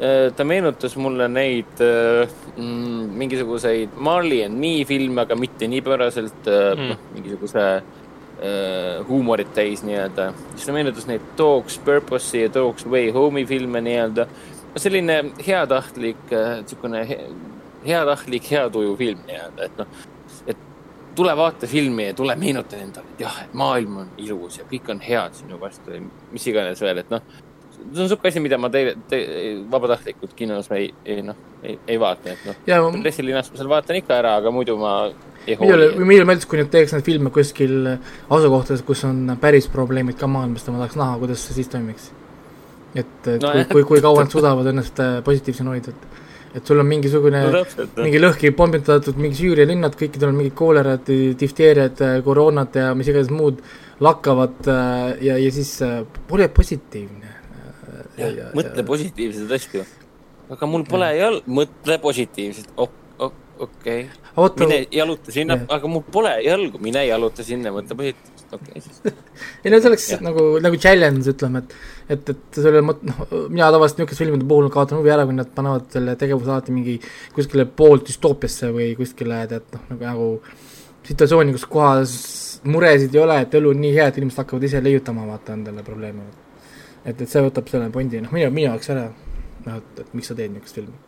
Äh, 0.00 0.32
ta 0.32 0.46
meenutas 0.48 0.94
mulle 0.96 1.26
neid 1.28 1.80
äh, 1.84 2.28
mm, 2.56 3.10
mingisuguseid 3.20 3.98
Marley 4.00 4.46
and 4.46 4.56
Me 4.56 4.78
filme, 4.88 5.26
aga 5.26 5.36
mitte 5.36 5.68
nii 5.68 5.82
pööraselt 5.84 6.48
äh, 6.48 6.70
Mm. 6.70 6.86
mm., 6.86 7.10
mingisuguse 7.16 7.66
huumorit 9.04 9.50
täis 9.52 9.82
nii-öelda. 9.84 10.30
siis 10.54 10.64
ta 10.64 10.72
meenutas 10.72 11.04
neid 11.04 11.20
Dogs 11.36 11.74
Purpose'i 11.84 12.46
ja 12.46 12.52
Dogs 12.54 12.86
Way 12.88 13.10
Home'i 13.12 13.44
filme 13.44 13.82
nii-öelda. 13.84 14.24
selline 14.80 15.18
heatahtlik 15.46 16.32
niisugune 16.32 17.02
heatahtlik, 17.84 18.50
hea 18.50 18.64
tuju 18.70 18.96
film 18.96 19.22
nii-öelda, 19.28 19.68
et 19.68 19.78
noh, 19.80 20.00
et 20.46 20.64
tule 21.16 21.36
vaata 21.36 21.68
filmi 21.70 22.10
ja 22.10 22.16
tule 22.16 22.36
meenuta 22.36 22.80
endale, 22.80 23.14
et 23.14 23.24
jah, 23.26 23.38
et 23.44 23.54
maailm 23.54 24.02
on 24.04 24.10
ilus 24.18 24.60
ja 24.60 24.66
kõik 24.70 24.90
on 24.92 25.00
head 25.04 25.38
sinu 25.38 25.60
vastu 25.60 25.96
ja 25.96 26.02
mis 26.32 26.50
iganes 26.50 26.82
veel, 26.84 27.02
et 27.04 27.14
noh 27.14 27.24
see 27.80 28.02
on 28.02 28.08
sihuke 28.08 28.28
asi, 28.28 28.40
mida 28.42 28.58
ma 28.60 28.70
teile 28.72 28.94
te, 29.08 29.18
vabatahtlikult 29.70 30.34
kinos 30.36 30.70
ei, 30.76 30.90
ei 31.04 31.24
noh, 31.24 31.36
ei, 31.62 31.78
ei 31.88 31.98
vaata, 32.00 32.34
et 32.34 32.46
noh, 32.48 32.88
pressilinastusel 33.00 33.68
vaatan 33.70 34.00
ikka 34.00 34.16
ära, 34.20 34.36
aga 34.40 34.52
muidu 34.54 34.76
ma 34.80 34.94
ei 35.46 35.56
hooli. 35.58 35.90
minule 35.98 36.28
meeldis, 36.28 36.48
kui 36.50 36.60
nad 36.60 36.70
teeks 36.72 36.94
neid 36.96 37.06
filme 37.06 37.32
kuskil 37.34 37.76
asukohtades, 37.90 38.84
kus 38.86 39.04
on 39.08 39.36
päris 39.40 39.68
probleemid 39.72 40.18
ka 40.20 40.28
maailmas 40.30 40.66
ma 40.68 40.82
tahaks 40.82 40.98
näha, 41.00 41.18
kuidas 41.22 41.46
see 41.46 41.60
siis 41.60 41.72
toimiks. 41.72 42.10
et, 42.94 43.30
no, 43.42 43.52
kui 43.52 43.66
kui, 43.72 43.86
kui 43.94 44.04
kaua 44.04 44.26
nad 44.26 44.34
suudavad 44.34 44.66
ennast 44.72 45.00
äh, 45.02 45.20
positiivsena 45.24 45.74
hoida, 45.74 45.94
et 45.94 46.29
et 46.54 46.66
sul 46.66 46.80
on 46.82 46.88
mingisugune 46.88 47.42
no 47.46 47.52
täpselt, 47.60 47.98
mingi 48.02 48.20
lõhki 48.20 48.50
pommitatud 48.56 49.18
mingi 49.20 49.38
Süüria 49.38 49.68
linnad, 49.68 49.94
kõikidel 49.98 50.32
on 50.32 50.38
mingid 50.40 50.56
koolerad, 50.58 51.12
difteeriad, 51.38 52.02
koroonad 52.26 52.78
ja 52.80 52.90
mis 52.98 53.10
iganes 53.12 53.30
muud 53.34 53.60
lakkavad 54.00 54.68
äh, 54.68 55.22
ja, 55.28 55.36
ja 55.38 55.50
siis 55.54 55.76
äh, 55.86 56.00
pole 56.28 56.48
positiivne. 56.48 57.36
mõtle 58.56 58.84
positiivseid 58.86 59.52
asju. 59.56 59.84
aga 60.50 60.66
mul 60.68 60.84
pole 60.88 61.12
jal-, 61.16 61.42
mõtle 61.46 62.00
positiivselt, 62.02 62.74
okei. 63.60 64.08
oota, 64.36 64.66
mine 64.66 64.82
jaluta 64.94 65.34
sinna 65.34 65.56
aga 65.76 65.90
mul 65.90 66.04
pole 66.12 66.36
jalgu, 66.44 66.80
mine 66.82 67.02
jaluta 67.08 67.46
sinna, 67.46 67.72
mõtle 67.74 67.96
positiivselt, 67.98 68.54
okei 68.58 68.76
okay, 68.76 68.84
siis. 68.84 69.00
ei 69.64 69.72
no 69.72 69.80
see 69.80 69.90
oleks 69.90 70.08
Jah. 70.12 70.22
nagu, 70.24 70.46
nagu 70.62 70.80
challenge 70.80 71.34
ütleme, 71.34 71.64
et 71.64 71.74
et, 72.10 72.32
et 72.34 72.58
selle 72.58 72.82
mõt-, 72.84 73.02
noh, 73.06 73.20
mina 73.52 73.70
tavaliselt 73.70 74.02
niisuguste 74.02 74.24
filmide 74.24 74.48
puhul 74.50 74.70
kaotan 74.74 74.98
huvi 75.00 75.12
ära, 75.14 75.26
kui 75.28 75.36
nad 75.36 75.50
panevad 75.54 75.86
selle 75.94 76.16
tegevuse 76.20 76.50
alati 76.50 76.74
mingi 76.74 76.96
kuskile 77.36 77.66
poolt 77.66 78.08
düstoopiasse 78.10 78.72
või 78.74 78.92
kuskile, 78.98 79.44
tead, 79.50 79.68
noh, 79.76 79.86
nagu, 79.92 80.08
nagu 80.08 80.28
situatsiooni, 81.06 81.54
kus 81.56 81.66
kohas 81.70 82.14
muresid 82.70 83.14
ei 83.14 83.22
ole, 83.22 83.40
et 83.44 83.54
elu 83.56 83.72
on 83.72 83.80
nii 83.80 83.92
hea, 83.96 84.08
et 84.10 84.20
inimesed 84.20 84.42
hakkavad 84.42 84.66
ise 84.68 84.82
leiutama, 84.84 85.26
vaata, 85.28 85.56
endale 85.56 85.84
probleeme. 85.86 86.26
et, 87.04 87.14
et 87.14 87.28
see 87.28 87.42
võtab 87.44 87.70
selle 87.70 87.88
pointi, 87.94 88.20
noh, 88.20 88.32
minu, 88.34 88.50
minu 88.52 88.68
jaoks 88.68 88.90
ära, 88.92 89.06
noh, 89.66 89.78
et, 89.78 90.02
et 90.02 90.16
miks 90.16 90.28
sa 90.30 90.36
teed 90.36 90.52
niisugust 90.52 90.80
filmi. 90.80 90.98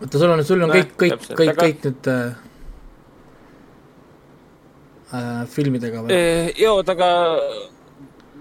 vaata, 0.00 0.18
sul 0.18 0.34
on, 0.34 0.44
sul 0.44 0.62
on 0.62 0.72
Nojah, 0.72 0.84
kõik, 0.84 0.94
kõik, 1.00 1.26
kõik, 1.38 1.54
kõik 1.58 1.88
need 1.88 2.10
äh, 2.12 2.36
äh, 5.14 5.42
filmidega 5.54 6.04
või? 6.04 6.20
joo, 6.58 6.82
aga 6.82 7.10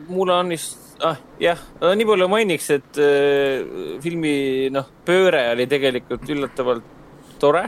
mul 0.08 0.32
on 0.34 0.54
vist, 0.54 0.80
ah 1.06 1.18
jah, 1.42 1.62
nii 1.82 2.08
palju 2.08 2.30
mainiks, 2.32 2.70
et 2.78 3.02
äh, 3.02 3.98
filmi 4.04 4.36
noh, 4.74 4.88
pööre 5.08 5.48
oli 5.54 5.68
tegelikult 5.70 6.30
üllatavalt 6.36 6.96
tore. 7.42 7.68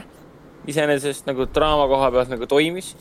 iseenesest 0.68 1.26
nagu 1.26 1.46
draama 1.48 1.86
koha 1.88 2.10
pealt 2.12 2.28
nagu 2.28 2.46
toimis. 2.46 2.94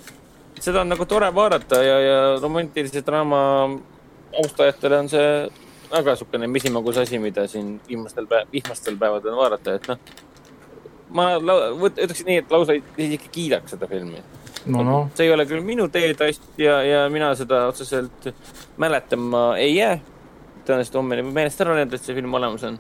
seda 0.59 0.82
on 0.82 0.90
nagu 0.90 1.06
tore 1.06 1.30
vaadata 1.35 1.84
ja, 1.84 2.00
ja 2.00 2.19
romantilise 2.42 3.01
draama 3.06 3.40
austajatele 4.38 4.98
on 5.00 5.09
see 5.09 5.27
väga 5.92 6.14
niisugune 6.14 6.48
mesimagus 6.48 6.98
asi, 6.98 7.19
mida 7.19 7.48
siin 7.48 7.80
viimastel 7.88 8.27
päev, 8.30 8.50
vihmastel 8.53 8.98
päevadel 8.98 9.38
vaadata, 9.38 9.76
et 9.76 9.88
noh. 9.90 10.00
Ma 11.16 11.32
ütleks 11.40 12.26
nii, 12.26 12.44
et 12.44 12.52
lausa 12.54 12.76
isegi 12.78 13.32
kiidaks 13.32 13.76
seda 13.76 13.90
filmi 13.90 14.22
no, 14.66 14.84
noh, 14.84 15.10
see 15.16 15.28
ei 15.28 15.34
ole 15.34 15.46
küll 15.50 15.64
minu 15.66 15.88
teetaist 15.92 16.60
ja, 16.60 16.80
ja 16.86 17.04
mina 17.12 17.32
seda 17.40 17.66
otseselt 17.70 18.30
mäletama 18.82 19.54
ei 19.58 19.76
jää. 19.78 20.00
tõenäoliselt 20.68 20.98
homme 21.00 21.18
läheb 21.18 21.30
meelest 21.34 21.62
ära 21.64 21.76
need, 21.78 21.94
et 21.94 22.04
see 22.06 22.18
film 22.18 22.34
olemas 22.38 22.66
on. 22.68 22.80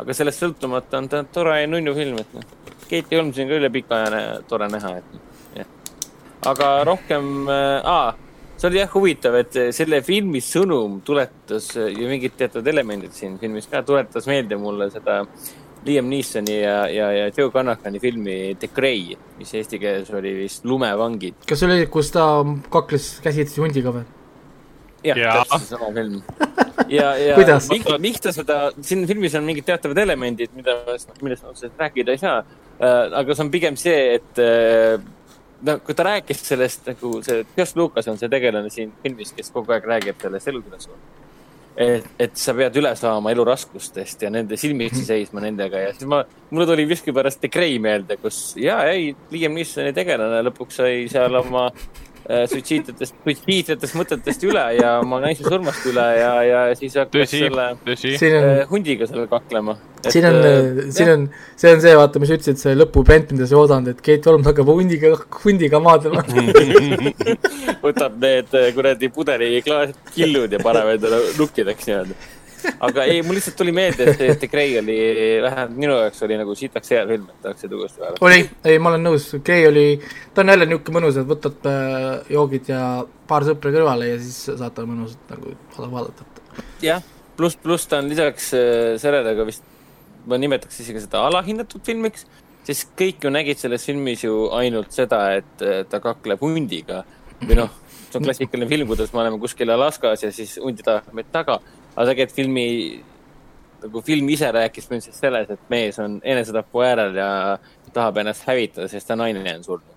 aga 0.00 0.16
sellest 0.16 0.42
sõltumata 0.42 0.98
on 0.98 1.08
ta 1.12 1.22
tore 1.32 1.60
ja 1.60 1.68
nunnu 1.68 1.94
film, 1.96 2.18
et 2.20 2.34
noh. 2.34 2.56
Keiti 2.90 3.14
Holmesi 3.14 3.44
on 3.44 3.50
ka 3.52 3.58
üle 3.60 3.68
pika 3.70 4.00
aja 4.00 4.24
tore 4.48 4.66
näha, 4.72 4.96
et 4.98 5.14
noh, 5.14 5.44
jah. 5.60 5.70
aga 6.50 6.72
rohkem 6.88 7.48
äh,, 7.48 8.12
see 8.56 8.68
oli 8.68 8.82
jah 8.82 8.92
huvitav, 8.94 9.38
et 9.40 9.60
selle 9.76 10.02
filmi 10.04 10.42
sõnum 10.44 11.00
tuletas 11.06 11.72
ju 11.76 12.10
mingid 12.10 12.36
teatud 12.36 12.66
elemendid 12.66 13.14
siin 13.16 13.38
filmis 13.40 13.70
ka, 13.70 13.84
tuletas 13.86 14.28
meelde 14.28 14.58
mulle 14.60 14.90
seda 14.92 15.22
Liam 15.86 16.08
Neesoni 16.12 16.60
ja, 16.60 16.84
ja, 16.92 17.10
ja 17.16 17.28
Joe 17.36 17.50
Connachani 17.50 18.00
filmi 18.00 18.56
The 18.60 18.68
Grey, 18.74 19.16
mis 19.38 19.52
eesti 19.56 19.80
keeles 19.80 20.10
oli 20.12 20.34
vist 20.42 20.64
Lumevangid. 20.68 21.40
kas 21.48 21.62
see 21.62 21.70
oli, 21.70 21.86
kus 21.92 22.12
ta 22.14 22.24
kakles 22.72 23.12
käsitsi 23.24 23.62
hundiga 23.64 23.94
või? 23.94 24.04
jah 25.04 25.16
ja., 25.16 25.36
täpselt 25.40 25.68
seesama 25.68 25.92
film. 25.96 26.18
ja, 26.88 27.14
ja 27.16 27.38
miks, 27.70 27.94
miks 28.02 28.24
ta 28.24 28.34
seda, 28.36 28.58
siin 28.84 29.06
filmis 29.08 29.36
on 29.38 29.46
mingid 29.48 29.68
teatavad 29.68 30.02
elemendid, 30.04 30.52
mida, 30.56 30.76
millest 31.22 31.46
otseselt 31.48 31.80
rääkida 31.80 32.16
ei 32.16 32.20
saa. 32.20 32.42
aga 32.80 33.34
see 33.34 33.46
on 33.46 33.52
pigem 33.52 33.80
see, 33.80 34.18
et 34.18 34.40
äh, 34.42 35.00
no 35.66 35.78
kui 35.84 35.96
ta 35.96 36.06
rääkis 36.10 36.44
sellest 36.52 36.88
nagu 36.92 37.16
see, 37.24 37.44
Josh 37.56 37.76
Lucas 37.76 38.08
on 38.12 38.20
see 38.20 38.30
tegelane 38.32 38.72
siin 38.72 38.92
filmis, 39.02 39.32
kes 39.36 39.52
kogu 39.54 39.76
aeg 39.76 39.88
räägib 39.88 40.20
sellest 40.22 40.52
eluküljesuunast. 40.52 41.26
et, 41.76 42.06
et 42.18 42.36
sa 42.38 42.54
pead 42.56 42.76
üle 42.80 42.92
saama 42.98 43.32
elu 43.34 43.44
raskustest 43.46 44.26
ja 44.26 44.30
nende 44.32 44.58
silmitsi 44.60 45.04
seisma 45.06 45.42
nendega 45.44 45.84
ja 45.86 45.94
siis 45.94 46.08
ma, 46.10 46.22
mulle 46.50 46.66
tuli 46.68 46.86
miskipärast 46.90 47.40
The 47.42 47.50
Grey 47.52 47.78
meelde, 47.82 48.18
kus 48.20 48.54
ja 48.60 48.80
ei, 48.90 49.14
Liam 49.34 49.56
Neesoni 49.56 49.94
tegelane 49.96 50.42
lõpuks 50.48 50.80
sai 50.82 51.04
seal 51.12 51.38
oma 51.40 51.68
suitsiidsetest, 52.28 53.14
suitsiidsetest 53.24 53.96
mõtetest 53.98 54.44
üle 54.46 54.62
ja 54.76 54.96
oma 55.00 55.20
naise 55.22 55.44
surmast 55.46 55.86
üle 55.90 56.04
ja, 56.18 56.32
ja 56.46 56.60
siis 56.78 56.94
hakkas 57.00 57.30
tõsi 57.30 57.40
selle, 57.46 57.66
tõsi. 57.86 58.12
siin 58.20 58.36
on 58.38 58.48
äh, 58.48 58.60
hundiga 58.70 59.08
seal 59.08 59.26
kaklema. 59.30 59.76
siin 60.06 60.28
on, 60.28 60.38
siin 60.94 61.12
on, 61.14 61.24
see 61.60 61.72
on 61.74 61.82
see, 61.84 61.94
vaata, 61.98 62.22
mis 62.22 62.30
sa 62.30 62.38
ütlesid, 62.38 62.60
see 62.60 62.76
lõpupent, 62.76 63.32
mida 63.34 63.48
sa 63.48 63.56
ei 63.56 63.60
oodanud, 63.62 63.92
et 63.94 64.02
Keit 64.04 64.28
Holm 64.30 64.44
hakkab 64.46 64.70
hundiga, 64.70 65.14
hundiga 65.40 65.80
maadlema. 65.82 66.24
võtab 67.86 68.20
need 68.22 68.52
äh, 68.58 68.68
kuradi 68.76 69.10
pudeliklaasid, 69.16 69.98
killud 70.14 70.54
ja 70.54 70.62
paneb 70.62 70.94
endale 70.96 71.24
nukkideks 71.40 71.90
niimoodi. 71.90 72.20
aga 72.86 73.04
ei, 73.10 73.22
mul 73.26 73.38
lihtsalt 73.38 73.56
tuli 73.58 73.72
meelde, 73.76 74.06
et 74.06 74.18
see 74.20 74.34
The 74.42 74.48
Grey 74.50 74.76
oli, 74.80 74.96
vähemalt 75.44 75.76
minu 75.76 75.96
jaoks 75.98 76.24
oli 76.26 76.38
nagu 76.40 76.56
sitaks 76.58 76.92
hea 76.94 77.04
film, 77.08 77.28
et 77.32 77.44
tahaks 77.44 77.64
seda 77.66 77.78
uuesti 77.78 78.02
vaadata. 78.02 78.24
oli, 78.26 78.42
ei, 78.64 78.82
ma 78.82 78.92
olen 78.92 79.06
nõus, 79.08 79.28
Kei 79.46 79.66
oli, 79.68 79.86
ta 80.34 80.44
on 80.44 80.52
jälle 80.54 80.68
niisugune 80.70 80.98
mõnus, 80.98 81.20
et 81.20 81.30
võtad 81.30 81.70
äh, 81.70 82.32
joogid 82.36 82.70
ja 82.72 82.82
paar 83.30 83.46
sõpra 83.48 83.72
kõrvale 83.74 84.12
ja 84.12 84.20
siis 84.22 84.58
saate 84.60 84.86
mõnusalt 84.88 85.34
nagu 85.34 85.54
vaadata. 85.96 86.28
jah, 86.84 87.04
pluss, 87.38 87.58
pluss 87.60 87.90
ta 87.90 88.02
on 88.02 88.10
lisaks 88.10 88.52
äh, 88.58 88.94
sellele 89.02 89.34
ka 89.38 89.48
vist, 89.48 89.66
ma 90.28 90.38
nimetaks 90.40 90.82
isegi 90.84 91.04
seda 91.06 91.24
alahinnatud 91.28 91.84
filmiks, 91.86 92.26
sest 92.66 92.92
kõik 92.98 93.24
ju 93.24 93.32
nägid 93.32 93.60
selles 93.60 93.86
filmis 93.88 94.24
ju 94.24 94.48
ainult 94.56 94.92
seda, 94.94 95.24
et 95.40 95.64
äh, 95.64 95.82
ta 95.88 96.02
kakleb 96.04 96.42
hundiga. 96.44 97.04
Või 97.40 97.56
noh, 97.56 97.70
see 98.10 98.18
on 98.18 98.26
klassikaline 98.26 98.68
film, 98.68 98.88
kuidas 98.90 99.14
me 99.14 99.22
oleme 99.22 99.38
kuskil 99.40 99.70
Alaskas 99.72 100.26
ja 100.26 100.32
siis 100.34 100.58
hundi 100.60 100.84
tahab 100.84 101.14
meid 101.16 101.30
taga, 101.32 101.60
aga 101.96 102.10
tegelikult 102.10 102.36
filmi 102.36 102.66
nagu 103.80 104.02
film 104.04 104.28
ise 104.34 104.50
rääkis 104.54 104.88
põhimõtteliselt 104.88 105.20
selles, 105.20 105.54
et 105.54 105.70
mees 105.72 105.98
on 106.02 106.18
enesetapu 106.24 106.82
äärel 106.84 107.16
ja 107.16 107.30
tahab 107.94 108.20
ennast 108.22 108.44
hävitada, 108.48 108.88
sest 108.90 109.08
ta 109.08 109.16
naine 109.18 109.42
on 109.56 109.64
surnud. 109.64 109.96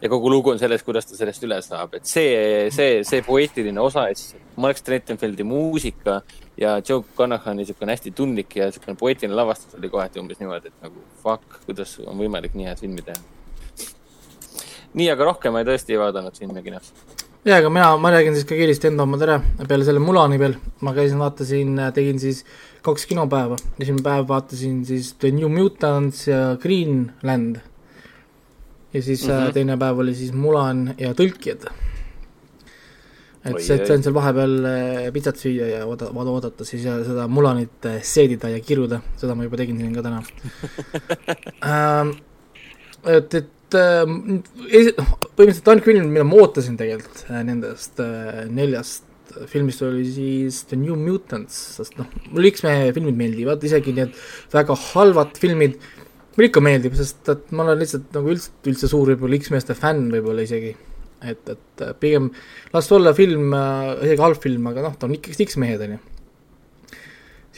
ja 0.00 0.10
kogu 0.12 0.28
lugu 0.30 0.50
on 0.52 0.58
selles, 0.60 0.82
kuidas 0.84 1.06
ta 1.08 1.16
sellest 1.16 1.44
üle 1.46 1.56
saab, 1.64 1.94
et 1.96 2.04
see, 2.04 2.68
see, 2.74 3.00
see 3.08 3.22
poeetiline 3.24 3.80
osa, 3.80 4.08
et 4.12 4.20
siis 4.20 4.36
Mark 4.60 4.76
Strettenfeldi 4.76 5.44
muusika 5.44 6.20
ja 6.60 6.76
Joe 6.88 7.04
Conachani 7.16 7.62
niisugune 7.62 7.96
hästi 7.96 8.12
tundlik 8.12 8.56
ja 8.56 8.68
niisugune 8.68 8.96
poeetiline 9.00 9.36
lavastus 9.36 9.78
oli 9.78 9.88
kohati 9.88 10.20
umbes 10.20 10.40
niimoodi, 10.40 10.68
et 10.68 10.84
nagu 10.84 11.00
fuck, 11.22 11.62
kuidas 11.64 11.96
on 12.04 12.20
võimalik 12.20 12.54
nii 12.54 12.68
head 12.68 12.84
filmi 12.84 13.06
teha. 13.08 13.16
nii, 14.92 15.08
aga 15.12 15.30
rohkem 15.32 15.56
ma 15.56 15.64
tõesti 15.64 15.96
ei 15.96 16.02
vaadanud 16.04 16.36
filme 16.38 16.62
kinos. 16.62 16.92
jaa, 17.46 17.60
aga 17.60 17.70
mina, 17.70 17.92
ma 18.02 18.10
räägin 18.10 18.34
siis 18.34 18.46
ka 18.48 18.56
kiiresti 18.58 18.88
enda 18.90 19.04
omad 19.06 19.22
ära, 19.22 19.36
peale 19.68 19.86
selle 19.86 20.02
Mulani 20.02 20.38
veel, 20.40 20.56
ma 20.82 20.92
käisin, 20.96 21.20
vaatasin, 21.22 21.78
tegin 21.94 22.18
siis 22.18 22.42
kaks 22.86 23.06
kinopäeva, 23.06 23.58
esimene 23.78 24.02
päev 24.02 24.26
vaatasin 24.30 24.80
siis 24.88 25.12
The 25.20 25.30
New 25.34 25.50
Mutants 25.52 26.26
ja 26.26 26.56
Greenland. 26.62 27.60
ja 28.92 29.02
siis 29.02 29.26
mm. 29.26 29.32
-hmm. 29.32 29.52
teine 29.52 29.76
päev 29.76 29.98
oli 29.98 30.14
siis 30.14 30.32
Mulan 30.32 30.94
ja 30.98 31.12
Tõlkijad. 31.12 31.70
et 33.44 33.60
see, 33.60 33.78
oi. 33.78 33.86
sain 33.86 34.02
seal 34.02 34.14
vahepeal 34.14 34.64
äh, 34.64 35.12
pitsat 35.12 35.36
süüa 35.36 35.66
ja 35.66 35.86
oota, 35.86 36.10
oodata 36.10 36.64
siis 36.64 36.84
ja 36.84 37.04
seda 37.04 37.28
Mulanit 37.28 37.86
äh, 37.86 38.02
seedida 38.02 38.48
ja 38.48 38.60
kiruda, 38.60 39.00
seda 39.16 39.34
ma 39.34 39.44
juba 39.44 39.56
tegin 39.56 39.78
siin 39.78 39.94
ka 39.94 40.02
täna 40.02 40.22
ähm,. 41.70 42.10
et, 43.04 43.34
et 43.34 43.55
põhimõtteliselt 43.74 45.68
ainuke 45.72 45.90
film, 45.90 46.08
mida 46.12 46.24
ma 46.26 46.38
ootasin 46.42 46.78
tegelikult 46.78 47.26
äh, 47.26 47.42
nendest 47.46 48.00
äh, 48.02 48.44
neljast 48.52 49.04
filmist 49.50 49.82
oli 49.84 50.04
siis 50.08 50.62
The 50.70 50.78
New 50.80 50.96
Mutants, 50.96 51.56
sest 51.76 51.96
noh, 51.98 52.08
mulle 52.30 52.52
X-mehe 52.54 52.88
filmid 52.96 53.18
meeldivad, 53.18 53.64
isegi 53.66 53.92
need 53.96 54.14
väga 54.52 54.76
halvad 54.92 55.36
filmid, 55.40 55.76
mulle 56.36 56.48
ikka 56.48 56.62
meeldib, 56.64 56.96
sest 56.96 57.28
et 57.32 57.50
ma 57.52 57.66
olen 57.66 57.80
lihtsalt 57.82 58.14
nagu 58.16 58.32
üldse, 58.32 58.54
üldse 58.70 58.90
suur 58.92 59.12
võib-olla 59.12 59.40
X-meeste 59.42 59.76
fänn 59.78 60.08
võib-olla 60.14 60.46
isegi. 60.46 60.74
et, 61.26 61.48
et 61.48 61.82
äh, 61.82 61.94
pigem 62.00 62.30
las 62.74 62.90
olla 62.92 63.12
film, 63.16 63.54
isegi 64.04 64.22
halb 64.22 64.40
film, 64.42 64.70
aga 64.70 64.86
noh, 64.86 64.96
ta 64.96 65.08
on 65.08 65.16
ikkagi 65.16 65.48
X-mehed, 65.48 65.84
on 65.84 65.96
ju. 65.96 66.00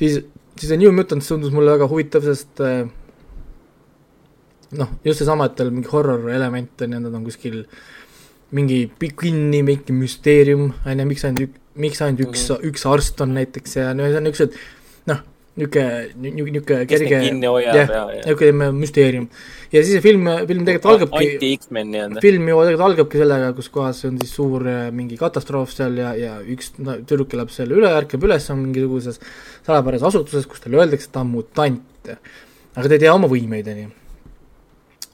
siis, 0.01 0.23
siis 0.57 0.70
The 0.70 0.81
New 0.81 0.95
Mutants 0.95 1.28
tundus 1.31 1.55
mulle 1.55 1.77
väga 1.77 1.91
huvitav, 1.91 2.27
sest 2.27 2.65
äh, 2.65 2.87
noh, 4.77 4.91
just 5.05 5.23
seesama, 5.23 5.49
et 5.49 5.57
tal 5.57 5.71
mingi 5.73 5.89
horror 5.93 6.29
element 6.33 6.85
on 6.85 6.93
ja 6.93 7.01
nad 7.01 7.15
on 7.15 7.25
kuskil 7.25 7.63
mingi 8.57 8.85
kinni, 8.99 9.63
mingi 9.63 9.95
müsteerium, 9.97 10.71
on 10.85 11.01
ju, 11.03 11.09
miks 11.09 11.25
ainult 11.29 11.57
miks 11.79 12.03
ainult 12.03 12.27
üks 12.27 12.45
mm, 12.45 12.55
-hmm. 12.55 12.71
üks 12.71 12.87
arst 12.91 13.21
on 13.25 13.35
näiteks 13.37 13.77
ja 13.79 13.91
no 13.95 14.07
see 14.09 14.19
on 14.19 14.27
niisugused 14.27 14.57
noh, 15.11 15.21
niisugune, 15.59 16.25
niisugune 16.25 16.87
kerge 16.91 17.13
jah, 17.13 17.29
ja, 17.65 17.75
ja. 17.83 18.07
niisugune 18.25 18.71
müsteerium. 18.79 19.29
ja 19.73 19.83
siis 19.83 19.95
see 19.97 20.05
film, 20.05 20.27
film 20.51 20.65
tegelikult 20.67 20.91
algabki, 20.95 21.29
anti-X-men 21.35 21.93
nii-öelda. 21.95 22.25
film 22.25 22.49
ju 22.51 22.59
tegelikult 22.63 22.87
algabki 22.89 23.23
sellega, 23.23 23.53
kus 23.59 23.71
kohas 23.75 24.03
on 24.09 24.19
siis 24.23 24.35
suur 24.41 24.67
äh, 24.67 24.89
mingi 24.95 25.21
katastroof 25.21 25.75
seal 25.75 26.01
ja, 26.03 26.15
ja 26.19 26.35
üks 26.57 26.75
no, 26.79 26.99
tüdruk 27.05 27.39
elab 27.39 27.55
seal 27.55 27.75
üle, 27.77 27.93
ärkab 28.01 28.27
üles, 28.29 28.51
on 28.55 28.65
mingisuguses 28.67 29.23
salapärases 29.67 30.11
asutuses, 30.11 30.51
kus 30.51 30.65
talle 30.65 30.83
öeldakse, 30.83 31.11
et 31.11 31.15
ta 31.15 31.25
on 31.25 31.33
mutant. 31.37 32.13
aga 32.79 32.87
ta 32.87 32.95
ei 32.95 33.07
tea 33.07 33.15
oma 33.15 33.31
võimeid, 33.31 33.71
on 33.71 33.83
ju. 33.87 33.97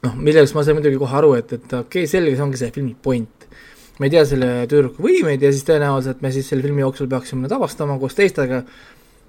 Noh, 0.04 0.16
millest 0.20 0.56
ma 0.56 0.64
sain 0.64 0.76
muidugi 0.78 1.00
kohe 1.00 1.16
aru, 1.20 1.32
et, 1.38 1.54
et 1.56 1.64
okei 1.64 2.04
okay,, 2.04 2.10
selge, 2.10 2.34
see 2.36 2.44
ongi 2.44 2.60
see 2.60 2.74
filmi 2.74 2.94
point. 3.08 3.48
me 4.00 4.08
ei 4.08 4.12
tea 4.16 4.24
selle 4.26 4.50
tüdruku 4.70 5.04
võimeid 5.04 5.42
ja 5.44 5.52
siis 5.54 5.66
tõenäoliselt 5.68 6.22
me 6.24 6.32
siis 6.34 6.48
selle 6.50 6.64
filmi 6.66 6.82
jooksul 6.82 7.06
peaksime 7.10 7.44
nad 7.44 7.54
avastama 7.54 7.94
koos 8.00 8.16
teistega, 8.18 8.64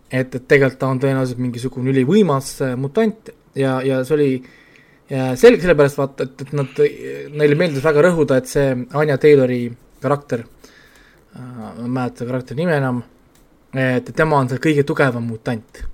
et, 0.09 0.35
et 0.35 0.47
tegelikult 0.47 0.79
ta 0.81 0.89
on 0.89 1.01
tõenäoliselt 1.03 1.41
mingisugune 1.43 1.93
ülivõimas 1.93 2.51
äh, 2.65 2.73
mutant 2.79 3.29
ja, 3.55 3.77
ja 3.85 4.01
see 4.07 4.15
oli 4.17 4.29
ja 5.09 5.31
selge 5.37 5.61
sellepärast 5.61 5.99
vaata, 6.01 6.25
et, 6.25 6.45
et 6.47 6.53
nad, 6.57 6.79
neile 7.37 7.57
meeldis 7.59 7.83
väga 7.85 8.07
rõhuda, 8.07 8.39
et 8.41 8.49
see 8.49 8.71
Anya 8.97 9.19
Taylori 9.21 9.67
karakter 10.01 10.41
äh,, 10.41 11.43
ma 11.43 11.75
ei 11.75 11.91
mäleta 11.99 12.25
karakteri 12.25 12.63
nime 12.63 12.79
enam, 12.81 13.03
et 13.75 14.09
tema 14.17 14.41
on 14.41 14.49
see 14.49 14.63
kõige 14.63 14.85
tugevam 14.87 15.29
mutant, 15.29 15.85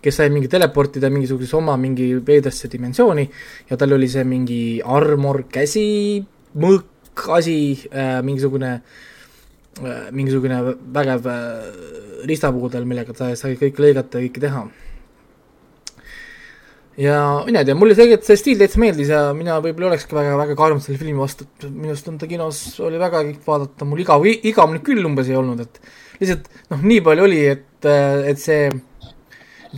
kes 0.00 0.20
sai 0.20 0.30
mingi 0.32 0.48
teleportida 0.48 1.10
mingisugusesse 1.12 1.56
oma 1.58 1.76
mingi 1.80 2.12
veidrasse 2.26 2.70
dimensiooni 2.72 3.26
ja 3.70 3.76
tal 3.80 3.96
oli 3.96 4.08
see 4.08 4.24
mingi 4.24 4.60
armor, 4.80 5.44
käsi, 5.52 6.20
mõõk, 6.60 7.26
asi 7.36 7.56
äh,, 7.92 8.20
mingisugune 8.24 8.74
äh,, 8.76 10.06
mingisugune 10.16 10.62
vägev 10.94 11.26
äh, 11.28 11.48
ristapuudel, 12.28 12.86
millega 12.88 13.16
ta 13.16 13.34
sai 13.36 13.58
kõike 13.60 13.84
lõigata 13.84 14.20
ja 14.20 14.28
kõike 14.28 14.44
teha. 14.46 14.64
Ja 17.00 17.16
mina 17.46 17.62
ei 17.62 17.68
tea, 17.68 17.76
mulle 17.78 17.94
tegelikult 17.96 18.26
see 18.28 18.36
stiil 18.36 18.58
täitsa 18.60 18.80
meeldis 18.82 19.08
ja 19.12 19.20
mina 19.36 19.56
võib-olla 19.62 19.92
olekski 19.92 20.16
väga, 20.16 20.34
väga 20.36 20.56
karm 20.58 20.82
selle 20.84 20.98
filmi 21.00 21.16
vastu, 21.16 21.46
et 21.46 21.68
minu 21.70 21.94
arust 21.94 22.10
on 22.10 22.18
ta 22.20 22.28
kinos, 22.28 22.58
oli 22.84 22.98
väga 23.00 23.22
kihvt 23.28 23.46
vaadata, 23.46 23.88
mul 23.88 24.02
igav, 24.02 24.26
igavene 24.26 24.82
küll 24.84 25.06
umbes 25.08 25.30
ei 25.30 25.38
olnud, 25.38 25.62
et 25.64 25.80
lihtsalt 26.20 26.50
noh, 26.74 26.82
nii 26.82 27.00
palju 27.06 27.24
oli, 27.24 27.40
et, 27.54 27.88
et 27.88 28.42
see, 28.42 28.66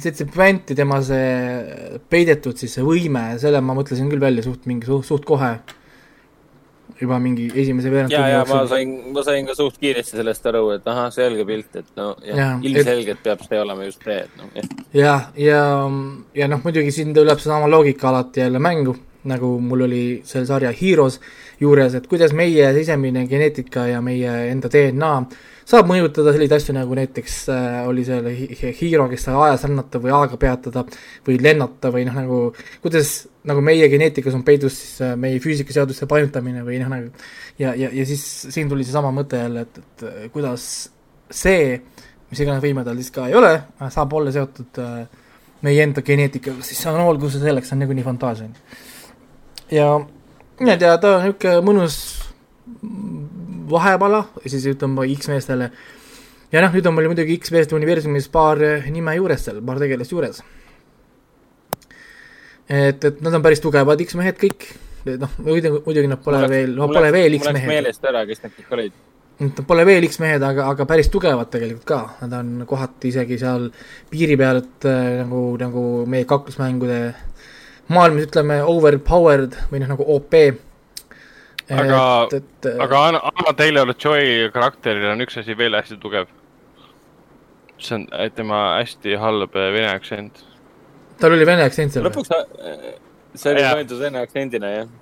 et 0.01 0.17
see, 0.17 0.27
puänt 0.33 0.73
ja 0.73 0.79
tema 0.79 0.99
see 1.05 2.01
peidetud 2.11 2.59
siis 2.61 2.75
see 2.79 2.85
võime, 2.87 3.33
selle 3.43 3.61
ma 3.65 3.77
mõtlesin 3.77 4.11
küll 4.13 4.23
välja 4.23 4.45
suht 4.47 4.69
mingi 4.71 4.89
suht, 4.89 5.07
suht 5.09 5.29
kohe. 5.29 5.55
Juba 7.03 7.17
mingi 7.19 7.49
esimese 7.59 7.91
veerand 7.91 8.13
ja, 8.15 8.21
ja 8.31 8.43
ma 8.47 8.61
sain, 8.71 8.93
ma 9.11 9.25
sain 9.27 9.47
ka 9.49 9.57
suht 9.59 9.79
kiiresti 9.81 10.21
sellest 10.21 10.45
aru, 10.47 10.69
et 10.77 10.85
ahah, 10.87 11.09
selge 11.11 11.43
pilt, 11.49 11.81
et 11.81 11.89
no 11.99 12.13
jah 12.23 12.37
ja, 12.39 12.51
ilmselgelt 12.63 13.19
et... 13.19 13.23
peab 13.25 13.43
see 13.43 13.59
olema 13.59 13.89
just 13.89 14.05
see, 14.07 14.21
et 14.23 14.37
noh, 14.39 14.53
ja, 14.95 15.17
ja, 15.35 15.63
ja 16.39 16.51
noh, 16.53 16.63
muidugi 16.63 16.93
siin 16.95 17.11
tuleb 17.17 17.43
seesama 17.43 17.67
loogika 17.73 18.13
alati 18.13 18.45
jälle 18.45 18.63
mängu, 18.63 18.95
nagu 19.27 19.51
mul 19.65 19.89
oli 19.89 20.05
selle 20.29 20.47
sarja 20.47 20.71
Heroes 20.79 21.19
juures, 21.63 21.97
et 21.99 22.07
kuidas 22.11 22.35
meie 22.37 22.69
sisemine 22.77 23.25
geneetika 23.31 23.87
ja 23.91 24.03
meie 24.05 24.35
enda 24.51 24.71
DNA 24.73 25.15
saab 25.69 25.89
mõjutada 25.91 26.33
selliseid 26.35 26.57
asju, 26.57 26.75
nagu 26.77 26.97
näiteks 26.99 27.37
äh, 27.55 27.77
oli 27.89 28.05
seal 28.07 28.27
Hero, 28.81 29.07
kes 29.11 29.29
sai 29.29 29.37
ajas 29.47 29.67
lennata 29.69 30.01
või 30.03 30.15
aega 30.19 30.39
peatada 30.41 30.85
või 31.27 31.39
lennata 31.43 31.93
või 31.95 32.07
noh, 32.09 32.19
nagu 32.19 32.41
kuidas 32.83 33.13
nagu 33.49 33.63
meie 33.65 33.89
geneetikas 33.91 34.35
on 34.39 34.45
peidus 34.47 34.77
siis 34.81 35.05
äh, 35.07 35.15
meie 35.19 35.41
füüsikaseaduste 35.43 36.09
paigutamine 36.11 36.65
või 36.67 36.81
noh, 36.83 36.91
nagu 36.93 37.13
ja, 37.59 37.75
ja, 37.75 37.91
ja 37.93 38.07
siis 38.09 38.25
siin 38.51 38.71
tuli 38.71 38.87
seesama 38.87 39.13
mõte 39.15 39.41
jälle, 39.41 39.67
et, 39.67 39.83
et 39.83 40.07
äh, 40.09 40.25
kuidas 40.35 40.65
see, 41.33 41.77
mis 42.31 42.43
iganes 42.43 42.63
võime 42.65 42.85
tal 42.87 42.99
siis 43.01 43.13
ka 43.15 43.29
ei 43.31 43.37
ole, 43.39 43.53
äh, 43.55 43.93
saab 43.93 44.13
olla 44.19 44.33
seotud 44.35 44.83
äh, 44.83 45.05
meie 45.63 45.85
enda 45.87 46.03
geneetikaga, 46.03 46.65
siis 46.67 46.83
see 46.83 46.91
on 46.91 47.05
olgu 47.05 47.31
see 47.31 47.43
selleks, 47.43 47.71
see 47.71 47.79
on 47.79 47.85
niikuinii 47.85 48.07
fantaasia. 48.07 48.51
ja 49.71 49.89
mina 50.61 50.77
ei 50.77 50.83
tea, 50.83 50.97
ta 51.01 51.17
on 51.19 51.27
niisugune 51.27 51.65
mõnus 51.67 51.99
vahepala, 53.73 54.25
siis 54.47 54.67
ütleme 54.71 55.07
X-meestele. 55.17 55.71
ja 56.53 56.65
noh, 56.65 56.75
nüüd 56.75 56.89
on 56.89 56.97
meil 56.97 57.09
muidugi 57.13 57.39
X-meeste 57.41 57.77
universumis 57.79 58.29
paar 58.33 58.61
nime 58.91 59.17
juures 59.19 59.47
seal, 59.47 59.63
paar 59.67 59.81
tegelast 59.83 60.13
juures. 60.13 60.43
et, 62.69 63.05
et 63.05 63.23
nad 63.23 63.39
on 63.39 63.45
päris 63.45 63.63
tugevad 63.65 64.03
X-mehed 64.05 64.39
kõik, 64.41 64.69
noh, 65.07 65.39
muidugi, 65.47 66.11
nad 66.11 66.21
pole 66.23 66.45
läks, 66.45 66.53
veel, 66.53 66.77
no 66.77 66.91
pole 66.91 67.09
läks, 67.09 67.17
veel 67.19 67.41
X-mehed. 67.41 67.73
meelest 67.73 68.13
ära, 68.13 68.27
kes 68.29 68.45
need 68.45 68.61
kõik 68.61 68.77
olid. 68.79 69.01
Nad 69.43 69.65
pole 69.67 69.85
veel 69.89 70.07
X-mehed, 70.07 70.45
aga, 70.47 70.69
aga 70.71 70.87
päris 70.87 71.09
tugevad 71.11 71.49
tegelikult 71.51 71.89
ka, 71.89 72.01
nad 72.23 72.37
on 72.39 72.67
kohati 72.69 73.11
isegi 73.11 73.41
seal 73.41 73.71
piiri 74.13 74.37
peal, 74.39 74.61
et 74.63 74.87
äh, 74.87 75.23
nagu, 75.25 75.45
nagu 75.59 75.85
meie 76.07 76.29
kaklusmängude 76.29 77.01
maailmas 77.89 78.29
ütleme 78.29 78.61
overpowered 78.63 79.57
või 79.71 79.83
noh, 79.83 79.91
nagu 79.95 80.07
OP 80.15 80.37
aga, 81.71 82.29
aga 82.85 83.03
Anna 83.09 83.55
Taylor-Joy 83.57 84.51
karakteril 84.55 85.13
on 85.13 85.25
üks 85.25 85.39
asi 85.41 85.57
veel 85.59 85.77
hästi 85.79 85.99
tugev. 86.03 86.31
see 87.83 87.97
on 87.97 88.07
tema 88.37 88.79
hästi 88.79 89.17
halb 89.19 89.55
vene 89.55 89.89
aktsent. 89.91 90.45
tal 91.21 91.33
oli 91.33 91.47
vene 91.47 91.65
aktsent 91.67 91.93
seal? 91.95 92.07
lõpuks 92.07 92.31
äh, 92.37 92.93
see 93.35 93.55
oli 93.55 93.65
mõeldud 93.67 94.05
vene 94.05 94.23
aktsendina, 94.23 94.71
jah. 94.77 94.93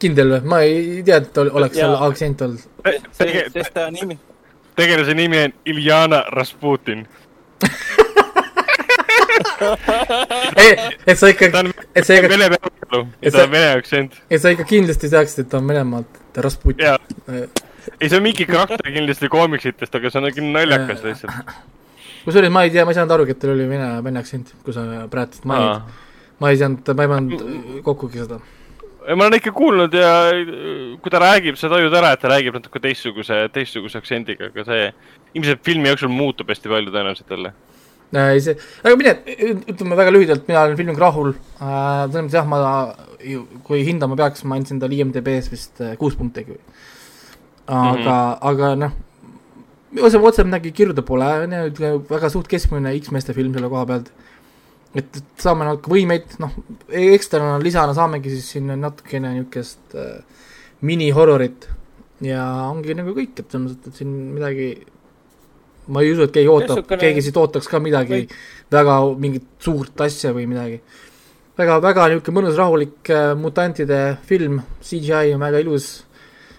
kindel 0.00 0.36
või? 0.36 0.42
ma 0.52 0.60
ei 0.66 1.02
tea, 1.06 1.22
et 1.22 1.42
oleks 1.44 1.80
seal 1.80 1.96
aktsent 2.08 2.44
olnud. 2.46 2.68
sest 3.16 3.74
ta 3.74 3.88
nimi. 3.94 4.18
tegelase 4.76 5.16
nimi 5.16 5.44
on 5.46 5.58
Iljana 5.72 6.24
Rasputin 6.36 7.06
ei, 10.56 10.76
et 11.06 11.18
sa 11.18 11.30
ikka, 11.30 11.48
et 11.94 12.06
sa 12.06 12.16
ikka. 12.16 12.30
vene 12.32 12.48
peavalu 12.52 13.02
ja 13.22 13.32
ta 13.34 13.44
on 13.44 13.52
vene 13.54 13.72
aktsent. 13.78 14.20
et 14.30 14.42
sa 14.42 14.52
ikka 14.54 14.66
kindlasti 14.68 15.10
teaksid, 15.12 15.44
et 15.44 15.50
ta 15.52 15.60
on 15.60 15.68
Venemaalt, 15.68 16.20
et 16.30 16.42
Rasputin. 16.44 17.08
ei, 17.30 18.08
see 18.08 18.16
on 18.18 18.24
mingi 18.24 18.46
karakter 18.48 18.92
kindlasti 18.92 19.30
koomiksitest, 19.32 19.98
aga 19.98 20.12
see 20.12 20.22
on 20.22 20.30
ikka 20.30 20.46
naljakas 20.46 21.02
lihtsalt. 21.06 21.56
kusjuures 22.24 22.52
ma 22.52 22.64
ei 22.66 22.72
tea, 22.74 22.84
ma 22.84 22.94
ei 22.94 23.00
saanud 23.00 23.16
arugi, 23.16 23.36
et 23.36 23.42
tal 23.42 23.54
oli 23.56 23.68
vene, 23.68 23.90
vene 24.04 24.22
aktsent, 24.22 24.54
kui 24.64 24.76
sa 24.76 24.86
praegu 25.12 25.44
mainid. 25.50 25.92
ma 26.40 26.52
ei 26.52 26.60
saanud, 26.60 26.94
ma 26.96 27.06
ei 27.06 27.14
pannud 27.14 27.46
kokkugi 27.86 28.24
seda 28.24 28.40
ma 29.16 29.24
olen 29.24 29.38
ikka 29.38 29.50
kuulnud 29.56 29.94
ja 29.96 30.12
kui 31.00 31.10
ta 31.10 31.22
räägib, 31.22 31.56
sa 31.56 31.70
tajud 31.72 31.94
ära, 31.96 32.12
et 32.14 32.20
ta 32.20 32.28
räägib 32.30 32.58
natuke 32.58 32.82
teistsuguse, 32.84 33.46
teistsuguse 33.54 33.98
aktsendiga, 33.98 34.50
aga 34.52 34.66
see 34.68 34.90
ilmselt 35.34 35.64
filmi 35.64 35.88
jooksul 35.88 36.12
muutub 36.12 36.52
hästi 36.52 36.68
palju 36.68 36.92
tõenäoliselt 36.92 37.32
jälle 37.32 37.54
Äh, 37.54 37.69
ei 38.10 38.40
see, 38.42 38.56
aga 38.82 38.96
mine, 38.98 39.12
ütleme 39.70 39.98
väga 39.98 40.14
lühidalt, 40.14 40.48
mina 40.48 40.64
olen 40.66 40.78
filmiga 40.78 41.04
rahul 41.04 41.30
äh,, 41.30 42.08
selles 42.10 42.24
mõttes 42.24 42.38
jah, 42.38 42.48
ma, 42.50 42.58
kui 43.66 43.84
hindama 43.86 44.18
peaks, 44.18 44.42
ma 44.48 44.58
andsin 44.58 44.80
talle 44.82 44.98
IMDB-s 44.98 45.50
vist 45.52 45.82
äh, 45.84 45.94
kuus 46.00 46.16
punkti. 46.18 46.46
aga 47.66 47.86
mm, 47.92 48.02
-hmm. 48.02 48.38
aga 48.50 48.74
noh, 48.80 48.96
otse, 50.02 50.18
otse 50.18 50.44
midagi 50.44 50.72
kirjuda 50.72 51.02
pole, 51.06 51.30
on 51.44 51.52
ju, 51.52 52.02
väga 52.10 52.30
suht 52.30 52.48
keskmine 52.50 52.96
X-meeste 52.98 53.34
film 53.36 53.54
selle 53.54 53.68
koha 53.68 53.86
pealt. 53.86 54.12
et, 54.94 55.22
saame 55.38 55.64
natuke 55.64 55.92
võimeid, 55.92 56.32
noh, 56.42 56.50
ekstra 56.90 57.58
lisana 57.62 57.94
saamegi 57.94 58.30
siis 58.30 58.48
siin 58.56 58.72
natukene 58.80 59.36
niisugust 59.36 59.94
äh, 59.94 60.24
mini-horrorit 60.82 61.68
ja 62.24 62.42
ongi 62.70 62.96
nagu 62.98 63.14
kõik, 63.14 63.38
et 63.38 63.46
selles 63.46 63.70
mõttes, 63.70 63.92
et 63.92 64.00
siin 64.02 64.16
midagi 64.34 64.72
ma 65.88 66.02
ei 66.02 66.12
usu, 66.12 66.26
et 66.26 66.34
keegi 66.34 66.50
ootab, 66.52 66.84
keegi 67.00 67.24
siit 67.24 67.38
ootaks 67.40 67.68
ka 67.70 67.80
midagi 67.82 68.16
või... 68.16 68.28
väga 68.70 68.98
mingit 69.18 69.48
suurt 69.62 70.00
asja 70.06 70.34
või 70.36 70.46
midagi. 70.50 70.80
väga, 71.58 71.80
väga 71.82 72.08
niisugune 72.12 72.40
mõnus 72.40 72.60
rahulik 72.60 73.10
äh, 73.10 73.32
mutantide 73.38 74.00
film, 74.26 74.60
CGI 74.82 75.34
on 75.34 75.44
väga 75.46 75.64
ilus. 75.64 75.90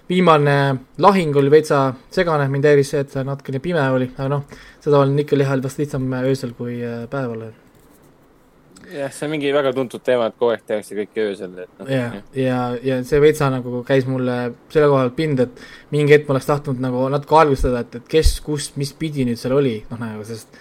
viimane 0.09 0.57
lahing 0.97 1.35
oli 1.35 1.51
veitsa 1.51 1.93
segane, 2.11 2.49
mind 2.51 2.65
häiris 2.67 2.89
see, 2.89 2.99
et 3.05 3.15
natukene 3.25 3.59
pime 3.63 3.89
oli, 3.95 4.11
aga 4.17 4.29
noh, 4.29 4.61
seda 4.83 4.99
on 4.99 5.17
ikka 5.19 5.39
lihal 5.39 5.63
vast 5.63 5.79
lihtsam 5.79 6.11
öösel 6.23 6.55
kui 6.57 6.81
äh, 6.83 7.05
päeval 7.09 7.51
jah, 8.91 9.11
see 9.13 9.27
on 9.27 9.31
mingi 9.33 9.51
väga 9.55 9.71
tuntud 9.75 10.03
teema, 10.05 10.27
et 10.29 10.37
kogu 10.39 10.53
aeg 10.53 10.65
tehakse 10.67 10.97
kõike 10.97 11.23
öösel, 11.23 11.53
et 11.63 11.79
noh. 11.79 11.91
ja, 11.91 12.07
ja, 12.37 12.57
ja 12.85 12.97
see 13.07 13.21
veitsa 13.23 13.49
nagu 13.53 13.83
käis 13.87 14.07
mulle 14.09 14.37
selle 14.73 14.89
koha 14.91 15.05
pealt 15.05 15.17
pind, 15.17 15.43
et 15.45 15.63
mingi 15.93 16.15
hetk 16.15 16.27
ma 16.27 16.35
oleks 16.35 16.49
tahtnud 16.49 16.81
nagu 16.83 17.05
natuke 17.13 17.39
algustada, 17.39 17.85
et, 17.85 17.97
et 18.01 18.11
kes, 18.15 18.35
kus, 18.45 18.71
mis 18.81 18.93
pidi 18.97 19.25
nüüd 19.27 19.39
seal 19.41 19.55
oli, 19.57 19.77
noh 19.91 20.01
nagu 20.01 20.25
sest 20.27 20.59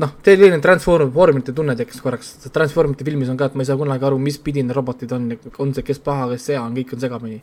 noh, 0.00 0.14
selline 0.24 0.60
Transformite 0.64 1.54
tunne 1.56 1.76
tekkis 1.78 2.02
korraks, 2.04 2.34
sest 2.38 2.54
Transformite 2.56 3.06
filmis 3.06 3.30
on 3.32 3.38
ka, 3.40 3.50
et 3.50 3.58
ma 3.58 3.64
ei 3.64 3.70
saa 3.70 3.78
kunagi 3.80 4.08
aru, 4.08 4.20
mis 4.22 4.40
pidi 4.42 4.64
need 4.64 4.76
robotid 4.76 5.12
on, 5.16 5.28
on 5.60 5.76
see, 5.76 5.86
kes 5.86 6.02
paha, 6.04 6.30
kes 6.34 6.50
hea 6.54 6.62
on, 6.62 6.74
kõik 6.76 6.96
on 6.96 7.04
segamini. 7.04 7.40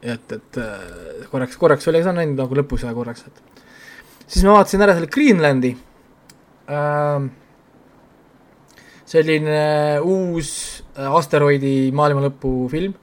et, 0.00 0.32
et 0.32 0.56
äh, 0.56 1.26
korraks, 1.28 1.58
korraks 1.60 1.90
oli, 1.90 2.00
see 2.00 2.12
on 2.12 2.22
ainult 2.22 2.38
nagu 2.40 2.56
lõpus 2.56 2.86
ja 2.86 2.94
korraks, 2.96 3.26
et 3.28 3.64
siis 4.24 4.46
ma 4.46 4.54
vaatasin 4.56 4.86
ära 4.86 4.94
selle 4.96 5.10
Greenlandi 5.12 5.74
ähm, 6.72 7.26
selline 9.10 9.98
uus 10.06 10.50
äh, 10.94 11.08
asteroidi 11.18 11.90
maailma 11.96 12.28
lõpu 12.28 12.52
film. 12.70 12.94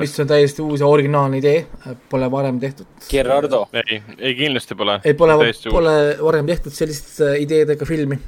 mis 0.00 0.14
on 0.20 0.28
täiesti 0.28 0.62
uus 0.64 0.82
ja 0.82 0.88
originaalne 0.90 1.40
idee, 1.40 1.66
pole 2.10 2.30
varem 2.30 2.60
tehtud. 2.60 2.88
Gerardo. 3.10 3.66
ei, 3.72 4.00
ei 4.18 4.34
kindlasti 4.38 4.78
pole. 4.78 5.00
ei, 5.04 5.14
pole, 5.14 5.36
pole 5.70 5.94
varem 6.22 6.48
tehtud 6.52 6.74
sellist 6.74 7.20
äh, 7.24 7.38
ideedega 7.42 7.88
filmi. 7.88 8.18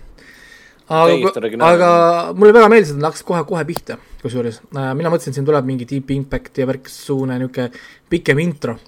aga, 0.88 1.32
aga 1.68 1.90
mulle 2.34 2.54
väga 2.56 2.70
meeldis, 2.72 2.94
et 2.94 3.00
nad 3.00 3.10
hakkasid 3.10 3.28
kohe-kohe 3.28 3.64
pihta, 3.68 3.98
kusjuures. 4.22 4.62
Äh, 4.72 4.92
mina 4.98 5.12
mõtlesin, 5.12 5.34
et 5.34 5.40
siin 5.40 5.48
tuleb 5.48 5.68
mingi 5.68 5.86
Deep 5.88 6.10
Impact 6.16 6.62
ja 6.62 6.66
värksugune 6.70 7.38
niisugune 7.38 7.70
pikem 8.10 8.40
intro, 8.42 8.78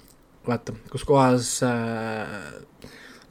vaata, 0.47 0.75
kus 0.91 1.05
kohas 1.07 1.53
äh, 1.67 2.35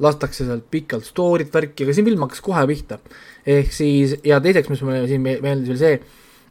lastakse 0.01 0.47
sealt 0.47 0.71
pikalt 0.73 1.05
story't, 1.05 1.53
värki, 1.53 1.85
aga 1.85 1.97
siin 1.97 2.09
film 2.09 2.25
hakkas 2.25 2.41
kohe 2.45 2.65
pihta. 2.71 3.01
Ehk 3.47 3.73
siis, 3.75 4.17
ja 4.27 4.41
teiseks, 4.43 4.71
mis 4.73 4.83
mulle 4.85 5.07
siin 5.09 5.23
meeldis 5.25 5.71
veel 5.73 5.81
see, 5.81 6.01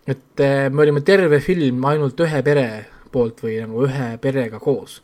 et 0.10 0.44
äh, 0.46 0.70
me 0.74 0.86
olime 0.86 1.04
terve 1.06 1.42
film 1.44 1.86
ainult 1.90 2.20
ühe 2.26 2.42
pere 2.46 2.66
poolt 3.14 3.44
või 3.46 3.60
nagu 3.64 3.86
ühe 3.88 4.10
perega 4.22 4.60
koos. 4.62 5.02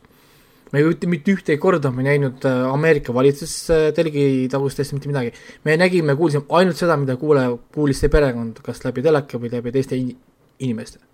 me 0.72 0.82
ei 0.82 0.94
mitte, 1.06 1.32
ühtegi 1.32 1.58
korda 1.62 1.90
me 1.94 2.02
ei 2.02 2.16
näinud 2.16 2.44
äh, 2.48 2.62
Ameerika 2.72 3.14
valitsustelgi 3.14 4.48
tagustest 4.50 4.92
mitte 4.92 5.08
midagi. 5.08 5.32
me 5.64 5.76
nägime, 5.76 6.16
kuulsime 6.16 6.44
ainult 6.50 6.76
seda, 6.76 6.96
mida 6.96 7.16
kuule, 7.16 7.48
kuulis 7.74 8.00
see 8.02 8.12
perekond, 8.12 8.62
kas 8.62 8.84
läbi 8.84 9.02
teleka 9.02 9.38
või 9.38 9.52
läbi 9.52 9.74
teiste 9.74 9.96
in 9.96 10.14
inimeste 10.58 11.06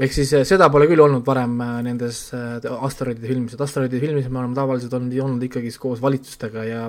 ehk 0.00 0.14
siis 0.16 0.32
äh, 0.36 0.46
seda 0.48 0.70
pole 0.72 0.88
küll 0.88 1.02
olnud 1.04 1.26
varem 1.26 1.58
äh, 1.64 1.74
nendes 1.84 2.22
äh, 2.36 2.56
asteroidide 2.86 3.28
filmis, 3.28 3.54
et 3.54 3.64
asteroidide 3.64 4.00
filmis 4.02 4.30
me 4.30 4.40
oleme 4.42 4.56
tavaliselt 4.56 4.94
olnud, 4.96 5.16
olnud 5.26 5.44
ikkagi 5.44 5.72
koos 5.80 6.00
valitsustega 6.02 6.64
ja 6.68 6.86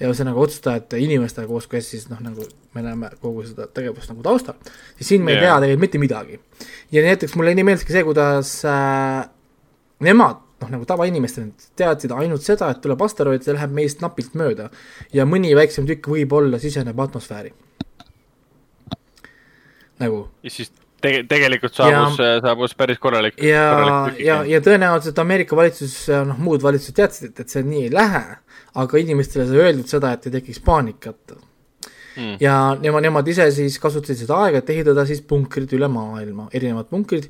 ja 0.00 0.10
ühesõnaga 0.10 0.42
otsustajate 0.42 1.00
inimestega 1.00 1.48
koos, 1.48 1.68
kes 1.70 1.90
siis 1.94 2.08
noh, 2.10 2.20
nagu 2.24 2.44
me 2.76 2.84
näeme 2.84 3.10
kogu 3.22 3.44
seda 3.46 3.68
tegevust 3.72 4.12
nagu 4.12 4.24
taustal, 4.24 4.58
siis 4.98 5.12
siin 5.12 5.24
me 5.24 5.32
yeah. 5.32 5.42
ei 5.42 5.46
tea 5.46 5.60
tegelikult 5.64 5.84
mitte 5.86 6.02
midagi. 6.02 6.40
ja 6.92 7.04
näiteks 7.06 7.36
mulle 7.36 7.54
nii 7.56 7.64
meeldiski 7.70 7.96
see, 7.96 8.04
kuidas 8.04 8.52
äh, 8.68 9.24
nemad, 10.04 10.42
noh 10.62 10.72
nagu 10.72 10.88
tavainimestena 10.88 11.68
teadsid 11.78 12.12
ainult 12.16 12.44
seda, 12.44 12.70
et 12.72 12.82
tuleb 12.84 13.02
asteroid, 13.06 13.44
see 13.44 13.56
läheb 13.56 13.72
meist 13.76 14.04
napilt 14.04 14.36
mööda 14.36 14.70
ja 15.16 15.28
mõni 15.28 15.54
väiksem 15.56 15.88
tükk 15.88 16.10
võib-olla 16.12 16.60
siseneb 16.60 17.00
atmosfääri. 17.06 17.54
nagu. 20.02 20.26
ja 20.44 20.52
siis 20.52 20.72
tege-, 21.00 21.24
tegelikult 21.28 21.76
saabus, 21.76 22.20
saabus 22.44 22.76
päris 22.76 23.00
korralik. 23.00 23.40
ja, 23.42 23.68
ja, 24.20 24.42
ja 24.44 24.60
tõenäoliselt 24.64 25.18
Ameerika 25.24 25.56
valitsus, 25.56 26.02
noh, 26.28 26.36
muud 26.40 26.64
valitsused 26.64 26.96
teadsid, 27.00 27.32
et, 27.32 27.44
et 27.44 27.52
see 27.56 27.64
nii 27.64 27.86
ei 27.88 27.92
lähe, 27.94 28.24
aga 28.82 29.02
inimestele 29.02 29.46
sai 29.48 29.60
öeldud 29.64 29.90
seda, 29.90 30.14
et 30.16 30.28
ei 30.28 30.38
tekiks 30.38 30.62
paanikat. 30.64 31.36
Mm.. 32.16 32.38
ja 32.40 32.72
nemad, 32.80 33.04
nemad 33.04 33.26
ise 33.28 33.44
siis 33.52 33.74
kasutasid 33.76 34.22
seda 34.22 34.38
aega, 34.46 34.62
et 34.62 34.70
ehitada 34.72 35.04
siis 35.04 35.20
punkrid 35.20 35.72
üle 35.76 35.88
maailma, 35.92 36.46
erinevad 36.56 36.88
punkrid, 36.88 37.26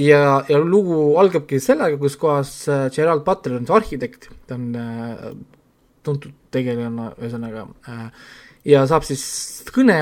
ja, 0.00 0.38
ja 0.48 0.60
lugu 0.62 1.18
algabki 1.20 1.60
sellega, 1.60 1.98
kus 2.00 2.16
kohas 2.20 2.52
äh, 2.72 2.86
Gerald 2.94 3.26
Butler 3.26 3.58
on 3.58 3.68
see 3.68 3.76
arhitekt, 3.76 4.30
ta 4.48 4.56
on 4.56 4.70
äh, 4.80 5.26
tuntud 6.06 6.32
tegelane, 6.54 7.10
ühesõnaga 7.20 7.66
äh,, 7.92 8.08
ja 8.72 8.86
saab 8.88 9.04
siis 9.04 9.26
kõne 9.74 10.00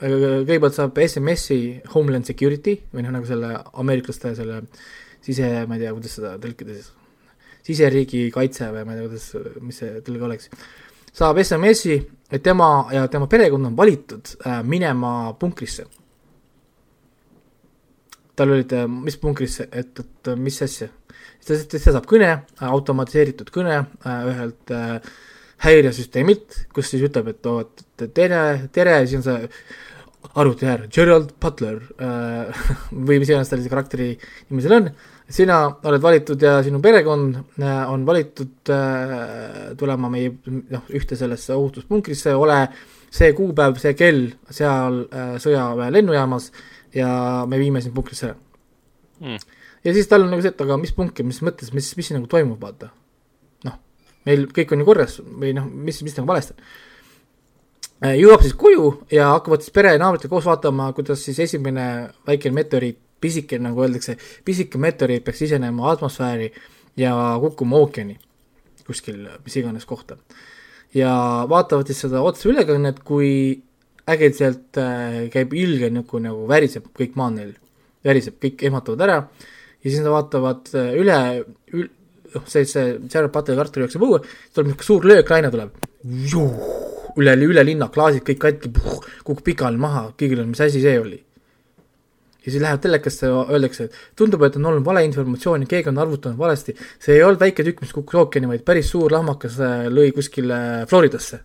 kõigepealt 0.00 0.76
saab 0.76 0.98
SMS-i 1.02 1.60
Homeland 1.94 2.28
Security 2.28 2.78
või 2.94 3.04
noh, 3.04 3.12
nagu 3.18 3.28
selle 3.28 3.52
ameeriklaste 3.82 4.32
selle 4.38 4.62
sise, 5.24 5.50
ma 5.68 5.76
ei 5.76 5.84
tea, 5.84 5.92
kuidas 5.96 6.16
seda 6.16 6.36
tõlkida 6.40 6.76
siis, 6.76 6.88
siseriigi 7.70 8.26
kaitse 8.34 8.70
või 8.74 8.84
ma 8.86 8.96
ei 8.96 9.00
tea, 9.00 9.08
kuidas, 9.08 9.62
mis 9.64 9.80
see 9.82 10.02
tõlge 10.06 10.26
oleks, 10.26 10.50
saab 11.16 11.40
SMS-i, 11.42 11.96
et 12.30 12.44
tema 12.44 12.68
ja 12.94 13.06
tema 13.10 13.28
perekond 13.30 13.70
on 13.70 13.78
valitud 13.78 14.34
äh, 14.44 14.60
minema 14.66 15.32
punkrisse. 15.38 15.86
tal 18.36 18.54
olid 18.54 18.72
äh,, 18.72 18.86
mis 18.88 19.18
punkrisse, 19.20 19.68
et, 19.72 19.98
et 20.00 20.30
mis 20.40 20.62
asja, 20.64 20.88
siis 21.42 21.66
ta, 21.66 21.78
ta 21.78 21.92
saab 21.96 22.06
kõne, 22.08 22.30
automatiseeritud 22.70 23.50
kõne 23.52 23.76
äh, 23.82 24.22
ühelt 24.30 24.72
äh, 24.72 25.12
häiresüsteemilt, 25.66 26.64
kus 26.72 26.88
siis 26.92 27.04
ütleb, 27.04 27.34
et 27.34 27.46
oo, 27.50 27.60
et 27.66 28.06
tere, 28.16 28.42
tere, 28.72 29.00
siis 29.04 29.20
on 29.20 29.26
see 29.26 29.50
arvuti 30.40 30.68
äär, 30.68 30.86
Gerald 30.92 31.34
Butler 31.40 31.80
äh, 32.00 32.64
või 33.08 33.20
mis 33.20 33.30
iganes 33.30 33.50
tal 33.50 33.62
see 33.62 33.72
karakteri 33.72 34.10
nimi 34.50 34.64
seal 34.64 34.78
on, 34.78 34.90
sina 35.30 35.60
oled 35.86 36.02
valitud 36.02 36.42
ja 36.42 36.58
sinu 36.66 36.80
perekond 36.82 37.38
äh, 37.62 37.92
on 37.92 38.04
valitud 38.06 38.70
äh, 38.70 39.76
tulema 39.78 40.10
meie 40.12 40.32
noh, 40.50 40.84
ühte 40.96 41.18
sellesse 41.18 41.54
ohutuspunkrisse, 41.54 42.34
ole 42.34 42.58
see 43.10 43.32
kuupäev, 43.36 43.78
see 43.82 43.94
kell 43.98 44.28
seal 44.50 45.04
äh, 45.06 45.32
sõjaväe 45.42 45.90
lennujaamas 45.94 46.50
ja 46.94 47.10
me 47.50 47.60
viime 47.62 47.82
sind 47.82 47.94
punkrisse 47.94 48.30
ära. 48.30 48.38
Mm.. 49.20 49.36
ja 49.84 49.92
siis 49.92 50.08
tal 50.08 50.24
on 50.24 50.30
nagu 50.32 50.42
see, 50.42 50.54
et 50.54 50.62
aga 50.64 50.78
mis 50.80 50.94
punker, 50.96 51.26
mis 51.28 51.42
mõttes, 51.44 51.74
mis, 51.76 51.90
mis 51.96 52.06
siin 52.08 52.16
nagu 52.18 52.30
toimub, 52.30 52.60
vaata. 52.62 52.88
noh, 53.68 53.76
meil 54.26 54.46
kõik 54.48 54.72
on 54.74 54.82
ju 54.82 54.88
korras 54.88 55.18
või 55.20 55.52
noh, 55.56 55.66
mis, 55.68 56.00
mis 56.06 56.16
nagu 56.18 56.30
valesti 56.30 56.56
on. 56.56 56.70
Jõuab 58.16 58.40
siis 58.40 58.54
koju 58.56 58.86
ja 59.12 59.26
hakkavad 59.34 59.60
siis 59.60 59.74
pere 59.76 59.90
ja 59.92 60.00
naabritega 60.00 60.32
koos 60.32 60.46
vaatama, 60.48 60.86
kuidas 60.96 61.20
siis 61.20 61.36
esimene 61.44 61.84
väike 62.24 62.48
meteoriit, 62.56 62.96
pisike, 63.20 63.58
nagu 63.62 63.84
öeldakse, 63.84 64.16
pisike 64.44 64.78
meteoriit 64.78 65.24
peaks 65.24 65.44
sisenema 65.44 65.90
atmosfääri 65.92 66.50
ja 66.96 67.14
kukkuma 67.40 67.78
ookeani 67.80 68.18
kuskil 68.90 69.26
mis 69.44 69.56
iganes 69.60 69.86
kohta. 69.86 70.16
ja 70.94 71.10
vaatavad 71.48 71.86
siis 71.86 72.02
seda 72.06 72.22
otseülekannet, 72.26 73.04
kui 73.06 73.62
äkitselt 74.10 74.78
äh, 74.80 75.28
käib 75.30 75.54
ilge 75.54 75.90
niisugune 75.92 76.30
nagu 76.30 76.48
väriseb 76.50 76.88
kõik 76.98 77.14
maa 77.20 77.30
neil, 77.34 77.52
väriseb, 78.06 78.40
kõik 78.42 78.64
ehmatavad 78.66 79.06
ära 79.06 79.18
ja 79.20 79.86
siis 79.86 80.00
nad 80.02 80.10
vaatavad 80.16 80.72
äh, 80.74 80.90
üle 80.98 81.18
ül,, 81.76 81.86
noh, 82.34 82.48
see, 82.50 82.66
see 82.66 82.96
Jared 83.06 83.30
Butler 83.34 83.60
kartul 83.60 83.86
jookseb 83.86 84.06
õue, 84.06 84.22
tuleb 84.50 84.72
niisugune 84.72 84.88
suur 84.88 85.08
lööklaine 85.12 85.52
tuleb 85.54 85.78
üle, 87.20 87.36
üle 87.46 87.66
linna, 87.66 87.90
klaasid 87.94 88.26
kõik 88.26 88.42
katki, 88.42 88.74
kukub 89.22 89.44
pikali 89.46 89.78
maha, 89.78 90.08
kõigil 90.18 90.42
on, 90.42 90.50
mis 90.50 90.62
asi 90.66 90.82
see 90.82 90.98
oli. 90.98 91.22
Ja 92.50 92.56
siis 92.56 92.64
läheb 92.64 92.82
telekasse 92.82 93.28
ja 93.28 93.44
öeldakse, 93.54 93.86
et 93.86 94.18
tundub, 94.18 94.42
et 94.46 94.58
on 94.58 94.66
olnud 94.72 94.86
valeinformatsiooni, 94.86 95.68
keegi 95.70 95.92
on 95.92 96.00
arvutanud 96.02 96.38
valesti, 96.40 96.74
see 97.02 97.16
ei 97.18 97.22
olnud 97.26 97.40
väike 97.40 97.64
tükk, 97.66 97.84
mis 97.84 97.94
kukkus 97.94 98.18
ookeani, 98.24 98.50
vaid 98.50 98.66
päris 98.66 98.90
suur 98.90 99.12
lahmakas 99.14 99.60
äh, 99.62 99.86
lõi 99.92 100.10
kuskile 100.16 100.58
Floridasse. 100.90 101.40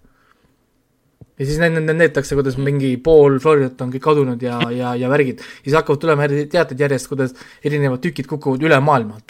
ja 1.36 1.46
siis 1.46 1.60
näidatakse, 1.60 2.36
kuidas 2.36 2.58
mingi 2.58 2.96
pool 3.04 3.38
Floridat 3.44 3.82
on 3.84 3.92
kõik 3.94 4.04
kadunud 4.04 4.42
ja, 4.42 4.60
ja, 4.72 4.96
ja 4.96 5.10
värgid. 5.12 5.44
ja 5.44 5.70
siis 5.70 5.78
hakkavad 5.78 6.02
tulema 6.02 6.28
teated 6.32 6.80
järjest, 6.80 7.12
kuidas 7.12 7.36
erinevad 7.64 8.02
tükid 8.02 8.28
kukuvad 8.32 8.64
üle 8.66 8.80
maailma, 8.80 9.22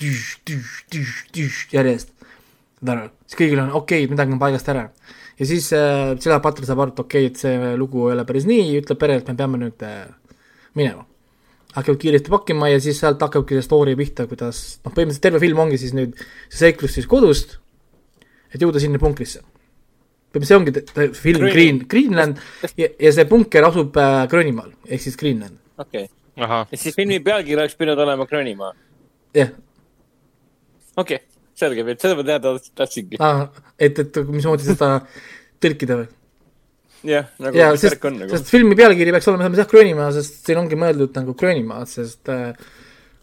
järjest. 1.73 2.15
saad 2.79 2.95
aru, 2.95 3.09
siis 3.25 3.39
kõigil 3.41 3.63
on 3.65 3.73
okei 3.73 4.05
okay,, 4.05 4.11
midagi 4.13 4.37
on 4.37 4.41
paigast 4.41 4.69
ära 4.69 4.89
ja 5.39 5.45
siis 5.49 5.71
äh, 5.73 6.13
seda 6.21 6.39
Patra 6.43 6.67
saab 6.67 6.85
aru, 6.85 6.93
et 6.93 7.01
okei 7.03 7.25
okay,, 7.25 7.33
et 7.33 7.41
see 7.41 7.73
lugu 7.79 8.07
ei 8.07 8.15
ole 8.15 8.25
päris 8.27 8.47
nii, 8.49 8.69
ütleb 8.79 9.01
perele, 9.01 9.23
et 9.23 9.31
me 9.31 9.37
peame 9.39 9.59
nüüd 9.65 9.83
äh, 9.83 10.05
minema. 10.77 11.05
Hakkavad 11.75 11.99
kiiresti 12.01 12.31
pakkima 12.31 12.69
ja 12.71 12.79
siis 12.83 12.99
sealt 13.01 13.21
hakkabki 13.21 13.57
see 13.57 13.65
story 13.65 13.95
pihta, 13.99 14.27
kuidas 14.31 14.61
noh, 14.85 14.93
põhimõtteliselt 14.93 15.25
terve 15.27 15.41
film 15.43 15.61
ongi 15.65 15.79
siis 15.81 15.93
nüüd 15.97 16.15
see 16.21 16.61
seiklus 16.63 16.95
siis 16.97 17.09
kodust, 17.11 17.57
et 18.53 18.63
jõuda 18.63 18.81
sinna 18.83 19.01
punkrisse. 19.01 19.43
see 20.35 20.57
ongi 20.57 20.73
film 21.13 21.45
Green, 21.45 21.53
Green, 21.53 21.83
Greenland 21.91 22.41
ja, 22.77 22.89
ja 22.99 23.11
see 23.11 23.27
punker 23.29 23.67
asub 23.67 23.95
äh, 23.97 24.25
Gröönimaal, 24.31 24.73
ehk 24.87 25.01
siis 25.01 25.17
Greenland. 25.17 25.59
okei 25.77 26.09
okay., 26.35 26.65
et 26.71 26.79
siis 26.79 26.95
filmi 26.95 27.19
pealkiri 27.19 27.61
oleks 27.61 27.75
pidanud 27.75 28.03
olema 28.07 28.25
Gröönimaa? 28.25 28.73
jah. 29.35 29.55
okei 30.97 31.15
okay 31.15 31.35
selge, 31.55 31.85
seda 31.99 32.15
ma 32.19 32.25
teada 32.27 32.53
tahtsingi 32.75 33.19
ah,. 33.23 33.47
et, 33.79 33.99
et 33.99 34.19
mismoodi 34.27 34.67
seda 34.67 34.99
tõlkida 35.63 36.01
või? 36.01 36.09
Jah, 37.07 37.29
nagu 37.43 37.59
ja, 37.59 37.69
sest, 37.79 37.99
on 38.07 38.19
nagu. 38.21 38.31
sest 38.33 38.51
filmi 38.51 38.77
pealkiri 38.77 39.13
peaks 39.15 39.29
olema 39.31 39.49
jah, 39.49 39.69
Gröönimaa, 39.71 40.09
sest 40.15 40.41
siin 40.47 40.61
ongi 40.61 40.79
mõeldud 40.79 41.15
nagu 41.19 41.35
Gröönimaa, 41.37 41.85
sest 41.89 42.31
äh, 42.33 42.53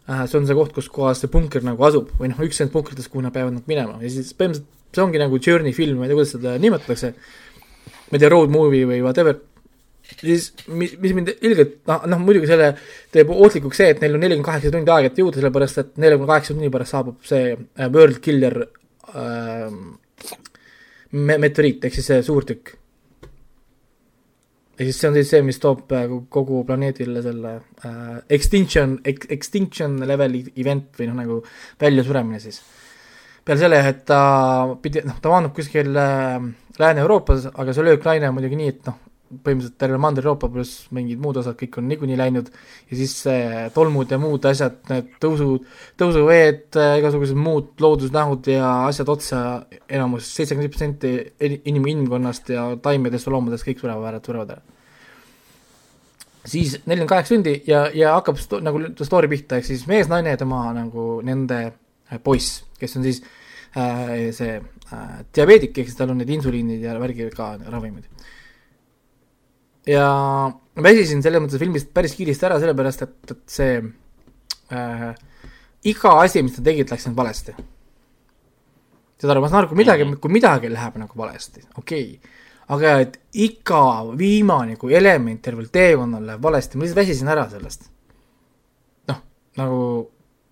äh, 0.09 0.25
see 0.27 0.39
on 0.39 0.49
see 0.49 0.57
koht, 0.57 0.75
kus 0.75 0.89
kohas 0.93 1.23
see 1.23 1.31
punker 1.31 1.65
nagu 1.65 1.87
asub 1.87 2.11
või 2.19 2.31
noh, 2.33 2.43
üks 2.45 2.61
nendest 2.61 2.75
punkritest, 2.75 3.11
kuhu 3.13 3.25
nad 3.25 3.35
peavad 3.35 3.57
nagu 3.57 3.69
minema 3.69 3.99
ja 4.01 4.11
siis 4.11 4.33
põhimõtteliselt 4.37 4.69
see 4.93 5.05
ongi 5.05 5.21
nagu 5.21 5.39
journey 5.41 5.73
film, 5.73 5.97
ma 5.99 6.05
ei 6.05 6.11
tea, 6.11 6.19
kuidas 6.19 6.35
seda 6.35 6.59
nimetatakse, 6.61 7.15
ma 8.11 8.17
ei 8.17 8.21
tea, 8.21 8.31
road 8.33 8.53
movie 8.53 8.85
või 8.89 9.01
whatever 9.05 9.39
siis 10.19 10.51
mis, 10.67 10.93
mis 10.99 11.15
mind 11.15 11.31
ilgelt, 11.41 11.79
noh, 11.89 12.05
noh 12.11 12.21
muidugi 12.21 12.49
selle 12.49 12.73
teeb 13.13 13.31
ohtlikuks 13.33 13.79
see, 13.79 13.89
et 13.93 14.03
neil 14.03 14.17
on 14.17 14.23
nelikümmend 14.23 14.49
kaheksa 14.49 14.71
tundi 14.73 14.93
aega, 14.93 15.11
et 15.11 15.19
jõuda, 15.21 15.39
sellepärast 15.39 15.81
et 15.81 15.91
neljakümne 16.03 16.29
kaheksa 16.29 16.53
tunni 16.53 16.71
pärast 16.73 16.95
saabub 16.95 17.27
see 17.27 17.53
äh, 17.55 17.89
World 17.89 18.19
Killer 18.23 18.59
äh, 18.63 19.67
me-, 21.11 21.39
meteoriit, 21.39 21.87
ehk 21.87 21.97
siis 21.97 22.09
see 22.11 22.23
suurtükk. 22.25 22.75
Ehk 24.73 24.89
siis 24.89 24.99
see 24.99 25.09
on 25.09 25.17
siis 25.17 25.29
see, 25.29 25.43
mis 25.45 25.59
toob 25.61 25.91
äh, 25.93 26.07
kogu 26.33 26.63
planeedile 26.67 27.21
selle 27.25 27.53
äh, 27.85 28.17
extinction 28.33 28.97
ex,, 29.05 29.27
extinction 29.33 29.99
level 30.09 30.39
event 30.41 30.97
või 30.97 31.09
noh, 31.11 31.19
nagu 31.21 31.39
väljasuremine 31.81 32.41
siis. 32.41 32.61
peale 33.45 33.61
selle, 33.61 33.79
et 33.89 34.03
ta 34.09 34.19
pidi, 34.81 35.03
noh, 35.05 35.19
ta 35.21 35.33
maandub 35.33 35.53
kuskil 35.57 35.93
äh, 35.93 36.37
Lääne-Euroopas, 36.79 37.51
aga 37.53 37.73
see 37.75 37.85
lööklaine 37.85 38.29
on 38.29 38.39
muidugi 38.39 38.57
nii, 38.57 38.71
et 38.73 38.87
noh, 38.89 38.97
põhimõtteliselt 39.43 39.77
terve 39.81 39.97
Mandri-Euroopa 40.01 40.49
pluss 40.51 40.87
mingid 40.95 41.21
muud 41.21 41.37
osad, 41.41 41.55
kõik 41.59 41.77
on 41.79 41.87
niikuinii 41.91 42.17
läinud 42.19 42.49
ja 42.51 42.97
siis 42.99 43.15
äh, 43.31 43.55
tolmud 43.75 44.11
ja 44.11 44.19
muud 44.21 44.45
asjad, 44.49 44.79
need 44.89 45.09
tõusud, 45.23 45.65
tõusuveed 45.99 46.77
äh,, 46.79 46.97
igasugused 47.01 47.39
muud 47.39 47.71
loodusnähud 47.83 48.49
ja 48.53 48.69
asjad 48.89 49.11
otsa, 49.13 49.41
enamus, 49.87 50.29
seitsekümmend 50.37 50.73
protsenti 50.73 51.13
inim-, 51.49 51.89
inimkonnast 51.95 52.53
ja 52.53 52.67
taimedest 52.83 53.29
ja 53.29 53.35
loomadest 53.35 53.67
kõik 53.67 53.83
surevad 53.83 54.11
ära, 54.11 54.21
surevad 54.25 54.55
ära. 54.57 54.65
siis 56.45 56.77
nelikümmend 56.85 57.09
kaheksa 57.09 57.35
tundi 57.35 57.55
ja, 57.67 57.85
ja 57.93 58.17
hakkab 58.17 58.41
sto-, 58.41 58.61
nagu 58.63 58.81
story 59.01 59.31
pihta, 59.31 59.57
ehk 59.57 59.69
siis 59.71 59.87
mees, 59.87 60.11
naine 60.11 60.35
ja 60.35 60.39
tema 60.39 60.65
nagu 60.75 61.21
nende 61.25 61.63
äh, 61.65 62.19
poiss, 62.23 62.63
kes 62.79 62.97
on 62.99 63.07
siis 63.07 63.23
äh, 63.77 64.31
see 64.35 64.57
äh, 64.57 65.19
diabeedik, 65.35 65.77
ehk 65.77 65.89
siis 65.89 65.99
tal 65.99 66.13
on 66.13 66.21
need 66.21 66.31
insuliinid 66.35 66.83
ja 66.83 66.97
värgi 67.01 67.29
ka 67.35 67.55
ravimid. 67.65 68.09
Ja 69.89 70.07
väsisin 70.83 71.23
selles 71.23 71.43
mõttes 71.43 71.61
filmist 71.61 71.91
päris 71.93 72.15
kiiresti 72.17 72.47
ära, 72.47 72.59
sellepärast 72.61 73.05
et, 73.05 73.15
et 73.33 73.41
see 73.51 73.77
äh, 74.73 75.09
iga 75.89 76.15
asi, 76.21 76.43
mis 76.43 76.55
ta 76.57 76.63
tegi, 76.65 76.85
läks 76.89 77.07
nüüd 77.09 77.17
valesti. 77.17 77.55
saad 79.19 79.33
aru, 79.33 79.43
ma 79.43 79.51
saan 79.51 79.63
aru, 79.63 79.71
kui 79.71 79.79
midagi, 79.79 80.07
kui 80.19 80.33
midagi 80.33 80.71
läheb 80.71 80.97
nagu 80.99 81.19
valesti, 81.19 81.65
okei 81.79 82.07
okay. 82.15 82.39
aga 82.75 82.95
et 83.03 83.19
iga 83.39 83.83
viimane 84.19 84.77
kui 84.79 84.95
element 84.99 85.41
tervel 85.43 85.69
teekonnal 85.71 86.25
läheb 86.31 86.43
valesti, 86.43 86.77
ma 86.77 86.87
lihtsalt 86.87 87.03
väsisin 87.03 87.31
ära 87.31 87.47
sellest. 87.51 87.89
noh, 89.11 89.21
nagu 89.59 89.79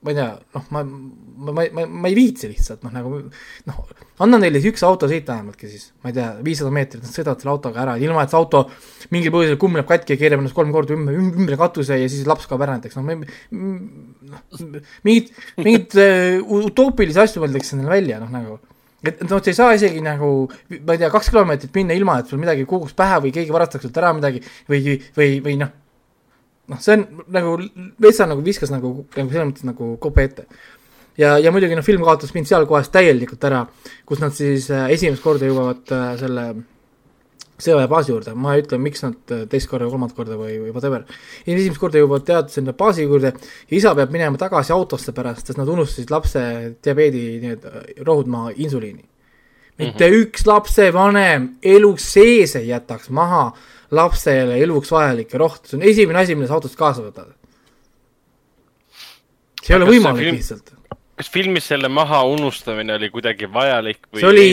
ma 0.02 0.10
ei 0.10 0.16
tea, 0.18 0.30
noh, 0.56 0.64
ma, 0.74 0.82
ma, 0.84 1.52
ma, 1.52 1.66
ma, 1.78 1.86
ma 1.86 2.10
ei 2.10 2.16
viitsi 2.18 2.50
lihtsalt, 2.50 2.82
noh, 2.86 2.94
nagu 2.96 3.20
noh, 3.68 3.82
anna 4.26 4.40
neile 4.42 4.62
üks 4.72 4.82
auto 4.86 5.10
sõita 5.10 5.36
vähemaltki 5.36 5.70
siis, 5.70 5.92
ma 6.02 6.10
ei 6.10 6.16
tea, 6.18 6.30
viissada 6.46 6.72
meetrit, 6.74 7.04
nad 7.06 7.14
sõidavad 7.14 7.44
selle 7.44 7.54
autoga 7.54 7.84
ära, 7.84 7.94
ilma 8.02 8.24
et 8.26 8.34
see 8.34 8.40
auto 8.40 8.64
mingil 9.14 9.34
põhjusel 9.36 9.60
kumleb 9.62 9.86
katki 9.90 10.16
ja 10.16 10.22
keerab 10.24 10.42
ennast 10.42 10.58
kolm 10.58 10.74
korda 10.74 10.96
ümber, 10.98 11.20
ümber 11.22 11.60
katuse 11.62 12.00
ja 12.02 12.10
siis 12.10 12.26
laps 12.30 12.50
kaob 12.50 12.66
ära 12.66 12.80
näiteks, 12.80 12.98
noh, 12.98 13.26
noh, 14.34 14.66
mingid, 15.06 15.30
mingeid 15.62 15.98
uh, 16.02 16.58
utoopilisi 16.66 17.22
asju 17.22 17.46
mõeldakse 17.46 17.78
neile 17.78 17.94
välja, 17.94 18.22
noh, 18.24 18.34
nagu. 18.34 18.58
Et 19.06 19.22
noh, 19.26 19.38
sa 19.42 19.50
ei 19.50 19.58
saa 19.58 19.78
isegi 19.78 20.02
nagu, 20.06 20.32
ma 20.86 20.94
ei 20.94 21.02
tea, 21.02 21.10
kaks 21.14 21.30
kilomeetrit 21.34 21.78
minna 21.78 21.98
ilma, 21.98 22.20
et 22.22 22.30
sul 22.30 22.42
midagi 22.42 22.68
kukuks 22.70 22.94
pähe 22.98 23.22
või 23.24 23.34
keegi 23.34 23.54
varastaks 23.54 23.88
sult 23.88 23.98
ära 23.98 24.12
midagi 24.14 24.44
või, 24.70 24.98
või, 25.18 25.40
või 25.46 25.56
noh, 25.62 25.72
noh, 26.70 26.82
see 26.82 26.98
on 26.98 27.06
nagu, 27.34 27.56
Vetsa 28.02 28.28
nagu 28.30 28.44
viskas 28.46 28.74
nagu, 28.74 28.94
nagu 29.16 29.34
selles 29.34 29.50
mõttes 29.50 29.68
nagu 29.68 29.96
kope 30.02 30.28
ette. 30.28 30.48
ja, 31.20 31.38
ja 31.42 31.54
muidugi 31.54 31.78
noh, 31.78 31.86
film 31.86 32.06
kaotas 32.08 32.34
mind 32.36 32.50
seal 32.50 32.68
kohas 32.70 32.92
täielikult 32.94 33.44
ära, 33.50 33.66
kus 34.08 34.22
nad 34.24 34.36
siis 34.36 34.70
äh, 34.74 34.90
esimest 34.96 35.24
korda 35.24 35.50
jõuavad 35.50 35.96
äh, 35.96 36.12
selle 36.22 36.46
sõjaväebaasi 37.62 38.10
juurde, 38.10 38.34
ma 38.34 38.56
ei 38.56 38.64
ütle, 38.64 38.80
miks 38.82 39.04
nad 39.06 39.34
äh, 39.34 39.44
teist 39.50 39.70
korda 39.70 39.90
kolmandat 39.90 40.18
korda 40.18 40.38
või, 40.40 40.56
või 40.64 40.74
whatever. 40.74 41.06
esimest 41.46 41.82
korda 41.82 42.02
jõuavad 42.02 42.26
tead 42.28 42.54
sinna 42.54 42.74
baasi 42.78 43.06
juurde 43.06 43.34
ja 43.36 43.78
isa 43.78 43.94
peab 43.98 44.14
minema 44.14 44.40
tagasi 44.42 44.74
autosse 44.76 45.14
pärast, 45.18 45.48
sest 45.48 45.62
nad 45.62 45.70
unustasid 45.70 46.14
lapse 46.14 46.42
diabeedi 46.84 47.26
nii-öelda 47.44 48.06
rohudmaa 48.08 48.52
insuliini. 48.56 49.04
mitte 49.78 50.08
mm 50.08 50.14
-hmm. 50.14 50.22
üks 50.22 50.46
lapsevanem 50.46 51.50
elu 51.64 51.96
sees 51.98 52.56
ei 52.56 52.68
jätaks 52.68 53.10
maha 53.10 53.46
äh, 53.48 53.81
lapsele 53.96 54.60
eluks 54.64 54.92
vajalikke 54.94 55.40
rohte, 55.42 55.70
see 55.70 55.80
on 55.80 55.88
esimene 55.88 56.22
asi, 56.24 56.36
mille 56.38 56.50
sa 56.50 56.58
autost 56.58 56.78
kaasa 56.80 57.04
võtad. 57.06 57.34
see 59.62 59.74
ei 59.74 59.80
ole 59.80 59.90
võimalik 59.90 60.26
film, 60.26 60.40
lihtsalt. 60.40 60.72
kas 61.22 61.32
filmis 61.34 61.68
selle 61.72 61.92
maha 61.92 62.24
unustamine 62.32 62.96
oli 62.98 63.12
kuidagi 63.14 63.50
vajalik 63.52 64.08
või 64.10 64.24
see 64.24 64.32
oli 64.32 64.48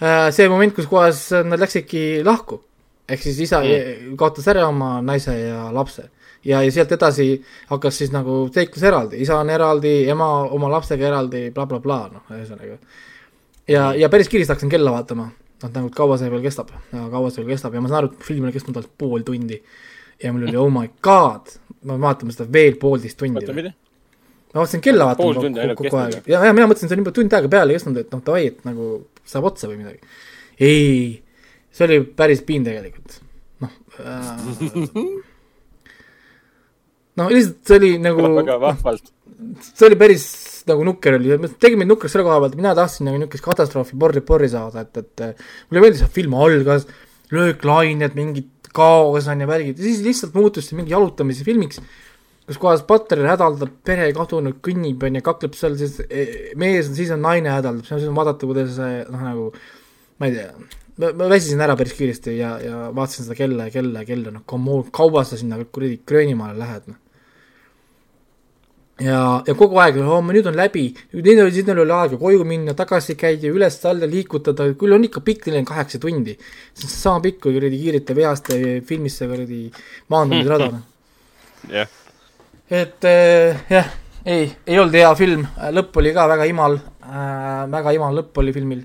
äh,? 0.00 0.28
see 0.34 0.48
moment, 0.52 0.76
kus 0.76 0.88
kohas 0.90 1.26
nad 1.44 1.62
läksidki 1.62 2.24
lahku. 2.26 2.60
ehk 3.08 3.22
siis 3.24 3.40
isa 3.48 3.62
mm. 3.64 4.18
kaotas 4.20 4.48
ära 4.52 4.68
oma 4.68 4.98
naise 5.04 5.38
ja 5.38 5.70
lapse 5.72 6.10
ja, 6.44 6.60
ja 6.60 6.72
sealt 6.72 6.92
edasi 6.92 7.28
hakkas 7.70 8.02
siis 8.02 8.12
nagu 8.12 8.44
seiklus 8.52 8.84
eraldi, 8.84 9.22
isa 9.24 9.38
on 9.40 9.50
eraldi, 9.50 10.02
ema 10.12 10.28
oma 10.52 10.68
lapsega 10.76 11.08
eraldi 11.08 11.48
bla, 11.48 11.64
bla, 11.64 11.80
blablabla, 11.80 12.20
noh, 12.20 12.36
ühesõnaga. 12.36 12.76
ja, 13.68 13.88
ja 13.96 14.12
päris 14.12 14.28
kiiresti 14.28 14.52
hakkasin 14.52 14.76
kella 14.76 14.92
vaatama 14.98 15.30
noh, 15.62 15.70
nagu 15.70 15.90
kaua 15.94 16.18
see 16.20 16.30
veel 16.32 16.44
kestab, 16.44 16.70
kaua 16.92 17.30
see 17.30 17.42
veel 17.42 17.54
kestab 17.54 17.74
ja 17.76 17.82
ma 17.82 17.90
saan 17.90 18.02
aru, 18.02 18.12
et 18.12 18.28
film 18.28 18.46
oli 18.46 18.54
kestnud 18.54 18.78
alles 18.80 18.92
pool 18.98 19.24
tundi. 19.26 19.60
ja 20.22 20.32
mul 20.32 20.46
oli 20.48 20.60
oh 20.60 20.70
my 20.72 20.90
god, 21.02 21.50
me 21.88 21.98
vaatame 22.00 22.34
seda 22.34 22.46
veel 22.52 22.78
poolteist 22.80 23.18
tundi. 23.20 23.44
ma 23.48 24.60
hakkasin 24.60 24.84
kella 24.84 25.10
vaatama 25.10 25.74
kogu 25.80 26.00
aeg 26.02 26.30
ja, 26.30 26.44
ja 26.46 26.54
mina 26.54 26.68
mõtlesin, 26.70 26.90
see 26.90 26.98
on 26.98 27.04
juba 27.04 27.14
tund 27.16 27.36
aega 27.36 27.50
peale 27.50 27.76
kestnud, 27.76 28.00
et 28.02 28.14
noh, 28.14 28.22
davai, 28.24 28.46
et 28.52 28.64
nagu 28.68 28.88
saab 29.26 29.50
otsa 29.50 29.70
või 29.70 29.82
midagi. 29.82 30.00
ei, 30.60 31.22
see 31.74 31.88
oli 31.88 32.02
päris 32.22 32.42
piin 32.46 32.66
tegelikult, 32.66 33.20
noh 33.64 33.72
äh, 34.00 35.22
no 37.18 37.28
lihtsalt 37.30 37.60
see 37.66 37.78
oli 37.80 37.92
nagu. 38.02 38.26
väga 38.40 38.58
vahvalt 38.62 39.10
no,. 39.38 39.54
see 39.62 39.88
oli 39.88 39.98
päris 39.98 40.26
nagu 40.70 40.84
nukker 40.88 41.18
oli, 41.18 41.36
tegi 41.60 41.78
mind 41.78 41.92
nukraks 41.92 42.14
selle 42.14 42.26
koha 42.26 42.40
pealt, 42.42 42.56
mina 42.58 42.72
tahtsin 42.76 43.08
nagu 43.08 43.20
niisugust 43.20 43.44
katastroofi 43.44 43.98
porri, 44.00 44.22
porri 44.24 44.48
saada, 44.52 44.84
et, 44.84 45.02
et 45.02 45.44
mulle 45.68 45.84
meeldis, 45.84 46.04
et 46.06 46.14
film 46.14 46.36
algas, 46.40 46.86
lööklained, 47.34 48.16
mingid 48.16 48.50
kaos 48.74 49.28
on 49.30 49.44
ja 49.44 49.48
värgid 49.48 49.78
ja 49.78 49.86
siis 49.86 50.02
lihtsalt 50.04 50.34
muutus 50.34 50.68
see 50.68 50.78
mingi 50.78 50.94
jalutamise 50.94 51.46
filmiks, 51.46 51.82
kus 52.48 52.60
kohas 52.60 52.84
Butler 52.88 53.28
hädaldab, 53.30 53.76
pere 53.86 54.08
kadunud, 54.16 54.58
kõnnib, 54.64 55.04
on 55.06 55.20
ju, 55.20 55.24
kakleb 55.24 55.54
seal, 55.58 55.76
siis 55.80 56.00
e, 56.08 56.24
mees 56.60 56.90
on, 56.90 56.96
siis 56.98 57.12
on 57.14 57.22
naine 57.24 57.52
hädaldab, 57.52 57.86
siis 57.88 58.08
on 58.08 58.16
vaadata, 58.18 58.48
kuidas 58.48 58.80
noh, 58.80 59.22
nagu 59.28 59.46
ma 60.20 60.30
ei 60.30 60.34
tea, 60.34 60.50
ma, 60.98 61.12
ma 61.20 61.30
väsisin 61.32 61.62
ära 61.64 61.76
päris 61.78 61.94
kiiresti 61.98 62.36
ja, 62.40 62.56
ja 62.64 62.82
vaatasin 62.96 63.28
seda 63.28 63.38
kella 63.38 63.68
ja 63.68 63.76
kella 63.78 64.02
ja 64.02 64.10
kella, 64.10 64.34
noh, 64.34 64.84
kaua 64.94 65.24
sa 65.28 65.40
sinna 65.40 65.60
kuradi 65.64 66.02
Gröönimaale 66.08 66.60
lähed, 66.60 66.92
noh 66.92 67.00
ja, 69.02 69.42
ja 69.46 69.54
kogu 69.58 69.78
aeg, 69.82 69.98
homme 70.06 70.34
nüüd 70.36 70.46
on 70.50 70.56
läbi, 70.58 70.84
nüüd 71.14 71.30
oli, 71.32 71.52
siis 71.54 71.66
neil 71.66 71.82
oli 71.82 71.94
aega 71.96 72.18
koju 72.20 72.44
minna, 72.46 72.76
tagasi 72.78 73.16
käia, 73.18 73.50
üles-alla 73.50 74.06
liigutada, 74.10 74.68
küll 74.78 74.94
on 74.94 75.06
ikka 75.08 75.24
pikk, 75.26 75.48
neil 75.48 75.62
on 75.62 75.68
kaheksa 75.68 75.98
tundi. 76.02 76.36
see 76.74 76.86
on 76.86 76.94
sama 76.94 77.24
pikk 77.24 77.42
kui 77.42 77.56
kuradi 77.56 77.80
kiirete 77.80 78.16
veaste 78.16 78.60
filmisse 78.86 79.28
kuradi 79.30 79.66
maandumisrada, 80.14 80.70
noh. 80.76 80.86
jah. 81.74 82.00
et 82.70 83.10
äh, 83.10 83.66
jah, 83.70 83.92
ei, 84.24 84.48
ei 84.66 84.78
olnud 84.78 84.98
hea 85.02 85.12
film, 85.18 85.46
lõpp 85.74 86.02
oli 86.02 86.14
ka 86.14 86.30
väga 86.30 86.50
imal 86.50 86.78
äh,, 86.78 87.62
väga 87.74 87.98
imal 87.98 88.20
lõpp 88.22 88.42
oli 88.44 88.54
filmil. 88.54 88.84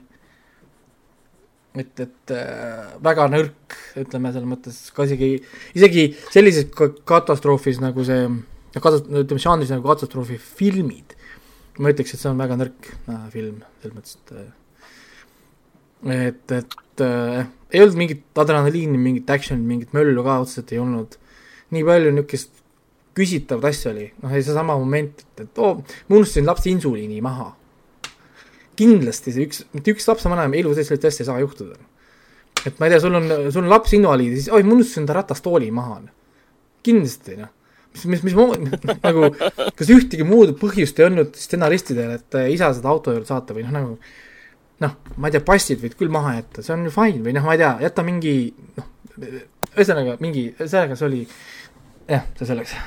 et, 1.77 1.93
et 2.01 2.33
äh, 2.33 2.95
väga 3.05 3.29
nõrk, 3.29 3.81
ütleme 4.01 4.33
selles 4.33 4.49
mõttes, 4.49 4.85
ka 4.89 5.05
isegi, 5.05 5.35
isegi 5.77 6.13
sellises 6.33 6.71
katastroofis 7.05 7.77
nagu 7.83 8.01
see 8.07 8.25
ja 8.75 8.83
katas-, 8.83 9.05
ütleme 9.07 9.41
žanris 9.41 9.71
nagu 9.73 9.87
katastroofifilmid, 9.87 11.15
ma 11.79 11.93
ütleks, 11.93 12.13
et 12.13 12.21
see 12.21 12.29
on 12.31 12.39
väga 12.39 12.57
nõrk 12.59 12.91
äh, 12.91 13.25
film, 13.33 13.63
selles 13.81 13.95
mõttes, 13.97 14.17
et 14.19 14.35
äh, 14.35 14.49
et, 16.29 16.51
et 16.55 17.03
äh, 17.03 17.49
ei 17.73 17.83
olnud 17.83 17.99
mingit 17.99 18.39
adrenaliini, 18.39 18.99
mingit 19.01 19.29
action'it, 19.33 19.65
mingit 19.67 19.95
möllu 19.95 20.23
ka 20.23 20.39
otseselt 20.45 20.71
ei 20.71 20.79
olnud. 20.79 21.17
nii 21.69 21.83
palju 21.85 22.13
niisugust 22.15 22.55
küsitavat 23.17 23.69
asja 23.69 23.91
oli, 23.91 24.07
noh 24.23 24.31
ja 24.33 24.41
seesama 24.41 24.77
moment, 24.79 25.21
et, 25.21 25.43
et 25.43 25.59
oo 25.61 25.73
oh,, 25.73 25.97
ma 26.07 26.17
unustasin 26.17 26.47
lapse 26.47 26.69
insuliini 26.71 27.19
maha. 27.21 27.51
kindlasti 28.79 29.33
see 29.35 29.45
üks, 29.49 29.65
mitte 29.75 29.91
üks 29.91 30.07
lapsevanem 30.07 30.55
elu 30.55 30.71
sees 30.73 30.87
sellist 30.87 31.09
asja 31.09 31.25
ei 31.25 31.27
saa 31.27 31.43
juhtuda. 31.43 31.75
et 32.65 32.79
ma 32.79 32.87
ei 32.87 32.95
tea, 32.95 33.03
sul 33.03 33.19
on, 33.19 33.27
sul 33.51 33.65
on 33.65 33.71
laps 33.71 33.93
invaliid, 33.97 34.37
siis 34.39 34.49
oi, 34.53 34.63
ma 34.63 34.77
unustasin 34.77 35.07
ta 35.09 35.19
ratastooli 35.19 35.71
maha. 35.75 36.01
kindlasti, 36.85 37.37
noh 37.43 37.58
mis, 37.93 38.05
mis, 38.05 38.23
mis, 38.23 38.35
mis 38.35 38.97
nagu, 39.07 39.29
kas 39.77 39.93
ühtegi 39.93 40.27
muud 40.27 40.55
põhjust 40.61 40.99
ei 40.99 41.07
olnud 41.09 41.37
stsenaristidel, 41.39 42.17
et 42.19 42.39
äh, 42.39 42.51
isa 42.55 42.71
seda 42.75 42.91
auto 42.91 43.15
juurde 43.15 43.29
saata 43.29 43.57
või 43.57 43.65
noh, 43.67 43.75
nagu 43.75 43.97
noh, 44.83 44.95
ma 45.17 45.29
ei 45.29 45.35
tea, 45.35 45.43
passid 45.45 45.81
võid 45.83 45.97
küll 45.99 46.13
maha 46.13 46.37
jätta, 46.37 46.63
see 46.63 46.75
on 46.75 46.87
ju 46.87 46.93
fine 46.95 47.23
või 47.25 47.35
noh, 47.35 47.47
ma 47.47 47.57
ei 47.57 47.63
tea, 47.63 47.73
jäta 47.87 48.05
mingi 48.07 48.35
noh, 48.77 48.87
ühesõnaga 49.73 50.15
mingi, 50.23 50.47
ühesõnaga 50.55 50.97
see 50.99 51.09
oli 51.09 51.25
jah, 52.09 52.25
see 52.39 52.47
selleks 52.47 52.77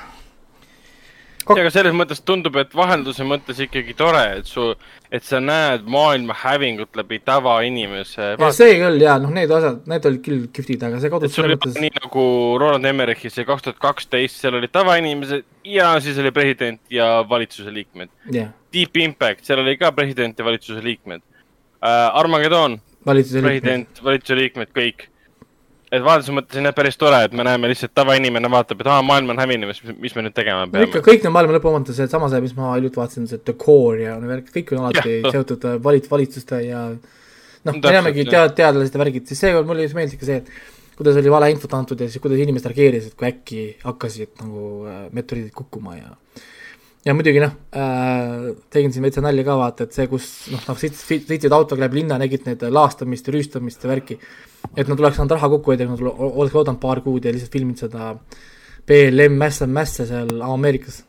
Kok... 1.47 1.59
aga 1.59 1.71
selles 1.75 1.95
mõttes 1.97 2.23
tundub, 2.25 2.57
et 2.61 2.75
vahelduse 2.77 3.25
mõttes 3.27 3.59
ikkagi 3.65 3.95
tore, 3.99 4.23
et 4.39 4.49
su, 4.49 4.69
et 5.13 5.25
sa 5.27 5.41
näed 5.43 5.89
maailma 5.91 6.37
hävingut 6.43 6.97
läbi 6.99 7.19
tavainimese. 7.25 8.33
see 8.57 8.79
küll 8.81 9.03
ja 9.03 9.19
noh, 9.23 9.33
need 9.35 9.53
osad, 9.55 9.83
need 9.91 10.09
olid 10.11 10.23
küll 10.27 10.47
kihvtid, 10.55 10.87
aga 10.89 11.03
see 11.03 11.13
kodus. 11.13 11.39
oli 11.43 11.59
mõttes... 11.59 11.79
nii 11.83 11.93
nagu 11.99 12.25
Roland 12.63 12.91
Emmerichis 12.93 13.37
see 13.39 13.49
kaks 13.49 13.67
tuhat 13.69 13.83
kaksteist, 13.83 14.39
seal 14.41 14.59
olid 14.59 14.73
tavainimesed 14.75 15.47
ja 15.75 15.93
siis 16.05 16.19
oli 16.23 16.33
president 16.35 16.83
ja 16.93 17.11
valitsuse 17.29 17.75
liikmed 17.75 18.13
yeah.. 18.33 18.53
Deep 18.73 18.97
Impact, 19.03 19.45
seal 19.47 19.63
oli 19.63 19.77
ka 19.81 19.93
president 19.97 20.39
ja 20.39 20.47
valitsuse 20.49 20.83
liikmed 20.85 21.23
uh,. 21.23 22.19
Armageddon, 22.19 22.79
president, 23.05 24.03
valitsuse 24.05 24.39
liikmed, 24.39 24.71
kõik 24.77 25.09
et 25.93 26.05
vaaduse 26.05 26.33
mõttes 26.35 26.59
on 26.59 26.69
jah 26.69 26.75
päris 26.77 26.97
tore, 27.01 27.19
et 27.27 27.35
me 27.37 27.45
näeme 27.47 27.69
lihtsalt 27.71 27.93
tavainimene 27.97 28.51
vaatab, 28.53 28.81
et 28.81 28.91
aa, 28.91 29.03
maailm 29.07 29.35
on 29.35 29.43
hävinemas, 29.43 29.83
mis 30.01 30.15
me 30.17 30.25
nüüd 30.27 30.37
tegema 30.37 30.65
peame. 30.67 30.89
ikka 30.89 31.03
kõik 31.05 31.27
need 31.27 31.35
maailma 31.35 31.59
lõpu 31.59 31.69
omad 31.69 31.91
on 31.93 31.99
seesama 31.99 32.31
see, 32.33 32.43
mis 32.45 32.55
ma 32.57 32.71
hiljuti 32.73 33.01
vaatasin, 33.01 33.29
see 33.31 33.43
The 33.45 33.57
Core 33.61 34.07
ja 34.07 34.17
värk, 34.21 34.49
kõik 34.55 34.73
on 34.73 34.87
alati 34.87 35.19
ja, 35.19 35.35
seotud 35.35 35.67
äh, 35.69 35.81
valit-, 35.85 36.09
valitsuste 36.11 36.63
ja 36.65 36.87
noh, 36.93 37.75
me 37.77 37.83
teamegi 37.85 38.25
tead-, 38.31 38.57
teadlased 38.59 38.97
ja 38.97 39.03
värgid, 39.05 39.29
siis 39.29 39.45
seekord 39.45 39.69
mulle 39.69 39.85
just 39.85 39.99
meeldis 39.99 40.21
ka 40.21 40.31
see, 40.31 40.41
et 40.41 40.97
kuidas 40.97 41.21
oli 41.21 41.33
valeinfot 41.33 41.77
antud 41.77 42.01
ja 42.01 42.09
siis 42.09 42.25
kuidas 42.25 42.41
inimesed 42.41 42.73
reageerisid, 42.73 43.17
kui 43.19 43.29
äkki 43.29 43.69
hakkasid 43.85 44.33
nagu 44.41 44.67
äh, 44.89 45.05
meteoriidid 45.13 45.53
kukkuma 45.57 45.99
ja 45.99 46.17
ja 47.05 47.17
muidugi 47.17 47.43
noh 47.43 47.59
äh,, 47.75 48.53
tegin 48.71 48.95
siin 48.95 49.05
veitsa 49.07 49.25
nalja 49.25 49.45
ka 49.47 49.59
vaata, 49.59 49.89
et 49.89 49.97
see, 49.97 50.07
kus 50.11 50.31
noh, 50.55 50.65
noh 50.69 50.79
sõitsid 50.79 51.53
autoga 51.53 51.87
läbi 51.87 52.03
linna, 52.03 52.21
nägid 52.23 52.47
need 52.47 52.65
laastamist 52.71 53.29
ja 53.29 53.37
rüüstamist 53.37 53.85
ja 53.85 53.91
värki 53.91 54.19
et 54.77 54.89
nad 54.89 55.01
oleks 55.01 55.19
saanud 55.19 55.37
raha 55.37 55.51
kokku 55.55 55.73
hoida, 55.73 55.87
kui 55.87 55.97
nad 55.97 56.21
oleks 56.29 56.57
oodanud 56.57 56.81
paar 56.83 57.03
kuud 57.05 57.25
ja 57.25 57.33
lihtsalt 57.35 57.55
filminud 57.55 57.83
seda 57.83 58.13
BLM 58.89 59.39
mässa, 59.39 59.67
mässa 59.71 60.07
seal 60.09 60.43
Ameerikas. 60.47 61.03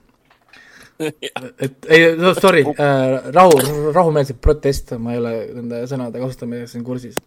et 1.04 1.88
ei, 1.90 2.14
no 2.20 2.34
sorry 2.38 2.62
äh,, 2.70 3.30
rahu, 3.34 3.58
rahumeelselt 3.96 4.42
protest, 4.42 4.94
ma 5.02 5.16
ei 5.16 5.22
ole 5.22 5.34
nende 5.58 5.84
sõnade 5.90 6.22
kasutamisega 6.22 6.70
siin 6.70 6.84
kursis. 6.86 7.22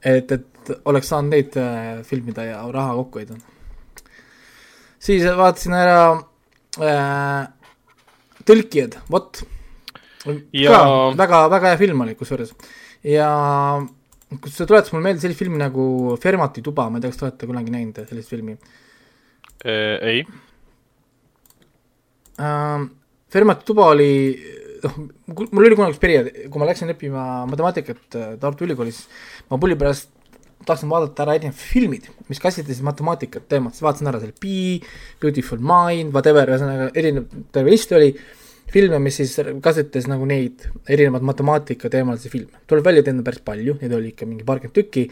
et, 0.00 0.32
et 0.32 0.72
oleks 0.88 1.12
saanud 1.12 1.36
neid 1.36 1.58
äh, 1.60 2.00
filmida 2.08 2.46
ja 2.48 2.62
raha 2.72 2.96
kokku 3.02 3.20
hoida. 3.20 3.36
siis 4.98 5.26
vaatasin 5.36 5.76
ära 5.76 5.98
äh, 6.80 7.44
Tõlkijad, 8.48 9.00
vot. 9.12 9.42
Ja- 10.54 10.70
ka 10.70 10.84
väga, 11.18 11.42
väga 11.50 11.72
hea 11.72 11.80
film 11.80 12.04
oli 12.04 12.14
kusjuures. 12.18 12.54
ja 13.02 13.28
kus 14.40 14.54
see 14.54 14.66
tuletas 14.66 14.92
mulle 14.92 15.08
meelde 15.08 15.20
sellist 15.20 15.40
filmi 15.42 15.58
nagu 15.58 16.16
Fermati 16.22 16.62
tuba, 16.62 16.88
ma 16.88 16.98
ei 16.98 17.02
tea, 17.02 17.10
kas 17.10 17.18
te 17.18 17.26
olete 17.26 17.48
kunagi 17.50 17.74
näinud 17.74 17.98
sellist 18.08 18.30
filmi 18.30 18.54
ei, 19.64 20.24
ähm, 22.38 22.86
Fermati 23.32 23.66
tuba 23.66 23.88
oli, 23.92 24.38
noh, 24.84 24.96
mul 25.34 25.64
oli 25.66 25.76
kunagi 25.78 25.96
üks 25.96 26.02
periood, 26.02 26.30
kui 26.52 26.62
ma 26.62 26.68
läksin 26.70 26.94
õppima 26.94 27.26
matemaatikat 27.50 28.18
äh, 28.18 28.32
Tartu 28.42 28.66
Ülikoolis, 28.66 29.04
ma 29.50 29.58
pulli 29.62 29.78
pärast 29.78 30.10
tahtsin 30.66 30.90
vaadata 30.92 31.24
ära 31.26 31.34
erinevad 31.38 31.58
filmid, 31.58 32.06
mis 32.28 32.40
käsitlesid 32.42 32.84
matemaatikat 32.86 33.48
teemat, 33.50 33.76
siis 33.76 33.84
vaatasin 33.86 34.10
ära 34.10 34.20
selle 34.22 34.36
Pi, 34.40 34.80
Beautiful 35.22 35.60
Mind, 35.62 36.12
whatever, 36.14 36.50
ühesõnaga 36.54 36.88
erinev, 36.98 37.28
terve 37.54 37.74
list 37.74 37.92
oli 37.96 38.12
filme, 38.72 38.98
mis 39.02 39.18
siis 39.20 39.34
käsitles 39.62 40.08
nagu 40.10 40.26
neid 40.28 40.66
erinevaid 40.90 41.24
matemaatika 41.28 41.90
teemalisi 41.92 42.30
filme. 42.32 42.62
tuleb 42.66 42.84
välja, 42.86 43.02
et 43.02 43.10
neid 43.10 43.20
on 43.20 43.28
päris 43.28 43.44
palju, 43.44 43.76
neid 43.82 43.94
oli 43.96 44.12
ikka 44.12 44.28
mingi 44.28 44.46
paarkümmend 44.48 44.76
tükki, 44.78 45.06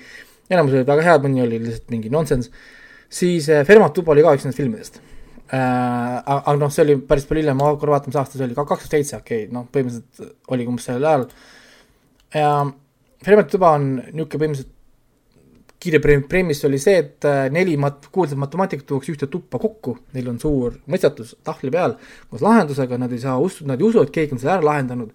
enamus 0.50 0.76
olid 0.76 0.88
väga 0.88 1.06
head, 1.06 1.24
mõni 1.26 1.44
oli 1.44 1.60
lihtsalt 1.62 1.92
mingi 1.92 2.12
nonsense, 2.12 2.50
siis 3.10 3.48
äh, 3.52 3.64
Fermat 3.68 3.94
tuba 3.96 4.14
oli 4.14 4.24
ka 4.24 4.34
üks 4.36 4.46
nendest 4.46 4.62
filmidest 4.62 5.00
äh,. 5.50 6.20
aga 6.24 6.56
noh, 6.58 6.72
see 6.72 6.84
oli 6.86 6.98
päris 7.06 7.26
palju 7.28 7.44
hiljem, 7.44 7.58
ma 7.60 7.72
korra 7.76 7.98
vaatan, 7.98 8.12
mis 8.12 8.20
aasta 8.20 8.38
see 8.38 8.46
oli, 8.46 8.56
kaks 8.58 8.86
tuhat 8.86 8.96
seitse, 8.96 9.18
okei 9.18 9.44
okay,, 9.44 9.54
noh, 9.54 9.66
põhimõtteliselt 9.72 10.54
oli 10.54 10.68
umbes 10.70 10.88
sellel 10.88 11.08
ajal. 11.10 11.26
ja 12.34 12.52
Fermat 13.20 13.50
tuba 13.52 13.74
on 13.76 13.90
niisugune 13.98 14.40
põhimõtteliselt 14.40 14.76
kiire 15.81 16.00
pre-, 16.00 16.20
preemiss 16.28 16.65
oli 16.68 16.78
see, 16.81 16.99
et 17.00 17.26
äh, 17.28 17.47
neli 17.52 17.76
mat-, 17.81 18.10
kuulsat 18.12 18.39
matemaatikat 18.41 18.86
tuuakse 18.89 19.15
ühte 19.15 19.28
tuppa 19.33 19.59
kokku, 19.62 19.97
neil 20.15 20.28
on 20.33 20.39
suur 20.42 20.76
mõistatus 20.91 21.34
tahvli 21.47 21.73
peal 21.73 21.97
koos 22.28 22.44
lahendusega, 22.44 22.99
nad 23.00 23.12
ei 23.17 23.23
saa 23.23 23.39
usu, 23.41 23.67
nad 23.68 23.81
ei 23.81 23.89
usu, 23.89 24.05
et 24.05 24.12
keegi 24.15 24.36
on 24.36 24.42
selle 24.42 24.59
ära 24.59 24.68
lahendanud, 24.68 25.12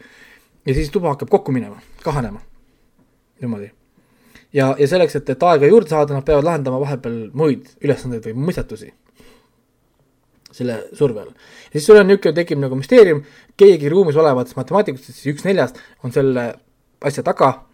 ja 0.66 0.77
siis 0.77 0.92
tuba 0.94 1.14
hakkab 1.14 1.32
kokku 1.34 1.53
minema, 1.56 1.77
kahanema, 2.03 2.42
niimoodi. 3.44 3.72
ja, 4.53 4.74
ja 4.80 4.90
selleks, 4.90 5.19
et, 5.22 5.30
et 5.35 5.50
aega 5.52 5.69
juurde 5.69 5.94
saada, 5.94 6.18
nad 6.18 6.26
peavad 6.26 6.50
lahendama 6.50 6.82
vahepeal 6.82 7.19
muid 7.38 7.69
ülesandeid 7.85 8.26
või 8.30 8.50
mõistatusi 8.50 8.94
selle 10.56 10.85
surve 10.95 11.22
all. 11.22 11.34
ja 11.69 11.77
siis 11.77 11.85
sul 11.90 12.00
on 12.00 12.08
niisugune, 12.10 12.35
tekib 12.40 12.61
nagu 12.61 12.77
müsteerium, 12.80 13.22
keegi 13.60 13.92
ruumis 13.92 14.18
olevatest 14.18 14.58
matemaatikutest, 14.58 15.14
siis 15.14 15.35
üks 15.35 15.45
neljast 15.45 15.82
on 16.03 16.16
selle 16.16 16.53
asja 17.06 17.24
taga 17.27 17.65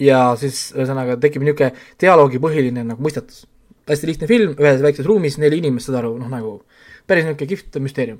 ja 0.00 0.20
siis 0.38 0.70
ühesõnaga 0.74 1.18
tekib 1.22 1.44
niisugune 1.44 1.72
dialoogipõhiline 2.00 2.86
nagu 2.86 3.02
mõistatus. 3.02 3.44
hästi 3.88 4.08
lihtne 4.08 4.26
film, 4.26 4.54
ühes 4.56 4.80
väikses 4.80 5.06
ruumis, 5.06 5.36
neli 5.38 5.58
inimest, 5.60 5.90
saad 5.90 6.00
aru, 6.00 6.16
noh 6.18 6.30
nagu 6.32 6.62
päris 7.06 7.26
niisugune 7.26 7.48
kihvt 7.48 7.78
müsteerium. 7.84 8.18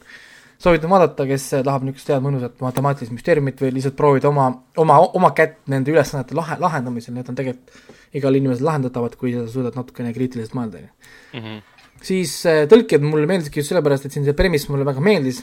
soovitan 0.59 0.91
vaadata, 0.91 1.27
kes 1.27 1.49
tahab 1.65 1.83
niisugust 1.83 2.13
head 2.13 2.23
mõnusat 2.25 2.61
matemaatilist 2.63 3.13
müsteeriumit 3.13 3.61
või 3.61 3.73
lihtsalt 3.75 3.97
proovida 3.97 4.29
oma, 4.29 4.51
oma, 4.77 5.01
oma 5.19 5.31
kätt 5.35 5.65
nende 5.69 5.91
ülesannete 5.91 6.37
lahe, 6.37 6.59
lahendamisel, 6.61 7.15
need 7.15 7.29
on 7.29 7.39
tegelikult 7.39 7.73
igal 8.15 8.39
inimesel 8.39 8.69
lahendatavad, 8.69 9.17
kui 9.19 9.35
sa 9.35 9.47
suudad 9.51 9.75
natukene 9.75 10.13
kriitiliselt 10.15 10.55
mõelda, 10.55 10.85
on 10.85 11.49
ju. 11.49 11.57
siis 12.05 12.37
äh, 12.47 12.65
tõlkijad 12.71 13.03
mulle 13.03 13.27
meeldiski 13.27 13.61
just 13.61 13.73
sellepärast, 13.73 14.07
et 14.07 14.15
siin 14.15 14.29
see 14.29 14.37
premiss 14.39 14.71
mulle 14.71 14.87
väga 14.87 15.03
meeldis 15.03 15.43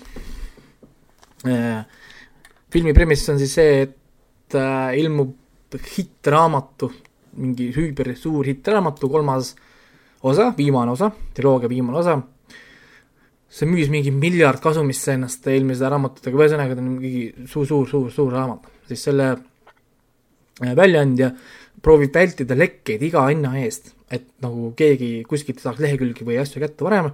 äh,. 1.50 1.84
filmi 2.72 2.94
premiss 2.96 3.28
on 3.30 3.42
siis 3.42 3.58
see, 3.60 3.82
et 3.90 4.56
äh, 4.56 4.96
ilmub 5.02 5.41
hittraamatu, 5.80 6.92
mingi 7.40 7.72
hüüber 7.76 8.12
suur 8.20 8.46
hittraamatu 8.46 9.10
kolmas 9.10 9.56
osa, 10.24 10.54
viimane 10.58 10.92
osa, 10.92 11.12
triloogia 11.36 11.70
viimane 11.72 12.02
osa, 12.02 12.18
see 13.52 13.68
müüs 13.68 13.90
mingi 13.92 14.14
miljard 14.16 14.62
kasumisse 14.64 15.16
ennast 15.18 15.48
eelmise 15.52 15.90
raamatutega, 15.92 16.38
ühesõnaga 16.40 16.78
ta 16.78 16.84
on 16.84 16.92
mingi 16.98 17.48
suur, 17.50 17.66
suur, 17.68 17.88
suur, 17.90 18.12
suur 18.14 18.36
raamat, 18.36 18.70
siis 18.90 19.04
selle 19.08 19.32
äh, 19.34 20.74
väljaandja 20.78 21.32
proovib 21.84 22.14
vältida 22.16 22.58
lekkeid 22.58 23.04
iga 23.08 23.26
hinna 23.28 23.56
eest, 23.64 23.94
et 24.12 24.28
nagu 24.44 24.72
keegi 24.78 25.24
kuskilt 25.28 25.64
saaks 25.64 25.82
lehekülgi 25.84 26.28
või 26.28 26.40
asju 26.42 26.64
kätte 26.64 26.88
varem, 26.88 27.12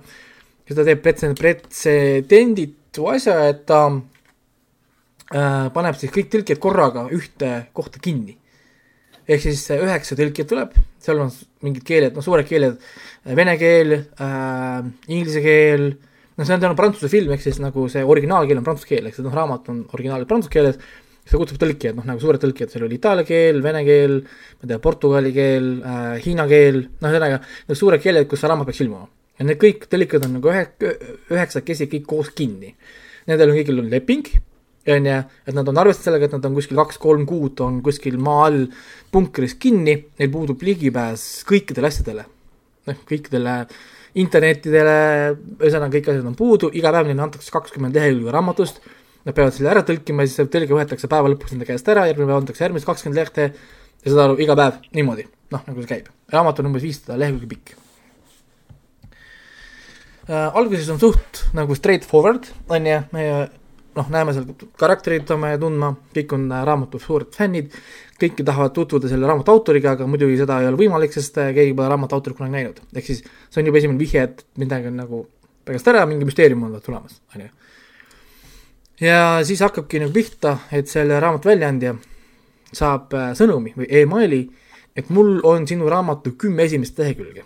ja 0.67 0.77
ta 0.77 0.85
teeb 0.85 1.01
pretsedenditu 1.05 3.07
asja, 3.13 3.39
et 3.49 3.63
ta 3.69 3.81
äh, 3.93 5.65
paneb 5.73 5.97
siis 5.97 6.13
kõik 6.13 6.29
tõlkijad 6.33 6.61
korraga 6.61 7.07
ühte 7.15 7.53
kohta 7.77 8.03
kinni 8.03 8.37
ehk 9.27 9.43
siis 9.43 9.63
üheksa 9.75 10.15
tõlkijat 10.17 10.51
tuleb, 10.51 10.75
seal 11.03 11.21
on 11.23 11.31
mingid 11.65 11.83
keeled, 11.87 12.15
noh, 12.15 12.25
suured 12.25 12.47
keeled, 12.47 12.77
vene 13.37 13.57
keel 13.59 13.95
äh,, 13.97 14.85
inglise 15.11 15.41
keel, 15.43 15.89
noh, 16.37 16.45
see 16.45 16.55
on 16.55 16.63
tänu 16.63 16.77
prantsuse 16.79 17.11
film, 17.11 17.33
ehk 17.35 17.43
siis 17.43 17.59
nagu 17.63 17.87
see 17.91 18.05
originaalkeel 18.07 18.61
on 18.61 18.67
prantsuse 18.67 18.93
keel, 18.93 19.09
ehk 19.09 19.17
siis 19.17 19.27
noh, 19.27 19.35
raamat 19.35 19.67
on 19.73 19.83
originaal 19.97 20.23
prantsuse 20.29 20.53
keeles, 20.53 20.79
ta 21.27 21.39
kutsub 21.41 21.59
tõlkijad, 21.59 21.97
noh, 21.99 22.07
nagu 22.07 22.23
suured 22.23 22.39
tõlkijad, 22.39 22.71
seal 22.71 22.87
oli 22.87 23.01
itaalia 23.01 23.27
keel, 23.27 23.59
vene 23.65 23.83
keel, 23.87 24.21
ma 24.23 24.63
ei 24.63 24.71
tea, 24.71 24.79
portugali 24.83 25.33
keel 25.35 25.71
äh,, 25.81 26.13
hiina 26.23 26.47
keel, 26.47 26.85
noh, 27.01 27.11
ühesõnaga, 27.11 27.41
need 27.67 27.81
suured 27.81 28.03
keeled, 28.03 28.29
kus 28.31 28.43
see 28.43 28.51
raamat 28.51 28.71
peaks 28.71 28.83
ilmuma. 28.85 29.09
ja 29.37 29.45
need 29.45 29.59
kõik 29.61 29.89
tõlkijad 29.91 30.23
on 30.25 30.37
nagu 30.39 30.49
ühe, 30.53 30.63
üheksakesi 31.35 31.85
kõik 31.91 32.07
koos 32.09 32.31
kinni. 32.33 32.71
Nendel 33.27 33.51
on 33.51 33.59
kõigil 33.59 33.83
on 33.83 33.91
leping, 33.91 34.31
on 34.93 35.09
ju, 35.09 35.17
et 35.47 35.55
nad 35.55 35.67
on 35.67 35.81
arvestanud 35.81 36.07
sellega, 36.07 36.29
et 36.29 36.35
nad 36.37 36.47
on 36.47 36.55
kuskil 36.57 36.79
kaks-kolm 36.79 37.25
kuud 37.27 37.61
on 37.65 37.81
kuskil 37.85 38.17
maa 38.23 38.47
all 38.47 38.65
punkris 39.11 39.57
kinni, 39.59 39.97
neil 40.19 40.31
puudub 40.33 40.63
ligipääs 40.63 41.27
kõikidele 41.47 41.91
asjadele. 41.91 42.25
noh, 42.87 42.99
kõikidele 43.07 43.55
internetidele, 44.17 44.93
ühesõnaga 45.59 45.91
kõik 45.97 46.07
asjad 46.11 46.29
on 46.29 46.37
puudu, 46.37 46.69
iga 46.77 46.93
päev 46.95 47.09
neile 47.09 47.25
antakse 47.25 47.51
kakskümmend 47.53 47.97
lehekülge 47.97 48.31
raamatust, 48.33 48.79
nad 49.27 49.35
peavad 49.35 49.53
selle 49.53 49.73
ära 49.73 49.83
tõlkima, 49.85 50.25
siis 50.25 50.39
see 50.39 50.51
tõlge 50.53 50.73
võetakse 50.73 51.09
päeva 51.11 51.29
lõpuks 51.33 51.53
nende 51.53 51.67
käest 51.67 51.89
ära, 51.91 52.07
järgmine 52.09 52.29
päev 52.29 52.39
antakse 52.41 52.63
järgmised 52.63 52.87
kakskümmend 52.87 53.19
lehte 53.19 53.49
ja 53.51 54.07
saad 54.07 54.23
aru, 54.23 54.39
iga 54.41 54.55
päev 54.57 54.79
niimoodi, 54.95 55.27
noh, 55.53 55.67
nagu 55.67 55.83
see 55.83 55.91
käib. 55.91 56.09
raamat 56.33 56.63
on 56.63 56.71
umbes 56.71 56.85
viissada 56.87 57.19
lehekülge 57.19 57.51
pikk 57.51 57.75
äh,. 60.31 60.49
alguses 60.55 60.89
on 60.95 60.99
suht 61.03 61.43
nagu 61.57 61.75
straightforward, 61.75 62.49
on 62.71 62.89
ju, 62.89 63.01
noh, 63.97 64.09
näeme 64.13 64.33
seal 64.35 64.47
karakterid, 64.79 65.25
saame 65.29 65.53
tundma, 65.61 65.91
kõik 66.15 66.35
on 66.37 66.45
äh, 66.51 66.63
raamatu 66.67 66.99
suured 67.01 67.33
fännid, 67.35 67.73
kõik 68.21 68.41
tahavad 68.43 68.75
tutvuda 68.75 69.09
selle 69.11 69.29
raamatu 69.29 69.53
autoriga, 69.53 69.95
aga 69.97 70.07
muidugi 70.09 70.37
seda 70.39 70.59
ei 70.61 70.69
ole 70.69 70.79
võimalik, 70.79 71.13
sest 71.15 71.39
äh, 71.41 71.51
keegi 71.55 71.75
pole 71.77 71.89
raamatu 71.91 72.17
autorit 72.17 72.37
kunagi 72.37 72.57
näinud. 72.57 72.81
ehk 72.93 73.09
siis 73.09 73.23
see 73.23 73.61
on 73.61 73.71
juba 73.71 73.81
esimene 73.81 74.01
vihje, 74.01 74.27
et 74.29 74.45
midagi 74.61 74.91
on 74.91 75.01
nagu 75.01 75.23
pärast 75.67 75.89
ära, 75.91 76.05
mingi 76.09 76.27
müsteerium 76.27 76.63
on 76.67 76.77
tulemas, 76.83 77.19
on 77.35 77.47
ju. 77.47 77.49
ja 79.07 79.19
siis 79.47 79.61
hakkabki 79.65 80.03
nagu 80.05 80.15
pihta, 80.15 80.57
et 80.71 80.87
selle 80.91 81.19
raamatu 81.23 81.51
väljaandja 81.51 81.97
saab 82.71 83.13
äh, 83.17 83.33
sõnumi 83.37 83.75
või 83.77 83.91
emaili, 84.03 84.41
et 84.97 85.13
mul 85.13 85.37
on 85.45 85.67
sinu 85.69 85.89
raamatu 85.89 86.37
kümme 86.39 86.65
esimest 86.69 86.97
lehekülge 86.99 87.45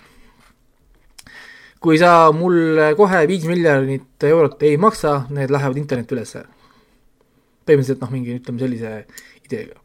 kui 1.81 1.97
sa 1.97 2.29
mulle 2.35 2.91
kohe 2.97 3.21
viis 3.29 3.45
miljonit 3.49 4.25
eurot 4.29 4.61
ei 4.67 4.77
maksa, 4.81 5.25
need 5.33 5.53
lähevad 5.53 5.79
internetti 5.81 6.17
ülesse. 6.17 6.43
põhimõtteliselt 7.65 8.01
noh, 8.01 8.11
mingi 8.13 8.35
ütleme 8.39 8.61
sellise 8.61 8.91
ideega. 9.45 9.79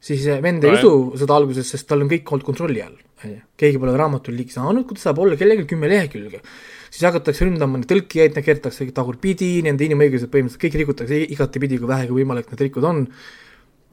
siis 0.00 0.26
vend 0.42 0.64
ei 0.64 0.74
No, 0.74 0.78
usu 0.78 1.22
seda 1.22 1.38
alguses, 1.38 1.70
sest 1.70 1.86
tal 1.88 2.02
on 2.02 2.10
kõik 2.10 2.32
olnud 2.32 2.46
kontrolli 2.46 2.82
all, 2.82 2.98
on 3.22 3.30
ju. 3.30 3.40
keegi 3.62 3.82
pole 3.82 3.96
raamatul 3.98 4.34
ligi 4.38 4.54
saanud, 4.58 4.86
kuidas 4.88 5.06
saab 5.06 5.22
olla 5.22 5.38
kellelgi 5.38 5.68
kümme 5.70 5.90
lehekülge. 5.90 6.42
siis 6.90 7.06
hakatakse 7.06 7.46
ründama 7.46 7.78
neid 7.78 7.90
tõlkijaid, 7.90 8.34
neid 8.34 8.50
keeratakse 8.50 8.90
tagurpidi, 8.94 9.62
nende 9.66 9.86
inimõigused 9.86 10.30
põhimõtteliselt 10.32 10.66
kõik 10.66 10.80
rikutakse 10.82 11.22
igatepidi, 11.30 11.78
kui 11.78 11.94
vähegi 11.94 12.18
võimalik 12.18 12.50
need 12.50 12.66
rikud 12.66 12.84
on. 12.90 13.06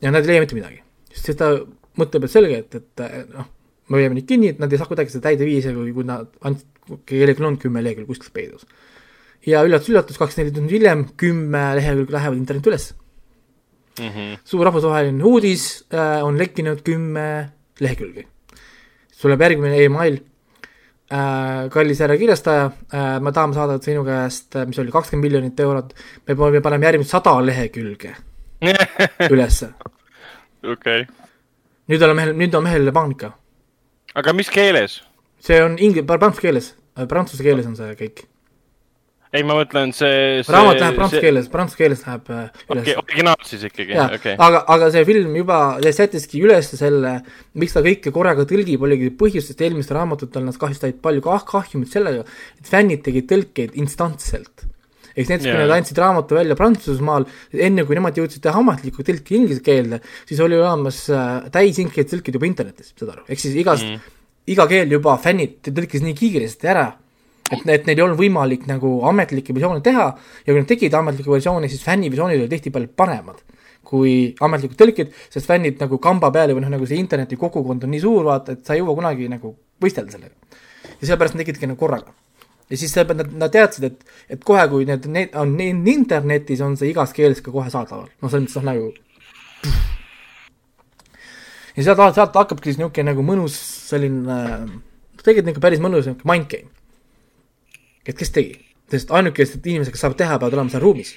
ja 0.02 0.10
nad 0.10 0.26
ei 0.26 0.34
leia 0.34 0.46
mitte 0.46 0.58
midagi, 0.58 0.82
sest 1.14 1.38
ta 1.38 1.54
mõtleb, 2.02 2.26
et 2.26 2.34
selge, 2.34 2.64
et, 2.66 2.82
et 2.82 3.30
noh 3.38 3.53
me 3.94 4.00
hoiame 4.02 4.18
neid 4.18 4.28
kinni, 4.30 4.50
et 4.54 4.62
nad 4.62 4.72
ei 4.74 4.82
saa 4.82 4.90
kuidagi 4.90 5.14
seda 5.14 5.30
täide 5.30 5.46
viia, 5.46 5.62
isegi 5.62 5.94
kui 5.94 6.08
nad 6.08 6.32
andsid, 6.48 6.98
kellelgi 7.10 7.46
on 7.46 7.60
kümme 7.62 7.84
lehekülge 7.86 8.10
kuskil 8.10 8.34
peidus. 8.34 8.66
ja 9.46 9.62
üllatus-üllatus, 9.68 10.18
kakskümmend 10.18 10.54
neli 10.54 10.56
tundi 10.58 10.78
hiljem 10.78 11.06
kümme 11.20 11.64
lehekülge 11.78 12.16
lähevad 12.16 12.38
internetti 12.40 12.72
üles. 12.72 12.94
mm. 14.00 14.10
-hmm. 14.10 14.38
suur 14.44 14.66
rahvusvaheline 14.66 15.24
uudis 15.24 15.86
äh, 15.94 16.26
on 16.26 16.38
lekkinud 16.38 16.82
kümme 16.82 17.50
lehekülge. 17.80 18.26
tuleb 19.22 19.42
järgmine 19.42 19.84
email 19.84 20.18
äh,. 21.12 21.70
kallis 21.70 22.00
härra 22.00 22.18
kirjastaja 22.18 22.66
äh,, 22.66 23.20
me 23.22 23.32
tahame 23.32 23.54
saada 23.54 23.78
sinu 23.82 24.04
käest, 24.04 24.56
mis 24.66 24.80
oli 24.80 24.92
kakskümmend 24.92 25.24
miljonit 25.30 25.60
eurot, 25.60 25.94
me 26.28 26.62
panema 26.62 26.86
järgmised 26.86 27.12
sada 27.12 27.46
lehekülge 27.46 28.16
ülesse. 29.34 29.70
okei, 30.64 31.06
nüüd 31.88 32.02
on 32.02 32.16
mehel, 32.16 32.34
nüüd 32.34 32.54
on 32.54 32.64
mehel 32.64 32.92
paanika 32.92 33.43
aga 34.20 34.36
mis 34.38 34.52
keeles? 34.54 35.02
see 35.44 35.64
on 35.64 35.80
ingli-, 35.80 36.06
prantsuse 36.08 36.46
keeles, 36.48 36.70
prantsuse 37.10 37.44
keeles 37.44 37.68
on 37.70 37.76
see 37.80 37.96
kõik 38.00 38.28
ei, 39.34 39.42
ma 39.42 39.56
mõtlen 39.58 39.94
see, 39.96 40.42
see. 40.44 40.54
raamat 40.54 40.80
läheb 40.80 40.98
prantsuse 41.00 41.22
keeles, 41.24 41.48
prantsuse 41.52 41.80
keeles 41.80 42.04
läheb 42.06 42.28
äh, 42.30 42.44
üles 42.68 42.84
okei, 42.84 42.98
originaal 43.02 43.48
siis 43.50 43.64
ikkagi, 43.66 43.96
okei. 44.20 44.36
aga, 44.46 44.62
aga 44.76 44.90
see 44.94 45.08
film 45.10 45.34
juba 45.40 45.60
see 45.84 45.96
sättiski 45.98 46.44
üles 46.46 46.70
selle, 46.78 47.16
miks 47.58 47.74
ta 47.74 47.82
kõike 47.86 48.14
korraga 48.14 48.46
tõlgib, 48.50 48.86
oligi 48.86 49.10
põhjus, 49.18 49.50
sest 49.50 49.64
eelmistel 49.66 49.98
raamatutel 49.98 50.46
nad 50.46 50.60
kahjuks 50.62 50.84
said 50.86 51.02
palju 51.04 51.26
kah-, 51.26 51.48
kahjumit 51.50 51.90
sellega, 51.94 52.28
et 52.60 52.70
fännid 52.70 53.02
tegid 53.06 53.30
tõlkeid 53.32 53.80
instantselt. 53.82 54.68
Ehk 55.14 55.30
näiteks 55.30 55.48
yeah., 55.48 55.58
kui 55.58 55.64
nad 55.64 55.76
andsid 55.78 56.02
raamatu 56.02 56.38
välja 56.38 56.58
Prantsusmaal, 56.60 57.28
enne 57.54 57.86
kui 57.88 57.98
nemad 57.98 58.18
jõudsid 58.18 58.44
teha 58.44 58.60
ametlikku 58.64 59.06
tõlki 59.06 59.38
inglise 59.40 59.64
keelde, 59.66 60.02
siis 60.30 60.42
oli 60.44 60.58
olemas 60.60 61.06
äh, 61.14 61.48
täisinkeid 61.54 62.12
tõlkid 62.12 62.40
juba 62.40 62.50
internetis, 62.50 62.92
saad 62.98 63.16
aru, 63.16 63.26
ehk 63.28 63.44
siis 63.44 63.56
igast 63.62 63.88
mm., 63.88 64.20
iga 64.54 64.68
keel 64.68 64.92
juba 64.98 65.16
fännid 65.24 65.62
tõlkis 65.70 66.04
nii 66.04 66.18
kiiresti 66.20 66.72
ära, 66.74 66.90
et, 67.50 67.64
et 67.64 67.88
neil 67.88 67.98
ei 67.98 68.06
olnud 68.06 68.20
võimalik 68.20 68.68
nagu 68.68 68.98
ametlikke 69.10 69.56
versioone 69.56 69.84
teha 69.86 70.08
ja 70.14 70.50
kui 70.50 70.60
nad 70.60 70.70
tegid 70.70 70.96
ametliku 71.00 71.36
versiooni, 71.36 71.72
siis 71.72 71.84
fänniversioonid 71.86 72.42
olid 72.42 72.56
tihtipeale 72.58 72.92
paremad 72.92 73.44
kui 73.94 74.34
ametlikud 74.42 74.80
tõlkid, 74.80 75.14
sest 75.34 75.50
fännid 75.50 75.82
nagu 75.84 76.00
kamba 76.02 76.32
peal 76.34 76.56
või 76.56 76.64
noh, 76.64 76.72
nagu 76.74 76.88
see 76.90 76.98
interneti 77.02 77.38
kogukond 77.40 77.84
on 77.86 77.92
nii 77.94 78.02
suur, 78.02 78.24
vaata, 78.26 78.56
et 78.56 78.66
sa 78.66 78.74
ei 78.74 78.82
jõua 78.82 78.96
kunagi 78.98 79.28
nagu 79.30 79.54
võistelda 79.84 80.16
sellega. 80.16 80.60
ja 81.00 81.08
sellepärast 81.08 81.36
nad 81.36 81.44
tegidki 81.44 81.70
nagu 81.70 81.80
korraga. 81.80 82.16
Ja 82.70 82.80
siis 82.80 82.94
sellepärast 82.96 83.24
nad, 83.24 83.34
nad 83.46 83.54
teadsid, 83.54 83.90
et, 83.90 84.14
et 84.36 84.44
kohe, 84.48 84.64
kui 84.72 84.86
need, 84.90 85.08
need 85.12 85.36
on 85.40 85.58
internetis, 85.60 86.62
on 86.64 86.78
see 86.80 86.94
igas 86.94 87.14
keeles 87.16 87.44
ka 87.44 87.52
kohe 87.54 87.70
saadaval, 87.74 88.08
noh, 88.22 88.32
selles 88.32 88.48
mõttes 88.48 88.62
noh, 88.62 88.70
nagu 88.72 88.94
ja 91.78 91.86
sealt, 91.86 92.04
sealt 92.16 92.38
hakkabki 92.38 92.72
siis 92.72 92.80
niisugune 92.80 93.10
nagu 93.12 93.26
mõnus 93.26 93.56
selline, 93.90 94.38
tegelikult 95.24 95.50
niisugune 95.50 95.66
päris 95.66 95.82
mõnus 95.84 96.08
niisugune 96.08 96.30
mind 96.32 96.50
game. 96.52 96.70
et 98.08 98.18
kes 98.20 98.34
tegi, 98.36 98.58
sest 98.92 99.12
ainukesed 99.16 99.66
inimesed, 99.66 99.94
kes 99.94 100.04
saavad 100.06 100.20
teha, 100.20 100.38
peavad 100.40 100.58
olema 100.58 100.74
seal 100.74 100.84
ruumis. 100.84 101.16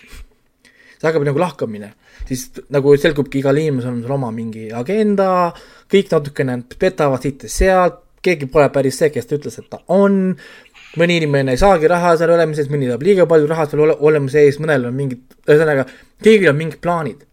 see 0.97 1.05
hakkab 1.05 1.27
nagu 1.29 1.41
lahkamine, 1.43 1.93
siis 2.29 2.49
nagu 2.73 2.97
selgubki, 2.97 3.43
igal 3.43 3.59
inimesel 3.61 3.93
on 3.93 4.03
seal 4.03 4.17
oma 4.17 4.33
mingi 4.33 4.71
agenda, 4.73 5.53
kõik 5.93 6.13
natukene 6.15 6.63
petavad 6.79 7.23
siit 7.23 7.45
ja 7.45 7.53
sealt, 7.53 8.03
keegi 8.27 8.49
pole 8.51 8.69
päris 8.75 8.97
see, 8.99 9.11
kes 9.15 9.29
ta 9.29 9.37
ütles, 9.37 9.59
et 9.61 9.69
ta 9.71 9.83
on, 9.93 10.35
mõni 11.01 11.21
inimene 11.21 11.55
ei 11.57 11.61
saagi 11.61 11.89
raha 11.91 12.17
seal 12.17 12.35
olemise 12.37 12.63
eest, 12.65 12.73
mõni 12.73 12.91
saab 12.91 13.03
liiga 13.07 13.27
palju 13.31 13.49
raha 13.51 13.67
seal 13.71 13.85
ole, 13.87 13.97
olemise 14.11 14.45
eest, 14.47 14.63
mõnel 14.63 14.89
on 14.91 14.97
mingid, 14.97 15.25
ühesõnaga, 15.49 15.87
kõigil 16.25 16.53
on 16.53 16.61
mingid 16.61 16.81
plaanid. 16.85 17.27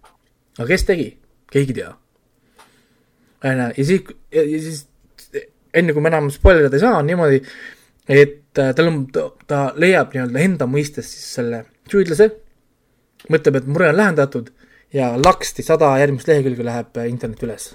aga 0.58 0.68
kes 0.72 0.90
tegi? 0.90 1.12
keegi 1.54 1.76
ei 1.76 1.78
tea 1.82 1.92
onju, 3.44 3.70
ja 3.78 3.86
siis, 3.86 4.04
ja 4.32 4.44
siis 4.48 4.86
enne 5.74 5.94
kui 5.94 6.04
me 6.04 6.12
enam 6.12 6.30
spoilerida 6.34 6.78
ei 6.78 6.84
saa, 6.84 6.98
on 7.00 7.08
niimoodi, 7.10 7.42
et 8.08 8.62
äh, 8.62 8.74
tal 8.78 8.90
on, 8.92 9.00
ta 9.48 9.64
leiab 9.80 10.14
nii-öelda 10.14 10.44
enda 10.44 10.68
mõistes 10.70 11.10
siis 11.10 11.30
selle 11.40 11.64
süüdlase, 11.92 12.30
mõtleb, 13.34 13.60
et 13.60 13.70
mure 13.70 13.90
on 13.92 13.98
lahendatud 14.00 14.52
ja 14.94 15.14
laksti 15.20 15.66
sada 15.66 15.94
järgmist 16.02 16.30
lehekülge 16.30 16.66
läheb 16.68 17.00
äh, 17.02 17.10
internet 17.10 17.44
üles. 17.48 17.72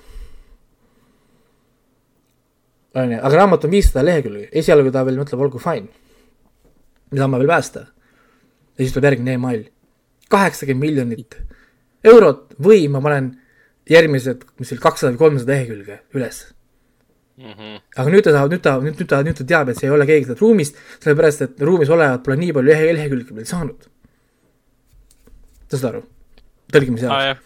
onju, 3.05 3.21
aga 3.23 3.41
raamat 3.43 3.65
on 3.67 3.73
viissada 3.73 4.05
lehekülge, 4.07 4.49
esialgu 4.61 4.93
ta 4.95 5.05
veel 5.07 5.19
mõtleb, 5.21 5.43
olgu 5.47 5.61
fine, 5.63 5.89
me 7.13 7.21
saame 7.21 7.41
veel 7.41 7.51
päästa. 7.51 7.87
ja 8.77 8.85
siis 8.85 8.95
tuleb 8.95 9.11
järgmine 9.11 9.35
email, 9.39 9.65
kaheksakümmend 10.33 10.85
miljonit 10.85 11.39
eurot 12.05 12.55
või 12.63 12.87
ma 12.93 13.03
panen 13.05 13.33
järgmised, 13.89 14.45
mis 14.61 14.73
oli 14.75 14.83
kakssada 14.83 15.15
või 15.15 15.23
kolmsada 15.25 15.55
lehekülge 15.55 16.01
üles. 16.15 16.45
aga 17.39 18.11
nüüd 18.11 18.25
ta 18.27 18.35
saab, 18.35 18.51
nüüd 18.53 18.63
ta, 18.63 18.77
nüüd, 18.83 18.97
nüüd 18.99 19.09
ta, 19.09 19.23
nüüd 19.23 19.37
ta 19.39 19.45
teab, 19.47 19.69
et 19.71 19.79
see 19.79 19.87
ei 19.87 19.95
ole 19.95 20.07
keegi 20.07 20.27
sealt 20.27 20.41
ruumist, 20.43 20.79
sellepärast 20.99 21.45
et 21.47 21.61
ruumis 21.63 21.91
olevat 21.95 22.25
pole 22.25 22.37
nii 22.41 22.55
palju 22.57 22.71
lehe, 22.73 22.95
lehekülge 22.97 23.37
veel 23.37 23.47
saanud. 23.47 23.87
sa 25.69 25.77
saad 25.77 25.93
aru? 25.93 26.03
tõlgimise 26.73 27.07
jaoks. 27.07 27.29
jah, 27.31 27.45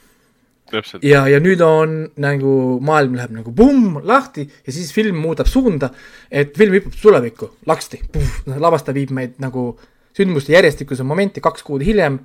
täpselt. 0.73 1.05
ja, 1.07 1.23
ja 1.31 1.39
nüüd 1.43 1.63
on 1.65 1.97
nagu 2.23 2.55
maailm 2.85 3.17
läheb 3.19 3.35
nagu 3.39 3.55
pumm 3.57 4.01
lahti 4.09 4.47
ja 4.49 4.75
siis 4.75 4.93
film 4.95 5.21
muudab 5.23 5.51
suunda, 5.51 5.93
et 6.31 6.57
film 6.59 6.77
hüppab 6.79 6.99
tulevikku, 7.01 7.51
laksti, 7.69 8.03
lavastaja 8.53 8.97
viib 8.97 9.15
meid 9.17 9.39
nagu 9.43 9.73
sündmuste 10.17 10.55
järjestikuse 10.57 11.07
momenti 11.07 11.43
kaks 11.45 11.65
kuud 11.67 11.85
hiljem, 11.87 12.19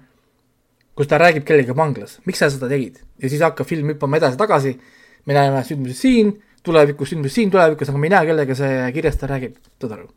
kus 0.97 1.09
ta 1.09 1.19
räägib 1.21 1.45
kellegagi 1.47 1.77
vanglas, 1.77 2.17
miks 2.25 2.41
sa 2.41 2.49
seda 2.51 2.69
tegid? 2.71 2.99
Ja 3.21 3.29
siis 3.29 3.43
hakkab 3.45 3.69
film 3.69 3.93
hüppama 3.93 4.19
edasi-tagasi, 4.19 4.73
me 5.29 5.37
näeme 5.37 5.63
sündmusi 5.67 5.97
siin, 5.97 6.33
tulevikus 6.65 7.13
sündmusi 7.13 7.41
siin 7.41 7.51
tulevikus, 7.53 7.91
aga 7.91 8.01
me 8.01 8.09
ei 8.09 8.15
näe, 8.15 8.29
kellega 8.31 8.57
see 8.57 8.79
kirjastaja 8.95 9.35
räägib, 9.35 9.59
saad 9.81 9.99
aru? 9.99 10.09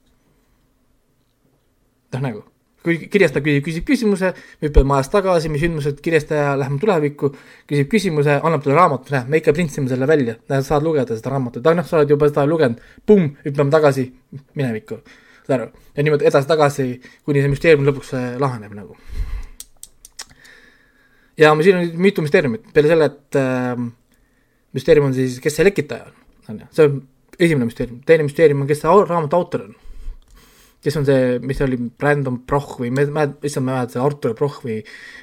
noh 2.10 2.22
nagu, 2.24 2.40
kui 2.84 2.96
kirjastaja 3.12 3.44
küsib, 3.44 3.64
küsib 3.66 3.86
küsimuse, 3.88 4.32
me 4.60 4.68
hüppame 4.68 4.96
ajas 4.96 5.10
tagasi, 5.12 5.50
mis 5.52 5.62
sündmused, 5.64 5.98
kirjastaja 6.04 6.54
läheme 6.60 6.80
tulevikku, 6.80 7.32
küsib 7.68 7.90
küsimuse, 7.92 8.38
annab 8.38 8.64
talle 8.64 8.78
raamatu, 8.78 9.12
näe, 9.14 9.26
me 9.28 9.40
ikka 9.40 9.54
printsime 9.56 9.90
selle 9.90 10.08
välja, 10.08 10.36
saad 10.66 10.86
lugeda 10.86 11.16
seda 11.18 11.34
raamatut, 11.34 11.64
aga 11.64 11.80
noh, 11.80 11.88
sa 11.88 11.98
oled 11.98 12.14
juba 12.14 12.30
seda 12.30 12.46
lugenud, 12.48 12.80
pumm, 13.08 13.34
hüppame 13.44 13.74
tagasi 13.74 14.06
minevikku, 14.56 15.00
saad 15.44 15.56
aru, 15.58 15.68
ja 15.96 16.06
niimoodi 16.06 16.28
edasi-tagasi, 16.30 16.88
kuni 17.28 17.44
see 17.44 17.52
müsteerium 17.52 17.84
lõpuks 17.90 18.14
äh, 18.16 18.32
laheneb 18.40 18.72
nagu. 18.78 18.96
ja 21.40 21.52
siin 21.60 21.82
on 21.82 21.92
mitu 22.00 22.24
müsteeriumit, 22.24 22.72
peale 22.72 22.94
selle, 22.94 23.12
et 23.12 23.40
äh, 23.40 23.84
müsteerium 24.76 25.10
on 25.10 25.16
siis, 25.16 25.36
kes 25.44 25.60
see 25.60 25.68
lekitaja 25.68 26.08
on, 26.08 26.16
on 26.48 26.64
ju, 26.64 26.72
see 26.72 26.88
on 26.88 26.98
esimene 27.36 27.68
müsteerium, 27.68 28.00
teine 28.08 28.24
müsteerium 28.24 28.64
on, 28.64 28.72
kes 28.72 28.80
see 28.86 28.98
raamatu 29.12 29.36
autor 29.36 29.68
on 29.68 29.79
kes 30.84 30.96
on 30.96 31.06
see, 31.08 31.36
mis 31.44 31.58
see 31.60 31.66
oli, 31.66 31.78
Brandon 32.00 32.38
Broch 32.48 32.78
või 32.80 32.92
me, 32.94 33.04
me, 33.12 33.26
issand, 33.44 33.66
ma 33.66 33.74
ei 33.74 33.82
mäleta, 33.82 34.00
Artur 34.04 34.34
Broch 34.38 34.62
või 34.64 34.78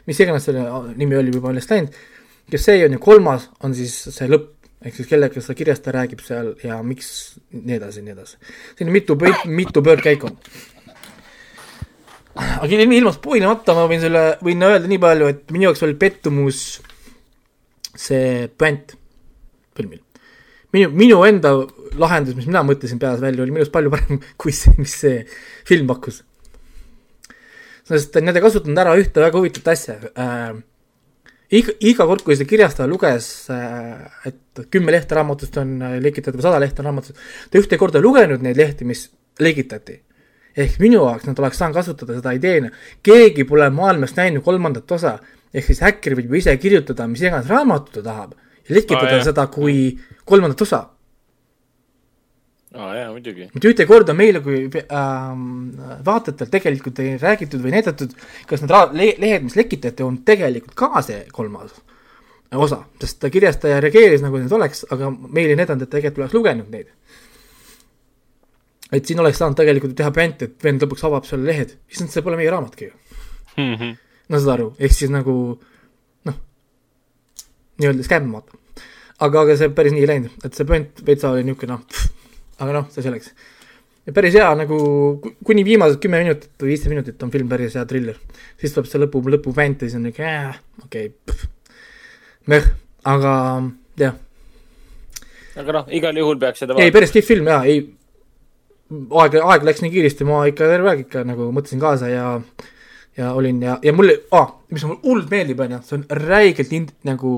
mis 0.10 0.22
iganes 0.22 0.46
selle 0.48 0.68
nimi 1.00 1.18
oli 1.18 1.34
juba 1.34 1.52
meelest 1.52 1.74
läinud, 1.74 1.98
kes 2.52 2.68
see 2.70 2.86
on 2.86 2.96
ja 2.96 3.02
kolmas 3.02 3.50
on 3.66 3.74
siis 3.78 3.96
see 4.14 4.30
lõpp, 4.30 4.54
ehk 4.86 5.00
siis 5.00 5.10
kellega 5.10 5.42
seda 5.42 5.58
kirjast 5.58 5.86
ta 5.86 5.94
räägib 5.96 6.22
seal 6.26 6.54
ja 6.64 6.78
miks 6.86 7.10
nii 7.56 7.78
edasi 7.80 8.06
nii 8.06 8.14
edasi. 8.14 8.38
siin 8.78 8.92
on 8.92 8.94
mitu, 8.94 9.18
mitu 9.50 9.84
pöördkäiku. 9.84 10.30
aga 12.38 12.70
ilma 12.70 13.00
ilma 13.00 13.16
spoilimata 13.16 13.74
ma 13.74 13.88
võin 13.90 14.04
selle, 14.06 14.24
võin 14.46 14.62
öelda 14.70 14.92
nii 14.92 15.02
palju, 15.02 15.32
et 15.34 15.50
minu 15.56 15.72
jaoks 15.72 15.82
oli 15.88 15.98
pettumus 15.98 16.62
see 17.98 18.46
puänt 18.54 18.94
filmil. 19.78 20.04
minu, 20.76 20.90
minu 20.92 21.20
enda 21.28 21.52
lahendus, 21.98 22.36
mis 22.38 22.48
mina 22.50 22.64
mõtlesin 22.66 23.00
peas 23.02 23.22
välja, 23.24 23.44
oli 23.44 23.54
minu 23.54 23.64
arust 23.64 23.76
palju 23.76 23.92
parem 23.94 24.24
kui 24.42 24.56
see, 24.56 24.74
mis 24.80 24.96
see 25.04 25.22
film 25.68 25.90
pakkus. 25.92 26.24
sest 27.88 28.18
nad 28.20 28.36
ei 28.36 28.44
kasutanud 28.44 28.82
ära 28.84 28.98
ühte 29.00 29.24
väga 29.24 29.40
huvitavat 29.40 29.70
asja 29.72 29.96
äh,. 30.12 30.58
iga, 31.56 31.76
iga 31.80 32.08
kord, 32.10 32.26
kui 32.26 32.36
see 32.36 32.50
kirjastaja 32.50 32.90
luges 32.92 33.30
äh,, 33.54 34.02
et 34.28 34.66
kümme 34.74 34.92
lehte 34.92 35.16
raamatust 35.16 35.56
on 35.62 35.78
äh, 35.82 35.96
lekitatud 36.04 36.42
või 36.42 36.50
sada 36.50 36.60
lehte 36.64 36.84
raamatust, 36.84 37.24
ta 37.52 37.62
ühte 37.62 37.80
korda 37.80 38.02
ei 38.02 38.08
lugenud 38.08 38.44
neid 38.44 38.60
lehti, 38.60 38.88
mis 38.88 39.08
lekitati. 39.40 40.02
ehk 40.58 40.80
minu 40.82 41.00
jaoks 41.06 41.30
nad 41.30 41.40
oleks 41.40 41.60
saanud 41.62 41.78
kasutada 41.78 42.18
seda 42.18 42.34
ideena, 42.36 42.74
keegi 43.06 43.46
pole 43.48 43.70
maailmas 43.72 44.18
näinud 44.18 44.44
kolmandat 44.44 44.92
osa, 44.92 45.16
ehk 45.54 45.70
siis 45.70 45.84
häkker 45.86 46.18
võib 46.18 46.34
ju 46.34 46.42
ise 46.42 46.58
kirjutada, 46.60 47.08
mis 47.08 47.24
iganes 47.24 47.48
raamatut 47.48 48.02
ta 48.02 48.04
tahab 48.10 48.36
lekitada 48.70 49.18
jah. 49.18 49.26
seda 49.30 49.48
kui 49.54 49.92
kolmandat 50.28 50.62
osa 50.68 50.84
aa 52.78 52.96
jaa, 52.96 53.12
muidugi. 53.12 53.48
mitte 53.54 53.72
ühte 53.72 53.86
korda 53.90 54.14
meile 54.18 54.42
kui 54.46 54.66
ähm, 54.68 55.46
vaatajatel 56.06 56.50
tegelikult 56.54 57.00
ei 57.04 57.16
räägitud 57.22 57.64
või 57.64 57.74
näidatud, 57.78 58.14
kas 58.50 58.64
need 58.64 58.76
le 59.00 59.12
lehed, 59.24 59.46
mis 59.48 59.56
lekitati, 59.58 60.06
on 60.06 60.22
tegelikult 60.28 60.76
ka 60.78 61.04
see 61.06 61.24
kolmas 61.34 61.74
osa, 62.56 62.84
sest 63.02 63.20
ta 63.24 63.32
kirjastaja 63.32 63.80
reageeris 63.84 64.24
nagu 64.24 64.40
need 64.40 64.54
oleks, 64.56 64.86
aga 64.94 65.10
meile 65.12 65.56
ei 65.56 65.60
näidanud, 65.60 65.84
et 65.84 65.94
tegelikult 65.96 66.26
oleks 66.26 66.38
lugenud 66.38 66.70
neid. 66.72 66.92
et 68.92 69.06
siin 69.06 69.20
oleks 69.20 69.42
saanud 69.42 69.58
tegelikult 69.60 69.96
teha 70.00 70.12
pränt, 70.16 70.44
et 70.46 70.64
vend 70.64 70.84
lõpuks 70.84 71.08
avab 71.08 71.26
selle 71.28 71.50
lehed, 71.50 71.74
issand, 71.92 72.12
see 72.14 72.24
pole 72.24 72.40
meie 72.40 72.52
raamatki 72.52 72.88
ju. 72.88 72.94
no 73.58 74.40
saad 74.40 74.54
aru, 74.54 74.70
ehk 74.80 74.96
siis 74.96 75.12
nagu 75.12 75.58
nii-öelda 77.82 78.06
skämm 78.06 78.32
vaata. 78.36 78.58
aga, 79.20 79.44
aga 79.44 79.58
see 79.60 79.70
päris 79.74 79.96
nii 79.96 80.06
ei 80.06 80.10
läinud, 80.12 80.34
et 80.46 80.58
see 80.58 80.68
pönt 80.70 81.04
veitsa 81.06 81.32
oli 81.34 81.46
niisugune 81.48 81.76
noh, 81.76 82.02
aga 82.64 82.76
noh, 82.80 82.90
see 82.94 83.06
selleks. 83.06 83.34
ja 84.08 84.16
päris 84.16 84.38
hea 84.38 84.50
nagu 84.60 84.78
ku- 85.24 85.34
kuni 85.50 85.66
viimased 85.68 86.00
kümme 86.04 86.22
minutit 86.24 86.54
või 86.62 86.74
viisteist 86.74 86.94
minutit 86.94 87.24
on 87.24 87.34
film 87.34 87.50
päris 87.52 87.78
hea 87.80 87.86
triller. 87.90 88.20
siis 88.62 88.76
tuleb 88.76 88.90
see 88.92 89.04
lõpu, 89.04 89.24
lõpuvänn 89.36 89.78
ja 89.78 89.88
siis 89.88 89.98
on 90.00 90.08
niisugune 90.08 90.38
äh, 90.38 90.62
okei 90.86 91.12
okay,, 91.12 91.52
meh, 92.54 92.72
aga 93.16 93.36
jah, 94.00 94.18
aga 95.58 95.80
noh, 95.80 95.94
igal 95.94 96.24
juhul 96.24 96.42
peaks 96.42 96.66
seda 96.66 96.78
ei 96.82 96.94
päris 96.96 97.14
kihvt 97.16 97.34
film 97.34 97.52
jaa, 97.54 97.64
ei 97.66 97.86
aeg, 98.88 99.38
aeg 99.42 99.66
läks 99.68 99.84
nii 99.84 99.94
kiiresti, 99.94 100.28
ma 100.28 100.46
ikka 100.50 100.70
terve 100.70 100.92
aeg 100.94 101.06
ikka 101.08 101.24
nagu 101.28 101.50
mõtlesin 101.56 101.82
kaasa 101.82 102.12
ja 102.12 102.28
ja 103.18 103.32
olin 103.34 103.62
ja, 103.64 103.80
ja 103.84 103.94
mulle 103.94 104.20
ah,, 104.32 104.52
mis 104.72 104.84
mulle 104.86 105.02
hullult 105.04 105.32
meeldib, 105.34 105.60
on 105.66 105.78
ju, 105.78 105.80
see 105.88 105.98
on 105.98 106.06
räigelt 106.22 106.74
in, 106.78 106.86
nagu 107.08 107.32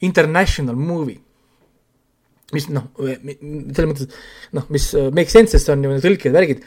international 0.00 0.76
movie. 0.76 1.20
mis 2.54 2.68
noh, 2.70 2.84
selles 2.94 3.88
mõttes, 3.88 4.10
noh, 4.54 4.66
mis 4.70 4.84
äh, 4.94 5.08
make 5.16 5.32
sense, 5.32 5.56
sest 5.56 5.70
on 5.72 5.80
ju 5.82 5.94
tõlked 6.04 6.34
värgid, 6.34 6.60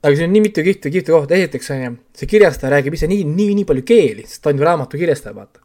aga 0.00 0.14
siin 0.16 0.30
on 0.30 0.32
nii 0.36 0.44
mitu 0.46 0.62
kihvti, 0.64 0.92
kihvti 0.94 1.12
kohta, 1.12 1.36
esiteks 1.36 1.72
on 1.74 1.82
ju, 1.82 1.90
see 2.16 2.30
kirjastaja 2.30 2.70
räägib 2.72 2.96
ise 2.96 3.08
nii, 3.10 3.26
nii, 3.28 3.50
nii 3.58 3.66
palju 3.68 3.84
keeli, 3.88 4.24
sest 4.30 4.40
ta 4.44 4.52
on 4.52 4.62
ju 4.62 4.64
raamatu 4.64 5.00
kirjastaja, 5.00 5.34
vaata. 5.36 5.60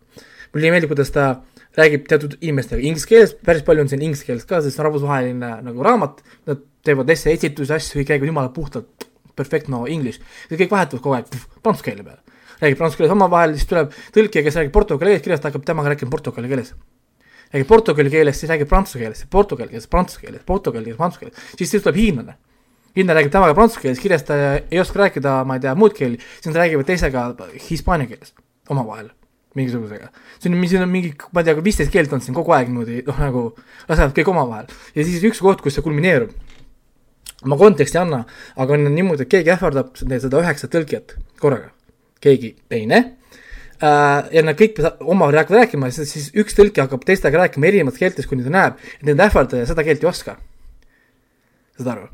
mulle 0.53 0.73
meeldib, 0.73 0.91
kuidas 0.91 1.13
ta 1.15 1.29
räägib 1.77 2.09
teatud 2.09 2.35
inimestega 2.41 2.81
inglise 2.81 3.07
keeles, 3.07 3.35
päris 3.45 3.63
palju 3.67 3.85
on 3.85 3.91
siin 3.91 4.03
inglise 4.03 4.27
keeles 4.27 4.43
ka, 4.49 4.59
sest 4.65 4.75
see 4.75 4.83
on 4.83 4.89
rahvusvaheline 4.89 5.51
nagu 5.69 5.85
raamat, 5.85 6.19
nad 6.49 6.65
teevad 6.83 7.15
essee 7.15 7.37
esitusi, 7.37 7.75
asju, 7.77 8.01
kõik 8.01 8.13
räägivad 8.15 8.33
jumala 8.33 8.51
puhtalt 8.55 9.07
perfect 9.39 9.71
no 9.71 9.85
english, 9.87 10.19
kõik 10.51 10.73
vahetuvad 10.73 11.05
kogu 11.05 11.19
aeg 11.19 11.29
prantsuse 11.63 11.87
keele 11.87 12.03
peale. 12.03 12.39
räägib 12.59 12.81
prantsuse 12.81 12.99
keeles 12.99 13.15
omavahel, 13.15 13.55
siis 13.55 13.69
tuleb 13.69 13.93
tõlkija, 14.15 14.43
kes 14.43 14.59
räägib 14.59 14.75
portugali 14.75 15.13
keeles, 15.13 15.27
kirjast 15.27 15.47
hakkab 15.47 15.67
temaga 15.67 15.93
rääkima 15.93 16.11
portugali 16.11 16.51
keeles 16.51 16.73
räägib 17.53 17.69
portugali 17.69 18.11
keeles, 18.13 18.39
siis 18.39 18.51
räägib 18.51 18.69
prantsuse 18.69 19.01
keeles, 19.01 19.23
portugali 19.31 19.73
keeles, 19.73 19.87
prantsuse 19.89 20.21
keeles, 20.21 20.43
portugali 20.45 20.85
keeles, 20.85 20.99
prantsuse 20.99 21.25
keeles, 21.25 21.55
siis, 21.55 21.71
siis 21.71 21.83
tuleb 21.83 21.97
hiinlane. 21.97 22.35
hiinlane 22.95 23.19
räägib 23.19 23.33
temaga 23.33 23.55
prantsuse 23.57 23.81
keeles, 23.81 24.01
kirjas 24.01 24.25
ta 24.27 24.37
ei 24.59 24.81
oska 24.81 24.99
rääkida, 25.03 25.39
ma 25.45 25.57
ei 25.57 25.63
tea, 25.65 25.73
muud 25.75 25.95
keeli, 25.97 26.19
siis 26.19 26.51
nad 26.51 26.61
räägivad 26.61 26.89
teisega 26.89 27.25
hispaania 27.69 28.09
keeles 28.11 28.33
omavahel, 28.69 29.09
mingisugusega. 29.57 30.11
siin 30.39 30.53
on, 30.53 30.67
siin 30.67 30.85
on 30.85 30.89
mingi, 30.93 31.15
ma 31.33 31.41
ei 31.41 31.49
tea, 31.49 31.63
viisteist 31.63 31.93
keelt 31.93 32.13
on 32.13 32.21
siin 32.21 32.37
kogu 32.37 32.53
aeg 32.53 32.69
niimoodi, 32.69 33.01
noh 33.07 33.23
nagu 33.25 33.43
lasevad 33.89 34.13
kõik 34.17 34.33
omavahel. 34.35 34.69
ja 34.95 35.05
siis 35.05 35.25
üks 35.25 35.41
koht, 35.41 35.65
kus 35.65 35.79
see 35.79 35.85
kulmineerub, 35.85 36.35
ma 37.49 37.57
konteksti 37.57 37.97
ei 37.97 38.03
anna, 38.05 38.23
aga 38.57 38.77
on 38.77 38.89
niimoodi, 38.93 39.25
et 39.25 39.33
keegi 39.37 39.55
ähvardab 39.55 39.95
seda 39.97 40.43
üheksat 40.43 40.75
tõlkijat 40.75 41.17
korraga. 41.41 41.73
keegi 42.21 42.57
teine 42.69 43.18
ja 43.81 44.43
nad 44.43 44.57
kõik 44.59 44.79
omavahel 44.99 45.39
hakkavad 45.41 45.63
rääkima 45.63 45.89
siis 45.95 46.29
üks 46.37 46.57
tõlkija 46.57 46.87
hakkab 46.87 47.05
teistega 47.07 47.45
rääkima 47.45 47.69
erinevates 47.69 48.01
keeltes, 48.01 48.27
kuni 48.27 48.43
ta 48.43 48.53
näeb, 48.53 48.81
et 48.99 49.05
nende 49.07 49.23
ähvardaja 49.23 49.67
seda 49.69 49.85
keelt 49.87 50.03
ei 50.03 50.09
oska. 50.09 50.35
saad 51.77 51.91
aru? 51.93 52.09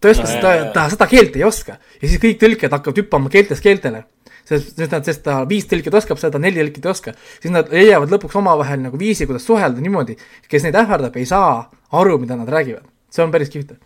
ta 0.00 0.14
oska 0.14 0.24
no, 0.24 0.30
seda, 0.30 0.54
ta 0.72 0.86
seda 0.92 1.10
keelt 1.10 1.36
ei 1.36 1.44
oska 1.44 1.76
ja 1.76 2.06
siis 2.06 2.22
kõik 2.22 2.40
tõlkijad 2.40 2.78
hakkavad 2.78 3.02
hüppama 3.02 3.32
keeltest 3.32 3.62
keeltele. 3.64 4.04
sest, 4.44 4.72
sest 4.76 4.96
nad, 4.96 5.04
sest 5.04 5.22
ta 5.26 5.42
viis 5.48 5.68
tõlkijat 5.68 6.00
oskab 6.00 6.22
seda, 6.22 6.40
neli 6.40 6.62
tõlkijat 6.62 6.88
ei 6.88 6.94
oska, 6.94 7.14
siis 7.42 7.52
nad 7.52 7.68
leiavad 7.74 8.16
lõpuks 8.16 8.40
omavahel 8.40 8.80
nagu 8.86 8.98
viisi, 8.98 9.28
kuidas 9.28 9.44
suhelda 9.44 9.84
niimoodi, 9.84 10.16
kes 10.48 10.64
neid 10.64 10.80
ähvardab, 10.80 11.20
ei 11.20 11.28
saa 11.28 11.68
aru, 11.92 12.18
mida 12.22 12.40
nad 12.40 12.48
räägivad. 12.48 12.88
see 13.10 13.24
on 13.24 13.30
päris 13.30 13.52
kihvt 13.52 13.76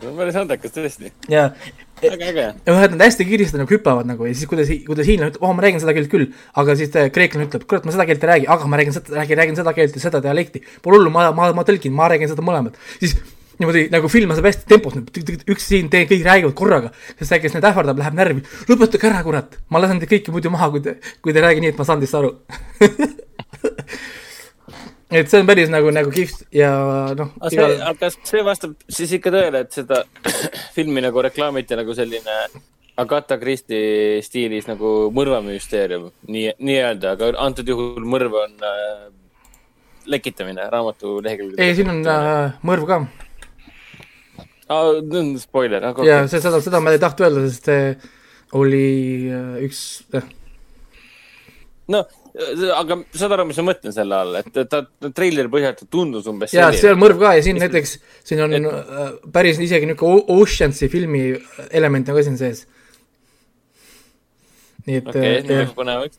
see 0.00 0.10
on 0.10 0.16
päris 0.18 0.36
andekas 0.36 0.74
tõesti. 0.74 1.12
ja, 1.28 1.50
väga 2.02 2.30
äge. 2.30 2.46
ja 2.66 2.74
ühed 2.74 2.96
nad 2.96 3.04
hästi 3.06 3.26
kiiresti 3.28 3.60
nagu 3.60 3.70
hüppavad 3.70 4.08
nagu 4.08 4.26
ja 4.28 4.34
siis 4.34 4.48
kuidas, 4.50 4.70
kuidas 4.86 5.06
hiinlane 5.08 5.32
ütleb, 5.32 5.44
oh 5.46 5.54
ma 5.54 5.64
räägin 5.64 5.82
seda 5.82 5.94
keelt 5.96 6.10
küll, 6.12 6.26
aga 6.62 6.76
siis 6.78 6.90
kreeklane 7.14 7.46
ütleb, 7.48 7.66
kurat, 7.70 7.86
ma 7.86 7.94
seda 7.94 8.06
keelt 8.08 8.24
ei 8.24 8.32
räägi, 8.32 8.50
aga 8.56 8.70
ma 8.70 8.80
räägin 8.80 8.96
seda, 8.96 9.14
räägin, 9.20 9.40
räägin 9.40 9.60
seda 9.60 9.74
keelt 9.76 9.96
ja 9.96 10.02
seda 10.02 10.20
dialekti. 10.24 10.64
Pole 10.82 10.98
hullu, 10.98 11.12
ma, 11.14 11.30
ma, 11.36 11.52
ma 11.56 11.66
tõlgin, 11.66 11.94
ma 11.94 12.10
räägin 12.12 12.30
seda 12.30 12.44
mõlemat. 12.44 12.78
siis 12.98 13.16
niimoodi 13.60 13.86
nagu 13.92 14.10
film 14.10 14.34
saab 14.34 14.48
hästi 14.48 14.66
tempos, 14.70 14.96
üks 15.50 15.68
siin, 15.68 15.90
teine, 15.92 16.08
kõik 16.10 16.24
räägivad 16.26 16.56
korraga, 16.58 16.90
sest 17.14 17.30
see, 17.30 17.40
kes 17.44 17.54
neid 17.54 17.68
ähvardab, 17.70 18.00
läheb 18.02 18.18
närvi. 18.18 18.42
lõpetage 18.70 19.10
ära, 19.10 19.22
kurat, 19.26 19.58
ma 19.70 19.82
lasen 19.82 20.02
teid 20.02 20.10
kõiki 20.16 20.34
muidu 20.34 20.52
maha, 20.54 20.72
kui 20.74 20.82
te, 20.84 20.98
kui 21.22 21.32
te 21.32 21.42
ei 21.42 21.46
räägi 21.46 21.64
nii, 21.64 21.74
et 21.74 21.78
ma 21.78 21.86
saan 21.86 22.02
teist 22.02 22.18
aru 22.18 22.34
et 25.14 25.30
see 25.30 25.40
on 25.40 25.48
päris 25.48 25.72
nagu, 25.72 25.90
nagu 25.94 26.12
kihvt 26.14 26.46
ja 26.54 26.70
noh. 27.16 27.32
Igal... 27.50 27.76
aga 27.80 27.96
kas 28.06 28.18
see 28.26 28.44
vastab 28.46 28.76
siis 28.90 29.14
ikka 29.18 29.32
tõele, 29.34 29.64
et 29.64 29.74
seda 29.74 30.02
filmi 30.76 31.04
nagu 31.04 31.22
reklaamiti 31.24 31.78
nagu 31.78 31.96
selline 31.96 32.38
Agatha 33.00 33.38
Christie 33.40 34.20
stiilis 34.22 34.68
nagu 34.70 35.10
mõrvamüsteerium, 35.14 36.12
nii, 36.30 36.52
nii-öelda, 36.62 37.16
aga 37.16 37.32
antud 37.42 37.66
juhul 37.66 38.04
mõrv 38.06 38.36
on 38.44 38.54
äh, 38.68 39.06
lekitamine 40.06 40.68
raamatu 40.70 41.18
lehekülgedel. 41.24 41.64
ei, 41.64 41.74
siin 41.78 41.90
on 41.90 42.02
äh, 42.06 42.54
mõrv 42.66 42.86
ka 42.90 43.00
ah,. 44.68 44.92
spoiler 45.42 45.88
okay.. 45.90 46.06
ja 46.08 46.22
see, 46.30 46.42
seda, 46.44 46.60
seda 46.62 46.82
ma 46.84 46.94
ei 46.94 47.02
tahtnud 47.02 47.26
öelda, 47.28 47.46
sest 47.48 47.70
see 47.70 47.88
oli 48.54 48.86
äh, 49.34 49.64
üks 49.66 49.80
äh.. 50.14 50.28
no 51.90 52.04
aga 52.34 52.96
saad 53.14 53.32
aru, 53.36 53.46
mis 53.46 53.58
ma 53.60 53.68
mõtlen 53.68 53.94
selle 53.94 54.16
all, 54.18 54.38
et 54.40 54.56
ta 54.70 54.80
treileri 55.14 55.50
põhjal 55.52 55.76
ta 55.78 55.86
tundus 55.90 56.26
umbes 56.30 56.54
jaa, 56.54 56.72
see 56.74 56.90
on 56.90 56.98
mõrv 56.98 57.20
ka 57.20 57.34
ja 57.36 57.44
siin 57.46 57.60
näiteks, 57.62 57.92
siin 58.26 58.42
on 58.42 58.56
et... 58.58 58.66
Äh, 58.66 59.12
päris 59.34 59.60
isegi 59.62 59.86
niisugune 59.86 60.24
Oceansi 60.34 60.88
filmi 60.90 61.28
element 61.70 62.10
on 62.10 62.18
ka 62.18 62.24
siin 62.26 62.38
sees. 62.40 62.64
nii 64.88 64.98
et 64.98 65.12
okei 65.12 65.36
okay,, 65.44 65.60
nii 65.62 65.74
põnevaks. 65.78 66.18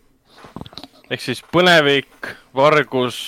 ehk 1.09 1.25
siis 1.25 1.43
põnevik, 1.51 2.31
vargus. 2.55 3.19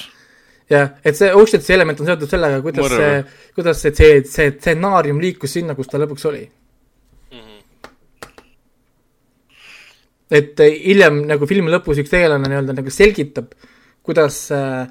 jah, 0.71 0.95
et 1.03 1.19
see 1.19 1.33
Oceansi 1.35 1.75
element 1.75 1.99
on 1.99 2.13
seotud 2.13 2.31
sellega, 2.31 2.63
kuidas 2.63 2.87
mõrv. 2.87 3.03
see, 3.03 3.51
kuidas 3.59 3.83
see, 3.83 3.97
see, 3.99 4.23
see 4.31 4.55
stsenaarium 4.55 5.19
liikus 5.19 5.59
sinna, 5.59 5.75
kus 5.75 5.91
ta 5.91 5.99
lõpuks 5.99 6.31
oli 6.31 6.45
et 10.31 10.59
hiljem 10.59 11.23
nagu 11.27 11.47
filmi 11.47 11.71
lõpus 11.71 12.01
üks 12.01 12.11
tegelane 12.11 12.49
nii-öelda 12.49 12.75
nagu 12.75 12.91
selgitab, 12.93 13.53
kuidas 14.05 14.39
äh, 14.55 14.87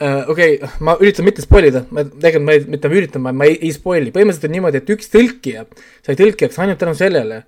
okei 0.00 0.56
okay,, 0.58 0.70
ma 0.84 0.96
üritan 1.00 1.26
mitte 1.26 1.42
spoil 1.44 1.68
ida, 1.70 1.84
ma 1.90 2.04
tegelikult 2.06 2.46
ma 2.46 2.54
ei, 2.54 2.64
mitte 2.70 2.90
ma 2.90 2.98
üritan, 2.98 3.26
ma 3.26 3.48
ei, 3.48 3.58
ei 3.60 3.74
spoil'i, 3.74 4.14
põhimõtteliselt 4.14 4.48
on 4.48 4.56
niimoodi, 4.56 4.82
et 4.82 4.90
üks 4.94 5.10
tõlkija 5.12 5.66
sai 6.06 6.18
tõlkijaks 6.18 6.58
ainult 6.62 6.82
tänu 6.82 6.94
sellele, 6.98 7.42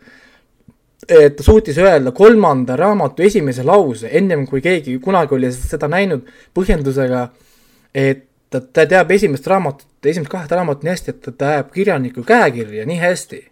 et 1.07 1.36
ta 1.39 1.47
suutis 1.47 1.78
öelda 1.78 2.10
kolmanda 2.17 2.78
raamatu 2.78 3.26
esimese 3.26 3.67
lause, 3.67 4.10
ennem 4.10 4.47
kui 4.51 4.62
keegi 4.65 4.99
kunagi 5.02 5.36
oli 5.36 5.52
seda 5.55 5.91
näinud, 5.91 6.26
põhjendusega, 6.57 7.28
et 7.94 8.25
ta, 8.51 8.60
ta 8.60 8.86
teab 8.86 9.12
esimest 9.15 9.47
raamatut, 9.51 9.91
esimest 10.07 10.33
kahte 10.33 10.59
raamatut 10.59 10.86
nii 10.86 10.94
hästi, 10.94 11.15
et 11.15 11.31
ta 11.39 11.52
ajab 11.55 11.70
kirjaniku 11.75 12.26
käekirja 12.26 12.86
nii 12.89 12.99
hästi, 13.02 13.44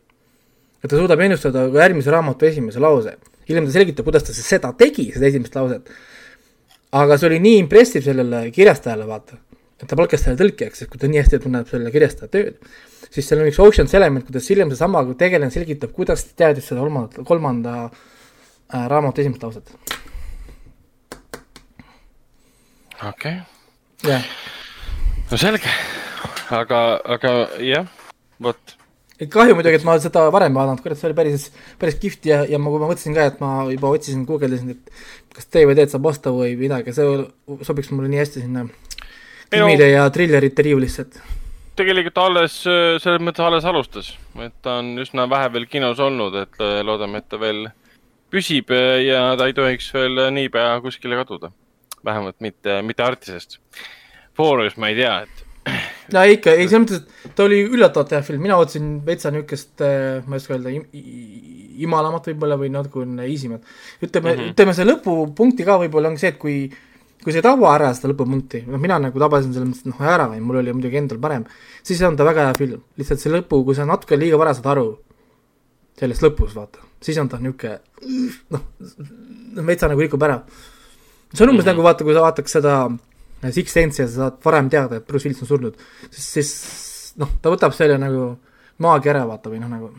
et 0.83 0.91
ta 0.91 0.99
suudab 0.99 1.23
ennustada 1.23 1.68
järgmise 1.70 2.15
raamatu 2.15 2.50
esimese 2.50 2.83
lause 2.83 3.15
hiljem 3.48 3.66
ta 3.68 3.74
selgitab, 3.74 4.06
kuidas 4.08 4.26
ta 4.26 4.34
seda 4.36 4.73
tegi, 4.78 5.10
seda 5.14 5.28
esimest 5.31 5.56
lauset. 5.58 5.90
aga 6.94 7.18
see 7.18 7.28
oli 7.28 7.40
nii 7.42 7.60
impressive 7.64 8.05
sellele 8.06 8.44
kirjastajale, 8.55 9.06
vaata, 9.08 9.39
et 9.81 9.86
ta 9.90 9.97
palkas 9.98 10.23
selle 10.24 10.39
tõlkijaks, 10.39 10.84
et 10.84 10.90
kui 10.90 11.00
ta 11.00 11.10
nii 11.10 11.20
hästi 11.23 11.40
tunneb 11.42 11.70
selle 11.70 11.90
kirjastaja 11.94 12.31
tööd, 12.31 12.60
siis 13.10 13.26
seal 13.26 13.42
on 13.42 13.50
üks 13.50 13.58
ocean's 13.62 13.94
element, 13.98 14.26
kuidas 14.28 14.47
hiljem 14.52 14.70
seesama 14.73 15.02
tegelane 15.18 15.50
selgitab, 15.55 15.92
kuidas 15.97 16.23
ta 16.28 16.44
teadis 16.44 16.70
seda 16.70 16.84
kolmanda, 16.84 17.26
kolmanda 17.26 17.74
äh, 17.89 18.86
raamatu 18.92 19.24
esimest 19.24 19.42
lauset. 19.42 19.74
okei 23.02 23.10
okay.. 23.10 23.36
jah. 24.06 24.31
no 25.32 25.42
selge, 25.42 25.74
aga, 26.62 26.86
aga 27.18 27.36
jah, 27.64 27.90
vot 28.42 28.78
kahju 29.33 29.57
muidugi, 29.59 29.81
et 29.81 29.86
ma 29.86 29.97
seda 30.03 30.27
varem 30.35 30.57
vaadanud, 30.57 30.83
kurat, 30.85 30.99
see 31.01 31.09
oli 31.11 31.19
päris, 31.19 31.47
päris 31.81 31.99
kihvt 32.01 32.28
ja, 32.31 32.43
ja 32.49 32.61
ma, 32.61 32.73
kui 32.73 32.83
ma 32.83 32.91
mõtlesin 32.91 33.17
ka, 33.17 33.28
et 33.33 33.39
ma 33.43 33.53
juba 33.70 33.93
otsisin, 33.94 34.25
guugeldasin, 34.28 34.75
et 34.75 35.36
kas 35.36 35.49
DVD-d 35.51 35.93
saab 35.93 36.11
osta 36.11 36.33
või 36.35 36.55
midagi, 36.61 36.94
see 36.97 37.17
sobiks 37.67 37.93
mulle 37.94 38.11
nii 38.12 38.23
hästi 38.23 38.44
sinna 38.44 38.67
filmide 39.53 39.89
ja 39.91 40.09
trillerite 40.15 40.67
riiulisse, 40.67 41.07
et 41.07 41.20
tegelikult 41.78 42.20
alles, 42.23 42.61
selles 42.65 43.23
mõttes 43.23 43.44
alles 43.44 43.67
alustas, 43.69 44.12
et 44.43 44.55
ta 44.62 44.78
on 44.83 44.94
üsna 45.03 45.27
vähe 45.31 45.51
veel 45.57 45.67
kinos 45.70 46.03
olnud, 46.03 46.36
et 46.44 46.62
loodame, 46.86 47.23
et 47.23 47.28
ta 47.31 47.41
veel 47.41 47.67
püsib 48.35 48.73
ja 49.05 49.35
ta 49.39 49.49
ei 49.49 49.55
tohiks 49.57 49.91
veel 49.94 50.27
niipea 50.35 50.78
kuskile 50.83 51.19
kaduda. 51.23 51.53
vähemalt 52.05 52.36
mitte, 52.41 52.83
mitte 52.83 53.03
Artisest. 53.03 53.59
Foorumist 54.36 54.77
ma 54.77 54.89
ei 54.89 54.94
tea, 54.99 55.20
et 55.23 55.44
no 56.12 56.23
ikka, 56.28 56.52
ei 56.52 56.68
selles 56.68 56.84
mõttes, 56.84 57.02
et 57.24 57.34
ta 57.36 57.47
oli 57.47 57.60
üllatavalt 57.65 58.15
hea 58.15 58.23
film, 58.26 58.42
mina 58.44 58.58
ootasin 58.60 58.89
veitsa 59.07 59.33
niisugust, 59.34 59.74
äh, 59.84 60.24
ma 60.26 60.36
ei 60.36 60.42
oska 60.42 60.57
öelda, 60.57 60.73
imalamat 61.84 62.28
võib-olla 62.31 62.58
või 62.60 62.73
natukene 62.74 63.28
easymat. 63.28 63.62
ütleme 64.02 64.33
mm, 64.33 64.41
-hmm. 64.41 64.50
ütleme 64.55 64.74
see 64.74 64.89
lõpupunkti 64.89 65.66
ka 65.66 65.78
võib-olla 65.84 66.12
on 66.12 66.18
see, 66.20 66.34
et 66.34 66.39
kui, 66.39 66.58
kui 67.23 67.33
sa 67.33 67.41
ei 67.41 67.47
taba 67.47 67.73
ära 67.74 67.92
seda 67.94 68.12
lõpupunkti, 68.12 68.65
noh, 68.68 68.83
mina 68.83 68.99
nagu 69.02 69.18
tabasin 69.23 69.55
selles 69.55 69.70
mõttes 69.70 69.89
noh 69.89 70.05
ära, 70.15 70.28
mul 70.41 70.60
oli 70.60 70.76
muidugi 70.76 71.00
endal 71.00 71.23
parem, 71.23 71.49
siis 71.83 72.02
on 72.02 72.16
ta 72.16 72.26
väga 72.28 72.50
hea 72.50 72.58
film. 72.58 72.84
lihtsalt 73.00 73.20
see 73.20 73.33
lõpu, 73.33 73.65
kui 73.65 73.74
sa 73.74 73.89
natuke 73.89 74.18
liiga 74.20 74.39
vara 74.41 74.55
saad 74.55 74.70
aru 74.74 74.89
sellest 75.99 76.23
lõpus, 76.26 76.55
vaata, 76.55 76.84
siis 77.02 77.18
on 77.23 77.28
ta 77.31 77.39
niisugune 77.39 77.81
noh, 78.50 78.62
veitsa 79.66 79.89
nagu 79.89 80.00
rikub 80.00 80.23
ära. 80.23 80.42
see 81.33 81.44
on 81.44 81.50
umbes 81.50 81.65
mm 81.65 81.68
-hmm. 81.68 81.74
nagu 81.74 81.83
vaata, 81.83 82.05
kui 82.05 82.15
sa 82.15 82.20
vaataks 82.20 82.52
seda 82.52 82.91
Six 83.52 83.73
Sense 83.74 84.02
ja 84.02 84.08
sa 84.08 84.14
saad 84.24 84.40
varem 84.44 84.70
teada, 84.73 84.97
et 85.00 85.06
Bruce 85.06 85.28
Willis 85.28 85.42
on 85.44 85.50
surnud, 85.50 85.78
siis, 86.08 86.26
siis 86.36 86.52
noh, 87.20 87.36
ta 87.42 87.52
võtab 87.52 87.74
selle 87.76 87.98
nagu 88.00 88.32
maagia 88.84 89.14
ära, 89.14 89.24
vaata, 89.28 89.52
või 89.52 89.60
noh, 89.62 89.70
nagu 89.70 89.92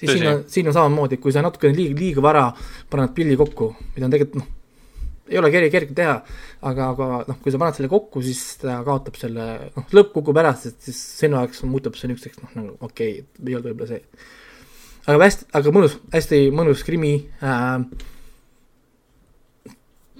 siis 0.00 0.10
Tõsi. 0.10 0.18
siin 0.18 0.30
on, 0.30 0.42
siin 0.50 0.68
on 0.70 0.76
samamoodi, 0.76 1.18
kui 1.22 1.34
sa 1.34 1.42
natukene 1.44 1.76
liiga, 1.76 1.96
liiga 1.98 2.24
vara 2.24 2.44
paned 2.90 3.14
pilli 3.16 3.36
kokku, 3.38 3.70
mida 3.94 4.08
on 4.08 4.14
tegelikult 4.14 4.42
noh, 4.42 4.52
ei 5.30 5.38
ole 5.40 5.50
kerge, 5.52 5.70
kerge 5.72 5.96
teha, 5.96 6.14
aga, 6.68 6.88
aga 6.92 7.10
noh, 7.28 7.36
kui 7.42 7.52
sa 7.52 7.60
paned 7.60 7.78
selle 7.78 7.90
kokku, 7.92 8.22
siis 8.24 8.40
ta 8.60 8.80
kaotab 8.86 9.16
selle, 9.18 9.46
noh, 9.76 9.86
lõpp 9.96 10.12
kukub 10.16 10.40
ära, 10.40 10.52
sest 10.60 10.82
siis 10.84 10.98
sinu 11.20 11.38
jaoks 11.40 11.64
muutub 11.68 11.96
see 11.98 12.10
niisuguseks 12.10 12.42
noh, 12.42 12.56
nagu 12.58 12.74
okei 12.80 13.20
okay,, 13.22 13.46
ei 13.46 13.56
olnud 13.56 13.70
võib-olla 13.70 13.92
see. 13.94 14.02
aga 15.06 15.20
hästi, 15.24 15.48
aga 15.60 15.76
mõnus, 15.78 15.96
hästi 16.12 16.42
mõnus 16.54 16.84
krimi 16.86 17.14
äh,, 17.40 17.78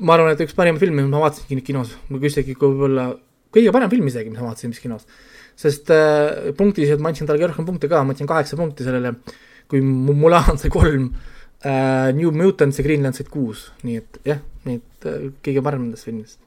ma 0.00 0.16
arvan, 0.16 0.32
et 0.34 0.42
üks 0.42 0.56
parimaid 0.56 0.82
filme, 0.82 1.02
mis 1.02 1.12
ma 1.12 1.23
vaatasin 1.23 1.62
kinos, 1.64 1.94
isegi 2.23 2.56
võib-olla 2.58 3.12
kõige 3.55 3.73
parem 3.74 3.90
film 3.92 4.10
isegi, 4.10 4.32
mis 4.32 4.40
ma 4.42 4.50
vaatasin 4.50 4.74
vist 4.74 4.82
kinos. 4.82 5.06
sest 5.55 5.90
äh, 5.94 6.50
punktiliselt 6.58 6.98
ma 6.98 7.12
andsin 7.12 7.28
talle 7.28 7.47
rohkem 7.47 7.66
punkte 7.66 7.86
ka, 7.89 8.02
ma 8.02 8.10
andsin 8.10 8.26
kaheksa 8.26 8.56
punkti 8.58 8.82
sellele, 8.82 9.14
kui 9.70 9.81
Mu- 9.81 10.16
Mulan 10.18 10.58
sai 10.58 10.70
kolm 10.74 11.12
äh,, 11.62 12.10
New 12.12 12.32
Mutants 12.34 12.81
ja 12.81 12.84
Greenland 12.86 13.14
said 13.14 13.31
kuus, 13.31 13.68
nii 13.86 14.00
et 14.00 14.18
jah, 14.26 14.40
nii 14.66 14.81
et 14.81 15.06
äh, 15.06 15.28
kõige 15.47 15.62
parem 15.62 15.86
nendest 15.86 16.08
filmidest. 16.08 16.40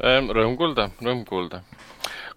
Ehm, 0.00 0.32
Rõõm 0.32 0.56
kuulda, 0.56 0.88
rõõm 1.04 1.26
kuulda. 1.28 1.60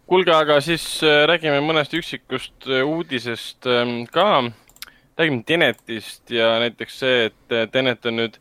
kuulge, 0.05 0.35
aga 0.35 0.59
siis 0.59 0.83
äh, 1.07 1.23
räägime 1.31 1.61
mõnest 1.63 1.95
üksikust 1.95 2.67
äh, 2.67 2.83
uudisest 2.83 3.63
ähm, 3.71 4.03
ka. 4.11 4.43
räägime 5.15 5.43
Tenetist 5.47 6.31
ja 6.31 6.57
näiteks 6.59 6.99
see, 6.99 7.25
et 7.31 7.55
äh, 7.55 7.69
Tenet 7.71 8.05
on 8.05 8.19
nüüd 8.19 8.35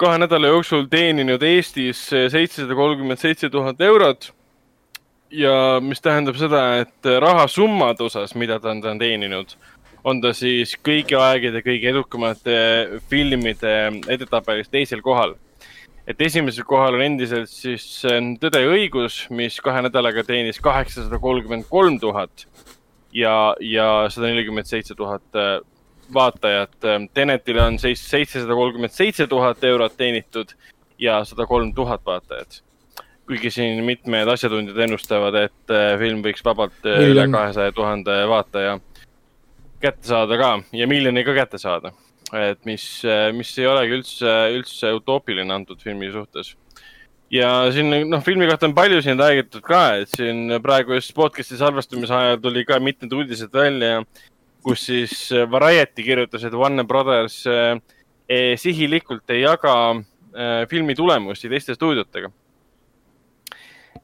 kahe 0.00 0.18
nädala 0.18 0.52
jooksul 0.52 0.86
teeninud 0.90 1.42
Eestis 1.46 2.06
seitsesada 2.10 2.74
kolmkümmend 2.74 3.20
seitse 3.20 3.50
tuhat 3.50 3.80
eurot. 3.80 4.32
ja 5.30 5.80
mis 5.80 6.00
tähendab 6.00 6.36
seda, 6.36 6.80
et 6.82 7.06
rahasummade 7.20 8.04
osas, 8.04 8.34
mida 8.34 8.58
ta 8.60 8.70
on, 8.70 8.82
ta 8.84 8.90
on 8.90 8.98
teeninud, 9.00 9.54
on 10.04 10.20
ta 10.20 10.34
siis 10.36 10.74
kõigi 10.76 11.16
aegade 11.16 11.62
kõige 11.64 11.88
edukamate 11.88 12.56
filmide 13.08 13.72
edetabelis 14.12 14.68
teisel 14.68 15.00
kohal 15.00 15.36
et 16.06 16.20
esimesel 16.20 16.66
kohal 16.68 16.98
on 16.98 17.04
endiselt 17.04 17.50
siis 17.50 17.84
Tõde 18.42 18.62
ja 18.64 18.70
õigus, 18.74 19.22
mis 19.30 19.58
kahe 19.62 19.84
nädalaga 19.86 20.24
teenis 20.26 20.60
kaheksasada 20.62 21.18
kolmkümmend 21.22 21.68
kolm 21.70 21.98
tuhat 22.02 22.46
ja, 23.14 23.54
ja 23.60 24.08
sada 24.10 24.30
nelikümmend 24.32 24.68
seitse 24.68 24.96
tuhat 24.98 25.24
äh, 25.38 25.60
vaatajat. 26.14 26.76
Tenetile 27.14 27.62
on 27.62 27.78
siis 27.78 28.02
seitsesada 28.10 28.54
kolmkümmend 28.54 28.92
seitse 28.92 29.26
tuhat 29.26 29.64
eurot 29.64 29.96
teenitud 29.96 30.54
ja 30.98 31.22
sada 31.24 31.46
kolm 31.46 31.74
tuhat 31.74 32.06
vaatajat. 32.06 32.62
kuigi 33.26 33.50
siin 33.54 33.84
mitmed 33.84 34.28
asjatundjad 34.28 34.78
ennustavad, 34.82 35.36
et 35.46 35.70
äh, 35.70 35.94
film 35.98 36.24
võiks 36.24 36.42
vabalt 36.44 36.74
äh, 36.84 36.98
üle 36.98 37.22
Miljon. 37.22 37.32
kahesaja 37.32 37.72
tuhande 37.72 38.16
vaataja 38.28 38.80
kätte 39.80 40.08
saada 40.10 40.36
ka 40.38 40.50
ja 40.72 40.88
miljoni 40.90 41.22
ka 41.24 41.34
kätte 41.34 41.58
saada 41.58 41.92
et 42.32 42.64
mis, 42.68 42.84
mis 43.36 43.52
ei 43.60 43.68
olegi 43.68 43.96
üldse, 43.98 44.32
üldse 44.56 44.92
utoopiline 44.96 45.52
antud 45.52 45.80
filmi 45.82 46.10
suhtes. 46.12 46.54
ja 47.32 47.48
siin 47.72 47.92
noh, 48.10 48.22
filmi 48.24 48.48
kohta 48.48 48.68
on 48.68 48.76
palju 48.76 49.02
siin 49.04 49.20
räägitud 49.20 49.64
ka, 49.64 49.82
et 50.02 50.12
siin 50.16 50.58
praegu 50.64 50.96
just 50.96 51.14
podcast'i 51.16 51.58
salvestamise 51.60 52.14
ajal 52.14 52.40
tuli 52.40 52.64
ka 52.68 52.80
mitmed 52.80 53.12
uudised 53.12 53.52
välja, 53.52 54.02
kus 54.62 54.86
siis 54.86 55.14
Variety 55.50 56.04
kirjutas, 56.06 56.44
et 56.46 56.54
Warner 56.54 56.86
Brothers 56.88 57.42
eh, 57.50 57.74
eh, 58.28 58.52
sihilikult 58.60 59.30
ei 59.34 59.42
jaga 59.42 59.74
eh, 59.96 60.62
filmi 60.70 60.94
tulemusi 60.98 61.50
teiste 61.50 61.76
stuudiotega. 61.76 62.30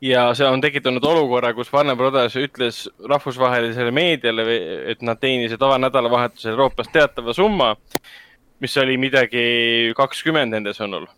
ja 0.02 0.28
see 0.34 0.46
on 0.46 0.60
tekitanud 0.62 1.04
olukorra, 1.04 1.52
kus 1.54 1.72
Warner 1.72 1.96
Brothers 1.98 2.36
ütles 2.38 2.84
rahvusvahelisele 3.10 3.90
meediale, 3.90 4.44
et 4.92 5.02
nad 5.02 5.18
teenisid 5.18 5.62
avanädalavahetusel 5.62 6.52
Euroopas 6.52 6.90
teatava 6.92 7.34
summa, 7.34 7.72
mis 8.62 8.76
oli 8.78 8.98
midagi 8.98 9.94
kakskümmend 9.96 10.54
nende 10.54 10.74
sõnul. 10.74 11.08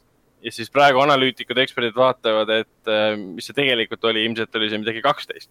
ja 0.41 0.53
siis 0.53 0.71
praegu 0.73 1.03
analüütikud, 1.03 1.59
eksperdid 1.61 1.97
vaatavad, 1.97 2.49
et 2.63 2.89
äh, 2.89 3.17
mis 3.17 3.45
see 3.49 3.57
tegelikult 3.57 4.05
oli, 4.09 4.25
ilmselt 4.25 4.55
oli 4.57 4.71
see 4.71 4.81
midagi 4.81 5.03
kaksteist. 5.05 5.51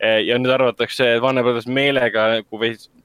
ja 0.00 0.36
nüüd 0.38 0.52
arvatakse, 0.52 1.14
et 1.16 1.22
Warner 1.24 1.44
Brothers 1.44 1.66
meelega 1.66 2.28
nagu 2.36 2.60
veits 2.60 2.88
äh, 2.88 2.95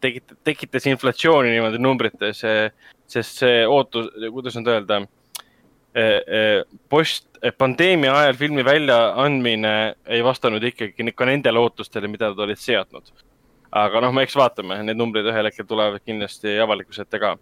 tekit-, 0.00 0.36
tekitas 0.44 0.86
inflatsiooni 0.86 1.50
niimoodi 1.54 1.80
numbrites, 1.82 2.42
sest 3.10 3.42
see 3.42 3.62
ootus, 3.66 4.10
kuidas 4.34 4.56
nüüd 4.58 4.70
öelda, 4.72 5.00
post, 6.92 7.26
pandeemia 7.58 8.12
ajal 8.18 8.36
filmi 8.36 8.64
väljaandmine 8.64 9.72
ei 10.12 10.24
vastanud 10.24 10.64
ikkagi 10.64 11.12
ka 11.16 11.28
nendele 11.28 11.62
ootustele, 11.62 12.08
mida 12.08 12.30
nad 12.32 12.42
olid 12.44 12.60
seadnud. 12.60 13.12
aga 13.76 14.00
noh, 14.00 14.14
eks 14.22 14.36
vaatame, 14.36 14.78
need 14.86 14.96
numbrid 14.96 15.26
ühel 15.28 15.48
hetkel 15.48 15.66
tulevad 15.68 16.00
kindlasti 16.04 16.58
avalikkuse 16.62 17.02
ette 17.02 17.20
ka. 17.20 17.34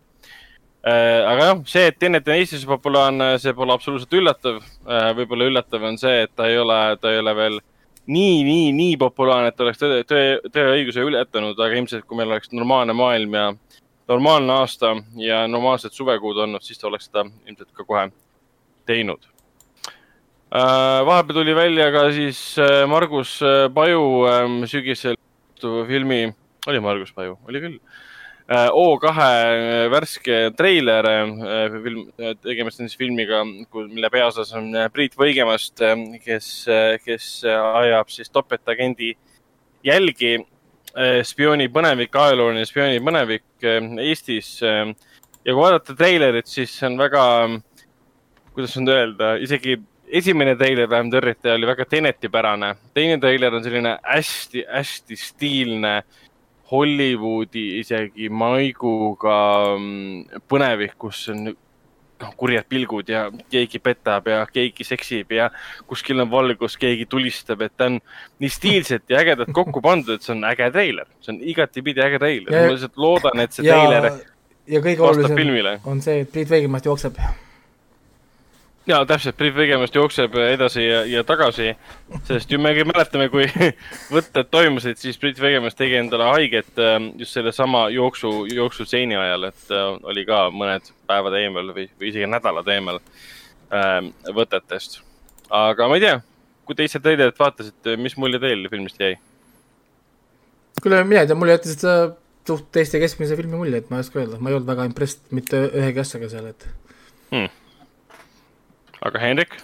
aga 0.84 1.50
jah, 1.50 1.60
see, 1.66 1.86
et 1.90 1.98
Tenet 1.98 2.28
on 2.28 2.38
Eestis 2.38 2.64
populaarne, 2.68 3.34
see 3.42 3.54
pole 3.54 3.74
absoluutselt 3.74 4.14
üllatav. 4.20 4.62
võib-olla 5.18 5.50
üllatav 5.50 5.90
on 5.90 5.98
see, 5.98 6.22
et 6.28 6.34
ta 6.36 6.48
ei 6.48 6.58
ole, 6.58 6.80
ta 7.00 7.12
ei 7.12 7.22
ole 7.22 7.36
veel 7.36 7.60
nii, 8.06 8.44
nii, 8.44 8.72
nii 8.76 8.96
populaarne, 9.00 9.52
et 9.52 9.60
oleks 9.60 9.80
tõe, 9.80 10.02
tõe, 10.08 10.24
tõeõiguse 10.52 11.04
ületanud, 11.06 11.58
aga 11.58 11.78
ilmselt 11.78 12.04
kui 12.08 12.18
meil 12.18 12.32
oleks 12.32 12.52
normaalne 12.52 12.96
maailm 12.96 13.36
ja 13.38 13.46
normaalne 14.08 14.52
aasta 14.52 14.94
ja 15.20 15.44
normaalsed 15.48 15.94
suvekuud 15.96 16.42
olnud, 16.44 16.64
siis 16.64 16.80
ta 16.80 16.88
oleks 16.90 17.08
seda 17.08 17.24
ilmselt 17.46 17.70
ka 17.72 17.84
kohe 17.84 18.08
teinud. 18.86 19.30
vahepeal 21.06 21.40
tuli 21.40 21.54
välja 21.56 21.90
ka 21.92 22.10
siis 22.12 22.58
äh, 22.58 22.84
Margus 22.86 23.40
äh, 23.42 23.68
Paju 23.74 24.26
ähm, 24.28 24.64
sügisel 24.70 25.16
filmi, 25.60 26.34
oli 26.66 26.80
Margus 26.80 27.12
Paju, 27.12 27.38
oli 27.48 27.60
küll. 27.60 27.78
O2 28.44 29.88
värske 29.88 30.38
treiler, 30.52 31.06
film, 31.80 32.02
tegemist 32.44 32.82
on 32.82 32.90
siis 32.90 32.98
filmiga, 33.00 33.38
mille 33.44 34.10
peaosas 34.12 34.52
on 34.58 34.66
äh, 34.76 34.90
Priit 34.92 35.16
Võigemast, 35.16 35.80
kes, 36.20 36.48
kes 37.06 37.28
ajab 37.48 38.12
siis 38.12 38.28
topeltagendi 38.30 39.14
jälgi. 39.84 40.36
spiooni 41.26 41.66
põnevik, 41.74 42.12
ajalooline 42.14 42.66
spiooni 42.68 43.00
põnevik 43.02 43.64
äh, 43.64 43.88
Eestis. 44.04 44.60
ja 44.62 44.84
kui 45.48 45.56
vaadata 45.56 45.96
treilerit, 45.96 46.46
siis 46.46 46.76
see 46.76 46.86
on 46.86 46.98
väga, 47.00 47.24
kuidas 48.52 48.76
nüüd 48.76 48.92
öelda, 48.92 49.34
isegi 49.40 49.78
esimene 50.14 50.54
treiler 50.56 50.88
vähemalt 50.90 51.16
õrritaja 51.18 51.56
oli 51.56 51.66
väga 51.66 51.84
tenetipärane. 51.84 52.74
teine 52.94 53.18
treiler 53.20 53.54
on 53.54 53.64
selline 53.64 53.96
hästi-hästi 54.02 55.16
stiilne 55.16 56.02
Hollywoodi 56.70 57.80
isegi 57.82 58.30
maiguga 58.32 59.36
mm, 59.76 60.42
põnevik, 60.48 60.94
kus 60.98 61.28
on 61.32 61.44
noh, 61.44 62.32
kurjad 62.38 62.66
pilgud 62.70 63.08
ja 63.10 63.26
keegi 63.52 63.80
petab 63.84 64.28
ja 64.30 64.42
keegi 64.50 64.86
seksib 64.86 65.34
ja 65.36 65.50
kuskil 65.90 66.22
on 66.24 66.30
valgus, 66.32 66.78
keegi 66.80 67.06
tulistab, 67.10 67.64
et 67.66 67.74
ta 67.76 67.90
on 67.90 67.98
nii 68.42 68.52
stiilselt 68.52 69.04
ja 69.10 69.20
ägedalt 69.20 69.52
kokku 69.54 69.82
pandud, 69.84 70.16
et 70.16 70.26
see 70.26 70.34
on 70.36 70.44
äge 70.48 70.70
treiler, 70.74 71.08
see 71.20 71.34
on 71.34 71.40
igatipidi 71.54 72.04
äge 72.04 72.20
treiler. 72.22 72.52
Ja- 72.54 72.66
ma 72.66 72.76
lihtsalt 72.76 73.00
loodan, 73.06 73.44
et 73.44 73.56
see 73.56 73.66
ja 73.68 73.80
treiler, 73.80 74.20
ja 74.70 74.84
kõige 74.84 75.08
olulisem 75.08 75.36
filmile. 75.42 75.78
on 75.84 76.00
see, 76.04 76.22
et 76.24 76.32
Priit 76.32 76.50
Veigimast 76.50 76.88
jookseb. 76.88 77.20
Ja 78.86 79.00
täpselt, 79.08 79.36
Priit 79.36 79.54
Vegemast 79.56 79.94
jookseb 79.94 80.34
edasi 80.36 80.84
ja, 80.84 81.02
ja 81.08 81.24
tagasi, 81.24 81.72
sest 82.28 82.52
ju 82.52 82.58
me 82.60 82.74
mäletame, 82.84 83.28
kui 83.32 83.46
võtted 84.14 84.50
toimusid, 84.52 85.00
siis 85.00 85.18
Priit 85.20 85.40
Vegemast 85.40 85.78
tegi 85.78 85.98
endale 86.00 86.28
haiget 86.32 86.80
äh, 86.82 86.98
just 87.20 87.36
sellesama 87.36 87.86
jooksu, 87.94 88.44
jooksuseini 88.52 89.16
ajal, 89.16 89.48
et 89.50 89.72
äh, 89.72 89.86
oli 90.10 90.26
ka 90.28 90.46
mõned 90.52 90.92
päevad 91.08 91.38
eemal 91.40 91.72
või, 91.76 91.88
või 92.00 92.10
isegi 92.12 92.28
nädalad 92.30 92.68
eemal 92.76 93.00
äh, 93.00 94.00
võtetest. 94.36 95.00
aga 95.50 95.88
ma 95.88 96.00
ei 96.00 96.04
tea, 96.04 96.18
kui 96.68 96.76
te 96.76 96.88
ise 96.88 97.00
treilerit 97.00 97.40
vaatasite, 97.40 97.96
mis 98.00 98.18
mulje 98.20 98.42
teil 98.42 98.68
filmist 98.72 99.00
jäi? 99.00 99.16
kuule, 100.82 101.00
mina 101.08 101.24
ei 101.24 101.30
tea, 101.30 101.38
mulle 101.38 101.56
jättis 101.56 101.80
ta 101.80 101.98
suht 102.44 102.68
teiste 102.76 103.00
keskmise 103.00 103.36
filmi 103.38 103.56
mulje, 103.56 103.80
et 103.80 103.88
ma 103.88 103.96
ei 103.96 104.04
oska 104.04 104.20
öelda, 104.20 104.36
ma 104.36 104.50
ei 104.50 104.58
olnud 104.58 104.68
väga 104.68 104.84
impressed 104.90 105.30
mitte 105.32 105.68
ühegi 105.70 106.02
asjaga 106.02 106.28
seal, 106.28 106.50
et 106.52 106.66
aga 109.04 109.20
Hendrik? 109.20 109.56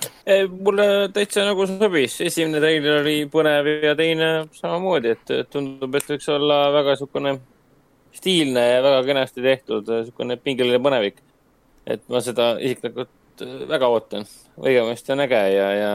Mulle 0.51 0.87
täitsa 1.15 1.47
nagu 1.49 1.67
sobis, 1.69 2.19
esimene 2.25 2.61
treiler 2.61 3.01
oli 3.01 3.17
põnev 3.33 3.71
ja 3.87 3.95
teine 3.99 4.31
samamoodi, 4.57 5.15
et 5.17 5.33
tundub, 5.53 5.97
et 5.97 6.13
võiks 6.13 6.29
olla 6.33 6.61
väga 6.75 6.97
niisugune 6.97 7.35
stiilne 8.13 8.67
ja 8.67 8.83
väga 8.85 9.03
kenasti 9.09 9.43
tehtud 9.45 9.89
niisugune 9.89 10.37
pingeline 10.37 10.83
põnevik. 10.83 11.23
et 11.87 12.03
ma 12.13 12.21
seda 12.21 12.53
isiklikult 12.61 13.11
väga 13.69 13.89
ootan, 13.89 14.27
õigemasti 14.61 15.15
on 15.15 15.25
äge 15.25 15.41
ja, 15.55 15.69
ja 15.75 15.93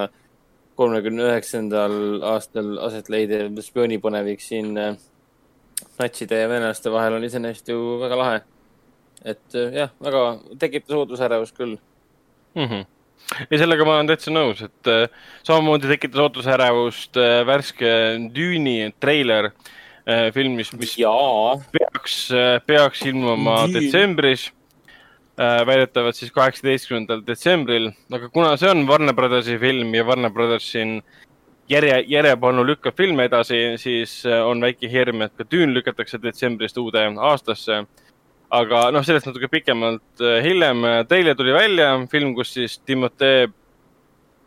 kolmekümne 0.75 1.27
üheksandal 1.29 2.23
aastal 2.33 2.77
aset 2.87 3.09
leidev 3.13 3.59
spioonipõnevik 3.63 4.41
siin 4.43 4.73
äh, 4.79 4.97
natside 5.99 6.41
ja 6.41 6.49
venelaste 6.51 6.91
vahel 6.91 7.19
on 7.19 7.27
iseenesest 7.27 7.71
ju 7.71 7.99
väga 8.01 8.19
lahe. 8.19 8.41
et 9.23 9.55
äh, 9.55 9.77
jah, 9.81 9.93
väga 10.03 10.23
tekitas 10.59 10.97
ootusärevust 10.97 11.55
küll. 11.57 11.77
mm. 12.55 12.65
-hmm. 12.65 12.85
Ja 13.49 13.59
sellega 13.61 13.87
ma 13.87 13.97
olen 13.97 14.09
täitsa 14.11 14.33
nõus, 14.33 14.61
et 14.65 14.91
äh, 14.91 15.07
samamoodi 15.47 15.89
tekitas 15.91 16.23
ootusärevust 16.25 17.19
äh, 17.21 17.39
värske 17.47 17.91
Düüni 18.35 18.91
treiler 19.01 19.51
äh, 19.51 20.29
filmis, 20.35 20.73
mis 20.77 20.97
jaa 20.99 21.57
peaks, 21.73 22.19
peaks 22.67 23.05
ilmuma 23.09 23.65
Dune. 23.65 23.79
detsembris. 23.79 24.51
väidetavalt 25.35 26.15
siis 26.15 26.31
kaheksateistkümnendal 26.31 27.19
detsembril, 27.27 27.89
aga 28.15 28.29
kuna 28.31 28.53
see 28.55 28.69
on 28.71 28.85
Warner 28.87 29.11
Brothersi 29.13 29.57
film 29.59 29.91
ja 29.91 30.05
Warner 30.07 30.31
Brothers 30.31 30.69
siin 30.71 31.01
järje, 31.69 31.99
järjepanu 32.07 32.65
lükkab 32.65 32.97
filme 32.97 33.27
edasi, 33.29 33.59
siis 33.81 34.19
äh, 34.27 34.41
on 34.45 34.61
väike 34.63 34.89
hirm, 34.91 35.23
et 35.25 35.33
ka 35.37 35.45
Dune 35.51 35.73
lükatakse 35.75 36.21
detsembrist 36.21 36.77
uude 36.81 37.05
aastasse. 37.29 37.83
Aga 38.51 38.91
noh, 38.93 39.03
sellest 39.05 39.25
natuke 39.29 39.49
pikemalt 39.51 40.21
äh, 40.21 40.41
hiljem. 40.45 40.83
Teile 41.09 41.35
tuli 41.35 41.53
välja 41.55 41.93
film, 42.11 42.35
kus 42.37 42.53
siis 42.53 42.77
Timothée 42.85 43.47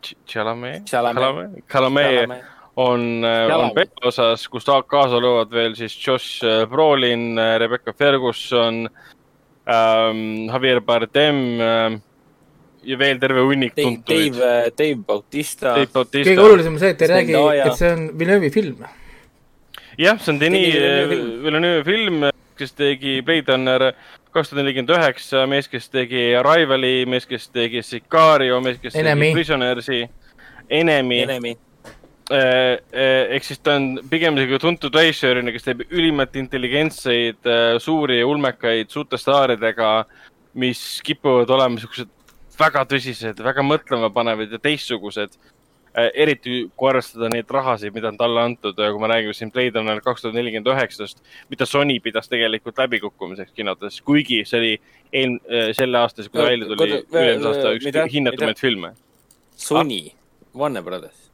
Ch- 0.01 0.15
Chalamet, 0.27 0.85
Chalamet. 0.87 1.63
Chalamet 1.67 2.29
on, 2.29 2.35
on 2.79 3.07
Chalamet. 3.23 3.95
peaosas, 3.99 4.47
kus 4.47 4.65
ta 4.65 4.81
kaasa 4.83 5.19
löövad 5.19 5.51
veel 5.51 5.75
siis 5.75 5.95
Josh 6.07 6.43
äh, 6.45 6.65
Brolin, 6.71 7.33
Rebecca 7.59 7.93
Ferguson 7.93 8.85
ähm,, 9.67 10.47
Javier 10.47 10.79
Bardem 10.81 11.41
äh, 11.59 11.99
ja 12.83 12.97
veel 12.97 13.19
terve 13.19 13.43
hunnik 13.43 13.75
Dave, 13.75 13.85
tuntuid. 13.89 14.33
Dave, 14.39 14.71
Dave 14.77 15.03
Bautista. 15.03 15.75
Kõige. 15.75 16.39
olulisem 16.39 16.77
on 16.77 16.79
see, 16.79 16.93
et 16.95 17.01
ei 17.03 17.11
räägi, 17.11 17.37
et 17.65 17.75
see 17.75 17.91
on 17.91 18.05
Villeneuve'i 18.15 18.51
film. 18.55 18.85
jah, 19.99 20.19
see 20.23 20.31
on 20.33 20.39
Denis 20.39 20.73
Denis 20.79 21.43
Villeneuve 21.43 21.83
film. 21.83 22.29
Kes 22.59 22.73
tegi 22.75 23.21
Blade 23.23 23.55
Runner 23.55 23.85
kaks 24.33 24.51
tuhat 24.51 24.59
nelikümmend 24.59 24.91
üheksa, 24.93 25.45
mees, 25.49 25.69
kes 25.71 25.87
tegi 25.89 26.33
Arrivali, 26.37 27.05
mees, 27.09 27.25
kes 27.29 27.47
tegi 27.53 27.81
Sicario, 27.85 28.59
mees, 28.61 28.77
kes 28.81 28.97
Enemy. 28.99 29.29
tegi 29.29 29.37
Prisonersi, 29.39 30.01
Enemy. 30.69 31.21
Enemy. 31.23 31.55
ehk 32.29 33.45
siis 33.47 33.57
ta 33.65 33.73
on 33.79 33.87
pigem 34.09 34.35
selline 34.37 34.59
tuntud 34.61 34.93
režissöörina, 34.93 35.49
kes 35.55 35.65
teeb 35.65 35.81
ülimalt 35.89 36.35
intelligentseid, 36.37 37.47
suuri 37.81 38.19
ja 38.19 38.27
ulmekaid 38.29 38.91
suurte 38.93 39.17
staaridega, 39.17 40.03
mis 40.53 40.83
kipuvad 41.05 41.49
olema 41.55 41.81
siuksed 41.81 42.11
väga 42.59 42.83
tõsised, 42.91 43.41
väga 43.43 43.63
mõtlemapanevad 43.65 44.53
ja 44.53 44.61
teistsugused. 44.61 45.39
Eriti 45.95 46.61
kui 46.77 46.89
arvestada 46.89 47.29
neid 47.33 47.49
rahasid, 47.51 47.93
mida 47.95 48.11
on 48.11 48.17
talle 48.19 48.41
antud, 48.41 48.77
kui 48.77 49.01
me 49.01 49.09
räägime 49.11 49.33
siin 49.33 49.51
Blade 49.51 49.79
Runner 49.79 50.01
kaks 50.05 50.21
tuhat 50.21 50.37
nelikümmend 50.37 50.69
üheksast, 50.73 51.23
mida 51.49 51.65
Sony 51.65 51.99
pidas 52.03 52.29
tegelikult 52.29 52.77
läbikukkumiseks 52.77 53.55
kinodes, 53.57 54.01
kuigi 54.05 54.43
see 54.47 54.59
oli 54.59 54.73
eel-, 55.13 55.39
selle 55.77 56.01
aasta, 56.03 56.25
kui 56.29 56.41
ta 56.41 56.47
välja 56.47 56.69
tuli, 56.69 57.01
üle-eelmise 57.09 57.53
aasta 57.53 57.73
üks 57.77 58.13
hinnatumaid 58.13 58.61
filme. 58.61 58.93
Sony, 59.59 60.01
Warner 60.55 60.85
Brothers. 60.85 61.29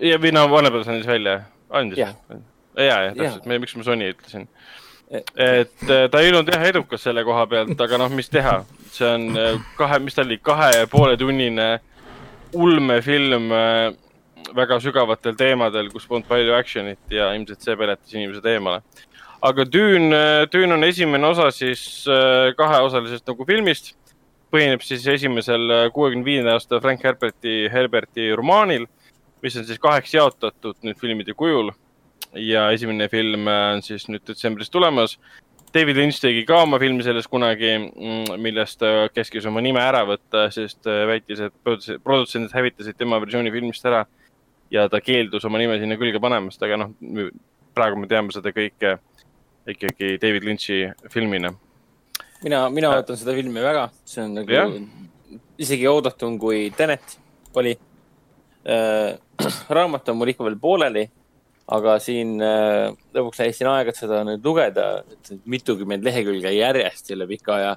ja, 0.00 0.18
või 0.20 0.32
no 0.34 0.46
Warner 0.50 0.72
Bros 0.72 0.88
andis 0.88 1.08
välja, 1.08 1.42
andis 1.70 2.00
või? 2.00 2.40
ja, 2.80 3.02
ja 3.08 3.12
täpselt, 3.14 3.46
miks 3.50 3.76
ma 3.76 3.84
Sony 3.84 4.10
ütlesin. 4.14 4.48
et 5.10 5.86
äh, 5.90 6.06
ta 6.10 6.20
ei 6.22 6.30
olnud 6.30 6.48
jah 6.52 6.64
edukas 6.70 7.02
selle 7.04 7.24
koha 7.26 7.46
pealt, 7.50 7.80
aga 7.80 7.98
noh, 7.98 8.10
mis 8.14 8.30
teha, 8.30 8.60
see 8.94 9.08
on 9.08 9.30
äh, 9.36 9.62
kahe, 9.78 9.98
mis 10.02 10.16
ta 10.16 10.24
oli, 10.24 10.38
kahe 10.42 10.70
ja 10.76 10.90
poole 10.90 11.16
tunnine 11.20 11.70
ulmefilm 12.52 13.52
äh, 13.52 13.92
väga 14.56 14.80
sügavatel 14.82 15.36
teemadel, 15.38 15.90
kus 15.92 16.06
polnud 16.08 16.28
palju 16.28 16.54
action'it 16.56 17.14
ja 17.14 17.30
ilmselt 17.36 17.62
see 17.64 17.76
peletas 17.78 18.14
inimesed 18.14 18.46
eemale. 18.50 18.82
aga 19.42 19.64
Dune, 19.64 20.46
Dune 20.52 20.74
on 20.74 20.84
esimene 20.84 21.26
osa 21.26 21.50
siis 21.54 22.04
äh, 22.08 22.52
kaheosalisest 22.56 23.26
nagu 23.28 23.46
filmist. 23.46 23.94
põhineb 24.50 24.82
siis 24.82 25.04
esimesel 25.06 25.90
kuuekümne 25.94 26.24
viienda 26.26 26.56
aasta 26.58 26.80
Frank 26.82 27.04
Herberti, 27.06 27.68
Herberti 27.70 28.32
romaanil, 28.34 28.88
mis 29.42 29.56
on 29.56 29.64
siis 29.64 29.78
kaheks 29.78 30.14
jaotatud 30.14 30.80
nüüd 30.82 30.98
filmide 30.98 31.34
kujul. 31.34 31.70
ja 32.34 32.70
esimene 32.70 33.08
film 33.08 33.48
äh, 33.48 33.74
on 33.74 33.82
siis 33.82 34.08
nüüd 34.08 34.26
detsembris 34.26 34.70
tulemas. 34.70 35.18
David 35.74 35.96
Lynch 35.96 36.18
tegi 36.18 36.42
ka 36.48 36.64
oma 36.64 36.80
filmi 36.82 37.04
sellest 37.06 37.30
kunagi, 37.30 37.68
millest 38.42 38.80
ta 38.80 39.06
käskis 39.14 39.44
oma 39.46 39.62
nime 39.62 39.78
ära 39.82 40.00
võtta, 40.08 40.48
sest 40.50 40.88
äh, 40.90 41.04
väitis, 41.06 41.42
et 41.46 41.54
produtse- 41.62 42.00
produtsendid 42.02 42.54
hävitasid 42.56 42.98
tema 42.98 43.20
versiooni 43.22 43.52
filmist 43.54 43.86
ära. 43.86 44.06
ja 44.70 44.84
ta 44.88 45.00
keeldus 45.02 45.44
oma 45.44 45.58
nime 45.58 45.78
sinna 45.82 45.96
külge 45.98 46.20
panemast, 46.22 46.62
aga 46.62 46.76
noh, 46.78 46.90
praegu 47.74 47.98
me 47.98 48.06
teame 48.10 48.30
seda 48.30 48.52
kõike 48.54 48.98
ikkagi 49.70 50.18
David 50.22 50.46
Lynch'i 50.46 50.84
filmina. 51.10 51.52
mina, 52.42 52.68
mina 52.70 52.90
ootan 52.94 53.18
seda 53.18 53.34
filmi 53.34 53.62
väga, 53.62 53.88
see 54.04 54.22
on 54.24 54.34
nagu 54.38 54.52
Jah. 54.52 54.74
isegi 55.58 55.88
oodatum 55.90 56.38
kui 56.38 56.70
Tenet 56.76 57.18
oli. 57.54 57.78
raamat 59.76 60.08
on 60.08 60.18
mul 60.20 60.28
ikka 60.34 60.44
veel 60.44 60.58
pooleli, 60.60 61.06
aga 61.70 61.96
siin 62.02 62.36
äh, 62.42 62.90
lõpuks 63.16 63.42
leidsin 63.42 63.70
aega, 63.70 63.92
et 63.92 64.00
seda 64.00 64.22
nüüd 64.26 64.46
lugeda, 64.46 64.86
mitukümmend 65.50 66.06
lehekülge 66.06 66.52
järjest 66.56 67.12
üle 67.14 67.28
pika 67.30 67.56
aja. 67.58 67.74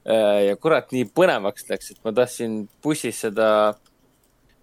ja 0.00 0.54
kurat, 0.56 0.86
nii 0.96 1.10
põnevaks 1.12 1.66
läks, 1.68 1.90
et 1.92 1.98
ma 2.06 2.10
tahtsin 2.16 2.62
bussis 2.82 3.18
seda, 3.20 3.74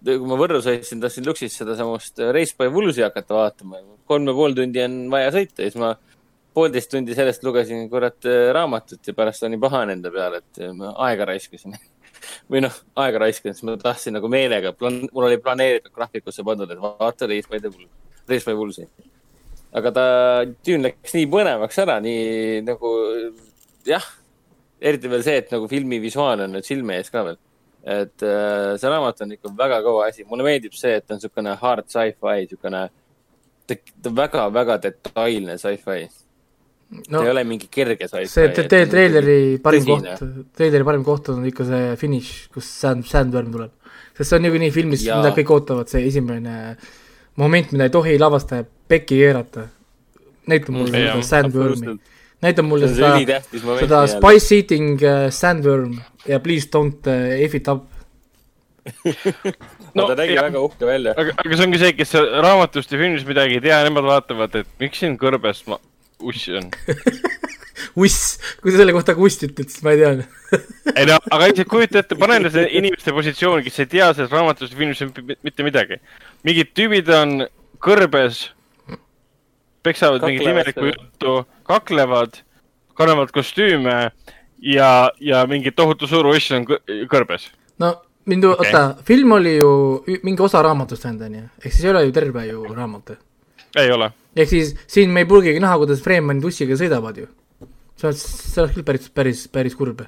kui 0.02 0.26
ma 0.26 0.34
Võrru 0.40 0.58
sõitsin, 0.62 0.98
tahtsin 1.00 1.26
Luksis 1.26 1.54
sedasamust 1.60 2.18
Race 2.34 2.56
by 2.58 2.66
Woolsey 2.74 3.04
hakata 3.06 3.36
vaatama. 3.36 3.78
kolm 4.10 4.26
ja 4.26 4.34
pool 4.34 4.56
tundi 4.58 4.82
on 4.82 4.96
vaja 5.12 5.30
sõita 5.36 5.62
ja 5.62 5.70
siis 5.70 5.78
ma 5.78 5.92
poolteist 6.58 6.90
tundi 6.90 7.14
sellest 7.14 7.44
lugesin 7.46 7.86
kurat 7.92 8.26
äh, 8.26 8.48
raamatut 8.54 9.06
ja 9.06 9.14
pärast 9.14 9.44
olin 9.46 9.60
pahane 9.62 9.94
enda 9.98 10.10
peale, 10.14 10.42
et 10.42 10.60
äh, 10.64 10.74
ma 10.74 10.92
aega 11.06 11.28
raiskasin. 11.32 11.76
või 12.50 12.64
noh, 12.64 12.74
aega 12.98 13.22
raiskasin, 13.22 13.54
siis 13.54 13.66
ma 13.68 13.76
tahtsin 13.80 14.16
nagu 14.18 14.30
meelega, 14.32 14.74
mul 14.82 15.28
oli 15.28 15.38
planeeritud 15.42 15.94
graafikusse 15.94 16.44
pandud, 16.46 16.70
et 16.70 16.82
vaata 16.82 17.28
Race 17.30 17.50
by 17.50 17.62
the 17.62 17.70
Wool, 17.70 17.86
Race 18.28 18.46
by 18.48 18.56
Woolsey. 18.58 18.86
aga 19.78 19.92
ta, 19.92 20.04
tüün 20.64 20.86
läks 20.86 21.14
nii 21.16 21.26
põnevaks 21.32 21.82
ära, 21.84 21.98
nii 22.04 22.62
nagu 22.66 22.92
jah, 23.88 24.06
eriti 24.80 25.10
veel 25.12 25.24
see, 25.26 25.42
et 25.42 25.52
nagu 25.52 25.68
filmi 25.70 26.00
visuaal 26.02 26.46
on 26.46 26.56
nüüd 26.56 26.66
silme 26.66 26.96
ees 26.98 27.12
ka 27.12 27.24
veel. 27.26 27.40
et 27.88 28.24
äh, 28.26 28.76
see 28.80 28.90
raamat 28.90 29.20
on 29.24 29.34
ikka 29.36 29.52
väga 29.56 29.82
kõva 29.84 30.08
asi, 30.08 30.24
mulle 30.28 30.46
meeldib 30.46 30.74
see, 30.76 30.96
et 30.98 31.06
ta 31.06 31.14
on 31.14 31.20
niisugune 31.20 31.54
hard 31.60 31.86
sci-fi, 31.88 32.40
niisugune, 32.42 32.88
väga-väga 34.18 34.78
detailne 34.82 35.56
sci-fi 35.60 36.00
no,. 37.08 37.22
ei 37.22 37.30
ole 37.30 37.44
mingi 37.44 37.68
kerge 37.70 38.08
sci-fi. 38.08 38.28
see 38.32 38.52
te- 38.56 38.66
te- 38.70 38.86
treileri 38.90 39.58
parim 39.62 39.84
tõsine. 39.84 40.16
koht, 40.18 40.52
treileri 40.58 40.88
parim 40.88 41.04
koht 41.06 41.32
on 41.34 41.44
ikka 41.48 41.66
see 41.68 41.96
finiš, 42.00 42.32
kus 42.54 42.70
sand, 42.82 43.06
sandworm 43.08 43.52
tuleb. 43.54 43.74
sest 44.16 44.30
see 44.30 44.38
on 44.40 44.46
niikuinii 44.48 44.72
filmis, 44.74 45.04
mida 45.06 45.34
kõik 45.36 45.54
ootavad, 45.56 45.92
see 45.92 46.06
esimene 46.08 46.56
moment, 47.38 47.72
mida 47.72 47.86
ei 47.88 47.92
tohi 47.94 48.18
lavastaja 48.20 48.64
pekki 48.88 49.20
keerata. 49.22 49.68
näita 50.48 50.72
mulle 50.72 50.90
Mm, 50.90 51.20
seda 51.20 51.22
sandwormi, 51.28 51.98
näita 52.42 52.62
mulle 52.64 52.88
seda, 52.88 53.40
seda 53.82 53.98
spice 54.08 54.54
eating 54.56 55.02
uh, 55.04 55.26
sandworm 55.30 55.98
ja 56.26 56.38
please 56.40 56.68
don't 56.72 57.04
uh, 57.06 57.36
F 57.48 57.54
it 57.58 57.68
up. 57.68 57.84
no,. 59.94 60.06
ta 60.08 60.14
nägi 60.16 60.34
jah. 60.38 60.46
väga 60.48 60.60
uhke 60.64 60.86
välja. 60.88 61.12
aga, 61.16 61.34
aga 61.36 61.56
see 61.58 61.66
ongi 61.66 61.78
see, 61.82 61.92
kes 61.98 62.14
raamatust 62.16 62.92
ja 62.92 62.98
filmist 63.02 63.28
midagi 63.28 63.58
ei 63.60 63.64
tea, 63.68 63.82
nemad 63.84 64.06
vaatavad, 64.08 64.54
et 64.62 64.70
miks 64.80 65.02
siin 65.04 65.18
kõrbes 65.20 65.64
ma- 65.68 65.80
ussi 66.24 66.56
on. 66.56 66.70
uss, 67.96 68.38
kui 68.62 68.72
sa 68.72 68.80
selle 68.80 68.94
kohta 68.96 69.14
ka 69.16 69.24
ust 69.24 69.44
ütled, 69.46 69.70
siis 69.70 69.84
ma 69.86 69.94
ei 69.94 70.02
tea. 70.02 70.12
ei 70.94 71.06
no, 71.08 71.18
aga 71.30 71.50
lihtsalt 71.50 71.70
kujuta 71.72 72.02
ette, 72.02 72.18
pane 72.18 72.38
enda 72.40 72.52
selle 72.54 72.72
inimeste 72.80 73.14
positsiooni, 73.16 73.66
kes 73.66 73.78
ei 73.84 73.90
tea 73.94 74.10
sellest 74.14 74.34
raamatust 74.36 74.74
ja 74.74 74.80
filmist 74.80 75.22
mi- 75.22 75.38
mitte 75.46 75.66
midagi. 75.66 76.00
mingid 76.48 76.74
tüübid 76.78 77.12
on 77.14 77.46
kõrbes, 77.84 78.48
peksavad 79.86 80.24
mingit 80.26 80.42
Kaklevad 80.42 80.56
imelikku 80.56 80.80
seal. 80.80 80.98
juttu, 80.98 81.36
kaklevad, 81.68 82.42
kannavad 82.98 83.32
kostüüme 83.34 83.96
ja, 84.62 85.10
ja 85.20 85.46
mingi 85.46 85.70
tohutu 85.70 86.06
suur 86.10 86.26
uss 86.34 86.50
on 86.52 86.66
kõ- 86.68 86.82
kõrbes. 87.10 87.50
no 87.78 87.94
mind 88.28 88.44
okay., 88.44 88.66
oota, 88.66 89.02
film 89.04 89.32
oli 89.38 89.56
ju 89.56 89.70
mingi 90.22 90.42
osa 90.42 90.62
raamatust 90.62 91.06
ainult, 91.08 91.22
onju. 91.28 91.44
ehk 91.64 91.72
siis 91.72 91.84
ei 91.84 91.90
ole 91.90 92.04
ju 92.04 92.12
terve 92.12 92.46
ju 92.46 92.64
raamat. 92.74 93.16
ei 93.76 93.92
ole. 93.92 94.10
ehk 94.36 94.48
siis 94.48 94.74
siin 94.86 95.10
me 95.10 95.24
ei 95.24 95.30
pruugigi 95.30 95.60
näha, 95.60 95.78
kuidas 95.80 96.02
Freemanid 96.04 96.44
ussiga 96.44 96.76
sõidavad 96.76 97.22
ju. 97.22 97.28
See 97.98 98.08
oleks, 98.10 98.22
see 98.52 98.62
oleks 98.62 98.76
küll 98.76 98.86
päris, 98.86 99.10
päris, 99.14 99.42
päris 99.52 99.76
kurb. 99.78 100.04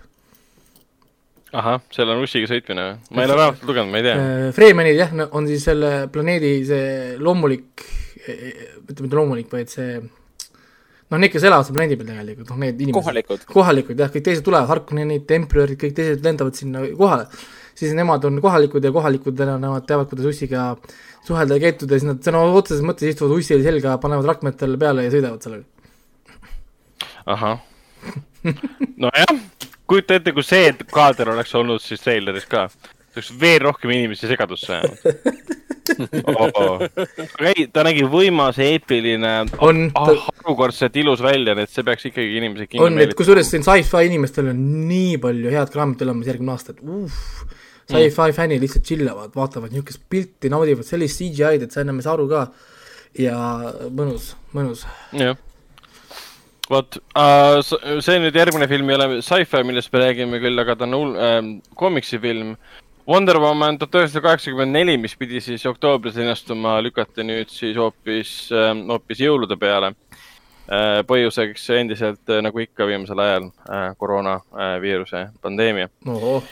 ahah, 1.51 1.81
seal 1.91 2.13
on 2.13 2.23
ussiga 2.23 2.51
sõitmine 2.51 2.87
või? 2.87 3.17
ma 3.17 3.25
ei 3.25 3.31
ole 3.31 3.41
raamatut 3.41 3.67
lugenud, 3.73 3.91
ma 3.91 4.01
ei 4.01 4.07
tea. 4.07 4.31
Freemanid 4.57 5.01
jah, 5.01 5.15
on 5.31 5.51
siis 5.51 5.67
selle 5.67 5.93
planeedi 6.13 6.55
see 6.69 6.89
loomulik, 7.19 7.85
mitte 8.87 9.03
mitte 9.03 9.19
loomulik, 9.19 9.51
vaid 9.53 9.73
see 9.73 9.99
noh, 10.01 11.19
need, 11.19 11.31
kes 11.33 11.47
elavad 11.49 11.67
seal 11.67 11.77
planeedi 11.79 11.99
peal 11.99 12.13
tegelikult, 12.13 12.53
noh 12.53 12.61
need 12.63 12.85
inimesed. 12.85 13.01
kohalikud. 13.01 13.47
kohalikud 13.51 14.05
jah, 14.05 14.13
kõik 14.15 14.27
teised 14.29 14.47
tulevad, 14.47 14.71
Harkonnenid, 14.71 15.27
Emperor'id, 15.39 15.81
kõik 15.81 15.97
teised 15.97 16.27
lendavad 16.27 16.59
sinna 16.59 16.85
kohale, 16.99 17.27
siis 17.79 17.97
nemad 17.99 18.25
on 18.29 18.39
kohalikud 18.45 18.87
ja 18.87 18.93
kohalikudena 18.95 19.57
nemad 19.59 19.89
teavad, 19.89 20.07
kuidas 20.13 20.31
ussiga 20.31 20.69
suhelda 21.27 21.59
ja 21.59 21.65
käituda, 21.67 21.99
siis 21.99 22.07
nad 22.07 22.23
sõna 22.25 22.45
otseses 22.55 22.85
mõttes 22.87 23.11
istuvad 23.11 23.35
ussil 23.41 23.65
selga, 23.67 23.97
panevad 24.03 24.31
rakmed 24.31 24.57
talle 24.61 24.79
peale 24.81 25.09
ja 25.09 25.15
sõidavad 25.17 25.43
sellega. 25.43 25.67
ahah. 27.27 27.59
nojah, 29.03 29.35
kujuta 29.91 30.21
ette, 30.21 30.35
kui 30.37 30.47
see 30.47 30.73
kaader 30.93 31.35
oleks 31.35 31.55
olnud 31.59 31.83
siis 31.85 32.03
treileris 32.05 32.49
ka, 32.51 32.69
see 33.11 33.21
oleks 33.21 33.33
veel 33.41 33.61
rohkem 33.67 33.95
inimesi 33.97 34.31
segadusse 34.31 34.79
ajanud 34.79 35.59
oh.. 36.25 36.81
aga 36.81 37.51
ei, 37.53 37.67
ta 37.73 37.85
nägi 37.87 38.05
võimas, 38.11 38.59
eepiline, 38.63 39.33
on, 39.65 39.89
harukordselt 39.97 40.97
ilus 41.01 41.23
välja, 41.25 41.55
nii 41.57 41.67
et 41.67 41.73
see 41.73 41.87
peaks 41.87 42.09
ikkagi 42.11 42.39
inimesi 42.41 42.69
kinni 42.71 42.85
on, 42.87 43.01
et 43.03 43.15
kusjuures 43.19 43.51
siin 43.51 43.65
sci-fi 43.67 44.07
inimestel 44.09 44.53
on 44.53 44.63
nii 44.89 45.19
palju 45.23 45.53
head 45.55 45.73
kraamit 45.75 46.01
tulemas 46.01 46.31
järgmine 46.31 46.55
aasta, 46.55 46.77
et 46.77 46.83
uh, 46.85 47.21
sci-fi 47.91 48.37
fännid 48.37 48.63
lihtsalt 48.65 48.87
chillavad, 48.87 49.35
vaatavad 49.37 49.75
niisugust 49.75 50.05
pilti, 50.13 50.53
naudivad 50.53 50.87
sellist 50.87 51.21
CGI-d, 51.21 51.67
et 51.67 51.75
sa 51.77 51.85
enam 51.85 52.01
ei 52.01 52.07
saa 52.07 52.17
aru 52.17 52.29
ka. 52.31 52.49
ja 53.19 53.37
mõnus, 53.91 54.35
mõnus. 54.55 54.87
jah. 55.17 55.39
Vot 56.71 57.01
uh,, 57.19 57.59
see 57.63 58.21
nüüd 58.23 58.37
järgmine 58.39 58.69
film 58.71 58.91
ei 58.91 58.99
ole 58.99 59.09
sci-fi, 59.25 59.65
millest 59.67 59.91
me 59.93 60.05
räägime 60.05 60.41
küll, 60.43 60.63
aga 60.63 60.77
ta 60.79 60.87
on 60.87 60.97
hull 60.97 61.19
äh, 61.19 61.41
komiksifilm. 61.79 62.55
Wonder 63.11 63.41
Woman 63.43 63.79
tuhat 63.81 63.97
üheksasada 63.97 64.23
kaheksakümmend 64.23 64.77
neli, 64.77 64.95
mis 65.01 65.17
pidi 65.19 65.41
siis 65.43 65.65
oktoobris 65.67 66.19
linastuma, 66.21 66.77
lükati 66.85 67.25
nüüd 67.27 67.51
siis 67.51 67.79
hoopis 67.81 68.35
äh,, 68.55 68.71
hoopis 68.93 69.23
jõulude 69.25 69.59
peale 69.59 69.95
äh,. 70.71 71.01
põhjuseks 71.09 71.67
endiselt 71.81 72.31
äh, 72.31 72.43
nagu 72.47 72.63
ikka 72.63 72.87
viimasel 72.87 73.25
ajal 73.25 73.51
äh, 73.51 73.91
koroonaviiruse 73.99 75.25
äh, 75.25 75.33
pandeemia 75.43 75.89
oh.. 76.07 76.45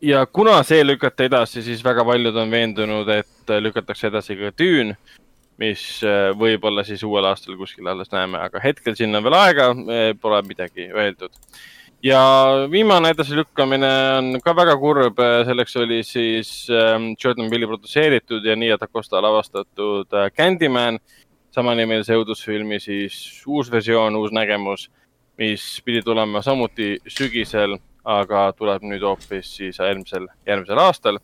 ja 0.00 0.24
kuna 0.26 0.62
see 0.64 0.80
lükati 0.86 1.28
edasi, 1.28 1.62
siis 1.66 1.84
väga 1.84 2.06
paljud 2.08 2.36
on 2.36 2.50
veendunud, 2.50 3.12
et 3.12 3.52
lükatakse 3.60 4.08
edasi 4.08 4.38
ka 4.40 4.54
Dune 4.56 4.96
mis 5.60 5.82
äh, 6.06 6.30
võib-olla 6.38 6.84
siis 6.86 7.02
uuel 7.06 7.26
aastal 7.28 7.58
kuskil 7.60 7.88
alles 7.90 8.10
näeme, 8.12 8.40
aga 8.40 8.62
hetkel 8.62 8.96
sinna 8.98 9.20
on 9.20 9.26
veel 9.26 9.36
aega, 9.38 9.68
pole 10.20 10.40
midagi 10.46 10.88
öeldud. 10.90 11.34
ja 12.02 12.22
viimane 12.70 13.12
edasilükkamine 13.14 13.90
on 14.18 14.40
ka 14.42 14.56
väga 14.56 14.76
kurb, 14.76 15.20
selleks 15.46 15.76
oli 15.76 16.02
siis 16.02 16.66
ähm, 16.70 17.12
Jordan 17.24 17.50
Peele'i 17.50 17.68
produtseeritud 17.70 18.44
ja 18.44 18.56
Nia 18.56 18.78
Tacosta 18.78 19.22
lavastatud 19.22 20.12
äh, 20.12 20.30
Candyman, 20.36 20.98
samanimelise 21.52 22.16
õudusfilmi 22.16 22.80
siis 22.80 23.42
uus 23.46 23.70
versioon, 23.70 24.16
uus 24.16 24.32
nägemus, 24.32 24.88
mis 25.38 25.80
pidi 25.84 26.02
tulema 26.02 26.42
samuti 26.42 26.96
sügisel, 27.06 27.76
aga 28.04 28.48
tuleb 28.58 28.82
nüüd 28.82 29.04
hoopis 29.06 29.52
siis 29.60 29.78
eelmisel, 29.80 30.26
järgmisel 30.48 30.80
aastal 30.82 31.20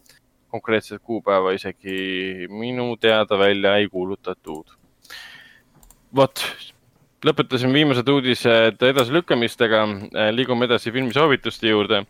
konkreetset 0.51 1.02
kuupäeva 1.05 1.52
isegi 1.57 2.49
minu 2.51 2.97
teada 3.01 3.39
välja 3.39 3.77
ei 3.77 3.89
kuulutatud. 3.89 4.77
vot, 6.17 6.43
lõpetasime 7.27 7.75
viimased 7.81 8.09
uudised 8.09 8.83
edasilükkamistega, 8.91 9.83
liigume 10.33 10.68
edasi 10.68 10.93
filmisoovituste 10.94 11.68
juurde. 11.68 12.05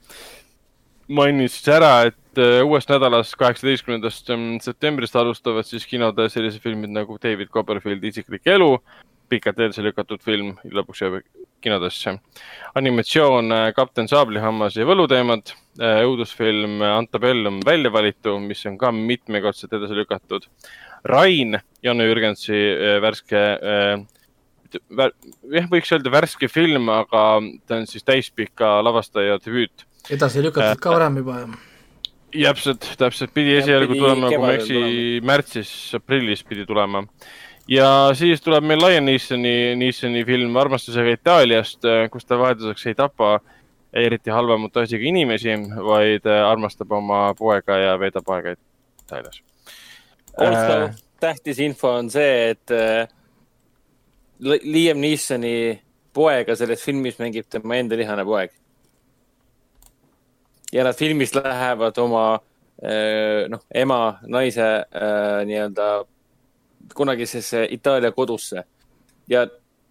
mainin 1.08 1.48
siis 1.48 1.68
ära, 1.72 2.02
et 2.10 2.38
äh, 2.38 2.60
uuest 2.64 2.90
nädalast, 2.92 3.36
kaheksateistkümnendast 3.40 4.30
ähm, 4.30 4.58
septembrist 4.60 5.16
alustavad 5.16 5.64
siis 5.64 5.86
kinodes 5.86 6.34
sellised 6.36 6.60
filmid 6.60 6.92
nagu 6.92 7.16
David 7.22 7.48
Copperfieldi 7.48 8.12
isiklik 8.12 8.46
elu, 8.46 8.76
pikalt 9.28 9.58
edasi 9.58 9.82
lükatud 9.82 10.20
film, 10.20 10.58
lõpuks 10.64 11.00
jõuab 11.02 11.22
kinodesse. 11.60 12.18
animatsioon 12.74 13.52
äh, 13.52 13.72
Kapten 13.74 14.08
Saablihammas 14.08 14.76
ja 14.76 14.86
võluteemad, 14.86 15.52
äh, 15.80 16.02
õudusfilm 16.06 16.82
Antebellum 16.84 17.60
välja 17.66 17.92
valitu, 17.92 18.38
mis 18.42 18.64
on 18.66 18.78
ka 18.78 18.92
mitmekordselt 18.94 19.72
edasi 19.78 19.96
lükatud. 19.98 20.46
Rain, 21.04 21.58
Janne 21.82 22.06
Jürgensi 22.06 22.58
äh, 22.58 22.98
värske, 23.02 23.42
jah, 24.68 25.70
võiks 25.72 25.94
öelda 25.94 26.12
värske 26.12 26.50
film, 26.52 26.90
aga 26.92 27.24
ta 27.66 27.80
on 27.80 27.88
siis 27.90 28.04
täispika 28.04 28.78
lavastaja 28.84 29.40
debüüt. 29.42 29.86
edasi 30.10 30.44
lükatud 30.44 30.82
ka 30.82 30.94
varem 30.94 31.22
juba, 31.22 31.42
jah? 31.42 31.58
täpselt, 32.28 32.84
täpselt, 33.00 33.32
pidi 33.32 33.56
esialgu 33.56 33.96
tulema, 33.96 34.28
kui 34.28 34.40
ma 34.42 34.50
ei 34.52 34.58
eksi, 34.58 34.80
märtsis, 35.24 35.70
aprillis 35.96 36.42
pidi 36.44 36.66
tulema 36.68 37.06
ja 37.68 37.88
siis 38.14 38.42
tuleb 38.44 38.64
meil 38.64 38.80
Lion 38.82 39.04
Neesoni, 39.08 39.74
Neesoni 39.76 40.24
film 40.24 40.56
Armastusega 40.56 41.16
Itaaliast, 41.18 41.84
kus 42.12 42.24
ta 42.24 42.38
vahelduseks 42.40 42.86
ei 42.86 42.96
tapa 42.98 43.38
eriti 43.92 44.30
halva 44.30 44.58
montaažiga 44.60 45.08
inimesi, 45.08 45.54
vaid 45.84 46.26
armastab 46.28 46.92
oma 46.92 47.28
poega 47.38 47.78
ja 47.78 47.98
veedab 48.00 48.34
aega 48.36 48.54
Itaalias. 49.04 49.42
äh, 50.38 50.96
tähtis 51.20 51.58
info 51.58 51.92
on 51.98 52.10
see, 52.10 52.50
et 52.50 52.70
äh, 52.70 53.08
Liam 54.40 55.00
Neesoni 55.02 55.80
poega 56.14 56.56
selles 56.56 56.82
filmis 56.84 57.18
mängib 57.18 57.48
tema 57.50 57.78
enda 57.78 57.96
lihane 57.98 58.24
poeg. 58.24 58.52
ja 60.72 60.84
nad 60.84 60.96
filmis 60.96 61.32
lähevad 61.34 61.98
oma 61.98 62.24
äh, 62.84 63.48
noh, 63.48 63.62
ema, 63.74 64.18
naise 64.28 64.66
äh, 64.84 65.44
nii-öelda 65.48 66.04
kunagisesse 66.94 67.66
Itaalia 67.70 68.12
kodusse. 68.12 68.64
ja 69.28 69.46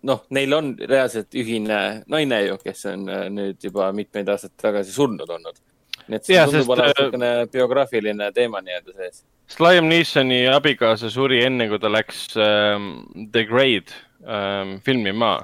noh, 0.08 0.24
neil 0.30 0.54
on 0.54 0.74
reaalselt 0.90 1.36
ühine 1.38 1.80
naine 2.10 2.42
ju, 2.46 2.58
kes 2.64 2.86
on 2.92 3.08
äh, 3.10 3.26
nüüd 3.34 3.64
juba 3.64 3.92
mitmeid 3.96 4.30
aastaid 4.30 4.56
tagasi 4.62 4.94
surnud 4.96 5.30
olnud. 5.30 5.60
nii 6.08 6.20
et 6.20 6.28
see 6.28 6.38
ja, 6.38 6.46
tundub 6.48 6.70
olevat 6.76 6.94
äh, 6.94 7.04
niisugune 7.04 7.32
biograafiline 7.52 8.32
teema 8.36 8.62
nii-öelda 8.64 8.96
sees. 8.96 9.24
Liam 9.64 9.88
Neesoni 9.88 10.42
abikaasa 10.52 11.10
suri 11.12 11.42
enne, 11.44 11.70
kui 11.72 11.80
ta 11.80 11.92
läks 11.92 12.26
ähm, 12.40 12.90
The 13.32 13.46
Great 13.48 13.94
ähm, 14.24 14.78
filmima 14.86 15.38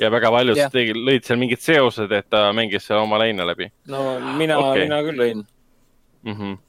ja 0.00 0.10
väga 0.12 0.32
paljud 0.32 0.60
tegid, 0.72 0.98
lõid 0.98 1.28
seal 1.28 1.40
mingid 1.40 1.62
seosed, 1.62 2.12
et 2.12 2.28
ta 2.32 2.46
mängis 2.56 2.86
seal 2.88 3.02
oma 3.02 3.20
leina 3.22 3.46
läbi. 3.48 3.70
no 3.92 4.18
mina 4.38 4.58
okay., 4.60 4.84
mina 4.86 5.00
küll 5.06 5.24
lõin 5.24 5.42
mm. 5.42 6.36
-hmm 6.36 6.60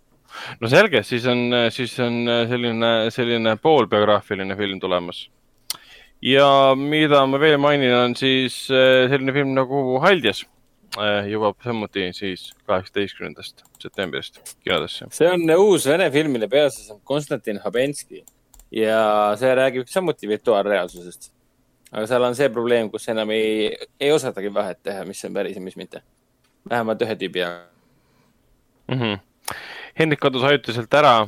no 0.62 0.70
selge, 0.72 1.04
siis 1.08 1.26
on, 1.30 1.46
siis 1.74 1.94
on 2.04 2.24
selline, 2.50 2.92
selline 3.14 3.56
poolbiograafiline 3.62 4.58
film 4.60 4.80
tulemas. 4.82 5.28
ja 6.24 6.48
mida 6.80 7.26
ma 7.28 7.40
veel 7.40 7.60
mainin, 7.62 7.94
on 7.94 8.16
siis 8.16 8.66
eh, 8.72 9.10
selline 9.12 9.36
film 9.36 9.54
nagu 9.58 9.84
Haldjas 10.04 10.44
eh, 10.98 11.30
jõuab 11.34 11.60
samuti 11.64 12.10
siis 12.16 12.52
kaheksateistkümnendast 12.70 13.66
septembrist 13.82 14.42
kinodesse. 14.64 15.10
see 15.12 15.30
on 15.30 15.46
uus 15.58 15.88
vene 15.90 16.10
film, 16.12 16.34
mille 16.38 16.50
peaosas 16.52 16.90
on 16.96 17.02
Konstantin 17.04 17.62
Habenski 17.64 18.24
ja 18.74 19.36
see 19.40 19.54
räägib 19.56 19.88
samuti 19.92 20.28
virtuaalreaalsusest. 20.28 21.32
aga 21.92 22.08
seal 22.10 22.24
on 22.30 22.36
see 22.36 22.50
probleem, 22.50 22.90
kus 22.90 23.08
enam 23.14 23.30
ei, 23.36 23.70
ei 24.00 24.12
osatagi 24.12 24.54
vahet 24.54 24.82
teha, 24.84 25.06
mis 25.06 25.22
on 25.26 25.34
päris 25.34 25.60
ja 25.60 25.62
mis 25.62 25.78
mitte. 25.78 26.02
vähemalt 26.70 27.02
ühe 27.02 27.16
tüübi 27.20 27.44
jaoks 27.44 27.70
mm. 28.88 29.00
-hmm 29.00 29.20
Hendrik 29.94 30.24
kadus 30.24 30.42
ajutiselt 30.48 30.94
ära, 30.98 31.28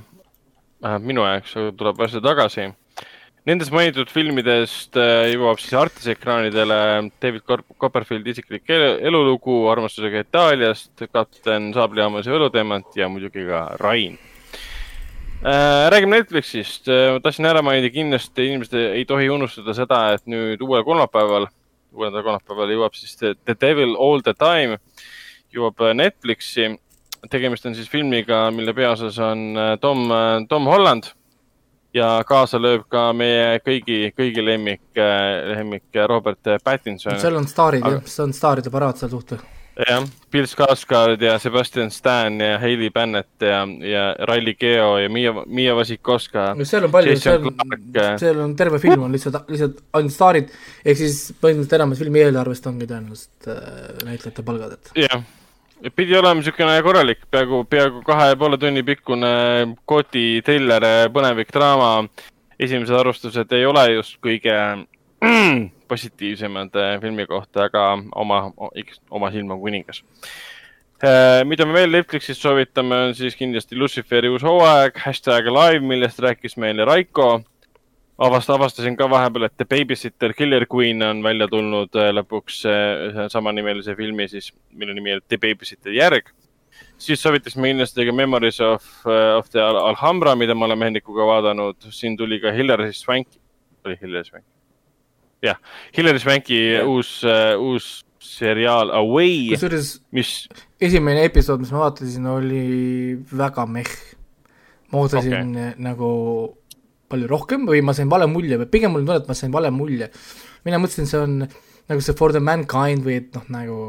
vähemalt 0.81 1.05
minu 1.05 1.21
jaoks, 1.21 1.51
aga 1.59 1.71
tuleb 1.77 1.99
varsti 2.01 2.21
tagasi. 2.25 2.63
Nendest 3.45 3.69
mainitud 3.69 4.09
filmidest 4.09 4.97
äh, 4.97 5.27
jõuab 5.35 5.59
siis 5.61 5.75
Artise 5.77 6.15
ekraanidele 6.15 6.77
David 7.21 7.43
Copperfieldi 7.45 8.33
isiklik 8.33 8.71
elulugu 8.73 9.59
armastusega 9.69 10.23
Itaaliast, 10.25 11.03
kapten 11.13 11.67
Saablihaamas 11.75 12.25
ja 12.25 12.33
võluteemant 12.33 12.97
ja 12.97 13.09
muidugi 13.11 13.45
ka 13.45 13.59
Rain 13.83 14.15
äh,. 14.17 15.85
räägime 15.93 16.17
Netflixist, 16.17 16.89
ma 16.89 17.21
tahtsin 17.21 17.45
ära 17.45 17.61
mainida, 17.61 17.91
kindlasti 17.93 18.47
inimesed 18.49 18.73
ei 18.79 19.05
tohi 19.05 19.29
unustada 19.29 19.77
seda, 19.77 19.99
et 20.17 20.25
nüüd 20.25 20.65
uuel 20.65 20.81
kolmapäeval, 20.87 21.45
uuendal 21.93 22.25
kolmapäeval 22.25 22.73
jõuab 22.73 22.97
siis 22.97 23.13
The 23.21 23.53
Devil 23.61 23.93
All 23.93 24.25
the 24.25 24.33
Time, 24.33 24.81
jõuab 25.53 25.85
Netflixi 26.01 26.71
tegemist 27.31 27.65
on 27.65 27.75
siis 27.75 27.89
filmiga, 27.91 28.45
mille 28.55 28.73
peaosas 28.73 29.19
on 29.23 29.45
äh, 29.57 29.75
Tom, 29.81 30.09
äh, 30.11 30.45
Tom 30.49 30.67
Holland 30.69 31.11
ja 31.95 32.19
kaasa 32.27 32.59
lööb 32.59 32.85
ka 32.91 33.09
meie 33.15 33.59
kõigi, 33.63 34.11
kõigi 34.15 34.43
lemmik, 34.43 34.85
äh, 34.99 35.55
lemmik 35.55 36.05
Robert 36.09 36.55
Pattinson. 36.63 37.19
seal 37.21 37.37
on 37.39 37.47
staarid 37.49 37.85
jah, 37.85 38.01
see 38.09 38.25
on 38.25 38.33
staaride 38.35 38.73
paraad 38.73 38.99
seal 38.99 39.13
suht. 39.13 39.35
jah, 39.79 40.03
Bill 40.31 40.49
Skarsgård 40.49 41.23
ja 41.23 41.37
Sebastian 41.39 41.91
Stan 41.91 42.39
ja 42.43 42.59
Hailey 42.59 42.91
Bennett 42.95 43.43
ja, 43.43 43.63
ja 43.83 44.03
Riley 44.31 44.57
Keough 44.59 45.01
ja 45.03 45.11
Miia, 45.11 45.33
Miia 45.45 45.75
Vasikoska. 45.75 46.51
seal 46.63 46.89
on 46.89 46.93
palju, 46.95 47.15
seal, 47.21 47.49
seal 48.19 48.43
on 48.43 48.57
terve 48.59 48.81
film 48.83 49.07
on 49.07 49.15
lihtsalt, 49.15 49.41
lihtsalt 49.51 49.81
ainult 49.95 50.15
staarid, 50.15 50.53
ehk 50.83 50.99
siis 50.99 51.25
põhimõtteliselt 51.39 51.79
enamus 51.79 52.03
filmi 52.03 52.27
eelarvest 52.27 52.69
ongi 52.71 52.91
tõenäoliselt 52.91 53.51
äh, 53.55 54.05
näitlejate 54.11 54.47
palgad, 54.47 54.77
et. 54.79 54.95
jah 55.07 55.19
pidi 55.95 56.15
olema 56.17 56.39
niisugune 56.39 56.81
korralik, 56.83 57.25
peaaegu, 57.31 57.63
peaaegu 57.69 58.01
kahe 58.05 58.31
ja 58.31 58.39
poole 58.39 58.57
tunni 58.57 58.83
pikkune 58.83 59.31
kooti 59.85 60.41
triller, 60.45 60.85
põnevik 61.13 61.53
draama. 61.53 62.09
esimesed 62.59 62.95
arvustused 62.95 63.51
ei 63.51 63.65
ole 63.67 63.81
just 63.91 64.15
kõige 64.23 64.53
positiivsemad 65.91 66.77
eh, 66.79 66.99
filmi 67.01 67.25
kohta, 67.27 67.65
aga 67.67 67.97
oma, 68.15 68.37
oma 69.11 69.31
silm 69.31 69.51
on 69.51 69.59
kuningas. 69.59 69.99
Eh, 71.03 71.41
mida 71.43 71.65
me 71.67 71.75
veel 71.75 71.91
Netflixist 71.91 72.41
soovitame, 72.41 72.95
on 73.09 73.15
siis 73.17 73.35
kindlasti 73.35 73.75
Luciferi 73.75 74.31
uus 74.31 74.45
hooaeg, 74.47 74.95
hashtag 75.03 75.51
live, 75.51 75.83
millest 75.83 76.23
rääkis 76.23 76.55
meile 76.57 76.87
Raiko 76.87 77.41
avast-, 78.17 78.49
avastasin 78.49 78.97
ka 78.97 79.09
vahepeal, 79.11 79.47
et 79.47 79.57
The 79.57 79.67
Babysitter 79.69 80.33
Killer 80.33 80.65
Queen 80.71 81.03
on 81.03 81.23
välja 81.23 81.47
tulnud 81.51 81.95
äh, 81.99 82.11
lõpuks 82.15 82.63
samanimelise 83.31 83.95
filmi 83.95 84.27
siis, 84.31 84.51
mille 84.73 84.95
nimi 84.95 85.15
on 85.17 85.23
The 85.27 85.39
Babysitter 85.41 85.95
järg. 85.95 86.31
siis 86.97 87.21
soovitasime 87.21 87.67
kindlasti 87.71 88.05
ka 88.07 88.13
Memories 88.15 88.59
of, 88.61 88.83
äh, 89.05 89.37
of 89.37 89.49
the 89.49 89.61
Alhambra, 89.61 90.35
mida 90.35 90.55
me 90.55 90.65
oleme 90.65 90.85
Hendrikuga 90.85 91.27
vaadanud. 91.27 91.75
siin 91.89 92.17
tuli 92.17 92.39
ka 92.39 92.51
Hillary 92.51 92.93
Swank, 92.93 93.27
oli 93.85 93.97
Hillary 94.01 94.25
Swank? 94.25 94.45
jah, 95.43 95.59
Hillary 95.97 96.19
Swanki 96.19 96.59
ja. 96.73 96.85
uus 96.87 97.23
uh,, 97.23 97.61
uus 97.61 98.05
seriaal 98.19 98.91
Away. 98.91 99.49
kusjuures 99.51 99.99
mis... 100.11 100.47
esimene 100.81 101.25
episood, 101.27 101.61
mis 101.61 101.71
ma 101.73 101.85
vaatasin, 101.85 102.27
oli 102.27 102.63
väga 103.37 103.65
meh. 103.69 103.91
ma 104.91 105.01
ootasin 105.03 105.51
okay. 105.51 105.73
nagu 105.81 106.09
palju 107.11 107.29
rohkem 107.29 107.67
või 107.69 107.83
ma 107.85 107.93
sain 107.97 108.09
vale 108.11 108.27
mulje 108.29 108.59
või 108.61 108.69
pigem 108.71 108.93
mul 108.93 109.03
on 109.03 109.11
tunne, 109.11 109.21
et 109.23 109.29
ma 109.29 109.37
sain 109.37 109.53
vale 109.53 109.71
mulje. 109.73 110.09
mina 110.65 110.81
mõtlesin, 110.81 111.09
see 111.09 111.21
on 111.21 111.39
nagu 111.89 112.01
see 112.01 112.17
For 112.17 112.33
the 112.33 112.41
Mankind 112.41 113.05
või 113.05 113.19
et 113.21 113.35
noh, 113.37 113.45
nagu 113.53 113.79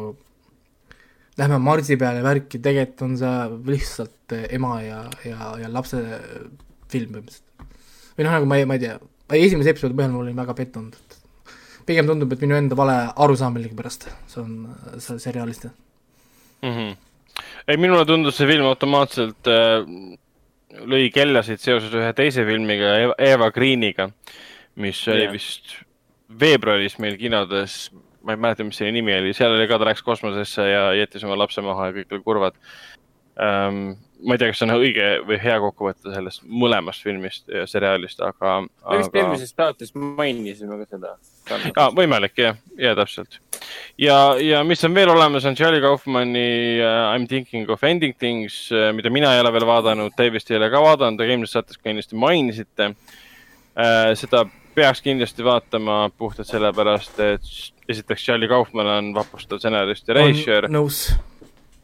lähme 1.36 1.58
Marsi 1.60 1.96
peale 2.00 2.22
värki, 2.24 2.60
tegelikult 2.62 3.04
on 3.06 3.16
see 3.20 3.34
lihtsalt 3.72 4.36
ema 4.56 4.78
ja, 4.84 5.02
ja, 5.24 5.52
ja 5.62 5.70
lapse 5.72 6.00
film 6.92 7.16
põhimõtteliselt. 7.16 7.44
või 8.16 8.26
noh, 8.26 8.36
nagu 8.36 8.48
ma 8.48 8.60
ei, 8.60 8.68
ma 8.68 8.76
ei 8.78 8.84
tea, 8.84 8.98
esimese 9.36 9.74
episoodi 9.74 9.96
põhjal 9.98 10.14
ma 10.14 10.22
olin 10.22 10.38
väga 10.38 10.56
pettunud, 10.56 10.96
et 10.96 11.18
pigem 11.88 12.08
tundub, 12.08 12.32
et 12.32 12.44
minu 12.44 12.56
enda 12.58 12.78
vale 12.78 12.96
arusaam 13.24 13.56
millegipärast, 13.56 14.08
see 14.32 14.42
on, 14.42 14.54
see 15.02 15.18
seriaalist 15.22 15.68
mm. 15.68 16.70
-hmm. 16.70 16.94
ei, 17.68 17.76
minule 17.76 18.04
tundus 18.08 18.38
see 18.40 18.48
film 18.48 18.68
automaatselt 18.70 19.52
äh, 19.52 19.84
lõi 20.86 21.10
kellasid 21.14 21.62
seoses 21.62 21.94
ühe 21.94 22.12
teise 22.16 22.44
filmiga, 22.46 22.96
Eva 23.22 23.50
Greeniga, 23.54 24.10
mis 24.82 25.02
yeah. 25.06 25.14
oli 25.14 25.36
vist 25.36 25.76
veebruaris 26.40 26.98
meil 27.02 27.16
kinodes, 27.20 27.90
ma 28.26 28.34
ei 28.34 28.42
mäleta, 28.42 28.66
mis 28.66 28.80
selle 28.80 28.94
nimi 28.96 29.14
oli, 29.14 29.34
seal 29.36 29.54
oli 29.54 29.68
ka, 29.70 29.78
ta 29.78 29.88
läks 29.88 30.02
kosmosesse 30.06 30.66
ja 30.66 30.88
jättis 30.98 31.24
oma 31.26 31.38
lapse 31.38 31.62
maha 31.64 31.90
ja 31.90 31.96
kõik 32.00 32.16
olid 32.16 32.26
kurvad 32.26 32.58
um, 33.38 33.94
ma 34.24 34.34
ei 34.34 34.40
tea, 34.40 34.50
kas 34.50 34.60
see 34.60 34.66
on 34.66 34.74
õige 34.78 35.06
või 35.28 35.38
hea 35.42 35.56
kokkuvõte 35.60 36.12
sellest 36.14 36.44
mõlemast 36.48 37.04
filmist 37.04 37.50
ja 37.52 37.66
seriaalist, 37.68 38.20
aga. 38.24 38.58
me 38.64 39.00
vist 39.00 39.12
aga... 39.12 39.22
eelmises 39.22 39.52
saates 39.52 39.92
mainisime 39.96 40.78
ka 40.80 40.88
seda. 40.88 41.12
aa, 41.76 41.90
võimalik 41.96 42.38
jah, 42.40 42.58
ja 42.80 42.94
täpselt. 42.98 43.38
ja, 44.00 44.18
ja 44.40 44.62
mis 44.64 44.84
on 44.88 44.96
veel 44.96 45.12
olemas, 45.12 45.44
on 45.48 45.58
Charlie 45.58 45.82
Kaufmani 45.84 46.48
uh, 46.80 47.12
I 47.12 47.20
m 47.20 47.28
thinking 47.30 47.70
of 47.72 47.84
ending 47.84 48.16
things 48.18 48.66
uh,, 48.72 48.88
mida 48.96 49.12
mina 49.12 49.34
ei 49.34 49.44
ole 49.44 49.52
veel 49.58 49.68
vaadanud, 49.68 50.16
te 50.16 50.30
vist 50.32 50.50
ei 50.50 50.60
ole 50.60 50.70
ka 50.72 50.82
vaadanud, 50.84 51.20
aga 51.20 51.36
eelmises 51.36 51.58
saates 51.58 51.82
kindlasti 51.82 52.18
mainisite 52.20 52.92
uh,. 52.92 54.14
seda 54.16 54.46
peaks 54.76 55.00
kindlasti 55.04 55.44
vaatama 55.44 56.10
puhtalt 56.18 56.48
sellepärast, 56.48 57.20
et 57.24 57.54
esiteks 57.88 58.24
Charlie 58.24 58.48
Kaufman 58.48 58.90
on 58.98 59.14
vapustav 59.16 59.60
stsenarist 59.60 60.08
ja 60.08 60.16
režissöör. 60.18 60.68
nõus 60.72 61.08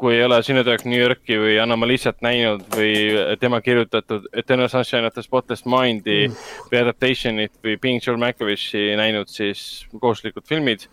kui 0.02 0.16
ei 0.16 0.24
ole 0.24 0.40
Sünnitöök 0.42 0.82
New 0.82 0.98
Yorki 0.98 1.36
või 1.38 1.52
Anna 1.62 1.76
ma 1.78 1.86
lihtsalt 1.86 2.24
näinud 2.26 2.64
või 2.74 2.94
tema 3.38 3.60
kirjutatud 3.62 4.24
Eternal 4.34 4.66
Sunshine 4.66 5.06
of 5.06 5.14
the 5.14 5.22
Spotless 5.22 5.62
Mind'i 5.62 6.24
mm. 6.26 6.48
või 6.72 6.80
Adaptation'it 6.80 7.54
või 7.62 7.76
Being 7.78 8.02
Joel 8.02 8.18
Malkovich'i 8.18 8.96
näinud, 8.98 9.30
siis 9.30 9.84
kohustuslikud 9.94 10.48
filmid 10.48 10.88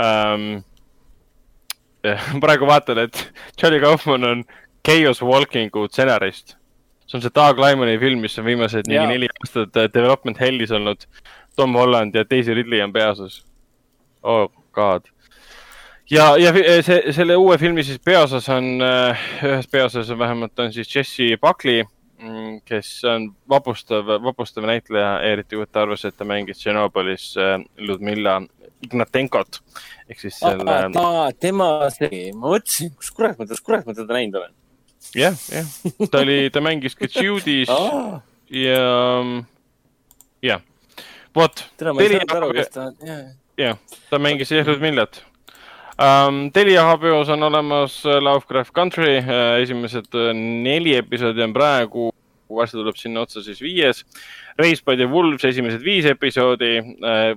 um,. 0.00 0.62
praegu 2.40 2.64
vaatan, 2.64 3.02
et 3.04 3.18
Charlie 3.60 3.82
Kaufman 3.82 4.24
on 4.24 4.44
Chaos 4.88 5.20
Walking'u 5.20 5.84
stsenarist. 5.90 6.56
see 7.04 7.18
on 7.18 7.22
see 7.26 7.36
Doug 7.36 7.60
Lyman'i 7.60 7.98
film, 8.00 8.24
mis 8.24 8.38
on 8.40 8.48
viimased 8.48 8.88
mingi 8.88 9.04
neli 9.10 9.28
aastat 9.42 9.76
development 9.92 10.40
hell'is 10.40 10.72
olnud. 10.72 11.04
Tom 11.60 11.76
Holland 11.76 12.16
ja 12.16 12.24
Daisy 12.24 12.54
Ridley 12.56 12.80
on 12.80 12.92
peaosas. 12.92 13.42
oh 14.22 14.48
god 14.72 15.12
ja, 16.10 16.26
ja 16.38 16.52
see, 16.82 17.00
selle 17.14 17.36
uue 17.38 17.56
filmi 17.58 17.84
siis 17.86 18.00
peaosas 18.04 18.48
on, 18.52 18.76
äh, 18.84 19.24
ühes 19.46 19.68
peaosas 19.70 20.10
on 20.10 20.18
vähemalt 20.18 20.58
on 20.58 20.72
siis 20.72 20.90
Jesse 20.94 21.36
Buckley, 21.40 21.84
mm, 22.18 22.60
kes 22.68 22.92
on 23.08 23.30
vapustav, 23.48 24.08
vapustav 24.24 24.66
näitleja, 24.68 25.20
eriti 25.30 25.58
võtta 25.60 25.84
arvesse, 25.84 26.10
et 26.10 26.18
ta 26.18 26.26
mängis 26.28 26.62
Tšernobõlis 26.62 27.32
äh, 27.40 27.58
Ludmilla 27.86 28.40
Ignatenkot 28.80 29.60
ehk 30.08 30.22
siis 30.22 30.38
selle 30.40 30.64
ah,. 30.64 30.88
Ah, 30.96 31.28
tema 31.36 31.68
see, 31.94 32.30
ma 32.32 32.54
mõtlesin, 32.54 32.94
kus 32.96 33.12
kurat 33.14 33.38
ma 33.38 33.46
teda, 33.46 33.62
kurat 33.64 33.86
ma 33.86 33.96
teda 33.96 34.16
näinud 34.16 34.40
olen. 34.40 34.56
jah, 35.16 35.38
jah, 35.52 35.70
ta 36.10 36.24
oli, 36.24 36.42
ta 36.52 36.64
mängis 36.64 36.98
ka 36.98 37.08
Judy's 37.10 37.70
ah. 37.72 38.20
ja, 38.50 38.84
jah, 40.42 40.64
vot. 41.36 41.66
tere, 41.76 41.94
ma 41.94 42.06
ei 42.06 42.14
saanud 42.16 42.38
aru, 42.40 42.54
kes 42.56 42.72
ta 42.74 42.88
on. 42.90 43.18
jah, 43.60 43.98
ta 44.10 44.22
mängis 44.22 44.54
jah 44.54 44.66
Ludmillat 44.66 45.22
um,. 46.00 46.50
Telia 46.52 46.84
HBO-s 46.88 47.28
on 47.28 47.42
olemas 47.42 48.06
äh, 48.06 48.20
Lovecraft 48.20 48.72
Country, 48.74 49.16
äh, 49.18 49.62
esimesed 49.62 50.14
äh, 50.14 50.32
neli 50.34 50.94
episoodi 50.96 51.42
on 51.44 51.52
praegu, 51.52 52.10
varsti 52.50 52.80
tuleb 52.80 52.96
sinna 52.98 53.24
otsa 53.26 53.42
siis 53.44 53.60
viies. 53.62 54.04
Raised 54.58 54.84
by 54.84 54.96
the 54.96 55.06
Wolves 55.08 55.44
esimesed 55.44 55.84
viis 55.84 56.04
episoodi, 56.10 56.80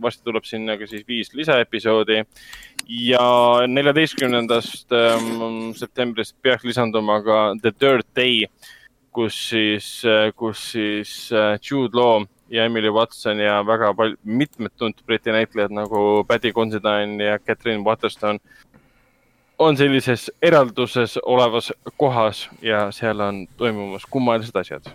varsti 0.01 0.25
tuleb 0.25 0.43
sinna 0.43 0.73
ka 0.79 0.87
siis 0.89 1.05
viis 1.07 1.29
lisaepisoodi 1.37 2.23
ja 2.89 3.27
neljateistkümnendast 3.69 4.91
ähm, 4.97 5.69
septembrist 5.77 6.35
peaks 6.41 6.65
lisanduma 6.65 7.21
ka 7.23 7.37
The 7.61 7.71
Third 7.71 8.09
Day, 8.17 8.47
kus 9.13 9.37
siis, 9.51 10.01
kus 10.35 10.65
siis 10.73 11.13
Jude 11.61 11.95
Law 11.95 12.25
ja 12.53 12.65
Emily 12.65 12.89
Watson 12.89 13.39
ja 13.39 13.63
väga 13.65 13.93
palju, 13.97 14.17
mitmed 14.23 14.71
tuntud 14.77 15.05
Briti 15.05 15.31
näitlejad 15.33 15.73
nagu 15.73 16.23
Paddy 16.27 16.51
Considine 16.53 17.23
ja 17.23 17.39
Catherine 17.39 17.83
Waterston 17.83 18.39
on 19.59 19.77
sellises 19.77 20.31
eralduses 20.41 21.17
olevas 21.23 21.71
kohas 21.97 22.49
ja 22.61 22.91
seal 22.91 23.19
on 23.19 23.47
toimumas 23.57 24.05
kummalised 24.09 24.55
asjad. 24.55 24.85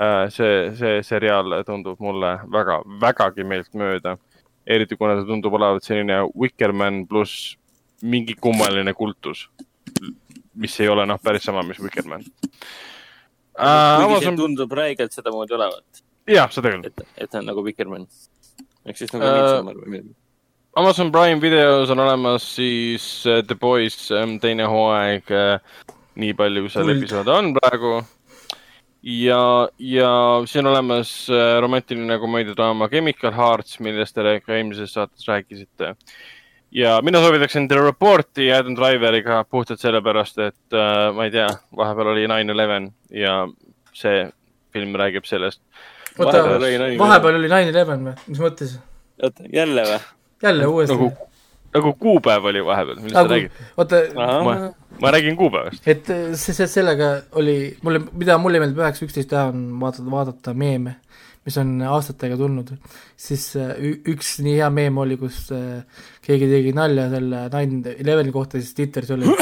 Äh, 0.00 0.26
see, 0.34 0.72
see 0.74 1.02
seriaal 1.06 1.62
tundub 1.66 2.00
mulle 2.02 2.38
väga, 2.52 2.80
vägagi 3.00 3.44
meeltmööda. 3.46 4.16
eriti 4.66 4.96
kuna 4.96 5.14
ta 5.14 5.26
tundub 5.28 5.54
olevat 5.54 5.84
selline 5.84 6.22
Wikerman 6.40 7.06
pluss 7.06 7.58
mingi 8.02 8.34
kummaline 8.40 8.94
kultus, 8.94 9.50
mis 10.54 10.80
ei 10.80 10.88
ole 10.88 11.04
noh, 11.06 11.20
päris 11.22 11.44
sama, 11.44 11.62
mis 11.62 11.78
Wikerman. 11.78 12.24
see 13.54 14.36
tundub 14.36 14.72
räigelt 14.72 15.12
sedamoodi 15.12 15.54
olevat 15.54 16.03
jah, 16.30 16.50
seda 16.52 16.72
küll. 16.74 16.84
et, 16.88 17.06
et 17.16 17.30
ta 17.30 17.40
on 17.40 17.48
nagu 17.50 17.64
Vikerman. 17.64 18.06
ehk 18.84 19.00
siis 19.00 19.12
nagu 19.14 19.24
Midsommar 19.24 19.80
või 19.80 19.96
midagi. 19.96 20.14
Amazon 20.76 21.12
Prime 21.14 21.38
videos 21.38 21.90
on 21.94 22.02
olemas 22.02 22.46
siis 22.56 23.04
uh, 23.30 23.40
The 23.46 23.54
Boys 23.54 24.08
um, 24.10 24.38
teine 24.42 24.66
hooaeg 24.70 25.30
uh,. 25.30 25.94
nii 26.18 26.34
palju, 26.38 26.64
kui 26.64 26.72
seal 26.72 26.92
episoode 26.92 27.30
on 27.34 27.52
praegu. 27.54 27.96
ja, 29.02 29.40
ja 29.78 30.12
siin 30.50 30.64
on 30.64 30.72
olemas 30.72 31.12
uh, 31.30 31.58
romantiline 31.62 32.18
komöödiadraama 32.18 32.88
Chemical 32.88 33.34
Hearts, 33.36 33.78
millest 33.84 34.16
te 34.16 34.38
ka 34.40 34.56
eelmises 34.56 34.94
saates 34.96 35.28
rääkisite. 35.28 35.94
ja 36.74 36.98
mina 37.02 37.22
soovitaksin 37.22 37.68
The 37.68 37.82
Reporti 37.84 38.52
Adam 38.52 38.74
Driveriga 38.78 39.44
puhtalt 39.44 39.80
sellepärast, 39.80 40.38
et 40.38 40.78
uh, 40.78 41.12
ma 41.14 41.28
ei 41.28 41.34
tea, 41.34 41.48
vahepeal 41.76 42.14
oli 42.16 42.26
nine 42.30 42.52
eleven 42.52 42.90
ja 43.10 43.44
see 43.94 44.24
film 44.74 44.96
räägib 44.98 45.26
sellest 45.30 45.62
oota, 46.18 46.42
vahepeal 46.98 47.38
oli 47.38 47.48
nine 47.50 47.70
eleven 47.72 48.08
või, 48.08 48.16
mis 48.30 48.42
mõttes? 48.42 48.76
oota, 49.22 49.46
jälle 49.52 49.84
või? 49.88 50.00
jälle 50.44 50.66
uuesti 50.70 50.94
nagu, 50.94 51.10
nagu 51.74 51.94
kuupäev 52.00 52.50
oli 52.50 52.64
vahepeal, 52.64 53.00
millest 53.02 53.18
sa 53.18 53.30
räägid? 53.30 53.62
oota, 53.76 54.02
ma, 54.16 54.56
ma 55.02 55.14
räägin 55.14 55.38
kuupäevast. 55.40 55.88
et 55.88 56.06
see, 56.06 56.54
see, 56.54 56.68
sellega 56.70 57.14
oli, 57.40 57.56
mulle, 57.82 58.04
mida 58.12 58.38
mulle 58.38 58.62
meeldib 58.62 58.82
üheksa, 58.84 59.06
üksteist 59.08 59.32
teha, 59.32 59.48
on 59.52 59.64
vaadata, 59.80 60.06
vaadata 60.10 60.54
meeme, 60.58 60.96
mis 61.44 61.58
on 61.60 61.76
aastatega 61.90 62.38
tulnud. 62.40 62.74
siis 63.26 63.50
äh, 63.60 63.74
üks 64.14 64.36
nii 64.44 64.58
hea 64.60 64.70
meem 64.74 65.00
oli, 65.02 65.18
kus 65.20 65.48
äh, 65.54 66.04
keegi 66.24 66.50
tegi 66.52 66.74
nalja 66.76 67.08
selle 67.12 67.46
nine 67.56 67.96
eleveni 67.98 68.34
kohta, 68.34 68.60
siis 68.60 68.76
Twitteris 68.78 69.10
oli, 69.16 69.34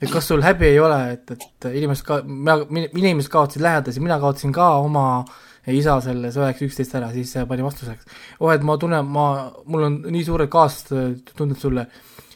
et 0.00 0.10
kas 0.12 0.30
sul 0.30 0.44
häbi 0.46 0.70
ei 0.70 0.78
ole, 0.82 1.00
et, 1.16 1.34
et 1.34 1.72
inimesed 1.72 2.06
ka, 2.06 2.22
mina, 2.28 2.60
inimesed 2.92 3.32
kaotasid 3.32 3.66
lähedasi, 3.66 4.04
mina 4.04 4.20
kaotasin 4.22 4.54
ka 4.54 4.76
oma 4.84 5.08
äh, 5.24 5.42
isa 5.72 5.96
selles 6.04 6.36
üheksa 6.36 6.66
üksteist 6.66 6.94
ära, 6.98 7.10
siis 7.14 7.32
pani 7.48 7.64
vastuseks. 7.64 8.04
oh, 8.40 8.50
et 8.52 8.62
ma 8.66 8.76
tunnen, 8.80 9.06
ma, 9.06 9.26
mul 9.64 9.86
on 9.88 10.00
nii 10.12 10.24
suured 10.26 10.50
kaastunded 10.52 11.58
sulle. 11.60 11.86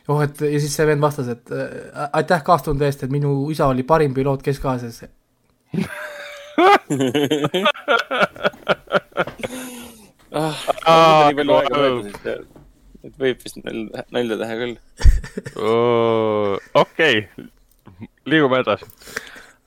oh, 0.08 0.22
et 0.24 0.40
ja 0.40 0.60
siis 0.60 0.74
see 0.74 0.86
vend 0.88 1.04
vastas, 1.04 1.28
et 1.34 1.52
äh, 1.52 2.08
aitäh 2.12 2.42
kaastunde 2.44 2.86
eest, 2.88 3.04
et 3.04 3.12
minu 3.12 3.50
isa 3.52 3.68
oli 3.68 3.84
parim 3.88 4.14
piloot 4.16 4.42
Kesk-Aasias 4.46 5.04
ah, 10.32 11.28
nii 11.28 11.36
palju 11.36 11.54
aega 11.58 11.76
möödas, 11.76 12.06
et, 12.08 12.26
et 13.04 13.14
võib 13.20 13.44
vist 13.44 13.60
nalja 13.62 14.40
teha 14.40 14.54
küll. 14.62 14.76
okei, 16.82 17.14
liigume 18.24 18.64
edasi 18.64 18.88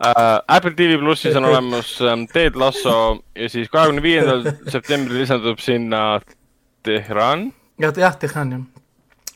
uh,. 0.02 0.42
Apple 0.48 0.72
TV 0.76 0.98
plussis 1.00 1.36
on 1.36 1.46
olemas 1.52 2.02
um, 2.02 2.28
Ted 2.28 2.56
Lasso 2.56 3.24
ja 3.36 3.50
siis 3.50 3.70
kahekümne 3.70 4.04
viiendal 4.04 4.46
septembril 4.74 5.22
lisandub 5.22 5.60
sinna 5.60 6.20
Tehran. 6.84 7.54
jah, 7.80 7.94
jah, 7.98 8.18
Tehran 8.18 8.52
jah. 8.52 8.62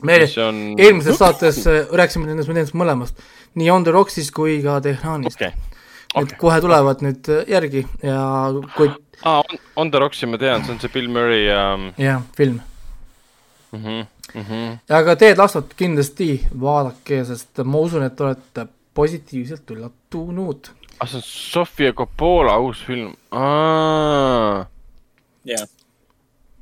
me 0.02 0.18
on... 0.48 0.60
eelmises 0.78 1.18
saates 1.18 1.62
äh, 1.66 1.86
rääkisime 1.92 2.26
nendest, 2.26 2.50
nendest 2.52 2.76
mõlemast, 2.76 3.22
nii 3.54 3.70
On 3.70 3.84
The 3.84 3.94
Rocksist 3.94 4.34
kui 4.36 4.58
ka 4.64 4.80
Tehranist 4.84 5.38
okay.. 5.40 5.54
Okay. 6.14 6.22
et 6.22 6.36
kohe 6.40 6.60
tulevad 6.64 7.04
nüüd 7.04 7.30
äh, 7.32 7.44
järgi 7.48 7.86
ja 8.02 8.20
kui 8.76 8.90
ah,, 9.22 9.40
On, 9.40 9.62
on 9.76 9.90
The 9.90 10.02
Rocksi 10.02 10.28
ma 10.30 10.40
tean, 10.40 10.64
see 10.64 10.76
on 10.76 10.82
see 10.82 10.92
Bill 10.92 11.08
Murray 11.12 11.48
um... 11.54 11.90
jah, 12.00 12.22
film 12.36 12.60
mm. 13.72 13.82
-hmm. 13.84 14.06
Mm 14.34 14.42
-hmm. 14.42 14.78
ja 14.88 15.04
ka 15.04 15.16
Ted 15.16 15.38
Lassot 15.38 15.74
kindlasti 15.76 16.46
vaadake, 16.60 17.24
sest 17.24 17.62
ma 17.64 17.78
usun, 17.78 18.02
et 18.02 18.16
te 18.16 18.24
olete 18.24 18.66
positiivselt 18.96 19.70
üllatunud. 19.74 20.72
ah, 21.00 21.06
see 21.08 21.20
on 21.20 21.26
Sofia 21.26 21.92
Coppola 21.92 22.56
uus 22.64 22.80
film. 22.86 23.12
jah, 25.44 25.66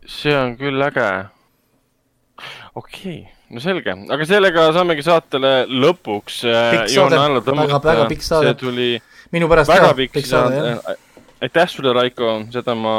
see 0.06 0.34
on 0.36 0.56
küll 0.60 0.82
äge. 0.88 1.08
okei 2.74 3.18
okay., 3.22 3.34
no 3.54 3.62
selge, 3.62 3.94
aga 4.16 4.26
sellega 4.28 4.68
saamegi 4.74 5.04
saatele 5.06 5.52
lõpuks 5.70 6.42
äh, 6.50 6.84
Väga- 6.90 8.08
pikk 8.10 8.26
saade. 8.26 8.50
see 8.50 8.60
tuli 8.64 8.88
minu 9.34 9.50
pärast 9.50 9.70
väga 9.70 9.92
ka 9.92 9.98
pikk 9.98 10.26
saade, 10.26 10.64
jah. 10.72 10.96
aitäh 11.44 11.70
sulle, 11.70 11.94
Raiko, 11.94 12.34
seda 12.54 12.74
ma, 12.78 12.96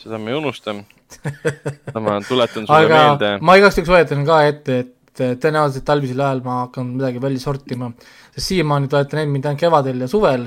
seda 0.00 0.20
ma 0.20 0.32
ei 0.32 0.38
unusta. 0.38 0.74
seda 1.86 2.02
ma 2.02 2.18
tuletan 2.26 2.66
sulle 2.66 2.84
aga 2.84 3.00
meelde. 3.00 3.32
ma 3.40 3.56
igaks 3.60 3.78
juhuks 3.78 3.94
hoiatan 3.94 4.24
ka 4.28 4.42
ette, 4.50 4.78
et 4.84 4.95
tõenäoliselt 5.16 5.86
talvisel 5.86 6.20
ajal 6.20 6.42
ma 6.44 6.60
hakkan 6.64 6.92
midagi 6.96 7.20
välja 7.22 7.42
sortima, 7.42 7.90
sest 8.34 8.52
siiamaani 8.52 8.88
te 8.88 8.98
olete 8.98 9.18
näinud 9.18 9.34
mind 9.34 9.50
ainult 9.50 9.62
kevadel 9.62 10.04
ja 10.04 10.08
suvel, 10.10 10.46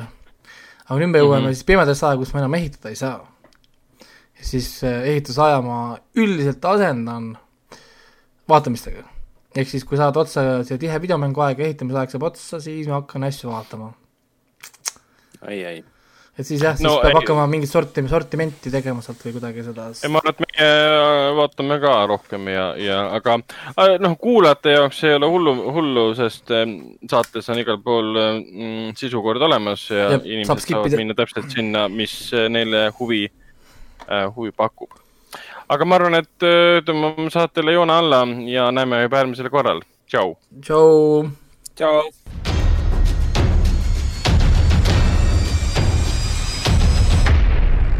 aga 0.85 0.97
nüüd 1.01 1.13
me 1.13 1.21
jõuame 1.21 1.41
mm. 1.41 1.45
-hmm. 1.49 1.59
siis 1.59 1.69
pimedasse 1.69 2.05
aega, 2.07 2.21
kus 2.21 2.33
ma 2.33 2.43
enam 2.43 2.57
ehitada 2.59 2.89
ei 2.89 2.99
saa. 2.99 3.19
siis 4.39 4.83
eh, 4.87 5.01
ehitusaja 5.11 5.61
ma 5.61 5.97
üldiselt 6.15 6.65
asendan 6.65 7.37
vaatamistega. 8.49 9.03
ehk 9.55 9.69
siis, 9.69 9.83
kui 9.83 9.97
saad 9.97 10.17
otsa 10.17 10.63
see 10.63 10.77
tihe 10.77 11.01
videomänguaeg 11.01 11.59
ja 11.59 11.65
ehitamisaeg 11.65 12.11
saab 12.11 12.23
otsa, 12.31 12.59
siis 12.59 12.87
ma 12.87 13.01
hakkan 13.01 13.23
asju 13.23 13.49
vaatama. 13.51 13.93
ai, 15.41 15.65
ai. 15.65 15.83
Et 16.39 16.47
siis 16.47 16.61
jah, 16.63 16.75
siis 16.77 16.87
No 16.87 16.95
peab 17.01 17.11
ei- 17.11 17.17
hakkama 17.19 17.45
mingit 17.51 17.71
sorti, 17.71 18.03
sortimenti 18.07 18.71
tegema 18.71 19.03
sealt 19.03 19.21
või 19.25 19.33
kuidagi 19.35 19.65
seda 19.65 19.89
ma 20.13 20.21
arvan, 20.21 20.31
et 20.31 20.43
meie 20.45 20.69
äh, 20.69 21.31
vaatame 21.39 21.79
ka 21.83 21.95
rohkem 22.11 22.47
ja, 22.53 22.65
ja 22.79 22.99
aga 23.17 23.35
äh, 23.73 23.97
noh, 23.99 24.15
kuulajate 24.21 24.77
jaoks 24.77 25.03
ei 25.09 25.17
ole 25.17 25.29
hullu, 25.33 25.55
hullu, 25.75 26.05
sest 26.17 26.53
äh, 26.55 26.63
saates 27.11 27.51
on 27.51 27.59
igal 27.63 27.81
pool 27.83 28.13
äh, 28.15 28.29
mm, 28.39 28.95
sisukord 28.99 29.43
olemas 29.49 29.89
ja, 29.91 30.05
ja 30.05 30.13
saab 30.15 30.29
inimesed 30.29 30.65
saavad 30.69 30.97
minna 31.01 31.17
täpselt 31.19 31.51
sinna, 31.53 31.87
mis 31.91 32.15
neile 32.49 32.87
huvi 32.99 33.25
huvi 34.09 34.49
pakub. 34.55 34.95
aga 35.69 35.85
ma 35.85 35.99
arvan, 35.99 36.15
et 36.23 36.47
tõmbame 36.87 37.29
saatele 37.33 37.75
joone 37.75 37.93
alla 37.99 38.23
ja 38.49 38.71
näeme 38.73 39.03
juba 39.03 39.21
järgmisel 39.21 39.51
korral. 39.53 39.83
tšau. 40.09 40.37
tšau. 40.63 41.27
tšau. 41.75 42.48